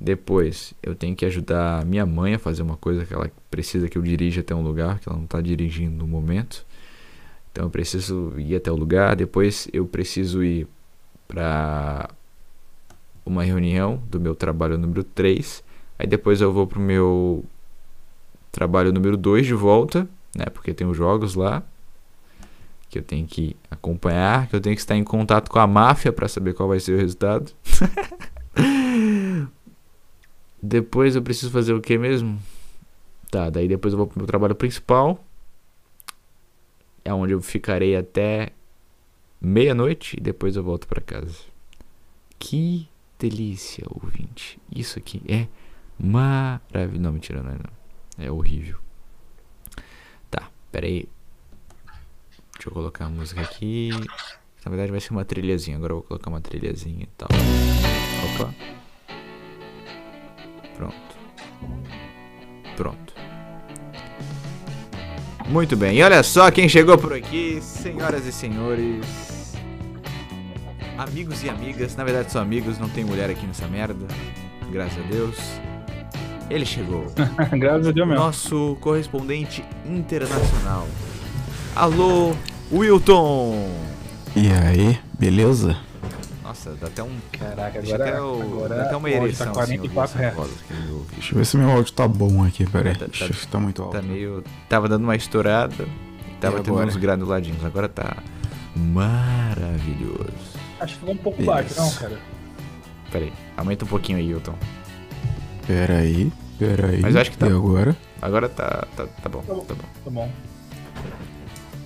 depois 0.00 0.72
eu 0.82 0.94
tenho 0.94 1.14
que 1.14 1.26
ajudar 1.26 1.84
minha 1.84 2.06
mãe 2.06 2.32
a 2.32 2.38
fazer 2.38 2.62
uma 2.62 2.78
coisa 2.78 3.04
que 3.04 3.12
ela 3.12 3.30
precisa 3.50 3.86
que 3.86 3.98
eu 3.98 4.02
dirija 4.02 4.40
até 4.40 4.54
um 4.54 4.62
lugar, 4.62 4.98
que 4.98 5.06
ela 5.06 5.18
não 5.18 5.26
está 5.26 5.38
dirigindo 5.38 5.94
no 5.94 6.06
momento. 6.06 6.64
Então 7.52 7.64
eu 7.64 7.70
preciso 7.70 8.32
ir 8.38 8.56
até 8.56 8.72
o 8.72 8.76
lugar, 8.76 9.14
depois 9.14 9.68
eu 9.74 9.86
preciso 9.86 10.42
ir 10.42 10.66
para 11.26 12.08
uma 13.24 13.42
reunião 13.42 14.02
do 14.08 14.20
meu 14.20 14.34
trabalho 14.34 14.78
número 14.78 15.02
3 15.02 15.64
Aí 15.98 16.06
depois 16.06 16.40
eu 16.40 16.52
vou 16.52 16.66
pro 16.66 16.80
meu 16.80 17.44
trabalho 18.52 18.92
número 18.92 19.16
2 19.16 19.46
de 19.46 19.54
volta, 19.54 20.08
né? 20.34 20.46
Porque 20.46 20.74
tem 20.74 20.86
os 20.86 20.96
jogos 20.96 21.34
lá 21.34 21.62
que 22.88 22.98
eu 22.98 23.02
tenho 23.02 23.26
que 23.26 23.56
acompanhar, 23.70 24.46
que 24.46 24.54
eu 24.54 24.60
tenho 24.60 24.76
que 24.76 24.80
estar 24.80 24.96
em 24.96 25.02
contato 25.02 25.50
com 25.50 25.58
a 25.58 25.66
máfia 25.66 26.12
para 26.12 26.28
saber 26.28 26.54
qual 26.54 26.68
vai 26.68 26.78
ser 26.78 26.92
o 26.92 26.98
resultado. 26.98 27.52
depois 30.62 31.16
eu 31.16 31.22
preciso 31.22 31.50
fazer 31.50 31.72
o 31.72 31.80
que 31.80 31.98
mesmo? 31.98 32.38
Tá, 33.30 33.50
daí 33.50 33.66
depois 33.66 33.92
eu 33.92 33.98
vou 33.98 34.06
pro 34.06 34.18
meu 34.20 34.26
trabalho 34.26 34.54
principal. 34.54 35.18
É 37.04 37.12
onde 37.12 37.32
eu 37.32 37.40
ficarei 37.40 37.96
até 37.96 38.50
meia-noite 39.46 40.16
e 40.16 40.20
depois 40.20 40.56
eu 40.56 40.62
volto 40.62 40.86
para 40.86 41.00
casa. 41.00 41.36
Que 42.38 42.88
delícia, 43.18 43.84
ouvinte. 43.88 44.58
Isso 44.70 44.98
aqui 44.98 45.22
é 45.28 45.46
Maravilhoso. 45.98 47.00
Não, 47.00 47.12
mentira, 47.12 47.42
não 47.42 47.50
é 47.50 47.54
não. 47.54 48.24
É 48.26 48.30
horrível. 48.30 48.78
Tá, 50.30 50.48
pera 50.70 50.86
aí. 50.86 51.08
Deixa 52.54 52.68
eu 52.68 52.72
colocar 52.72 53.06
a 53.06 53.08
música 53.08 53.40
aqui. 53.40 53.90
Na 54.64 54.70
verdade 54.70 54.90
vai 54.90 55.00
ser 55.00 55.12
uma 55.12 55.24
trilhazinha. 55.24 55.76
Agora 55.76 55.92
eu 55.92 55.96
vou 55.98 56.06
colocar 56.06 56.30
uma 56.30 56.40
trilhazinha 56.40 57.04
e 57.04 57.08
tal. 57.16 57.28
Opa. 58.34 58.54
Pronto. 60.74 61.16
Pronto. 62.76 63.14
Muito 65.48 65.76
bem. 65.76 65.98
E 65.98 66.02
olha 66.02 66.22
só 66.22 66.50
quem 66.50 66.68
chegou 66.68 66.98
por 66.98 67.12
aqui, 67.12 67.60
senhoras 67.62 68.26
e 68.26 68.32
senhores. 68.32 69.35
Amigos 70.98 71.44
e 71.44 71.50
amigas. 71.50 71.94
Na 71.94 72.04
verdade 72.04 72.32
são 72.32 72.40
amigos, 72.40 72.78
não 72.78 72.88
tem 72.88 73.04
mulher 73.04 73.28
aqui 73.28 73.46
nessa 73.46 73.66
merda. 73.66 74.06
Graças 74.70 74.98
a 74.98 75.08
Deus. 75.08 75.36
Ele 76.48 76.64
chegou. 76.64 77.06
Graças 77.58 77.88
a 77.88 77.92
Deus 77.92 78.08
mesmo. 78.08 78.14
Nosso 78.14 78.76
correspondente 78.80 79.64
internacional. 79.84 80.86
Alô, 81.74 82.34
Wilton! 82.72 83.68
E 84.34 84.50
aí, 84.50 84.98
beleza? 85.18 85.76
Nossa, 86.42 86.70
dá 86.80 86.86
até 86.86 87.02
um. 87.02 87.16
Caraca, 87.32 87.78
agora, 87.78 88.08
é 88.08 88.20
o... 88.20 88.40
agora 88.40 88.74
dá 88.76 88.82
até 88.84 88.96
uma 88.96 89.10
ereção. 89.10 89.46
Tá 89.48 89.52
44 89.52 90.26
assim, 90.26 91.04
Deixa 91.12 91.34
eu 91.34 91.38
ver 91.38 91.44
se 91.44 91.56
meu 91.58 91.70
áudio 91.70 91.92
tá 91.92 92.08
bom 92.08 92.42
aqui, 92.44 92.64
peraí. 92.64 92.96
Tá, 92.96 93.06
tá, 93.06 93.34
tá 93.50 93.60
muito 93.60 93.82
alto. 93.82 93.92
Tá 93.92 94.02
meio. 94.02 94.42
Tava 94.68 94.88
dando 94.88 95.04
uma 95.04 95.16
estourada. 95.16 95.86
Tava 96.40 96.62
tendo 96.62 96.78
uns 96.78 96.96
granuladinhos. 96.96 97.62
Agora 97.64 97.88
tá 97.88 98.16
maravilhoso. 98.74 100.55
Acho 100.80 100.94
que 100.94 101.00
ficou 101.00 101.14
um 101.14 101.18
pouco 101.18 101.40
Isso. 101.40 101.50
baixo, 101.50 101.74
não, 101.76 101.90
cara? 101.92 102.18
Peraí, 103.10 103.32
aumenta 103.56 103.84
um 103.84 103.88
pouquinho 103.88 104.18
aí, 104.18 104.32
Wilton. 104.32 104.54
Pera 105.66 105.98
aí, 105.98 106.32
pera 106.58 106.88
aí. 106.88 107.00
Mas 107.00 107.16
acho 107.16 107.30
que 107.30 107.38
tá. 107.38 107.46
E 107.46 107.52
agora? 107.52 107.96
Agora 108.20 108.48
tá, 108.48 108.86
tá, 108.96 109.06
tá 109.06 109.28
bom, 109.28 109.42
tá 109.42 109.54
bom. 109.54 109.64
Tá 110.04 110.10
bom. 110.10 110.30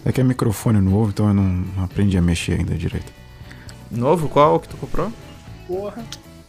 É 0.05 0.13
que 0.13 0.21
é 0.21 0.25
microfone 0.25 0.81
novo, 0.81 1.11
então 1.11 1.29
eu 1.29 1.35
não 1.35 1.85
aprendi 1.85 2.17
a 2.17 2.23
mexer 2.23 2.59
ainda 2.59 2.75
direito. 2.75 3.13
Novo? 3.91 4.29
Qual 4.29 4.59
que 4.61 4.69
tu 4.69 4.77
comprou? 4.77 5.13
Porra. 5.67 6.05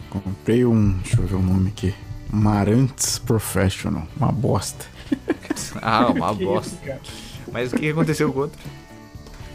Comprei 0.10 0.66
um, 0.66 0.94
deixa 1.00 1.20
eu 1.22 1.28
ver 1.28 1.36
o 1.36 1.42
nome 1.42 1.70
aqui. 1.70 1.94
Marantes 2.32 3.20
Professional. 3.20 4.08
Uma 4.16 4.32
bosta. 4.32 4.86
ah, 5.82 6.08
uma 6.08 6.32
bosta. 6.36 7.00
Isso, 7.04 7.52
Mas 7.52 7.74
o 7.74 7.76
que 7.76 7.90
aconteceu 7.90 8.32
com 8.32 8.40
o 8.40 8.42
outro? 8.44 8.60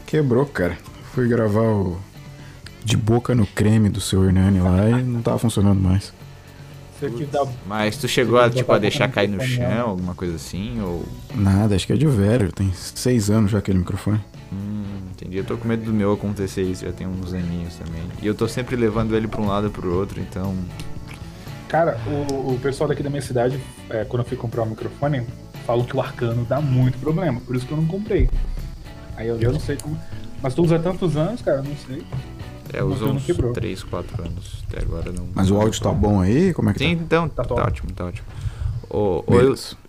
Quebrou, 0.05 0.45
cara. 0.45 0.77
Fui 1.13 1.27
gravar 1.27 1.63
o 1.63 1.97
De 2.87 2.95
Boca 2.95 3.35
no 3.35 3.45
Creme 3.45 3.89
do 3.89 3.99
seu 3.99 4.23
Hernani 4.23 4.61
lá 4.61 4.89
e 4.89 5.03
não 5.03 5.21
tava 5.21 5.37
funcionando 5.37 5.77
mais. 5.77 6.13
Mas 7.65 7.97
tu 7.97 8.07
chegou 8.07 8.39
a, 8.39 8.49
tipo, 8.49 8.71
a 8.71 8.79
deixar 8.79 9.09
cair 9.09 9.27
no 9.27 9.43
chão, 9.43 9.89
alguma 9.89 10.15
coisa 10.15 10.35
assim, 10.35 10.79
ou... 10.79 11.05
Nada, 11.35 11.75
acho 11.75 11.85
que 11.85 11.91
é 11.91 11.97
de 11.97 12.07
velho, 12.07 12.49
tem 12.49 12.71
seis 12.73 13.29
anos 13.29 13.51
já 13.51 13.57
aquele 13.57 13.77
microfone. 13.77 14.21
Hum, 14.53 14.85
entendi. 15.11 15.35
Eu 15.35 15.43
tô 15.43 15.57
com 15.57 15.67
medo 15.67 15.83
do 15.83 15.91
meu 15.91 16.13
acontecer 16.13 16.63
isso, 16.63 16.85
já 16.85 16.91
tem 16.93 17.05
uns 17.05 17.33
aninhos 17.33 17.75
também. 17.75 18.03
E 18.21 18.25
eu 18.25 18.33
tô 18.33 18.47
sempre 18.47 18.77
levando 18.77 19.17
ele 19.17 19.27
pra 19.27 19.41
um 19.41 19.47
lado 19.47 19.67
e 19.67 19.69
pro 19.69 19.93
outro, 19.93 20.21
então... 20.21 20.55
Cara, 21.67 21.99
o, 22.31 22.53
o 22.53 22.59
pessoal 22.59 22.87
daqui 22.87 23.03
da 23.03 23.09
minha 23.09 23.21
cidade, 23.21 23.59
é, 23.89 24.05
quando 24.05 24.21
eu 24.21 24.25
fui 24.29 24.37
comprar 24.37 24.63
um 24.63 24.67
microfone, 24.67 25.27
falam 25.65 25.85
que 25.85 25.95
o 25.95 25.99
Arcano 25.99 26.45
dá 26.45 26.61
muito 26.61 26.97
problema, 26.99 27.41
por 27.41 27.53
isso 27.53 27.65
que 27.65 27.73
eu 27.73 27.77
não 27.77 27.85
comprei. 27.85 28.29
Aí 29.17 29.27
eu, 29.27 29.37
eu 29.41 29.51
não 29.51 29.59
sei 29.59 29.75
como... 29.75 29.99
Mas 30.41 30.53
tu 30.53 30.63
usa 30.63 30.79
tantos 30.79 31.17
anos, 31.17 31.41
cara, 31.41 31.61
não 31.61 31.75
sei. 31.85 32.01
É, 32.73 32.83
usou 32.83 33.11
uns 33.11 33.25
3, 33.25 33.83
4 33.83 34.23
anos. 34.23 34.63
Até 34.67 34.81
agora 34.81 35.11
não. 35.11 35.27
Mas 35.33 35.49
o 35.49 35.55
áudio 35.55 35.81
tá 35.81 35.91
bom 35.91 36.21
aí? 36.21 36.53
Como 36.53 36.69
é 36.69 36.73
que 36.73 36.79
Sim, 36.79 36.95
tá? 36.95 37.03
então, 37.03 37.29
tá, 37.29 37.43
tá 37.43 37.55
ótimo, 37.55 37.91
tá 37.91 38.05
ótimo. 38.05 38.27
Ô, 38.89 39.23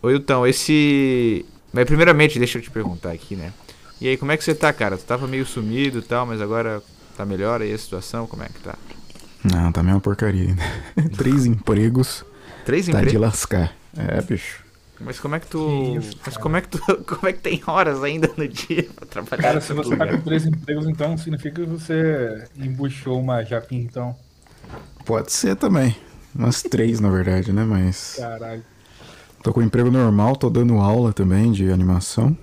ô, 0.03 0.11
Hilton, 0.11 0.47
esse. 0.47 1.45
Mas 1.73 1.85
primeiramente, 1.85 2.39
deixa 2.39 2.59
eu 2.59 2.63
te 2.63 2.71
perguntar 2.71 3.13
aqui, 3.13 3.37
né? 3.37 3.53
E 4.01 4.09
aí, 4.09 4.17
como 4.17 4.33
é 4.33 4.37
que 4.37 4.45
você 4.45 4.55
tá, 4.55 4.73
cara? 4.73 4.97
Tu 4.97 5.05
tava 5.05 5.27
meio 5.27 5.45
sumido 5.45 5.99
e 5.99 6.03
tal, 6.03 6.25
mas 6.25 6.41
agora 6.41 6.83
tá 7.17 7.25
melhor 7.25 7.61
aí 7.61 7.73
a 7.73 7.79
situação? 7.79 8.27
Como 8.27 8.43
é 8.43 8.47
que 8.47 8.61
tá? 8.61 8.75
Não, 9.45 9.73
tá 9.73 9.83
meio 9.83 10.01
porcaria 10.01 10.49
ainda. 10.49 10.63
Três 11.17 11.47
empregos. 11.47 12.25
Três 12.65 12.87
tá 12.87 12.93
empregos? 12.93 13.13
de 13.13 13.19
lascar. 13.19 13.73
É, 13.97 14.21
bicho. 14.23 14.68
Mas 15.01 15.21
como 15.21 15.37
é 15.37 15.41
que 15.41 15.47
tu. 15.47 15.59
Que 15.59 15.99
isso, 15.99 16.19
mas 16.25 16.37
como 16.37 16.57
é 16.57 16.61
que 16.61 16.69
tu. 16.69 16.79
Como 17.07 17.29
é 17.29 17.33
que 17.33 17.41
tem 17.41 17.63
horas 17.67 18.03
ainda 18.03 18.31
no 18.37 18.49
dia 18.49 18.89
pra 18.95 19.07
trabalhar? 19.07 19.43
Cara, 19.43 19.61
se 19.61 19.73
você 19.73 19.91
lugar? 19.91 20.09
tá 20.09 20.17
com 20.17 20.23
três 20.23 20.45
empregos, 20.45 20.87
então 20.89 21.17
significa 21.17 21.63
que 21.63 21.67
você 21.67 22.45
embuchou 22.57 23.21
uma 23.21 23.45
japinha, 23.45 23.83
então. 23.83 24.17
Pode 25.05 25.33
ser 25.33 25.57
também. 25.57 25.97
Umas 26.35 26.63
três, 26.63 27.01
na 27.01 27.11
verdade, 27.11 27.53
né? 27.53 27.65
Mas. 27.65 28.17
Caralho. 28.19 28.65
Tô 29.43 29.53
com 29.53 29.63
emprego 29.63 29.91
normal, 29.91 30.37
tô 30.37 30.51
dando 30.51 30.75
aula 30.79 31.13
também 31.13 31.53
de 31.53 31.71
animação. 31.71 32.37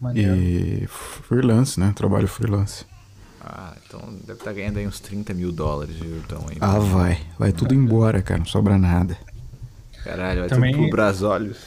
Maneiro. 0.00 0.34
E 0.34 0.86
freelance, 0.88 1.78
né? 1.78 1.92
Trabalho 1.94 2.26
freelance. 2.26 2.84
Ah, 3.40 3.74
então 3.86 4.00
deve 4.26 4.32
estar 4.32 4.46
tá 4.46 4.52
ganhando 4.52 4.78
aí 4.78 4.86
uns 4.86 4.98
30 4.98 5.32
mil 5.32 5.52
dólares, 5.52 5.94
viu? 5.96 6.16
Então, 6.16 6.44
aí, 6.50 6.56
ah, 6.60 6.78
vai. 6.80 7.20
Vai 7.38 7.52
tudo 7.52 7.74
embora, 7.74 8.20
cara. 8.20 8.40
Não 8.40 8.46
sobra 8.46 8.76
nada. 8.76 9.16
Caralho, 10.06 10.40
vai 10.40 10.48
também... 10.48 10.72
tudo 10.72 10.82
pro 10.82 10.90
Brasólios. 10.90 11.58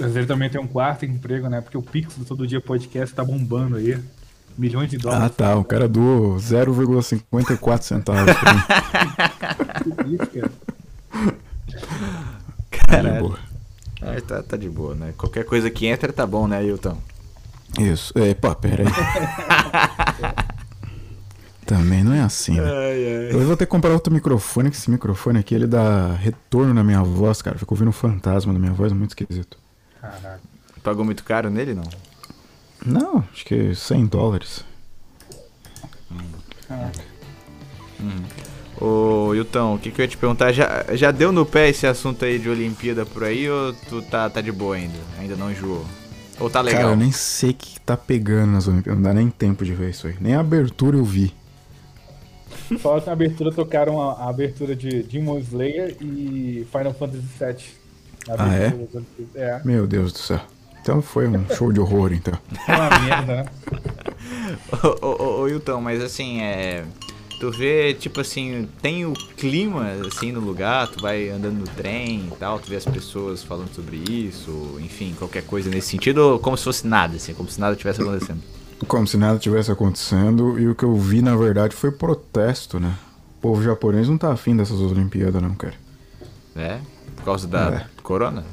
Mas 0.00 0.16
ele 0.16 0.26
também 0.26 0.48
tem 0.48 0.58
um 0.58 0.66
quarto 0.66 1.04
emprego, 1.04 1.48
né? 1.48 1.60
Porque 1.60 1.76
o 1.76 1.82
Pix 1.82 2.16
do 2.16 2.24
Todo 2.24 2.46
Dia 2.46 2.62
Podcast 2.62 3.14
tá 3.14 3.22
bombando 3.22 3.76
aí. 3.76 3.98
Milhões 4.56 4.90
de 4.90 4.96
dólares. 4.96 5.26
Ah, 5.26 5.28
tá. 5.28 5.56
O 5.56 5.64
cara 5.64 5.86
doou 5.86 6.36
0,54 6.36 7.82
centavos 7.82 8.34
pra 8.34 8.54
mim. 8.54 8.60
isso, 10.14 10.26
cara. 10.26 10.50
Caralho. 12.70 13.38
Ah, 14.00 14.20
tá, 14.26 14.42
tá 14.42 14.56
de 14.56 14.68
boa, 14.68 14.94
né? 14.94 15.12
Qualquer 15.16 15.44
coisa 15.44 15.70
que 15.70 15.86
entra 15.86 16.12
tá 16.12 16.26
bom, 16.26 16.46
né, 16.46 16.64
Hilton? 16.64 16.96
Isso. 17.78 18.12
Epa, 18.18 18.54
pera 18.54 18.84
aí. 18.84 20.32
Também 21.72 22.04
não 22.04 22.12
é 22.12 22.20
assim, 22.20 22.60
né? 22.60 22.70
Ai, 22.70 23.28
ai. 23.30 23.32
Eu 23.32 23.46
vou 23.46 23.56
ter 23.56 23.64
que 23.64 23.70
comprar 23.70 23.92
outro 23.92 24.12
microfone, 24.12 24.70
que 24.70 24.76
esse 24.76 24.90
microfone 24.90 25.38
aqui 25.38 25.54
ele 25.54 25.66
dá 25.66 26.12
retorno 26.12 26.74
na 26.74 26.84
minha 26.84 27.02
voz, 27.02 27.40
cara. 27.40 27.58
Fico 27.58 27.72
ouvindo 27.72 27.88
um 27.88 27.92
fantasma 27.92 28.52
na 28.52 28.58
minha 28.58 28.72
voz, 28.72 28.92
é 28.92 28.94
muito 28.94 29.12
esquisito. 29.12 29.56
Caraca. 29.98 30.40
Pagou 30.82 31.02
muito 31.02 31.24
caro 31.24 31.48
nele, 31.48 31.72
não? 31.72 31.88
Não, 32.84 33.24
acho 33.32 33.42
que 33.46 33.74
100 33.74 34.06
dólares. 34.06 34.66
Hum. 36.10 36.90
Hum. 38.00 38.22
Ô, 38.78 39.34
Hilton, 39.34 39.76
o 39.76 39.78
que, 39.78 39.90
que 39.90 40.02
eu 40.02 40.04
ia 40.04 40.08
te 40.08 40.18
perguntar? 40.18 40.52
Já, 40.52 40.84
já 40.92 41.10
deu 41.10 41.32
no 41.32 41.46
pé 41.46 41.70
esse 41.70 41.86
assunto 41.86 42.22
aí 42.22 42.38
de 42.38 42.50
Olimpíada 42.50 43.06
por 43.06 43.24
aí 43.24 43.48
ou 43.48 43.72
tu 43.88 44.02
tá, 44.02 44.28
tá 44.28 44.42
de 44.42 44.52
boa 44.52 44.76
ainda? 44.76 44.98
Ainda 45.18 45.36
não 45.36 45.50
enjoou? 45.50 45.86
Ou 46.38 46.50
tá 46.50 46.60
legal? 46.60 46.82
Cara, 46.82 46.92
eu 46.92 46.98
nem 46.98 47.12
sei 47.12 47.50
o 47.50 47.54
que 47.54 47.80
tá 47.80 47.96
pegando 47.96 48.52
nas 48.52 48.68
Olimpíadas. 48.68 49.00
Não 49.00 49.08
dá 49.08 49.14
nem 49.14 49.30
tempo 49.30 49.64
de 49.64 49.72
ver 49.72 49.88
isso 49.88 50.06
aí. 50.06 50.16
Nem 50.20 50.34
a 50.34 50.40
abertura 50.40 50.98
eu 50.98 51.04
vi. 51.04 51.32
Só 52.80 53.00
na 53.04 53.12
abertura 53.12 53.52
tocaram 53.52 54.00
a, 54.00 54.12
a, 54.12 54.28
abertura 54.28 54.74
de 54.74 55.02
Demon 55.02 55.38
Slayer 55.38 55.96
e 56.00 56.66
Final 56.70 56.94
Fantasy 56.94 57.24
VII. 57.38 57.82
Ah, 58.38 58.56
é? 58.56 58.72
é? 59.34 59.60
Meu 59.64 59.86
Deus 59.86 60.12
do 60.12 60.18
céu. 60.18 60.40
Então 60.80 61.00
foi 61.00 61.28
um 61.28 61.48
show 61.54 61.72
de 61.72 61.78
horror, 61.78 62.12
então. 62.12 62.34
É 62.66 62.74
uma 62.74 62.98
merda, 63.00 63.34
né? 63.36 63.44
ô, 65.00 65.06
ô, 65.06 65.40
ô, 65.40 65.48
Hilton, 65.48 65.80
mas 65.80 66.02
assim, 66.02 66.40
é. 66.42 66.84
Tu 67.38 67.50
vê, 67.50 67.92
tipo 67.94 68.20
assim, 68.20 68.68
tem 68.80 69.04
o 69.04 69.12
clima, 69.12 69.90
assim, 70.06 70.30
no 70.30 70.38
lugar, 70.38 70.86
tu 70.86 71.02
vai 71.02 71.28
andando 71.28 71.58
no 71.58 71.64
trem 71.64 72.28
e 72.32 72.36
tal, 72.38 72.60
tu 72.60 72.70
vê 72.70 72.76
as 72.76 72.84
pessoas 72.84 73.42
falando 73.42 73.74
sobre 73.74 73.96
isso, 73.96 74.78
enfim, 74.80 75.12
qualquer 75.18 75.42
coisa 75.42 75.68
nesse 75.68 75.88
sentido, 75.88 76.38
como 76.40 76.56
se 76.56 76.62
fosse 76.62 76.86
nada, 76.86 77.16
assim, 77.16 77.34
como 77.34 77.48
se 77.48 77.60
nada 77.60 77.74
tivesse 77.74 78.00
acontecendo. 78.00 78.40
Como 78.86 79.06
se 79.06 79.16
nada 79.16 79.38
tivesse 79.38 79.70
acontecendo, 79.70 80.58
e 80.58 80.68
o 80.68 80.74
que 80.74 80.84
eu 80.84 80.94
vi, 80.96 81.22
na 81.22 81.36
verdade, 81.36 81.74
foi 81.74 81.90
protesto, 81.90 82.80
né? 82.80 82.94
O 83.38 83.40
povo 83.40 83.62
japonês 83.62 84.08
não 84.08 84.18
tá 84.18 84.32
afim 84.32 84.56
dessas 84.56 84.80
Olimpíadas, 84.80 85.40
não, 85.40 85.54
cara. 85.54 85.74
É? 86.56 86.78
Por 87.16 87.24
causa 87.24 87.46
da 87.46 87.68
é. 87.68 87.86
corona? 88.02 88.44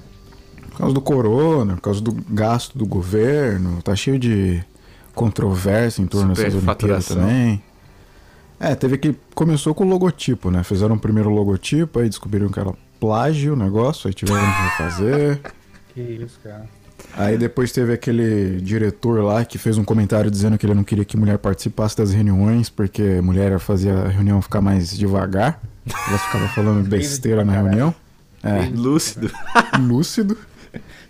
Por 0.70 0.78
causa 0.78 0.94
do 0.94 1.02
corona, 1.02 1.76
por 1.76 1.82
causa 1.82 2.02
do 2.02 2.12
gasto 2.30 2.78
do 2.78 2.86
governo, 2.86 3.82
tá 3.82 3.96
cheio 3.96 4.18
de 4.18 4.64
controvérsia 5.14 6.02
em 6.02 6.08
torno 6.08 6.34
dessas 6.34 6.56
Olimpíadas 6.56 7.08
também. 7.08 7.62
É, 8.60 8.76
teve 8.76 8.98
que. 8.98 9.16
Começou 9.34 9.74
com 9.74 9.86
o 9.86 9.90
logotipo, 9.90 10.52
né? 10.52 10.64
Fizeram 10.64 10.96
o 10.96 11.00
primeiro 11.00 11.30
logotipo, 11.30 12.00
aí 12.00 12.10
descobriram 12.10 12.50
que 12.50 12.60
era 12.60 12.74
plágio 13.00 13.54
o 13.54 13.56
negócio, 13.56 14.08
aí 14.08 14.14
tiveram 14.14 14.42
que 14.42 14.62
refazer. 14.62 15.42
Que 15.92 16.02
isso, 16.02 16.40
cara. 16.44 16.70
Aí 17.16 17.38
depois 17.38 17.72
teve 17.72 17.94
aquele 17.94 18.62
diretor 18.62 19.24
lá 19.24 19.44
que 19.44 19.58
fez 19.58 19.78
um 19.78 19.84
comentário 19.84 20.32
dizendo 20.32 20.58
que 20.58 20.66
ele 20.66 20.74
não 20.74 20.84
queria 20.84 21.04
que 21.04 21.18
mulher 21.18 21.38
participasse 21.38 21.98
das 21.98 22.12
reuniões, 22.12 22.70
porque 22.70 23.20
mulher 23.22 23.60
fazia 23.60 23.94
a 23.94 24.08
reunião 24.08 24.42
ficar 24.42 24.62
mais 24.62 24.98
devagar. 24.98 25.60
Ela 26.08 26.18
ficava 26.18 26.48
falando 26.50 26.88
besteira 26.88 27.44
na 27.44 27.54
reunião. 27.54 27.94
É. 28.44 28.70
Lúcido. 28.74 29.30
Lúcido. 29.80 30.38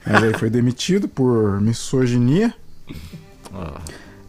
Mas 0.06 0.24
aí 0.24 0.34
foi 0.34 0.50
demitido 0.50 1.08
por 1.08 1.62
misoginia. 1.62 2.54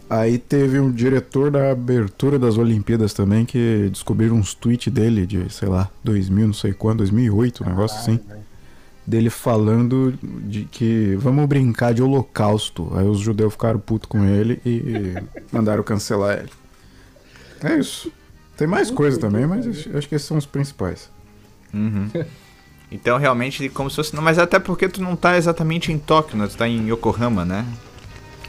Aí 0.09 0.39
teve 0.39 0.81
um 0.81 0.91
diretor 0.91 1.51
da 1.51 1.71
abertura 1.71 2.39
das 2.39 2.59
Olimpíadas 2.59 3.15
também 3.15 3.47
que 3.47 3.89
descobriram 3.91 4.37
uns 4.37 4.55
tweets 4.55 4.93
dele 4.93 5.25
de, 5.25 5.49
sei 5.53 5.69
lá, 5.69 5.89
2000, 6.03 6.47
não 6.49 6.55
sei 6.55 6.73
quando, 6.73 6.99
2008, 6.99 7.63
um 7.63 7.69
negócio 7.69 7.99
assim. 7.99 8.19
Dele 9.07 9.31
falando 9.31 10.15
de 10.23 10.65
que 10.65 11.17
vamos 11.17 11.47
brincar 11.47 11.93
de 11.93 12.03
holocausto. 12.03 12.93
Aí 12.95 13.07
os 13.07 13.19
judeus 13.19 13.53
ficaram 13.53 13.81
putos 13.81 14.09
com 14.09 14.25
ele 14.25 14.61
e 14.65 15.15
mandaram 15.51 15.83
cancelar 15.83 16.39
ele. 16.39 16.51
É 17.63 17.79
isso. 17.79 18.13
Tem 18.57 18.69
mais 18.69 18.91
coisa 18.91 19.19
também, 19.19 19.47
mas 19.47 19.67
acho 19.67 20.09
que 20.09 20.15
esses 20.15 20.29
são 20.29 20.37
os 20.37 20.47
principais. 20.47 21.11
Uhum. 21.73 22.09
Então 22.91 23.17
realmente 23.19 23.69
como 23.69 23.89
se 23.89 23.97
fosse. 23.97 24.15
Mas 24.17 24.39
até 24.39 24.59
porque 24.59 24.89
tu 24.89 25.01
não 25.01 25.17
tá 25.17 25.37
exatamente 25.37 25.93
em 25.93 25.99
Tóquio, 25.99 26.37
né? 26.37 26.47
Tu 26.47 26.57
tá 26.57 26.69
em 26.69 26.91
Yokohama, 26.91 27.45
né? 27.45 27.65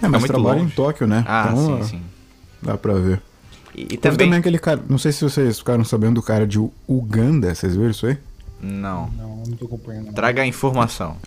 É, 0.01 0.07
mas 0.07 0.23
trabalha 0.23 0.59
longe. 0.59 0.73
em 0.73 0.75
Tóquio, 0.75 1.07
né? 1.07 1.23
Ah, 1.27 1.49
então, 1.51 1.83
sim, 1.83 1.89
sim. 1.89 2.01
Dá 2.61 2.77
pra 2.77 2.93
ver. 2.93 3.21
E, 3.75 3.93
e 3.93 3.97
também... 3.97 4.17
também 4.17 4.39
aquele 4.39 4.59
cara. 4.59 4.81
Não 4.89 4.97
sei 4.97 5.11
se 5.11 5.23
vocês 5.23 5.59
ficaram 5.59 5.83
sabendo 5.83 6.15
do 6.15 6.21
cara 6.21 6.45
de 6.45 6.59
Uganda, 6.87 7.53
vocês 7.53 7.75
viram 7.75 7.91
isso 7.91 8.07
aí? 8.07 8.17
Não. 8.61 9.09
Não, 9.11 9.30
não 9.47 9.57
tô 9.57 9.65
acompanhando. 9.65 10.13
Traga 10.13 10.41
a 10.41 10.45
informação. 10.45 11.17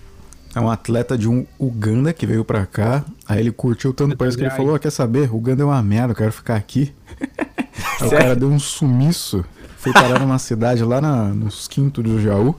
É 0.54 0.60
um 0.60 0.70
atleta 0.70 1.18
de 1.18 1.28
um 1.28 1.44
Uganda 1.58 2.12
que 2.12 2.26
veio 2.26 2.44
pra 2.44 2.64
cá. 2.64 3.04
Aí 3.26 3.40
ele 3.40 3.50
curtiu 3.50 3.92
tanto, 3.92 4.16
parece 4.16 4.36
que 4.36 4.44
ele 4.44 4.50
falou: 4.50 4.76
oh, 4.76 4.78
quer 4.78 4.90
saber? 4.90 5.34
Uganda 5.34 5.62
é 5.62 5.66
uma 5.66 5.82
merda, 5.82 6.12
eu 6.12 6.16
quero 6.16 6.32
ficar 6.32 6.54
aqui. 6.54 6.94
aí 8.00 8.06
o 8.06 8.10
cara 8.10 8.36
deu 8.36 8.48
um 8.48 8.58
sumiço. 8.58 9.44
Foi 9.78 9.92
parar 9.92 10.20
numa 10.20 10.38
cidade 10.38 10.82
lá 10.82 11.00
na, 11.00 11.28
nos 11.28 11.66
quintos 11.66 12.02
do 12.02 12.20
Jaú. 12.20 12.54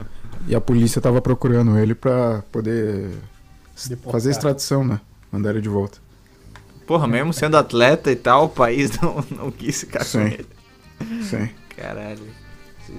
E 0.46 0.54
a 0.54 0.60
polícia 0.60 1.00
tava 1.00 1.20
procurando 1.20 1.76
ele 1.78 1.94
pra 1.94 2.42
poder 2.52 3.10
Deportar. 3.88 4.12
fazer 4.12 4.30
extradição, 4.30 4.84
né? 4.84 5.00
Mandar 5.32 5.50
ele 5.50 5.60
de 5.60 5.68
volta. 5.68 5.98
Porra, 6.86 7.08
mesmo 7.08 7.32
sendo 7.32 7.56
atleta 7.56 8.12
e 8.12 8.16
tal, 8.16 8.44
o 8.44 8.48
país 8.48 8.92
não, 9.00 9.24
não 9.30 9.50
quis 9.50 9.80
ficar 9.80 10.04
Sim. 10.04 10.18
com 10.18 10.26
ele. 10.26 10.46
Sim. 11.24 11.48
Caralho. 11.76 12.45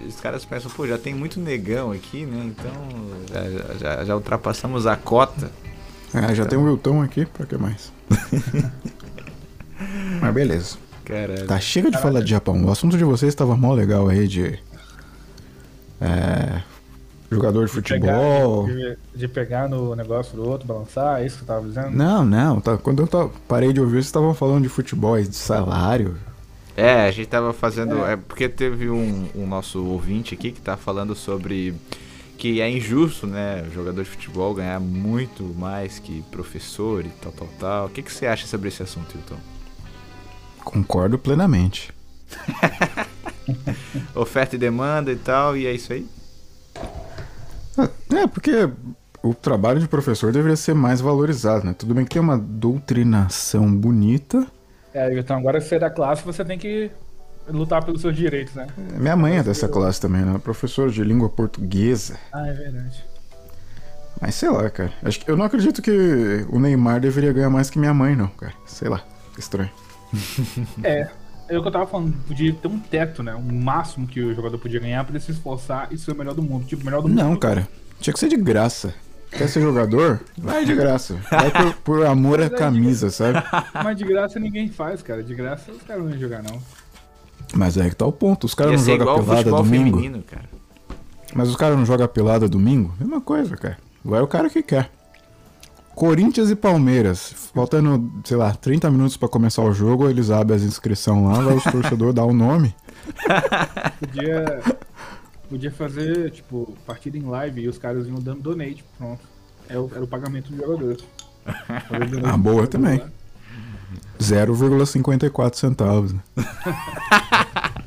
Os 0.07 0.19
caras 0.19 0.43
pensam, 0.45 0.69
pô, 0.71 0.87
já 0.87 0.97
tem 0.97 1.13
muito 1.13 1.39
negão 1.39 1.91
aqui, 1.91 2.25
né? 2.25 2.45
Então 2.45 2.71
já, 3.31 3.73
já, 3.77 4.05
já 4.05 4.15
ultrapassamos 4.15 4.85
a 4.85 4.95
cota. 4.95 5.51
É, 6.13 6.21
já 6.33 6.43
então... 6.43 6.47
tem 6.47 6.57
o 6.57 6.63
Wilton 6.63 7.01
aqui, 7.01 7.25
pra 7.25 7.45
que 7.45 7.57
mais? 7.57 7.91
Mas 10.21 10.33
beleza. 10.33 10.77
Caralho. 11.05 11.47
Tá, 11.47 11.59
chega 11.59 11.87
de 11.87 11.93
Caralho. 11.93 12.13
falar 12.13 12.23
de 12.23 12.29
Japão. 12.29 12.65
O 12.65 12.71
assunto 12.71 12.97
de 12.97 13.03
vocês 13.03 13.31
estava 13.31 13.55
mó 13.55 13.73
legal 13.73 14.07
aí 14.07 14.27
de. 14.27 14.59
É, 16.01 16.61
Jogador 17.29 17.65
de, 17.65 17.67
de 17.67 17.71
futebol. 17.71 18.65
Pegar, 18.65 18.95
de, 19.13 19.19
de, 19.19 19.27
pegar 19.27 19.69
no 19.69 19.95
negócio 19.95 20.35
do 20.35 20.47
outro, 20.47 20.67
balançar, 20.67 21.21
é 21.21 21.25
isso 21.25 21.37
que 21.37 21.43
eu 21.43 21.47
tava 21.47 21.67
dizendo? 21.67 21.91
Não, 21.91 22.23
não. 22.23 22.61
Tá, 22.61 22.77
quando 22.77 23.03
eu 23.03 23.07
tava, 23.07 23.31
parei 23.47 23.73
de 23.73 23.81
ouvir, 23.81 23.95
vocês 23.95 24.05
estavam 24.05 24.33
falando 24.33 24.63
de 24.63 24.69
futebol, 24.69 25.21
de 25.21 25.35
salário. 25.35 26.17
É, 26.77 27.07
a 27.07 27.11
gente 27.11 27.27
tava 27.27 27.51
fazendo. 27.53 28.05
É, 28.05 28.13
é 28.13 28.15
porque 28.15 28.47
teve 28.47 28.87
um, 28.87 29.27
um, 29.33 29.47
nosso 29.47 29.83
ouvinte 29.83 30.35
aqui 30.35 30.51
que 30.51 30.61
tá 30.61 30.77
falando 30.77 31.15
sobre 31.15 31.73
que 32.37 32.61
é 32.61 32.69
injusto, 32.69 33.25
né? 33.25 33.65
O 33.67 33.73
jogador 33.73 34.03
de 34.03 34.09
futebol 34.11 34.53
ganhar 34.53 34.79
muito 34.79 35.43
mais 35.57 35.97
que 35.97 36.21
professor 36.29 37.03
e 37.03 37.09
tal, 37.09 37.31
tal, 37.31 37.47
tal. 37.59 37.85
O 37.87 37.89
que, 37.89 38.03
que 38.03 38.13
você 38.13 38.27
acha 38.27 38.45
sobre 38.45 38.67
esse 38.67 38.83
assunto, 38.83 39.17
Hilton? 39.17 39.39
Concordo 40.63 41.17
plenamente. 41.17 41.91
Oferta 44.13 44.55
e 44.55 44.59
demanda 44.59 45.11
e 45.11 45.15
tal, 45.15 45.57
e 45.57 45.65
é 45.65 45.73
isso 45.73 45.91
aí? 45.91 46.05
É, 48.13 48.27
porque 48.27 48.69
o 49.23 49.33
trabalho 49.33 49.79
de 49.79 49.87
professor 49.87 50.31
deveria 50.31 50.55
ser 50.55 50.75
mais 50.75 51.01
valorizado, 51.01 51.65
né? 51.65 51.73
Tudo 51.73 51.95
bem 51.95 52.05
que 52.05 52.11
tem 52.11 52.21
uma 52.21 52.37
doutrinação 52.37 53.73
bonita. 53.73 54.45
É, 54.97 55.19
então 55.19 55.37
agora 55.37 55.59
que 55.59 55.67
você 55.67 55.75
é 55.75 55.79
da 55.79 55.89
classe, 55.89 56.23
você 56.23 56.43
tem 56.43 56.57
que 56.57 56.89
lutar 57.47 57.83
pelos 57.85 58.01
seus 58.01 58.15
direitos, 58.15 58.53
né? 58.55 58.67
Minha 58.97 59.15
mãe 59.15 59.37
é 59.37 59.43
dessa 59.43 59.67
classe 59.67 60.01
também, 60.01 60.21
né? 60.21 60.39
Professora 60.43 60.89
de 60.89 61.03
língua 61.03 61.29
portuguesa. 61.29 62.17
Ah, 62.33 62.47
é 62.47 62.53
verdade. 62.53 63.05
Mas 64.19 64.33
sei 64.35 64.49
lá, 64.49 64.69
cara. 64.69 64.91
Acho 65.03 65.19
que 65.19 65.29
eu 65.29 65.37
não 65.37 65.45
acredito 65.45 65.81
que 65.81 66.45
o 66.49 66.59
Neymar 66.59 66.99
deveria 66.99 67.31
ganhar 67.31 67.49
mais 67.49 67.69
que 67.69 67.77
minha 67.77 67.93
mãe, 67.93 68.15
não, 68.15 68.27
cara. 68.27 68.53
Sei 68.65 68.89
lá. 68.89 69.03
Estranho. 69.37 69.69
é. 70.83 71.07
É 71.49 71.57
o 71.57 71.61
que 71.61 71.67
eu 71.69 71.71
tava 71.71 71.87
falando, 71.87 72.13
podia 72.27 72.51
ter 72.53 72.67
um 72.67 72.77
teto, 72.77 73.23
né? 73.23 73.33
Um 73.33 73.61
máximo 73.61 74.05
que 74.05 74.19
o 74.19 74.35
jogador 74.35 74.57
podia 74.57 74.81
ganhar 74.81 75.01
pra 75.05 75.15
ele 75.15 75.23
se 75.23 75.31
esforçar 75.31 75.87
e 75.91 75.97
ser 75.97 76.11
o 76.11 76.15
melhor 76.15 76.33
do 76.33 76.41
mundo. 76.41 76.65
Tipo, 76.65 76.81
o 76.81 76.85
melhor 76.85 77.01
do 77.01 77.07
Não, 77.07 77.29
mundo. 77.29 77.39
cara. 77.39 77.65
Tinha 78.01 78.13
que 78.13 78.19
ser 78.19 78.27
de 78.27 78.35
graça. 78.35 78.93
Quer 79.37 79.47
ser 79.47 79.61
jogador? 79.61 80.19
Vai 80.35 80.65
de 80.65 80.73
graça. 80.73 81.15
Vai 81.29 81.51
por, 81.51 81.73
por 81.75 82.05
amor 82.05 82.41
à 82.41 82.49
camisa, 82.49 83.11
sabe? 83.11 83.43
Mas 83.71 83.95
de 83.95 84.03
graça 84.03 84.39
ninguém 84.39 84.67
faz, 84.67 85.03
cara. 85.03 85.23
De 85.23 85.35
graça 85.35 85.71
os 85.71 85.83
caras 85.83 86.03
não 86.03 86.09
vão 86.09 86.19
jogar, 86.19 86.41
não. 86.41 86.59
Mas 87.53 87.77
é 87.77 87.87
que 87.87 87.95
tá 87.95 88.05
o 88.05 88.11
ponto. 88.11 88.45
Os 88.45 88.55
caras 88.55 88.85
não 88.85 88.97
jogam 88.97 89.23
pelada 89.23 89.51
domingo. 89.51 89.97
Feminino, 89.97 90.23
Mas 91.35 91.49
os 91.49 91.55
caras 91.55 91.77
não 91.77 91.85
jogam 91.85 92.07
pelada 92.07 92.49
domingo? 92.49 92.93
Mesma 92.99 93.21
coisa, 93.21 93.55
cara. 93.55 93.77
Vai 94.03 94.21
o 94.21 94.27
cara 94.27 94.49
que 94.49 94.63
quer. 94.63 94.89
Corinthians 95.93 96.49
e 96.49 96.55
Palmeiras. 96.55 97.51
Faltando, 97.53 98.11
sei 98.23 98.37
lá, 98.37 98.53
30 98.53 98.89
minutos 98.89 99.17
para 99.17 99.29
começar 99.29 99.63
o 99.63 99.73
jogo, 99.73 100.09
eles 100.09 100.29
abrem 100.29 100.57
as 100.57 100.63
inscrições 100.63 101.23
lá, 101.23 101.41
vai 101.41 101.55
os 101.55 101.63
torcedores 101.63 102.13
dar 102.13 102.25
o 102.25 102.33
nome. 102.33 102.75
Podia, 103.99 104.61
podia 105.49 105.71
fazer, 105.71 106.31
tipo, 106.31 106.77
partida 106.85 107.17
em 107.17 107.23
live 107.23 107.61
e 107.61 107.67
os 107.67 107.77
caras 107.77 108.07
iam 108.07 108.19
dando 108.19 108.41
donate, 108.41 108.83
pronto. 108.97 109.21
Era 109.67 109.77
é 109.77 109.81
o, 109.81 109.91
era 109.93 110.03
o 110.03 110.07
pagamento 110.07 110.51
do 110.51 110.57
jogador. 110.57 110.97
Ah, 112.25 112.37
boa 112.37 112.67
também. 112.67 113.01
0,54 114.19 115.55
centavos. 115.55 116.11
Né? 116.11 116.21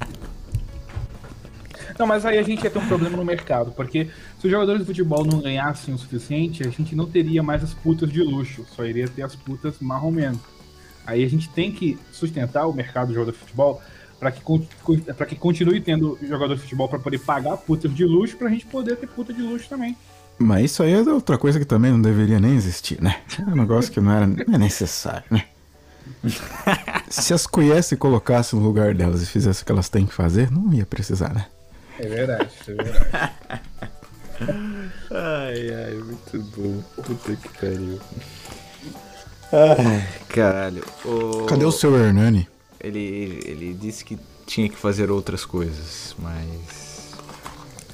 Não, 2.01 2.07
mas 2.07 2.25
aí 2.25 2.39
a 2.39 2.43
gente 2.43 2.65
ia 2.65 2.71
ter 2.71 2.79
um 2.79 2.87
problema 2.87 3.15
no 3.19 3.25
mercado, 3.27 3.73
porque 3.73 4.09
se 4.39 4.47
os 4.47 4.51
jogadores 4.51 4.81
de 4.81 4.87
futebol 4.87 5.23
não 5.23 5.39
ganhassem 5.39 5.93
o 5.93 5.99
suficiente, 5.99 6.67
a 6.67 6.71
gente 6.71 6.97
não 6.97 7.07
teria 7.07 7.43
mais 7.43 7.63
as 7.63 7.75
putas 7.75 8.11
de 8.11 8.23
luxo, 8.23 8.65
só 8.75 8.87
iria 8.87 9.07
ter 9.07 9.21
as 9.21 9.37
putas 9.37 9.75
marromeno. 9.81 10.41
Aí 11.07 11.23
a 11.23 11.29
gente 11.29 11.51
tem 11.51 11.71
que 11.71 11.99
sustentar 12.11 12.67
o 12.67 12.73
mercado 12.73 13.09
de 13.09 13.15
jogador 13.15 13.33
de 13.33 13.39
futebol 13.39 13.83
para 14.21 14.31
que, 14.31 14.43
pra 15.17 15.27
que 15.27 15.35
continue 15.35 15.81
tendo 15.81 16.19
jogador 16.23 16.55
de 16.55 16.61
futebol 16.61 16.87
para 16.87 16.99
poder 16.99 17.19
pagar 17.21 17.57
putas 17.57 17.93
de 17.93 18.05
luxo, 18.05 18.37
pra 18.37 18.51
gente 18.51 18.67
poder 18.67 18.97
ter 18.97 19.07
puta 19.07 19.33
de 19.33 19.41
luxo 19.41 19.67
também. 19.67 19.97
Mas 20.39 20.67
isso 20.67 20.83
aí 20.83 20.93
é 20.93 21.01
outra 21.01 21.39
coisa 21.39 21.59
que 21.59 21.65
também 21.65 21.91
não 21.91 22.01
deveria 22.01 22.39
nem 22.39 22.55
existir, 22.55 23.01
né? 23.01 23.21
É 23.39 23.51
um 23.51 23.57
negócio 23.57 23.91
que 23.91 24.01
não 24.01 24.13
era 24.13 24.27
não 24.27 24.55
é 24.55 24.59
necessário, 24.59 25.25
né? 25.31 25.45
Se 27.09 27.33
as 27.33 27.47
conhece 27.47 27.97
colocasse 27.97 28.55
no 28.55 28.63
lugar 28.63 28.95
delas 28.95 29.23
e 29.23 29.27
fizesse 29.27 29.63
o 29.63 29.67
que 29.67 29.73
elas 29.73 29.89
têm 29.89 30.07
que 30.07 30.15
fazer, 30.15 30.51
não 30.51 30.73
ia 30.73 30.85
precisar, 30.85 31.33
né? 31.33 31.47
É 31.99 32.07
verdade, 32.07 32.51
é 32.69 32.73
verdade. 32.73 33.63
ai, 35.11 35.75
ai, 35.75 35.95
muito 35.95 36.39
bom. 36.57 36.83
Puta 37.03 37.37
que 37.37 37.49
pariu. 37.59 38.01
Ai, 39.53 40.09
caralho. 40.29 40.85
O... 41.05 41.45
Cadê 41.47 41.65
o 41.65 41.73
seu 41.73 41.95
Hernani? 41.97 42.49
Ele, 42.83 43.41
ele 43.45 43.75
disse 43.75 44.05
que 44.05 44.19
tinha 44.47 44.69
que 44.69 44.77
fazer 44.77 45.11
outras 45.11 45.45
coisas, 45.45 46.15
mas. 46.19 47.15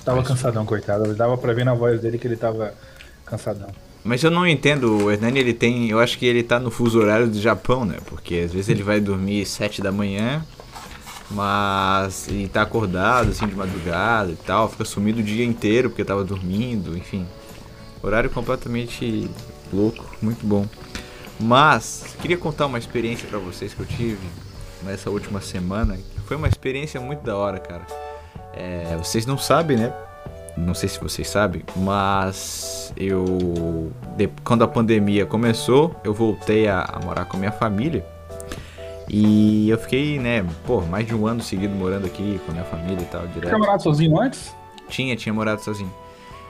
Tava 0.04 0.18
mas... 0.18 0.28
cansadão, 0.28 0.64
coitado. 0.64 1.14
Dava 1.14 1.36
pra 1.36 1.52
ver 1.52 1.64
na 1.64 1.74
voz 1.74 2.00
dele 2.00 2.18
que 2.18 2.26
ele 2.26 2.36
tava 2.36 2.72
cansadão. 3.24 3.68
Mas 4.04 4.22
eu 4.22 4.30
não 4.30 4.46
entendo, 4.46 5.04
o 5.04 5.10
Hernani 5.10 5.40
ele 5.40 5.52
tem. 5.52 5.90
Eu 5.90 5.98
acho 5.98 6.16
que 6.16 6.26
ele 6.26 6.42
tá 6.42 6.60
no 6.60 6.70
fuso 6.70 7.00
horário 7.00 7.28
do 7.28 7.40
Japão, 7.40 7.84
né? 7.84 7.98
Porque 8.06 8.36
às 8.44 8.52
vezes 8.52 8.68
ele 8.68 8.82
vai 8.82 9.00
dormir 9.00 9.44
7 9.44 9.82
da 9.82 9.90
manhã 9.90 10.44
mas 11.30 12.28
ele 12.28 12.48
tá 12.48 12.62
acordado 12.62 13.30
assim 13.30 13.46
de 13.46 13.54
madrugada 13.54 14.30
e 14.30 14.36
tal, 14.36 14.68
fica 14.68 14.84
sumido 14.84 15.20
o 15.20 15.22
dia 15.22 15.44
inteiro 15.44 15.90
porque 15.90 16.04
tava 16.04 16.24
dormindo, 16.24 16.96
enfim. 16.96 17.26
Horário 18.02 18.30
completamente 18.30 19.28
louco, 19.72 20.04
muito 20.22 20.46
bom. 20.46 20.66
Mas 21.40 22.16
queria 22.20 22.36
contar 22.36 22.66
uma 22.66 22.78
experiência 22.78 23.26
para 23.28 23.38
vocês 23.38 23.74
que 23.74 23.80
eu 23.80 23.86
tive 23.86 24.26
nessa 24.86 25.10
última 25.10 25.40
semana, 25.40 25.96
que 25.96 26.20
foi 26.20 26.36
uma 26.36 26.48
experiência 26.48 27.00
muito 27.00 27.22
da 27.22 27.36
hora, 27.36 27.58
cara. 27.58 27.86
É, 28.54 28.96
vocês 28.96 29.26
não 29.26 29.36
sabem, 29.36 29.76
né? 29.76 29.92
Não 30.56 30.72
sei 30.72 30.88
se 30.88 30.98
vocês 30.98 31.28
sabem, 31.28 31.62
mas 31.76 32.92
eu 32.96 33.92
de, 34.16 34.28
quando 34.42 34.64
a 34.64 34.68
pandemia 34.68 35.26
começou, 35.26 35.94
eu 36.02 36.14
voltei 36.14 36.66
a, 36.66 36.80
a 36.80 36.98
morar 37.04 37.26
com 37.26 37.36
a 37.36 37.40
minha 37.40 37.52
família. 37.52 38.06
E 39.08 39.68
eu 39.68 39.78
fiquei, 39.78 40.18
né, 40.18 40.44
pô, 40.66 40.80
mais 40.80 41.06
de 41.06 41.14
um 41.14 41.26
ano 41.26 41.42
seguido 41.42 41.74
morando 41.74 42.06
aqui 42.06 42.40
com 42.44 42.52
a 42.52 42.54
minha 42.54 42.64
família 42.64 43.02
e 43.02 43.06
tal, 43.06 43.26
direto. 43.26 43.48
Tinha 43.48 43.58
morado 43.58 43.82
sozinho 43.82 44.18
antes? 44.18 44.54
Tinha, 44.88 45.14
tinha 45.14 45.32
morado 45.32 45.62
sozinho. 45.62 45.92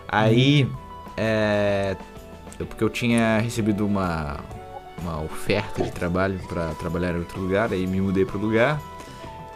Aí, 0.09 0.65
hum. 0.65 0.77
é. 1.17 1.97
Porque 2.57 2.83
eu 2.83 2.89
tinha 2.89 3.39
recebido 3.41 3.85
uma, 3.85 4.39
uma 4.99 5.23
oferta 5.23 5.83
de 5.83 5.91
trabalho 5.93 6.39
para 6.49 6.75
trabalhar 6.75 7.15
em 7.15 7.19
outro 7.19 7.41
lugar, 7.41 7.73
aí 7.73 7.87
me 7.87 8.01
mudei 8.01 8.25
pro 8.25 8.39
lugar. 8.39 8.81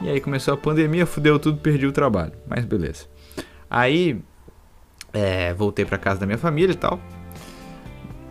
E 0.01 0.09
aí 0.09 0.21
começou 0.21 0.55
a 0.55 0.57
pandemia, 0.57 1.05
fudeu 1.05 1.39
tudo, 1.39 1.59
perdi 1.59 1.87
o 1.87 1.93
trabalho. 1.93 2.33
Mas 2.49 2.65
beleza. 2.65 3.07
Aí, 3.69 4.21
é, 5.13 5.53
voltei 5.55 5.85
para 5.85 5.99
casa 5.99 6.21
da 6.21 6.27
minha 6.27 6.39
família 6.39 6.73
e 6.73 6.77
tal. 6.77 6.99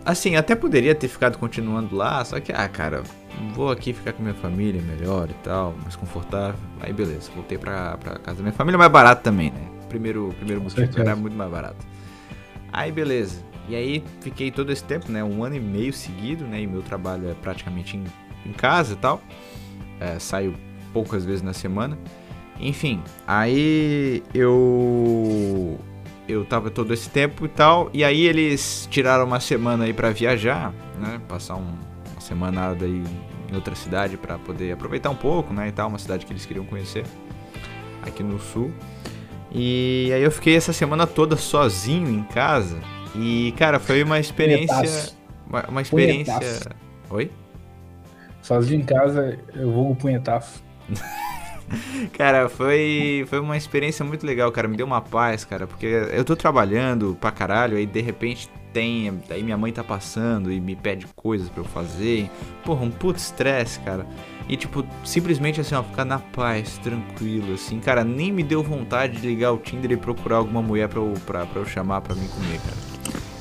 Assim, 0.04 0.34
até 0.34 0.56
poderia 0.56 0.94
ter 0.94 1.08
ficado 1.08 1.38
continuando 1.38 1.94
lá, 1.94 2.24
só 2.24 2.40
que, 2.40 2.52
ah, 2.52 2.68
cara, 2.68 3.02
vou 3.54 3.70
aqui 3.70 3.92
ficar 3.92 4.12
com 4.12 4.22
minha 4.22 4.34
família 4.34 4.80
melhor 4.82 5.28
e 5.30 5.34
tal, 5.44 5.74
mais 5.82 5.94
confortável. 5.94 6.58
Aí 6.80 6.92
beleza, 6.92 7.30
voltei 7.34 7.58
pra, 7.58 7.96
pra 7.98 8.18
casa 8.18 8.38
da 8.38 8.42
minha 8.42 8.52
família, 8.52 8.78
mais 8.78 8.90
barato 8.90 9.22
também, 9.22 9.50
né? 9.50 9.60
Primeiro, 9.88 10.34
primeiro 10.36 10.62
motivo 10.62 11.00
era 11.00 11.14
muito 11.14 11.36
mais 11.36 11.50
barato. 11.50 11.86
Aí 12.72 12.90
beleza. 12.90 13.49
E 13.70 13.76
aí 13.76 14.04
fiquei 14.20 14.50
todo 14.50 14.72
esse 14.72 14.82
tempo, 14.82 15.12
né? 15.12 15.22
Um 15.22 15.44
ano 15.44 15.54
e 15.54 15.60
meio 15.60 15.92
seguido, 15.92 16.44
né? 16.44 16.60
E 16.60 16.66
meu 16.66 16.82
trabalho 16.82 17.30
é 17.30 17.34
praticamente 17.34 17.96
em, 17.96 18.02
em 18.44 18.52
casa 18.52 18.94
e 18.94 18.96
tal. 18.96 19.22
É, 20.00 20.18
saio 20.18 20.56
poucas 20.92 21.24
vezes 21.24 21.40
na 21.40 21.52
semana. 21.52 21.96
Enfim, 22.58 23.00
aí 23.28 24.24
eu 24.34 25.78
eu 26.28 26.44
tava 26.44 26.68
todo 26.68 26.92
esse 26.92 27.08
tempo 27.10 27.44
e 27.44 27.48
tal, 27.48 27.90
e 27.92 28.04
aí 28.04 28.22
eles 28.26 28.88
tiraram 28.90 29.24
uma 29.24 29.40
semana 29.40 29.84
aí 29.84 29.92
para 29.92 30.10
viajar, 30.10 30.74
né? 30.98 31.20
Passar 31.28 31.54
um, 31.54 31.74
uma 32.12 32.20
semana 32.20 32.70
aí 32.72 33.04
em 33.50 33.54
outra 33.54 33.76
cidade 33.76 34.16
para 34.16 34.36
poder 34.36 34.72
aproveitar 34.72 35.10
um 35.10 35.16
pouco, 35.16 35.52
né, 35.52 35.68
e 35.68 35.72
tal, 35.72 35.88
uma 35.88 35.98
cidade 35.98 36.24
que 36.24 36.32
eles 36.32 36.46
queriam 36.46 36.64
conhecer 36.64 37.04
aqui 38.02 38.22
no 38.22 38.38
sul. 38.38 38.72
E 39.50 40.10
aí 40.14 40.22
eu 40.22 40.30
fiquei 40.30 40.54
essa 40.56 40.72
semana 40.72 41.04
toda 41.04 41.36
sozinho 41.36 42.08
em 42.08 42.22
casa 42.22 42.78
e 43.14 43.52
cara, 43.58 43.78
foi 43.78 44.02
uma 44.02 44.18
experiência 44.18 45.14
uma, 45.50 45.64
uma 45.68 45.82
experiência 45.82 46.38
punhetaço. 46.38 46.68
Oi? 47.10 47.30
Sozinho 48.40 48.80
em 48.80 48.84
casa, 48.84 49.38
eu 49.54 49.70
vou 49.70 49.94
punhetaço. 49.96 50.62
cara, 52.16 52.48
foi, 52.48 53.24
foi 53.28 53.40
uma 53.40 53.56
experiência 53.56 54.04
muito 54.04 54.24
legal, 54.24 54.50
cara. 54.52 54.68
Me 54.68 54.76
deu 54.76 54.86
uma 54.86 55.00
paz, 55.00 55.44
cara, 55.44 55.66
porque 55.66 55.86
eu 55.86 56.24
tô 56.24 56.36
trabalhando 56.36 57.16
pra 57.20 57.30
caralho, 57.30 57.76
aí 57.76 57.84
de 57.84 58.00
repente 58.00 58.48
tem. 58.72 59.20
Aí 59.28 59.42
minha 59.42 59.56
mãe 59.56 59.72
tá 59.72 59.82
passando 59.82 60.52
e 60.52 60.60
me 60.60 60.76
pede 60.76 61.06
coisas 61.16 61.48
para 61.48 61.60
eu 61.60 61.66
fazer. 61.66 62.30
Porra, 62.64 62.84
um 62.84 62.90
puto 62.90 63.18
estresse, 63.18 63.80
cara. 63.80 64.06
E 64.48 64.56
tipo, 64.56 64.84
simplesmente 65.04 65.60
assim, 65.60 65.74
ó, 65.74 65.82
ficar 65.82 66.04
na 66.04 66.18
paz, 66.18 66.78
tranquilo, 66.78 67.54
assim. 67.54 67.78
Cara, 67.80 68.04
nem 68.04 68.32
me 68.32 68.42
deu 68.42 68.62
vontade 68.62 69.20
de 69.20 69.26
ligar 69.26 69.52
o 69.52 69.58
Tinder 69.58 69.92
e 69.92 69.96
procurar 69.96 70.36
alguma 70.36 70.62
mulher 70.62 70.88
pra 70.88 71.00
eu, 71.00 71.12
pra, 71.26 71.44
pra 71.44 71.60
eu 71.60 71.66
chamar 71.66 72.00
pra 72.00 72.14
mim 72.14 72.26
comer, 72.28 72.58
cara. 72.60 72.89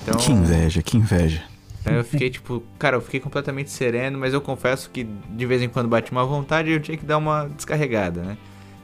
Então, 0.02 0.20
que 0.20 0.32
inveja, 0.32 0.82
que 0.82 0.98
inveja. 0.98 1.44
Aí 1.86 1.96
eu 1.96 2.04
fiquei 2.04 2.30
tipo, 2.30 2.64
cara, 2.78 2.98
eu 2.98 3.02
fiquei 3.02 3.20
completamente 3.20 3.72
sereno, 3.72 4.18
mas 4.18 4.34
eu 4.34 4.42
confesso 4.42 4.90
que 4.90 5.04
de 5.04 5.46
vez 5.46 5.62
em 5.62 5.70
quando 5.70 5.88
bate 5.88 6.12
uma 6.12 6.26
vontade 6.26 6.70
e 6.70 6.74
eu 6.74 6.80
tinha 6.80 6.98
que 6.98 7.06
dar 7.06 7.18
uma 7.18 7.48
descarregada, 7.48 8.22
né? 8.22 8.38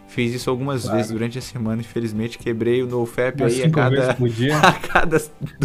Fiz 0.07 0.33
isso 0.33 0.49
algumas 0.49 0.83
claro. 0.83 0.97
vezes 0.97 1.11
durante 1.11 1.37
a 1.37 1.41
semana, 1.41 1.81
infelizmente 1.81 2.37
quebrei 2.37 2.81
o 2.81 2.87
NoFap 2.87 3.43
aí 3.43 3.63
a 3.63 3.69
cada, 3.69 4.11
a 4.63 4.73
cada 4.73 5.21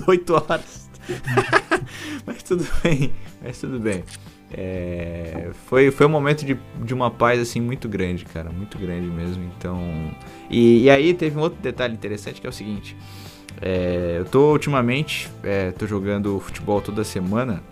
8 0.07 0.35
horas. 0.35 0.91
mas 2.27 2.43
tudo 2.43 2.67
bem, 2.83 3.13
mas 3.43 3.61
tudo 3.61 3.79
bem. 3.79 4.05
É, 4.53 5.51
foi, 5.67 5.93
foi 5.93 6.07
um 6.07 6.09
momento 6.11 6.45
de, 6.45 6.59
de 6.83 6.93
uma 6.93 7.11
paz 7.11 7.41
assim 7.41 7.61
muito 7.61 7.89
grande, 7.89 8.25
cara, 8.25 8.51
muito 8.51 8.77
grande 8.77 9.07
mesmo. 9.07 9.45
Então, 9.57 10.13
e, 10.51 10.83
e 10.83 10.91
aí 10.91 11.15
teve 11.15 11.39
um 11.39 11.41
outro 11.41 11.61
detalhe 11.63 11.95
interessante 11.95 12.41
que 12.41 12.47
é 12.47 12.51
o 12.51 12.53
seguinte: 12.53 12.97
é, 13.61 14.17
eu 14.19 14.25
tô 14.25 14.53
ultimamente, 14.53 15.29
é, 15.43 15.71
tô 15.73 15.87
jogando 15.87 16.41
futebol 16.41 16.81
toda 16.81 17.05
semana 17.05 17.63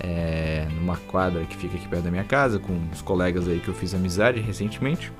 é, 0.00 0.66
numa 0.80 0.96
quadra 0.96 1.44
que 1.44 1.56
fica 1.56 1.76
aqui 1.76 1.86
perto 1.88 2.04
da 2.04 2.10
minha 2.10 2.24
casa 2.24 2.58
com 2.58 2.78
os 2.92 3.02
colegas 3.02 3.48
aí 3.48 3.60
que 3.60 3.68
eu 3.68 3.74
fiz 3.74 3.94
amizade 3.94 4.40
recentemente. 4.40 5.12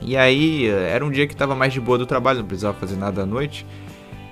E 0.00 0.16
aí, 0.16 0.66
era 0.66 1.04
um 1.04 1.10
dia 1.10 1.28
que 1.28 1.36
tava 1.36 1.54
mais 1.54 1.72
de 1.72 1.80
boa 1.80 1.96
do 1.96 2.06
trabalho, 2.06 2.40
não 2.40 2.46
precisava 2.46 2.76
fazer 2.76 2.96
nada 2.96 3.22
à 3.22 3.26
noite. 3.26 3.64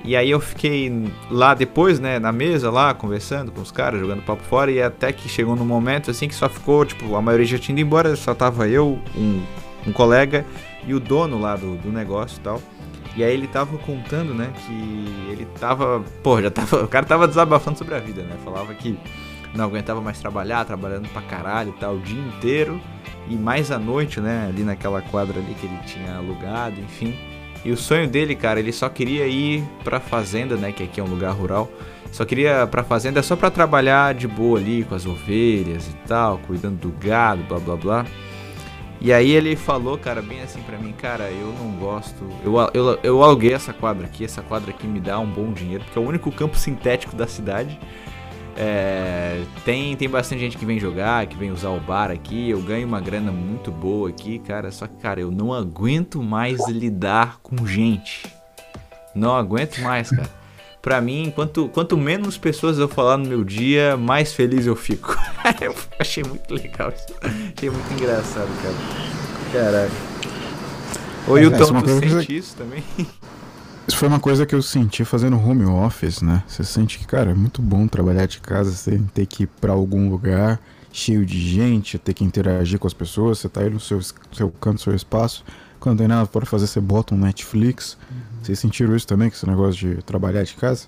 E 0.03 0.17
aí 0.17 0.31
eu 0.31 0.41
fiquei 0.41 1.13
lá 1.31 1.55
depois, 1.55 2.01
né, 2.01 2.19
na 2.19 2.33
mesa 2.33 2.71
lá, 2.71 2.93
conversando 2.95 3.53
com 3.53 3.61
os 3.61 3.71
caras, 3.71 4.01
jogando 4.01 4.23
papo 4.23 4.43
fora, 4.43 4.71
e 4.71 4.83
até 4.83 5.13
que 5.13 5.29
chegou 5.29 5.55
num 5.55 5.67
momento 5.67 6.11
assim 6.11 6.27
que 6.27 6.35
só 6.35 6.49
ficou, 6.49 6.85
tipo, 6.85 7.15
a 7.15 7.23
maioria 7.23 7.47
já 7.47 7.59
tinha 7.59 7.75
ido 7.75 7.87
embora, 7.87 8.17
só 8.17 8.35
tava 8.35 8.67
eu, 8.67 8.99
um, 9.15 9.43
um 9.87 9.93
colega 9.93 10.45
e 10.87 10.95
o 10.95 10.99
dono 10.99 11.39
lá 11.39 11.55
do, 11.55 11.77
do 11.77 11.93
negócio 11.93 12.39
e 12.39 12.41
tal. 12.41 12.63
E 13.17 13.25
aí 13.25 13.33
ele 13.33 13.47
tava 13.49 13.77
contando, 13.79 14.33
né, 14.33 14.53
que 14.67 15.33
ele 15.33 15.47
tava, 15.59 16.03
pô, 16.23 16.41
já 16.41 16.51
tava, 16.51 16.85
o 16.85 16.89
cara 16.89 17.05
tava 17.05 17.27
desabafando 17.27 17.77
sobre 17.77 17.95
a 17.95 17.99
vida, 17.99 18.23
né? 18.23 18.37
Falava 18.45 18.73
que 18.75 18.97
não 19.55 19.65
aguentava 19.65 20.01
mais 20.01 20.21
trabalhar, 20.21 20.65
trabalhando 20.65 21.09
pra 21.09 21.23
caralho 21.23 21.75
e 21.77 21.81
tal, 21.81 21.97
o 21.97 21.99
dia 21.99 22.21
inteiro 22.21 22.81
e 23.29 23.35
mais 23.35 23.71
à 23.73 23.79
noite, 23.79 24.21
né, 24.21 24.47
ali 24.49 24.63
naquela 24.63 25.03
quadra 25.03 25.41
ali 25.41 25.55
que 25.55 25.67
ele 25.67 25.79
tinha 25.87 26.17
alugado, 26.17 26.81
enfim. 26.81 27.17
E 27.65 27.71
o 27.73 27.77
sonho 27.77 28.09
dele, 28.09 28.35
cara, 28.35 28.61
ele 28.61 28.73
só 28.73 28.89
queria 28.89 29.27
ir 29.27 29.63
pra 29.85 30.01
fazenda, 30.01 30.57
né, 30.57 30.73
que 30.73 30.83
aqui 30.83 31.01
é 31.01 31.03
um 31.03 31.09
lugar 31.09 31.33
rural, 31.33 31.69
Só 32.13 32.25
queria 32.25 32.67
pra 32.67 32.83
fazenda 32.83 33.23
só 33.23 33.37
pra 33.37 33.51
trabalhar 33.51 34.15
de 34.15 34.27
boa 34.27 34.59
ali 34.59 34.85
com 34.85 34.95
as 34.95 35.07
ovelhas 35.07 35.87
e 35.87 36.09
tal, 36.09 36.39
cuidando 36.39 36.77
do 36.77 36.91
gado, 36.99 37.43
blá 37.45 37.59
blá 37.59 37.77
blá. 37.77 38.07
E 39.01 39.13
aí 39.13 39.31
ele 39.31 39.57
falou, 39.57 39.97
cara, 39.97 40.21
bem 40.21 40.43
assim 40.43 40.61
pra 40.61 40.77
mim, 40.77 40.93
cara, 40.93 41.31
eu 41.31 41.55
não 41.59 41.71
gosto. 41.73 42.23
Eu, 42.45 42.55
eu, 42.75 42.99
eu 43.03 43.23
aluguei 43.23 43.55
essa 43.55 43.73
quadra 43.73 44.07
aqui, 44.07 44.25
essa 44.25 44.43
quadra 44.43 44.71
aqui 44.71 44.87
me 44.87 45.01
dá 45.01 45.19
um 45.19 45.27
bom 45.27 45.53
dinheiro, 45.53 45.83
porque 45.85 45.99
é 45.99 46.03
o 46.03 46.07
único 46.07 46.31
campo 46.31 46.59
sintético 46.59 47.17
da 47.17 47.27
cidade. 47.27 47.79
É, 48.57 49.43
tem, 49.65 49.97
tem 49.97 50.07
bastante 50.07 50.41
gente 50.41 50.59
que 50.59 50.67
vem 50.67 50.79
jogar, 50.79 51.27
que 51.27 51.37
vem 51.37 51.51
usar 51.51 51.71
o 51.71 51.81
bar 51.81 52.11
aqui. 52.11 52.51
Eu 52.51 52.61
ganho 52.61 52.87
uma 52.87 53.01
grana 53.01 53.33
muito 53.33 53.71
boa 53.71 54.11
aqui, 54.11 54.39
cara. 54.39 54.71
Só 54.71 54.87
que, 54.87 54.97
cara, 54.97 55.19
eu 55.19 55.31
não 55.31 55.51
aguento 55.53 56.23
mais 56.23 56.69
lidar 56.69 57.39
com 57.43 57.67
gente. 57.67 58.27
Não 59.15 59.35
aguento 59.35 59.81
mais, 59.81 60.11
cara. 60.11 60.40
Pra 60.83 61.01
mim, 61.01 61.31
quanto, 61.35 61.69
quanto 61.69 61.97
menos 61.97 62.39
pessoas 62.39 62.79
eu 62.79 62.89
falar 62.89 63.19
no 63.19 63.29
meu 63.29 63.45
dia, 63.45 63.97
mais 63.97 64.33
feliz 64.33 64.67
eu 64.67 64.75
fico. 64.75 65.15
eu 65.61 65.75
achei 65.99 66.25
muito 66.25 66.55
legal 66.55 66.91
isso. 66.91 67.07
Achei 67.23 67.71
muito 67.71 67.93
engraçado, 67.93 68.49
cara. 68.63 68.75
Caraca. 69.53 69.93
Ô, 71.29 71.37
é, 71.37 71.43
Hilton, 71.43 71.83
tu 71.83 72.01
sente 72.01 72.27
que... 72.27 72.37
isso 72.37 72.57
também? 72.57 72.83
Isso 73.89 73.97
foi 73.97 74.07
uma 74.07 74.21
coisa 74.21 74.47
que 74.47 74.55
eu 74.55 74.63
senti 74.63 75.05
fazendo 75.05 75.37
home 75.37 75.65
office, 75.65 76.23
né? 76.23 76.45
Você 76.47 76.63
sente 76.63 76.97
que, 76.97 77.05
cara, 77.05 77.33
é 77.33 77.35
muito 77.35 77.61
bom 77.61 77.89
trabalhar 77.89 78.27
de 78.27 78.39
casa 78.39 78.71
sem 78.71 79.03
ter 79.03 79.27
que 79.27 79.43
ir 79.43 79.47
pra 79.61 79.73
algum 79.73 80.09
lugar 80.09 80.61
cheio 80.93 81.27
de 81.27 81.41
gente, 81.41 81.99
ter 81.99 82.15
que 82.15 82.23
interagir 82.23 82.79
com 82.79 82.87
as 82.87 82.95
pessoas, 82.95 83.39
você 83.39 83.49
tá 83.49 83.63
aí 83.63 83.71
no 83.71 83.81
seu, 83.81 84.01
seu 84.33 84.49
canto, 84.49 84.81
seu 84.81 84.95
espaço. 84.95 85.45
Quando 85.81 85.99
tem 85.99 86.09
nada 86.09 86.27
para 86.27 86.45
fazer, 86.47 86.67
você 86.67 86.81
bota 86.81 87.15
um 87.15 87.19
Netflix. 87.19 87.97
Vocês 88.43 88.59
sentiram 88.59 88.97
isso 88.97 89.07
também, 89.07 89.29
com 89.29 89.37
esse 89.37 89.47
negócio 89.47 89.75
de 89.75 90.03
trabalhar 90.03 90.43
de 90.43 90.55
casa? 90.55 90.87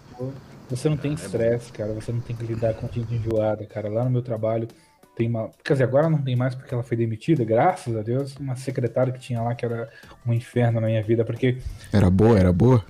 Você 0.71 0.89
não 0.89 0.97
tem 0.97 1.13
estresse, 1.13 1.71
cara. 1.73 1.93
Você 1.93 2.13
não 2.13 2.21
tem 2.21 2.35
que 2.35 2.45
lidar 2.45 2.75
com 2.75 2.89
gente 2.89 3.15
enjoada, 3.15 3.65
cara. 3.67 3.89
Lá 3.89 4.05
no 4.05 4.11
meu 4.11 4.23
trabalho 4.23 4.69
tem 5.17 5.29
uma. 5.29 5.51
Quer 5.63 5.75
dizer, 5.75 5.85
agora 5.85 6.09
não 6.09 6.23
tem 6.23 6.35
mais 6.35 6.55
porque 6.55 6.73
ela 6.73 6.83
foi 6.83 6.97
demitida, 6.97 7.45
graças 7.45 7.95
a 7.97 8.03
Deus. 8.03 8.35
Uma 8.37 8.57
secretária 8.57 9.13
que 9.13 9.21
tinha 9.21 9.43
lá 9.43 9.55
que 9.55 9.65
era 9.65 9.91
um 10.27 10.33
inferno 10.33 10.81
na 10.81 10.87
minha 10.87 11.03
vida, 11.03 11.25
porque. 11.25 11.59
Era 11.93 12.09
boa, 12.11 12.39
era 12.39 12.53
boa? 12.53 12.85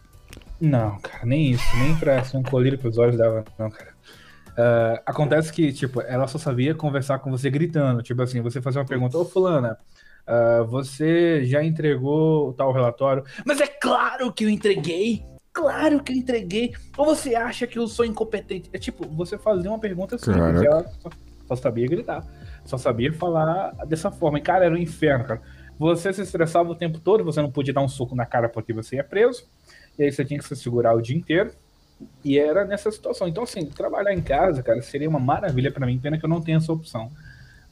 Não, 0.61 0.97
cara, 1.01 1.27
nem 1.27 1.51
isso, 1.51 1.77
nem 1.77 1.97
pra 1.97 2.23
ser 2.23 2.37
um 2.37 2.43
colírio 2.43 2.79
pros 2.79 2.97
olhos 2.97 3.17
dava, 3.17 3.45
não, 3.59 3.69
cara. 3.69 3.93
Uh, 4.53 5.01
acontece 5.07 5.53
que, 5.53 5.73
tipo, 5.73 6.01
ela 6.03 6.29
só 6.29 6.39
sabia 6.39 6.75
conversar 6.75 7.19
com 7.19 7.31
você 7.31 7.51
gritando. 7.51 8.03
Tipo 8.03 8.23
assim, 8.23 8.41
você 8.41 8.61
fazer 8.61 8.79
uma 8.79 8.85
pergunta, 8.85 9.19
ô 9.19 9.25
fulana, 9.25 9.77
uh, 10.27 10.65
você 10.67 11.45
já 11.45 11.63
entregou 11.63 12.49
o 12.49 12.53
tal 12.53 12.73
relatório? 12.73 13.25
Mas 13.45 13.61
é 13.61 13.67
claro 13.67 14.33
que 14.33 14.45
eu 14.45 14.49
entreguei! 14.49 15.25
Claro 15.53 16.03
que 16.03 16.13
eu 16.13 16.17
entreguei! 16.17 16.73
Ou 16.97 17.05
você 17.05 17.35
acha 17.35 17.67
que 17.67 17.79
eu 17.79 17.87
sou 17.87 18.05
incompetente? 18.05 18.71
É 18.73 18.79
tipo, 18.79 19.07
você 19.09 19.37
fazer 19.37 19.69
uma 19.69 19.79
pergunta 19.79 20.17
assim, 20.17 20.33
ela 20.33 20.89
só, 21.01 21.11
só 21.49 21.57
sabia 21.57 21.87
gritar. 21.87 22.27
Só 22.65 22.79
sabia 22.79 23.13
falar 23.13 23.73
dessa 23.87 24.11
forma. 24.11 24.39
E, 24.39 24.43
cara, 24.43 24.65
era 24.65 24.75
um 24.75 24.79
inferno, 24.79 25.25
cara. 25.25 25.43
Você 25.79 26.13
se 26.13 26.23
estressava 26.23 26.71
o 26.71 26.75
tempo 26.75 27.01
todo, 27.01 27.25
você 27.25 27.43
não 27.43 27.51
podia 27.51 27.75
dar 27.75 27.81
um 27.81 27.89
soco 27.89 28.15
na 28.15 28.25
cara 28.25 28.49
porque 28.49 28.73
você 28.73 28.97
ia 28.97 29.05
preso 29.05 29.49
e 29.99 30.05
aí 30.05 30.13
você 30.13 30.25
tinha 30.25 30.39
que 30.39 30.47
se 30.47 30.55
segurar 30.55 30.95
o 30.95 31.03
dia 31.03 31.17
inteiro. 31.17 31.53
E 32.25 32.39
era 32.39 32.65
nessa 32.65 32.91
situação. 32.91 33.29
Então, 33.29 33.45
assim, 33.45 33.67
trabalhar 33.67 34.13
em 34.13 34.21
casa, 34.21 34.63
cara, 34.63 34.81
seria 34.83 35.09
uma 35.09 35.21
maravilha 35.21 35.71
para 35.71 35.87
mim. 35.87 35.99
Pena 35.99 36.19
que 36.19 36.25
eu 36.25 36.29
não 36.29 36.41
tenho 36.41 36.59
essa 36.59 36.73
opção. 36.73 37.11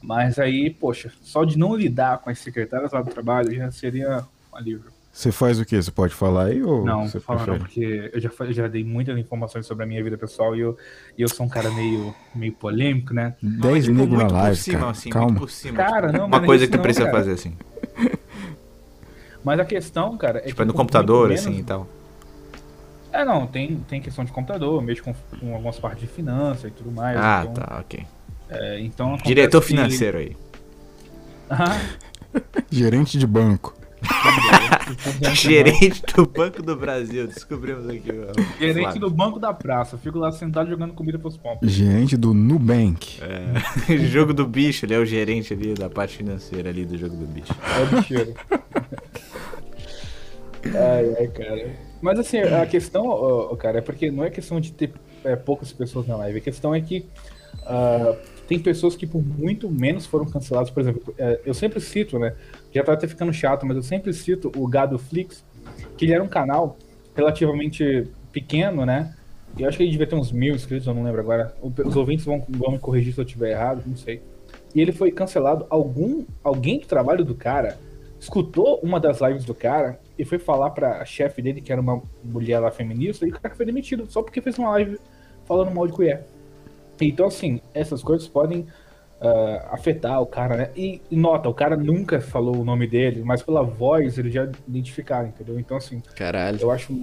Mas 0.01 0.39
aí, 0.39 0.69
poxa, 0.69 1.11
só 1.21 1.43
de 1.43 1.57
não 1.57 1.75
lidar 1.75 2.19
com 2.19 2.29
as 2.29 2.39
secretárias 2.39 2.91
lá 2.91 3.01
do 3.01 3.09
trabalho 3.09 3.53
já 3.53 3.71
seria 3.71 4.25
um 4.51 4.57
alívio. 4.57 4.91
Você 5.13 5.31
faz 5.31 5.59
o 5.59 5.65
que? 5.65 5.75
Você 5.75 5.91
pode 5.91 6.13
falar 6.13 6.45
aí 6.45 6.63
ou 6.63 6.85
não? 6.85 7.05
Você 7.05 7.19
falar 7.19 7.45
não, 7.45 7.59
porque 7.59 8.09
eu 8.13 8.19
já, 8.19 8.29
já 8.49 8.67
dei 8.67 8.83
muitas 8.83 9.17
informações 9.17 9.65
sobre 9.65 9.83
a 9.83 9.87
minha 9.87 10.01
vida 10.01 10.17
pessoal 10.17 10.55
e 10.55 10.61
eu, 10.61 10.77
e 11.17 11.21
eu 11.21 11.27
sou 11.27 11.45
um 11.45 11.49
cara 11.49 11.69
meio, 11.69 12.15
meio 12.33 12.53
polêmico, 12.53 13.13
né? 13.13 13.35
10 13.41 13.85
tipo, 13.85 14.05
na 14.07 14.27
live, 14.27 14.55
cima, 14.55 14.79
cara. 14.79 14.91
Assim, 14.91 15.09
Calma. 15.09 15.47
Cima, 15.49 15.77
cara, 15.77 16.07
tipo, 16.07 16.17
não, 16.17 16.27
uma 16.27 16.41
coisa 16.41 16.65
que 16.65 16.71
tu 16.71 16.77
não, 16.77 16.83
precisa 16.83 17.05
cara. 17.07 17.17
fazer 17.17 17.33
assim. 17.33 17.57
Mas 19.43 19.59
a 19.59 19.65
questão, 19.65 20.17
cara, 20.17 20.39
é 20.39 20.43
tipo, 20.43 20.61
é 20.61 20.65
no 20.65 20.73
computador, 20.73 21.27
menos... 21.27 21.45
assim 21.45 21.59
e 21.59 21.63
tal. 21.63 21.87
É, 23.11 23.25
não, 23.25 23.45
tem, 23.45 23.75
tem 23.89 24.01
questão 24.01 24.23
de 24.23 24.31
computador, 24.31 24.81
mexo 24.81 25.03
com, 25.03 25.13
com 25.37 25.53
algumas 25.53 25.77
partes 25.77 25.99
de 25.99 26.07
finanças 26.07 26.71
e 26.71 26.73
tudo 26.73 26.89
mais. 26.89 27.17
Ah, 27.17 27.41
então, 27.43 27.53
tá, 27.53 27.79
ok. 27.81 28.05
É, 28.51 28.79
então 28.81 29.17
Diretor 29.23 29.61
financeiro 29.61 30.17
aí. 30.17 30.35
Gerente 32.69 33.17
de 33.17 33.25
banco. 33.25 33.73
Gerente 35.33 36.01
do 36.15 36.25
Banco 36.25 36.61
do 36.61 36.75
Brasil, 36.75 37.27
descobrimos 37.27 37.87
aqui. 37.87 38.09
Gerente 38.59 38.99
do 38.99 39.09
Banco 39.09 39.39
da 39.39 39.53
Praça, 39.53 39.97
fico 39.97 40.17
lá 40.17 40.31
sentado 40.31 40.69
jogando 40.69 40.93
comida 40.93 41.19
pros 41.19 41.37
pombos. 41.37 41.69
Gerente 41.71 42.17
do 42.17 42.33
Nubank. 42.33 43.19
É, 43.21 43.97
jogo 44.09 44.33
do 44.33 44.45
bicho, 44.45 44.85
ele 44.85 44.95
é 44.95 44.97
o 44.97 45.05
gerente 45.05 45.53
ali 45.53 45.73
da 45.73 45.89
parte 45.89 46.17
financeira 46.17 46.69
ali 46.69 46.83
do 46.83 46.97
jogo 46.97 47.15
do 47.15 47.27
bicho. 47.27 47.53
É 47.77 47.83
o 47.83 48.01
bicheiro. 48.01 48.33
ai, 50.65 51.15
ai, 51.19 51.27
cara. 51.27 51.75
Mas 52.01 52.19
assim, 52.19 52.39
a 52.39 52.65
questão, 52.65 53.55
cara, 53.59 53.77
é 53.77 53.81
porque 53.81 54.09
não 54.09 54.23
é 54.23 54.31
questão 54.31 54.59
de 54.59 54.71
ter 54.71 54.91
é, 55.23 55.35
poucas 55.35 55.71
pessoas 55.71 56.07
na 56.07 56.15
live. 56.17 56.39
A 56.39 56.41
questão 56.41 56.73
é 56.73 56.81
que 56.81 57.05
uh, 57.61 58.17
tem 58.51 58.59
pessoas 58.59 58.97
que 58.97 59.07
por 59.07 59.23
muito 59.23 59.71
menos 59.71 60.05
foram 60.05 60.25
canceladas. 60.25 60.69
Por 60.69 60.81
exemplo, 60.81 61.15
é, 61.17 61.39
eu 61.45 61.53
sempre 61.53 61.79
cito, 61.79 62.19
né? 62.19 62.35
Já 62.73 62.83
tá 62.83 62.91
até 62.91 63.07
ficando 63.07 63.31
chato, 63.31 63.65
mas 63.65 63.77
eu 63.77 63.81
sempre 63.81 64.13
cito 64.13 64.51
o 64.57 64.67
Gado 64.67 64.99
Flix, 64.99 65.41
que 65.97 66.03
ele 66.03 66.13
era 66.13 66.21
um 66.21 66.27
canal 66.27 66.77
relativamente 67.15 68.09
pequeno, 68.29 68.85
né? 68.85 69.15
Eu 69.57 69.69
acho 69.69 69.77
que 69.77 69.83
ele 69.83 69.91
devia 69.91 70.05
ter 70.05 70.15
uns 70.15 70.33
mil 70.33 70.53
inscritos, 70.53 70.85
eu 70.85 70.93
não 70.93 71.01
lembro 71.01 71.21
agora. 71.21 71.55
Os 71.61 71.95
ouvintes 71.95 72.25
vão, 72.25 72.45
vão 72.49 72.73
me 72.73 72.79
corrigir 72.79 73.13
se 73.13 73.21
eu 73.21 73.23
estiver 73.23 73.51
errado, 73.51 73.83
não 73.85 73.95
sei. 73.95 74.21
E 74.75 74.81
ele 74.81 74.91
foi 74.91 75.11
cancelado. 75.11 75.65
Algum, 75.69 76.25
alguém 76.43 76.77
do 76.77 76.87
trabalho 76.87 77.23
do 77.23 77.33
cara 77.33 77.79
escutou 78.19 78.81
uma 78.83 78.99
das 78.99 79.21
lives 79.21 79.45
do 79.45 79.55
cara 79.55 79.97
e 80.19 80.25
foi 80.25 80.39
falar 80.39 80.71
pra 80.71 81.05
chefe 81.05 81.41
dele, 81.41 81.61
que 81.61 81.71
era 81.71 81.79
uma 81.79 82.01
mulher 82.21 82.59
lá 82.59 82.69
feminista, 82.69 83.25
e 83.25 83.29
o 83.29 83.31
cara 83.31 83.55
foi 83.55 83.65
demitido 83.65 84.05
só 84.11 84.21
porque 84.21 84.41
fez 84.41 84.57
uma 84.57 84.71
live 84.71 84.99
falando 85.45 85.73
mal 85.73 85.87
de 85.87 85.93
colher. 85.93 86.25
Então, 87.07 87.27
assim, 87.27 87.61
essas 87.73 88.03
coisas 88.03 88.27
podem 88.27 88.61
uh, 89.21 89.73
afetar 89.73 90.21
o 90.21 90.25
cara, 90.25 90.57
né? 90.57 90.69
E, 90.75 91.01
nota, 91.11 91.47
o 91.47 91.53
cara 91.53 91.77
nunca 91.77 92.19
falou 92.19 92.57
o 92.57 92.65
nome 92.65 92.87
dele, 92.87 93.21
mas 93.23 93.41
pela 93.41 93.63
voz 93.63 94.17
ele 94.17 94.31
já 94.31 94.49
identificaram, 94.67 95.29
entendeu? 95.29 95.59
Então, 95.59 95.77
assim, 95.77 96.01
Caralho. 96.15 96.59
eu 96.59 96.71
acho. 96.71 96.93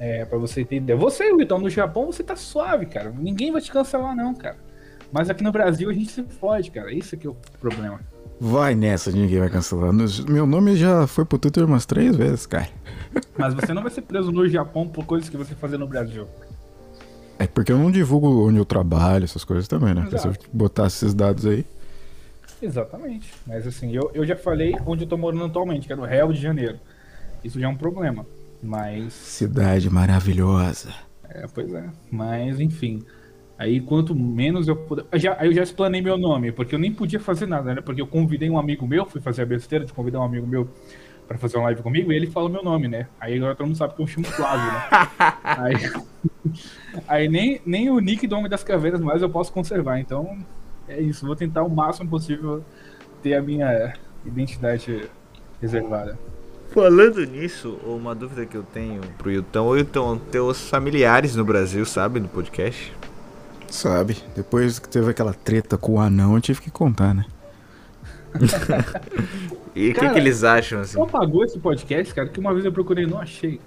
É, 0.00 0.24
pra 0.24 0.38
você 0.38 0.60
entender. 0.60 0.94
Você, 0.94 1.28
então, 1.32 1.58
no 1.58 1.68
Japão, 1.68 2.06
você 2.06 2.22
tá 2.22 2.36
suave, 2.36 2.86
cara. 2.86 3.10
Ninguém 3.10 3.50
vai 3.50 3.60
te 3.60 3.72
cancelar, 3.72 4.14
não, 4.14 4.32
cara. 4.32 4.56
Mas 5.10 5.28
aqui 5.28 5.42
no 5.42 5.50
Brasil 5.50 5.90
a 5.90 5.92
gente 5.92 6.12
se 6.12 6.22
fode, 6.22 6.70
cara. 6.70 6.92
Isso 6.92 7.16
aqui 7.16 7.26
é 7.26 7.30
o 7.30 7.36
problema. 7.60 7.98
Vai 8.40 8.76
nessa, 8.76 9.10
ninguém 9.10 9.40
vai 9.40 9.50
cancelar. 9.50 9.92
Meu 10.28 10.46
nome 10.46 10.76
já 10.76 11.06
foi 11.08 11.24
pro 11.24 11.38
Twitter 11.38 11.64
umas 11.64 11.84
três 11.84 12.14
vezes, 12.14 12.46
cara. 12.46 12.68
Mas 13.36 13.54
você 13.54 13.74
não 13.74 13.82
vai 13.82 13.90
ser 13.90 14.02
preso 14.02 14.30
no 14.30 14.48
Japão 14.48 14.86
por 14.86 15.04
coisas 15.04 15.28
que 15.28 15.36
você 15.36 15.54
fazia 15.56 15.78
no 15.78 15.88
Brasil. 15.88 16.28
É 17.38 17.46
porque 17.46 17.70
eu 17.70 17.78
não 17.78 17.90
divulgo 17.90 18.48
onde 18.48 18.58
eu 18.58 18.64
trabalho, 18.64 19.24
essas 19.24 19.44
coisas 19.44 19.68
também, 19.68 19.94
né? 19.94 20.06
Exato. 20.06 20.22
Se 20.22 20.28
eu 20.28 20.50
botasse 20.52 21.04
esses 21.04 21.14
dados 21.14 21.46
aí. 21.46 21.64
Exatamente. 22.60 23.32
Mas 23.46 23.66
assim, 23.66 23.94
eu, 23.94 24.10
eu 24.12 24.26
já 24.26 24.34
falei 24.34 24.76
onde 24.84 25.04
eu 25.04 25.08
tô 25.08 25.16
morando 25.16 25.44
atualmente, 25.44 25.86
que 25.86 25.92
é 25.92 25.96
no 25.96 26.04
Rio 26.04 26.32
de 26.32 26.40
Janeiro. 26.40 26.78
Isso 27.44 27.60
já 27.60 27.66
é 27.66 27.70
um 27.70 27.76
problema. 27.76 28.26
Mas. 28.62 29.12
Cidade 29.12 29.88
maravilhosa. 29.88 30.92
É, 31.28 31.46
pois 31.52 31.72
é. 31.72 31.84
Mas, 32.10 32.58
enfim. 32.58 33.04
Aí 33.56 33.80
quanto 33.80 34.14
menos 34.14 34.68
eu 34.68 34.76
puder. 34.76 35.04
Já, 35.14 35.36
aí 35.38 35.48
eu 35.48 35.52
já 35.52 35.62
explanei 35.62 36.00
meu 36.00 36.16
nome, 36.16 36.52
porque 36.52 36.74
eu 36.74 36.78
nem 36.78 36.92
podia 36.92 37.18
fazer 37.18 37.46
nada, 37.46 37.74
né? 37.74 37.80
Porque 37.80 38.00
eu 38.00 38.06
convidei 38.06 38.48
um 38.48 38.58
amigo 38.58 38.86
meu, 38.86 39.04
fui 39.04 39.20
fazer 39.20 39.42
a 39.42 39.46
besteira 39.46 39.84
de 39.84 39.92
convidar 39.92 40.20
um 40.20 40.24
amigo 40.24 40.46
meu 40.46 40.68
para 41.28 41.36
fazer 41.36 41.58
uma 41.58 41.64
live 41.64 41.82
comigo, 41.82 42.10
e 42.10 42.16
ele 42.16 42.26
falou 42.26 42.48
meu 42.48 42.64
nome, 42.64 42.88
né? 42.88 43.06
Aí 43.20 43.36
agora 43.36 43.54
todo 43.54 43.66
mundo 43.66 43.76
sabe 43.76 43.94
que 43.94 44.00
eu 44.00 44.06
chamo 44.06 44.26
Flávio, 44.26 44.72
né? 44.72 44.88
aí, 45.44 45.74
aí 47.06 47.28
nem, 47.28 47.60
nem 47.66 47.90
o 47.90 48.00
nick 48.00 48.26
do 48.26 48.34
Homem 48.34 48.48
das 48.48 48.64
Caveiras 48.64 49.00
mais 49.00 49.20
eu 49.20 49.28
posso 49.28 49.52
conservar, 49.52 50.00
então 50.00 50.38
é 50.88 50.98
isso. 50.98 51.26
Vou 51.26 51.36
tentar 51.36 51.62
o 51.62 51.68
máximo 51.68 52.08
possível 52.08 52.64
ter 53.22 53.34
a 53.34 53.42
minha 53.42 53.92
identidade 54.24 55.08
reservada. 55.60 56.18
Falando 56.70 57.24
nisso, 57.24 57.78
uma 57.84 58.14
dúvida 58.14 58.46
que 58.46 58.56
eu 58.56 58.62
tenho 58.62 59.00
pro 59.18 59.30
Yutão, 59.30 59.66
ou 59.66 59.76
Yutão, 59.76 60.18
teus 60.18 60.68
familiares 60.68 61.36
no 61.36 61.44
Brasil 61.44 61.84
sabem 61.84 62.22
do 62.22 62.28
podcast? 62.28 62.92
Sabe, 63.70 64.16
depois 64.34 64.78
que 64.78 64.88
teve 64.88 65.10
aquela 65.10 65.34
treta 65.34 65.76
com 65.76 65.94
o 65.94 66.00
anão, 66.00 66.34
eu 66.34 66.40
tive 66.40 66.62
que 66.62 66.70
contar, 66.70 67.14
né? 67.14 67.26
e 69.78 69.90
o 69.90 69.94
que, 69.94 70.08
que, 70.10 70.18
eles 70.18 70.42
acham 70.42 70.80
assim? 70.80 70.96
Não 70.96 71.04
apagou 71.04 71.44
esse 71.44 71.58
podcast, 71.58 72.12
cara? 72.12 72.28
Que 72.28 72.40
uma 72.40 72.52
vez 72.52 72.64
eu 72.64 72.72
procurei 72.72 73.04
e 73.04 73.06
não 73.06 73.20
achei. 73.20 73.60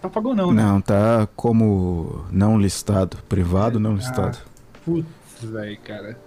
Tá 0.00 0.08
apagou 0.08 0.34
não, 0.34 0.52
né? 0.52 0.62
Não, 0.62 0.80
tá 0.80 1.28
como 1.36 2.24
não 2.30 2.58
listado. 2.58 3.18
Privado, 3.28 3.78
não 3.78 3.94
listado. 3.94 4.38
Ah, 4.38 4.78
putz, 4.84 5.06
velho, 5.42 5.78
cara. 5.80 6.18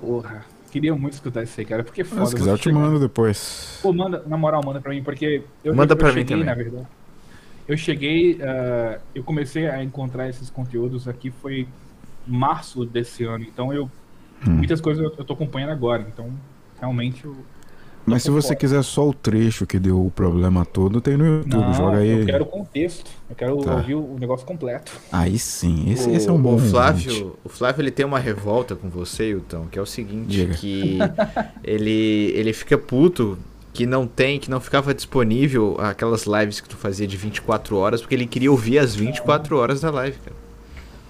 Porra. 0.00 0.44
Queria 0.72 0.92
muito 0.96 1.12
escutar 1.12 1.44
isso 1.44 1.60
aí, 1.60 1.64
cara. 1.64 1.84
Porque 1.84 2.00
é 2.00 2.04
foda. 2.04 2.26
Se 2.26 2.34
quiser, 2.34 2.50
eu 2.50 2.58
te 2.58 2.72
mando 2.72 2.98
depois. 2.98 3.78
Pô, 3.80 3.92
manda, 3.92 4.24
na 4.26 4.36
moral, 4.36 4.60
manda 4.64 4.80
pra 4.80 4.92
mim, 4.92 5.04
porque 5.04 5.44
eu 5.62 5.72
Manda 5.72 5.94
pra 5.94 6.12
mim 6.12 6.24
também. 6.24 6.44
na 6.44 6.54
verdade. 6.54 6.86
eu 7.68 7.76
cheguei, 7.76 8.32
uh, 8.34 9.00
eu 9.14 9.22
comecei 9.22 9.68
a 9.68 9.82
encontrar 9.84 10.28
esses 10.28 10.50
conteúdos 10.50 11.06
aqui 11.06 11.30
foi 11.30 11.68
março 12.26 12.84
desse 12.84 13.22
ano, 13.22 13.44
então 13.44 13.72
eu 13.72 13.84
hum. 14.46 14.50
muitas 14.50 14.80
coisas 14.80 15.04
eu, 15.04 15.14
eu 15.16 15.24
tô 15.24 15.34
acompanhando 15.34 15.70
agora, 15.70 16.04
então 16.08 16.32
realmente 16.80 17.24
eu 17.24 17.36
mas 18.06 18.22
se 18.22 18.30
você 18.30 18.54
quiser 18.54 18.82
só 18.82 19.08
o 19.08 19.14
trecho 19.14 19.66
que 19.66 19.78
deu 19.78 20.04
o 20.04 20.10
problema 20.10 20.64
todo, 20.64 21.00
tem 21.00 21.16
no 21.16 21.26
YouTube. 21.26 21.54
Não, 21.54 21.74
joga 21.74 21.98
aí. 21.98 22.20
Eu 22.20 22.26
quero 22.26 22.44
o 22.44 22.46
contexto. 22.46 23.10
Eu 23.28 23.36
quero 23.36 23.56
tá. 23.58 23.76
ouvir 23.76 23.94
o 23.94 24.16
negócio 24.18 24.46
completo. 24.46 24.92
Aí 25.10 25.38
sim, 25.38 25.90
esse, 25.90 26.08
o, 26.08 26.14
esse 26.14 26.28
é 26.28 26.32
um 26.32 26.40
bom. 26.40 26.56
O 26.56 26.58
Flávio, 26.58 27.36
o 27.42 27.48
Flávio 27.48 27.82
ele 27.82 27.90
tem 27.90 28.04
uma 28.04 28.18
revolta 28.18 28.74
com 28.74 28.88
você, 28.88 29.30
Hilton, 29.30 29.66
que 29.70 29.78
é 29.78 29.82
o 29.82 29.86
seguinte: 29.86 30.28
Diga. 30.28 30.54
que 30.54 30.98
ele, 31.64 32.32
ele 32.34 32.52
fica 32.52 32.76
puto 32.76 33.38
que 33.72 33.86
não 33.86 34.06
tem, 34.06 34.38
que 34.38 34.48
não 34.48 34.60
ficava 34.60 34.94
disponível 34.94 35.76
aquelas 35.80 36.26
lives 36.26 36.60
que 36.60 36.68
tu 36.68 36.76
fazia 36.76 37.06
de 37.08 37.16
24 37.16 37.76
horas, 37.76 38.00
porque 38.00 38.14
ele 38.14 38.26
queria 38.26 38.50
ouvir 38.50 38.78
as 38.78 38.94
24 38.94 39.56
horas 39.56 39.80
da 39.80 39.90
live, 39.90 40.16
cara. 40.18 40.43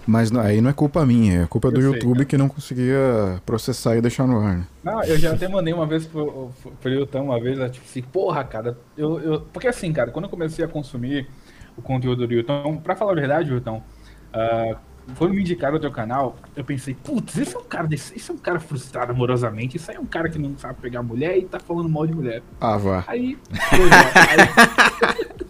Mas 0.07 0.34
aí 0.36 0.60
não 0.60 0.70
é 0.70 0.73
culpa 0.73 1.05
minha, 1.07 1.42
é 1.42 1.47
culpa 1.47 1.68
eu 1.68 1.73
do 1.73 1.81
sei, 1.81 1.91
YouTube 1.91 2.15
cara. 2.15 2.24
que 2.26 2.36
não 2.36 2.49
conseguia 2.49 3.41
processar 3.47 3.97
e 3.97 4.00
deixar 4.00 4.26
no 4.26 4.39
ar. 4.39 4.58
Né? 4.58 4.66
Não, 4.83 5.02
eu 5.05 5.18
já 5.18 5.33
até 5.33 5.49
mandei 5.49 5.73
uma 5.73 5.86
vez 5.86 6.07
pro, 6.07 6.50
pro 6.81 6.91
YouTube, 6.91 7.23
uma 7.23 7.41
vez, 7.41 7.58
tipo 7.73 7.84
assim, 7.84 8.02
porra, 8.02 8.44
cara, 8.44 8.76
eu, 8.97 9.20
eu. 9.20 9.41
Porque 9.41 9.66
assim, 9.66 9.92
cara, 9.92 10.10
quando 10.10 10.26
eu 10.26 10.31
comecei 10.31 10.65
a 10.65 10.68
consumir 10.68 11.28
o 11.76 11.83
conteúdo 11.83 12.26
do 12.26 12.34
YouTube, 12.34 12.81
pra 12.83 12.94
falar 12.94 13.12
a 13.12 13.15
verdade, 13.15 13.50
Hilton, 13.50 13.83
uh, 14.34 14.76
quando 15.16 15.34
me 15.34 15.41
indicaram 15.41 15.76
o 15.76 15.81
teu 15.81 15.91
canal, 15.91 16.36
eu 16.57 16.65
pensei, 16.65 16.94
putz, 16.94 17.36
esse 17.36 17.55
é 17.55 17.58
um 17.58 17.65
cara 17.65 17.86
desse, 17.86 18.16
esse 18.16 18.31
é 18.31 18.34
um 18.34 18.39
cara 18.39 18.58
frustrado 18.58 19.12
amorosamente, 19.12 19.76
isso 19.76 19.91
aí 19.91 19.97
é 19.97 20.00
um 20.00 20.07
cara 20.07 20.28
que 20.28 20.39
não 20.39 20.57
sabe 20.57 20.81
pegar 20.81 21.02
mulher 21.02 21.36
e 21.36 21.44
tá 21.44 21.58
falando 21.58 21.89
mal 21.89 22.07
de 22.07 22.15
mulher. 22.15 22.42
Ah, 22.60 22.76
vá. 22.76 23.05
Aí, 23.07 23.39
aí 23.70 25.39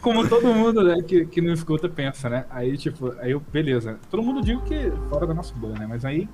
como 0.00 0.28
todo 0.28 0.52
mundo, 0.52 0.82
né, 0.82 1.02
que, 1.02 1.26
que 1.26 1.40
não 1.40 1.52
escuta 1.52 1.88
pensa, 1.88 2.28
né? 2.28 2.44
Aí, 2.50 2.76
tipo, 2.76 3.12
aí 3.18 3.32
eu, 3.32 3.40
beleza. 3.40 3.98
Todo 4.10 4.22
mundo 4.22 4.42
diz 4.42 4.60
que 4.62 4.90
fora 5.08 5.26
da 5.26 5.34
nossa 5.34 5.54
bolha, 5.54 5.78
né? 5.78 5.86
Mas 5.88 6.04
aí 6.04 6.28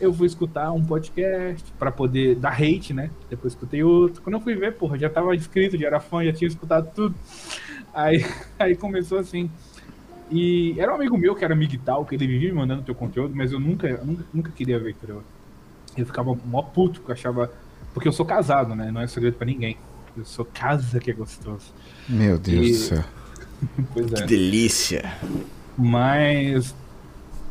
eu 0.00 0.12
fui 0.12 0.26
escutar 0.26 0.72
um 0.72 0.84
podcast 0.84 1.72
para 1.78 1.92
poder 1.92 2.34
dar 2.34 2.60
hate, 2.60 2.92
né? 2.92 3.10
Depois 3.30 3.52
escutei 3.52 3.82
outro. 3.84 4.20
Quando 4.22 4.34
eu 4.34 4.40
fui 4.40 4.54
ver, 4.54 4.74
porra, 4.74 4.98
já 4.98 5.08
tava 5.08 5.34
inscrito, 5.34 5.78
já 5.78 5.86
era 5.86 6.00
fã, 6.00 6.24
já 6.24 6.32
tinha 6.32 6.48
escutado 6.48 6.90
tudo. 6.94 7.14
Aí, 7.94 8.24
aí 8.58 8.74
começou 8.74 9.18
assim. 9.18 9.50
E 10.30 10.74
era 10.80 10.90
um 10.90 10.96
amigo 10.96 11.16
meu 11.16 11.34
que 11.34 11.44
era 11.44 11.54
migtal, 11.54 12.04
que 12.04 12.14
ele 12.14 12.26
vivia 12.26 12.48
me 12.48 12.58
mandando 12.58 12.82
teu 12.82 12.94
conteúdo, 12.94 13.34
mas 13.36 13.52
eu 13.52 13.60
nunca, 13.60 14.02
nunca, 14.02 14.24
nunca 14.32 14.50
queria 14.50 14.78
ver, 14.78 14.90
entendeu? 14.90 15.22
Eu 15.96 16.06
ficava 16.06 16.34
mó 16.46 16.62
puto, 16.62 17.00
porque 17.00 17.12
eu 17.12 17.14
achava. 17.14 17.52
Porque 17.92 18.08
eu 18.08 18.12
sou 18.12 18.24
casado, 18.24 18.74
né? 18.74 18.90
Não 18.90 19.00
é 19.00 19.06
segredo 19.06 19.36
para 19.36 19.46
ninguém. 19.46 19.76
Eu 20.16 20.24
sou 20.24 20.44
casa 20.44 20.98
que 20.98 21.10
é 21.10 21.14
gostoso. 21.14 21.72
Meu 22.08 22.38
Deus 22.38 22.66
e... 22.66 22.70
do 22.70 22.76
céu. 22.76 23.04
pois 23.92 24.12
é. 24.12 24.16
Que 24.16 24.26
delícia. 24.26 25.12
Mas. 25.76 26.74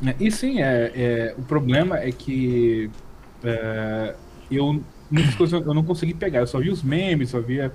Né, 0.02 0.16
e 0.20 0.32
sim, 0.32 0.62
é, 0.62 0.92
é, 0.96 1.36
o 1.38 1.44
problema 1.44 2.00
é 2.00 2.12
que 2.12 2.90
é, 3.44 4.16
eu 4.50 4.84
muitas 5.12 5.36
coisas 5.36 5.66
eu 5.66 5.74
não 5.74 5.84
consegui 5.84 6.14
pegar. 6.14 6.40
Eu 6.40 6.48
só 6.48 6.60
vi 6.60 6.70
os 6.70 6.82
memes, 6.82 7.30
só 7.30 7.42
via 7.42 7.72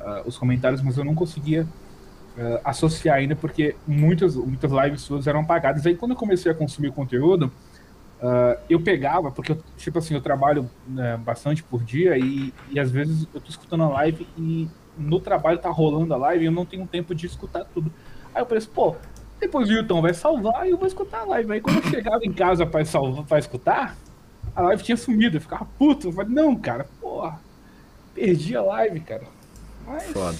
uh, 0.00 0.26
os 0.26 0.38
comentários, 0.38 0.80
mas 0.80 0.96
eu 0.96 1.04
não 1.04 1.14
conseguia 1.14 1.64
uh, 2.36 2.60
associar 2.64 3.16
ainda, 3.16 3.36
porque 3.36 3.76
muitas, 3.86 4.34
muitas 4.34 4.72
lives 4.72 5.02
suas 5.02 5.26
eram 5.26 5.40
apagadas. 5.40 5.86
Aí 5.86 5.94
quando 5.94 6.12
eu 6.12 6.16
comecei 6.16 6.50
a 6.50 6.54
consumir 6.54 6.90
conteúdo, 6.92 7.52
uh, 8.20 8.58
eu 8.68 8.80
pegava, 8.80 9.30
porque 9.30 9.52
eu, 9.52 9.62
tipo 9.76 9.98
assim, 9.98 10.14
eu 10.14 10.22
trabalho 10.22 10.68
né, 10.88 11.18
bastante 11.18 11.62
por 11.62 11.84
dia 11.84 12.16
e, 12.16 12.52
e 12.70 12.80
às 12.80 12.90
vezes 12.90 13.28
eu 13.34 13.40
tô 13.40 13.50
escutando 13.50 13.84
a 13.84 13.88
live 13.88 14.26
e 14.38 14.68
no 14.96 15.20
trabalho 15.20 15.58
tá 15.58 15.70
rolando 15.70 16.12
a 16.14 16.16
live 16.16 16.44
e 16.44 16.46
eu 16.46 16.52
não 16.52 16.64
tenho 16.66 16.86
tempo 16.86 17.14
de 17.14 17.26
escutar 17.26 17.64
tudo. 17.64 17.92
Aí 18.34 18.42
eu 18.42 18.46
pensei, 18.46 18.70
pô, 18.72 18.96
depois 19.40 19.68
o 19.68 19.72
Hilton 19.72 20.00
vai 20.00 20.14
salvar 20.14 20.66
e 20.66 20.70
eu 20.70 20.78
vou 20.78 20.86
escutar 20.86 21.20
a 21.20 21.24
live. 21.24 21.52
Aí 21.52 21.60
quando 21.60 21.76
eu 21.76 21.90
chegava 21.90 22.24
em 22.24 22.32
casa 22.32 22.64
pra, 22.64 22.84
salvar, 22.84 23.24
pra 23.24 23.38
escutar, 23.38 23.96
a 24.54 24.62
live 24.62 24.82
tinha 24.82 24.96
sumido. 24.96 25.36
Eu 25.36 25.40
ficava 25.40 25.66
puto. 25.78 26.08
Eu 26.08 26.12
falei, 26.12 26.32
não, 26.32 26.54
cara, 26.54 26.86
porra, 27.00 27.40
perdi 28.14 28.56
a 28.56 28.62
live, 28.62 29.00
cara. 29.00 29.24
Mas, 29.86 30.04
Foda. 30.04 30.38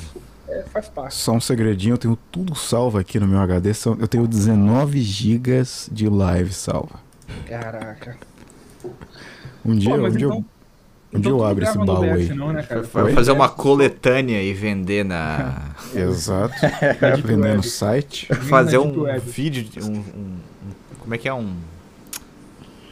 É, 0.49 0.63
faz 0.65 0.89
parte. 0.89 1.15
Só 1.15 1.33
um 1.33 1.41
segredinho, 1.41 1.95
eu 1.95 1.99
tenho 1.99 2.19
tudo 2.31 2.55
salvo 2.55 2.99
aqui 2.99 3.19
no 3.19 3.27
meu 3.27 3.41
HD. 3.41 3.71
Eu 3.99 4.09
tenho 4.09 4.27
19 4.27 5.01
gigas 5.01 5.89
de 5.91 6.09
live 6.09 6.53
salva. 6.53 7.01
Caraca. 7.47 8.19
Um 9.65 9.75
dia, 9.77 9.97
Pô, 9.97 10.07
um 10.07 10.11
dia 10.11 10.27
então... 10.27 10.45
eu 11.13 11.19
um 11.19 11.21
dia 11.21 11.31
eu 11.31 11.45
abro 11.45 11.65
esse 11.65 11.79
baú 11.79 12.03
aí. 12.03 12.29
Não, 12.35 12.53
né, 12.53 12.67
Vai 12.93 13.13
fazer 13.13 13.33
uma 13.33 13.49
coletânea 13.49 14.43
e 14.43 14.53
vender 14.55 15.05
na. 15.05 15.73
Exato. 15.95 16.55
vender 17.23 17.57
no 17.57 17.63
site. 17.63 18.27
Fazer 18.35 18.79
um 18.79 19.05
vídeo. 19.21 19.67
Um, 19.85 19.97
um, 19.97 20.37
como 20.99 21.15
é 21.15 21.19
que 21.19 21.29
é? 21.29 21.35
Um 21.35 21.55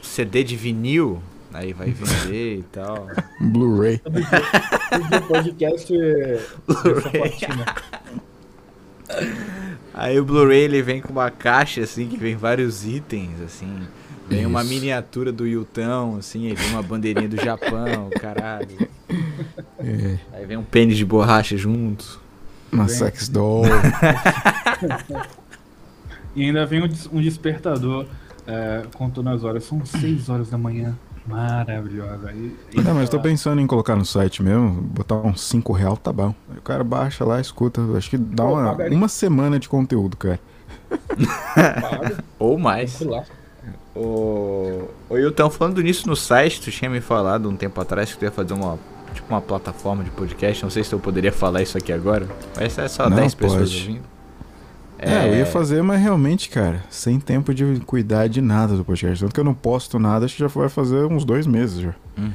CD 0.02 0.44
de 0.44 0.56
vinil. 0.56 1.22
Aí 1.52 1.72
vai 1.72 1.90
vender 1.90 2.58
e 2.58 2.62
tal. 2.64 3.08
Blu-ray. 3.40 4.00
podcast. 5.26 5.92
Blu-ray. 6.66 7.32
Aí 9.92 10.20
o 10.20 10.24
Blu-ray 10.24 10.60
ele 10.60 10.82
vem 10.82 11.00
com 11.00 11.12
uma 11.12 11.30
caixa 11.30 11.80
assim 11.80 12.06
que 12.06 12.16
vem 12.16 12.36
vários 12.36 12.86
itens 12.86 13.40
assim. 13.40 13.80
Vem 14.30 14.46
uma 14.46 14.62
miniatura 14.62 15.32
do 15.32 15.46
Yutão, 15.46 16.16
assim, 16.16 16.46
aí 16.46 16.54
vem 16.54 16.70
uma 16.70 16.82
bandeirinha 16.82 17.28
do 17.28 17.36
Japão, 17.36 18.08
caralho. 18.20 18.88
É. 19.78 20.18
Aí 20.32 20.46
vem 20.46 20.56
um 20.56 20.62
pênis 20.62 20.96
de 20.96 21.04
borracha 21.04 21.56
junto. 21.56 22.20
Uma 22.70 22.86
vem. 22.86 22.94
sex 22.94 23.28
doll. 23.28 23.64
e 26.36 26.44
ainda 26.44 26.64
vem 26.64 26.80
um 27.12 27.20
despertador 27.20 28.06
é, 28.46 28.82
contando 28.94 29.30
as 29.30 29.44
horas. 29.44 29.64
São 29.64 29.84
6 29.84 30.28
horas 30.28 30.50
da 30.50 30.58
manhã. 30.58 30.96
Maravilhosa. 31.26 32.28
Aí, 32.28 32.56
Não, 32.76 32.94
mas 32.94 33.04
eu 33.04 33.10
tô 33.10 33.20
pensando 33.20 33.60
em 33.60 33.66
colocar 33.66 33.94
no 33.94 34.04
site 34.04 34.42
mesmo, 34.42 34.82
botar 34.82 35.16
uns 35.16 35.42
5 35.42 35.72
real, 35.72 35.96
tá 35.96 36.12
bom. 36.12 36.34
Aí 36.50 36.58
o 36.58 36.62
cara 36.62 36.82
baixa 36.82 37.24
lá, 37.24 37.40
escuta. 37.40 37.80
Acho 37.96 38.10
que 38.10 38.18
dá 38.18 38.44
Pô, 38.44 38.54
uma, 38.54 38.72
uma 38.72 39.08
semana 39.08 39.58
de 39.58 39.68
conteúdo, 39.68 40.16
cara. 40.16 40.40
Ou 42.38 42.58
mais. 42.58 43.00
O, 43.94 44.88
o 45.08 45.18
Hilton, 45.18 45.50
falando 45.50 45.82
nisso 45.82 46.06
no 46.06 46.14
site, 46.14 46.60
tu 46.60 46.70
tinha 46.70 46.90
me 46.90 47.00
falado 47.00 47.48
um 47.48 47.56
tempo 47.56 47.80
atrás 47.80 48.12
que 48.12 48.18
tu 48.18 48.24
ia 48.24 48.30
fazer 48.30 48.54
uma, 48.54 48.78
tipo, 49.12 49.28
uma 49.28 49.40
plataforma 49.40 50.04
de 50.04 50.10
podcast. 50.10 50.62
Não 50.62 50.70
sei 50.70 50.84
se 50.84 50.92
eu 50.92 50.98
poderia 50.98 51.32
falar 51.32 51.62
isso 51.62 51.76
aqui 51.76 51.92
agora. 51.92 52.28
Mas 52.56 52.78
é 52.78 52.88
só 52.88 53.08
não, 53.08 53.16
10 53.16 53.34
pessoas 53.34 53.74
ouvindo. 53.74 54.04
É... 54.98 55.12
é... 55.12 55.28
eu 55.28 55.36
ia 55.38 55.46
fazer, 55.46 55.82
mas 55.82 56.00
realmente, 56.00 56.48
cara, 56.48 56.84
sem 56.88 57.18
tempo 57.18 57.52
de 57.52 57.80
cuidar 57.80 58.28
de 58.28 58.40
nada 58.40 58.76
do 58.76 58.84
podcast. 58.84 59.24
Tanto 59.24 59.34
que 59.34 59.40
eu 59.40 59.44
não 59.44 59.54
posto 59.54 59.98
nada, 59.98 60.24
acho 60.24 60.36
que 60.36 60.40
já 60.40 60.46
vai 60.46 60.68
fazer 60.68 61.04
uns 61.06 61.24
dois 61.24 61.46
meses 61.46 61.80
já. 61.80 61.94
Uhum. 62.16 62.30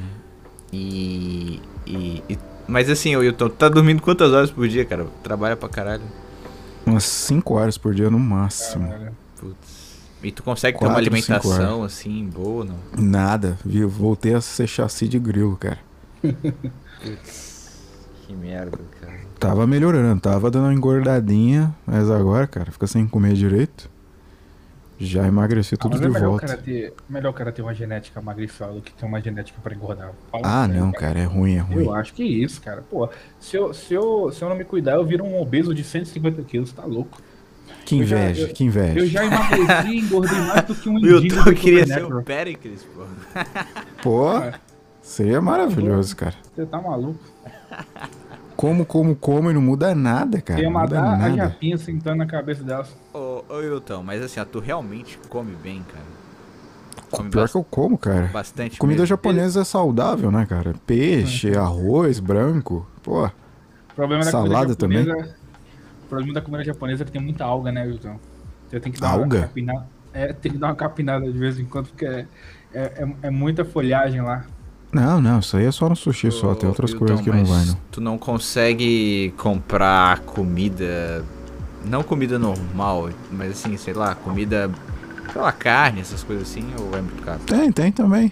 E, 0.73 1.61
e, 1.85 2.23
e, 2.27 2.39
Mas 2.67 2.89
assim, 2.89 3.15
o 3.15 3.23
Hilton, 3.23 3.49
tu 3.49 3.55
tá 3.55 3.69
dormindo 3.69 4.01
quantas 4.01 4.33
horas 4.33 4.51
por 4.51 4.67
dia, 4.67 4.83
cara? 4.83 5.05
Trabalha 5.23 5.55
pra 5.55 5.69
caralho. 5.69 6.03
Umas 6.85 7.03
5 7.05 7.53
horas 7.53 7.77
por 7.77 7.95
dia 7.95 8.09
no 8.11 8.19
máximo. 8.19 8.93
Putz. 9.39 9.74
E 10.25 10.31
tu 10.31 10.41
consegue 10.41 10.75
Quatro, 10.75 10.87
ter 10.87 10.91
uma 10.91 10.99
alimentação 10.99 11.83
assim, 11.83 12.25
boa, 12.25 12.65
não? 12.65 12.79
Nada, 12.97 13.59
viu? 13.63 13.87
Voltei 13.87 14.33
a 14.33 14.41
ser 14.41 14.65
chassi 14.65 15.07
de 15.07 15.19
grilo, 15.19 15.55
cara. 15.55 15.77
que 18.25 18.33
merda, 18.33 18.79
cara. 18.99 19.19
Tava 19.39 19.67
melhorando, 19.67 20.19
tava 20.19 20.49
dando 20.49 20.63
uma 20.63 20.73
engordadinha, 20.73 21.75
mas 21.85 22.09
agora, 22.09 22.47
cara, 22.47 22.71
fica 22.71 22.87
sem 22.87 23.07
comer 23.07 23.33
direito. 23.33 23.87
Já 24.97 25.27
emagreci 25.27 25.77
tudo 25.77 25.97
ah, 25.97 25.99
de 25.99 26.05
é 26.05 26.09
melhor 26.09 26.29
volta. 26.29 26.47
Cara 26.47 26.59
ter, 26.59 26.93
melhor 27.07 27.29
o 27.29 27.33
cara 27.33 27.51
ter 27.51 27.61
uma 27.61 27.75
genética 27.75 28.19
magriçal 28.19 28.73
do 28.73 28.81
que 28.81 28.93
ter 28.93 29.05
uma 29.05 29.21
genética 29.21 29.59
pra 29.61 29.75
engordar. 29.75 30.11
Fala 30.31 30.63
ah, 30.63 30.67
não, 30.67 30.91
cara. 30.91 31.07
cara. 31.07 31.19
é 31.19 31.25
ruim, 31.25 31.57
é 31.57 31.59
ruim. 31.59 31.83
Eu 31.83 31.93
acho 31.93 32.15
que 32.15 32.23
é 32.23 32.25
isso, 32.25 32.59
cara. 32.61 32.81
Pô, 32.81 33.07
se 33.39 33.55
eu, 33.57 33.75
se, 33.75 33.93
eu, 33.93 34.31
se 34.31 34.41
eu 34.41 34.49
não 34.49 34.55
me 34.55 34.63
cuidar, 34.63 34.93
eu 34.93 35.05
viro 35.05 35.23
um 35.23 35.39
obeso 35.39 35.71
de 35.71 35.83
150 35.83 36.41
quilos, 36.43 36.71
tá 36.71 36.83
louco. 36.83 37.21
Que 37.85 37.97
inveja, 37.97 38.41
eu 38.41 38.47
já, 38.47 38.53
que 38.53 38.63
inveja. 38.63 38.99
Eu 38.99 39.07
já 39.07 39.25
emagreci 39.25 39.89
e 39.89 39.99
engordei 39.99 40.39
mais 40.39 40.63
do 40.63 40.75
que 40.75 40.89
um 40.89 40.97
indígena. 40.97 41.43
Eu 41.45 41.53
queria 41.53 41.85
ser 41.85 42.03
o 42.03 42.23
Pericles, 42.23 42.83
pô. 42.83 43.05
Pô, 44.01 44.29
seria 45.01 45.39
maravilhoso, 45.39 46.15
cara. 46.15 46.33
Você 46.55 46.65
tá 46.65 46.81
maluco? 46.81 47.19
Como, 48.55 48.85
como, 48.85 49.15
como 49.15 49.51
e 49.51 49.53
não 49.53 49.61
muda 49.61 49.93
nada, 49.93 50.41
cara. 50.41 50.61
Ia 50.61 50.69
matar 50.69 51.21
a 51.21 51.29
japinha 51.29 51.77
sentando 51.77 52.17
na 52.17 52.25
cabeça 52.25 52.63
delas. 52.63 52.95
Ô, 53.13 53.43
ô 53.49 53.61
Hilton, 53.61 54.01
mas 54.01 54.21
assim, 54.21 54.39
ó, 54.39 54.45
tu 54.45 54.59
realmente 54.59 55.19
come 55.29 55.55
bem, 55.61 55.83
cara. 55.83 56.05
Come 57.11 57.29
Pior 57.29 57.47
que 57.47 57.55
eu 57.55 57.63
como, 57.63 57.97
cara. 57.97 58.29
Bastante. 58.33 58.79
Comida 58.79 59.01
mesmo. 59.01 59.07
japonesa 59.07 59.61
é 59.61 59.63
saudável, 59.63 60.31
né, 60.31 60.45
cara? 60.45 60.73
Peixe, 60.87 61.51
uhum. 61.51 61.61
arroz, 61.61 62.19
branco. 62.19 62.87
Pô. 63.03 63.29
Salada 64.23 64.75
também. 64.75 65.05
O 66.05 66.07
problema 66.07 66.33
da 66.33 66.41
comida 66.41 66.63
japonesa 66.63 67.03
é 67.03 67.05
que 67.05 67.11
tem 67.11 67.21
muita 67.21 67.43
alga, 67.43 67.71
né, 67.71 67.83
Wilton? 67.83 68.19
Você 68.69 68.79
tem 68.79 68.91
que 68.91 68.99
dar 69.01 69.09
alga? 69.09 69.37
uma 69.37 69.47
capinada. 69.47 69.87
É, 70.13 70.31
tem 70.31 70.51
que 70.51 70.57
dar 70.57 70.67
uma 70.67 70.75
capinada 70.75 71.31
de 71.31 71.37
vez 71.37 71.59
em 71.59 71.65
quando, 71.65 71.87
porque 71.87 72.05
é, 72.05 72.27
é, 72.73 72.81
é, 72.81 73.07
é 73.23 73.29
muita 73.29 73.65
folhagem 73.65 74.21
lá. 74.21 74.45
Não, 74.93 75.19
não, 75.19 75.39
isso 75.39 75.57
aí 75.57 75.65
é 75.65 75.71
só 75.71 75.89
no 75.89 75.95
sushi 75.95 76.31
só, 76.31 76.53
tem 76.55 76.69
outras 76.69 76.91
Hilton, 76.91 77.05
coisas 77.05 77.21
que 77.21 77.29
não 77.29 77.43
vai, 77.43 77.65
não. 77.65 77.77
Tu 77.91 77.99
não 77.99 78.17
consegue 78.17 79.33
comprar 79.35 80.19
comida 80.19 81.25
Não 81.83 82.01
comida 82.01 82.39
normal, 82.39 83.09
mas 83.31 83.51
assim, 83.51 83.75
sei 83.77 83.93
lá, 83.93 84.15
comida. 84.15 84.69
Sei 85.33 85.41
lá, 85.41 85.51
carne, 85.51 85.99
essas 85.99 86.23
coisas 86.23 86.49
assim, 86.49 86.65
ou 86.79 86.97
é 86.97 87.01
muito 87.01 87.21
caro? 87.23 87.39
Tem, 87.45 87.71
tem 87.71 87.91
também. 87.91 88.31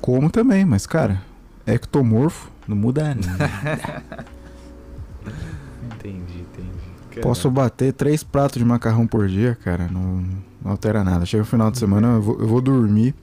Como 0.00 0.30
também, 0.30 0.64
mas 0.64 0.86
cara, 0.86 1.20
ectomorfo, 1.66 2.50
não 2.66 2.76
muda 2.76 3.14
nada. 3.14 3.50
Posso 7.20 7.50
bater 7.50 7.92
três 7.92 8.22
pratos 8.22 8.58
de 8.58 8.64
macarrão 8.64 9.06
por 9.06 9.28
dia, 9.28 9.56
cara, 9.64 9.88
não, 9.90 10.24
não 10.62 10.70
altera 10.72 11.02
nada. 11.04 11.24
Chega 11.26 11.42
o 11.42 11.46
final 11.46 11.70
de 11.70 11.78
semana, 11.78 12.14
eu 12.16 12.22
vou, 12.22 12.40
eu 12.40 12.46
vou 12.46 12.60
dormir, 12.60 13.14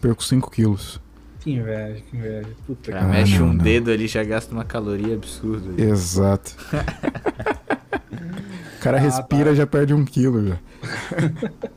perco 0.00 0.22
5 0.24 0.50
quilos. 0.50 1.00
Que 1.40 1.52
inveja, 1.52 2.02
que 2.10 2.16
inveja. 2.16 2.48
Puta 2.66 2.92
Já 2.92 2.98
que 3.00 3.04
mexe 3.06 3.36
Ah, 3.36 3.38
não, 3.40 3.46
um 3.46 3.52
não. 3.52 3.64
dedo 3.64 3.90
ali, 3.90 4.06
já 4.08 4.24
gasta 4.24 4.52
uma 4.54 4.64
caloria 4.64 5.14
absurda. 5.14 5.68
ali. 5.70 5.82
Exato. 5.82 6.54
o 8.78 8.80
cara 8.80 8.96
Ah, 8.98 9.00
respira 9.00 9.50
tá. 9.50 9.54
já 9.56 9.66
perde 9.66 9.94
um 9.94 10.04
quilo 10.04 10.48
já. 10.48 10.58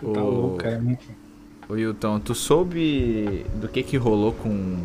Tá 0.00 0.22
Ô, 0.22 0.30
louco, 0.30 0.56
cara. 0.58 0.82
ô 1.68 1.76
Hilton, 1.76 2.20
tu 2.20 2.34
soube 2.34 3.44
do 3.56 3.68
que 3.68 3.82
que 3.82 3.98
rolou 3.98 4.32
com 4.32 4.78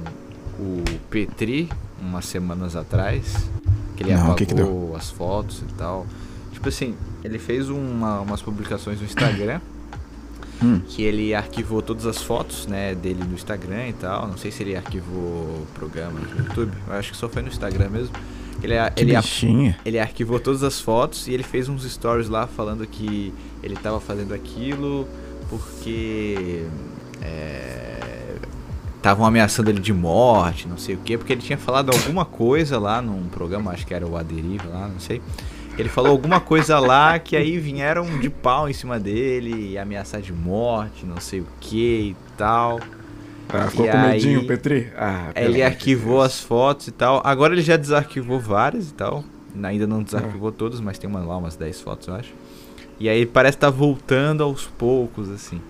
o 0.59 0.83
Petri 1.09 1.69
umas 2.01 2.25
semanas 2.25 2.75
atrás? 2.75 3.49
Que 3.95 4.03
ele 4.03 4.11
Não, 4.13 4.17
apagou 4.19 4.35
que 4.35 4.45
que 4.45 4.55
as 4.97 5.09
fotos 5.11 5.59
e 5.61 5.73
tal. 5.73 6.05
Tipo 6.51 6.69
assim, 6.69 6.95
ele 7.23 7.37
fez 7.39 7.69
uma- 7.69 8.19
umas 8.21 8.41
publicações 8.41 8.99
no 8.99 9.05
Instagram 9.05 9.59
Hum. 10.63 10.79
que 10.87 11.03
ele 11.03 11.33
arquivou 11.35 11.81
todas 11.81 12.05
as 12.05 12.21
fotos, 12.21 12.65
né, 12.65 12.95
dele 12.95 13.23
no 13.23 13.33
Instagram 13.33 13.89
e 13.89 13.93
tal. 13.93 14.27
Não 14.27 14.37
sei 14.37 14.51
se 14.51 14.63
ele 14.63 14.75
arquivou 14.75 15.65
programas 15.73 16.23
no 16.31 16.37
YouTube. 16.45 16.71
Eu 16.87 16.93
acho 16.93 17.11
que 17.11 17.17
só 17.17 17.27
foi 17.27 17.41
no 17.41 17.49
Instagram 17.49 17.89
mesmo. 17.89 18.15
Ele, 18.63 18.73
Que 18.95 19.03
ele, 19.03 19.15
bichinha. 19.17 19.77
ele 19.85 19.99
arquivou 19.99 20.39
todas 20.39 20.63
as 20.63 20.79
fotos 20.79 21.27
e 21.27 21.33
ele 21.33 21.43
fez 21.43 21.67
uns 21.67 21.83
stories 21.83 22.29
lá 22.29 22.47
falando 22.47 22.87
que 22.87 23.33
ele 23.61 23.75
tava 23.75 23.99
fazendo 23.99 24.33
aquilo 24.33 25.05
porque 25.49 26.63
estavam 29.05 29.23
ameaçando 29.23 29.69
ele 29.69 29.79
de 29.79 29.93
morte, 29.93 30.67
não 30.67 30.79
sei 30.79 30.95
o 30.95 30.97
que, 30.97 31.15
porque 31.15 31.31
ele 31.31 31.41
tinha 31.41 31.59
falado 31.59 31.91
alguma 31.91 32.25
coisa 32.25 32.79
lá 32.79 33.03
num 33.03 33.25
programa, 33.25 33.69
acho 33.71 33.85
que 33.85 33.93
era 33.93 34.05
o 34.05 34.17
Aderiva 34.17 34.67
lá, 34.67 34.87
não 34.87 34.99
sei. 34.99 35.21
Ele 35.77 35.87
falou 35.89 36.09
alguma 36.09 36.39
coisa 36.39 36.79
lá 36.79 37.19
que 37.19 37.35
aí 37.35 37.59
vieram 37.59 38.17
de 38.17 38.31
pau 38.31 38.67
em 38.67 38.73
cima 38.73 38.99
dele 38.99 39.73
e 39.73 39.77
ameaçar 39.77 40.21
de 40.21 40.33
morte, 40.33 41.05
não 41.05 41.19
sei 41.19 41.41
o 41.41 41.47
que 41.59 41.77
e 41.77 42.15
tal. 42.35 42.79
Ah, 43.49 43.67
ficou 43.69 43.85
E 43.85 43.91
com 43.91 43.97
medinho, 43.99 44.47
Petri? 44.47 44.91
Ah, 44.97 45.29
Ele 45.35 45.61
arquivou 45.61 46.21
Deus. 46.21 46.25
as 46.25 46.39
fotos 46.39 46.87
e 46.87 46.91
tal. 46.91 47.21
Agora 47.23 47.53
ele 47.53 47.61
já 47.61 47.77
desarquivou 47.77 48.39
várias 48.39 48.89
e 48.89 48.93
tal. 48.93 49.23
Ainda 49.61 49.85
não 49.85 50.01
desarquivou 50.01 50.51
todas, 50.51 50.79
mas 50.81 50.97
tem 50.97 51.07
uma, 51.07 51.19
lá 51.19 51.37
umas 51.37 51.55
10 51.55 51.79
fotos, 51.81 52.07
eu 52.07 52.15
acho. 52.15 52.33
E 52.99 53.07
aí 53.07 53.23
parece 53.25 53.57
estar 53.57 53.69
voltando 53.69 54.41
aos 54.43 54.65
poucos, 54.65 55.29
assim. 55.29 55.61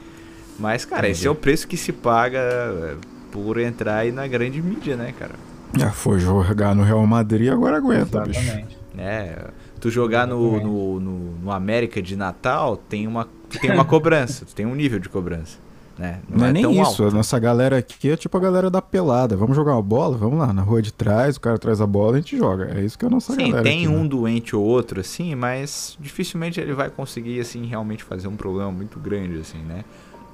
Mas, 0.58 0.86
cara, 0.86 1.10
esse 1.10 1.22
Entendi. 1.22 1.28
é 1.28 1.32
o 1.32 1.36
preço 1.36 1.68
que 1.68 1.76
se 1.76 1.92
paga 1.92 2.98
por 3.36 3.60
entrar 3.60 3.98
aí 3.98 4.14
na 4.14 4.26
grande 4.28 4.62
mídia, 4.62 4.96
né, 4.96 5.14
cara? 5.20 5.34
Já 5.78 5.92
foi 5.92 6.20
jogar 6.20 6.74
no 6.74 6.84
Real 6.84 7.06
Madrid, 7.06 7.52
agora 7.52 7.76
aguenta, 7.76 8.22
bicho. 8.22 8.40
Exatamente. 8.40 8.78
É, 8.98 9.48
tu 9.78 9.92
jogar 9.92 10.26
no, 10.26 10.62
no, 10.62 11.00
no, 11.02 11.20
no 11.44 11.52
América 11.52 12.02
de 12.02 12.16
Natal, 12.16 12.78
tem 12.78 13.06
uma, 13.06 13.28
tem 13.60 13.72
uma 13.72 13.84
cobrança, 13.84 14.46
tu 14.46 14.56
tem 14.56 14.66
um 14.66 14.74
nível 14.74 15.00
de 15.00 15.10
cobrança, 15.10 15.58
né? 15.98 16.22
Não, 16.30 16.46
é, 16.46 16.54
nem 16.54 16.64
tão 16.64 16.72
isso, 16.72 17.04
alto. 17.04 17.08
a 17.08 17.12
nossa 17.12 17.38
galera 17.38 17.80
aqui 17.80 18.10
é 18.10 18.16
tipo 18.16 18.38
a 18.38 18.40
galera 18.40 18.70
da 18.70 18.82
pelada. 18.82 19.36
Vamos 19.36 19.54
jogar 19.54 19.74
uma 19.74 19.82
bola? 19.82 20.18
Vamos 20.18 20.40
lá, 20.40 20.54
na 20.54 20.62
rua 20.62 20.82
de 20.82 20.94
trás, 20.94 21.36
o 21.36 21.42
cara 21.42 21.60
traz 21.60 21.82
a 21.82 21.86
bola 21.86 22.14
e 22.14 22.20
a 22.20 22.22
gente 22.22 22.38
joga. 22.38 22.72
É 22.74 22.86
isso 22.86 22.98
que 22.98 23.04
é 23.04 23.10
a 23.10 23.12
nossa 23.12 23.34
Sim, 23.34 23.50
galera. 23.50 23.64
tem 23.64 23.86
aqui, 23.86 23.94
um 23.94 24.04
né? 24.04 24.08
doente 24.08 24.56
ou 24.56 24.64
outro, 24.64 25.02
assim, 25.02 25.36
mas 25.36 25.98
dificilmente 26.00 26.62
ele 26.62 26.72
vai 26.72 26.90
conseguir, 26.90 27.42
assim, 27.42 27.66
realmente 27.66 28.02
fazer 28.02 28.30
um 28.30 28.38
problema 28.38 28.72
muito 28.72 28.98
grande, 28.98 29.40
assim, 29.40 29.60
né? 29.60 29.84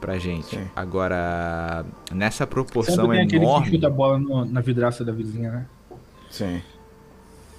Pra 0.01 0.17
gente. 0.17 0.55
Sim. 0.55 0.67
Agora, 0.75 1.85
nessa 2.11 2.45
proporção 2.47 3.05
Sempre 3.05 3.17
tem 3.17 3.25
aquele 3.27 3.39
que 3.39 3.45
enorme, 3.45 3.69
chuta 3.69 3.87
a 3.87 3.89
bola 3.89 4.17
no- 4.19 4.43
na 4.45 4.59
vidraça 4.59 5.05
da 5.05 5.11
vizinha, 5.11 5.51
né? 5.51 5.65
Sim. 6.29 6.61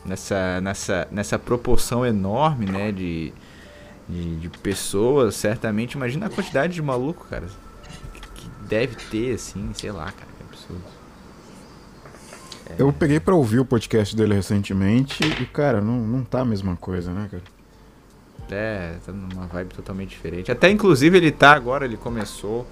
nessa, 0.04 0.60
nessa, 0.60 1.08
nessa 1.12 1.38
proporção 1.38 2.04
enorme, 2.04 2.66
né, 2.66 2.90
de, 2.90 3.32
de, 4.08 4.36
de 4.40 4.48
pessoas, 4.58 5.36
certamente, 5.36 5.92
imagina 5.92 6.26
a 6.26 6.30
quantidade 6.30 6.74
de 6.74 6.82
maluco, 6.82 7.26
cara, 7.30 7.46
que, 8.12 8.20
que 8.42 8.48
deve 8.68 8.96
ter, 9.10 9.34
assim, 9.36 9.70
sei 9.74 9.92
lá, 9.92 10.06
cara, 10.10 10.26
que 10.36 10.42
absurdo. 10.42 10.82
Eu 12.78 12.92
peguei 12.92 13.20
pra 13.20 13.34
ouvir 13.34 13.60
o 13.60 13.64
podcast 13.64 14.16
dele 14.16 14.34
recentemente 14.34 15.22
e, 15.24 15.46
cara, 15.46 15.80
não, 15.80 16.00
não 16.00 16.24
tá 16.24 16.40
a 16.40 16.44
mesma 16.44 16.74
coisa, 16.74 17.12
né, 17.12 17.28
cara? 17.30 17.42
É, 18.52 18.94
tá 19.04 19.12
numa 19.12 19.46
vibe 19.46 19.74
totalmente 19.74 20.10
diferente. 20.10 20.50
Até 20.52 20.70
inclusive 20.70 21.16
ele 21.16 21.32
tá 21.32 21.52
agora, 21.52 21.84
ele 21.84 21.96
começou 21.96 22.66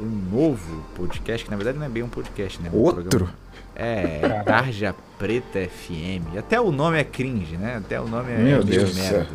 um 0.00 0.06
novo 0.06 0.84
podcast, 0.94 1.44
que 1.44 1.50
na 1.50 1.56
verdade 1.56 1.78
não 1.78 1.86
é 1.86 1.88
bem 1.88 2.02
um 2.02 2.08
podcast, 2.08 2.60
né? 2.62 2.70
é 2.72 2.76
um 2.76 2.80
Outro? 2.80 3.04
programa. 3.04 3.34
É, 3.74 4.42
Tarja 4.44 4.94
Preta 5.18 5.60
FM. 5.60 6.36
Até 6.36 6.60
o 6.60 6.72
nome 6.72 6.98
é 6.98 7.04
cringe, 7.04 7.56
né? 7.56 7.76
Até 7.76 8.00
o 8.00 8.08
nome 8.08 8.32
é 8.32 8.38
Meu 8.38 8.64
Deus 8.64 8.94
merda. 8.94 9.24
céu. 9.24 9.26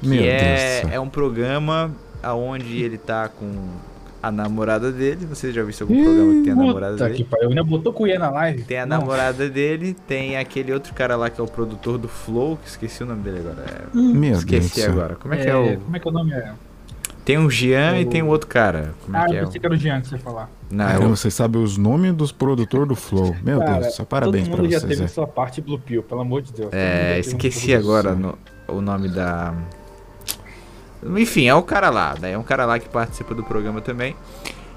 Que 0.00 0.08
Meu 0.08 0.24
é, 0.24 0.80
Deus 0.80 0.92
é 0.94 1.00
um 1.00 1.08
programa 1.08 1.92
onde 2.24 2.82
ele 2.82 2.98
tá 2.98 3.28
com 3.28 3.68
a 4.22 4.30
namorada 4.30 4.90
dele. 4.92 5.26
Se 5.34 5.50
já 5.52 5.62
viu 5.62 5.74
algum 5.80 5.94
Ih, 5.94 6.02
programa 6.04 6.32
que 6.34 6.40
tem 6.42 6.52
a 6.52 6.56
namorada 6.56 6.92
Puta 6.92 7.04
dele. 7.04 7.16
que 7.16 7.24
pariu. 7.24 7.48
Ainda 7.48 7.64
botou 7.64 7.92
cuia 7.92 8.18
na 8.18 8.30
live. 8.30 8.62
Tem 8.64 8.78
a 8.80 8.86
Não. 8.86 8.98
namorada 8.98 9.48
dele, 9.48 9.96
tem 10.06 10.36
aquele 10.36 10.72
outro 10.72 10.92
cara 10.94 11.16
lá 11.16 11.30
que 11.30 11.40
é 11.40 11.44
o 11.44 11.46
produtor 11.46 11.96
do 11.98 12.08
Flow, 12.08 12.56
que 12.62 12.68
esqueci 12.68 13.02
o 13.02 13.06
nome 13.06 13.22
dele 13.22 13.38
agora. 13.40 13.64
É, 13.94 13.96
Meu 13.98 14.30
Deus 14.32 14.38
esqueci 14.40 14.80
céu. 14.80 14.92
agora. 14.92 15.14
Como 15.16 15.32
é 15.34 15.36
que 15.38 15.48
é, 15.48 15.56
o. 15.56 15.78
Como 15.80 15.96
é 15.96 15.98
que 15.98 16.06
é 16.08 16.10
o 16.10 16.14
nome? 16.14 16.32
É... 16.32 16.52
Tem 17.24 17.38
o 17.38 17.50
Jean 17.50 17.98
e 17.98 18.06
tem 18.06 18.22
o 18.22 18.26
outro 18.28 18.48
cara. 18.48 18.94
Como 19.04 19.16
é 19.16 19.20
Ah, 19.20 19.26
que 19.26 19.32
eu 19.34 19.36
é? 19.38 19.40
pensei 19.44 19.60
que 19.60 19.66
era 19.66 19.74
o 19.74 19.78
Jean 19.78 20.00
que 20.00 20.08
você 20.08 20.14
ia 20.16 20.20
falar. 20.20 20.50
Não, 20.70 20.84
é 20.84 20.88
Caramba, 20.92 21.06
o- 21.12 21.16
você 21.16 21.30
sabe 21.30 21.58
os 21.58 21.76
nomes 21.76 22.12
dos 22.14 22.32
produtores 22.32 22.88
do 22.88 22.96
Flow. 22.96 23.36
Meu 23.42 23.58
Cara, 23.60 23.80
Deus, 23.82 23.94
só 23.94 24.04
parabéns 24.04 24.44
Todo 24.48 24.54
pra 24.54 24.62
mundo 24.62 24.72
já 24.72 24.78
vocês. 24.80 24.90
teve 24.92 25.04
é. 25.04 25.08
sua 25.08 25.26
parte 25.26 25.60
Blue 25.60 25.78
Pill, 25.78 26.02
pelo 26.02 26.22
amor 26.22 26.40
de 26.42 26.50
Deus. 26.52 26.70
Todo 26.70 26.74
É, 26.78 27.16
um 27.16 27.20
esqueci 27.20 27.72
produto. 27.72 27.84
agora 27.86 28.14
no- 28.14 28.38
o 28.68 28.80
nome 28.80 29.08
da. 29.08 29.54
Enfim, 31.04 31.46
é 31.46 31.54
o 31.54 31.62
cara 31.62 31.88
lá, 31.90 32.14
né? 32.20 32.32
É 32.32 32.38
um 32.38 32.42
cara 32.42 32.64
lá 32.66 32.78
que 32.78 32.88
participa 32.88 33.34
do 33.34 33.42
programa 33.42 33.80
também. 33.80 34.14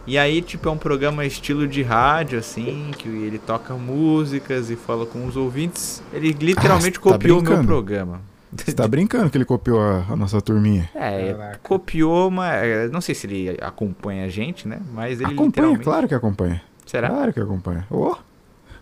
E 0.06 0.18
aí, 0.18 0.42
tipo, 0.42 0.68
é 0.68 0.72
um 0.72 0.77
programa 0.77 1.26
estilo 1.26 1.66
de 1.68 1.82
rádio, 1.82 2.38
assim, 2.38 2.92
que 2.98 3.08
ele 3.08 3.38
toca 3.40 3.74
músicas 3.74 4.69
e 4.69 4.76
fala 4.76 5.06
com 5.06 5.26
os 5.26 5.38
ouvintes. 5.38 6.03
Ele 6.11 6.34
literalmente 6.34 6.98
Ah, 6.98 7.02
você 7.02 7.10
tá 7.10 7.14
copiou 7.14 7.40
o 7.40 7.42
meu 7.42 7.64
programa. 7.64 8.22
Você 8.52 8.72
tá 8.74 8.88
brincando 8.88 9.30
que 9.30 9.38
ele 9.38 9.45
copiou 9.45 9.80
a, 9.82 10.06
a 10.10 10.16
nossa 10.16 10.40
turminha? 10.42 10.90
É, 10.93 11.34
Caraca. 11.34 11.60
copiou, 11.64 12.30
mas 12.30 12.92
não 12.92 13.02
sei 13.02 13.16
se 13.16 13.26
ele 13.27 13.58
acompanha 13.61 14.26
a 14.26 14.30
gente, 14.30 14.68
né? 14.68 14.80
Mas 14.93 15.14
ele 15.22 15.26
acompanha, 15.34 15.45
literalmente. 15.48 15.84
claro 15.84 16.08
que 16.08 16.14
acompanha. 16.14 16.61
Será? 16.85 17.10
Claro 17.10 17.34
que 17.34 17.40
acompanha. 17.40 17.88
Ô, 17.90 18.16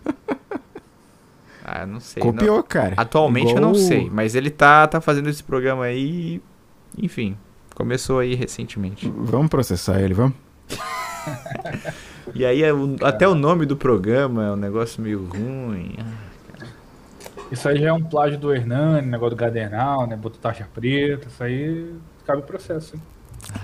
Ah, 1.64 1.86
não 1.86 2.00
sei. 2.00 2.22
não- 2.22 2.32
copiou, 2.32 2.62
cara. 2.62 2.94
Atualmente 2.96 3.52
eu 3.52 3.58
Igual 3.58 3.72
não 3.72 3.74
sei, 3.74 4.10
mas 4.12 4.34
ele 4.34 4.50
tá, 4.50 4.86
tá 4.88 5.00
fazendo 5.00 5.28
esse 5.30 5.42
programa 5.42 5.84
aí. 5.84 6.40
Enfim, 6.98 7.36
começou 7.74 8.18
aí 8.18 8.34
recentemente. 8.34 9.10
Vamos 9.16 9.48
processar 9.48 10.00
ele, 10.00 10.14
vamos? 10.14 10.34
E 12.34 12.44
aí 12.46 12.62
é 12.62 12.72
o- 12.72 12.96
até 13.02 13.28
o 13.28 13.34
nome 13.34 13.66
do 13.66 13.76
programa 13.76 14.46
é 14.46 14.50
um 14.52 14.56
negócio 14.56 15.02
meio 15.02 15.24
ruim. 15.26 15.96
Ah, 15.98 16.64
Isso 17.50 17.68
aí 17.68 17.78
já 17.78 17.88
é 17.88 17.92
um 17.92 18.02
plágio 18.02 18.38
do 18.38 18.54
Hernani, 18.54 19.06
negócio 19.06 19.36
do 19.36 19.38
Gadernal, 19.38 20.06
né? 20.06 20.16
Botou 20.16 20.40
taxa 20.40 20.66
preta, 20.72 21.28
isso 21.28 21.42
aí 21.44 21.92
cabe 22.26 22.42
processo, 22.42 22.96
hein? 22.96 23.02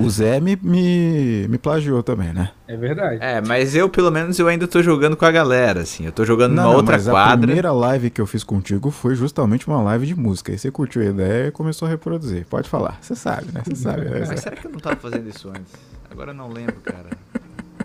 O 0.00 0.10
Zé 0.10 0.40
me, 0.40 0.56
me, 0.60 1.46
me 1.48 1.56
plagiou 1.58 2.02
também, 2.02 2.32
né? 2.32 2.50
É 2.66 2.76
verdade. 2.76 3.18
É, 3.20 3.40
mas 3.40 3.74
eu 3.74 3.88
pelo 3.88 4.10
menos 4.10 4.38
eu 4.38 4.46
ainda 4.48 4.66
tô 4.66 4.82
jogando 4.82 5.16
com 5.16 5.24
a 5.24 5.30
galera, 5.30 5.80
assim. 5.80 6.04
Eu 6.04 6.12
tô 6.12 6.24
jogando 6.24 6.52
Não, 6.52 6.62
numa 6.64 6.70
não, 6.72 6.76
outra 6.78 6.96
mas 6.96 7.08
a 7.08 7.12
quadra. 7.12 7.38
primeira 7.46 7.72
live 7.72 8.10
que 8.10 8.20
eu 8.20 8.26
fiz 8.26 8.42
contigo 8.44 8.90
foi 8.90 9.14
justamente 9.14 9.66
uma 9.68 9.80
live 9.82 10.06
de 10.06 10.14
música. 10.14 10.52
Aí 10.52 10.58
você 10.58 10.70
curtiu 10.70 11.02
a 11.02 11.06
ideia 11.06 11.46
e 11.48 11.50
começou 11.50 11.86
a 11.86 11.90
reproduzir. 11.90 12.44
Pode 12.46 12.68
falar. 12.68 12.98
Você 13.00 13.14
sabe, 13.14 13.46
né? 13.52 13.62
Você 13.64 13.74
sabe. 13.80 14.04
né? 14.04 14.24
Mas 14.28 14.40
será 14.40 14.56
que 14.56 14.66
eu 14.66 14.70
não 14.72 14.78
tava 14.80 14.96
fazendo 14.96 15.28
isso 15.28 15.48
antes? 15.48 15.72
Agora 16.10 16.30
eu 16.32 16.34
não 16.34 16.48
lembro, 16.48 16.76
cara. 16.82 17.10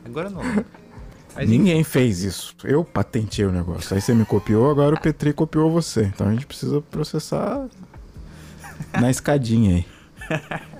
Agora 0.05 0.27
eu 0.27 0.31
não 0.31 0.41
lembro. 0.41 0.65
Mas 1.35 1.49
Ninguém 1.49 1.83
fez 1.83 2.21
isso. 2.23 2.55
Eu 2.63 2.83
patentei 2.83 3.45
o 3.45 3.51
negócio. 3.51 3.95
Aí 3.95 4.01
você 4.01 4.13
me 4.13 4.25
copiou, 4.25 4.69
agora 4.69 4.93
o 4.95 4.99
Petri 4.99 5.33
copiou 5.33 5.71
você. 5.71 6.03
Então 6.03 6.27
a 6.27 6.31
gente 6.31 6.45
precisa 6.45 6.79
processar 6.81 7.65
na 8.99 9.09
escadinha 9.09 9.77
aí. 9.77 9.85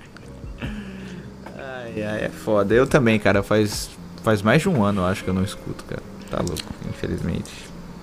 Ai, 1.94 2.02
ai, 2.02 2.24
é 2.24 2.28
foda. 2.28 2.74
Eu 2.74 2.86
também, 2.86 3.18
cara, 3.18 3.42
faz, 3.42 3.90
faz 4.22 4.42
mais 4.42 4.62
de 4.62 4.68
um 4.68 4.82
ano, 4.82 5.02
eu 5.02 5.06
acho 5.06 5.22
que 5.22 5.30
eu 5.30 5.34
não 5.34 5.44
escuto, 5.44 5.84
cara. 5.84 6.02
Tá 6.30 6.38
louco, 6.38 6.74
infelizmente. 6.88 7.52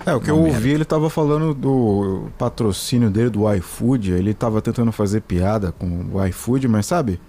É, 0.06 0.14
o 0.14 0.20
que 0.20 0.32
eu 0.32 0.38
Uma 0.38 0.48
ouvi, 0.48 0.72
ele 0.72 0.86
tava 0.86 1.10
falando 1.10 1.54
do 1.54 2.28
patrocínio 2.38 3.10
dele 3.10 3.30
do 3.30 3.52
iFood. 3.54 4.12
Ele 4.12 4.34
tava 4.34 4.62
tentando 4.62 4.92
fazer 4.92 5.22
piada 5.22 5.72
com 5.72 6.06
o 6.14 6.26
iFood, 6.26 6.68
mas 6.68 6.86
sabe? 6.86 7.20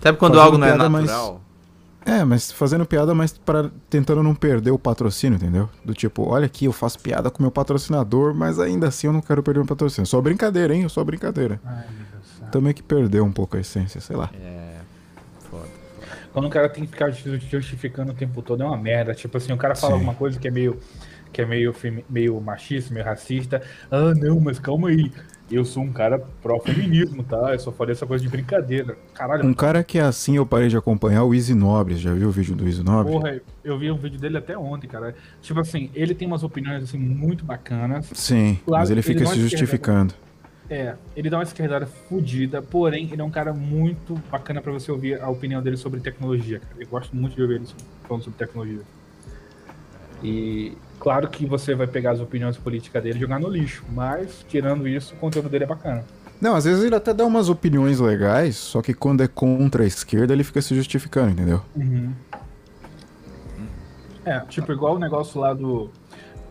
Sabe 0.00 0.16
quando 0.16 0.34
Fazendo 0.34 0.44
algo 0.44 0.58
não 0.58 0.66
é 0.66 0.76
natural? 0.76 1.40
É, 2.04 2.24
mas 2.24 2.52
fazendo 2.52 2.86
piada, 2.86 3.12
mas 3.12 3.36
para 3.36 3.68
tentando 3.90 4.22
não 4.22 4.32
perder 4.32 4.70
o 4.70 4.78
patrocínio, 4.78 5.36
entendeu? 5.36 5.68
Do 5.84 5.92
tipo, 5.92 6.22
olha 6.22 6.46
aqui, 6.46 6.66
eu 6.66 6.72
faço 6.72 7.00
piada 7.00 7.30
com 7.32 7.42
meu 7.42 7.50
patrocinador, 7.50 8.32
mas 8.32 8.60
ainda 8.60 8.86
assim 8.86 9.08
eu 9.08 9.12
não 9.12 9.20
quero 9.20 9.42
perder 9.42 9.58
meu 9.58 9.66
patrocínio. 9.66 10.06
Só 10.06 10.20
brincadeira, 10.20 10.72
hein? 10.72 10.88
Só 10.88 11.02
brincadeira. 11.02 11.60
Ai, 11.64 11.84
meu 11.90 12.06
Deus 12.12 12.50
Também 12.52 12.72
que 12.72 12.82
perdeu 12.82 13.24
um 13.24 13.32
pouco 13.32 13.56
a 13.56 13.60
essência, 13.60 14.00
sei 14.00 14.14
lá. 14.14 14.30
É. 14.40 14.65
Quando 16.36 16.48
o 16.48 16.50
cara 16.50 16.68
tem 16.68 16.84
que 16.84 16.90
ficar 16.90 17.10
justificando 17.10 18.12
o 18.12 18.14
tempo 18.14 18.42
todo 18.42 18.62
é 18.62 18.66
uma 18.66 18.76
merda. 18.76 19.14
Tipo 19.14 19.38
assim, 19.38 19.54
o 19.54 19.56
cara 19.56 19.74
fala 19.74 19.92
Sim. 19.92 20.00
alguma 20.00 20.14
coisa 20.14 20.38
que 20.38 20.46
é 20.46 20.50
meio 20.50 20.78
que 21.32 21.40
é 21.40 21.46
meio, 21.46 21.74
meio 22.10 22.38
machista, 22.42 22.92
meio 22.92 23.06
racista. 23.06 23.62
Ah, 23.90 24.12
não, 24.14 24.38
mas 24.38 24.58
calma 24.58 24.90
aí 24.90 25.10
eu 25.50 25.64
sou 25.64 25.82
um 25.82 25.90
cara 25.90 26.18
pró-feminismo, 26.42 27.22
tá? 27.24 27.54
Eu 27.54 27.58
só 27.58 27.72
falei 27.72 27.92
essa 27.92 28.06
coisa 28.06 28.22
de 28.22 28.28
brincadeira. 28.28 28.98
Caralho. 29.14 29.46
Um 29.46 29.54
cara 29.54 29.82
que 29.82 29.98
é 29.98 30.02
assim 30.02 30.36
eu 30.36 30.44
parei 30.44 30.68
de 30.68 30.76
acompanhar, 30.76 31.24
o 31.24 31.34
Easy 31.34 31.54
Nobres. 31.54 32.00
Já 32.00 32.12
viu 32.12 32.28
o 32.28 32.30
vídeo 32.30 32.54
do 32.54 32.66
Easy 32.66 32.82
Nobres? 32.82 33.16
Porra, 33.16 33.40
eu 33.64 33.78
vi 33.78 33.90
um 33.90 33.96
vídeo 33.96 34.20
dele 34.20 34.36
até 34.36 34.58
ontem, 34.58 34.88
cara. 34.88 35.14
Tipo 35.40 35.60
assim, 35.60 35.90
ele 35.94 36.14
tem 36.14 36.28
umas 36.28 36.42
opiniões 36.42 36.82
assim 36.82 36.98
muito 36.98 37.46
bacanas. 37.46 38.10
Sim, 38.12 38.58
claro, 38.66 38.82
mas 38.82 38.90
ele 38.90 39.00
fica 39.00 39.20
ele 39.20 39.30
se 39.30 39.40
justificando. 39.40 40.12
É, 40.68 40.96
ele 41.14 41.30
dá 41.30 41.38
uma 41.38 41.44
esquerdada 41.44 41.86
fodida, 41.86 42.60
porém 42.60 43.08
ele 43.12 43.22
é 43.22 43.24
um 43.24 43.30
cara 43.30 43.52
muito 43.52 44.14
bacana 44.30 44.60
para 44.60 44.72
você 44.72 44.90
ouvir 44.90 45.20
a 45.20 45.28
opinião 45.28 45.62
dele 45.62 45.76
sobre 45.76 46.00
tecnologia, 46.00 46.58
cara. 46.58 46.74
Eu 46.78 46.88
gosto 46.88 47.14
muito 47.14 47.36
de 47.36 47.42
ouvir 47.42 47.54
ele 47.56 47.66
falando 48.08 48.24
sobre 48.24 48.38
tecnologia. 48.38 48.82
E 50.22 50.76
Claro 50.98 51.28
que 51.28 51.46
você 51.46 51.74
vai 51.74 51.86
pegar 51.86 52.12
as 52.12 52.20
opiniões 52.20 52.56
políticas 52.56 53.02
dele 53.02 53.16
e 53.16 53.20
jogar 53.20 53.38
no 53.38 53.48
lixo, 53.48 53.84
mas 53.92 54.44
tirando 54.48 54.88
isso, 54.88 55.14
o 55.14 55.18
conteúdo 55.18 55.48
dele 55.48 55.64
é 55.64 55.66
bacana. 55.66 56.04
Não, 56.40 56.54
às 56.54 56.64
vezes 56.64 56.84
ele 56.84 56.94
até 56.94 57.14
dá 57.14 57.24
umas 57.24 57.48
opiniões 57.48 58.00
legais, 58.00 58.56
só 58.56 58.82
que 58.82 58.92
quando 58.92 59.22
é 59.22 59.28
contra 59.28 59.84
a 59.84 59.86
esquerda 59.86 60.32
ele 60.32 60.44
fica 60.44 60.60
se 60.60 60.74
justificando, 60.74 61.30
entendeu? 61.30 61.62
Uhum. 61.74 62.12
É, 64.24 64.40
tipo, 64.40 64.72
igual 64.72 64.96
o 64.96 64.98
negócio 64.98 65.40
lá 65.40 65.54
do. 65.54 65.90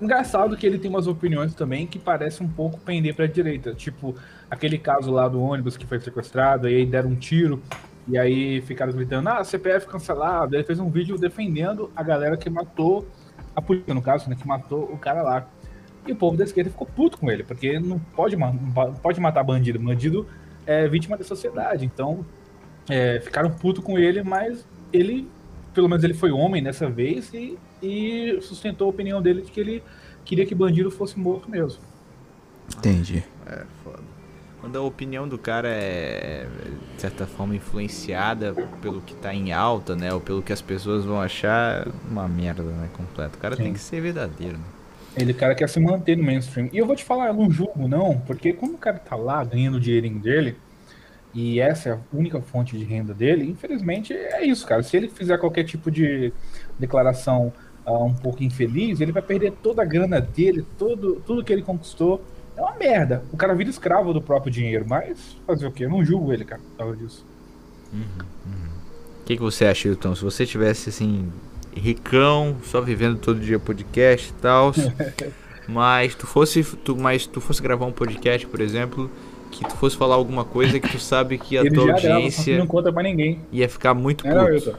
Engraçado 0.02 0.58
que 0.58 0.66
ele 0.66 0.78
tem 0.78 0.90
umas 0.90 1.08
opiniões 1.08 1.54
também 1.54 1.88
que 1.88 1.98
parecem 1.98 2.46
um 2.46 2.50
pouco 2.50 2.80
pender 2.80 3.16
pra 3.16 3.26
direita. 3.26 3.74
Tipo, 3.74 4.16
aquele 4.50 4.78
caso 4.78 5.12
lá 5.12 5.28
do 5.28 5.42
ônibus 5.42 5.78
que 5.78 5.86
foi 5.86 6.00
sequestrado, 6.00 6.70
e 6.70 6.76
aí 6.76 6.86
deram 6.86 7.12
um 7.12 7.16
tiro, 7.16 7.62
e 8.08 8.18
aí 8.18 8.62
ficaram 8.62 8.92
gritando, 8.92 9.30
ah, 9.30 9.44
CPF 9.44 9.88
cancelado. 9.88 10.56
Ele 10.56 10.64
fez 10.64 10.80
um 10.80 10.90
vídeo 10.90 11.18
defendendo 11.18 11.92
a 11.96 12.04
galera 12.04 12.38
que 12.38 12.50
matou 12.50 13.08
a 13.56 13.62
polícia, 13.62 13.94
no 13.94 14.02
caso, 14.02 14.30
né, 14.30 14.36
que 14.36 14.48
matou 14.48 14.84
o 14.84 14.98
cara 14.98 15.22
lá. 15.22 15.48
E 16.06 16.12
o 16.12 16.16
povo 16.16 16.38
da 16.38 16.44
esquerda 16.44 16.70
ficou 16.70 16.86
puto 16.86 17.18
com 17.18 17.32
ele, 17.32 17.44
porque 17.44 17.80
não 17.80 17.98
pode, 17.98 18.36
não 18.36 18.94
pode 19.02 19.20
matar 19.20 19.44
bandido. 19.44 19.80
Bandido 19.80 20.28
é 20.66 20.88
vítima 20.88 21.18
da 21.18 21.24
sociedade. 21.24 21.86
Então, 21.86 22.24
é, 22.90 23.20
ficaram 23.22 23.50
puto 23.50 23.82
com 23.82 23.98
ele, 23.98 24.22
mas 24.22 24.68
ele, 24.94 25.28
pelo 25.76 25.90
menos 25.90 26.04
ele 26.04 26.14
foi 26.14 26.32
homem 26.32 26.64
dessa 26.64 26.90
vez 26.90 27.32
e, 27.34 27.60
e 27.84 28.40
sustentou 28.42 28.88
a 28.88 28.90
opinião 28.90 29.22
dele 29.22 29.42
de 29.42 29.52
que 29.52 29.60
ele 29.60 29.84
queria 30.24 30.46
que 30.46 30.56
bandido 30.56 30.90
fosse 30.90 31.20
morto 31.20 31.52
mesmo. 31.52 31.82
Entendi. 32.78 33.24
É, 33.46 33.64
foda. 33.84 34.00
Quando 34.62 34.78
a 34.78 34.82
opinião 34.82 35.28
do 35.28 35.38
cara 35.38 35.68
é, 35.68 36.48
de 36.96 37.02
certa 37.02 37.28
forma, 37.28 37.56
influenciada 37.56 38.54
pelo 38.82 39.02
que 39.02 39.14
tá 39.14 39.32
em 39.32 39.54
alta, 39.54 39.96
né? 39.96 40.12
Ou 40.12 40.20
pelo 40.20 40.42
que 40.42 40.52
as 40.52 40.62
pessoas 40.62 41.06
vão 41.06 41.22
achar, 41.22 41.88
uma 42.10 42.28
merda, 42.28 42.64
né? 42.64 42.90
Completo. 42.94 43.38
O 43.38 43.40
cara 43.40 43.56
Sim. 43.56 43.64
tem 43.64 43.74
que 43.74 43.80
ser 43.80 44.02
verdadeiro, 44.02 44.58
né? 44.58 44.64
Ele, 45.16 45.34
o 45.34 45.36
cara 45.36 45.54
quer 45.54 45.70
se 45.70 45.80
manter 45.80 46.18
no 46.18 46.24
mainstream. 46.24 46.70
E 46.74 46.78
eu 46.78 46.86
vou 46.86 46.96
te 46.96 47.04
falar, 47.04 47.28
eu 47.28 47.34
não 47.34 47.52
julgo, 47.52 47.88
não, 47.88 48.20
porque 48.26 48.54
quando 48.54 48.74
o 48.74 48.78
cara 48.78 48.98
tá 48.98 49.16
lá 49.16 49.44
ganhando 49.44 49.76
o 49.76 49.80
dinheirinho 49.80 50.20
dele, 50.20 50.58
e 51.36 51.60
essa 51.60 51.90
é 51.90 51.92
a 51.92 52.00
única 52.14 52.40
fonte 52.40 52.78
de 52.78 52.86
renda 52.86 53.14
dele, 53.14 53.44
infelizmente 53.44 54.14
é 54.14 54.46
isso, 54.46 54.66
cara. 54.66 54.82
Se 54.82 54.96
ele 54.96 55.10
fizer 55.10 55.38
qualquer 55.38 55.66
tipo 55.66 55.92
de 55.92 56.32
declaração 56.80 57.52
uh, 57.86 58.06
um 58.06 58.14
pouco 58.14 58.42
infeliz, 58.42 59.02
ele 59.02 59.12
vai 59.12 59.22
perder 59.22 59.52
toda 59.62 59.82
a 59.82 59.86
grana 59.86 60.22
dele, 60.22 60.66
todo, 60.80 61.22
tudo 61.28 61.44
que 61.44 61.52
ele 61.52 61.62
conquistou 61.62 62.24
é 62.56 62.62
uma 62.62 62.78
merda. 62.78 63.22
O 63.34 63.38
cara 63.38 63.54
vira 63.54 63.70
escravo 63.70 64.14
do 64.14 64.22
próprio 64.22 64.50
dinheiro, 64.50 64.86
mas 64.88 65.36
fazer 65.46 65.68
o 65.68 65.72
quê? 65.74 65.84
Eu 65.84 65.90
não 65.90 66.06
julgo 66.06 66.32
ele, 66.32 66.46
cara, 66.46 66.62
por 66.62 66.78
causa 66.78 66.96
disso. 66.96 67.26
Uhum, 67.92 68.00
uhum. 68.46 68.70
O 69.22 69.26
que, 69.26 69.36
que 69.36 69.42
você 69.42 69.66
acha, 69.66 69.90
Hilton? 69.90 70.16
Se 70.16 70.24
você 70.24 70.46
tivesse 70.46 70.88
assim, 70.88 71.30
ricão, 71.76 72.56
só 72.64 72.80
vivendo 72.80 73.20
todo 73.20 73.42
dia 73.42 73.60
podcast 73.60 74.30
e 74.30 74.34
tal, 74.42 74.72
mas 75.68 76.16
tu 76.16 76.26
fosse. 76.26 76.64
Tu, 76.64 76.96
mas 76.96 77.28
tu 77.28 77.42
fosse 77.42 77.62
gravar 77.62 77.86
um 77.86 77.92
podcast, 77.92 78.48
por 78.48 78.62
exemplo, 78.62 79.12
que 79.52 79.64
tu 79.64 79.76
fosse 79.78 79.96
falar 79.96 80.16
alguma 80.16 80.44
coisa 80.44 80.80
que 80.80 80.90
tu 80.90 81.00
sabe 81.00 81.38
que 81.38 81.58
a 81.58 81.62
ele 81.66 81.72
tua 81.72 81.92
audiência. 81.92 82.54
Grava, 82.54 82.60
não 82.60 82.68
conta 82.68 82.92
pra 82.92 83.04
ninguém. 83.04 83.40
Ia 83.52 83.70
ficar 83.70 83.94
muito 83.94 84.24
puto. 84.24 84.78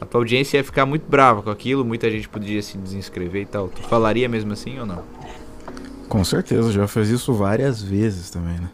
A 0.00 0.04
tua 0.04 0.20
audiência 0.20 0.56
ia 0.56 0.64
ficar 0.64 0.84
muito 0.84 1.08
brava 1.08 1.42
com 1.42 1.50
aquilo, 1.50 1.84
muita 1.84 2.10
gente 2.10 2.28
podia 2.28 2.60
se 2.60 2.76
desinscrever 2.76 3.42
e 3.42 3.46
tal. 3.46 3.68
Tu 3.68 3.82
falaria 3.82 4.28
mesmo 4.28 4.52
assim 4.52 4.78
ou 4.78 4.84
não? 4.84 5.02
Com 6.08 6.24
certeza, 6.24 6.72
já 6.72 6.88
fez 6.88 7.08
isso 7.08 7.32
várias 7.32 7.80
vezes 7.80 8.28
também, 8.28 8.58
né? 8.58 8.68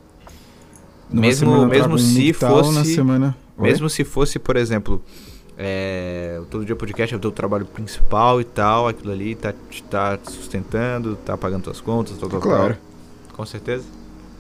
Numa 1.10 1.20
mesmo 1.20 1.66
mesmo 1.66 1.98
se 1.98 2.32
fosse 2.32 2.74
na 2.74 2.84
semana... 2.84 3.36
mesmo 3.58 3.88
se 3.88 4.04
fosse, 4.04 4.38
por 4.38 4.56
exemplo, 4.56 5.02
é, 5.56 6.40
todo 6.50 6.64
dia 6.64 6.76
podcast 6.76 7.14
é 7.14 7.16
o 7.16 7.20
teu 7.20 7.32
trabalho 7.32 7.66
principal 7.66 8.40
e 8.40 8.44
tal, 8.44 8.88
aquilo 8.88 9.12
ali 9.12 9.34
tá 9.34 9.52
te 9.70 9.82
tá 9.82 10.18
sustentando, 10.22 11.16
tá 11.16 11.36
pagando 11.36 11.64
tuas 11.64 11.80
contas, 11.80 12.16
tal, 12.16 12.28
tal, 12.28 12.40
claro. 12.40 12.74
Tal. 12.74 13.36
Com 13.36 13.44
certeza? 13.44 13.84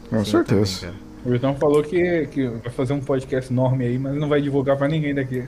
Com 0.08 0.24
Sim, 0.24 0.30
certeza. 0.30 0.80
Também, 0.86 0.96
o 1.24 1.30
Vitão 1.30 1.54
falou 1.56 1.82
que, 1.82 2.26
que 2.28 2.46
vai 2.46 2.70
fazer 2.70 2.92
um 2.92 3.00
podcast 3.00 3.52
enorme 3.52 3.84
aí, 3.84 3.98
mas 3.98 4.14
não 4.16 4.28
vai 4.28 4.40
divulgar 4.40 4.76
para 4.76 4.88
ninguém 4.88 5.14
daqui. 5.14 5.46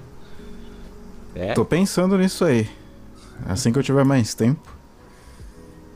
É? 1.35 1.55
Tô 1.55 1.65
pensando 1.65 2.19
nisso 2.19 2.45
aí. 2.45 2.69
Assim 3.47 3.73
que 3.73 3.79
eu 3.79 3.83
tiver 3.83 4.05
mais 4.05 4.35
tempo 4.35 4.81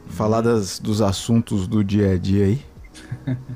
falar 0.09 0.41
das, 0.41 0.79
dos 0.79 1.03
assuntos 1.03 1.67
do 1.67 1.83
dia 1.83 2.13
a 2.13 2.19
dia 2.19 2.47
aí. 2.47 2.63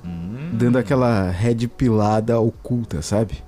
Hum. 0.04 0.50
Dando 0.52 0.78
aquela 0.78 1.30
red 1.30 1.68
pilada 1.68 2.38
oculta, 2.40 3.02
sabe? 3.02 3.42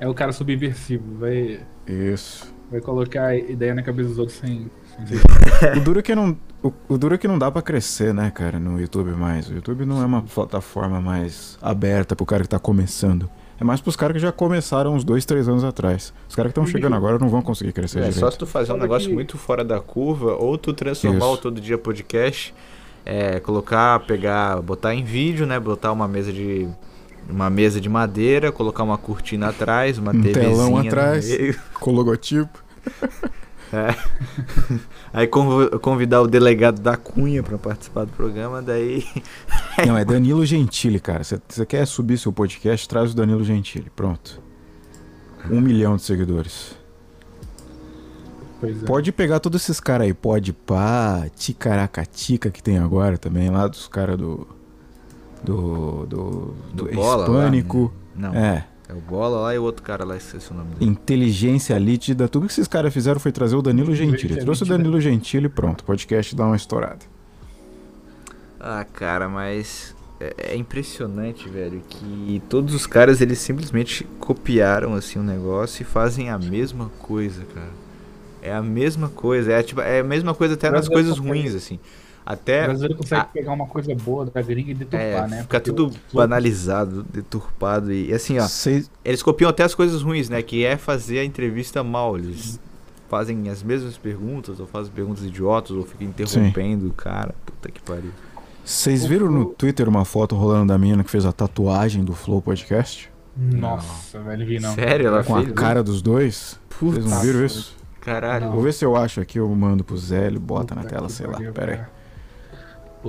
É 0.00 0.06
o 0.06 0.14
cara 0.14 0.32
subversivo, 0.32 1.18
vai. 1.18 1.60
Isso. 1.86 2.52
Vai 2.70 2.80
colocar 2.80 3.34
ideia 3.34 3.74
na 3.74 3.82
cabeça 3.82 4.10
dos 4.10 4.18
outros 4.18 4.38
sem. 4.38 4.70
sem... 5.06 5.18
o 5.80 5.80
duro 5.84 6.00
é 6.00 6.02
que 6.02 6.14
não. 6.14 6.36
O, 6.66 6.94
o 6.94 6.98
duro 6.98 7.14
é 7.14 7.18
que 7.18 7.28
não 7.28 7.38
dá 7.38 7.50
para 7.50 7.62
crescer, 7.62 8.12
né, 8.12 8.30
cara, 8.30 8.58
no 8.58 8.80
YouTube 8.80 9.12
mais. 9.12 9.48
O 9.48 9.54
YouTube 9.54 9.86
não 9.86 10.02
é 10.02 10.06
uma 10.06 10.22
plataforma 10.22 11.00
mais 11.00 11.56
aberta 11.62 12.16
pro 12.16 12.26
cara 12.26 12.42
que 12.42 12.48
tá 12.48 12.58
começando. 12.58 13.30
É 13.60 13.64
mais 13.64 13.80
pros 13.80 13.94
caras 13.94 14.14
que 14.14 14.20
já 14.20 14.32
começaram 14.32 14.94
uns 14.94 15.04
dois, 15.04 15.24
três 15.24 15.48
anos 15.48 15.62
atrás. 15.62 16.12
Os 16.28 16.34
caras 16.34 16.52
que 16.52 16.58
estão 16.58 16.66
chegando 16.66 16.96
agora 16.96 17.18
não 17.18 17.28
vão 17.28 17.40
conseguir 17.40 17.72
crescer 17.72 17.98
é, 17.98 18.02
direito. 18.02 18.18
Só 18.18 18.30
se 18.30 18.36
tu 18.36 18.46
fazer 18.46 18.72
um 18.72 18.76
negócio 18.76 19.12
muito 19.14 19.38
fora 19.38 19.64
da 19.64 19.80
curva, 19.80 20.34
ou 20.34 20.58
tu 20.58 20.72
transformar 20.72 21.18
Isso. 21.18 21.34
o 21.34 21.36
Todo 21.38 21.60
Dia 21.60 21.78
Podcast, 21.78 22.52
é, 23.04 23.38
colocar, 23.38 24.00
pegar, 24.00 24.60
botar 24.60 24.92
em 24.92 25.04
vídeo, 25.04 25.46
né? 25.46 25.60
Botar 25.60 25.92
uma 25.92 26.08
mesa 26.08 26.32
de 26.32 26.68
uma 27.30 27.48
mesa 27.48 27.80
de 27.80 27.88
madeira, 27.88 28.50
colocar 28.52 28.82
uma 28.82 28.98
cortina 28.98 29.48
atrás, 29.48 29.98
uma 29.98 30.12
um 30.12 30.22
telão 30.22 30.76
atrás, 30.76 31.28
com 31.74 31.92
logotipo. 31.92 32.62
É. 33.72 33.94
Aí 35.12 35.26
convidar 35.26 36.22
o 36.22 36.26
delegado 36.26 36.80
da 36.80 36.96
Cunha 36.96 37.42
para 37.42 37.58
participar 37.58 38.04
do 38.04 38.12
programa, 38.12 38.62
daí. 38.62 39.04
Não, 39.86 39.96
é 39.96 40.04
Danilo 40.04 40.44
Gentili, 40.46 41.00
cara. 41.00 41.22
Você 41.24 41.66
quer 41.66 41.86
subir 41.86 42.18
seu 42.18 42.32
podcast? 42.32 42.88
Traz 42.88 43.12
o 43.12 43.16
Danilo 43.16 43.44
Gentili. 43.44 43.90
Pronto. 43.94 44.40
Um 45.50 45.60
milhão 45.60 45.96
de 45.96 46.02
seguidores. 46.02 46.76
É. 48.62 48.86
Pode 48.86 49.12
pegar 49.12 49.40
todos 49.40 49.62
esses 49.62 49.80
caras 49.80 50.06
aí. 50.06 50.14
Pode 50.14 50.52
pá, 50.52 51.26
Ticaracatica 51.36 52.50
que 52.50 52.62
tem 52.62 52.78
agora 52.78 53.18
também, 53.18 53.50
lá 53.50 53.66
dos 53.66 53.88
caras 53.88 54.16
do. 54.16 54.46
Do. 55.44 56.06
Do. 56.06 56.54
Do, 56.72 56.84
do 56.84 56.90
Hispânico. 56.90 57.92
Lá, 58.16 58.20
né? 58.20 58.28
Não. 58.28 58.34
É. 58.34 58.66
É 58.88 58.92
o 58.92 59.00
Bola 59.00 59.40
lá 59.40 59.54
e 59.54 59.58
o 59.58 59.62
outro 59.62 59.82
cara 59.82 60.04
lá, 60.04 60.16
esqueci 60.16 60.50
o 60.50 60.54
nome 60.54 60.74
dele. 60.74 60.90
Inteligência 60.90 61.76
líquida. 61.76 62.28
Tudo 62.28 62.46
que 62.46 62.52
esses 62.52 62.68
caras 62.68 62.94
fizeram 62.94 63.18
foi 63.18 63.32
trazer 63.32 63.56
o 63.56 63.62
Danilo 63.62 63.94
Gentili. 63.94 64.38
Trouxe 64.38 64.62
o 64.62 64.66
Danilo 64.66 65.00
Gentili 65.00 65.46
e 65.46 65.48
pronto. 65.48 65.80
O 65.80 65.84
podcast 65.84 66.34
dá 66.36 66.46
uma 66.46 66.56
estourada. 66.56 67.00
Ah, 68.60 68.84
cara, 68.84 69.28
mas 69.28 69.94
é, 70.20 70.52
é, 70.52 70.56
impressionante, 70.56 71.48
velho, 71.48 71.82
que 71.88 72.42
todos 72.48 72.74
os 72.74 72.86
caras 72.86 73.20
eles 73.20 73.38
simplesmente 73.38 74.04
copiaram 74.18 74.94
assim 74.94 75.18
o 75.18 75.22
um 75.22 75.24
negócio 75.24 75.82
e 75.82 75.84
fazem 75.84 76.30
a 76.30 76.38
mesma 76.38 76.90
coisa, 77.00 77.44
cara. 77.54 77.86
É 78.40 78.54
a 78.54 78.62
mesma 78.62 79.08
coisa, 79.08 79.52
é 79.52 79.62
tipo, 79.62 79.80
é 79.80 80.00
a 80.00 80.04
mesma 80.04 80.32
coisa 80.32 80.54
até 80.54 80.70
nas 80.70 80.88
coisas 80.88 81.18
ruins 81.18 81.54
assim. 81.54 81.80
Até. 82.26 82.62
O 82.62 82.66
brasileiro 82.66 82.96
consegue 82.96 83.20
a... 83.20 83.24
pegar 83.24 83.52
uma 83.52 83.66
coisa 83.66 83.94
boa 83.94 84.26
da 84.26 84.42
gringa 84.42 84.72
e 84.72 84.74
deturpar, 84.74 85.00
é, 85.00 85.28
né? 85.28 85.42
Fica 85.42 85.60
Porque 85.60 85.72
tudo 85.72 85.96
banalizado, 86.12 87.04
deturpado. 87.04 87.92
E, 87.92 88.08
e 88.08 88.12
assim, 88.12 88.36
ó. 88.40 88.46
Eles 89.04 89.22
copiam 89.22 89.48
até 89.48 89.62
as 89.62 89.76
coisas 89.76 90.02
ruins, 90.02 90.28
né? 90.28 90.42
Que 90.42 90.64
é 90.64 90.76
fazer 90.76 91.20
a 91.20 91.24
entrevista 91.24 91.84
mal. 91.84 92.18
Eles 92.18 92.58
fazem 93.08 93.48
as 93.48 93.62
mesmas 93.62 93.96
perguntas, 93.96 94.58
ou 94.58 94.66
fazem 94.66 94.92
perguntas 94.92 95.24
idiotas, 95.24 95.70
ou 95.70 95.84
ficam 95.84 96.08
interrompendo 96.08 96.88
o 96.88 96.92
cara. 96.92 97.32
Puta 97.46 97.70
que 97.70 97.80
pariu. 97.80 98.10
Vocês 98.64 99.06
viram 99.06 99.30
no 99.30 99.44
Twitter 99.44 99.88
uma 99.88 100.04
foto 100.04 100.34
rolando 100.34 100.66
da 100.72 100.78
menina 100.78 101.04
que 101.04 101.10
fez 101.10 101.24
a 101.24 101.30
tatuagem 101.30 102.04
do 102.04 102.12
Flow 102.12 102.42
Podcast? 102.42 103.08
Nossa, 103.36 104.18
velho, 104.18 104.44
vi 104.44 104.58
não. 104.58 104.74
Sério? 104.74 105.06
Ela 105.06 105.22
Com 105.22 105.36
a 105.36 105.42
fez? 105.42 105.52
cara 105.52 105.80
dos 105.84 106.02
dois. 106.02 106.58
Vocês 106.80 107.04
não 107.06 107.20
viram 107.20 107.44
isso? 107.44 107.76
Caralho. 108.00 108.50
Vou 108.50 108.62
ver 108.62 108.72
se 108.72 108.84
eu 108.84 108.96
acho 108.96 109.20
aqui, 109.20 109.38
eu 109.38 109.48
mando 109.48 109.84
pro 109.84 109.96
Zé, 109.96 110.26
ele 110.26 110.38
bota 110.40 110.74
na 110.74 110.82
Puta 110.82 110.94
tela, 110.94 111.06
que 111.06 111.12
sei 111.12 111.26
lá. 111.26 111.32
pariu, 111.34 111.52
Pera 111.52 111.72
aí. 111.72 111.95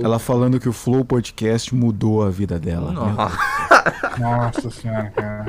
Ela 0.02 0.18
falando 0.18 0.58
que 0.60 0.68
o 0.68 0.72
Flow 0.72 1.04
Podcast 1.04 1.74
mudou 1.74 2.22
a 2.24 2.30
vida 2.30 2.58
dela. 2.58 2.92
Nossa. 2.92 3.38
Nossa 4.18 4.70
senhora, 4.70 5.10
cara. 5.14 5.46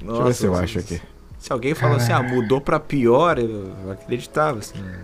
Deixa 0.00 0.20
eu 0.20 0.24
ver 0.24 0.34
se 0.34 0.46
eu 0.46 0.54
acho 0.54 0.78
aqui. 0.78 1.00
Se 1.38 1.52
alguém 1.52 1.74
falou 1.74 1.96
assim, 1.96 2.12
ah, 2.12 2.22
mudou 2.22 2.60
pra 2.60 2.80
pior, 2.80 3.38
eu 3.38 3.72
acreditava, 3.90 4.58
assim. 4.60 4.78
né? 4.78 5.00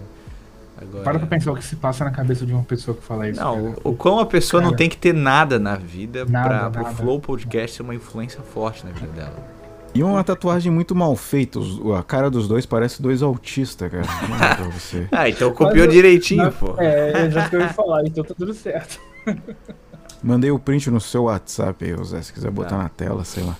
Agora... 0.80 1.04
Para 1.04 1.18
pra 1.18 1.28
pensar 1.28 1.52
o 1.52 1.56
que 1.56 1.64
se 1.64 1.76
passa 1.76 2.04
na 2.04 2.10
cabeça 2.10 2.46
de 2.46 2.52
uma 2.54 2.62
pessoa 2.62 2.96
que 2.96 3.02
fala 3.02 3.28
isso. 3.28 3.38
Não, 3.38 3.72
cara. 3.72 3.76
o, 3.84 3.94
quão 3.94 4.18
a 4.18 4.24
pessoa 4.24 4.62
não 4.62 4.70
Cara. 4.70 4.78
tem 4.78 4.88
que 4.88 4.96
ter 4.96 5.12
nada 5.12 5.58
na 5.58 5.76
vida 5.76 6.24
Nada, 6.24 6.48
pra, 6.48 6.70
pro 6.70 6.82
nada. 6.84 6.94
Flow 6.94 7.20
Podcast 7.20 7.76
ser 7.76 7.82
uma 7.82 7.94
influência 7.94 8.40
forte 8.40 8.86
na 8.86 8.92
vida 8.92 9.08
dela. 9.12 9.59
E 9.92 10.02
uma 10.04 10.22
tatuagem 10.22 10.70
muito 10.70 10.94
mal 10.94 11.16
feita. 11.16 11.58
A 11.98 12.02
cara 12.02 12.30
dos 12.30 12.46
dois 12.46 12.64
parece 12.64 13.02
dois 13.02 13.22
autistas, 13.22 13.90
cara. 13.90 14.04
Ah, 15.10 15.28
então 15.28 15.52
copiou 15.52 15.84
eu- 15.86 15.90
direitinho, 15.90 16.44
Na- 16.44 16.52
pô. 16.52 16.74
É, 16.78 17.26
é 17.26 17.30
já 17.30 17.48
que 17.48 17.56
eu 17.56 17.60
ia 17.60 17.68
falar, 17.70 18.04
então 18.06 18.22
tá 18.22 18.34
tudo 18.34 18.54
certo. 18.54 19.00
Mandei 20.22 20.50
o 20.50 20.58
print 20.58 20.90
no 20.90 21.00
seu 21.00 21.24
WhatsApp 21.24 21.84
aí, 21.84 22.04
Zé, 22.04 22.22
se 22.22 22.32
quiser 22.32 22.50
botar 22.50 22.70
Tá. 22.70 22.78
na 22.78 22.88
tela, 22.88 23.24
sei 23.24 23.42
lá. 23.42 23.56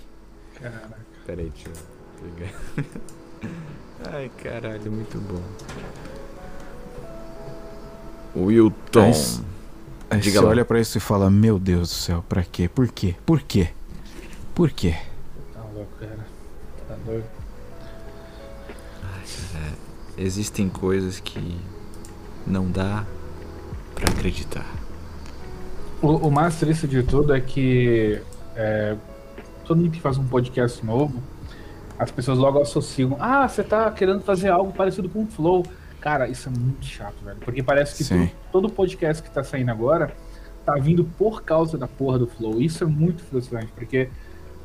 Caraca. 0.60 0.90
Peraí, 1.26 1.50
deixa 1.54 1.68
eu 1.68 2.30
pegar. 2.36 2.52
Ai, 4.14 4.30
caralho, 4.42 4.92
muito 4.92 5.18
bom. 5.18 5.40
Wilton. 8.36 9.06
Mas- 9.08 9.42
Aí 10.10 10.18
Diga 10.20 10.40
você 10.40 10.44
lá. 10.44 10.50
olha 10.50 10.64
pra 10.64 10.80
isso 10.80 10.98
e 10.98 11.00
fala, 11.00 11.30
meu 11.30 11.56
Deus 11.58 11.88
do 11.88 11.94
céu, 11.94 12.24
pra 12.28 12.42
quê? 12.42 12.68
Por 12.68 12.88
quê? 12.88 13.14
Por 13.24 13.40
quê? 13.42 13.68
Por 14.54 14.70
quê? 14.70 14.96
Tá 15.54 15.60
louco, 15.72 15.92
cara. 16.00 16.19
Doido. 17.04 17.24
Existem 20.20 20.68
coisas 20.68 21.18
que 21.18 21.58
não 22.46 22.70
dá 22.70 23.06
pra 23.94 24.10
acreditar. 24.10 24.66
O, 26.02 26.08
o 26.08 26.30
mais 26.30 26.56
triste 26.56 26.86
de 26.86 27.02
tudo 27.02 27.34
é 27.34 27.40
que 27.40 28.20
é, 28.54 28.96
todo 29.64 29.78
mundo 29.78 29.90
que 29.90 30.00
faz 30.00 30.18
um 30.18 30.26
podcast 30.26 30.84
novo, 30.84 31.22
as 31.98 32.10
pessoas 32.10 32.38
logo 32.38 32.60
associam. 32.60 33.16
Ah, 33.18 33.48
você 33.48 33.62
tá 33.62 33.90
querendo 33.90 34.20
fazer 34.20 34.48
algo 34.50 34.72
parecido 34.72 35.08
com 35.08 35.22
o 35.22 35.26
Flow. 35.26 35.64
Cara, 36.00 36.28
isso 36.28 36.48
é 36.48 36.52
muito 36.52 36.84
chato, 36.84 37.16
velho. 37.24 37.38
Porque 37.38 37.62
parece 37.62 38.02
que 38.02 38.08
todo, 38.08 38.30
todo 38.52 38.70
podcast 38.70 39.22
que 39.22 39.30
tá 39.30 39.42
saindo 39.42 39.70
agora 39.70 40.14
tá 40.66 40.74
vindo 40.74 41.04
por 41.04 41.42
causa 41.42 41.78
da 41.78 41.86
porra 41.86 42.18
do 42.18 42.26
Flow. 42.26 42.60
Isso 42.60 42.84
é 42.84 42.86
muito 42.86 43.22
frustrante, 43.22 43.72
porque 43.72 44.10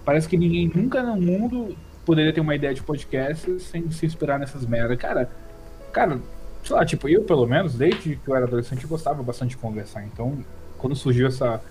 parece 0.04 0.28
que 0.28 0.38
ninguém 0.38 0.72
nunca 0.74 1.02
no 1.02 1.16
mundo 1.16 1.76
poderia 2.06 2.32
ter 2.32 2.42
uma 2.42 2.56
ideia 2.56 2.74
de 2.74 2.84
podcast 2.84 3.60
sem 3.60 3.90
se 3.92 4.06
inspirar 4.06 4.40
nessas 4.40 4.66
merdas. 4.66 4.98
Cara, 4.98 5.30
cara, 5.92 6.20
sei 6.64 6.76
lá, 6.76 6.86
tipo, 6.86 7.10
eu 7.10 7.24
pelo 7.24 7.46
menos, 7.48 7.76
desde 7.76 8.16
que 8.16 8.20
eu 8.28 8.36
era 8.36 8.46
adolescente, 8.46 8.84
eu 8.84 8.90
gostava 8.90 9.22
bastante 9.24 9.52
de 9.52 9.58
conversar. 9.58 10.04
Então, 10.06 10.38
quando 10.78 10.96
surgiu 10.96 11.28
essa 11.28 11.62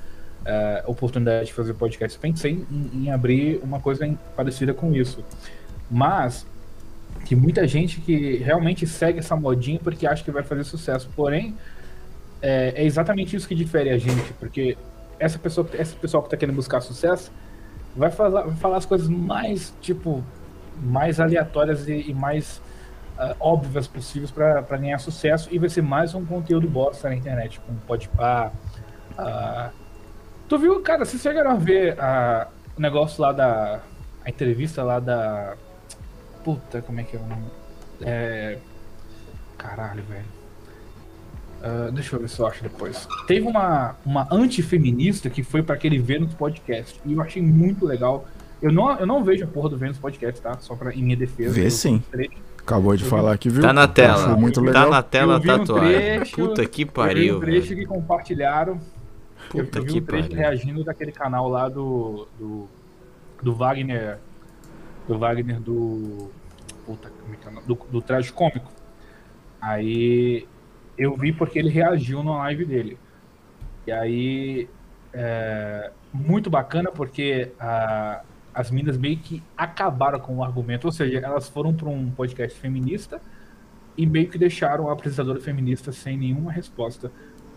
eh, 0.45 0.85
oportunidade 0.87 1.47
de 1.47 1.53
fazer 1.53 1.75
podcast, 1.75 2.19
pensei 2.19 2.65
em, 2.71 3.05
em 3.05 3.11
abrir 3.11 3.61
uma 3.63 3.81
coisa 3.81 4.07
em- 4.07 4.19
parecida 4.37 4.75
com 4.75 4.95
isso. 4.95 5.25
Mas 5.91 6.47
que 7.25 7.35
muita 7.35 7.67
gente 7.67 8.01
que 8.01 8.37
realmente 8.37 8.87
segue 8.87 9.19
essa 9.21 9.37
modinha 9.37 9.81
porque 9.83 10.07
acha 10.07 10.23
que 10.23 10.31
vai 10.31 10.43
fazer 10.43 10.65
sucesso. 10.65 11.09
Porém, 11.15 11.57
é, 12.43 12.75
é 12.77 12.85
exatamente 12.85 13.35
isso 13.37 13.49
que 13.49 13.55
difere 13.55 13.91
a 13.91 13.99
gente, 13.99 14.33
porque 14.35 14.77
essa 15.19 15.39
pessoa, 15.39 15.69
esse 15.75 15.95
pessoal 15.95 16.23
que 16.23 16.31
tá 16.31 16.37
querendo 16.37 16.57
buscar 16.57 16.81
sucesso 16.81 17.33
vai 17.97 18.11
falar, 18.11 18.43
vai 18.43 18.57
falar 18.57 18.77
as 18.79 18.87
coisas 18.87 19.09
mais, 19.09 19.75
tipo, 19.81 20.23
mais 20.83 21.21
aleatórias 21.21 21.89
e, 21.89 22.11
e 22.11 22.15
mais 22.15 22.61
ah, 23.17 23.37
óbvias 23.39 23.87
possíveis 23.87 24.31
para 24.31 24.61
ganhar 24.77 24.99
sucesso 24.99 25.49
e 25.53 25.59
vai 25.59 25.69
ser 25.69 25.83
mais 25.83 26.15
um 26.15 26.25
conteúdo 26.25 26.69
bosta 26.69 27.09
na 27.09 27.15
internet, 27.15 27.61
com 27.61 27.75
podpar. 27.87 28.53
ah, 29.17 29.71
tu 30.49 30.59
viu, 30.59 30.81
cara, 30.83 31.05
vocês 31.05 31.23
chegaram 31.23 31.53
a 31.53 31.55
ver 31.55 31.97
ah, 32.01 32.49
o 32.77 32.81
negócio 32.81 33.23
lá 33.23 33.33
da. 33.33 33.81
a 34.25 34.31
entrevista 34.31 34.83
lá 34.83 34.99
da. 34.99 35.57
Puta, 36.43 36.83
como 36.83 37.01
é 37.01 37.05
que 37.05 37.17
é 37.17 37.21
o 37.21 37.27
nome? 37.27 37.47
É. 38.03 38.59
Caralho, 39.57 40.03
velho. 40.03 40.34
Ah, 41.67 41.91
deixa 41.91 42.15
eu 42.15 42.21
ver 42.21 42.29
se 42.29 42.39
eu 42.39 42.47
acho 42.47 42.63
depois. 42.63 43.09
Teve 43.27 43.47
uma, 43.47 43.97
uma 44.05 44.29
antifeminista 44.31 45.31
que 45.31 45.43
foi 45.43 45.63
para 45.63 45.75
aquele 45.75 45.99
Vênus 45.99 46.35
Podcast. 46.35 47.01
E 47.07 47.15
eu 47.15 47.23
achei 47.23 47.41
muito 47.41 47.87
legal. 47.87 48.27
Eu 48.61 48.71
não, 48.71 48.91
eu 48.99 49.07
não 49.07 49.25
vejo 49.25 49.45
a 49.45 49.47
porra 49.47 49.71
do 49.71 49.79
Vênus 49.79 49.99
Podcast, 49.99 50.41
tá? 50.43 50.59
Só 50.59 50.75
pra, 50.77 50.93
em 50.95 51.03
minha 51.03 51.17
defesa. 51.17 51.55
Vê 51.55 51.67
Eu- 51.67 51.71
sim. 51.71 52.03
Acabou 52.59 52.97
de 52.97 53.05
falar 53.05 53.33
aqui, 53.35 53.49
viu? 53.51 53.61
Tá 53.63 53.73
na 53.75 53.87
tela. 53.89 54.37
Muito 54.37 54.61
Tá 54.61 54.67
legal. 54.67 54.91
na 54.91 55.03
tela 55.03 55.35
Eu 55.35 55.41
vi 55.41 55.51
um 55.51 55.59
tatuagem. 55.59 55.91
trecho, 55.93 56.37
Puta 56.37 56.67
que 56.67 56.83
Eu 56.83 56.87
vi 56.87 56.93
pariu. 56.93 57.37
um 57.37 57.41
trecho 57.41 57.69
velho. 57.69 57.81
que 57.81 57.87
compartilharam. 57.87 58.73
eu, 59.55 59.65
Puta 59.65 59.79
eu 59.79 59.85
vi 59.85 59.93
que 59.93 59.99
um 60.01 60.05
trecho 60.05 60.29
pariu. 60.29 60.39
reagindo 60.43 60.85
daquele 60.85 61.13
canal 61.13 61.49
lá 61.49 61.69
do. 61.69 62.27
do, 62.39 62.69
do 63.43 63.55
Wagner. 63.55 64.19
Do 65.09 65.19
Wagner 65.19 65.61
do. 65.61 66.31
Puta, 66.87 67.11
como 67.23 67.35
é 67.35 67.37
que 67.37 67.49
é? 67.49 67.63
Do, 67.67 67.79
do 67.91 68.01
traje 68.03 68.33
cômico. 68.33 68.71
Aí 69.61 70.47
eu 70.99 71.17
vi 71.17 71.33
porque 71.33 71.59
ele 71.59 71.69
reagiu 71.71 72.23
na 72.23 72.37
live 72.39 72.65
dele. 72.65 72.99
E 73.87 73.93
aí. 73.93 74.69
é, 75.13 75.91
muito 76.13 76.49
bacana 76.51 76.91
porque 76.91 77.51
a- 77.59 78.23
as 78.53 78.71
minas 78.71 78.97
meio 78.97 79.17
que 79.19 79.43
acabaram 79.57 80.19
com 80.21 80.37
o 80.37 80.45
argumento. 80.45 80.87
Ou 80.87 80.93
seja, 80.93 81.19
elas 81.19 81.49
foram 81.49 81.73
para 81.75 81.89
um 81.89 82.11
podcast 82.11 82.59
feminista 82.59 83.21
e 83.97 84.07
meio 84.07 84.29
que 84.29 84.39
deixaram 84.39 84.89
a 84.89 84.93
apresentadora 84.93 85.41
feminista 85.41 85.93
sem 85.93 86.17
nenhuma 86.17 86.51
resposta. 86.53 87.11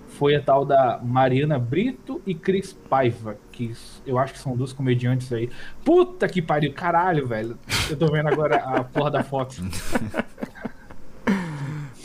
Foi 0.07 0.35
a 0.35 0.41
tal 0.41 0.65
da 0.65 0.99
Mariana 1.03 1.59
Brito 1.59 2.21
e 2.25 2.33
Cris 2.33 2.73
Paiva, 2.73 3.37
que 3.51 3.73
eu 4.05 4.17
acho 4.17 4.33
que 4.33 4.39
são 4.39 4.55
duas 4.55 4.71
comediantes 4.71 5.31
aí. 5.33 5.49
Puta 5.83 6.27
que 6.27 6.41
pariu, 6.41 6.71
caralho, 6.73 7.27
velho. 7.27 7.57
Eu 7.89 7.97
tô 7.97 8.07
vendo 8.11 8.27
agora 8.29 8.55
a 8.57 8.83
porra 8.83 9.11
da 9.11 9.23
foto. 9.23 9.55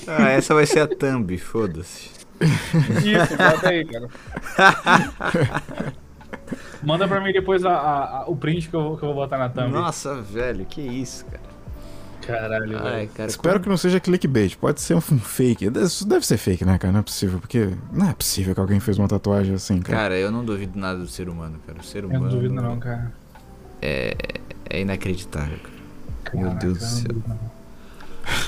Ah, 0.07 0.29
essa 0.31 0.55
vai 0.55 0.67
ser 0.67 0.81
a 0.81 0.87
thumb, 0.89 1.37
foda-se. 1.39 2.11
Isso, 2.41 3.37
bota 3.37 3.69
aí, 3.69 3.85
cara. 3.85 4.09
Manda 6.83 7.07
pra 7.07 7.21
mim 7.21 7.33
depois 7.33 7.65
a- 7.65 7.71
a- 7.71 8.19
a- 8.23 8.25
o 8.27 8.35
print 8.37 8.69
que 8.69 8.75
eu, 8.75 8.83
vou- 8.83 8.97
que 8.97 9.05
eu 9.05 9.09
vou 9.09 9.15
botar 9.17 9.39
na 9.39 9.49
thumb. 9.49 9.71
Nossa, 9.71 10.21
velho, 10.21 10.65
que 10.67 10.81
isso, 10.81 11.25
cara. 11.27 11.53
Caralho, 12.27 12.79
Ai, 12.79 12.93
velho. 12.93 13.09
cara. 13.11 13.29
Espero 13.31 13.61
que 13.61 13.69
não 13.69 13.77
seja 13.77 13.99
clickbait. 14.01 14.57
Pode 14.57 14.81
ser 14.81 14.95
um 14.95 15.01
fake. 15.01 15.69
Isso 15.77 16.07
deve 16.07 16.25
ser 16.27 16.37
fake, 16.37 16.65
né, 16.65 16.79
cara? 16.79 16.93
Não 16.93 17.01
é 17.01 17.03
possível. 17.03 17.41
Porque 17.41 17.71
não 17.93 18.09
é 18.11 18.13
possível 18.15 18.55
que 18.55 18.61
alguém 18.61 18.79
fez 18.81 18.97
uma 18.99 19.09
tatuagem 19.09 19.55
assim, 19.55 19.81
cara. 19.81 19.99
Cara, 19.99 20.19
eu 20.19 20.31
não 20.31 20.45
duvido 20.45 20.79
nada 20.79 20.99
do 21.01 21.09
ser 21.09 21.29
humano, 21.29 21.59
cara. 21.67 21.79
O 21.81 21.85
ser 21.85 22.05
Eu 22.05 22.09
humano 22.09 22.25
não 22.27 22.31
duvido 22.31 22.55
não, 22.55 22.79
cara. 22.79 23.13
é 23.81 24.81
inacreditável, 24.81 25.59
cara. 25.59 25.83
Meu 26.35 26.45
Caraca, 26.49 26.67
Deus 26.67 26.79
do 26.79 26.85
eu 26.85 27.15
não 27.15 27.23
céu. 27.23 27.52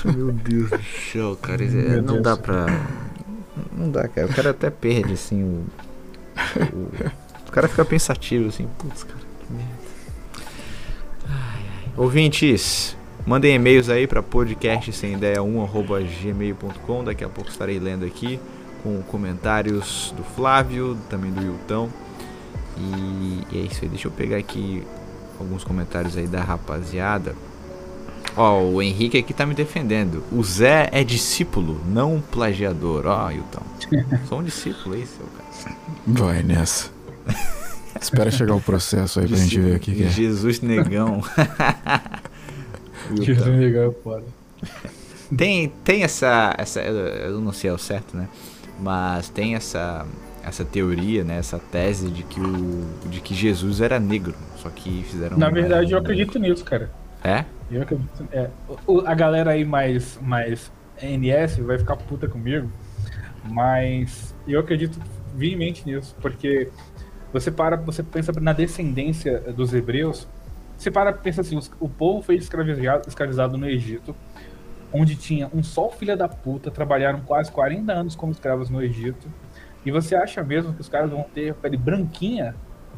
Meu 0.05 0.31
Deus 0.31 0.69
do 0.69 0.79
céu, 1.11 1.37
cara. 1.41 1.63
é- 1.63 2.01
não 2.01 2.21
dá 2.21 2.37
pra. 2.37 2.65
Não 3.75 3.89
dá, 3.89 4.07
cara. 4.07 4.27
O 4.27 4.33
cara 4.33 4.49
até 4.51 4.69
perde, 4.69 5.13
assim, 5.13 5.43
o. 5.43 5.65
O, 6.73 6.91
o 7.47 7.51
cara 7.51 7.67
fica 7.67 7.85
pensativo, 7.85 8.49
assim. 8.49 8.67
Putz, 8.77 9.03
cara, 9.03 9.19
que 9.39 9.53
merda. 9.53 9.71
Ai, 11.27 11.63
ai. 11.83 11.91
Ouvintes, 11.97 12.95
mandem 13.25 13.55
e-mails 13.55 13.89
aí 13.89 14.07
pra 14.07 14.21
podcast 14.21 14.91
sem 14.93 15.13
ideia 15.13 15.41
1 15.41 17.03
Daqui 17.05 17.23
a 17.23 17.29
pouco 17.29 17.49
estarei 17.49 17.79
lendo 17.79 18.05
aqui 18.05 18.39
com 18.83 19.01
comentários 19.03 20.13
do 20.15 20.23
Flávio, 20.23 20.97
também 21.09 21.31
do 21.31 21.41
Wilton. 21.41 21.89
E, 22.77 23.55
e 23.55 23.59
é 23.59 23.61
isso 23.61 23.79
aí. 23.83 23.89
Deixa 23.89 24.07
eu 24.07 24.11
pegar 24.11 24.37
aqui 24.37 24.83
alguns 25.39 25.63
comentários 25.63 26.17
aí 26.17 26.27
da 26.27 26.43
rapaziada. 26.43 27.35
Ó, 28.37 28.61
o 28.63 28.81
Henrique 28.81 29.17
aqui 29.17 29.33
tá 29.33 29.45
me 29.45 29.53
defendendo. 29.53 30.23
O 30.31 30.43
Zé 30.43 30.89
é 30.91 31.03
discípulo, 31.03 31.79
não 31.87 32.21
plagiador. 32.31 33.05
Ó, 33.05 33.31
Hilton. 33.31 33.61
Sou 34.27 34.39
um 34.39 34.43
discípulo 34.43 34.95
aí, 34.95 35.05
seu 35.05 35.25
cara. 35.27 35.77
Vai 36.07 36.43
nessa. 36.43 36.89
Espera 37.99 38.29
chegar 38.29 38.55
o 38.55 38.61
processo 38.61 39.19
aí 39.19 39.27
pra 39.27 39.37
gente 39.37 39.59
ver 39.59 39.77
o 39.77 39.79
que, 39.79 40.03
é. 40.03 40.09
Jesus 40.09 40.59
negão. 40.59 41.21
Jesus 43.15 43.47
Hilton. 43.47 43.59
legal, 43.59 43.95
foda. 44.03 44.23
Tem, 45.35 45.69
tem 45.83 46.03
essa, 46.03 46.53
essa. 46.57 46.81
Eu 46.81 46.95
eu 47.35 47.41
não 47.41 47.51
sei 47.53 47.69
ao 47.69 47.77
certo, 47.77 48.15
né? 48.17 48.27
Mas 48.79 49.29
tem 49.29 49.55
essa. 49.55 50.05
Essa 50.43 50.63
teoria, 50.63 51.23
né? 51.23 51.37
Essa 51.39 51.57
tese 51.57 52.09
de 52.09 52.21
que 52.21 52.39
o. 52.39 52.85
de 53.09 53.19
que 53.21 53.33
Jesus 53.33 53.81
era 53.81 53.99
negro. 53.99 54.35
Só 54.57 54.69
que 54.69 55.03
fizeram. 55.09 55.37
Na 55.37 55.49
um- 55.49 55.53
verdade, 55.53 55.91
eu 55.93 55.97
acredito 55.97 56.37
nisso, 56.37 56.63
cara. 56.63 56.91
É? 57.25 57.45
Eu 57.71 57.81
acredito. 57.81 58.27
É, 58.31 58.49
o- 58.85 59.01
a 59.01 59.13
galera 59.15 59.51
aí 59.51 59.65
mais, 59.65 60.19
mais 60.21 60.71
NS 61.01 61.61
vai 61.61 61.77
ficar 61.79 61.95
puta 61.95 62.27
comigo, 62.27 62.69
mas 63.43 64.35
eu 64.47 64.59
acredito 64.59 64.99
veemente 65.33 65.85
nisso, 65.85 66.15
porque 66.21 66.69
você 67.33 67.51
para, 67.51 67.75
você 67.75 68.03
pensa 68.03 68.31
na 68.39 68.53
descendência 68.53 69.39
dos 69.53 69.73
hebreus 69.73 70.27
você 70.77 70.91
para 70.91 71.13
pensa 71.13 71.41
assim, 71.41 71.55
os, 71.57 71.71
o 71.79 71.87
povo 71.87 72.21
foi 72.21 72.35
escravizado, 72.35 73.07
escravizado 73.07 73.57
no 73.57 73.65
Egito, 73.65 74.13
onde 74.91 75.15
tinha 75.15 75.49
um 75.53 75.63
só 75.63 75.89
filho 75.89 76.17
da 76.17 76.27
puta, 76.27 76.69
trabalharam 76.69 77.21
quase 77.21 77.51
40 77.51 77.93
anos 77.93 78.15
como 78.15 78.31
escravos 78.33 78.69
no 78.69 78.81
Egito. 78.83 79.27
E 79.85 79.91
você 79.91 80.15
acha 80.15 80.43
mesmo 80.43 80.73
que 80.73 80.81
os 80.81 80.89
caras 80.89 81.09
vão 81.09 81.23
ter 81.33 81.53
pele 81.55 81.77
branquinha, 81.77 82.55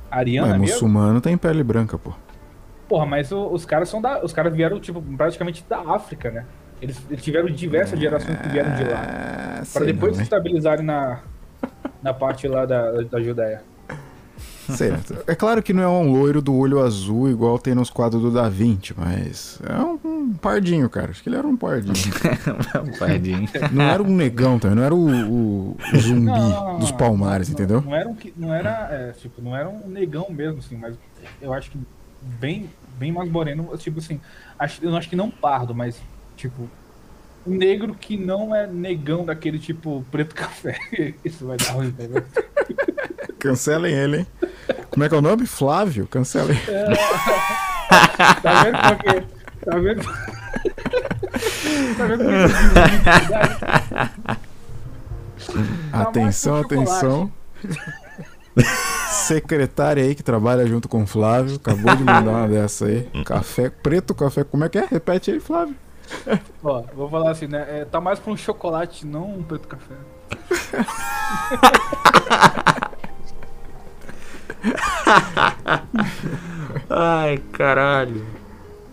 ariana 0.09 0.49
Mas 0.49 0.59
mesmo? 0.61 0.73
muçulmano 0.73 1.21
tem 1.21 1.37
pele 1.37 1.63
branca, 1.63 1.97
pô. 1.97 2.13
Porra, 2.87 3.05
mas 3.05 3.31
o- 3.31 3.47
os 3.51 3.65
caras 3.65 3.89
são 3.89 4.01
da. 4.01 4.23
Os 4.23 4.31
caras 4.33 4.53
vieram, 4.53 4.79
tipo, 4.79 5.01
praticamente 5.01 5.63
da 5.69 5.79
África, 5.79 6.31
né? 6.31 6.45
Eles, 6.81 7.01
eles 7.09 7.23
tiveram 7.23 7.47
diversas 7.47 7.99
gerações 7.99 8.37
que 8.39 8.49
vieram 8.49 8.75
de 8.75 8.83
lá. 8.83 9.03
Ah, 9.03 9.53
Pra 9.55 9.65
sei 9.65 9.85
depois 9.87 10.11
não, 10.11 10.17
se 10.17 10.23
estabilizarem 10.23 10.85
na, 10.85 11.19
na 12.03 12.13
parte 12.13 12.47
lá 12.47 12.65
da, 12.65 12.91
da 13.01 13.21
Judéia. 13.21 13.61
Certo. 14.69 15.17
É 15.25 15.33
claro 15.33 15.63
que 15.63 15.71
não 15.73 15.81
é 15.81 15.87
um 15.87 16.11
loiro 16.11 16.41
do 16.41 16.53
olho 16.53 16.83
azul 16.83 17.29
igual 17.29 17.57
tem 17.57 17.73
nos 17.73 17.89
quadros 17.89 18.21
do 18.21 18.29
Da 18.31 18.49
Vinci, 18.49 18.93
mas 18.97 19.59
é 19.65 19.79
um, 19.79 19.97
um 20.03 20.33
pardinho, 20.33 20.89
cara. 20.89 21.09
Acho 21.11 21.23
que 21.23 21.29
ele 21.29 21.37
era 21.37 21.47
um 21.47 21.55
pardinho. 21.55 21.95
um 22.85 22.99
pardinho. 22.99 23.47
Não 23.71 23.85
era 23.85 24.03
um 24.03 24.13
negão 24.13 24.59
também, 24.59 24.75
não 24.75 24.83
era 24.83 24.93
o, 24.93 25.07
o- 25.09 25.77
o 25.93 25.97
zumbi 25.97 26.25
Não, 26.25 26.35
não, 26.49 26.65
não, 26.73 26.79
dos 26.79 26.91
palmares, 26.91 27.47
Não- 27.47 27.53
entendeu? 27.53 27.81
Não 27.81 27.95
era 27.95 28.09
um. 28.09 28.17
Não 28.35 28.53
era. 28.53 28.69
é, 28.91 29.11
tipo, 29.13 29.41
não 29.41 29.55
era 29.55 29.69
um 29.69 29.87
negão 29.87 30.27
mesmo, 30.29 30.59
assim, 30.59 30.75
mas 30.75 30.95
eu 31.41 31.53
acho 31.53 31.71
que 31.71 31.79
bem, 32.39 32.69
bem 32.97 33.11
mais 33.11 33.29
moreno, 33.29 33.77
tipo 33.77 33.99
assim, 33.99 34.19
acho, 34.57 34.83
eu 34.83 34.95
acho 34.95 35.09
que 35.09 35.15
não 35.15 35.29
pardo, 35.29 35.73
mas 35.73 36.01
tipo. 36.35 36.69
Um 37.45 37.55
negro 37.55 37.95
que 37.95 38.17
não 38.17 38.53
é 38.53 38.67
negão 38.67 39.23
daquele 39.23 39.57
tipo 39.57 40.05
preto 40.11 40.35
café. 40.35 40.77
Isso 41.23 41.47
vai 41.47 41.55
dar 41.55 41.71
ruim, 41.71 41.87
entendeu? 41.87 42.21
Cancelem 43.39 43.93
ele, 43.93 44.17
hein? 44.17 44.27
Como 44.89 45.05
é 45.05 45.07
que 45.07 45.15
é 45.15 45.17
o 45.17 45.21
nome? 45.21 45.45
Flávio? 45.45 46.05
Cancelem. 46.07 46.59
Tá 48.41 48.63
vendo 48.63 48.77
porque. 48.81 49.23
Tá 49.63 49.77
vendo? 49.77 50.03
tá 51.97 52.05
vendo 52.05 52.25
porque. 52.25 52.51
Atenção, 55.93 56.53
mais 56.53 56.67
com 56.67 56.75
atenção. 56.75 57.31
Secretária 59.09 60.03
aí 60.03 60.15
que 60.15 60.23
trabalha 60.23 60.65
junto 60.65 60.87
com 60.87 61.03
o 61.03 61.07
Flávio, 61.07 61.55
acabou 61.55 61.95
de 61.95 62.03
mandar 62.03 62.31
uma 62.31 62.47
dessa 62.47 62.85
aí. 62.85 63.09
Café, 63.25 63.69
preto 63.69 64.13
café, 64.15 64.43
como 64.43 64.63
é 64.63 64.69
que 64.69 64.77
é? 64.77 64.85
Repete 64.89 65.31
aí, 65.31 65.39
Flávio. 65.39 65.75
Ó, 66.63 66.83
vou 66.95 67.09
falar 67.09 67.31
assim, 67.31 67.47
né? 67.47 67.65
é, 67.69 67.85
tá 67.85 67.99
mais 67.99 68.19
pra 68.19 68.31
um 68.31 68.37
chocolate, 68.37 69.05
não 69.05 69.39
um 69.39 69.43
preto 69.43 69.67
café. 69.67 69.95
Ai, 76.89 77.37
caralho. 77.51 78.25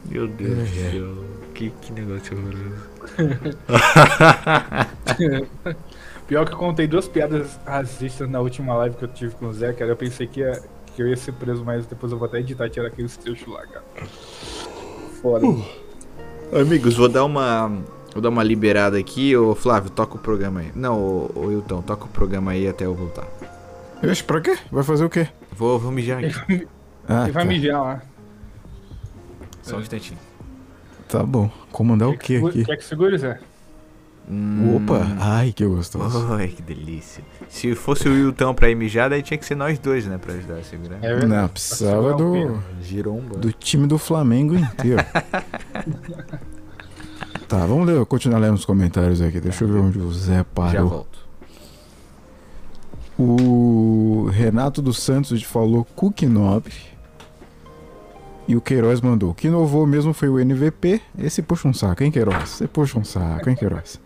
Meu 0.04 0.26
Deus 0.28 0.68
do 0.70 0.90
céu. 0.90 1.24
Que, 1.54 1.70
que 1.70 1.92
negócio 1.92 2.36
horroroso. 2.36 2.94
Pior 6.26 6.46
que 6.46 6.54
eu 6.54 6.58
contei 6.58 6.86
duas 6.86 7.06
piadas 7.06 7.58
racistas 7.66 8.28
na 8.28 8.40
última 8.40 8.74
live 8.76 8.96
que 8.96 9.04
eu 9.04 9.08
tive 9.08 9.34
com 9.34 9.46
o 9.46 9.52
Zé, 9.52 9.72
cara. 9.72 9.90
Eu 9.92 9.96
pensei 9.96 10.26
que, 10.26 10.40
ia, 10.40 10.62
que 10.96 11.02
eu 11.02 11.08
ia 11.08 11.16
ser 11.16 11.32
preso, 11.32 11.62
mas 11.64 11.84
depois 11.86 12.12
eu 12.12 12.18
vou 12.18 12.26
até 12.26 12.38
editar 12.38 12.66
e 12.66 12.70
tirar 12.70 12.86
aqueles 12.88 13.16
trechos 13.16 13.46
lá, 13.52 13.62
cara. 13.66 13.84
Foda. 15.20 15.46
Amigos, 16.58 16.94
vou 16.96 17.08
dar 17.08 17.24
uma. 17.24 17.68
Vou 18.12 18.22
dar 18.22 18.28
uma 18.30 18.42
liberada 18.42 18.96
aqui. 18.98 19.36
Ô 19.36 19.54
Flávio, 19.54 19.90
toca 19.90 20.14
o 20.14 20.18
programa 20.18 20.60
aí. 20.60 20.70
Não, 20.74 20.98
ô, 20.98 21.30
ô 21.34 21.50
Hilton, 21.50 21.82
toca 21.82 22.04
o 22.04 22.08
programa 22.08 22.52
aí 22.52 22.66
até 22.68 22.86
eu 22.86 22.94
voltar. 22.94 23.26
Ixi, 24.02 24.24
pra 24.24 24.40
quê? 24.40 24.56
Vai 24.70 24.82
fazer 24.84 25.04
o 25.04 25.10
quê? 25.10 25.28
Vou, 25.52 25.78
vou 25.78 25.90
mijar 25.90 26.24
aqui. 26.24 26.66
Ah, 27.08 27.24
Ele 27.24 27.32
vai 27.32 27.44
tá. 27.44 27.48
mijar 27.50 27.82
lá. 27.82 28.02
Só 29.62 29.76
um 29.76 29.80
instantinho. 29.80 30.18
Tá 31.08 31.22
bom. 31.22 31.50
Comandar 31.72 32.08
o 32.08 32.12
Quer 32.12 32.18
que 32.18 32.26
quê 32.26 32.34
segure- 32.34 32.52
aqui? 32.52 32.64
Quer 32.64 32.76
que 32.76 32.84
segure, 32.84 33.18
Zé? 33.18 33.38
Hum, 34.26 34.76
Opa, 34.76 35.06
ai 35.20 35.52
que 35.52 35.66
gostoso. 35.66 36.32
Ai, 36.32 36.48
que 36.48 36.62
delícia. 36.62 37.22
Se 37.46 37.74
fosse 37.74 38.08
o 38.08 38.16
Hilton 38.16 38.54
pra 38.54 38.70
ir 38.70 38.74
mijar, 38.74 39.10
daí 39.10 39.22
tinha 39.22 39.36
que 39.36 39.44
ser 39.44 39.54
nós 39.54 39.78
dois, 39.78 40.06
né? 40.06 40.16
Pra 40.16 40.32
ajudar 40.32 40.54
a 40.54 40.62
segurar. 40.62 40.96
É 41.02 41.08
verdade. 41.08 41.26
Não, 41.26 41.46
precisava 41.48 42.14
do, 42.14 42.58
Giromba. 42.80 43.36
do 43.36 43.52
time 43.52 43.86
do 43.86 43.98
Flamengo 43.98 44.54
inteiro. 44.56 45.04
tá, 47.46 47.66
vamos 47.66 47.86
ler, 47.86 48.02
continuar 48.06 48.38
lendo 48.38 48.54
os 48.54 48.64
comentários 48.64 49.20
aqui. 49.20 49.40
Deixa 49.40 49.64
eu 49.64 49.68
ver 49.68 49.78
onde 49.80 49.98
o 49.98 50.10
Zé 50.12 50.36
Já 50.38 50.44
parou. 50.44 50.88
volto. 50.88 51.18
O 53.18 54.28
Renato 54.32 54.80
dos 54.82 55.00
Santos 55.02 55.42
falou 55.42 55.84
Cook 55.94 56.22
Nobre. 56.22 56.72
E 58.46 58.54
o 58.56 58.60
Queiroz 58.60 59.00
mandou. 59.00 59.30
O 59.30 59.34
que 59.34 59.46
inovou 59.46 59.86
mesmo 59.86 60.12
foi 60.12 60.28
o 60.28 60.38
NVP. 60.38 61.00
Esse 61.18 61.40
puxa 61.40 61.66
um 61.66 61.72
saco, 61.72 62.04
hein, 62.04 62.10
Queiroz? 62.10 62.50
Você 62.50 62.68
puxa 62.68 62.98
um 62.98 63.04
saco, 63.04 63.48
hein, 63.48 63.56
Queiroz? 63.56 63.98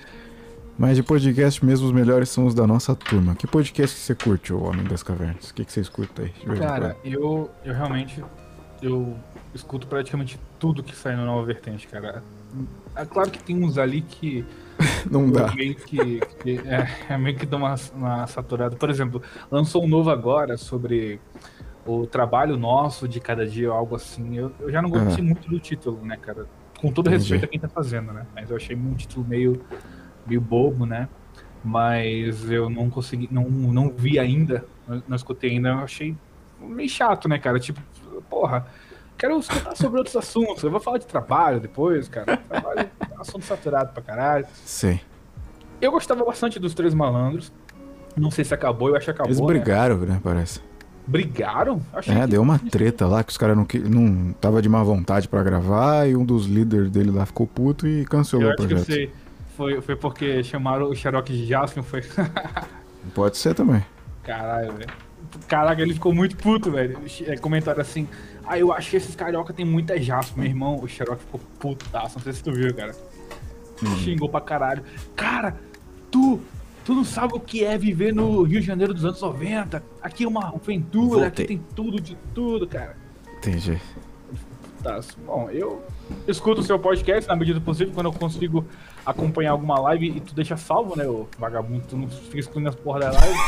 Mas 0.78 0.97
de 0.97 1.02
podcast 1.02 1.65
mesmo, 1.65 1.86
os 1.86 1.92
melhores 1.92 2.28
são 2.28 2.47
os 2.47 2.55
da 2.55 2.66
nossa 2.66 2.94
turma. 2.94 3.34
Que 3.34 3.47
podcast 3.48 3.97
que 3.97 4.02
você 4.02 4.15
curte, 4.15 4.52
ô 4.52 4.62
Homem 4.62 4.84
das 4.84 5.02
Cavernas? 5.02 5.50
O 5.50 5.55
que, 5.55 5.65
que 5.65 5.73
você 5.73 5.81
escuta 5.81 6.23
aí? 6.23 6.31
Cara, 6.57 6.97
eu, 7.05 7.50
eu 7.65 7.74
realmente 7.74 8.23
eu 8.81 9.16
escuto 9.52 9.89
praticamente 9.89 10.39
tudo 10.57 10.82
que 10.84 10.94
sai 10.94 11.16
no 11.16 11.24
Nova 11.24 11.44
Vertente, 11.44 11.89
cara. 11.89 12.23
É 12.94 13.05
claro 13.05 13.28
que 13.28 13.42
tem 13.42 13.62
uns 13.62 13.76
ali 13.76 14.02
que 14.02 14.44
Não 15.10 15.28
dá. 15.31 15.48
eu 15.48 15.55
meio 15.57 15.74
que, 15.74 16.20
que- 16.20 16.58
é, 16.65 16.89
é 17.12 17.18
meio 17.18 17.36
que 17.36 17.44
dá 17.44 17.57
uma, 17.57 17.74
uma 17.92 18.26
saturada. 18.28 18.76
Por 18.76 18.89
exemplo, 18.89 19.20
lançou 19.50 19.82
um 19.84 19.89
novo 19.89 20.10
agora 20.10 20.57
sobre 20.57 21.20
o 21.84 22.07
trabalho 22.07 22.57
nosso 22.57 23.08
de 23.08 23.18
cada 23.18 23.44
dia, 23.44 23.73
ou 23.73 23.76
algo 23.76 23.97
assim. 23.97 24.36
Eu, 24.36 24.52
eu 24.60 24.70
já 24.70 24.81
não 24.81 24.90
gostei 24.90 25.24
muito 25.24 25.48
do 25.50 25.58
título, 25.58 25.98
né, 26.07 26.16
cara? 26.16 26.47
Com 26.81 26.92
todo 26.92 27.08
Entendi. 27.08 27.23
respeito 27.32 27.44
a 27.44 27.48
quem 27.48 27.58
tá 27.58 27.68
fazendo, 27.68 28.12
né? 28.12 28.24
Mas 28.32 28.48
eu 28.48 28.57
achei 28.57 28.76
um 28.76 28.94
título 28.94 29.26
meio, 29.26 29.60
meio 30.28 30.40
bobo, 30.40 30.84
né? 30.86 31.08
Mas 31.65 32.48
eu 32.50 32.70
não 32.70 32.89
consegui, 32.89 33.28
não, 33.31 33.44
não 33.48 33.90
vi 33.90 34.18
ainda, 34.18 34.65
não, 35.08 35.16
escutei 35.16 35.50
ainda, 35.50 35.70
eu 35.70 35.78
achei 35.78 36.16
meio 36.60 36.89
chato, 36.89 37.28
né, 37.28 37.39
cara? 37.39 37.58
Tipo, 37.58 37.81
porra, 38.31 38.66
quero 39.16 39.39
escutar 39.39 39.76
sobre 39.76 39.98
outros 39.98 40.15
assuntos. 40.16 40.62
Eu 40.62 40.70
vou 40.70 40.81
falar 40.81 40.98
de 40.98 41.07
trabalho 41.07 41.58
depois, 41.60 42.08
cara. 42.08 42.36
Trabalho 42.36 42.81
é 42.81 43.18
um 43.18 43.20
assunto 43.20 43.44
saturado 43.44 43.92
pra 43.92 44.02
caralho. 44.02 44.47
Sei. 44.65 45.00
Eu 45.81 45.90
gostava 45.92 46.24
bastante 46.24 46.58
dos 46.58 46.74
Três 46.74 46.94
Malandros. 46.94 47.52
Não 48.16 48.31
sei 48.31 48.44
se 48.44 48.52
acabou, 48.55 48.89
eu 48.89 48.97
acho 48.97 49.05
que 49.07 49.10
acabou. 49.10 49.28
Eles 49.31 49.40
né? 49.40 49.47
brigaram, 49.47 49.97
né, 49.98 50.20
parece. 50.23 50.60
Brigaram? 51.07 51.81
Achei 51.92 52.15
É, 52.15 52.20
que- 52.23 52.26
deu 52.28 52.42
uma 52.42 52.58
treta 52.58 53.07
lá 53.07 53.23
que 53.24 53.31
os 53.31 53.36
caras 53.39 53.57
não, 53.57 53.66
não 53.89 54.32
tava 54.34 54.60
de 54.60 54.68
má 54.68 54.82
vontade 54.82 55.26
pra 55.28 55.42
gravar 55.42 56.07
e 56.08 56.15
um 56.16 56.24
dos 56.24 56.47
líderes 56.47 56.90
dele 56.90 57.10
lá 57.10 57.24
ficou 57.26 57.47
puto 57.47 57.86
e 57.86 58.05
cancelou 58.05 58.44
Eu 58.47 58.50
o 58.50 58.52
acho 58.52 58.66
que 58.68 58.74
eu 58.74 58.76
projeto. 58.78 58.92
sei. 58.94 59.12
Foi, 59.58 59.80
foi 59.80 59.96
porque 59.96 60.44
chamaram 60.44 60.88
o 60.88 60.94
Xerox 60.94 61.28
de 61.32 61.44
Jasper, 61.44 61.82
foi. 61.82 62.04
Pode 63.12 63.36
ser 63.36 63.56
também. 63.56 63.84
Caralho, 64.22 64.72
velho. 64.72 64.90
Caraca, 65.48 65.82
ele 65.82 65.94
ficou 65.94 66.14
muito 66.14 66.36
puto, 66.36 66.70
velho. 66.70 66.96
É, 67.26 67.36
comentaram 67.36 67.80
assim. 67.80 68.06
Ah, 68.46 68.56
eu 68.56 68.72
acho 68.72 68.88
que 68.88 68.96
esses 68.96 69.16
carioca 69.16 69.52
tem 69.52 69.64
muita 69.64 70.00
Jasper, 70.00 70.38
meu 70.38 70.48
irmão. 70.48 70.78
O 70.80 70.86
Xerox 70.86 71.20
ficou 71.20 71.40
putaço, 71.58 72.18
não 72.18 72.22
sei 72.22 72.34
se 72.34 72.44
tu 72.44 72.52
viu, 72.52 72.72
cara. 72.72 72.94
Hum. 73.82 73.96
Xingou 73.96 74.28
pra 74.28 74.40
caralho. 74.40 74.84
Cara, 75.16 75.58
tu. 76.08 76.40
Tu 76.84 76.94
não 76.94 77.04
sabe 77.04 77.34
o 77.34 77.40
que 77.40 77.64
é 77.64 77.76
viver 77.76 78.14
no 78.14 78.44
Rio 78.44 78.60
de 78.60 78.66
Janeiro 78.66 78.94
dos 78.94 79.04
anos 79.04 79.20
90. 79.20 79.82
Aqui 80.00 80.22
é 80.22 80.28
uma 80.28 80.54
aventura, 80.54 81.26
aqui 81.26 81.42
Voltei. 81.42 81.46
tem 81.46 81.62
tudo 81.74 82.00
de 82.00 82.16
tudo, 82.32 82.66
cara. 82.66 82.96
Entendi. 83.38 83.78
Tá, 84.82 85.00
bom, 85.26 85.50
eu 85.50 85.84
escuto 86.28 86.60
o 86.60 86.64
seu 86.64 86.78
podcast 86.78 87.28
na 87.28 87.34
medida 87.34 87.58
do 87.58 87.64
possível, 87.64 87.92
quando 87.92 88.06
eu 88.06 88.12
consigo 88.12 88.64
acompanhar 89.10 89.52
alguma 89.52 89.78
live 89.80 90.08
e 90.16 90.20
tu 90.20 90.34
deixa 90.34 90.56
salvo, 90.56 90.96
né, 90.96 91.06
ô 91.06 91.26
vagabundo, 91.38 91.82
tu 91.88 91.96
não 91.96 92.08
fica 92.08 92.38
excluindo 92.38 92.68
as 92.68 92.74
porra 92.74 93.00
da 93.00 93.10
live. 93.12 93.38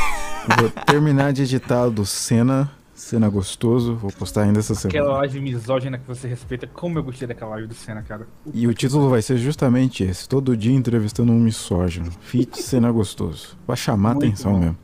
Vou 0.59 0.69
terminar 0.85 1.31
de 1.33 1.43
editar 1.43 1.87
do 1.89 2.05
Senna. 2.05 2.71
Senna 2.93 3.27
gostoso. 3.29 3.95
Vou 3.95 4.11
postar 4.11 4.43
ainda 4.43 4.59
essa 4.59 4.75
semana. 4.75 4.99
Aquela 4.99 5.17
live 5.19 5.39
misógina 5.41 5.97
que 5.97 6.07
você 6.07 6.27
respeita, 6.27 6.67
como 6.67 6.99
eu 6.99 7.03
gostei 7.03 7.27
daquela 7.27 7.51
live 7.51 7.67
do 7.67 7.73
Senna, 7.73 8.01
cara. 8.03 8.27
E 8.53 8.67
o 8.67 8.73
título 8.75 9.09
vai 9.09 9.21
ser 9.23 9.37
justamente 9.37 10.03
esse: 10.03 10.27
Todo 10.29 10.55
dia 10.55 10.71
entrevistando 10.73 11.31
um 11.31 11.39
misógino. 11.39 12.11
Fit 12.21 12.61
Senna 12.61 12.91
gostoso. 12.91 13.57
Pra 13.65 13.75
chamar 13.75 14.13
Muito 14.15 14.27
atenção 14.27 14.53
bom. 14.53 14.59
mesmo. 14.59 14.77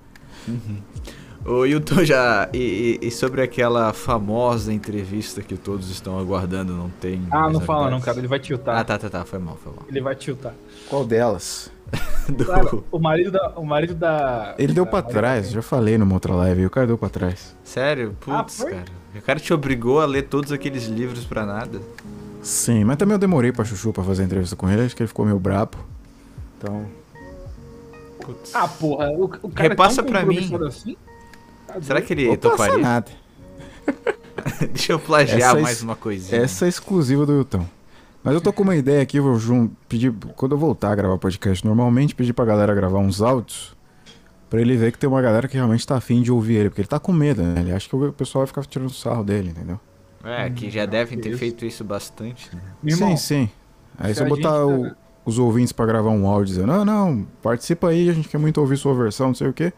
Ô 1.46 1.66
Hilton 1.66 2.04
já. 2.04 2.50
E, 2.54 3.00
e- 3.02 3.12
sobre 3.12 3.42
aquela 3.42 3.94
famosa 3.94 4.74
entrevista 4.74 5.42
que 5.42 5.56
todos 5.56 5.90
estão 5.90 6.18
aguardando, 6.20 6.74
não 6.74 6.90
tem. 6.90 7.22
Ah, 7.32 7.50
não 7.50 7.62
fala 7.62 7.90
não, 7.90 8.02
cara, 8.02 8.18
ele 8.18 8.28
vai 8.28 8.40
tiltar. 8.40 8.78
Ah, 8.78 8.84
tá, 8.84 8.98
tá, 8.98 9.10
tá. 9.10 9.24
Foi 9.26 9.40
mal, 9.40 9.58
foi 9.64 9.72
mal. 9.74 9.86
Ele 9.88 10.02
vai 10.02 10.16
tiltar. 10.16 10.54
Qual 10.90 11.06
delas? 11.06 11.72
Do- 12.30 12.46
Cara, 12.46 12.70
o 12.92 13.00
marido 13.00 13.32
da. 13.32 13.50
O 13.56 13.66
marido 13.66 13.96
da. 13.96 14.54
Ele 14.58 14.74
deu 14.74 14.84
da 14.86 14.92
pra 14.92 15.02
trás, 15.02 15.50
já 15.50 15.62
falei 15.62 15.98
numa 15.98 16.14
outra 16.14 16.34
live. 16.36 16.66
O 16.66 16.70
cara 16.70 16.86
deu 16.88 16.98
pra 16.98 17.08
trás. 17.10 17.56
Sério? 17.64 18.16
Ah, 18.28 18.44
Putz, 18.44 18.58
foi? 18.58 18.72
cara. 18.72 18.86
O 19.16 19.22
cara 19.22 19.40
te 19.40 19.54
obrigou 19.54 20.02
a 20.02 20.06
ler 20.06 20.24
todos 20.24 20.52
aqueles 20.52 20.86
livros 20.86 21.24
pra 21.26 21.46
nada. 21.46 21.82
Sim, 22.42 22.84
mas 22.84 22.98
também 22.98 23.14
eu 23.16 23.20
demorei 23.20 23.52
pra 23.52 23.64
Chuchu 23.66 23.92
pra 23.94 24.04
fazer 24.04 24.24
a 24.24 24.26
entrevista 24.26 24.56
com 24.56 24.70
ele. 24.70 24.82
Acho 24.84 24.96
que 24.96 25.02
ele 25.04 25.08
ficou 25.08 25.26
meio 25.26 25.40
brabo. 25.40 25.78
Então. 26.58 26.86
Putz. 28.22 28.54
Ah, 28.54 28.68
porra, 28.68 29.10
o, 29.12 29.24
o 29.24 29.50
cara 29.50 29.70
Repassa 29.70 30.02
é 30.02 30.04
pra 30.04 30.26
mim. 30.26 30.54
Assim? 30.68 30.98
Tá 31.66 31.82
Será 31.82 32.02
que 32.02 32.14
ele 32.14 32.28
Vou 32.28 32.38
toparia? 32.38 32.78
nada. 32.78 33.12
Deixa 34.72 34.92
eu 34.94 35.00
plagiar 35.00 35.40
essa 35.52 35.60
mais 35.60 35.82
uma 35.82 35.96
coisinha. 35.96 36.42
Essa 36.42 36.66
é 36.66 36.70
exclusiva 36.70 37.26
do 37.26 37.38
Wilton. 37.38 37.66
Mas 38.28 38.36
eu 38.36 38.42
tô 38.42 38.52
com 38.52 38.62
uma 38.62 38.76
ideia 38.76 39.02
aqui, 39.02 39.22
vou 39.22 39.40
pedir, 39.88 40.12
quando 40.36 40.52
eu 40.52 40.58
voltar 40.58 40.92
a 40.92 40.96
gravar 40.96 41.18
podcast 41.18 41.66
normalmente, 41.66 42.14
pedir 42.14 42.34
pra 42.34 42.44
galera 42.44 42.76
gravar 42.76 43.00
uns 43.00 43.22
áudios, 43.22 43.74
pra 44.50 44.60
ele 44.60 44.76
ver 44.76 44.92
que 44.92 45.00
tem 45.00 45.10
uma 45.10 45.22
galera 45.22 45.48
que 45.48 45.56
realmente 45.56 45.88
tá 45.88 45.96
afim 45.96 46.22
de 46.22 46.30
ouvir 46.30 46.56
ele, 46.56 46.70
porque 46.70 46.82
ele 46.82 46.90
tá 46.90 47.00
com 47.00 47.14
medo, 47.14 47.42
né? 47.42 47.62
Ele 47.62 47.72
acha 47.72 47.88
que 47.88 47.96
o 47.96 48.12
pessoal 48.12 48.42
vai 48.42 48.48
ficar 48.48 48.66
tirando 48.66 48.90
sarro 48.90 49.24
dele, 49.24 49.52
entendeu? 49.52 49.80
É, 50.26 50.50
que 50.50 50.70
já 50.70 50.86
devem 50.86 51.18
ter 51.18 51.38
feito 51.38 51.66
isso 51.66 51.86
bastante, 51.86 52.54
né? 52.54 52.92
Sim, 52.92 53.16
sim. 53.16 53.50
Aí 53.98 54.14
se 54.14 54.22
eu 54.22 54.28
botar 54.28 54.66
o, 54.66 54.92
os 55.24 55.40
ouvintes 55.40 55.72
pra 55.72 55.86
gravar 55.86 56.10
um 56.10 56.28
áudio 56.28 56.48
dizendo, 56.48 56.68
não, 56.68 56.84
não, 56.84 57.26
participa 57.42 57.88
aí, 57.88 58.10
a 58.10 58.14
gente 58.14 58.28
quer 58.28 58.40
muito 58.40 58.60
ouvir 58.60 58.76
sua 58.76 58.94
versão, 58.94 59.28
não 59.28 59.36
sei 59.36 59.48
o 59.48 59.54
quê, 59.54 59.72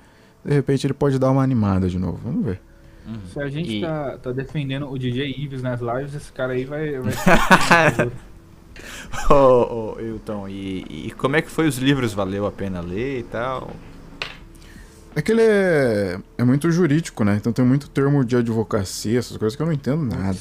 de 0.43 0.55
repente 0.55 0.87
ele 0.87 0.95
pode 0.95 1.19
dar 1.19 1.29
uma 1.29 1.43
animada 1.43 1.87
de 1.87 1.99
novo, 1.99 2.17
vamos 2.23 2.43
ver. 2.43 2.59
Uhum. 3.05 3.19
Se 3.31 3.39
a 3.39 3.47
gente 3.47 3.77
e... 3.77 3.81
tá, 3.81 4.17
tá 4.17 4.31
defendendo 4.31 4.89
o 4.89 4.97
DJ 4.97 5.35
Ives 5.37 5.61
nas 5.61 5.79
lives, 5.81 6.15
esse 6.15 6.33
cara 6.33 6.53
aí 6.53 6.65
vai. 6.65 6.99
vai... 6.99 7.13
Ô, 9.29 9.33
oh, 9.33 9.95
oh, 9.97 10.01
Hilton, 10.01 10.47
e, 10.47 11.07
e, 11.07 11.11
como 11.11 11.35
é 11.35 11.41
que 11.41 11.49
foi 11.49 11.67
os 11.67 11.77
livros? 11.77 12.13
Valeu 12.13 12.45
a 12.45 12.51
pena 12.51 12.81
ler 12.81 13.19
e 13.19 13.23
tal? 13.23 13.71
É 15.15 15.21
que 15.21 15.31
ele 15.31 15.41
é, 15.41 16.19
é 16.37 16.43
muito 16.43 16.71
jurídico, 16.71 17.23
né? 17.23 17.35
Então 17.35 17.51
tem 17.51 17.65
muito 17.65 17.89
termo 17.89 18.23
de 18.23 18.35
advocacia, 18.35 19.19
essas 19.19 19.37
coisas 19.37 19.55
que 19.55 19.61
eu 19.61 19.65
não 19.65 19.73
entendo 19.73 20.03
nada. 20.03 20.37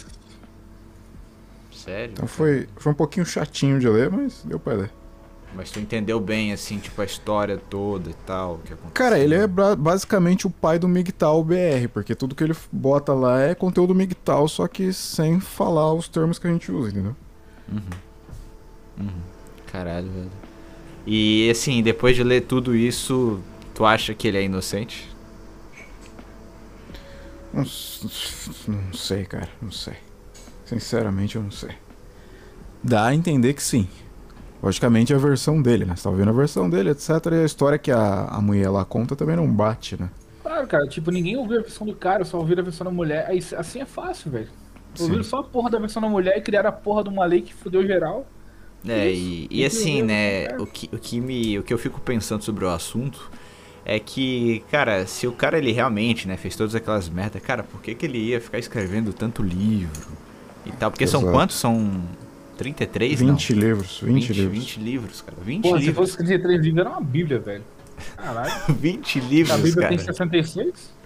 Sério? 1.73 2.13
Então 2.13 2.27
foi, 2.27 2.69
foi 2.77 2.93
um 2.93 2.95
pouquinho 2.95 3.25
chatinho 3.25 3.81
de 3.81 3.89
ler, 3.89 4.11
mas 4.11 4.43
deu 4.45 4.59
pra 4.59 4.75
ler. 4.75 4.91
Mas 5.55 5.71
tu 5.71 5.81
entendeu 5.81 6.21
bem, 6.21 6.53
assim, 6.53 6.79
tipo, 6.79 7.01
a 7.01 7.05
história 7.05 7.57
toda 7.71 8.11
e 8.11 8.15
tal, 8.27 8.59
que 8.59 8.75
aconteceu? 8.75 8.93
Cara, 8.93 9.19
ele 9.19 9.35
é 9.35 9.47
basicamente 9.47 10.47
o 10.47 10.51
pai 10.51 10.79
do 10.79 10.87
MGTOW 10.87 11.43
BR, 11.43 11.89
porque 11.93 12.15
tudo 12.15 12.35
que 12.35 12.45
ele 12.45 12.55
bota 12.71 13.15
lá 13.15 13.41
é 13.41 13.55
conteúdo 13.55 13.95
MGTOW, 13.95 14.47
só 14.49 14.69
que 14.69 14.93
sem 14.93 15.41
falar 15.41 15.93
os 15.95 16.09
termos 16.09 16.39
que 16.39 16.47
a 16.47 16.51
gente 16.51 16.71
usa, 16.71 16.91
entendeu? 16.91 17.17
Uhum. 17.73 17.81
Uhum. 18.99 19.23
Caralho, 19.67 20.09
velho. 20.11 20.31
E 21.07 21.49
assim, 21.51 21.83
depois 21.83 22.17
de 22.17 22.23
ler 22.23 22.43
tudo 22.43 22.75
isso, 22.75 23.41
tu 23.75 23.85
acha 23.85 24.15
que 24.15 24.29
ele 24.29 24.39
é 24.39 24.43
inocente? 24.43 25.09
Não, 27.53 27.63
não 27.63 28.93
sei, 28.93 29.25
cara, 29.25 29.49
não 29.61 29.71
sei. 29.71 29.95
Sinceramente, 30.65 31.37
eu 31.37 31.43
não 31.43 31.51
sei. 31.51 31.71
Dá 32.83 33.07
a 33.07 33.15
entender 33.15 33.55
que 33.55 33.63
sim. 33.63 33.89
Logicamente 34.63 35.13
é 35.13 35.17
a 35.17 35.19
versão 35.19 35.63
dele, 35.63 35.85
né? 35.85 35.97
Você 35.97 36.03
tá 36.03 36.11
ouvindo 36.11 36.29
a 36.29 36.33
versão 36.33 36.69
dele, 36.69 36.91
etc. 36.91 37.09
E 37.33 37.35
a 37.37 37.45
história 37.45 37.79
que 37.79 37.91
a, 37.91 38.25
a 38.25 38.41
mulher 38.41 38.69
lá 38.69 38.85
conta 38.85 39.15
também 39.17 39.37
não 39.37 39.51
bate, 39.51 40.01
né? 40.01 40.11
Claro, 40.43 40.67
cara, 40.67 40.87
tipo, 40.87 41.11
ninguém 41.11 41.37
ouviu 41.37 41.61
a 41.61 41.63
versão 41.63 41.87
do 41.87 41.95
cara, 41.95 42.25
só 42.25 42.39
ouviram 42.39 42.61
a 42.61 42.65
versão 42.65 42.85
da 42.85 42.91
mulher. 42.91 43.27
Aí, 43.29 43.39
assim 43.57 43.81
é 43.81 43.87
fácil, 43.87 44.31
velho. 44.31 44.49
Ouviram 45.01 45.23
só 45.23 45.39
a 45.39 45.45
porra 45.45 45.71
da 45.71 45.79
versão 45.79 46.03
da 46.03 46.09
mulher 46.09 46.37
e 46.37 46.41
criaram 46.41 46.71
a 46.71 46.73
porra 46.73 47.05
de 47.05 47.09
uma 47.09 47.25
lei 47.25 47.41
que 47.41 47.55
fudeu 47.55 47.87
geral. 47.87 48.27
É, 48.87 49.11
e, 49.11 49.49
e 49.51 49.65
assim, 49.65 50.03
né, 50.03 50.49
o 50.59 50.67
que, 50.67 50.89
o, 50.93 50.99
que 50.99 51.21
me, 51.21 51.59
o 51.59 51.63
que 51.63 51.75
eu 51.75 51.79
fico 51.79 52.01
pensando 52.01 52.43
sobre 52.43 52.65
o 52.65 52.69
assunto 52.69 53.31
é 53.85 53.99
que, 53.99 54.63
cara, 54.71 55.07
se 55.07 55.27
o 55.27 55.33
cara 55.33 55.59
ele 55.59 55.73
realmente, 55.73 56.29
né, 56.29 56.37
fez 56.37 56.55
todas 56.55 56.75
aquelas 56.75 57.09
merdas, 57.09 57.43
cara, 57.43 57.63
por 57.63 57.81
que, 57.81 57.95
que 57.95 58.07
ele 58.07 58.19
ia 58.19 58.41
ficar 58.41 58.59
escrevendo 58.59 59.13
tanto 59.13 59.43
livro 59.43 60.13
e 60.65 60.71
tal? 60.73 60.91
Porque 60.91 61.05
Exato. 61.05 61.25
são 61.25 61.33
quantos? 61.33 61.57
São 61.57 62.03
33, 62.59 63.21
20 63.21 63.55
não? 63.55 63.63
livros, 63.63 64.01
20, 64.03 64.13
20 64.13 64.33
livros. 64.33 64.59
20 64.59 64.81
livros, 64.81 65.21
cara. 65.23 65.37
20 65.43 65.63
Pô, 65.63 65.77
livros. 65.77 65.85
se 65.85 65.93
fosse 65.93 66.17
33 66.19 66.61
livros, 66.61 66.81
era 66.81 66.91
uma 66.91 67.01
bíblia, 67.01 67.39
velho. 67.39 67.65
Caralho. 68.17 68.53
20 68.75 69.21
livros, 69.21 69.51
A 69.55 69.57
bíblia 69.57 69.75
cara. 69.75 69.89
tem 69.89 69.99
66? 69.99 70.99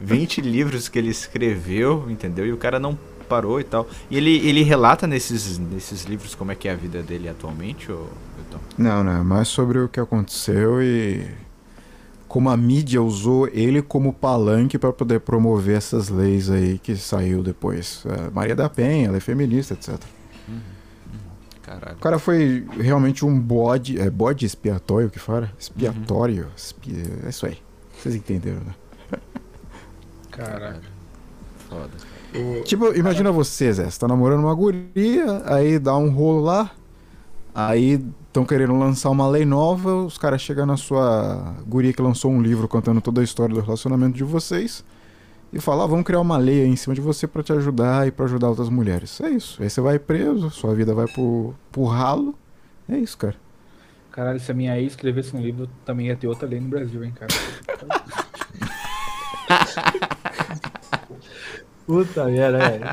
20 0.00 0.40
livros 0.40 0.88
que 0.88 0.98
ele 0.98 1.10
escreveu, 1.10 2.10
entendeu? 2.10 2.46
E 2.46 2.52
o 2.52 2.56
cara 2.56 2.78
não 2.78 2.98
parou 3.28 3.60
e 3.60 3.64
tal. 3.64 3.86
E 4.10 4.16
ele, 4.16 4.36
ele 4.48 4.62
relata 4.62 5.06
nesses, 5.06 5.58
nesses 5.58 6.04
livros 6.04 6.34
como 6.34 6.52
é 6.52 6.54
que 6.54 6.68
é 6.68 6.72
a 6.72 6.76
vida 6.76 7.02
dele 7.02 7.28
atualmente, 7.28 7.90
ou 7.92 8.08
então? 8.46 8.60
Não, 8.76 9.04
não, 9.04 9.12
é 9.12 9.22
mais 9.22 9.48
sobre 9.48 9.78
o 9.78 9.88
que 9.88 10.00
aconteceu 10.00 10.82
e 10.82 11.28
como 12.28 12.50
a 12.50 12.56
mídia 12.56 13.02
usou 13.02 13.48
ele 13.48 13.80
como 13.80 14.12
palanque 14.12 14.78
para 14.78 14.92
poder 14.92 15.20
promover 15.20 15.76
essas 15.76 16.10
leis 16.10 16.50
aí 16.50 16.78
que 16.78 16.94
saiu 16.94 17.42
depois. 17.42 18.04
É, 18.06 18.30
Maria 18.30 18.54
da 18.54 18.68
Penha, 18.68 19.08
ela 19.08 19.16
é 19.16 19.20
feminista, 19.20 19.74
etc. 19.74 19.94
Uhum, 20.46 20.54
uhum. 20.54 21.92
O 21.92 22.00
cara 22.00 22.18
foi 22.18 22.66
realmente 22.78 23.24
um 23.24 23.38
bode, 23.38 23.98
é 23.98 24.10
bode 24.10 24.44
expiatório 24.44 25.08
que 25.08 25.18
fala? 25.18 25.50
Expiatório, 25.58 26.44
uhum. 26.44 26.50
expi... 26.56 27.02
é 27.24 27.28
isso 27.30 27.46
aí. 27.46 27.58
Vocês 27.98 28.14
entenderam, 28.14 28.60
né? 28.60 28.74
Caraca. 30.30 30.82
Foda. 31.68 31.90
Tipo, 32.64 32.94
imagina 32.94 33.32
você, 33.32 33.72
Zé, 33.72 33.90
você 33.90 33.98
tá 33.98 34.06
namorando 34.06 34.40
uma 34.40 34.54
guria, 34.54 35.42
aí 35.46 35.78
dá 35.78 35.96
um 35.96 36.10
rolo 36.10 36.42
lá, 36.42 36.70
aí 37.54 38.04
estão 38.26 38.44
querendo 38.44 38.78
lançar 38.78 39.10
uma 39.10 39.26
lei 39.26 39.44
nova, 39.44 39.94
os 39.94 40.18
caras 40.18 40.42
chegam 40.42 40.66
na 40.66 40.76
sua 40.76 41.54
guria 41.66 41.92
que 41.92 42.02
lançou 42.02 42.30
um 42.30 42.42
livro 42.42 42.68
contando 42.68 43.00
toda 43.00 43.20
a 43.20 43.24
história 43.24 43.54
do 43.54 43.60
relacionamento 43.60 44.16
de 44.16 44.24
vocês 44.24 44.84
e 45.52 45.58
falam, 45.58 45.84
ah, 45.84 45.86
vamos 45.86 46.04
criar 46.04 46.20
uma 46.20 46.36
lei 46.36 46.62
aí 46.62 46.68
em 46.68 46.76
cima 46.76 46.94
de 46.94 47.00
você 47.00 47.26
para 47.26 47.42
te 47.42 47.52
ajudar 47.52 48.06
e 48.06 48.10
para 48.10 48.26
ajudar 48.26 48.50
outras 48.50 48.68
mulheres. 48.68 49.18
É 49.20 49.30
isso. 49.30 49.62
Aí 49.62 49.70
você 49.70 49.80
vai 49.80 49.98
preso, 49.98 50.50
sua 50.50 50.74
vida 50.74 50.94
vai 50.94 51.06
pro, 51.06 51.54
pro 51.72 51.84
ralo. 51.84 52.34
É 52.88 52.98
isso, 52.98 53.16
cara. 53.16 53.36
Caralho, 54.12 54.40
se 54.40 54.50
a 54.50 54.54
minha 54.54 54.78
ex 54.78 54.92
escrevesse 54.92 55.34
um 55.34 55.40
livro, 55.40 55.68
também 55.84 56.08
ia 56.08 56.16
ter 56.16 56.26
outra 56.26 56.46
lei 56.46 56.60
no 56.60 56.68
Brasil, 56.68 57.02
hein, 57.02 57.12
cara. 57.12 57.32
Puta 61.88 62.26
merda, 62.26 62.58
velho. 62.58 62.84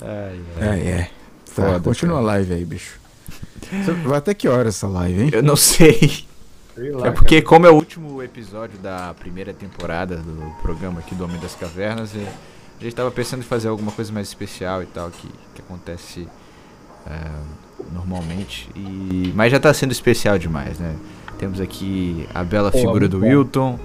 Ai, 0.00 0.40
ai. 0.58 0.80
É, 0.80 0.88
é. 0.88 1.10
Tá, 1.54 1.62
Foda, 1.62 1.80
continua 1.80 2.16
cara. 2.16 2.26
a 2.26 2.32
live 2.32 2.54
aí, 2.54 2.64
bicho. 2.64 2.98
Vai 4.02 4.16
até 4.16 4.32
que 4.32 4.48
hora 4.48 4.70
essa 4.70 4.88
live, 4.88 5.24
hein? 5.24 5.30
Eu 5.30 5.42
não 5.42 5.56
sei. 5.56 6.24
sei 6.74 6.90
lá, 6.90 7.08
é 7.08 7.10
porque, 7.10 7.42
cara. 7.42 7.48
como 7.50 7.66
é 7.66 7.70
o 7.70 7.74
último 7.74 8.22
episódio 8.22 8.78
da 8.78 9.12
primeira 9.12 9.52
temporada 9.52 10.16
do 10.16 10.50
programa 10.62 11.00
aqui 11.00 11.14
do 11.14 11.22
Homem 11.22 11.38
das 11.38 11.54
Cavernas, 11.54 12.12
a 12.14 12.82
gente 12.82 12.94
tava 12.94 13.10
pensando 13.10 13.40
em 13.40 13.46
fazer 13.46 13.68
alguma 13.68 13.92
coisa 13.92 14.10
mais 14.10 14.28
especial 14.28 14.82
e 14.82 14.86
tal, 14.86 15.10
que, 15.10 15.28
que 15.54 15.60
acontece 15.60 16.26
é, 17.06 17.92
normalmente. 17.92 18.70
E, 18.74 19.34
mas 19.36 19.52
já 19.52 19.60
tá 19.60 19.74
sendo 19.74 19.92
especial 19.92 20.38
demais, 20.38 20.78
né? 20.78 20.96
Temos 21.38 21.60
aqui 21.60 22.26
a 22.34 22.42
bela 22.42 22.72
Pô, 22.72 22.78
figura 22.78 23.06
do 23.06 23.18
bom. 23.18 23.26
Wilton 23.26 23.78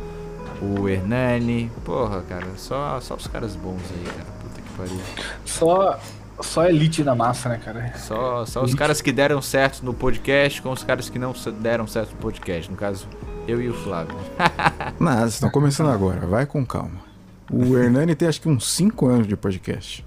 o 0.62 0.88
Hernani. 0.88 1.72
Porra, 1.84 2.22
cara, 2.24 2.48
só, 2.58 3.00
só 3.00 3.16
os 3.16 3.28
caras 3.28 3.56
bons 3.56 3.82
aí, 3.92 4.04
cara. 4.04 4.30
Puta 4.42 4.62
que 4.62 4.70
pariu. 4.78 5.02
Só, 5.46 6.00
só 6.42 6.68
elite 6.68 7.04
da 7.04 7.16
massa, 7.16 7.50
né, 7.50 7.60
cara? 7.64 7.94
Só, 7.98 8.46
só 8.46 8.64
os 8.64 8.74
caras 8.74 9.02
que 9.02 9.12
deram 9.12 9.42
certo 9.42 9.84
no 9.84 9.94
podcast 9.94 10.62
com 10.62 10.72
os 10.72 10.84
caras 10.84 11.10
que 11.10 11.20
não 11.20 11.34
deram 11.62 11.88
certo 11.88 12.12
no 12.12 12.18
podcast. 12.18 12.70
No 12.70 12.78
caso, 12.78 13.08
eu 13.48 13.62
e 13.62 13.70
o 13.70 13.74
Flávio. 13.74 14.16
Mas 15.00 15.34
estão 15.34 15.50
começando 15.50 15.90
agora, 15.90 16.26
vai 16.26 16.46
com 16.46 16.66
calma. 16.66 17.06
O 17.52 17.78
Hernani 17.78 18.16
tem 18.16 18.28
acho 18.28 18.42
que 18.42 18.50
uns 18.50 18.68
5 18.72 19.08
anos 19.08 19.28
de 19.28 19.38
podcast. 19.38 20.04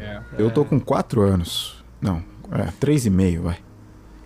É, 0.00 0.20
eu 0.38 0.50
tô 0.50 0.64
com 0.64 0.80
4 0.80 1.22
anos. 1.22 1.84
Não, 2.00 2.22
é, 2.50 2.64
3,5, 2.80 3.40
vai. 3.40 3.58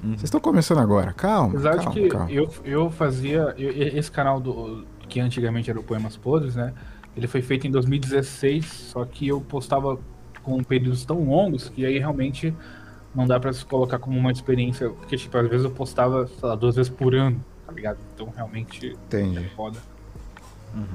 Uhum. 0.03 0.11
Vocês 0.13 0.25
estão 0.25 0.41
começando 0.41 0.79
agora, 0.79 1.13
calma. 1.13 1.51
Apesar 1.51 1.77
calma, 1.77 1.91
de 1.91 2.01
que 2.01 2.09
calma. 2.09 2.31
Eu, 2.31 2.51
eu 2.65 2.91
fazia. 2.91 3.55
Eu, 3.59 3.71
esse 3.99 4.11
canal 4.11 4.41
do, 4.41 4.87
que 5.11 5.21
antigamente 5.21 5.69
era 5.69 5.79
o 5.79 5.83
Poemas 5.83 6.17
Podres, 6.17 6.55
né? 6.55 6.73
Ele 7.17 7.27
foi 7.27 7.43
feito 7.43 7.67
em 7.67 7.71
2016, 7.71 8.65
só 8.65 9.05
que 9.05 9.29
eu 9.29 9.41
postava 9.41 9.99
com 10.43 10.63
períodos 10.63 11.05
tão 11.05 11.25
longos 11.25 11.69
que 11.69 11.85
aí 11.85 11.99
realmente 11.99 12.55
não 13.15 13.27
dá 13.27 13.39
para 13.39 13.53
se 13.53 13.65
colocar 13.65 13.99
como 13.99 14.17
uma 14.17 14.31
experiência, 14.31 14.89
porque 14.89 15.17
tipo, 15.17 15.37
às 15.37 15.49
vezes 15.49 15.65
eu 15.65 15.71
postava, 15.71 16.27
sei 16.27 16.49
lá, 16.49 16.55
duas 16.55 16.77
vezes 16.77 16.91
por 16.91 17.15
ano, 17.15 17.45
tá 17.67 17.73
ligado? 17.73 17.99
Então 18.15 18.33
realmente 18.35 18.97
Entendi. 19.07 19.39
é 19.39 19.49
foda. 19.57 19.79
Uhum. 20.75 20.87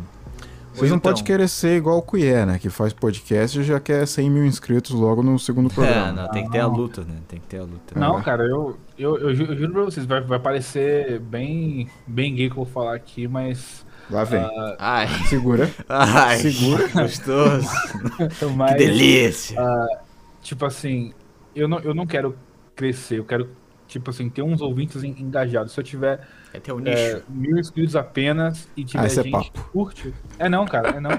Vocês 0.73 0.91
não 0.91 0.97
então... 0.97 1.11
podem 1.11 1.23
querer 1.23 1.47
ser 1.47 1.77
igual 1.77 1.97
o 1.97 2.01
Cuié, 2.01 2.45
né? 2.45 2.59
Que 2.59 2.69
faz 2.69 2.91
podcast 2.91 3.57
e 3.57 3.63
já 3.63 3.79
quer 3.79 4.05
100 4.05 4.29
mil 4.29 4.45
inscritos 4.45 4.91
logo 4.91 5.23
no 5.23 5.39
segundo 5.39 5.69
é, 5.71 5.73
programa. 5.73 6.07
É, 6.07 6.11
não, 6.11 6.31
tem 6.31 6.45
que 6.45 6.51
ter 6.51 6.59
a 6.59 6.67
luta, 6.67 7.01
né? 7.01 7.15
Tem 7.29 7.39
que 7.39 7.47
ter 7.47 7.59
a 7.59 7.63
luta. 7.63 7.97
Não, 7.97 8.21
cara, 8.21 8.43
eu, 8.43 8.77
eu, 8.97 9.17
eu, 9.17 9.29
eu 9.29 9.35
juro 9.35 9.71
pra 9.71 9.83
vocês, 9.83 10.05
vai, 10.05 10.19
vai 10.19 10.39
parecer 10.39 11.19
bem, 11.19 11.89
bem 12.05 12.35
gay 12.35 12.49
que 12.49 12.53
eu 12.53 12.63
vou 12.63 12.65
falar 12.65 12.93
aqui, 12.93 13.25
mas 13.25 13.84
Lá 14.09 14.23
vem. 14.23 14.43
Uh, 14.43 14.75
Ai. 14.77 15.07
Segura. 15.27 15.69
Ai. 15.89 16.37
Segura. 16.37 16.87
Gostoso. 16.89 17.67
Mas, 18.55 18.71
que 18.71 18.77
delícia. 18.77 19.61
Uh, 19.61 19.97
tipo 20.41 20.65
assim, 20.65 21.13
eu 21.55 21.67
não, 21.67 21.79
eu 21.79 21.93
não 21.93 22.05
quero 22.05 22.37
crescer, 22.75 23.19
eu 23.19 23.25
quero, 23.25 23.49
tipo 23.87 24.09
assim, 24.09 24.29
ter 24.29 24.41
uns 24.41 24.61
ouvintes 24.61 25.03
engajados. 25.03 25.73
Se 25.73 25.79
eu 25.79 25.83
tiver 25.83 26.21
é 26.55 26.59
teu 26.59 26.79
nicho. 26.79 26.97
É, 26.97 27.21
mil 27.27 27.57
inscritos 27.57 27.95
apenas 27.95 28.67
e 28.77 28.83
tiver 28.85 29.03
ah, 29.03 29.07
gente 29.07 29.35
é 29.35 29.41
que 29.41 29.51
curte. 29.71 30.13
É 30.39 30.47
não, 30.47 30.65
cara, 30.65 30.89
é 30.89 30.99
não. 30.99 31.11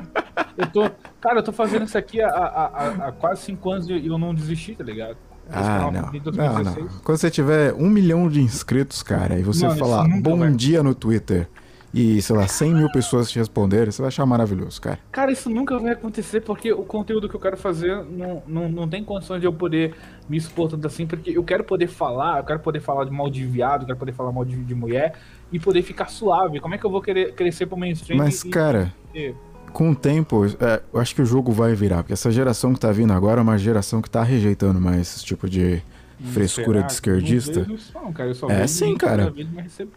Eu 0.56 0.66
tô. 0.68 0.90
Cara, 1.20 1.40
eu 1.40 1.42
tô 1.42 1.52
fazendo 1.52 1.84
isso 1.84 1.98
aqui 1.98 2.20
há, 2.22 2.28
há, 2.28 3.08
há 3.08 3.12
quase 3.12 3.42
cinco 3.42 3.70
anos 3.70 3.88
e 3.88 4.06
eu 4.06 4.16
não 4.16 4.34
desisti, 4.34 4.74
tá 4.74 4.84
ligado? 4.84 5.16
Ah, 5.50 5.90
não. 5.92 5.92
não, 5.92 6.62
não. 6.62 6.88
Quando 7.04 7.18
você 7.18 7.30
tiver 7.30 7.72
um 7.74 7.88
milhão 7.88 8.28
de 8.28 8.40
inscritos, 8.40 9.02
cara, 9.02 9.38
e 9.38 9.42
você 9.42 9.66
Mano, 9.66 9.78
falar 9.78 10.08
bom 10.20 10.38
vai. 10.38 10.50
dia 10.50 10.82
no 10.82 10.94
Twitter 10.94 11.48
e, 11.96 12.20
sei 12.20 12.36
lá, 12.36 12.46
100 12.46 12.74
mil 12.74 12.92
pessoas 12.92 13.30
te 13.30 13.38
responderem, 13.38 13.90
você 13.90 14.02
vai 14.02 14.08
achar 14.08 14.26
maravilhoso, 14.26 14.78
cara. 14.82 14.98
Cara, 15.10 15.32
isso 15.32 15.48
nunca 15.48 15.78
vai 15.78 15.92
acontecer 15.92 16.42
porque 16.42 16.70
o 16.70 16.82
conteúdo 16.82 17.26
que 17.26 17.34
eu 17.34 17.40
quero 17.40 17.56
fazer 17.56 18.04
não, 18.04 18.42
não, 18.46 18.68
não 18.68 18.86
tem 18.86 19.02
condições 19.02 19.40
de 19.40 19.46
eu 19.46 19.52
poder 19.52 19.94
me 20.28 20.36
expor 20.36 20.68
tanto 20.68 20.86
assim, 20.86 21.06
porque 21.06 21.30
eu 21.30 21.42
quero 21.42 21.64
poder 21.64 21.86
falar, 21.86 22.40
eu 22.40 22.44
quero 22.44 22.60
poder 22.60 22.80
falar 22.80 23.06
de 23.06 23.10
mal 23.10 23.30
de 23.30 23.46
viado, 23.46 23.82
eu 23.82 23.86
quero 23.86 23.98
poder 23.98 24.12
falar 24.12 24.30
mal 24.30 24.44
de, 24.44 24.62
de 24.62 24.74
mulher 24.74 25.14
e 25.50 25.58
poder 25.58 25.80
ficar 25.80 26.10
suave. 26.10 26.60
Como 26.60 26.74
é 26.74 26.78
que 26.78 26.84
eu 26.84 26.90
vou 26.90 27.00
querer 27.00 27.32
crescer 27.32 27.64
pro 27.64 27.78
mainstream? 27.78 28.18
Mas, 28.18 28.44
e, 28.44 28.50
cara, 28.50 28.92
e... 29.14 29.32
com 29.72 29.92
o 29.92 29.96
tempo, 29.96 30.44
é, 30.60 30.82
eu 30.92 31.00
acho 31.00 31.14
que 31.14 31.22
o 31.22 31.26
jogo 31.26 31.50
vai 31.50 31.74
virar, 31.74 32.02
porque 32.02 32.12
essa 32.12 32.30
geração 32.30 32.74
que 32.74 32.80
tá 32.80 32.92
vindo 32.92 33.14
agora 33.14 33.40
é 33.40 33.42
uma 33.42 33.56
geração 33.56 34.02
que 34.02 34.10
tá 34.10 34.22
rejeitando 34.22 34.78
mais 34.78 35.00
esse 35.00 35.24
tipo 35.24 35.48
de 35.48 35.82
frescura 36.24 36.82
de 36.82 36.92
esquerdista. 36.92 37.66
Cara, 38.14 38.32
é 38.54 38.66
sim, 38.66 38.96
cara. 38.96 39.32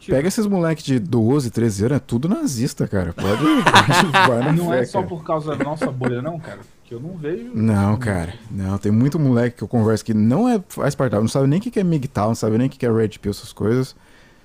Pega 0.07 0.27
esses 0.27 0.45
moleques 0.45 0.83
de 0.83 0.99
12, 0.99 1.49
13 1.51 1.85
anos, 1.85 1.97
é 1.97 1.99
tudo 1.99 2.27
nazista, 2.27 2.87
cara. 2.87 3.13
Pode. 3.13 3.41
vai 4.27 4.51
não 4.53 4.69
fé, 4.69 4.79
é 4.79 4.85
só 4.85 4.99
cara. 4.99 5.09
por 5.09 5.23
causa 5.23 5.55
da 5.55 5.63
nossa 5.63 5.91
bolha, 5.91 6.21
não, 6.21 6.39
cara. 6.39 6.59
Que 6.83 6.95
eu 6.95 6.99
não 6.99 7.15
vejo. 7.15 7.51
Não, 7.53 7.97
cara. 7.97 8.33
Não, 8.49 8.77
tem 8.77 8.91
muito 8.91 9.19
moleque 9.19 9.57
que 9.57 9.63
eu 9.63 9.67
converso 9.67 10.03
que 10.03 10.13
não 10.13 10.49
é 10.49 10.61
faz 10.69 10.95
parte. 10.95 11.13
Não 11.13 11.27
sabe 11.27 11.47
nem 11.47 11.59
o 11.59 11.61
que 11.61 11.79
é 11.79 11.83
MGTOW, 11.83 12.29
não 12.29 12.35
sabe 12.35 12.57
nem 12.57 12.67
o 12.67 12.69
que 12.69 12.85
é 12.85 12.91
Red 12.91 13.09
Pill, 13.19 13.31
essas 13.31 13.53
coisas. 13.53 13.95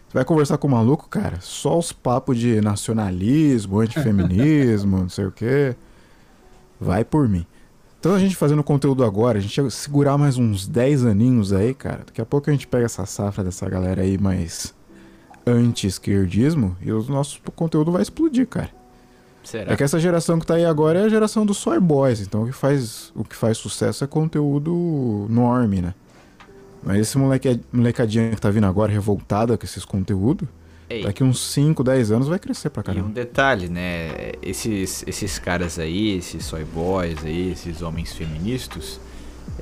Você 0.09 0.19
vai 0.19 0.25
conversar 0.25 0.59
com 0.59 0.69
o 0.69 0.71
maluco, 0.71 1.09
cara, 1.09 1.39
só 1.41 1.77
os 1.79 1.91
papos 1.91 2.39
de 2.39 2.61
nacionalismo, 2.61 3.81
antifeminismo, 3.81 4.99
não 5.03 5.09
sei 5.09 5.25
o 5.25 5.33
quê. 5.33 5.75
Vai 6.81 7.05
por 7.05 7.29
mim. 7.29 7.47
Então 8.05 8.15
a 8.15 8.19
gente 8.19 8.37
fazendo 8.37 8.63
conteúdo 8.63 9.03
agora, 9.03 9.39
a 9.39 9.41
gente 9.41 9.57
ia 9.57 9.71
segurar 9.71 10.19
mais 10.19 10.37
uns 10.37 10.69
10 10.69 11.07
aninhos 11.07 11.55
aí, 11.55 11.73
cara. 11.73 12.03
Daqui 12.05 12.21
a 12.21 12.27
pouco 12.27 12.51
a 12.51 12.53
gente 12.53 12.67
pega 12.67 12.85
essa 12.85 13.07
safra 13.07 13.43
dessa 13.43 13.67
galera 13.67 14.03
aí 14.03 14.19
mais 14.19 14.75
anti-esquerdismo 15.47 16.77
e 16.83 16.93
o 16.93 17.03
nosso 17.05 17.41
conteúdo 17.57 17.91
vai 17.91 18.03
explodir, 18.03 18.47
cara. 18.47 18.69
Será? 19.43 19.73
É 19.73 19.77
que 19.77 19.83
essa 19.83 19.99
geração 19.99 20.39
que 20.39 20.45
tá 20.45 20.57
aí 20.57 20.67
agora 20.67 20.99
é 20.99 21.05
a 21.05 21.09
geração 21.09 21.47
dos 21.47 21.57
soy 21.57 21.81
boys, 21.81 22.21
então 22.21 22.43
o 22.43 22.47
que 22.47 22.53
faz, 22.53 23.11
o 23.17 23.25
que 23.25 23.35
faz 23.35 23.57
sucesso 23.57 24.05
é 24.05 24.07
conteúdo 24.07 25.27
norme, 25.31 25.81
né? 25.81 25.95
Mas 26.83 26.99
esse 26.99 27.17
moleque, 27.17 27.59
molecadinha 27.73 28.33
que 28.33 28.41
tá 28.41 28.51
vindo 28.51 28.67
agora 28.67 28.93
revoltada 28.93 29.57
com 29.57 29.65
esses 29.65 29.83
conteúdos, 29.83 30.47
Ei. 30.89 31.03
Daqui 31.03 31.25
uns 31.25 31.41
5, 31.53 31.83
10 31.83 32.13
anos 32.13 32.29
vai 32.29 32.39
crescer 32.39 32.71
pra 32.71 32.83
caramba. 32.83 33.07
E 33.07 33.11
um 33.11 33.13
detalhe, 33.13 33.69
né? 33.69 34.33
Esses, 34.43 35.03
esses 35.07 35.39
caras 35.39 35.79
aí, 35.79 36.17
esses 36.17 36.45
soy 36.45 36.65
boys 36.65 37.25
aí, 37.25 37.53
esses 37.53 37.81
homens 37.81 38.13
feministas, 38.13 39.01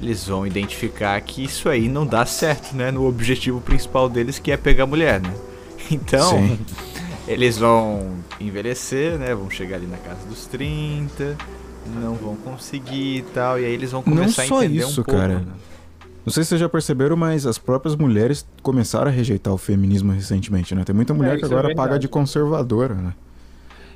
eles 0.00 0.26
vão 0.26 0.46
identificar 0.46 1.20
que 1.20 1.44
isso 1.44 1.68
aí 1.68 1.88
não 1.88 2.06
dá 2.06 2.26
certo, 2.26 2.74
né? 2.74 2.90
No 2.90 3.06
objetivo 3.06 3.60
principal 3.60 4.08
deles, 4.08 4.38
que 4.38 4.50
é 4.50 4.56
pegar 4.56 4.86
mulher, 4.86 5.20
né? 5.20 5.34
Então, 5.90 6.30
Sim. 6.30 6.58
eles 7.26 7.58
vão 7.58 8.16
envelhecer, 8.40 9.18
né? 9.18 9.34
Vão 9.34 9.50
chegar 9.50 9.76
ali 9.76 9.86
na 9.86 9.98
casa 9.98 10.24
dos 10.26 10.46
30, 10.46 11.36
não 12.00 12.14
vão 12.14 12.36
conseguir 12.36 13.18
e 13.18 13.22
tal, 13.22 13.60
e 13.60 13.64
aí 13.64 13.72
eles 13.72 13.90
vão 13.90 14.02
começar 14.02 14.42
a 14.42 14.46
entender 14.46 14.78
isso, 14.78 15.00
um 15.00 15.04
pouco. 15.04 15.20
Cara. 15.20 15.40
Né? 15.40 15.46
Não 16.24 16.32
sei 16.32 16.44
se 16.44 16.50
vocês 16.50 16.60
já 16.60 16.68
perceberam, 16.68 17.16
mas 17.16 17.46
as 17.46 17.58
próprias 17.58 17.96
mulheres 17.96 18.46
começaram 18.62 19.08
a 19.08 19.10
rejeitar 19.10 19.52
o 19.52 19.58
feminismo 19.58 20.12
recentemente, 20.12 20.74
né? 20.74 20.84
Tem 20.84 20.94
muita 20.94 21.12
mulher 21.12 21.34
é, 21.34 21.38
que 21.38 21.44
agora 21.44 21.72
é 21.72 21.74
paga 21.74 21.98
de 21.98 22.06
conservadora, 22.08 22.94
né? 22.94 23.14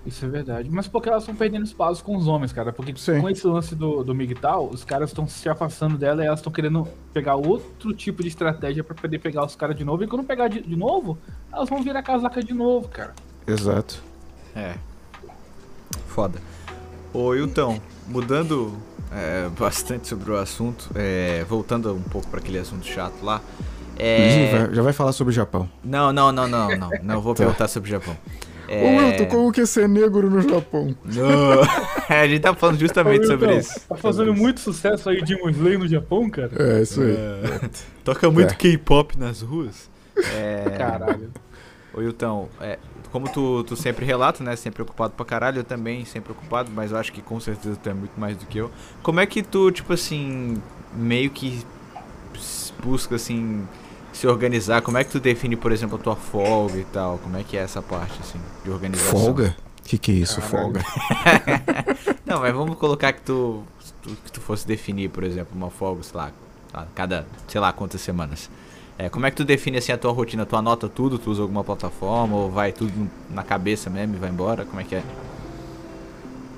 Isso 0.06 0.24
é 0.24 0.28
verdade. 0.28 0.70
Mas 0.70 0.86
porque 0.86 1.08
elas 1.08 1.24
estão 1.24 1.34
perdendo 1.34 1.64
espaço 1.64 2.02
com 2.04 2.16
os 2.16 2.28
homens, 2.28 2.52
cara. 2.52 2.72
Porque 2.72 2.94
Sim. 2.96 3.20
com 3.20 3.28
esse 3.28 3.44
lance 3.46 3.74
do, 3.74 4.04
do 4.04 4.14
MGTOW, 4.14 4.70
os 4.72 4.84
caras 4.84 5.10
estão 5.10 5.26
se 5.26 5.48
afastando 5.48 5.98
dela 5.98 6.22
e 6.22 6.26
elas 6.26 6.38
estão 6.38 6.52
querendo 6.52 6.86
pegar 7.12 7.34
outro 7.34 7.92
tipo 7.92 8.22
de 8.22 8.28
estratégia 8.28 8.84
para 8.84 8.94
poder 8.94 9.18
pegar 9.18 9.44
os 9.44 9.56
caras 9.56 9.76
de 9.76 9.84
novo. 9.84 10.04
E 10.04 10.06
quando 10.06 10.24
pegar 10.24 10.46
de, 10.46 10.62
de 10.62 10.76
novo, 10.76 11.18
elas 11.52 11.68
vão 11.68 11.82
virar 11.82 12.02
casaca 12.02 12.42
de 12.42 12.54
novo, 12.54 12.88
cara. 12.88 13.14
Exato. 13.46 14.00
É. 14.54 14.76
Foda. 16.06 16.40
Ô, 17.12 17.34
Hilton, 17.34 17.80
mudando 18.06 18.76
é, 19.12 19.48
bastante 19.58 20.08
sobre 20.08 20.30
o 20.30 20.36
assunto. 20.36 20.90
É, 20.94 21.44
voltando 21.48 21.94
um 21.94 22.02
pouco 22.02 22.28
para 22.28 22.40
aquele 22.40 22.58
assunto 22.58 22.86
chato 22.86 23.22
lá. 23.22 23.40
É... 23.98 24.68
Já 24.72 24.82
vai 24.82 24.92
falar 24.92 25.12
sobre 25.12 25.32
o 25.32 25.34
Japão. 25.34 25.68
Não, 25.82 26.12
não, 26.12 26.30
não, 26.30 26.46
não, 26.46 26.76
não. 26.76 26.90
Não 27.02 27.20
vou 27.20 27.32
tá. 27.34 27.44
perguntar 27.44 27.68
sobre 27.68 27.88
o 27.88 27.90
Japão. 27.90 28.16
É... 28.68 28.82
Ô, 28.84 28.98
Wilton, 28.98 29.26
como 29.26 29.52
que 29.52 29.60
é 29.60 29.66
ser 29.66 29.88
negro 29.88 30.28
no 30.28 30.42
Japão? 30.42 30.94
é, 32.10 32.20
a 32.20 32.28
gente 32.28 32.40
tá 32.40 32.54
falando 32.54 32.78
justamente 32.78 33.24
Ô, 33.24 33.26
sobre 33.26 33.56
isso. 33.56 33.80
Tá 33.88 33.96
fazendo 33.96 34.34
muito 34.34 34.60
sucesso 34.60 35.08
aí 35.08 35.22
de 35.22 35.34
Slay 35.34 35.78
no 35.78 35.86
Japão, 35.86 36.28
cara? 36.28 36.50
É, 36.58 36.82
isso 36.82 37.00
aí. 37.00 37.12
É... 37.12 37.70
Toca 38.04 38.30
muito 38.30 38.52
é. 38.52 38.56
K-pop 38.56 39.18
nas 39.18 39.40
ruas. 39.40 39.88
É... 40.34 40.74
Caralho. 40.76 41.30
Ô, 41.94 42.00
Wilton, 42.00 42.48
é, 42.60 42.78
como 43.16 43.30
tu, 43.30 43.64
tu 43.64 43.74
sempre 43.74 44.04
relata, 44.04 44.44
né? 44.44 44.54
Sempre 44.56 44.82
ocupado 44.82 45.14
pra 45.14 45.24
caralho, 45.24 45.60
eu 45.60 45.64
também 45.64 46.04
sempre 46.04 46.32
ocupado, 46.32 46.70
mas 46.74 46.90
eu 46.90 46.98
acho 46.98 47.10
que 47.10 47.22
com 47.22 47.40
certeza 47.40 47.74
tu 47.82 47.88
é 47.88 47.94
muito 47.94 48.12
mais 48.20 48.36
do 48.36 48.44
que 48.44 48.58
eu. 48.58 48.70
Como 49.02 49.20
é 49.20 49.24
que 49.24 49.42
tu, 49.42 49.70
tipo 49.70 49.94
assim, 49.94 50.60
meio 50.92 51.30
que 51.30 51.64
busca, 52.84 53.14
assim, 53.14 53.66
se 54.12 54.26
organizar? 54.26 54.82
Como 54.82 54.98
é 54.98 55.04
que 55.04 55.10
tu 55.10 55.18
define, 55.18 55.56
por 55.56 55.72
exemplo, 55.72 55.96
a 55.96 55.98
tua 55.98 56.14
folga 56.14 56.76
e 56.76 56.84
tal? 56.84 57.16
Como 57.16 57.38
é 57.38 57.42
que 57.42 57.56
é 57.56 57.60
essa 57.60 57.80
parte, 57.80 58.20
assim, 58.20 58.38
de 58.62 58.70
organização? 58.70 59.18
Folga? 59.18 59.56
O 59.80 59.88
que, 59.88 59.96
que 59.96 60.10
é 60.10 60.14
isso, 60.16 60.42
folga? 60.42 60.82
Não, 62.26 62.40
mas 62.40 62.52
vamos 62.52 62.76
colocar 62.76 63.14
que 63.14 63.22
tu, 63.22 63.62
tu, 64.02 64.10
que 64.10 64.30
tu 64.30 64.42
fosse 64.42 64.66
definir, 64.66 65.08
por 65.08 65.24
exemplo, 65.24 65.56
uma 65.56 65.70
folga, 65.70 66.02
sei 66.02 66.16
lá, 66.18 66.32
a 66.74 66.84
cada, 66.94 67.26
sei 67.48 67.62
lá, 67.62 67.72
quantas 67.72 68.02
semanas. 68.02 68.50
É, 68.98 69.10
como 69.10 69.26
é 69.26 69.30
que 69.30 69.36
tu 69.36 69.44
define 69.44 69.76
assim 69.76 69.92
a 69.92 69.98
tua 69.98 70.10
rotina? 70.12 70.46
Tu 70.46 70.56
anota 70.56 70.88
tudo, 70.88 71.18
tu 71.18 71.30
usa 71.30 71.42
alguma 71.42 71.62
plataforma 71.62 72.34
ou 72.34 72.50
vai 72.50 72.72
tudo 72.72 72.92
na 73.28 73.42
cabeça 73.42 73.90
mesmo 73.90 74.14
e 74.14 74.18
vai 74.18 74.30
embora? 74.30 74.64
Como 74.64 74.80
é 74.80 74.84
que 74.84 74.94
é? 74.94 75.02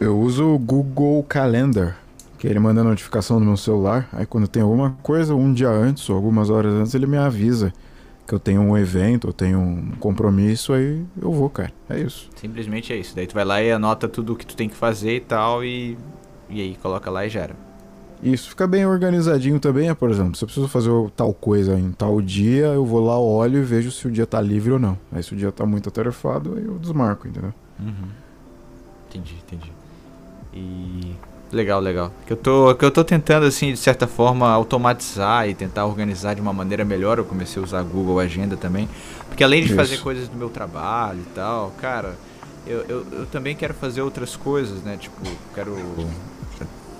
Eu 0.01 0.17
uso 0.17 0.55
o 0.55 0.59
Google 0.59 1.25
Calendar, 1.25 1.99
que 2.39 2.47
ele 2.47 2.61
manda 2.61 2.85
notificação 2.85 3.41
no 3.41 3.47
meu 3.47 3.57
celular. 3.57 4.09
Aí 4.13 4.25
quando 4.25 4.47
tem 4.47 4.63
alguma 4.63 4.97
coisa, 5.03 5.35
um 5.35 5.53
dia 5.53 5.69
antes 5.69 6.09
ou 6.09 6.15
algumas 6.15 6.49
horas 6.49 6.73
antes, 6.73 6.95
ele 6.95 7.07
me 7.07 7.17
avisa 7.17 7.73
que 8.25 8.33
eu 8.35 8.39
tenho 8.39 8.61
um 8.61 8.77
evento, 8.77 9.29
eu 9.29 9.33
tenho 9.33 9.59
um 9.59 9.93
compromisso, 9.99 10.75
aí 10.75 11.03
eu 11.21 11.33
vou, 11.33 11.51
cara. 11.51 11.73
É 11.89 11.99
isso. 11.99 12.31
Simplesmente 12.37 12.93
é 12.93 12.97
isso. 12.97 13.17
Daí 13.17 13.27
tu 13.27 13.35
vai 13.35 13.45
lá 13.45 13.61
e 13.61 13.73
anota 13.73 14.07
tudo 14.07 14.35
o 14.35 14.37
que 14.37 14.47
tu 14.47 14.55
tem 14.55 14.69
que 14.69 14.77
fazer 14.77 15.17
e 15.17 15.21
tal, 15.21 15.65
e, 15.65 15.99
e 16.49 16.61
aí 16.61 16.77
coloca 16.81 17.11
lá 17.11 17.27
e 17.27 17.31
gera. 17.31 17.57
Isso 18.23 18.51
fica 18.51 18.67
bem 18.67 18.85
organizadinho 18.85 19.61
também, 19.61 19.89
é, 19.89 19.95
por 19.95 20.11
exemplo, 20.11 20.35
se 20.35 20.43
eu 20.43 20.47
preciso 20.47 20.67
fazer 20.69 20.91
tal 21.17 21.33
coisa 21.33 21.79
em 21.79 21.93
tal 21.93 22.21
dia, 22.21 22.67
eu 22.67 22.85
vou 22.85 23.05
lá, 23.05 23.19
olho 23.19 23.61
e 23.61 23.63
vejo 23.63 23.93
se 23.93 24.09
o 24.09 24.11
dia 24.11 24.27
tá 24.27 24.41
livre 24.41 24.73
ou 24.73 24.79
não. 24.79 24.99
Aí 25.13 25.23
se 25.23 25.33
o 25.33 25.37
dia 25.37 25.53
tá 25.53 25.65
muito 25.65 25.89
atarefado, 25.89 26.55
aí 26.57 26.65
eu 26.65 26.79
desmarco, 26.79 27.29
entendeu? 27.29 27.55
Uhum. 27.79 28.09
Entendi, 29.09 29.37
entendi. 29.47 29.73
E. 30.53 31.15
Legal, 31.51 31.81
legal. 31.81 32.13
Que 32.27 32.35
eu 32.35 32.37
tô, 32.37 32.75
que 32.75 32.85
eu 32.85 32.91
tô 32.91 33.03
tentando, 33.03 33.47
assim, 33.47 33.73
de 33.73 33.79
certa 33.79 34.07
forma, 34.07 34.51
automatizar 34.51 35.49
e 35.49 35.55
tentar 35.55 35.87
organizar 35.87 36.35
de 36.35 36.43
uma 36.43 36.53
maneira 36.53 36.85
melhor. 36.85 37.17
Eu 37.17 37.25
comecei 37.25 37.63
a 37.63 37.65
usar 37.65 37.83
Google 37.83 38.21
Agenda 38.21 38.55
também. 38.55 38.87
Porque 39.29 39.43
além 39.43 39.63
de 39.63 39.69
Isso. 39.69 39.77
fazer 39.77 39.99
coisas 39.99 40.29
do 40.29 40.37
meu 40.37 40.51
trabalho 40.51 41.21
e 41.21 41.35
tal, 41.35 41.73
cara, 41.81 42.17
eu, 42.67 42.81
eu, 42.83 43.07
eu 43.13 43.27
também 43.27 43.57
quero 43.57 43.73
fazer 43.73 44.03
outras 44.03 44.37
coisas, 44.37 44.83
né? 44.83 44.99
Tipo, 44.99 45.23
quero 45.55 45.75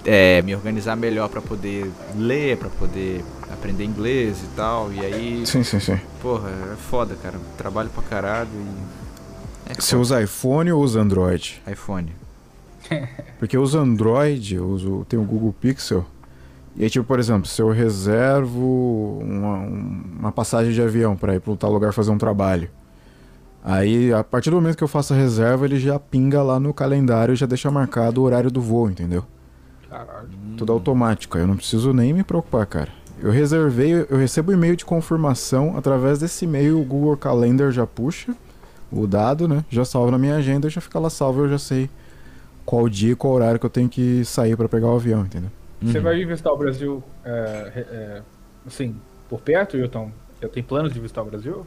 é, 0.05 0.43
me 0.43 0.55
organizar 0.55 0.97
melhor 0.97 1.29
para 1.29 1.41
poder 1.41 1.91
ler, 2.17 2.57
para 2.57 2.69
poder 2.71 3.25
aprender 3.51 3.85
inglês 3.85 4.43
e 4.43 4.47
tal. 4.57 4.93
E 4.93 5.01
aí. 5.01 5.47
Sim, 5.47 5.63
sim, 5.63 5.81
sim. 5.81 5.99
Porra, 6.21 6.49
é 6.73 6.77
foda, 6.77 7.15
cara. 7.23 7.39
Trabalho 7.57 7.91
pra 7.91 8.03
caralho 8.03 8.51
e. 8.55 9.73
É 9.73 9.75
Você 9.75 9.97
usa 9.97 10.23
iPhone 10.23 10.73
ou 10.73 10.83
usa 10.83 11.01
Android? 11.01 11.63
iPhone. 11.71 12.13
Porque 13.39 13.57
eu 13.57 13.63
uso 13.63 13.79
Android, 13.79 14.55
eu 14.55 14.67
uso, 14.67 15.05
tenho 15.09 15.23
o 15.23 15.27
Google 15.27 15.55
Pixel. 15.61 16.07
E 16.75 16.85
aí, 16.85 16.91
tipo, 16.91 17.05
por 17.05 17.19
exemplo, 17.19 17.47
se 17.47 17.61
eu 17.61 17.71
reservo 17.71 19.19
uma, 19.21 19.57
uma 19.59 20.33
passagem 20.33 20.73
de 20.73 20.81
avião 20.81 21.17
para 21.17 21.35
ir 21.35 21.41
para 21.41 21.53
um 21.53 21.57
tal 21.57 21.73
lugar 21.73 21.93
fazer 21.93 22.11
um 22.11 22.19
trabalho. 22.19 22.71
Aí, 23.65 24.13
a 24.13 24.23
partir 24.23 24.51
do 24.51 24.57
momento 24.57 24.77
que 24.77 24.85
eu 24.85 24.89
faço 24.89 25.13
a 25.13 25.17
reserva, 25.17 25.67
ele 25.67 25.79
já 25.79 25.99
pinga 25.99 26.43
lá 26.43 26.59
no 26.59 26.73
calendário 26.73 27.33
e 27.33 27.37
já 27.37 27.45
deixa 27.47 27.71
marcado 27.71 28.23
o 28.23 28.25
horário 28.25 28.51
do 28.51 28.61
voo, 28.63 28.89
entendeu? 28.89 29.25
Caralho. 29.89 30.29
Tudo 30.57 30.73
automático, 30.73 31.37
aí 31.37 31.45
eu 31.45 31.49
não 31.49 31.57
preciso 31.57 31.93
nem 31.93 32.13
me 32.13 32.23
preocupar, 32.23 32.67
cara. 32.67 32.91
Eu 33.21 33.31
reservei, 33.31 34.07
eu 34.09 34.17
recebo 34.17 34.53
e-mail 34.53 34.77
de 34.77 34.85
confirmação, 34.85 35.77
através 35.77 36.21
desse 36.21 36.45
e-mail 36.45 36.81
o 36.81 36.85
Google 36.85 37.17
Calendar 37.17 37.73
já 37.73 37.87
puxa 37.87 38.35
o 38.93 39.07
dado, 39.07 39.49
né? 39.49 39.65
Já 39.69 39.85
salva 39.85 40.11
na 40.11 40.19
minha 40.19 40.37
agenda, 40.37 40.71
já 40.71 40.81
fica 40.81 40.99
lá 40.99 41.11
salvo, 41.11 41.45
eu 41.45 41.49
já 41.49 41.59
sei 41.59 41.91
qual 42.65 42.89
dia 42.89 43.13
e 43.13 43.17
qual 43.17 43.33
horário 43.33 43.59
que 43.59 43.67
eu 43.67 43.71
tenho 43.71 43.89
que 43.89 44.25
sair 44.25 44.57
para 44.57 44.69
pegar 44.69 44.89
o 44.89 44.97
avião, 44.97 45.23
entendeu? 45.23 45.51
Você 45.83 45.99
uhum. 45.99 46.05
vai 46.05 46.25
visitar 46.25 46.53
o 46.53 46.57
Brasil, 46.57 47.03
é, 47.25 47.73
é, 47.91 48.23
assim, 48.67 48.97
por 49.29 49.41
perto, 49.41 49.77
Wilton? 49.77 50.11
Já 50.41 50.49
tem 50.49 50.63
planos 50.63 50.93
de 50.93 51.01
visitar 51.01 51.23
o 51.23 51.25
Brasil? 51.25 51.67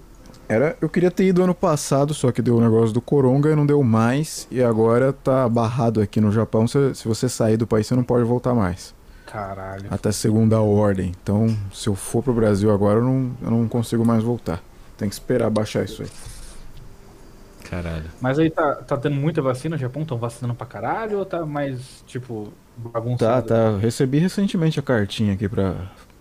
Era, 0.51 0.75
eu 0.81 0.89
queria 0.89 1.09
ter 1.09 1.23
ido 1.25 1.41
ano 1.41 1.55
passado, 1.55 2.13
só 2.13 2.29
que 2.29 2.41
deu 2.41 2.57
o 2.57 2.61
negócio 2.61 2.91
do 2.93 2.99
coronga 2.99 3.49
e 3.51 3.55
não 3.55 3.65
deu 3.65 3.81
mais. 3.83 4.47
E 4.51 4.61
agora 4.61 5.13
tá 5.13 5.47
barrado 5.47 6.01
aqui 6.01 6.19
no 6.19 6.29
Japão. 6.29 6.67
Se, 6.67 6.93
se 6.93 7.07
você 7.07 7.29
sair 7.29 7.55
do 7.55 7.65
país, 7.65 7.87
você 7.87 7.95
não 7.95 8.03
pode 8.03 8.25
voltar 8.25 8.53
mais. 8.53 8.93
Caralho. 9.25 9.85
Até 9.89 10.11
segunda 10.11 10.59
ordem. 10.59 11.13
Então, 11.23 11.55
se 11.73 11.87
eu 11.87 11.95
for 11.95 12.21
pro 12.21 12.33
Brasil 12.33 12.69
agora, 12.69 12.99
eu 12.99 13.03
não, 13.03 13.31
eu 13.41 13.49
não 13.49 13.65
consigo 13.67 14.03
mais 14.05 14.23
voltar. 14.23 14.61
Tem 14.97 15.07
que 15.07 15.15
esperar 15.15 15.49
baixar 15.49 15.85
isso 15.85 16.01
aí. 16.01 16.09
Caralho. 17.69 18.05
Mas 18.19 18.37
aí 18.37 18.49
tá, 18.49 18.75
tá 18.75 18.97
tendo 18.97 19.15
muita 19.15 19.41
vacina 19.41 19.75
no 19.77 19.81
Japão? 19.81 20.01
Estão 20.01 20.17
vacinando 20.17 20.55
pra 20.55 20.67
caralho 20.67 21.19
ou 21.19 21.25
tá 21.25 21.45
mais, 21.45 22.03
tipo, 22.05 22.51
Tá, 22.83 22.89
bagunçado? 22.89 23.47
tá. 23.47 23.77
Recebi 23.77 24.17
recentemente 24.19 24.79
a 24.79 24.83
cartinha 24.83 25.33
aqui 25.33 25.47
pra 25.47 25.75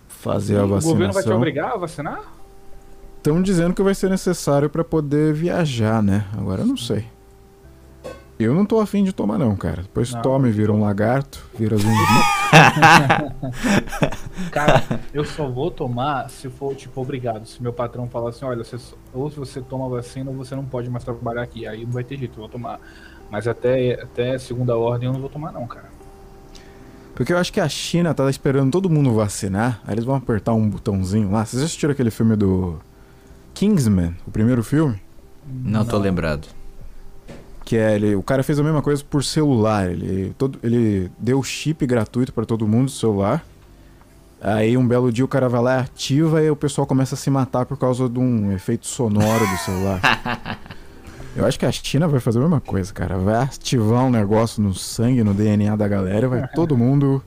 fazer 0.07 0.57
a 0.57 0.63
O 0.63 0.67
governo 0.69 0.97
vai 0.97 1.09
te 1.09 1.13
vacinação. 1.15 1.37
obrigar 1.37 1.71
a 1.73 1.77
vacinar? 1.77 2.21
Estão 3.21 3.39
dizendo 3.39 3.75
que 3.75 3.83
vai 3.83 3.93
ser 3.93 4.09
necessário 4.09 4.67
pra 4.67 4.83
poder 4.83 5.31
viajar, 5.31 6.01
né? 6.01 6.25
Agora 6.35 6.63
eu 6.63 6.65
não 6.65 6.75
sei. 6.75 7.05
Eu 8.39 8.55
não 8.55 8.65
tô 8.65 8.79
afim 8.79 9.03
de 9.03 9.13
tomar 9.13 9.37
não, 9.37 9.55
cara. 9.55 9.83
Depois 9.83 10.11
Não. 10.11 10.23
toma 10.23 10.49
e 10.49 10.51
vira 10.51 10.73
um 10.73 10.81
lagarto, 10.81 11.47
vira 11.55 11.77
zumbi. 11.77 11.93
Cara, 14.51 14.81
eu 15.13 15.23
só 15.23 15.47
vou 15.47 15.69
tomar 15.69 16.31
se 16.31 16.49
for, 16.49 16.73
tipo, 16.73 16.99
obrigado. 16.99 17.45
Se 17.45 17.61
meu 17.61 17.71
patrão 17.71 18.09
falar 18.09 18.31
assim, 18.31 18.43
olha, 18.43 18.63
você 18.63 18.75
ou 19.13 19.29
se 19.29 19.37
você 19.37 19.61
toma 19.61 19.87
vacina 19.87 20.31
ou 20.31 20.35
você 20.35 20.55
não 20.55 20.65
pode 20.65 20.89
mais 20.89 21.03
trabalhar 21.03 21.43
aqui. 21.43 21.67
Aí 21.67 21.85
não 21.85 21.91
vai 21.91 22.03
ter 22.03 22.17
jeito, 22.17 22.33
eu 22.33 22.39
vou 22.39 22.49
tomar. 22.49 22.79
Mas 23.29 23.47
até, 23.47 24.01
até 24.01 24.35
segunda 24.39 24.75
ordem 24.75 25.05
eu 25.05 25.13
não 25.13 25.21
vou 25.21 25.29
tomar 25.29 25.51
não, 25.51 25.67
cara. 25.67 25.91
Porque 27.13 27.31
eu 27.31 27.37
acho 27.37 27.53
que 27.53 27.59
a 27.59 27.69
China 27.69 28.15
tá 28.15 28.27
esperando 28.27 28.71
todo 28.71 28.89
mundo 28.89 29.13
vacinar. 29.13 29.79
Aí 29.85 29.93
eles 29.93 30.05
vão 30.05 30.15
apertar 30.15 30.53
um 30.53 30.67
botãozinho 30.67 31.29
lá. 31.29 31.45
Vocês 31.45 31.61
assistiram 31.61 31.91
aquele 31.91 32.09
filme 32.09 32.35
do 32.35 32.79
Kingsman, 33.61 34.15
o 34.25 34.31
primeiro 34.31 34.63
filme? 34.63 34.99
Não, 35.45 35.85
tô 35.85 35.95
lembrado. 35.95 36.47
Que 37.63 37.77
é 37.77 37.93
ele, 37.93 38.15
o 38.15 38.23
cara 38.23 38.41
fez 38.41 38.57
a 38.57 38.63
mesma 38.63 38.81
coisa 38.81 39.03
por 39.07 39.23
celular. 39.23 39.87
Ele, 39.87 40.33
todo, 40.35 40.57
ele 40.63 41.11
deu 41.19 41.43
chip 41.43 41.85
gratuito 41.85 42.33
pra 42.33 42.43
todo 42.43 42.67
mundo 42.67 42.85
do 42.85 42.91
celular. 42.91 43.45
Aí 44.41 44.75
um 44.75 44.87
belo 44.87 45.11
dia 45.11 45.23
o 45.23 45.27
cara 45.27 45.47
vai 45.47 45.61
lá, 45.61 45.79
ativa 45.81 46.41
e 46.41 46.49
o 46.49 46.55
pessoal 46.55 46.87
começa 46.87 47.13
a 47.13 47.17
se 47.19 47.29
matar 47.29 47.67
por 47.67 47.77
causa 47.77 48.09
de 48.09 48.17
um 48.17 48.51
efeito 48.51 48.87
sonoro 48.87 49.45
do 49.45 49.57
celular. 49.57 50.01
Eu 51.37 51.45
acho 51.45 51.59
que 51.59 51.65
a 51.67 51.71
China 51.71 52.07
vai 52.07 52.19
fazer 52.19 52.39
a 52.39 52.41
mesma 52.41 52.59
coisa, 52.59 52.91
cara. 52.91 53.19
Vai 53.19 53.43
ativar 53.43 54.05
um 54.05 54.09
negócio 54.09 54.59
no 54.59 54.73
sangue, 54.73 55.23
no 55.23 55.35
DNA 55.35 55.75
da 55.75 55.87
galera, 55.87 56.27
vai 56.27 56.47
todo 56.47 56.75
mundo. 56.75 57.23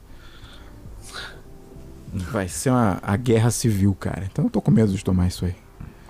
Vai 2.12 2.48
ser 2.48 2.70
uma, 2.70 2.98
a 3.00 3.16
guerra 3.16 3.52
civil, 3.52 3.94
cara. 3.94 4.24
Então 4.28 4.46
eu 4.46 4.50
tô 4.50 4.60
com 4.60 4.72
medo 4.72 4.92
de 4.92 5.04
tomar 5.04 5.28
isso 5.28 5.44
aí. 5.44 5.63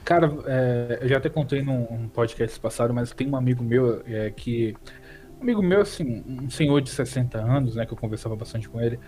Cara, 0.05 0.31
é, 0.47 0.99
eu 1.01 1.09
já 1.09 1.17
até 1.17 1.29
contei 1.29 1.63
num 1.63 1.83
um 1.91 2.09
podcast 2.09 2.61
passado, 2.61 2.93
mas 2.93 3.13
tem 3.13 3.29
um 3.29 3.37
amigo 3.37 3.65
meu 3.65 4.03
é, 4.07 4.31
que. 4.31 4.77
Um 5.39 5.43
amigo 5.43 5.63
meu, 5.63 5.81
assim, 5.81 6.23
um 6.27 6.49
senhor 6.51 6.81
de 6.81 6.91
60 6.91 7.39
anos, 7.39 7.75
né, 7.75 7.85
que 7.87 7.93
eu 7.93 7.97
conversava 7.97 8.37
bastante 8.37 8.69
com 8.69 8.81
ele. 8.81 8.99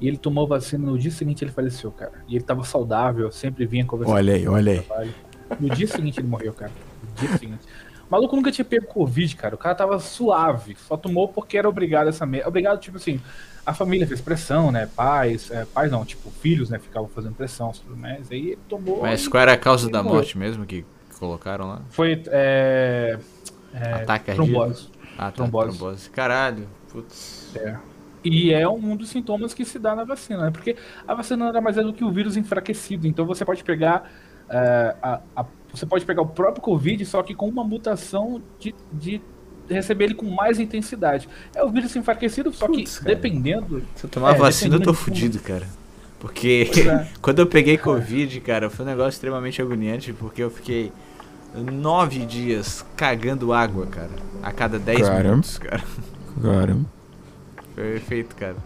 E 0.00 0.08
ele 0.08 0.16
tomou 0.16 0.46
vacina 0.46 0.84
no 0.86 0.98
dia 0.98 1.10
seguinte 1.10 1.42
ele 1.42 1.50
faleceu, 1.50 1.90
cara. 1.90 2.12
E 2.28 2.36
ele 2.36 2.44
tava 2.44 2.64
saudável, 2.64 3.30
sempre 3.30 3.64
vinha 3.66 3.84
conversar 3.84 4.12
Olha 4.12 4.34
aí, 4.34 4.46
olha 4.46 4.72
aí. 4.72 4.80
trabalho. 4.80 5.14
No 5.58 5.70
dia 5.70 5.86
seguinte 5.86 6.20
ele 6.20 6.28
morreu, 6.28 6.52
cara. 6.52 6.72
No 7.02 7.26
dia 7.26 7.38
seguinte. 7.38 7.64
O 8.08 8.12
maluco 8.12 8.36
nunca 8.36 8.52
tinha 8.52 8.64
pego 8.64 8.86
Covid, 8.86 9.36
cara. 9.36 9.54
O 9.54 9.58
cara 9.58 9.74
tava 9.74 9.98
suave. 9.98 10.76
Só 10.86 10.96
tomou 10.96 11.28
porque 11.28 11.56
era 11.56 11.68
obrigado 11.68 12.08
essa 12.08 12.26
merda. 12.26 12.48
Obrigado, 12.48 12.78
tipo 12.78 12.98
assim, 12.98 13.20
a 13.66 13.74
família 13.74 14.06
fez 14.06 14.20
pressão, 14.20 14.70
né? 14.70 14.88
Pais, 14.94 15.50
é, 15.50 15.64
pais 15.64 15.90
não, 15.90 16.04
tipo, 16.04 16.30
filhos, 16.30 16.70
né? 16.70 16.78
Ficavam 16.78 17.08
fazendo 17.08 17.34
pressão 17.34 17.72
tudo 17.72 17.96
mais. 17.96 18.30
Aí 18.30 18.50
ele 18.52 18.58
tomou. 18.68 19.02
Mas 19.02 19.26
qual 19.28 19.42
era 19.42 19.52
a 19.52 19.58
causa 19.58 19.90
da 19.90 20.02
morreu. 20.02 20.16
morte 20.18 20.38
mesmo 20.38 20.64
que 20.64 20.84
colocaram 21.18 21.66
lá? 21.68 21.82
Foi. 21.90 22.22
É, 22.28 23.18
é, 23.74 23.92
Ataque 23.94 24.32
trombose. 24.34 24.88
Ah, 25.18 25.24
tá, 25.26 25.32
Trombose. 25.32 25.76
trombose. 25.78 26.10
Caralho, 26.10 26.68
putz. 26.92 27.54
É. 27.56 27.76
E 28.24 28.52
é 28.52 28.68
um 28.68 28.96
dos 28.96 29.08
sintomas 29.08 29.54
que 29.54 29.64
se 29.64 29.78
dá 29.78 29.94
na 29.94 30.04
vacina, 30.04 30.44
né? 30.44 30.50
Porque 30.50 30.76
a 31.06 31.14
vacina 31.14 31.44
nada 31.46 31.60
mais 31.60 31.76
é 31.78 31.82
do 31.82 31.92
que 31.92 32.04
o 32.04 32.10
vírus 32.10 32.36
enfraquecido. 32.36 33.06
Então 33.06 33.24
você 33.26 33.44
pode 33.44 33.62
pegar. 33.64 34.10
é, 34.48 34.94
a- 35.02 35.20
a- 35.34 35.44
você 35.72 35.84
pode 35.84 36.04
pegar 36.06 36.22
o 36.22 36.26
próprio 36.26 36.62
Covid, 36.62 37.04
só 37.04 37.20
que 37.22 37.34
com 37.34 37.48
uma 37.48 37.64
mutação 37.64 38.40
de, 38.60 38.72
de 38.92 39.20
receber 39.68 40.04
ele 40.04 40.14
com 40.14 40.26
mais 40.26 40.58
intensidade. 40.60 41.28
É 41.54 41.62
o 41.64 41.70
vírus 41.70 41.94
enfraquecido, 41.96 42.52
só 42.52 42.66
Putz, 42.66 42.98
que 42.98 43.04
cara. 43.04 43.14
dependendo. 43.14 43.82
Se 43.94 44.04
eu 44.04 44.10
tomar 44.10 44.34
É, 44.34 44.38
vacina, 44.38 44.76
eu 44.76 44.80
tô 44.80 44.94
fudido, 44.94 45.38
cara. 45.40 45.66
Porque 46.18 46.70
é. 46.88 47.06
quando 47.20 47.40
eu 47.40 47.46
peguei 47.46 47.76
Covid, 47.76 48.40
cara, 48.40 48.70
foi 48.70 48.84
um 48.84 48.88
negócio 48.88 49.10
extremamente 49.16 49.60
agoniante, 49.60 50.12
porque 50.12 50.42
eu 50.42 50.50
fiquei 50.50 50.92
nove 51.54 52.20
dias 52.26 52.84
cagando 52.96 53.52
água, 53.52 53.86
cara. 53.86 54.10
A 54.42 54.52
cada 54.52 54.78
dez 54.78 55.00
Caramba. 55.02 55.22
minutos, 55.22 55.58
cara. 55.58 55.82
Caramba. 56.42 56.86
Foi 57.74 57.84
perfeito, 57.92 58.34
cara. 58.36 58.56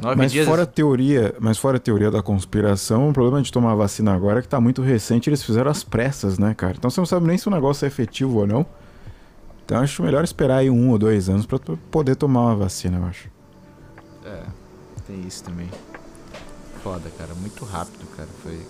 Nove 0.00 0.16
Mas 0.16 0.32
dias. 0.32 0.46
fora 0.46 0.62
a 0.62 0.66
teoria, 0.66 1.32
mas 1.38 1.58
fora 1.58 1.76
a 1.76 1.80
teoria 1.80 2.10
da 2.10 2.20
conspiração, 2.22 3.08
o 3.08 3.12
problema 3.12 3.40
de 3.40 3.52
tomar 3.52 3.74
vacina 3.76 4.12
agora 4.12 4.40
é 4.40 4.42
que 4.42 4.48
tá 4.48 4.60
muito 4.60 4.82
recente, 4.82 5.30
eles 5.30 5.44
fizeram 5.44 5.70
as 5.70 5.84
pressas, 5.84 6.38
né, 6.40 6.54
cara? 6.54 6.74
Então 6.76 6.90
você 6.90 7.00
não 7.00 7.06
sabe 7.06 7.24
nem 7.26 7.38
se 7.38 7.46
o 7.46 7.50
negócio 7.52 7.84
é 7.84 7.88
efetivo 7.88 8.38
ou 8.40 8.46
não. 8.46 8.66
Então 9.64 9.78
acho 9.80 10.02
melhor 10.02 10.24
esperar 10.24 10.58
aí 10.58 10.70
um 10.70 10.90
ou 10.90 10.98
dois 10.98 11.28
anos 11.28 11.46
pra 11.46 11.58
tu 11.58 11.78
poder 11.90 12.16
tomar 12.16 12.42
uma 12.42 12.56
vacina, 12.56 12.98
eu 12.98 13.04
acho. 13.04 13.28
É, 14.24 14.42
tem 15.06 15.20
isso 15.26 15.42
também. 15.44 15.68
Foda, 16.82 17.10
cara. 17.16 17.34
Muito 17.34 17.64
rápido, 17.64 18.04
cara. 18.16 18.28
Foi 18.42 18.60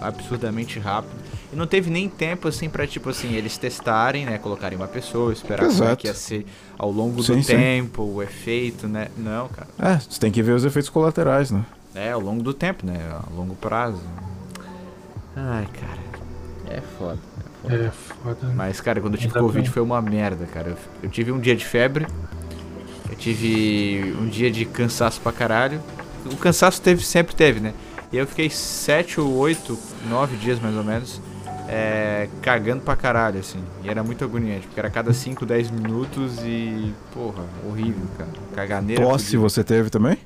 absurdamente 0.00 0.78
rápido. 0.78 1.14
E 1.52 1.56
não 1.56 1.66
teve 1.66 1.90
nem 1.90 2.08
tempo, 2.08 2.48
assim, 2.48 2.68
pra, 2.68 2.86
tipo 2.86 3.10
assim, 3.10 3.34
eles 3.34 3.58
testarem, 3.58 4.24
né? 4.24 4.38
Colocarem 4.38 4.76
uma 4.78 4.88
pessoa, 4.88 5.32
esperar 5.32 5.66
como 5.68 5.84
é 5.84 5.96
que 5.96 6.06
ia 6.06 6.14
ser 6.14 6.46
ao 6.78 6.90
longo 6.90 7.22
Sim, 7.22 7.36
do 7.36 7.42
sim. 7.42 7.56
tempo, 7.56 8.02
o 8.02 8.22
efeito, 8.22 8.86
né? 8.86 9.08
Não, 9.16 9.48
cara. 9.48 9.68
É, 9.78 9.98
você 9.98 10.18
tem 10.20 10.30
que 10.30 10.42
ver 10.42 10.52
os 10.52 10.64
efeitos 10.64 10.88
colaterais, 10.88 11.50
né? 11.50 11.64
É, 11.94 12.12
ao 12.12 12.20
longo 12.20 12.42
do 12.42 12.54
tempo, 12.54 12.86
né? 12.86 12.98
A 13.10 13.24
longo 13.34 13.54
prazo. 13.56 14.00
Ai, 15.36 15.66
cara. 15.66 16.08
É 16.76 16.80
foda. 16.80 17.18
É 17.64 17.68
foda. 17.68 17.74
É 17.74 17.90
foda. 18.22 18.52
Mas, 18.54 18.80
cara, 18.80 19.00
quando 19.00 19.14
eu 19.14 19.18
tive 19.18 19.30
Exatamente. 19.30 19.52
Covid 19.52 19.70
foi 19.70 19.82
uma 19.82 20.00
merda, 20.02 20.46
cara. 20.46 20.70
Eu, 20.70 20.76
eu 21.02 21.10
tive 21.10 21.32
um 21.32 21.38
dia 21.38 21.56
de 21.56 21.64
febre. 21.64 22.06
Eu 23.08 23.16
tive 23.16 24.14
um 24.20 24.28
dia 24.28 24.50
de 24.50 24.64
cansaço 24.64 25.20
pra 25.20 25.32
caralho. 25.32 25.80
O 26.26 26.36
cansaço 26.36 26.80
teve, 26.80 27.04
sempre 27.04 27.34
teve, 27.34 27.60
né? 27.60 27.72
E 28.12 28.16
eu 28.16 28.26
fiquei 28.26 28.48
7 28.48 29.20
ou 29.20 29.34
8, 29.36 29.78
9 30.08 30.36
dias 30.36 30.58
mais 30.60 30.74
ou 30.74 30.82
menos, 30.82 31.20
é, 31.68 32.28
cagando 32.40 32.82
pra 32.82 32.96
caralho, 32.96 33.38
assim. 33.38 33.62
E 33.84 33.88
era 33.88 34.02
muito 34.02 34.24
agoniante, 34.24 34.66
porque 34.66 34.80
era 34.80 34.88
a 34.88 34.90
cada 34.90 35.12
5, 35.12 35.44
10 35.44 35.70
minutos 35.70 36.38
e. 36.42 36.92
Porra, 37.12 37.44
horrível, 37.66 38.06
cara. 38.16 38.30
Caganeira. 38.54 39.02
Tosse 39.02 39.24
fudida. 39.26 39.42
você 39.42 39.64
teve 39.64 39.90
também? 39.90 40.18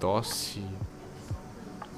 Tosse. 0.00 0.62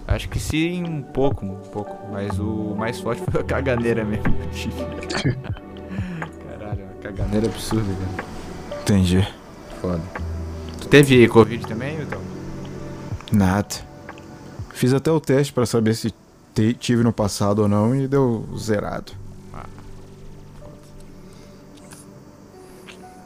Acho 0.07 0.29
que 0.29 0.39
sim, 0.39 0.85
um 0.85 1.03
pouco, 1.03 1.45
um 1.45 1.57
pouco. 1.57 1.97
Mas 2.13 2.39
o 2.39 2.75
mais 2.77 3.01
forte 3.01 3.23
foi 3.31 3.41
a 3.41 3.45
caganeira 3.45 4.05
mesmo. 4.05 4.25
Caralho, 6.49 6.85
uma 6.85 6.95
caganeira 7.03 7.47
absurda, 7.47 7.93
cara. 7.95 8.81
Entendi. 8.83 9.27
Foda. 9.81 10.03
Tu 10.81 10.89
teve 10.89 11.27
Covid 11.29 11.67
também, 11.67 12.01
então? 12.01 12.21
Nada. 13.33 13.75
Fiz 14.73 14.93
até 14.93 15.11
o 15.11 15.21
teste 15.21 15.53
pra 15.53 15.67
saber 15.67 15.95
se 15.95 16.15
tive 16.79 17.03
no 17.03 17.13
passado 17.13 17.61
ou 17.61 17.69
não 17.69 17.95
e 17.95 18.07
deu 18.07 18.47
zerado. 18.57 19.13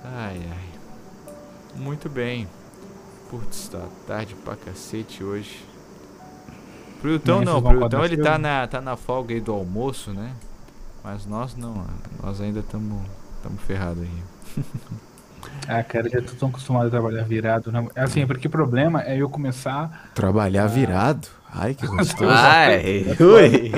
Ai, 0.05 0.41
ai. 0.51 0.69
Muito 1.77 2.09
bem. 2.09 2.49
Putz, 3.31 3.69
tá 3.69 3.87
tarde 4.07 4.35
pra 4.35 4.57
cacete 4.57 5.23
hoje. 5.23 5.70
Pro 7.01 7.11
Iltão 7.11 7.37
Amanhã 7.37 7.53
não, 7.53 7.63
pro 7.63 7.71
acordar 7.71 8.05
ele 8.05 8.17
tá 8.19 8.39
na, 8.39 8.67
tá 8.67 8.81
na 8.81 8.97
folga 8.97 9.35
aí 9.35 9.41
do 9.41 9.53
almoço, 9.53 10.11
né? 10.13 10.33
Mas 11.03 11.27
nós 11.27 11.57
não, 11.57 11.87
nós 12.23 12.41
ainda 12.41 12.61
estamos 12.61 13.03
ferrados 13.67 14.03
aí. 14.03 14.65
Ah, 15.67 15.83
cara, 15.83 16.09
já 16.09 16.21
tô 16.21 16.35
tão 16.35 16.49
acostumado 16.49 16.89
a 16.89 16.91
trabalhar 16.91 17.23
virado, 17.23 17.71
né? 17.71 17.87
Assim, 17.97 18.27
porque 18.27 18.47
o 18.47 18.51
problema 18.51 19.03
é 19.05 19.17
eu 19.17 19.29
começar. 19.29 20.11
Trabalhar 20.15 20.67
virado. 20.67 21.29
Ai, 21.53 21.75
que 21.75 21.87
gostoso. 21.89 22.31
Ai, 22.31 23.07
ui. 23.21 23.73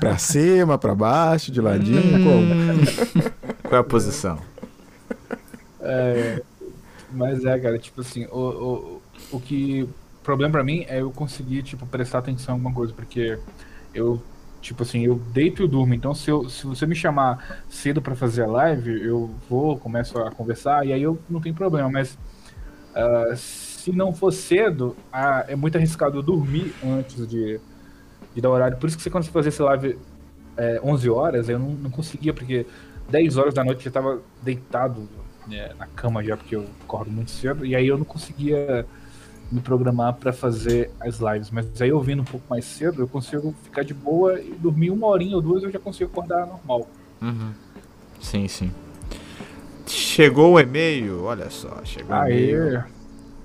pra 0.00 0.18
cima, 0.18 0.78
pra 0.78 0.94
baixo, 0.94 1.52
de 1.52 1.60
ladinho, 1.60 2.02
como? 2.24 3.30
Qual 3.62 3.76
é 3.76 3.78
a 3.78 3.84
posição? 3.84 4.38
É, 5.80 6.42
mas 7.12 7.44
é, 7.44 7.58
cara, 7.58 7.78
tipo 7.78 8.00
assim, 8.00 8.26
o, 8.26 8.38
o, 8.38 8.97
o 9.32 9.40
que. 9.40 9.82
O 9.82 10.24
problema 10.28 10.52
pra 10.52 10.64
mim 10.64 10.84
é 10.88 11.00
eu 11.00 11.10
conseguir, 11.10 11.62
tipo, 11.62 11.86
prestar 11.86 12.18
atenção 12.18 12.54
em 12.54 12.58
alguma 12.58 12.74
coisa, 12.74 12.92
porque 12.92 13.38
eu, 13.94 14.22
tipo 14.60 14.82
assim, 14.82 15.00
eu 15.04 15.14
deito 15.32 15.62
e 15.62 15.68
durmo. 15.68 15.94
Então, 15.94 16.14
se, 16.14 16.30
eu, 16.30 16.48
se 16.50 16.66
você 16.66 16.86
me 16.86 16.94
chamar 16.94 17.62
cedo 17.68 18.02
pra 18.02 18.14
fazer 18.14 18.42
a 18.42 18.46
live, 18.46 19.02
eu 19.02 19.30
vou, 19.48 19.78
começo 19.78 20.18
a 20.18 20.30
conversar, 20.30 20.86
e 20.86 20.92
aí 20.92 21.02
eu 21.02 21.18
não 21.30 21.40
tem 21.40 21.54
problema, 21.54 21.88
mas. 21.90 22.18
ah, 22.94 23.34
se 23.36 23.92
não 23.92 24.12
for 24.12 24.32
cedo, 24.32 24.96
ah, 25.12 25.44
é 25.48 25.56
muito 25.56 25.76
arriscado 25.78 26.18
eu 26.18 26.22
dormir 26.22 26.74
antes 26.84 27.26
de, 27.26 27.60
de 28.34 28.40
dar 28.40 28.50
horário. 28.50 28.76
Por 28.76 28.86
isso 28.88 28.96
que 28.96 29.02
você, 29.02 29.10
quando 29.10 29.24
você 29.24 29.30
fazia 29.30 29.48
essa 29.48 29.64
live 29.64 29.98
é, 30.56 30.80
11 30.82 31.08
horas, 31.08 31.48
eu 31.48 31.58
não, 31.58 31.70
não 31.70 31.90
conseguia, 31.90 32.34
porque 32.34 32.66
10 33.08 33.36
horas 33.36 33.54
da 33.54 33.64
noite 33.64 33.78
eu 33.78 33.84
já 33.84 33.90
tava 33.90 34.20
deitado 34.42 35.08
né, 35.46 35.72
na 35.78 35.86
cama 35.86 36.22
já, 36.22 36.36
porque 36.36 36.56
eu 36.56 36.66
acordo 36.84 37.10
muito 37.10 37.30
cedo, 37.30 37.64
e 37.64 37.74
aí 37.74 37.86
eu 37.86 37.96
não 37.96 38.04
conseguia 38.04 38.84
me 39.50 39.60
programar 39.60 40.14
para 40.14 40.32
fazer 40.32 40.90
as 41.00 41.18
lives. 41.18 41.50
Mas 41.50 41.80
aí 41.80 41.88
eu 41.88 42.00
vindo 42.00 42.22
um 42.22 42.24
pouco 42.24 42.44
mais 42.48 42.64
cedo, 42.64 43.02
eu 43.02 43.08
consigo 43.08 43.54
ficar 43.64 43.82
de 43.82 43.94
boa 43.94 44.40
e 44.40 44.52
dormir 44.52 44.90
uma 44.90 45.06
horinha 45.06 45.36
ou 45.36 45.42
duas 45.42 45.62
eu 45.62 45.70
já 45.70 45.78
consigo 45.78 46.10
acordar 46.10 46.46
normal. 46.46 46.88
Uhum. 47.20 47.52
Sim, 48.20 48.48
sim. 48.48 48.72
Chegou 49.86 50.54
o 50.54 50.60
e-mail, 50.60 51.22
olha 51.24 51.48
só, 51.50 51.80
chegou 51.84 52.14
o 52.14 52.28
e-mail 52.28 52.84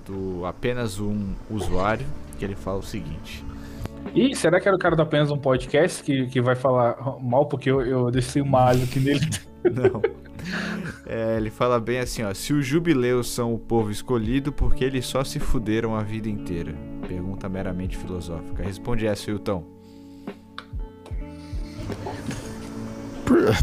do 0.05 0.45
apenas 0.45 0.99
um 0.99 1.33
usuário 1.49 2.05
que 2.37 2.43
ele 2.43 2.55
fala 2.55 2.79
o 2.79 2.83
seguinte. 2.83 3.43
Ih, 4.13 4.35
será 4.35 4.59
que 4.59 4.67
era 4.67 4.75
o 4.75 4.79
cara 4.79 4.95
do 4.95 5.01
apenas 5.01 5.31
um 5.31 5.37
podcast 5.37 6.03
que, 6.03 6.27
que 6.27 6.41
vai 6.41 6.55
falar 6.55 6.97
mal 7.21 7.45
porque 7.45 7.71
eu, 7.71 7.81
eu 7.81 8.11
desci 8.11 8.41
uma 8.41 8.65
asa 8.65 8.83
aqui 8.83 8.99
nele? 8.99 9.21
Não. 9.63 10.01
É, 11.05 11.37
ele 11.37 11.49
fala 11.49 11.79
bem 11.79 11.99
assim, 11.99 12.23
ó. 12.23 12.33
Se 12.33 12.53
os 12.53 12.65
jubileus 12.65 13.31
são 13.31 13.53
o 13.53 13.59
povo 13.59 13.91
escolhido, 13.91 14.51
porque 14.51 14.83
eles 14.83 15.05
só 15.05 15.23
se 15.23 15.39
fuderam 15.39 15.95
a 15.95 16.03
vida 16.03 16.29
inteira? 16.29 16.73
Pergunta 17.07 17.47
meramente 17.49 17.97
filosófica. 17.97 18.63
Responde 18.63 19.05
essa, 19.05 19.31
Wilton. 19.31 19.63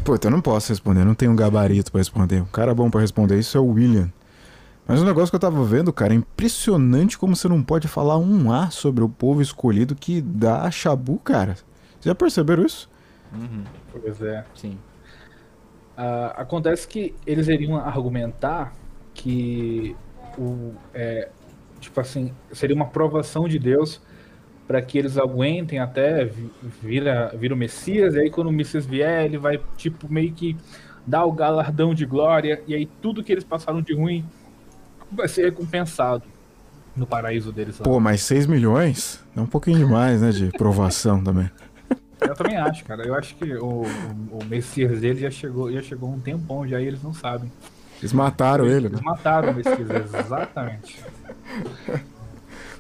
Pô, 0.05 0.18
eu 0.23 0.31
não 0.31 0.41
posso 0.41 0.70
responder, 0.70 1.05
não 1.05 1.15
tenho 1.15 1.33
um 1.33 1.36
gabarito 1.36 1.91
para 1.92 2.00
responder. 2.00 2.42
O 2.42 2.47
cara 2.47 2.75
bom 2.75 2.91
para 2.91 3.00
responder 3.00 3.39
isso 3.39 3.57
é 3.57 3.60
o 3.60 3.67
William. 3.67 4.10
Mas 4.86 5.00
o 5.00 5.05
negócio 5.05 5.31
que 5.31 5.36
eu 5.36 5.41
tava 5.41 5.62
vendo, 5.65 5.92
cara, 5.92 6.12
é 6.12 6.17
impressionante 6.17 7.17
como 7.17 7.36
você 7.36 7.47
não 7.47 7.62
pode 7.62 7.86
falar 7.86 8.18
um 8.18 8.52
A 8.52 8.70
sobre 8.70 9.05
o 9.05 9.09
povo 9.09 9.41
escolhido 9.41 9.94
que 9.94 10.20
dá 10.20 10.68
chabu, 10.70 11.18
cara. 11.18 11.55
Vocês 11.55 12.07
já 12.07 12.15
perceberam 12.15 12.65
isso? 12.65 12.91
Uhum. 13.33 13.62
Pois 13.92 14.20
é. 14.20 14.44
Sim. 14.55 14.76
Uh, 16.01 16.33
acontece 16.35 16.89
que 16.89 17.15
eles 17.27 17.47
iriam 17.47 17.77
argumentar 17.77 18.73
que 19.12 19.95
o, 20.39 20.73
é, 20.95 21.29
tipo 21.79 22.01
assim, 22.01 22.33
seria 22.53 22.75
uma 22.75 22.87
provação 22.87 23.47
de 23.47 23.59
Deus 23.59 24.01
para 24.67 24.81
que 24.81 24.97
eles 24.97 25.19
aguentem 25.19 25.79
até 25.79 26.25
vir, 26.25 27.03
vir 27.35 27.53
o 27.53 27.57
Messias, 27.57 28.15
e 28.15 28.20
aí 28.20 28.31
quando 28.31 28.47
o 28.47 28.53
Messias 28.53 28.87
vier, 28.87 29.27
ele 29.27 29.37
vai 29.37 29.61
tipo 29.77 30.11
meio 30.11 30.33
que 30.33 30.57
dar 31.07 31.27
o 31.27 31.33
galardão 31.33 31.93
de 31.93 32.07
glória, 32.07 32.62
e 32.67 32.75
aí 32.75 32.87
tudo 33.03 33.23
que 33.23 33.31
eles 33.31 33.45
passaram 33.45 33.83
de 33.83 33.93
ruim 33.93 34.25
vai 35.12 35.29
ser 35.29 35.45
recompensado 35.45 36.25
no 36.97 37.07
paraíso 37.07 37.53
deles. 37.53 37.79
Lá. 37.79 37.85
Pô, 37.85 38.01
mas 38.01 38.23
6 38.23 38.47
milhões? 38.47 39.23
É 39.37 39.41
um 39.41 39.47
pouquinho 39.47 39.77
demais, 39.77 40.23
né, 40.23 40.31
de 40.31 40.49
provação 40.49 41.23
também. 41.23 41.51
Eu 42.21 42.35
também 42.35 42.57
acho, 42.57 42.85
cara. 42.85 43.07
Eu 43.07 43.15
acho 43.15 43.35
que 43.37 43.55
o, 43.55 43.83
o, 43.83 44.39
o 44.39 44.45
Messias 44.45 45.01
dele 45.01 45.21
já 45.21 45.31
chegou, 45.31 45.73
já 45.73 45.83
chegou 45.83 46.11
um 46.11 46.21
tempão 46.21 46.67
já 46.67 46.81
e 46.81 46.87
eles 46.87 47.03
não 47.03 47.15
sabem. 47.15 47.51
Eles 48.01 48.13
mataram 48.13 48.65
eles, 48.65 48.77
ele, 48.77 48.87
eles 48.87 49.01
né? 49.01 49.05
mataram 49.05 49.53
o 49.53 49.55
Messias, 49.55 50.15
exatamente. 50.15 51.05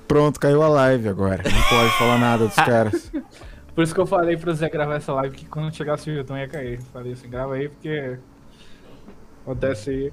Pronto, 0.08 0.40
caiu 0.40 0.62
a 0.62 0.68
live 0.68 1.08
agora. 1.08 1.42
Não 1.44 1.62
pode 1.68 1.98
falar 1.98 2.18
nada 2.18 2.46
dos 2.46 2.56
caras. 2.56 3.12
Por 3.74 3.84
isso 3.84 3.94
que 3.94 4.00
eu 4.00 4.06
falei 4.06 4.36
pro 4.36 4.52
Zé 4.52 4.68
gravar 4.68 4.96
essa 4.96 5.12
live 5.12 5.36
que 5.36 5.46
quando 5.46 5.74
chegasse 5.74 6.10
o 6.10 6.12
Hilton 6.12 6.36
ia 6.36 6.48
cair. 6.48 6.80
Falei 6.92 7.12
assim, 7.12 7.30
grava 7.30 7.54
aí 7.54 7.68
porque 7.68 8.18
acontece 9.42 9.90
aí. 9.90 10.12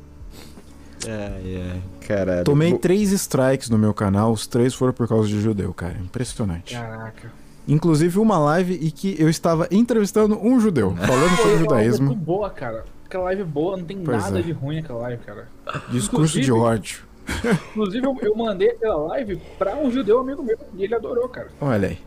É, 1.06 1.10
é, 1.10 2.06
caralho. 2.06 2.44
Tomei 2.44 2.78
três 2.78 3.12
strikes 3.12 3.70
no 3.70 3.78
meu 3.78 3.94
canal, 3.94 4.32
os 4.32 4.46
três 4.46 4.74
foram 4.74 4.94
por 4.94 5.08
causa 5.08 5.28
de 5.28 5.42
judeu, 5.42 5.74
cara. 5.74 5.98
Impressionante. 5.98 6.76
Caraca. 6.76 7.32
Inclusive 7.68 8.18
uma 8.20 8.38
live 8.38 8.74
e 8.74 8.92
que 8.92 9.16
eu 9.20 9.30
estava 9.30 9.68
entrevistando 9.70 10.40
um 10.42 10.60
judeu, 10.60 10.96
falando 10.96 11.36
sobre 11.36 11.54
o 11.54 11.58
judaísmo. 11.60 12.08
Muito 12.08 12.20
boa, 12.20 12.50
cara. 12.50 12.86
Aquela 13.06 13.26
live 13.26 13.44
boa, 13.44 13.78
não 13.78 13.84
tem 13.84 13.98
pois 14.00 14.24
nada 14.24 14.40
é. 14.40 14.42
de 14.42 14.52
ruim 14.52 14.80
aquela 14.80 15.00
live, 15.02 15.24
cara. 15.24 15.48
Discurso 15.90 16.40
inclusive, 16.40 16.46
de 16.46 16.52
ódio. 16.52 17.08
Inclusive, 17.72 18.06
eu, 18.06 18.18
eu 18.22 18.36
mandei 18.36 18.70
aquela 18.70 18.96
live 19.08 19.42
pra 19.58 19.76
um 19.76 19.92
judeu 19.92 20.20
amigo 20.20 20.42
meu 20.42 20.58
e 20.76 20.84
ele 20.84 20.96
adorou, 20.96 21.28
cara. 21.28 21.50
Olha 21.60 21.90
aí. 21.90 21.98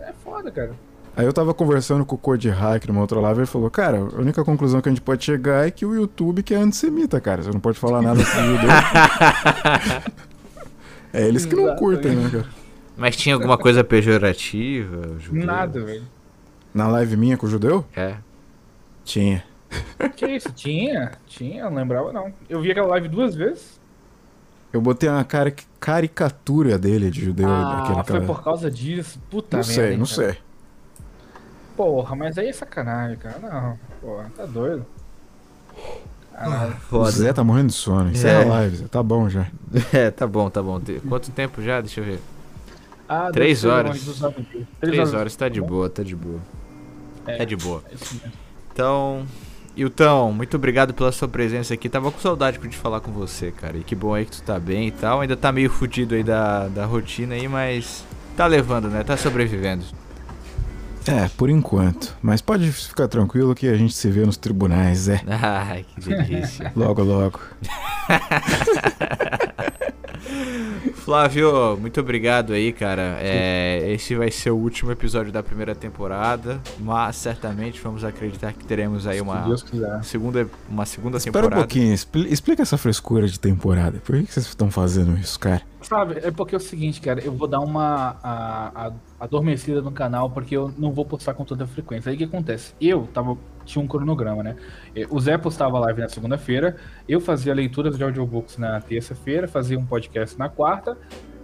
É 0.00 0.12
foda, 0.24 0.50
cara. 0.50 0.72
Aí 1.16 1.26
eu 1.26 1.32
tava 1.32 1.52
conversando 1.52 2.04
com 2.04 2.14
o 2.14 2.18
Code 2.18 2.48
Hack 2.48 2.86
numa 2.86 3.00
outra 3.00 3.18
live 3.18 3.40
e 3.40 3.42
ele 3.42 3.46
falou: 3.46 3.68
Cara, 3.70 3.98
a 3.98 4.20
única 4.20 4.44
conclusão 4.44 4.80
que 4.80 4.88
a 4.88 4.92
gente 4.92 5.00
pode 5.00 5.24
chegar 5.24 5.66
é 5.66 5.70
que 5.70 5.84
o 5.84 5.94
YouTube 5.94 6.42
que 6.42 6.54
é 6.54 6.58
antissemita, 6.58 7.20
cara. 7.20 7.42
Você 7.42 7.50
não 7.50 7.58
pode 7.58 7.78
falar 7.78 8.00
nada 8.00 8.24
sobre 8.24 8.46
judeu. 8.46 8.70
é 11.12 11.26
eles 11.26 11.44
que 11.44 11.56
não 11.56 11.74
curtem, 11.74 12.14
né, 12.14 12.30
cara? 12.30 12.46
Mas 12.98 13.16
tinha 13.16 13.36
alguma 13.36 13.56
coisa 13.56 13.84
pejorativa? 13.84 15.16
Judeu? 15.20 15.46
Nada, 15.46 15.80
velho. 15.84 16.02
Na 16.74 16.88
live 16.88 17.16
minha 17.16 17.36
com 17.36 17.46
o 17.46 17.48
judeu? 17.48 17.84
É. 17.94 18.16
Tinha. 19.04 19.44
Que 20.16 20.26
isso? 20.26 20.52
Tinha? 20.52 21.12
Tinha, 21.26 21.70
não 21.70 21.76
lembrava 21.76 22.12
não. 22.12 22.32
Eu 22.48 22.60
vi 22.60 22.72
aquela 22.72 22.88
live 22.88 23.08
duas 23.08 23.36
vezes. 23.36 23.80
Eu 24.72 24.80
botei 24.80 25.08
uma 25.08 25.24
cara 25.24 25.54
caricatura 25.78 26.76
dele 26.76 27.10
de 27.10 27.24
judeu. 27.24 27.48
Ah, 27.48 28.02
foi 28.04 28.16
cara... 28.16 28.26
por 28.26 28.42
causa 28.42 28.70
disso? 28.70 29.18
Puta 29.30 29.58
não 29.58 29.64
merda. 29.64 29.82
Sei, 29.82 29.96
não 29.96 30.06
sei, 30.06 30.32
sei. 30.32 30.38
Porra, 31.76 32.16
mas 32.16 32.36
aí 32.36 32.48
é 32.48 32.52
sacanagem, 32.52 33.16
cara. 33.16 33.38
Não, 33.38 33.78
porra, 34.00 34.30
tá 34.36 34.44
doido. 34.44 34.84
Ah, 36.34 36.72
o 36.90 37.04
Zé 37.10 37.32
tá 37.32 37.44
morrendo 37.44 37.68
de 37.68 37.74
sono. 37.74 38.10
Isso 38.10 38.26
é, 38.26 38.42
é 38.42 38.44
live, 38.44 38.76
Zé. 38.76 38.88
Tá 38.88 39.02
bom 39.02 39.28
já. 39.28 39.46
É, 39.92 40.10
tá 40.10 40.26
bom, 40.26 40.50
tá 40.50 40.62
bom. 40.62 40.80
Quanto 41.08 41.30
tempo 41.30 41.62
já? 41.62 41.80
Deixa 41.80 42.00
eu 42.00 42.04
ver. 42.04 42.20
Ah, 43.08 43.30
Três 43.32 43.64
horas. 43.64 44.22
Três 44.80 45.14
horas, 45.14 45.34
tá 45.34 45.48
de 45.48 45.60
boa, 45.60 45.88
tá 45.88 46.02
de 46.02 46.14
boa. 46.14 46.40
É, 47.26 47.42
é 47.42 47.46
de 47.46 47.56
boa. 47.56 47.82
É 47.90 47.94
então, 48.72 49.26
Hilton, 49.76 50.32
muito 50.32 50.56
obrigado 50.56 50.92
pela 50.92 51.10
sua 51.10 51.26
presença 51.28 51.72
aqui. 51.74 51.88
Tava 51.88 52.10
com 52.12 52.20
saudade 52.20 52.58
de 52.58 52.76
falar 52.76 53.00
com 53.00 53.10
você, 53.12 53.50
cara. 53.50 53.76
E 53.76 53.82
que 53.84 53.94
bom 53.94 54.14
aí 54.14 54.24
que 54.24 54.32
tu 54.32 54.42
tá 54.42 54.58
bem 54.58 54.88
e 54.88 54.90
tal. 54.90 55.20
Ainda 55.20 55.36
tá 55.36 55.50
meio 55.50 55.70
fudido 55.70 56.14
aí 56.14 56.22
da, 56.22 56.68
da 56.68 56.84
rotina 56.84 57.34
aí, 57.34 57.48
mas 57.48 58.04
tá 58.36 58.46
levando, 58.46 58.88
né? 58.88 59.02
Tá 59.02 59.16
sobrevivendo. 59.16 59.84
É, 61.06 61.28
por 61.36 61.48
enquanto. 61.48 62.14
Mas 62.20 62.42
pode 62.42 62.70
ficar 62.70 63.08
tranquilo 63.08 63.54
que 63.54 63.66
a 63.66 63.76
gente 63.76 63.94
se 63.94 64.10
vê 64.10 64.26
nos 64.26 64.36
tribunais, 64.36 65.08
é. 65.08 65.22
Ai, 65.26 65.86
que 65.94 66.00
delícia. 66.00 66.70
logo, 66.76 67.02
logo. 67.02 67.40
Flávio, 70.94 71.76
muito 71.80 72.00
obrigado 72.00 72.52
aí, 72.52 72.72
cara. 72.72 73.18
É, 73.20 73.92
esse 73.92 74.14
vai 74.14 74.30
ser 74.30 74.50
o 74.50 74.56
último 74.56 74.92
episódio 74.92 75.32
da 75.32 75.42
primeira 75.42 75.74
temporada, 75.74 76.60
mas 76.78 77.16
certamente 77.16 77.80
vamos 77.80 78.04
acreditar 78.04 78.52
que 78.52 78.64
teremos 78.64 79.06
aí 79.06 79.20
uma 79.20 79.56
segunda, 80.02 80.48
uma 80.68 80.84
segunda 80.84 81.16
Espera 81.16 81.46
temporada. 81.46 81.46
Espera 81.46 81.56
um 81.56 81.96
pouquinho, 81.96 82.28
explica 82.32 82.62
essa 82.62 82.76
frescura 82.76 83.26
de 83.26 83.40
temporada. 83.40 84.00
Por 84.04 84.22
que 84.22 84.32
vocês 84.32 84.46
estão 84.46 84.70
fazendo 84.70 85.18
isso, 85.18 85.38
cara? 85.38 85.62
Sabe, 85.88 86.18
é 86.22 86.30
porque 86.30 86.54
é 86.54 86.58
o 86.58 86.60
seguinte, 86.60 87.00
cara, 87.00 87.18
eu 87.24 87.32
vou 87.32 87.48
dar 87.48 87.60
uma 87.60 88.18
a, 88.22 88.88
a, 88.88 88.92
adormecida 89.18 89.80
no 89.80 89.90
canal 89.90 90.28
porque 90.28 90.54
eu 90.54 90.70
não 90.76 90.92
vou 90.92 91.02
postar 91.02 91.32
com 91.32 91.46
toda 91.46 91.66
frequência. 91.66 92.10
Aí 92.10 92.14
o 92.14 92.18
que 92.18 92.24
acontece? 92.24 92.74
Eu 92.78 93.06
tava 93.06 93.38
tinha 93.64 93.82
um 93.82 93.88
cronograma, 93.88 94.42
né? 94.42 94.56
O 95.08 95.18
Zé 95.18 95.38
postava 95.38 95.78
live 95.78 96.02
na 96.02 96.08
segunda-feira, 96.10 96.76
eu 97.08 97.22
fazia 97.22 97.54
leituras 97.54 97.96
de 97.96 98.04
audiobooks 98.04 98.58
na 98.58 98.78
terça-feira, 98.82 99.48
fazia 99.48 99.78
um 99.78 99.86
podcast 99.86 100.38
na 100.38 100.50
quarta 100.50 100.98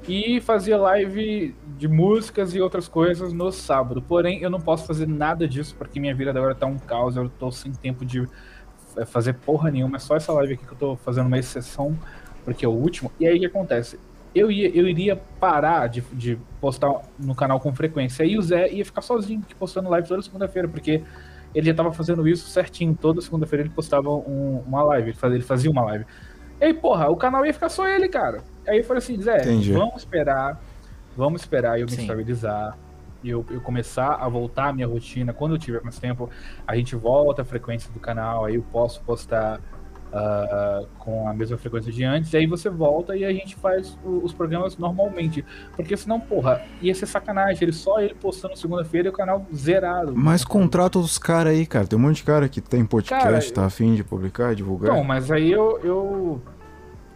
e 0.07 0.43
fazia 0.43 0.77
live 0.77 1.57
de 1.79 1.89
músicas 1.89 2.55
e 2.55 2.61
outras 2.61 2.87
coisas 2.87 3.33
no 3.33 3.51
sábado. 3.51 4.03
Porém, 4.03 4.43
eu 4.43 4.51
não 4.51 4.61
posso 4.61 4.87
fazer 4.87 5.09
nada 5.09 5.49
disso 5.49 5.75
porque 5.79 5.99
minha 5.99 6.15
vida 6.15 6.31
agora 6.31 6.55
tá 6.55 6.67
um 6.67 6.77
caos, 6.77 7.17
eu 7.17 7.31
tô 7.31 7.51
sem 7.51 7.73
tempo 7.73 8.05
de 8.05 8.29
é, 8.95 9.07
fazer 9.07 9.33
porra 9.33 9.71
nenhuma, 9.71 9.97
é 9.97 10.01
só 10.01 10.15
essa 10.17 10.35
live 10.35 10.53
aqui 10.53 10.67
que 10.67 10.73
eu 10.73 10.79
tô 10.79 10.97
fazendo 10.97 11.29
uma 11.29 11.39
exceção 11.39 11.99
porque 12.45 12.67
é 12.67 12.69
o 12.69 12.73
último. 12.73 13.11
E 13.19 13.27
aí 13.27 13.39
o 13.39 13.41
que 13.41 13.47
acontece? 13.47 13.99
Eu, 14.35 14.51
ia, 14.51 14.69
eu 14.77 14.89
iria 14.89 15.17
parar 15.39 15.87
de, 15.89 16.01
de 16.13 16.39
postar 16.61 17.03
no 17.19 17.35
canal 17.35 17.61
com 17.61 17.73
frequência. 17.73 18.25
E 18.25 18.37
o 18.37 18.43
Zé 18.43 18.71
ia 18.73 18.85
ficar 18.85 19.01
sozinho 19.01 19.43
postando 19.59 19.89
live 19.89 20.09
toda 20.09 20.23
segunda-feira, 20.23 20.67
porque 20.67 21.03
ele 21.55 21.67
já 21.67 21.71
estava 21.71 21.93
fazendo 21.93 22.27
isso 22.27 22.49
certinho. 22.49 22.97
Toda 23.01 23.21
segunda-feira 23.21 23.63
ele 23.65 23.71
postava 23.71 24.11
um, 24.11 24.63
uma 24.67 24.83
live, 24.83 25.11
ele 25.11 25.17
fazia, 25.17 25.37
ele 25.37 25.45
fazia 25.45 25.71
uma 25.71 25.83
live. 25.85 26.05
E 26.61 26.65
aí, 26.65 26.75
porra, 26.75 27.09
o 27.09 27.17
canal 27.17 27.45
ia 27.47 27.53
ficar 27.55 27.69
só 27.69 27.89
ele, 27.89 28.09
cara. 28.09 28.43
Aí 28.67 28.79
eu 28.79 28.85
falei 28.85 28.99
assim, 28.99 29.21
Zé, 29.21 29.39
Entendi. 29.39 29.73
vamos 29.73 29.97
esperar, 29.97 30.61
vamos 31.17 31.43
esperar 31.43 31.79
eu 31.79 31.87
me 31.87 31.93
Sim. 31.93 32.03
estabilizar. 32.03 32.77
Eu, 33.25 33.45
eu 33.51 33.61
começar 33.61 34.17
a 34.17 34.29
voltar 34.29 34.69
à 34.69 34.73
minha 34.73 34.87
rotina. 34.87 35.33
Quando 35.33 35.55
eu 35.55 35.59
tiver 35.59 35.83
mais 35.83 35.99
tempo, 35.99 36.29
a 36.67 36.77
gente 36.77 36.95
volta 36.95 37.41
a 37.41 37.45
frequência 37.45 37.91
do 37.91 37.99
canal, 37.99 38.45
aí 38.45 38.57
eu 38.57 38.63
posso 38.71 39.01
postar 39.01 39.61
uh, 40.15 40.87
com 40.99 41.29
a 41.29 41.35
mesma 41.35 41.59
frequência 41.59 41.93
de 41.93 42.05
antes, 42.05 42.33
e 42.33 42.37
aí 42.37 42.47
você 42.47 42.71
volta 42.71 43.17
e 43.17 43.25
a 43.25 43.33
gente 43.33 43.57
faz 43.57 43.99
o, 44.05 44.25
os 44.25 44.33
programas 44.33 44.79
normalmente. 44.79 45.45
Porque 45.75 45.97
senão, 45.97 46.21
porra, 46.21 46.63
ia 46.81 46.95
ser 46.95 47.07
sacanagem, 47.07 47.65
ele 47.65 47.73
só 47.73 48.01
ele 48.01 48.15
postando 48.15 48.57
segunda-feira 48.57 49.09
e 49.09 49.11
o 49.11 49.13
canal 49.13 49.45
zerado. 49.55 50.15
Mas 50.15 50.45
contrata 50.45 50.99
os 50.99 51.19
caras 51.19 51.53
aí, 51.53 51.67
cara. 51.67 51.87
Tem 51.87 51.99
um 51.99 52.03
monte 52.03 52.17
de 52.17 52.25
cara 52.25 52.49
que 52.49 52.61
tem 52.61 52.85
podcast, 52.85 53.25
cara, 53.25 53.51
tá 53.53 53.67
afim 53.67 53.95
de 53.95 54.05
publicar, 54.05 54.55
divulgar. 54.55 54.95
Não, 54.95 55.03
mas 55.03 55.31
aí 55.31 55.51
eu, 55.51 55.81
eu. 55.83 56.43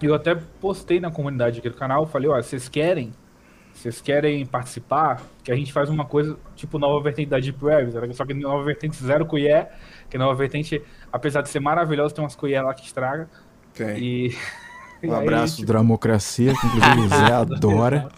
Eu 0.00 0.14
até 0.14 0.36
postei 0.60 1.00
na 1.00 1.10
comunidade 1.10 1.58
aqui 1.58 1.68
do 1.68 1.74
canal, 1.74 2.06
falei, 2.06 2.28
ó, 2.28 2.40
vocês 2.40 2.68
querem 2.68 3.12
vocês 3.78 4.00
querem 4.00 4.44
participar, 4.44 5.22
que 5.44 5.52
a 5.52 5.54
gente 5.54 5.72
faz 5.72 5.88
uma 5.88 6.04
coisa 6.04 6.36
tipo 6.56 6.80
nova 6.80 7.00
vertente 7.00 7.28
da 7.28 7.38
Deep 7.38 7.64
Web, 7.64 7.92
só 8.12 8.24
que 8.24 8.34
nova 8.34 8.64
vertente 8.64 8.96
zero 8.96 9.24
colher, 9.24 9.68
que 10.10 10.18
nova 10.18 10.34
vertente, 10.34 10.82
apesar 11.12 11.42
de 11.42 11.48
ser 11.48 11.60
maravilhosa, 11.60 12.14
tem 12.14 12.22
umas 12.24 12.34
colheres 12.34 12.66
lá 12.66 12.74
que 12.74 12.84
estraga. 12.84 13.28
Tem. 13.74 13.98
E 13.98 14.36
Um 15.02 15.12
abraço, 15.14 15.56
tipo... 15.56 15.66
Dramocracia, 15.66 16.52
que 16.52 16.66
inclusive 16.66 17.00
o 17.00 17.08
Zé 17.08 17.32
adora. 17.34 18.08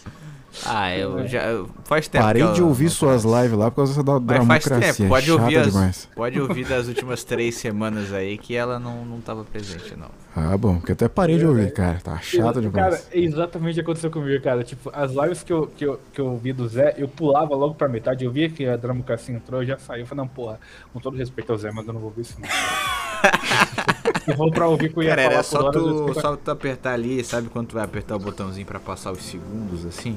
Ah, 0.65 0.97
eu 0.97 1.27
já. 1.27 1.41
Faz 1.85 2.09
tempo. 2.09 2.25
Parei 2.25 2.47
de 2.53 2.63
ouvir 2.63 2.91
suas 2.91 3.25
lives 3.25 3.53
lá 3.53 3.71
por 3.71 3.77
causa 3.77 4.03
da 4.03 4.19
democracia. 4.19 4.81
Faz 4.81 4.97
tempo. 4.97 5.09
Pode 5.09 5.33
ouvir, 5.33 5.59
as, 5.59 6.07
pode 6.15 6.41
ouvir 6.41 6.67
das 6.67 6.89
últimas 6.89 7.25
três 7.25 7.55
semanas 7.57 8.13
aí 8.13 8.37
que 8.37 8.55
ela 8.55 8.79
não, 8.79 9.05
não 9.05 9.21
tava 9.21 9.45
presente, 9.45 9.97
não. 9.97 10.09
Ah, 10.35 10.57
bom, 10.57 10.77
porque 10.77 10.93
até 10.93 11.09
parei 11.09 11.39
de 11.39 11.47
ouvir, 11.47 11.73
cara. 11.73 12.01
Tá 12.03 12.19
chato 12.19 12.61
demais. 12.61 12.73
Cara, 12.73 13.03
exatamente 13.13 13.73
o 13.73 13.75
que 13.75 13.81
aconteceu 13.81 14.11
comigo, 14.11 14.43
cara. 14.43 14.63
Tipo, 14.63 14.91
as 14.93 15.13
lives 15.13 15.43
que 15.43 15.53
eu, 15.53 15.67
que, 15.67 15.85
eu, 15.85 16.01
que 16.13 16.21
eu 16.21 16.37
vi 16.37 16.53
do 16.53 16.69
Zé, 16.69 16.95
eu 16.99 17.09
pulava 17.09 17.55
logo 17.55 17.75
pra 17.75 17.89
metade. 17.89 18.25
Eu 18.25 18.31
via 18.31 18.49
que 18.49 18.67
a 18.67 18.77
democracia 18.77 19.35
entrou, 19.35 19.63
eu 19.63 19.67
já 19.67 19.79
saí. 19.79 20.01
Eu 20.01 20.07
falei, 20.07 20.25
não, 20.25 20.29
porra, 20.29 20.61
com 20.93 21.01
todo 21.01 21.17
respeito 21.17 21.51
ao 21.53 21.59
Zé, 21.59 21.71
mas 21.73 21.87
eu 21.87 21.93
não 21.93 22.01
vou 22.01 22.11
ver 22.11 22.23
isso 22.23 22.37
não. 22.41 22.49
eu 24.27 24.37
vou 24.37 24.51
pra 24.51 24.67
ouvir 24.67 24.93
eu 24.95 25.03
ia 25.03 25.11
cara, 25.11 25.23
era 25.23 25.43
só, 25.43 25.71
tu, 25.71 26.15
só 26.15 26.37
tu 26.37 26.51
apertar 26.51 26.93
ali, 26.93 27.23
sabe 27.25 27.49
quando 27.49 27.69
tu 27.69 27.75
vai 27.75 27.85
apertar 27.85 28.17
o 28.17 28.19
botãozinho 28.19 28.67
pra 28.67 28.81
passar 28.81 29.13
os 29.13 29.23
segundos, 29.23 29.85
assim? 29.85 30.17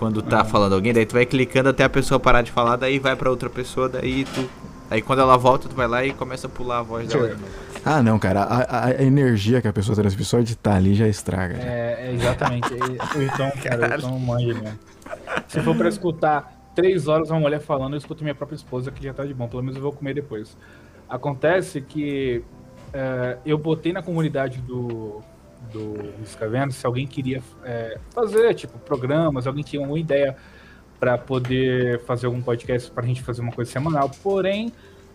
Quando 0.00 0.22
tá 0.22 0.42
falando 0.46 0.72
alguém, 0.72 0.94
daí 0.94 1.04
tu 1.04 1.12
vai 1.12 1.26
clicando 1.26 1.68
até 1.68 1.84
a 1.84 1.88
pessoa 1.88 2.18
parar 2.18 2.40
de 2.40 2.50
falar, 2.50 2.76
daí 2.76 2.98
vai 2.98 3.14
para 3.14 3.28
outra 3.28 3.50
pessoa, 3.50 3.86
daí 3.86 4.24
tu. 4.24 4.48
Aí 4.90 5.02
quando 5.02 5.20
ela 5.20 5.36
volta, 5.36 5.68
tu 5.68 5.76
vai 5.76 5.86
lá 5.86 6.02
e 6.04 6.12
começa 6.14 6.46
a 6.46 6.50
pular 6.50 6.78
a 6.78 6.82
voz 6.82 7.06
dela. 7.06 7.36
Ah, 7.84 8.02
não, 8.02 8.18
cara. 8.18 8.42
A, 8.42 8.86
a, 8.86 9.02
energia 9.02 9.60
que 9.60 9.68
a 9.68 9.72
pessoa 9.72 9.94
transmite 9.94 10.24
só 10.24 10.40
de 10.40 10.54
estar 10.54 10.70
tá 10.70 10.76
ali 10.76 10.94
já 10.94 11.06
estraga. 11.06 11.54
É, 11.58 12.08
é 12.08 12.14
exatamente. 12.14 12.72
o 12.72 13.22
então, 13.22 13.52
cara, 13.62 13.94
o 13.94 13.98
então 13.98 14.18
manja 14.18 14.54
mesmo. 14.54 14.78
Se 15.46 15.60
for 15.60 15.76
pra 15.76 15.88
escutar 15.88 16.50
três 16.74 17.06
horas 17.06 17.30
uma 17.30 17.38
mulher 17.38 17.60
falando, 17.60 17.92
eu 17.92 17.98
escuto 17.98 18.24
minha 18.24 18.34
própria 18.34 18.56
esposa, 18.56 18.90
que 18.90 19.04
já 19.04 19.12
tá 19.12 19.24
de 19.24 19.34
bom. 19.34 19.46
Pelo 19.48 19.62
menos 19.62 19.76
eu 19.76 19.82
vou 19.82 19.92
comer 19.92 20.14
depois. 20.14 20.56
Acontece 21.08 21.82
que 21.82 22.42
é, 22.92 23.36
eu 23.44 23.58
botei 23.58 23.92
na 23.92 24.02
comunidade 24.02 24.60
do, 24.62 25.22
do 25.72 26.12
Escavendo, 26.22 26.72
se 26.72 26.86
alguém 26.86 27.06
queria 27.06 27.42
é, 27.64 27.98
fazer, 28.14 28.54
tipo, 28.54 28.78
programas, 28.78 29.46
alguém 29.46 29.62
tinha 29.62 29.82
uma 29.82 29.98
ideia 29.98 30.36
para 30.98 31.16
poder 31.16 32.00
fazer 32.00 32.26
algum 32.26 32.42
podcast 32.42 32.90
para 32.90 33.04
a 33.04 33.06
gente 33.06 33.22
fazer 33.22 33.40
uma 33.40 33.52
coisa 33.52 33.70
semanal. 33.70 34.10
Porém, 34.22 34.70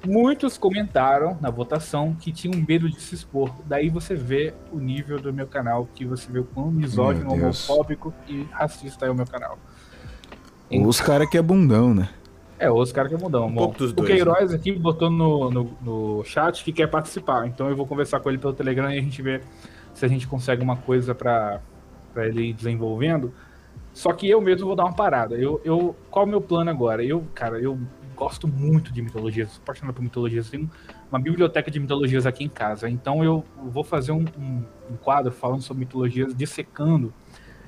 muitos 0.06 0.58
comentaram 0.58 1.38
na 1.40 1.50
votação 1.50 2.16
que 2.20 2.32
tinham 2.32 2.60
medo 2.68 2.90
de 2.90 3.00
se 3.00 3.14
expor. 3.14 3.52
Daí 3.66 3.90
você 3.90 4.16
vê 4.16 4.54
o 4.72 4.80
nível 4.80 5.20
do 5.20 5.32
meu 5.32 5.48
canal, 5.48 5.88
que 5.94 6.06
você 6.06 6.32
vê 6.32 6.40
o 6.40 6.44
quão 6.44 6.72
misógino, 6.72 7.32
homofóbico 7.32 8.14
e 8.28 8.44
racista 8.52 9.06
é 9.06 9.12
o 9.12 9.16
meu 9.16 9.28
canal. 9.28 9.58
Os 10.72 11.00
caras 11.00 11.30
que 11.30 11.38
é 11.38 11.42
bundão, 11.42 11.94
né? 11.94 12.10
É, 12.58 12.72
os 12.72 12.92
caras 12.92 13.10
que 13.10 13.16
é 13.16 13.18
bundão. 13.18 13.48
Um 13.48 13.54
Bom, 13.54 13.74
o 13.78 13.94
dois, 13.94 14.08
Queiroz 14.08 14.52
né? 14.52 14.56
aqui 14.56 14.72
botou 14.72 15.10
no, 15.10 15.52
no, 15.52 15.78
no, 15.82 16.24
chat 16.24 16.64
que 16.64 16.72
quer 16.72 16.88
participar. 16.88 17.46
Então 17.48 17.70
eu 17.70 17.76
vou 17.76 17.86
conversar 17.86 18.20
com 18.22 18.30
ele 18.30 18.38
pelo 18.38 18.54
Telegram 18.54 18.92
e 18.92 18.98
a 18.98 19.02
gente 19.02 19.22
vê 19.22 19.42
se 19.96 20.06
a 20.06 20.08
gente 20.08 20.28
consegue 20.28 20.62
uma 20.62 20.76
coisa 20.76 21.16
para 21.16 21.62
ele 22.18 22.50
ir 22.50 22.54
desenvolvendo. 22.54 23.34
Só 23.94 24.12
que 24.12 24.30
eu 24.30 24.42
mesmo 24.42 24.68
vou 24.68 24.76
dar 24.76 24.84
uma 24.84 24.94
parada. 24.94 25.36
Eu, 25.36 25.62
eu, 25.64 25.96
qual 26.12 26.26
é 26.26 26.28
o 26.28 26.30
meu 26.30 26.42
plano 26.42 26.70
agora? 26.70 27.04
Eu, 27.04 27.26
cara, 27.34 27.58
eu 27.60 27.80
gosto 28.14 28.46
muito 28.46 28.94
de 28.94 29.02
mitologias, 29.02 29.52
sou 29.52 29.62
apaixonado 29.64 29.96
por 29.96 30.02
mitologias. 30.02 30.50
Tenho 30.50 30.70
uma 31.10 31.20
biblioteca 31.20 31.72
de 31.72 31.80
mitologias 31.80 32.26
aqui 32.26 32.44
em 32.44 32.50
casa. 32.50 32.90
Então 32.90 33.24
eu 33.24 33.44
vou 33.72 33.86
fazer 33.86 34.12
um, 34.12 34.26
um, 34.38 34.64
um 34.92 34.98
quadro 34.98 35.32
falando 35.32 35.62
sobre 35.62 35.80
mitologias, 35.86 36.36
dissecando. 36.36 37.14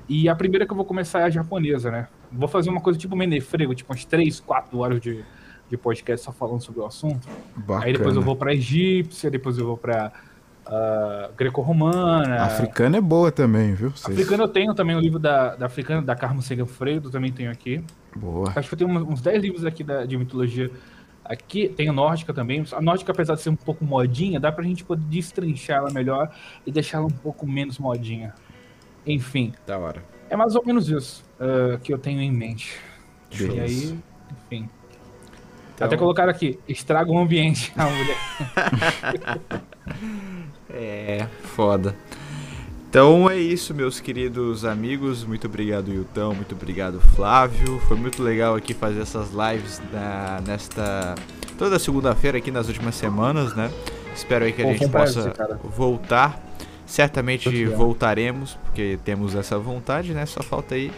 E 0.06 0.28
a 0.28 0.36
primeira 0.36 0.66
que 0.66 0.72
eu 0.72 0.76
vou 0.76 0.84
começar 0.84 1.20
é 1.20 1.24
a 1.24 1.30
japonesa, 1.30 1.90
né? 1.90 2.08
Vou 2.30 2.48
fazer 2.48 2.68
uma 2.68 2.80
coisa 2.80 2.98
tipo 2.98 3.16
Menefrego, 3.16 3.74
tipo 3.74 3.90
umas 3.90 4.04
3, 4.04 4.38
4 4.40 4.78
horas 4.78 5.00
de, 5.00 5.24
de 5.70 5.76
podcast 5.78 6.26
só 6.26 6.32
falando 6.32 6.60
sobre 6.60 6.80
o 6.82 6.86
assunto. 6.86 7.26
Bacana. 7.56 7.86
Aí 7.86 7.92
depois 7.94 8.14
eu 8.14 8.22
vou 8.22 8.36
pra 8.36 8.52
egípcia, 8.52 9.30
depois 9.30 9.56
eu 9.56 9.64
vou 9.64 9.78
pra 9.78 10.12
uh, 10.68 11.32
greco-romana. 11.36 12.42
Africana 12.42 12.98
é 12.98 13.00
boa 13.00 13.32
também, 13.32 13.74
viu? 13.74 13.90
Vocês... 13.90 14.16
Africana 14.16 14.44
eu 14.44 14.48
tenho 14.48 14.74
também 14.74 14.94
o 14.94 15.00
livro 15.00 15.18
da, 15.18 15.56
da 15.56 15.66
Africana, 15.66 16.02
da 16.02 16.14
Carmo 16.14 16.42
Segafredo, 16.42 17.10
também 17.10 17.32
tenho 17.32 17.50
aqui. 17.50 17.82
Boa. 18.14 18.52
Acho 18.54 18.68
que 18.68 18.74
eu 18.74 18.78
tenho 18.78 19.10
uns 19.10 19.20
10 19.20 19.42
livros 19.42 19.64
aqui 19.64 19.82
da, 19.82 20.04
de 20.04 20.16
mitologia. 20.16 20.70
Aqui 21.24 21.68
tem 21.68 21.88
a 21.88 21.92
nórdica 21.92 22.32
também. 22.32 22.64
A 22.72 22.80
nórdica, 22.80 23.12
apesar 23.12 23.34
de 23.34 23.42
ser 23.42 23.50
um 23.50 23.56
pouco 23.56 23.84
modinha, 23.84 24.40
dá 24.40 24.50
pra 24.50 24.64
gente 24.64 24.84
poder 24.84 25.04
destrinchar 25.04 25.78
ela 25.78 25.90
melhor 25.90 26.32
e 26.64 26.72
deixar 26.72 26.98
ela 26.98 27.06
um 27.06 27.10
pouco 27.10 27.46
menos 27.46 27.78
modinha. 27.78 28.34
Enfim. 29.06 29.52
Da 29.66 29.78
hora. 29.78 30.02
É 30.30 30.36
mais 30.36 30.54
ou 30.54 30.64
menos 30.64 30.88
isso 30.88 31.24
uh, 31.38 31.78
que 31.78 31.92
eu 31.92 31.98
tenho 31.98 32.20
em 32.20 32.32
mente. 32.32 32.78
Show. 33.30 33.54
E 33.54 33.60
aí, 33.60 33.98
enfim. 34.46 34.68
Então... 35.74 35.86
Até 35.86 35.96
colocar 35.96 36.28
aqui, 36.28 36.58
estraga 36.66 37.10
o 37.10 37.18
ambiente 37.18 37.72
a 37.76 37.84
mulher. 37.84 38.16
É, 40.70 41.26
foda. 41.54 41.94
Então 42.88 43.28
é 43.28 43.36
isso, 43.38 43.74
meus 43.74 44.00
queridos 44.00 44.64
amigos. 44.64 45.22
Muito 45.22 45.46
obrigado, 45.46 45.92
Yutão. 45.92 46.34
Muito 46.34 46.54
obrigado, 46.54 47.00
Flávio. 47.14 47.78
Foi 47.86 47.96
muito 47.96 48.22
legal 48.22 48.54
aqui 48.54 48.72
fazer 48.72 49.00
essas 49.00 49.28
lives 49.30 49.80
na, 49.92 50.40
nesta. 50.46 51.14
toda 51.58 51.78
segunda-feira 51.78 52.38
aqui 52.38 52.50
nas 52.50 52.66
últimas 52.66 52.94
semanas, 52.94 53.54
né? 53.54 53.70
Espero 54.14 54.46
aí 54.46 54.52
que 54.52 54.62
a 54.62 54.64
Pô, 54.64 54.72
gente 54.72 54.88
possa 54.88 55.32
voltar. 55.76 56.42
Certamente 56.86 57.66
voltaremos, 57.66 58.58
porque 58.64 58.98
temos 59.04 59.34
essa 59.34 59.58
vontade, 59.58 60.14
né? 60.14 60.24
Só 60.24 60.42
falta 60.42 60.74
aí 60.74 60.90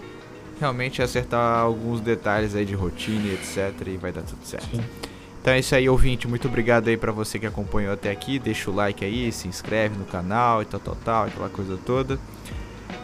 realmente 0.61 1.03
acertar 1.03 1.59
alguns 1.59 2.01
detalhes 2.01 2.55
aí 2.55 2.65
de 2.65 2.75
rotina 2.75 3.33
etc. 3.33 3.75
E 3.87 3.97
vai 3.97 4.13
dar 4.13 4.23
tudo 4.23 4.45
certo. 4.45 4.77
Sim. 4.77 4.85
Então 5.41 5.55
é 5.55 5.59
isso 5.59 5.75
aí, 5.75 5.89
ouvinte. 5.89 6.29
Muito 6.29 6.47
obrigado 6.47 6.89
aí 6.89 6.97
para 6.97 7.13
você 7.13 7.39
que 7.39 7.47
acompanhou 7.47 7.93
até 7.93 8.11
aqui. 8.11 8.39
Deixa 8.39 8.71
o 8.71 8.75
like 8.75 9.05
aí, 9.05 9.33
se 9.33 9.49
inscreve 9.49 9.97
no 9.97 10.05
canal 10.05 10.63
e 10.63 10.67
tal, 10.67 10.81
tal, 10.81 10.97
tal, 10.97 11.25
aquela 11.25 11.49
coisa 11.49 11.79
toda. 11.79 12.19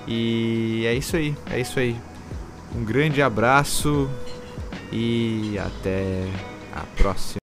E 0.06 0.84
é 0.86 0.94
isso 0.94 1.16
aí, 1.16 1.34
é 1.50 1.60
isso 1.60 1.78
aí. 1.78 1.97
Um 2.74 2.84
grande 2.84 3.23
abraço 3.23 4.08
e 4.92 5.58
até 5.58 6.26
a 6.74 6.82
próxima. 6.97 7.40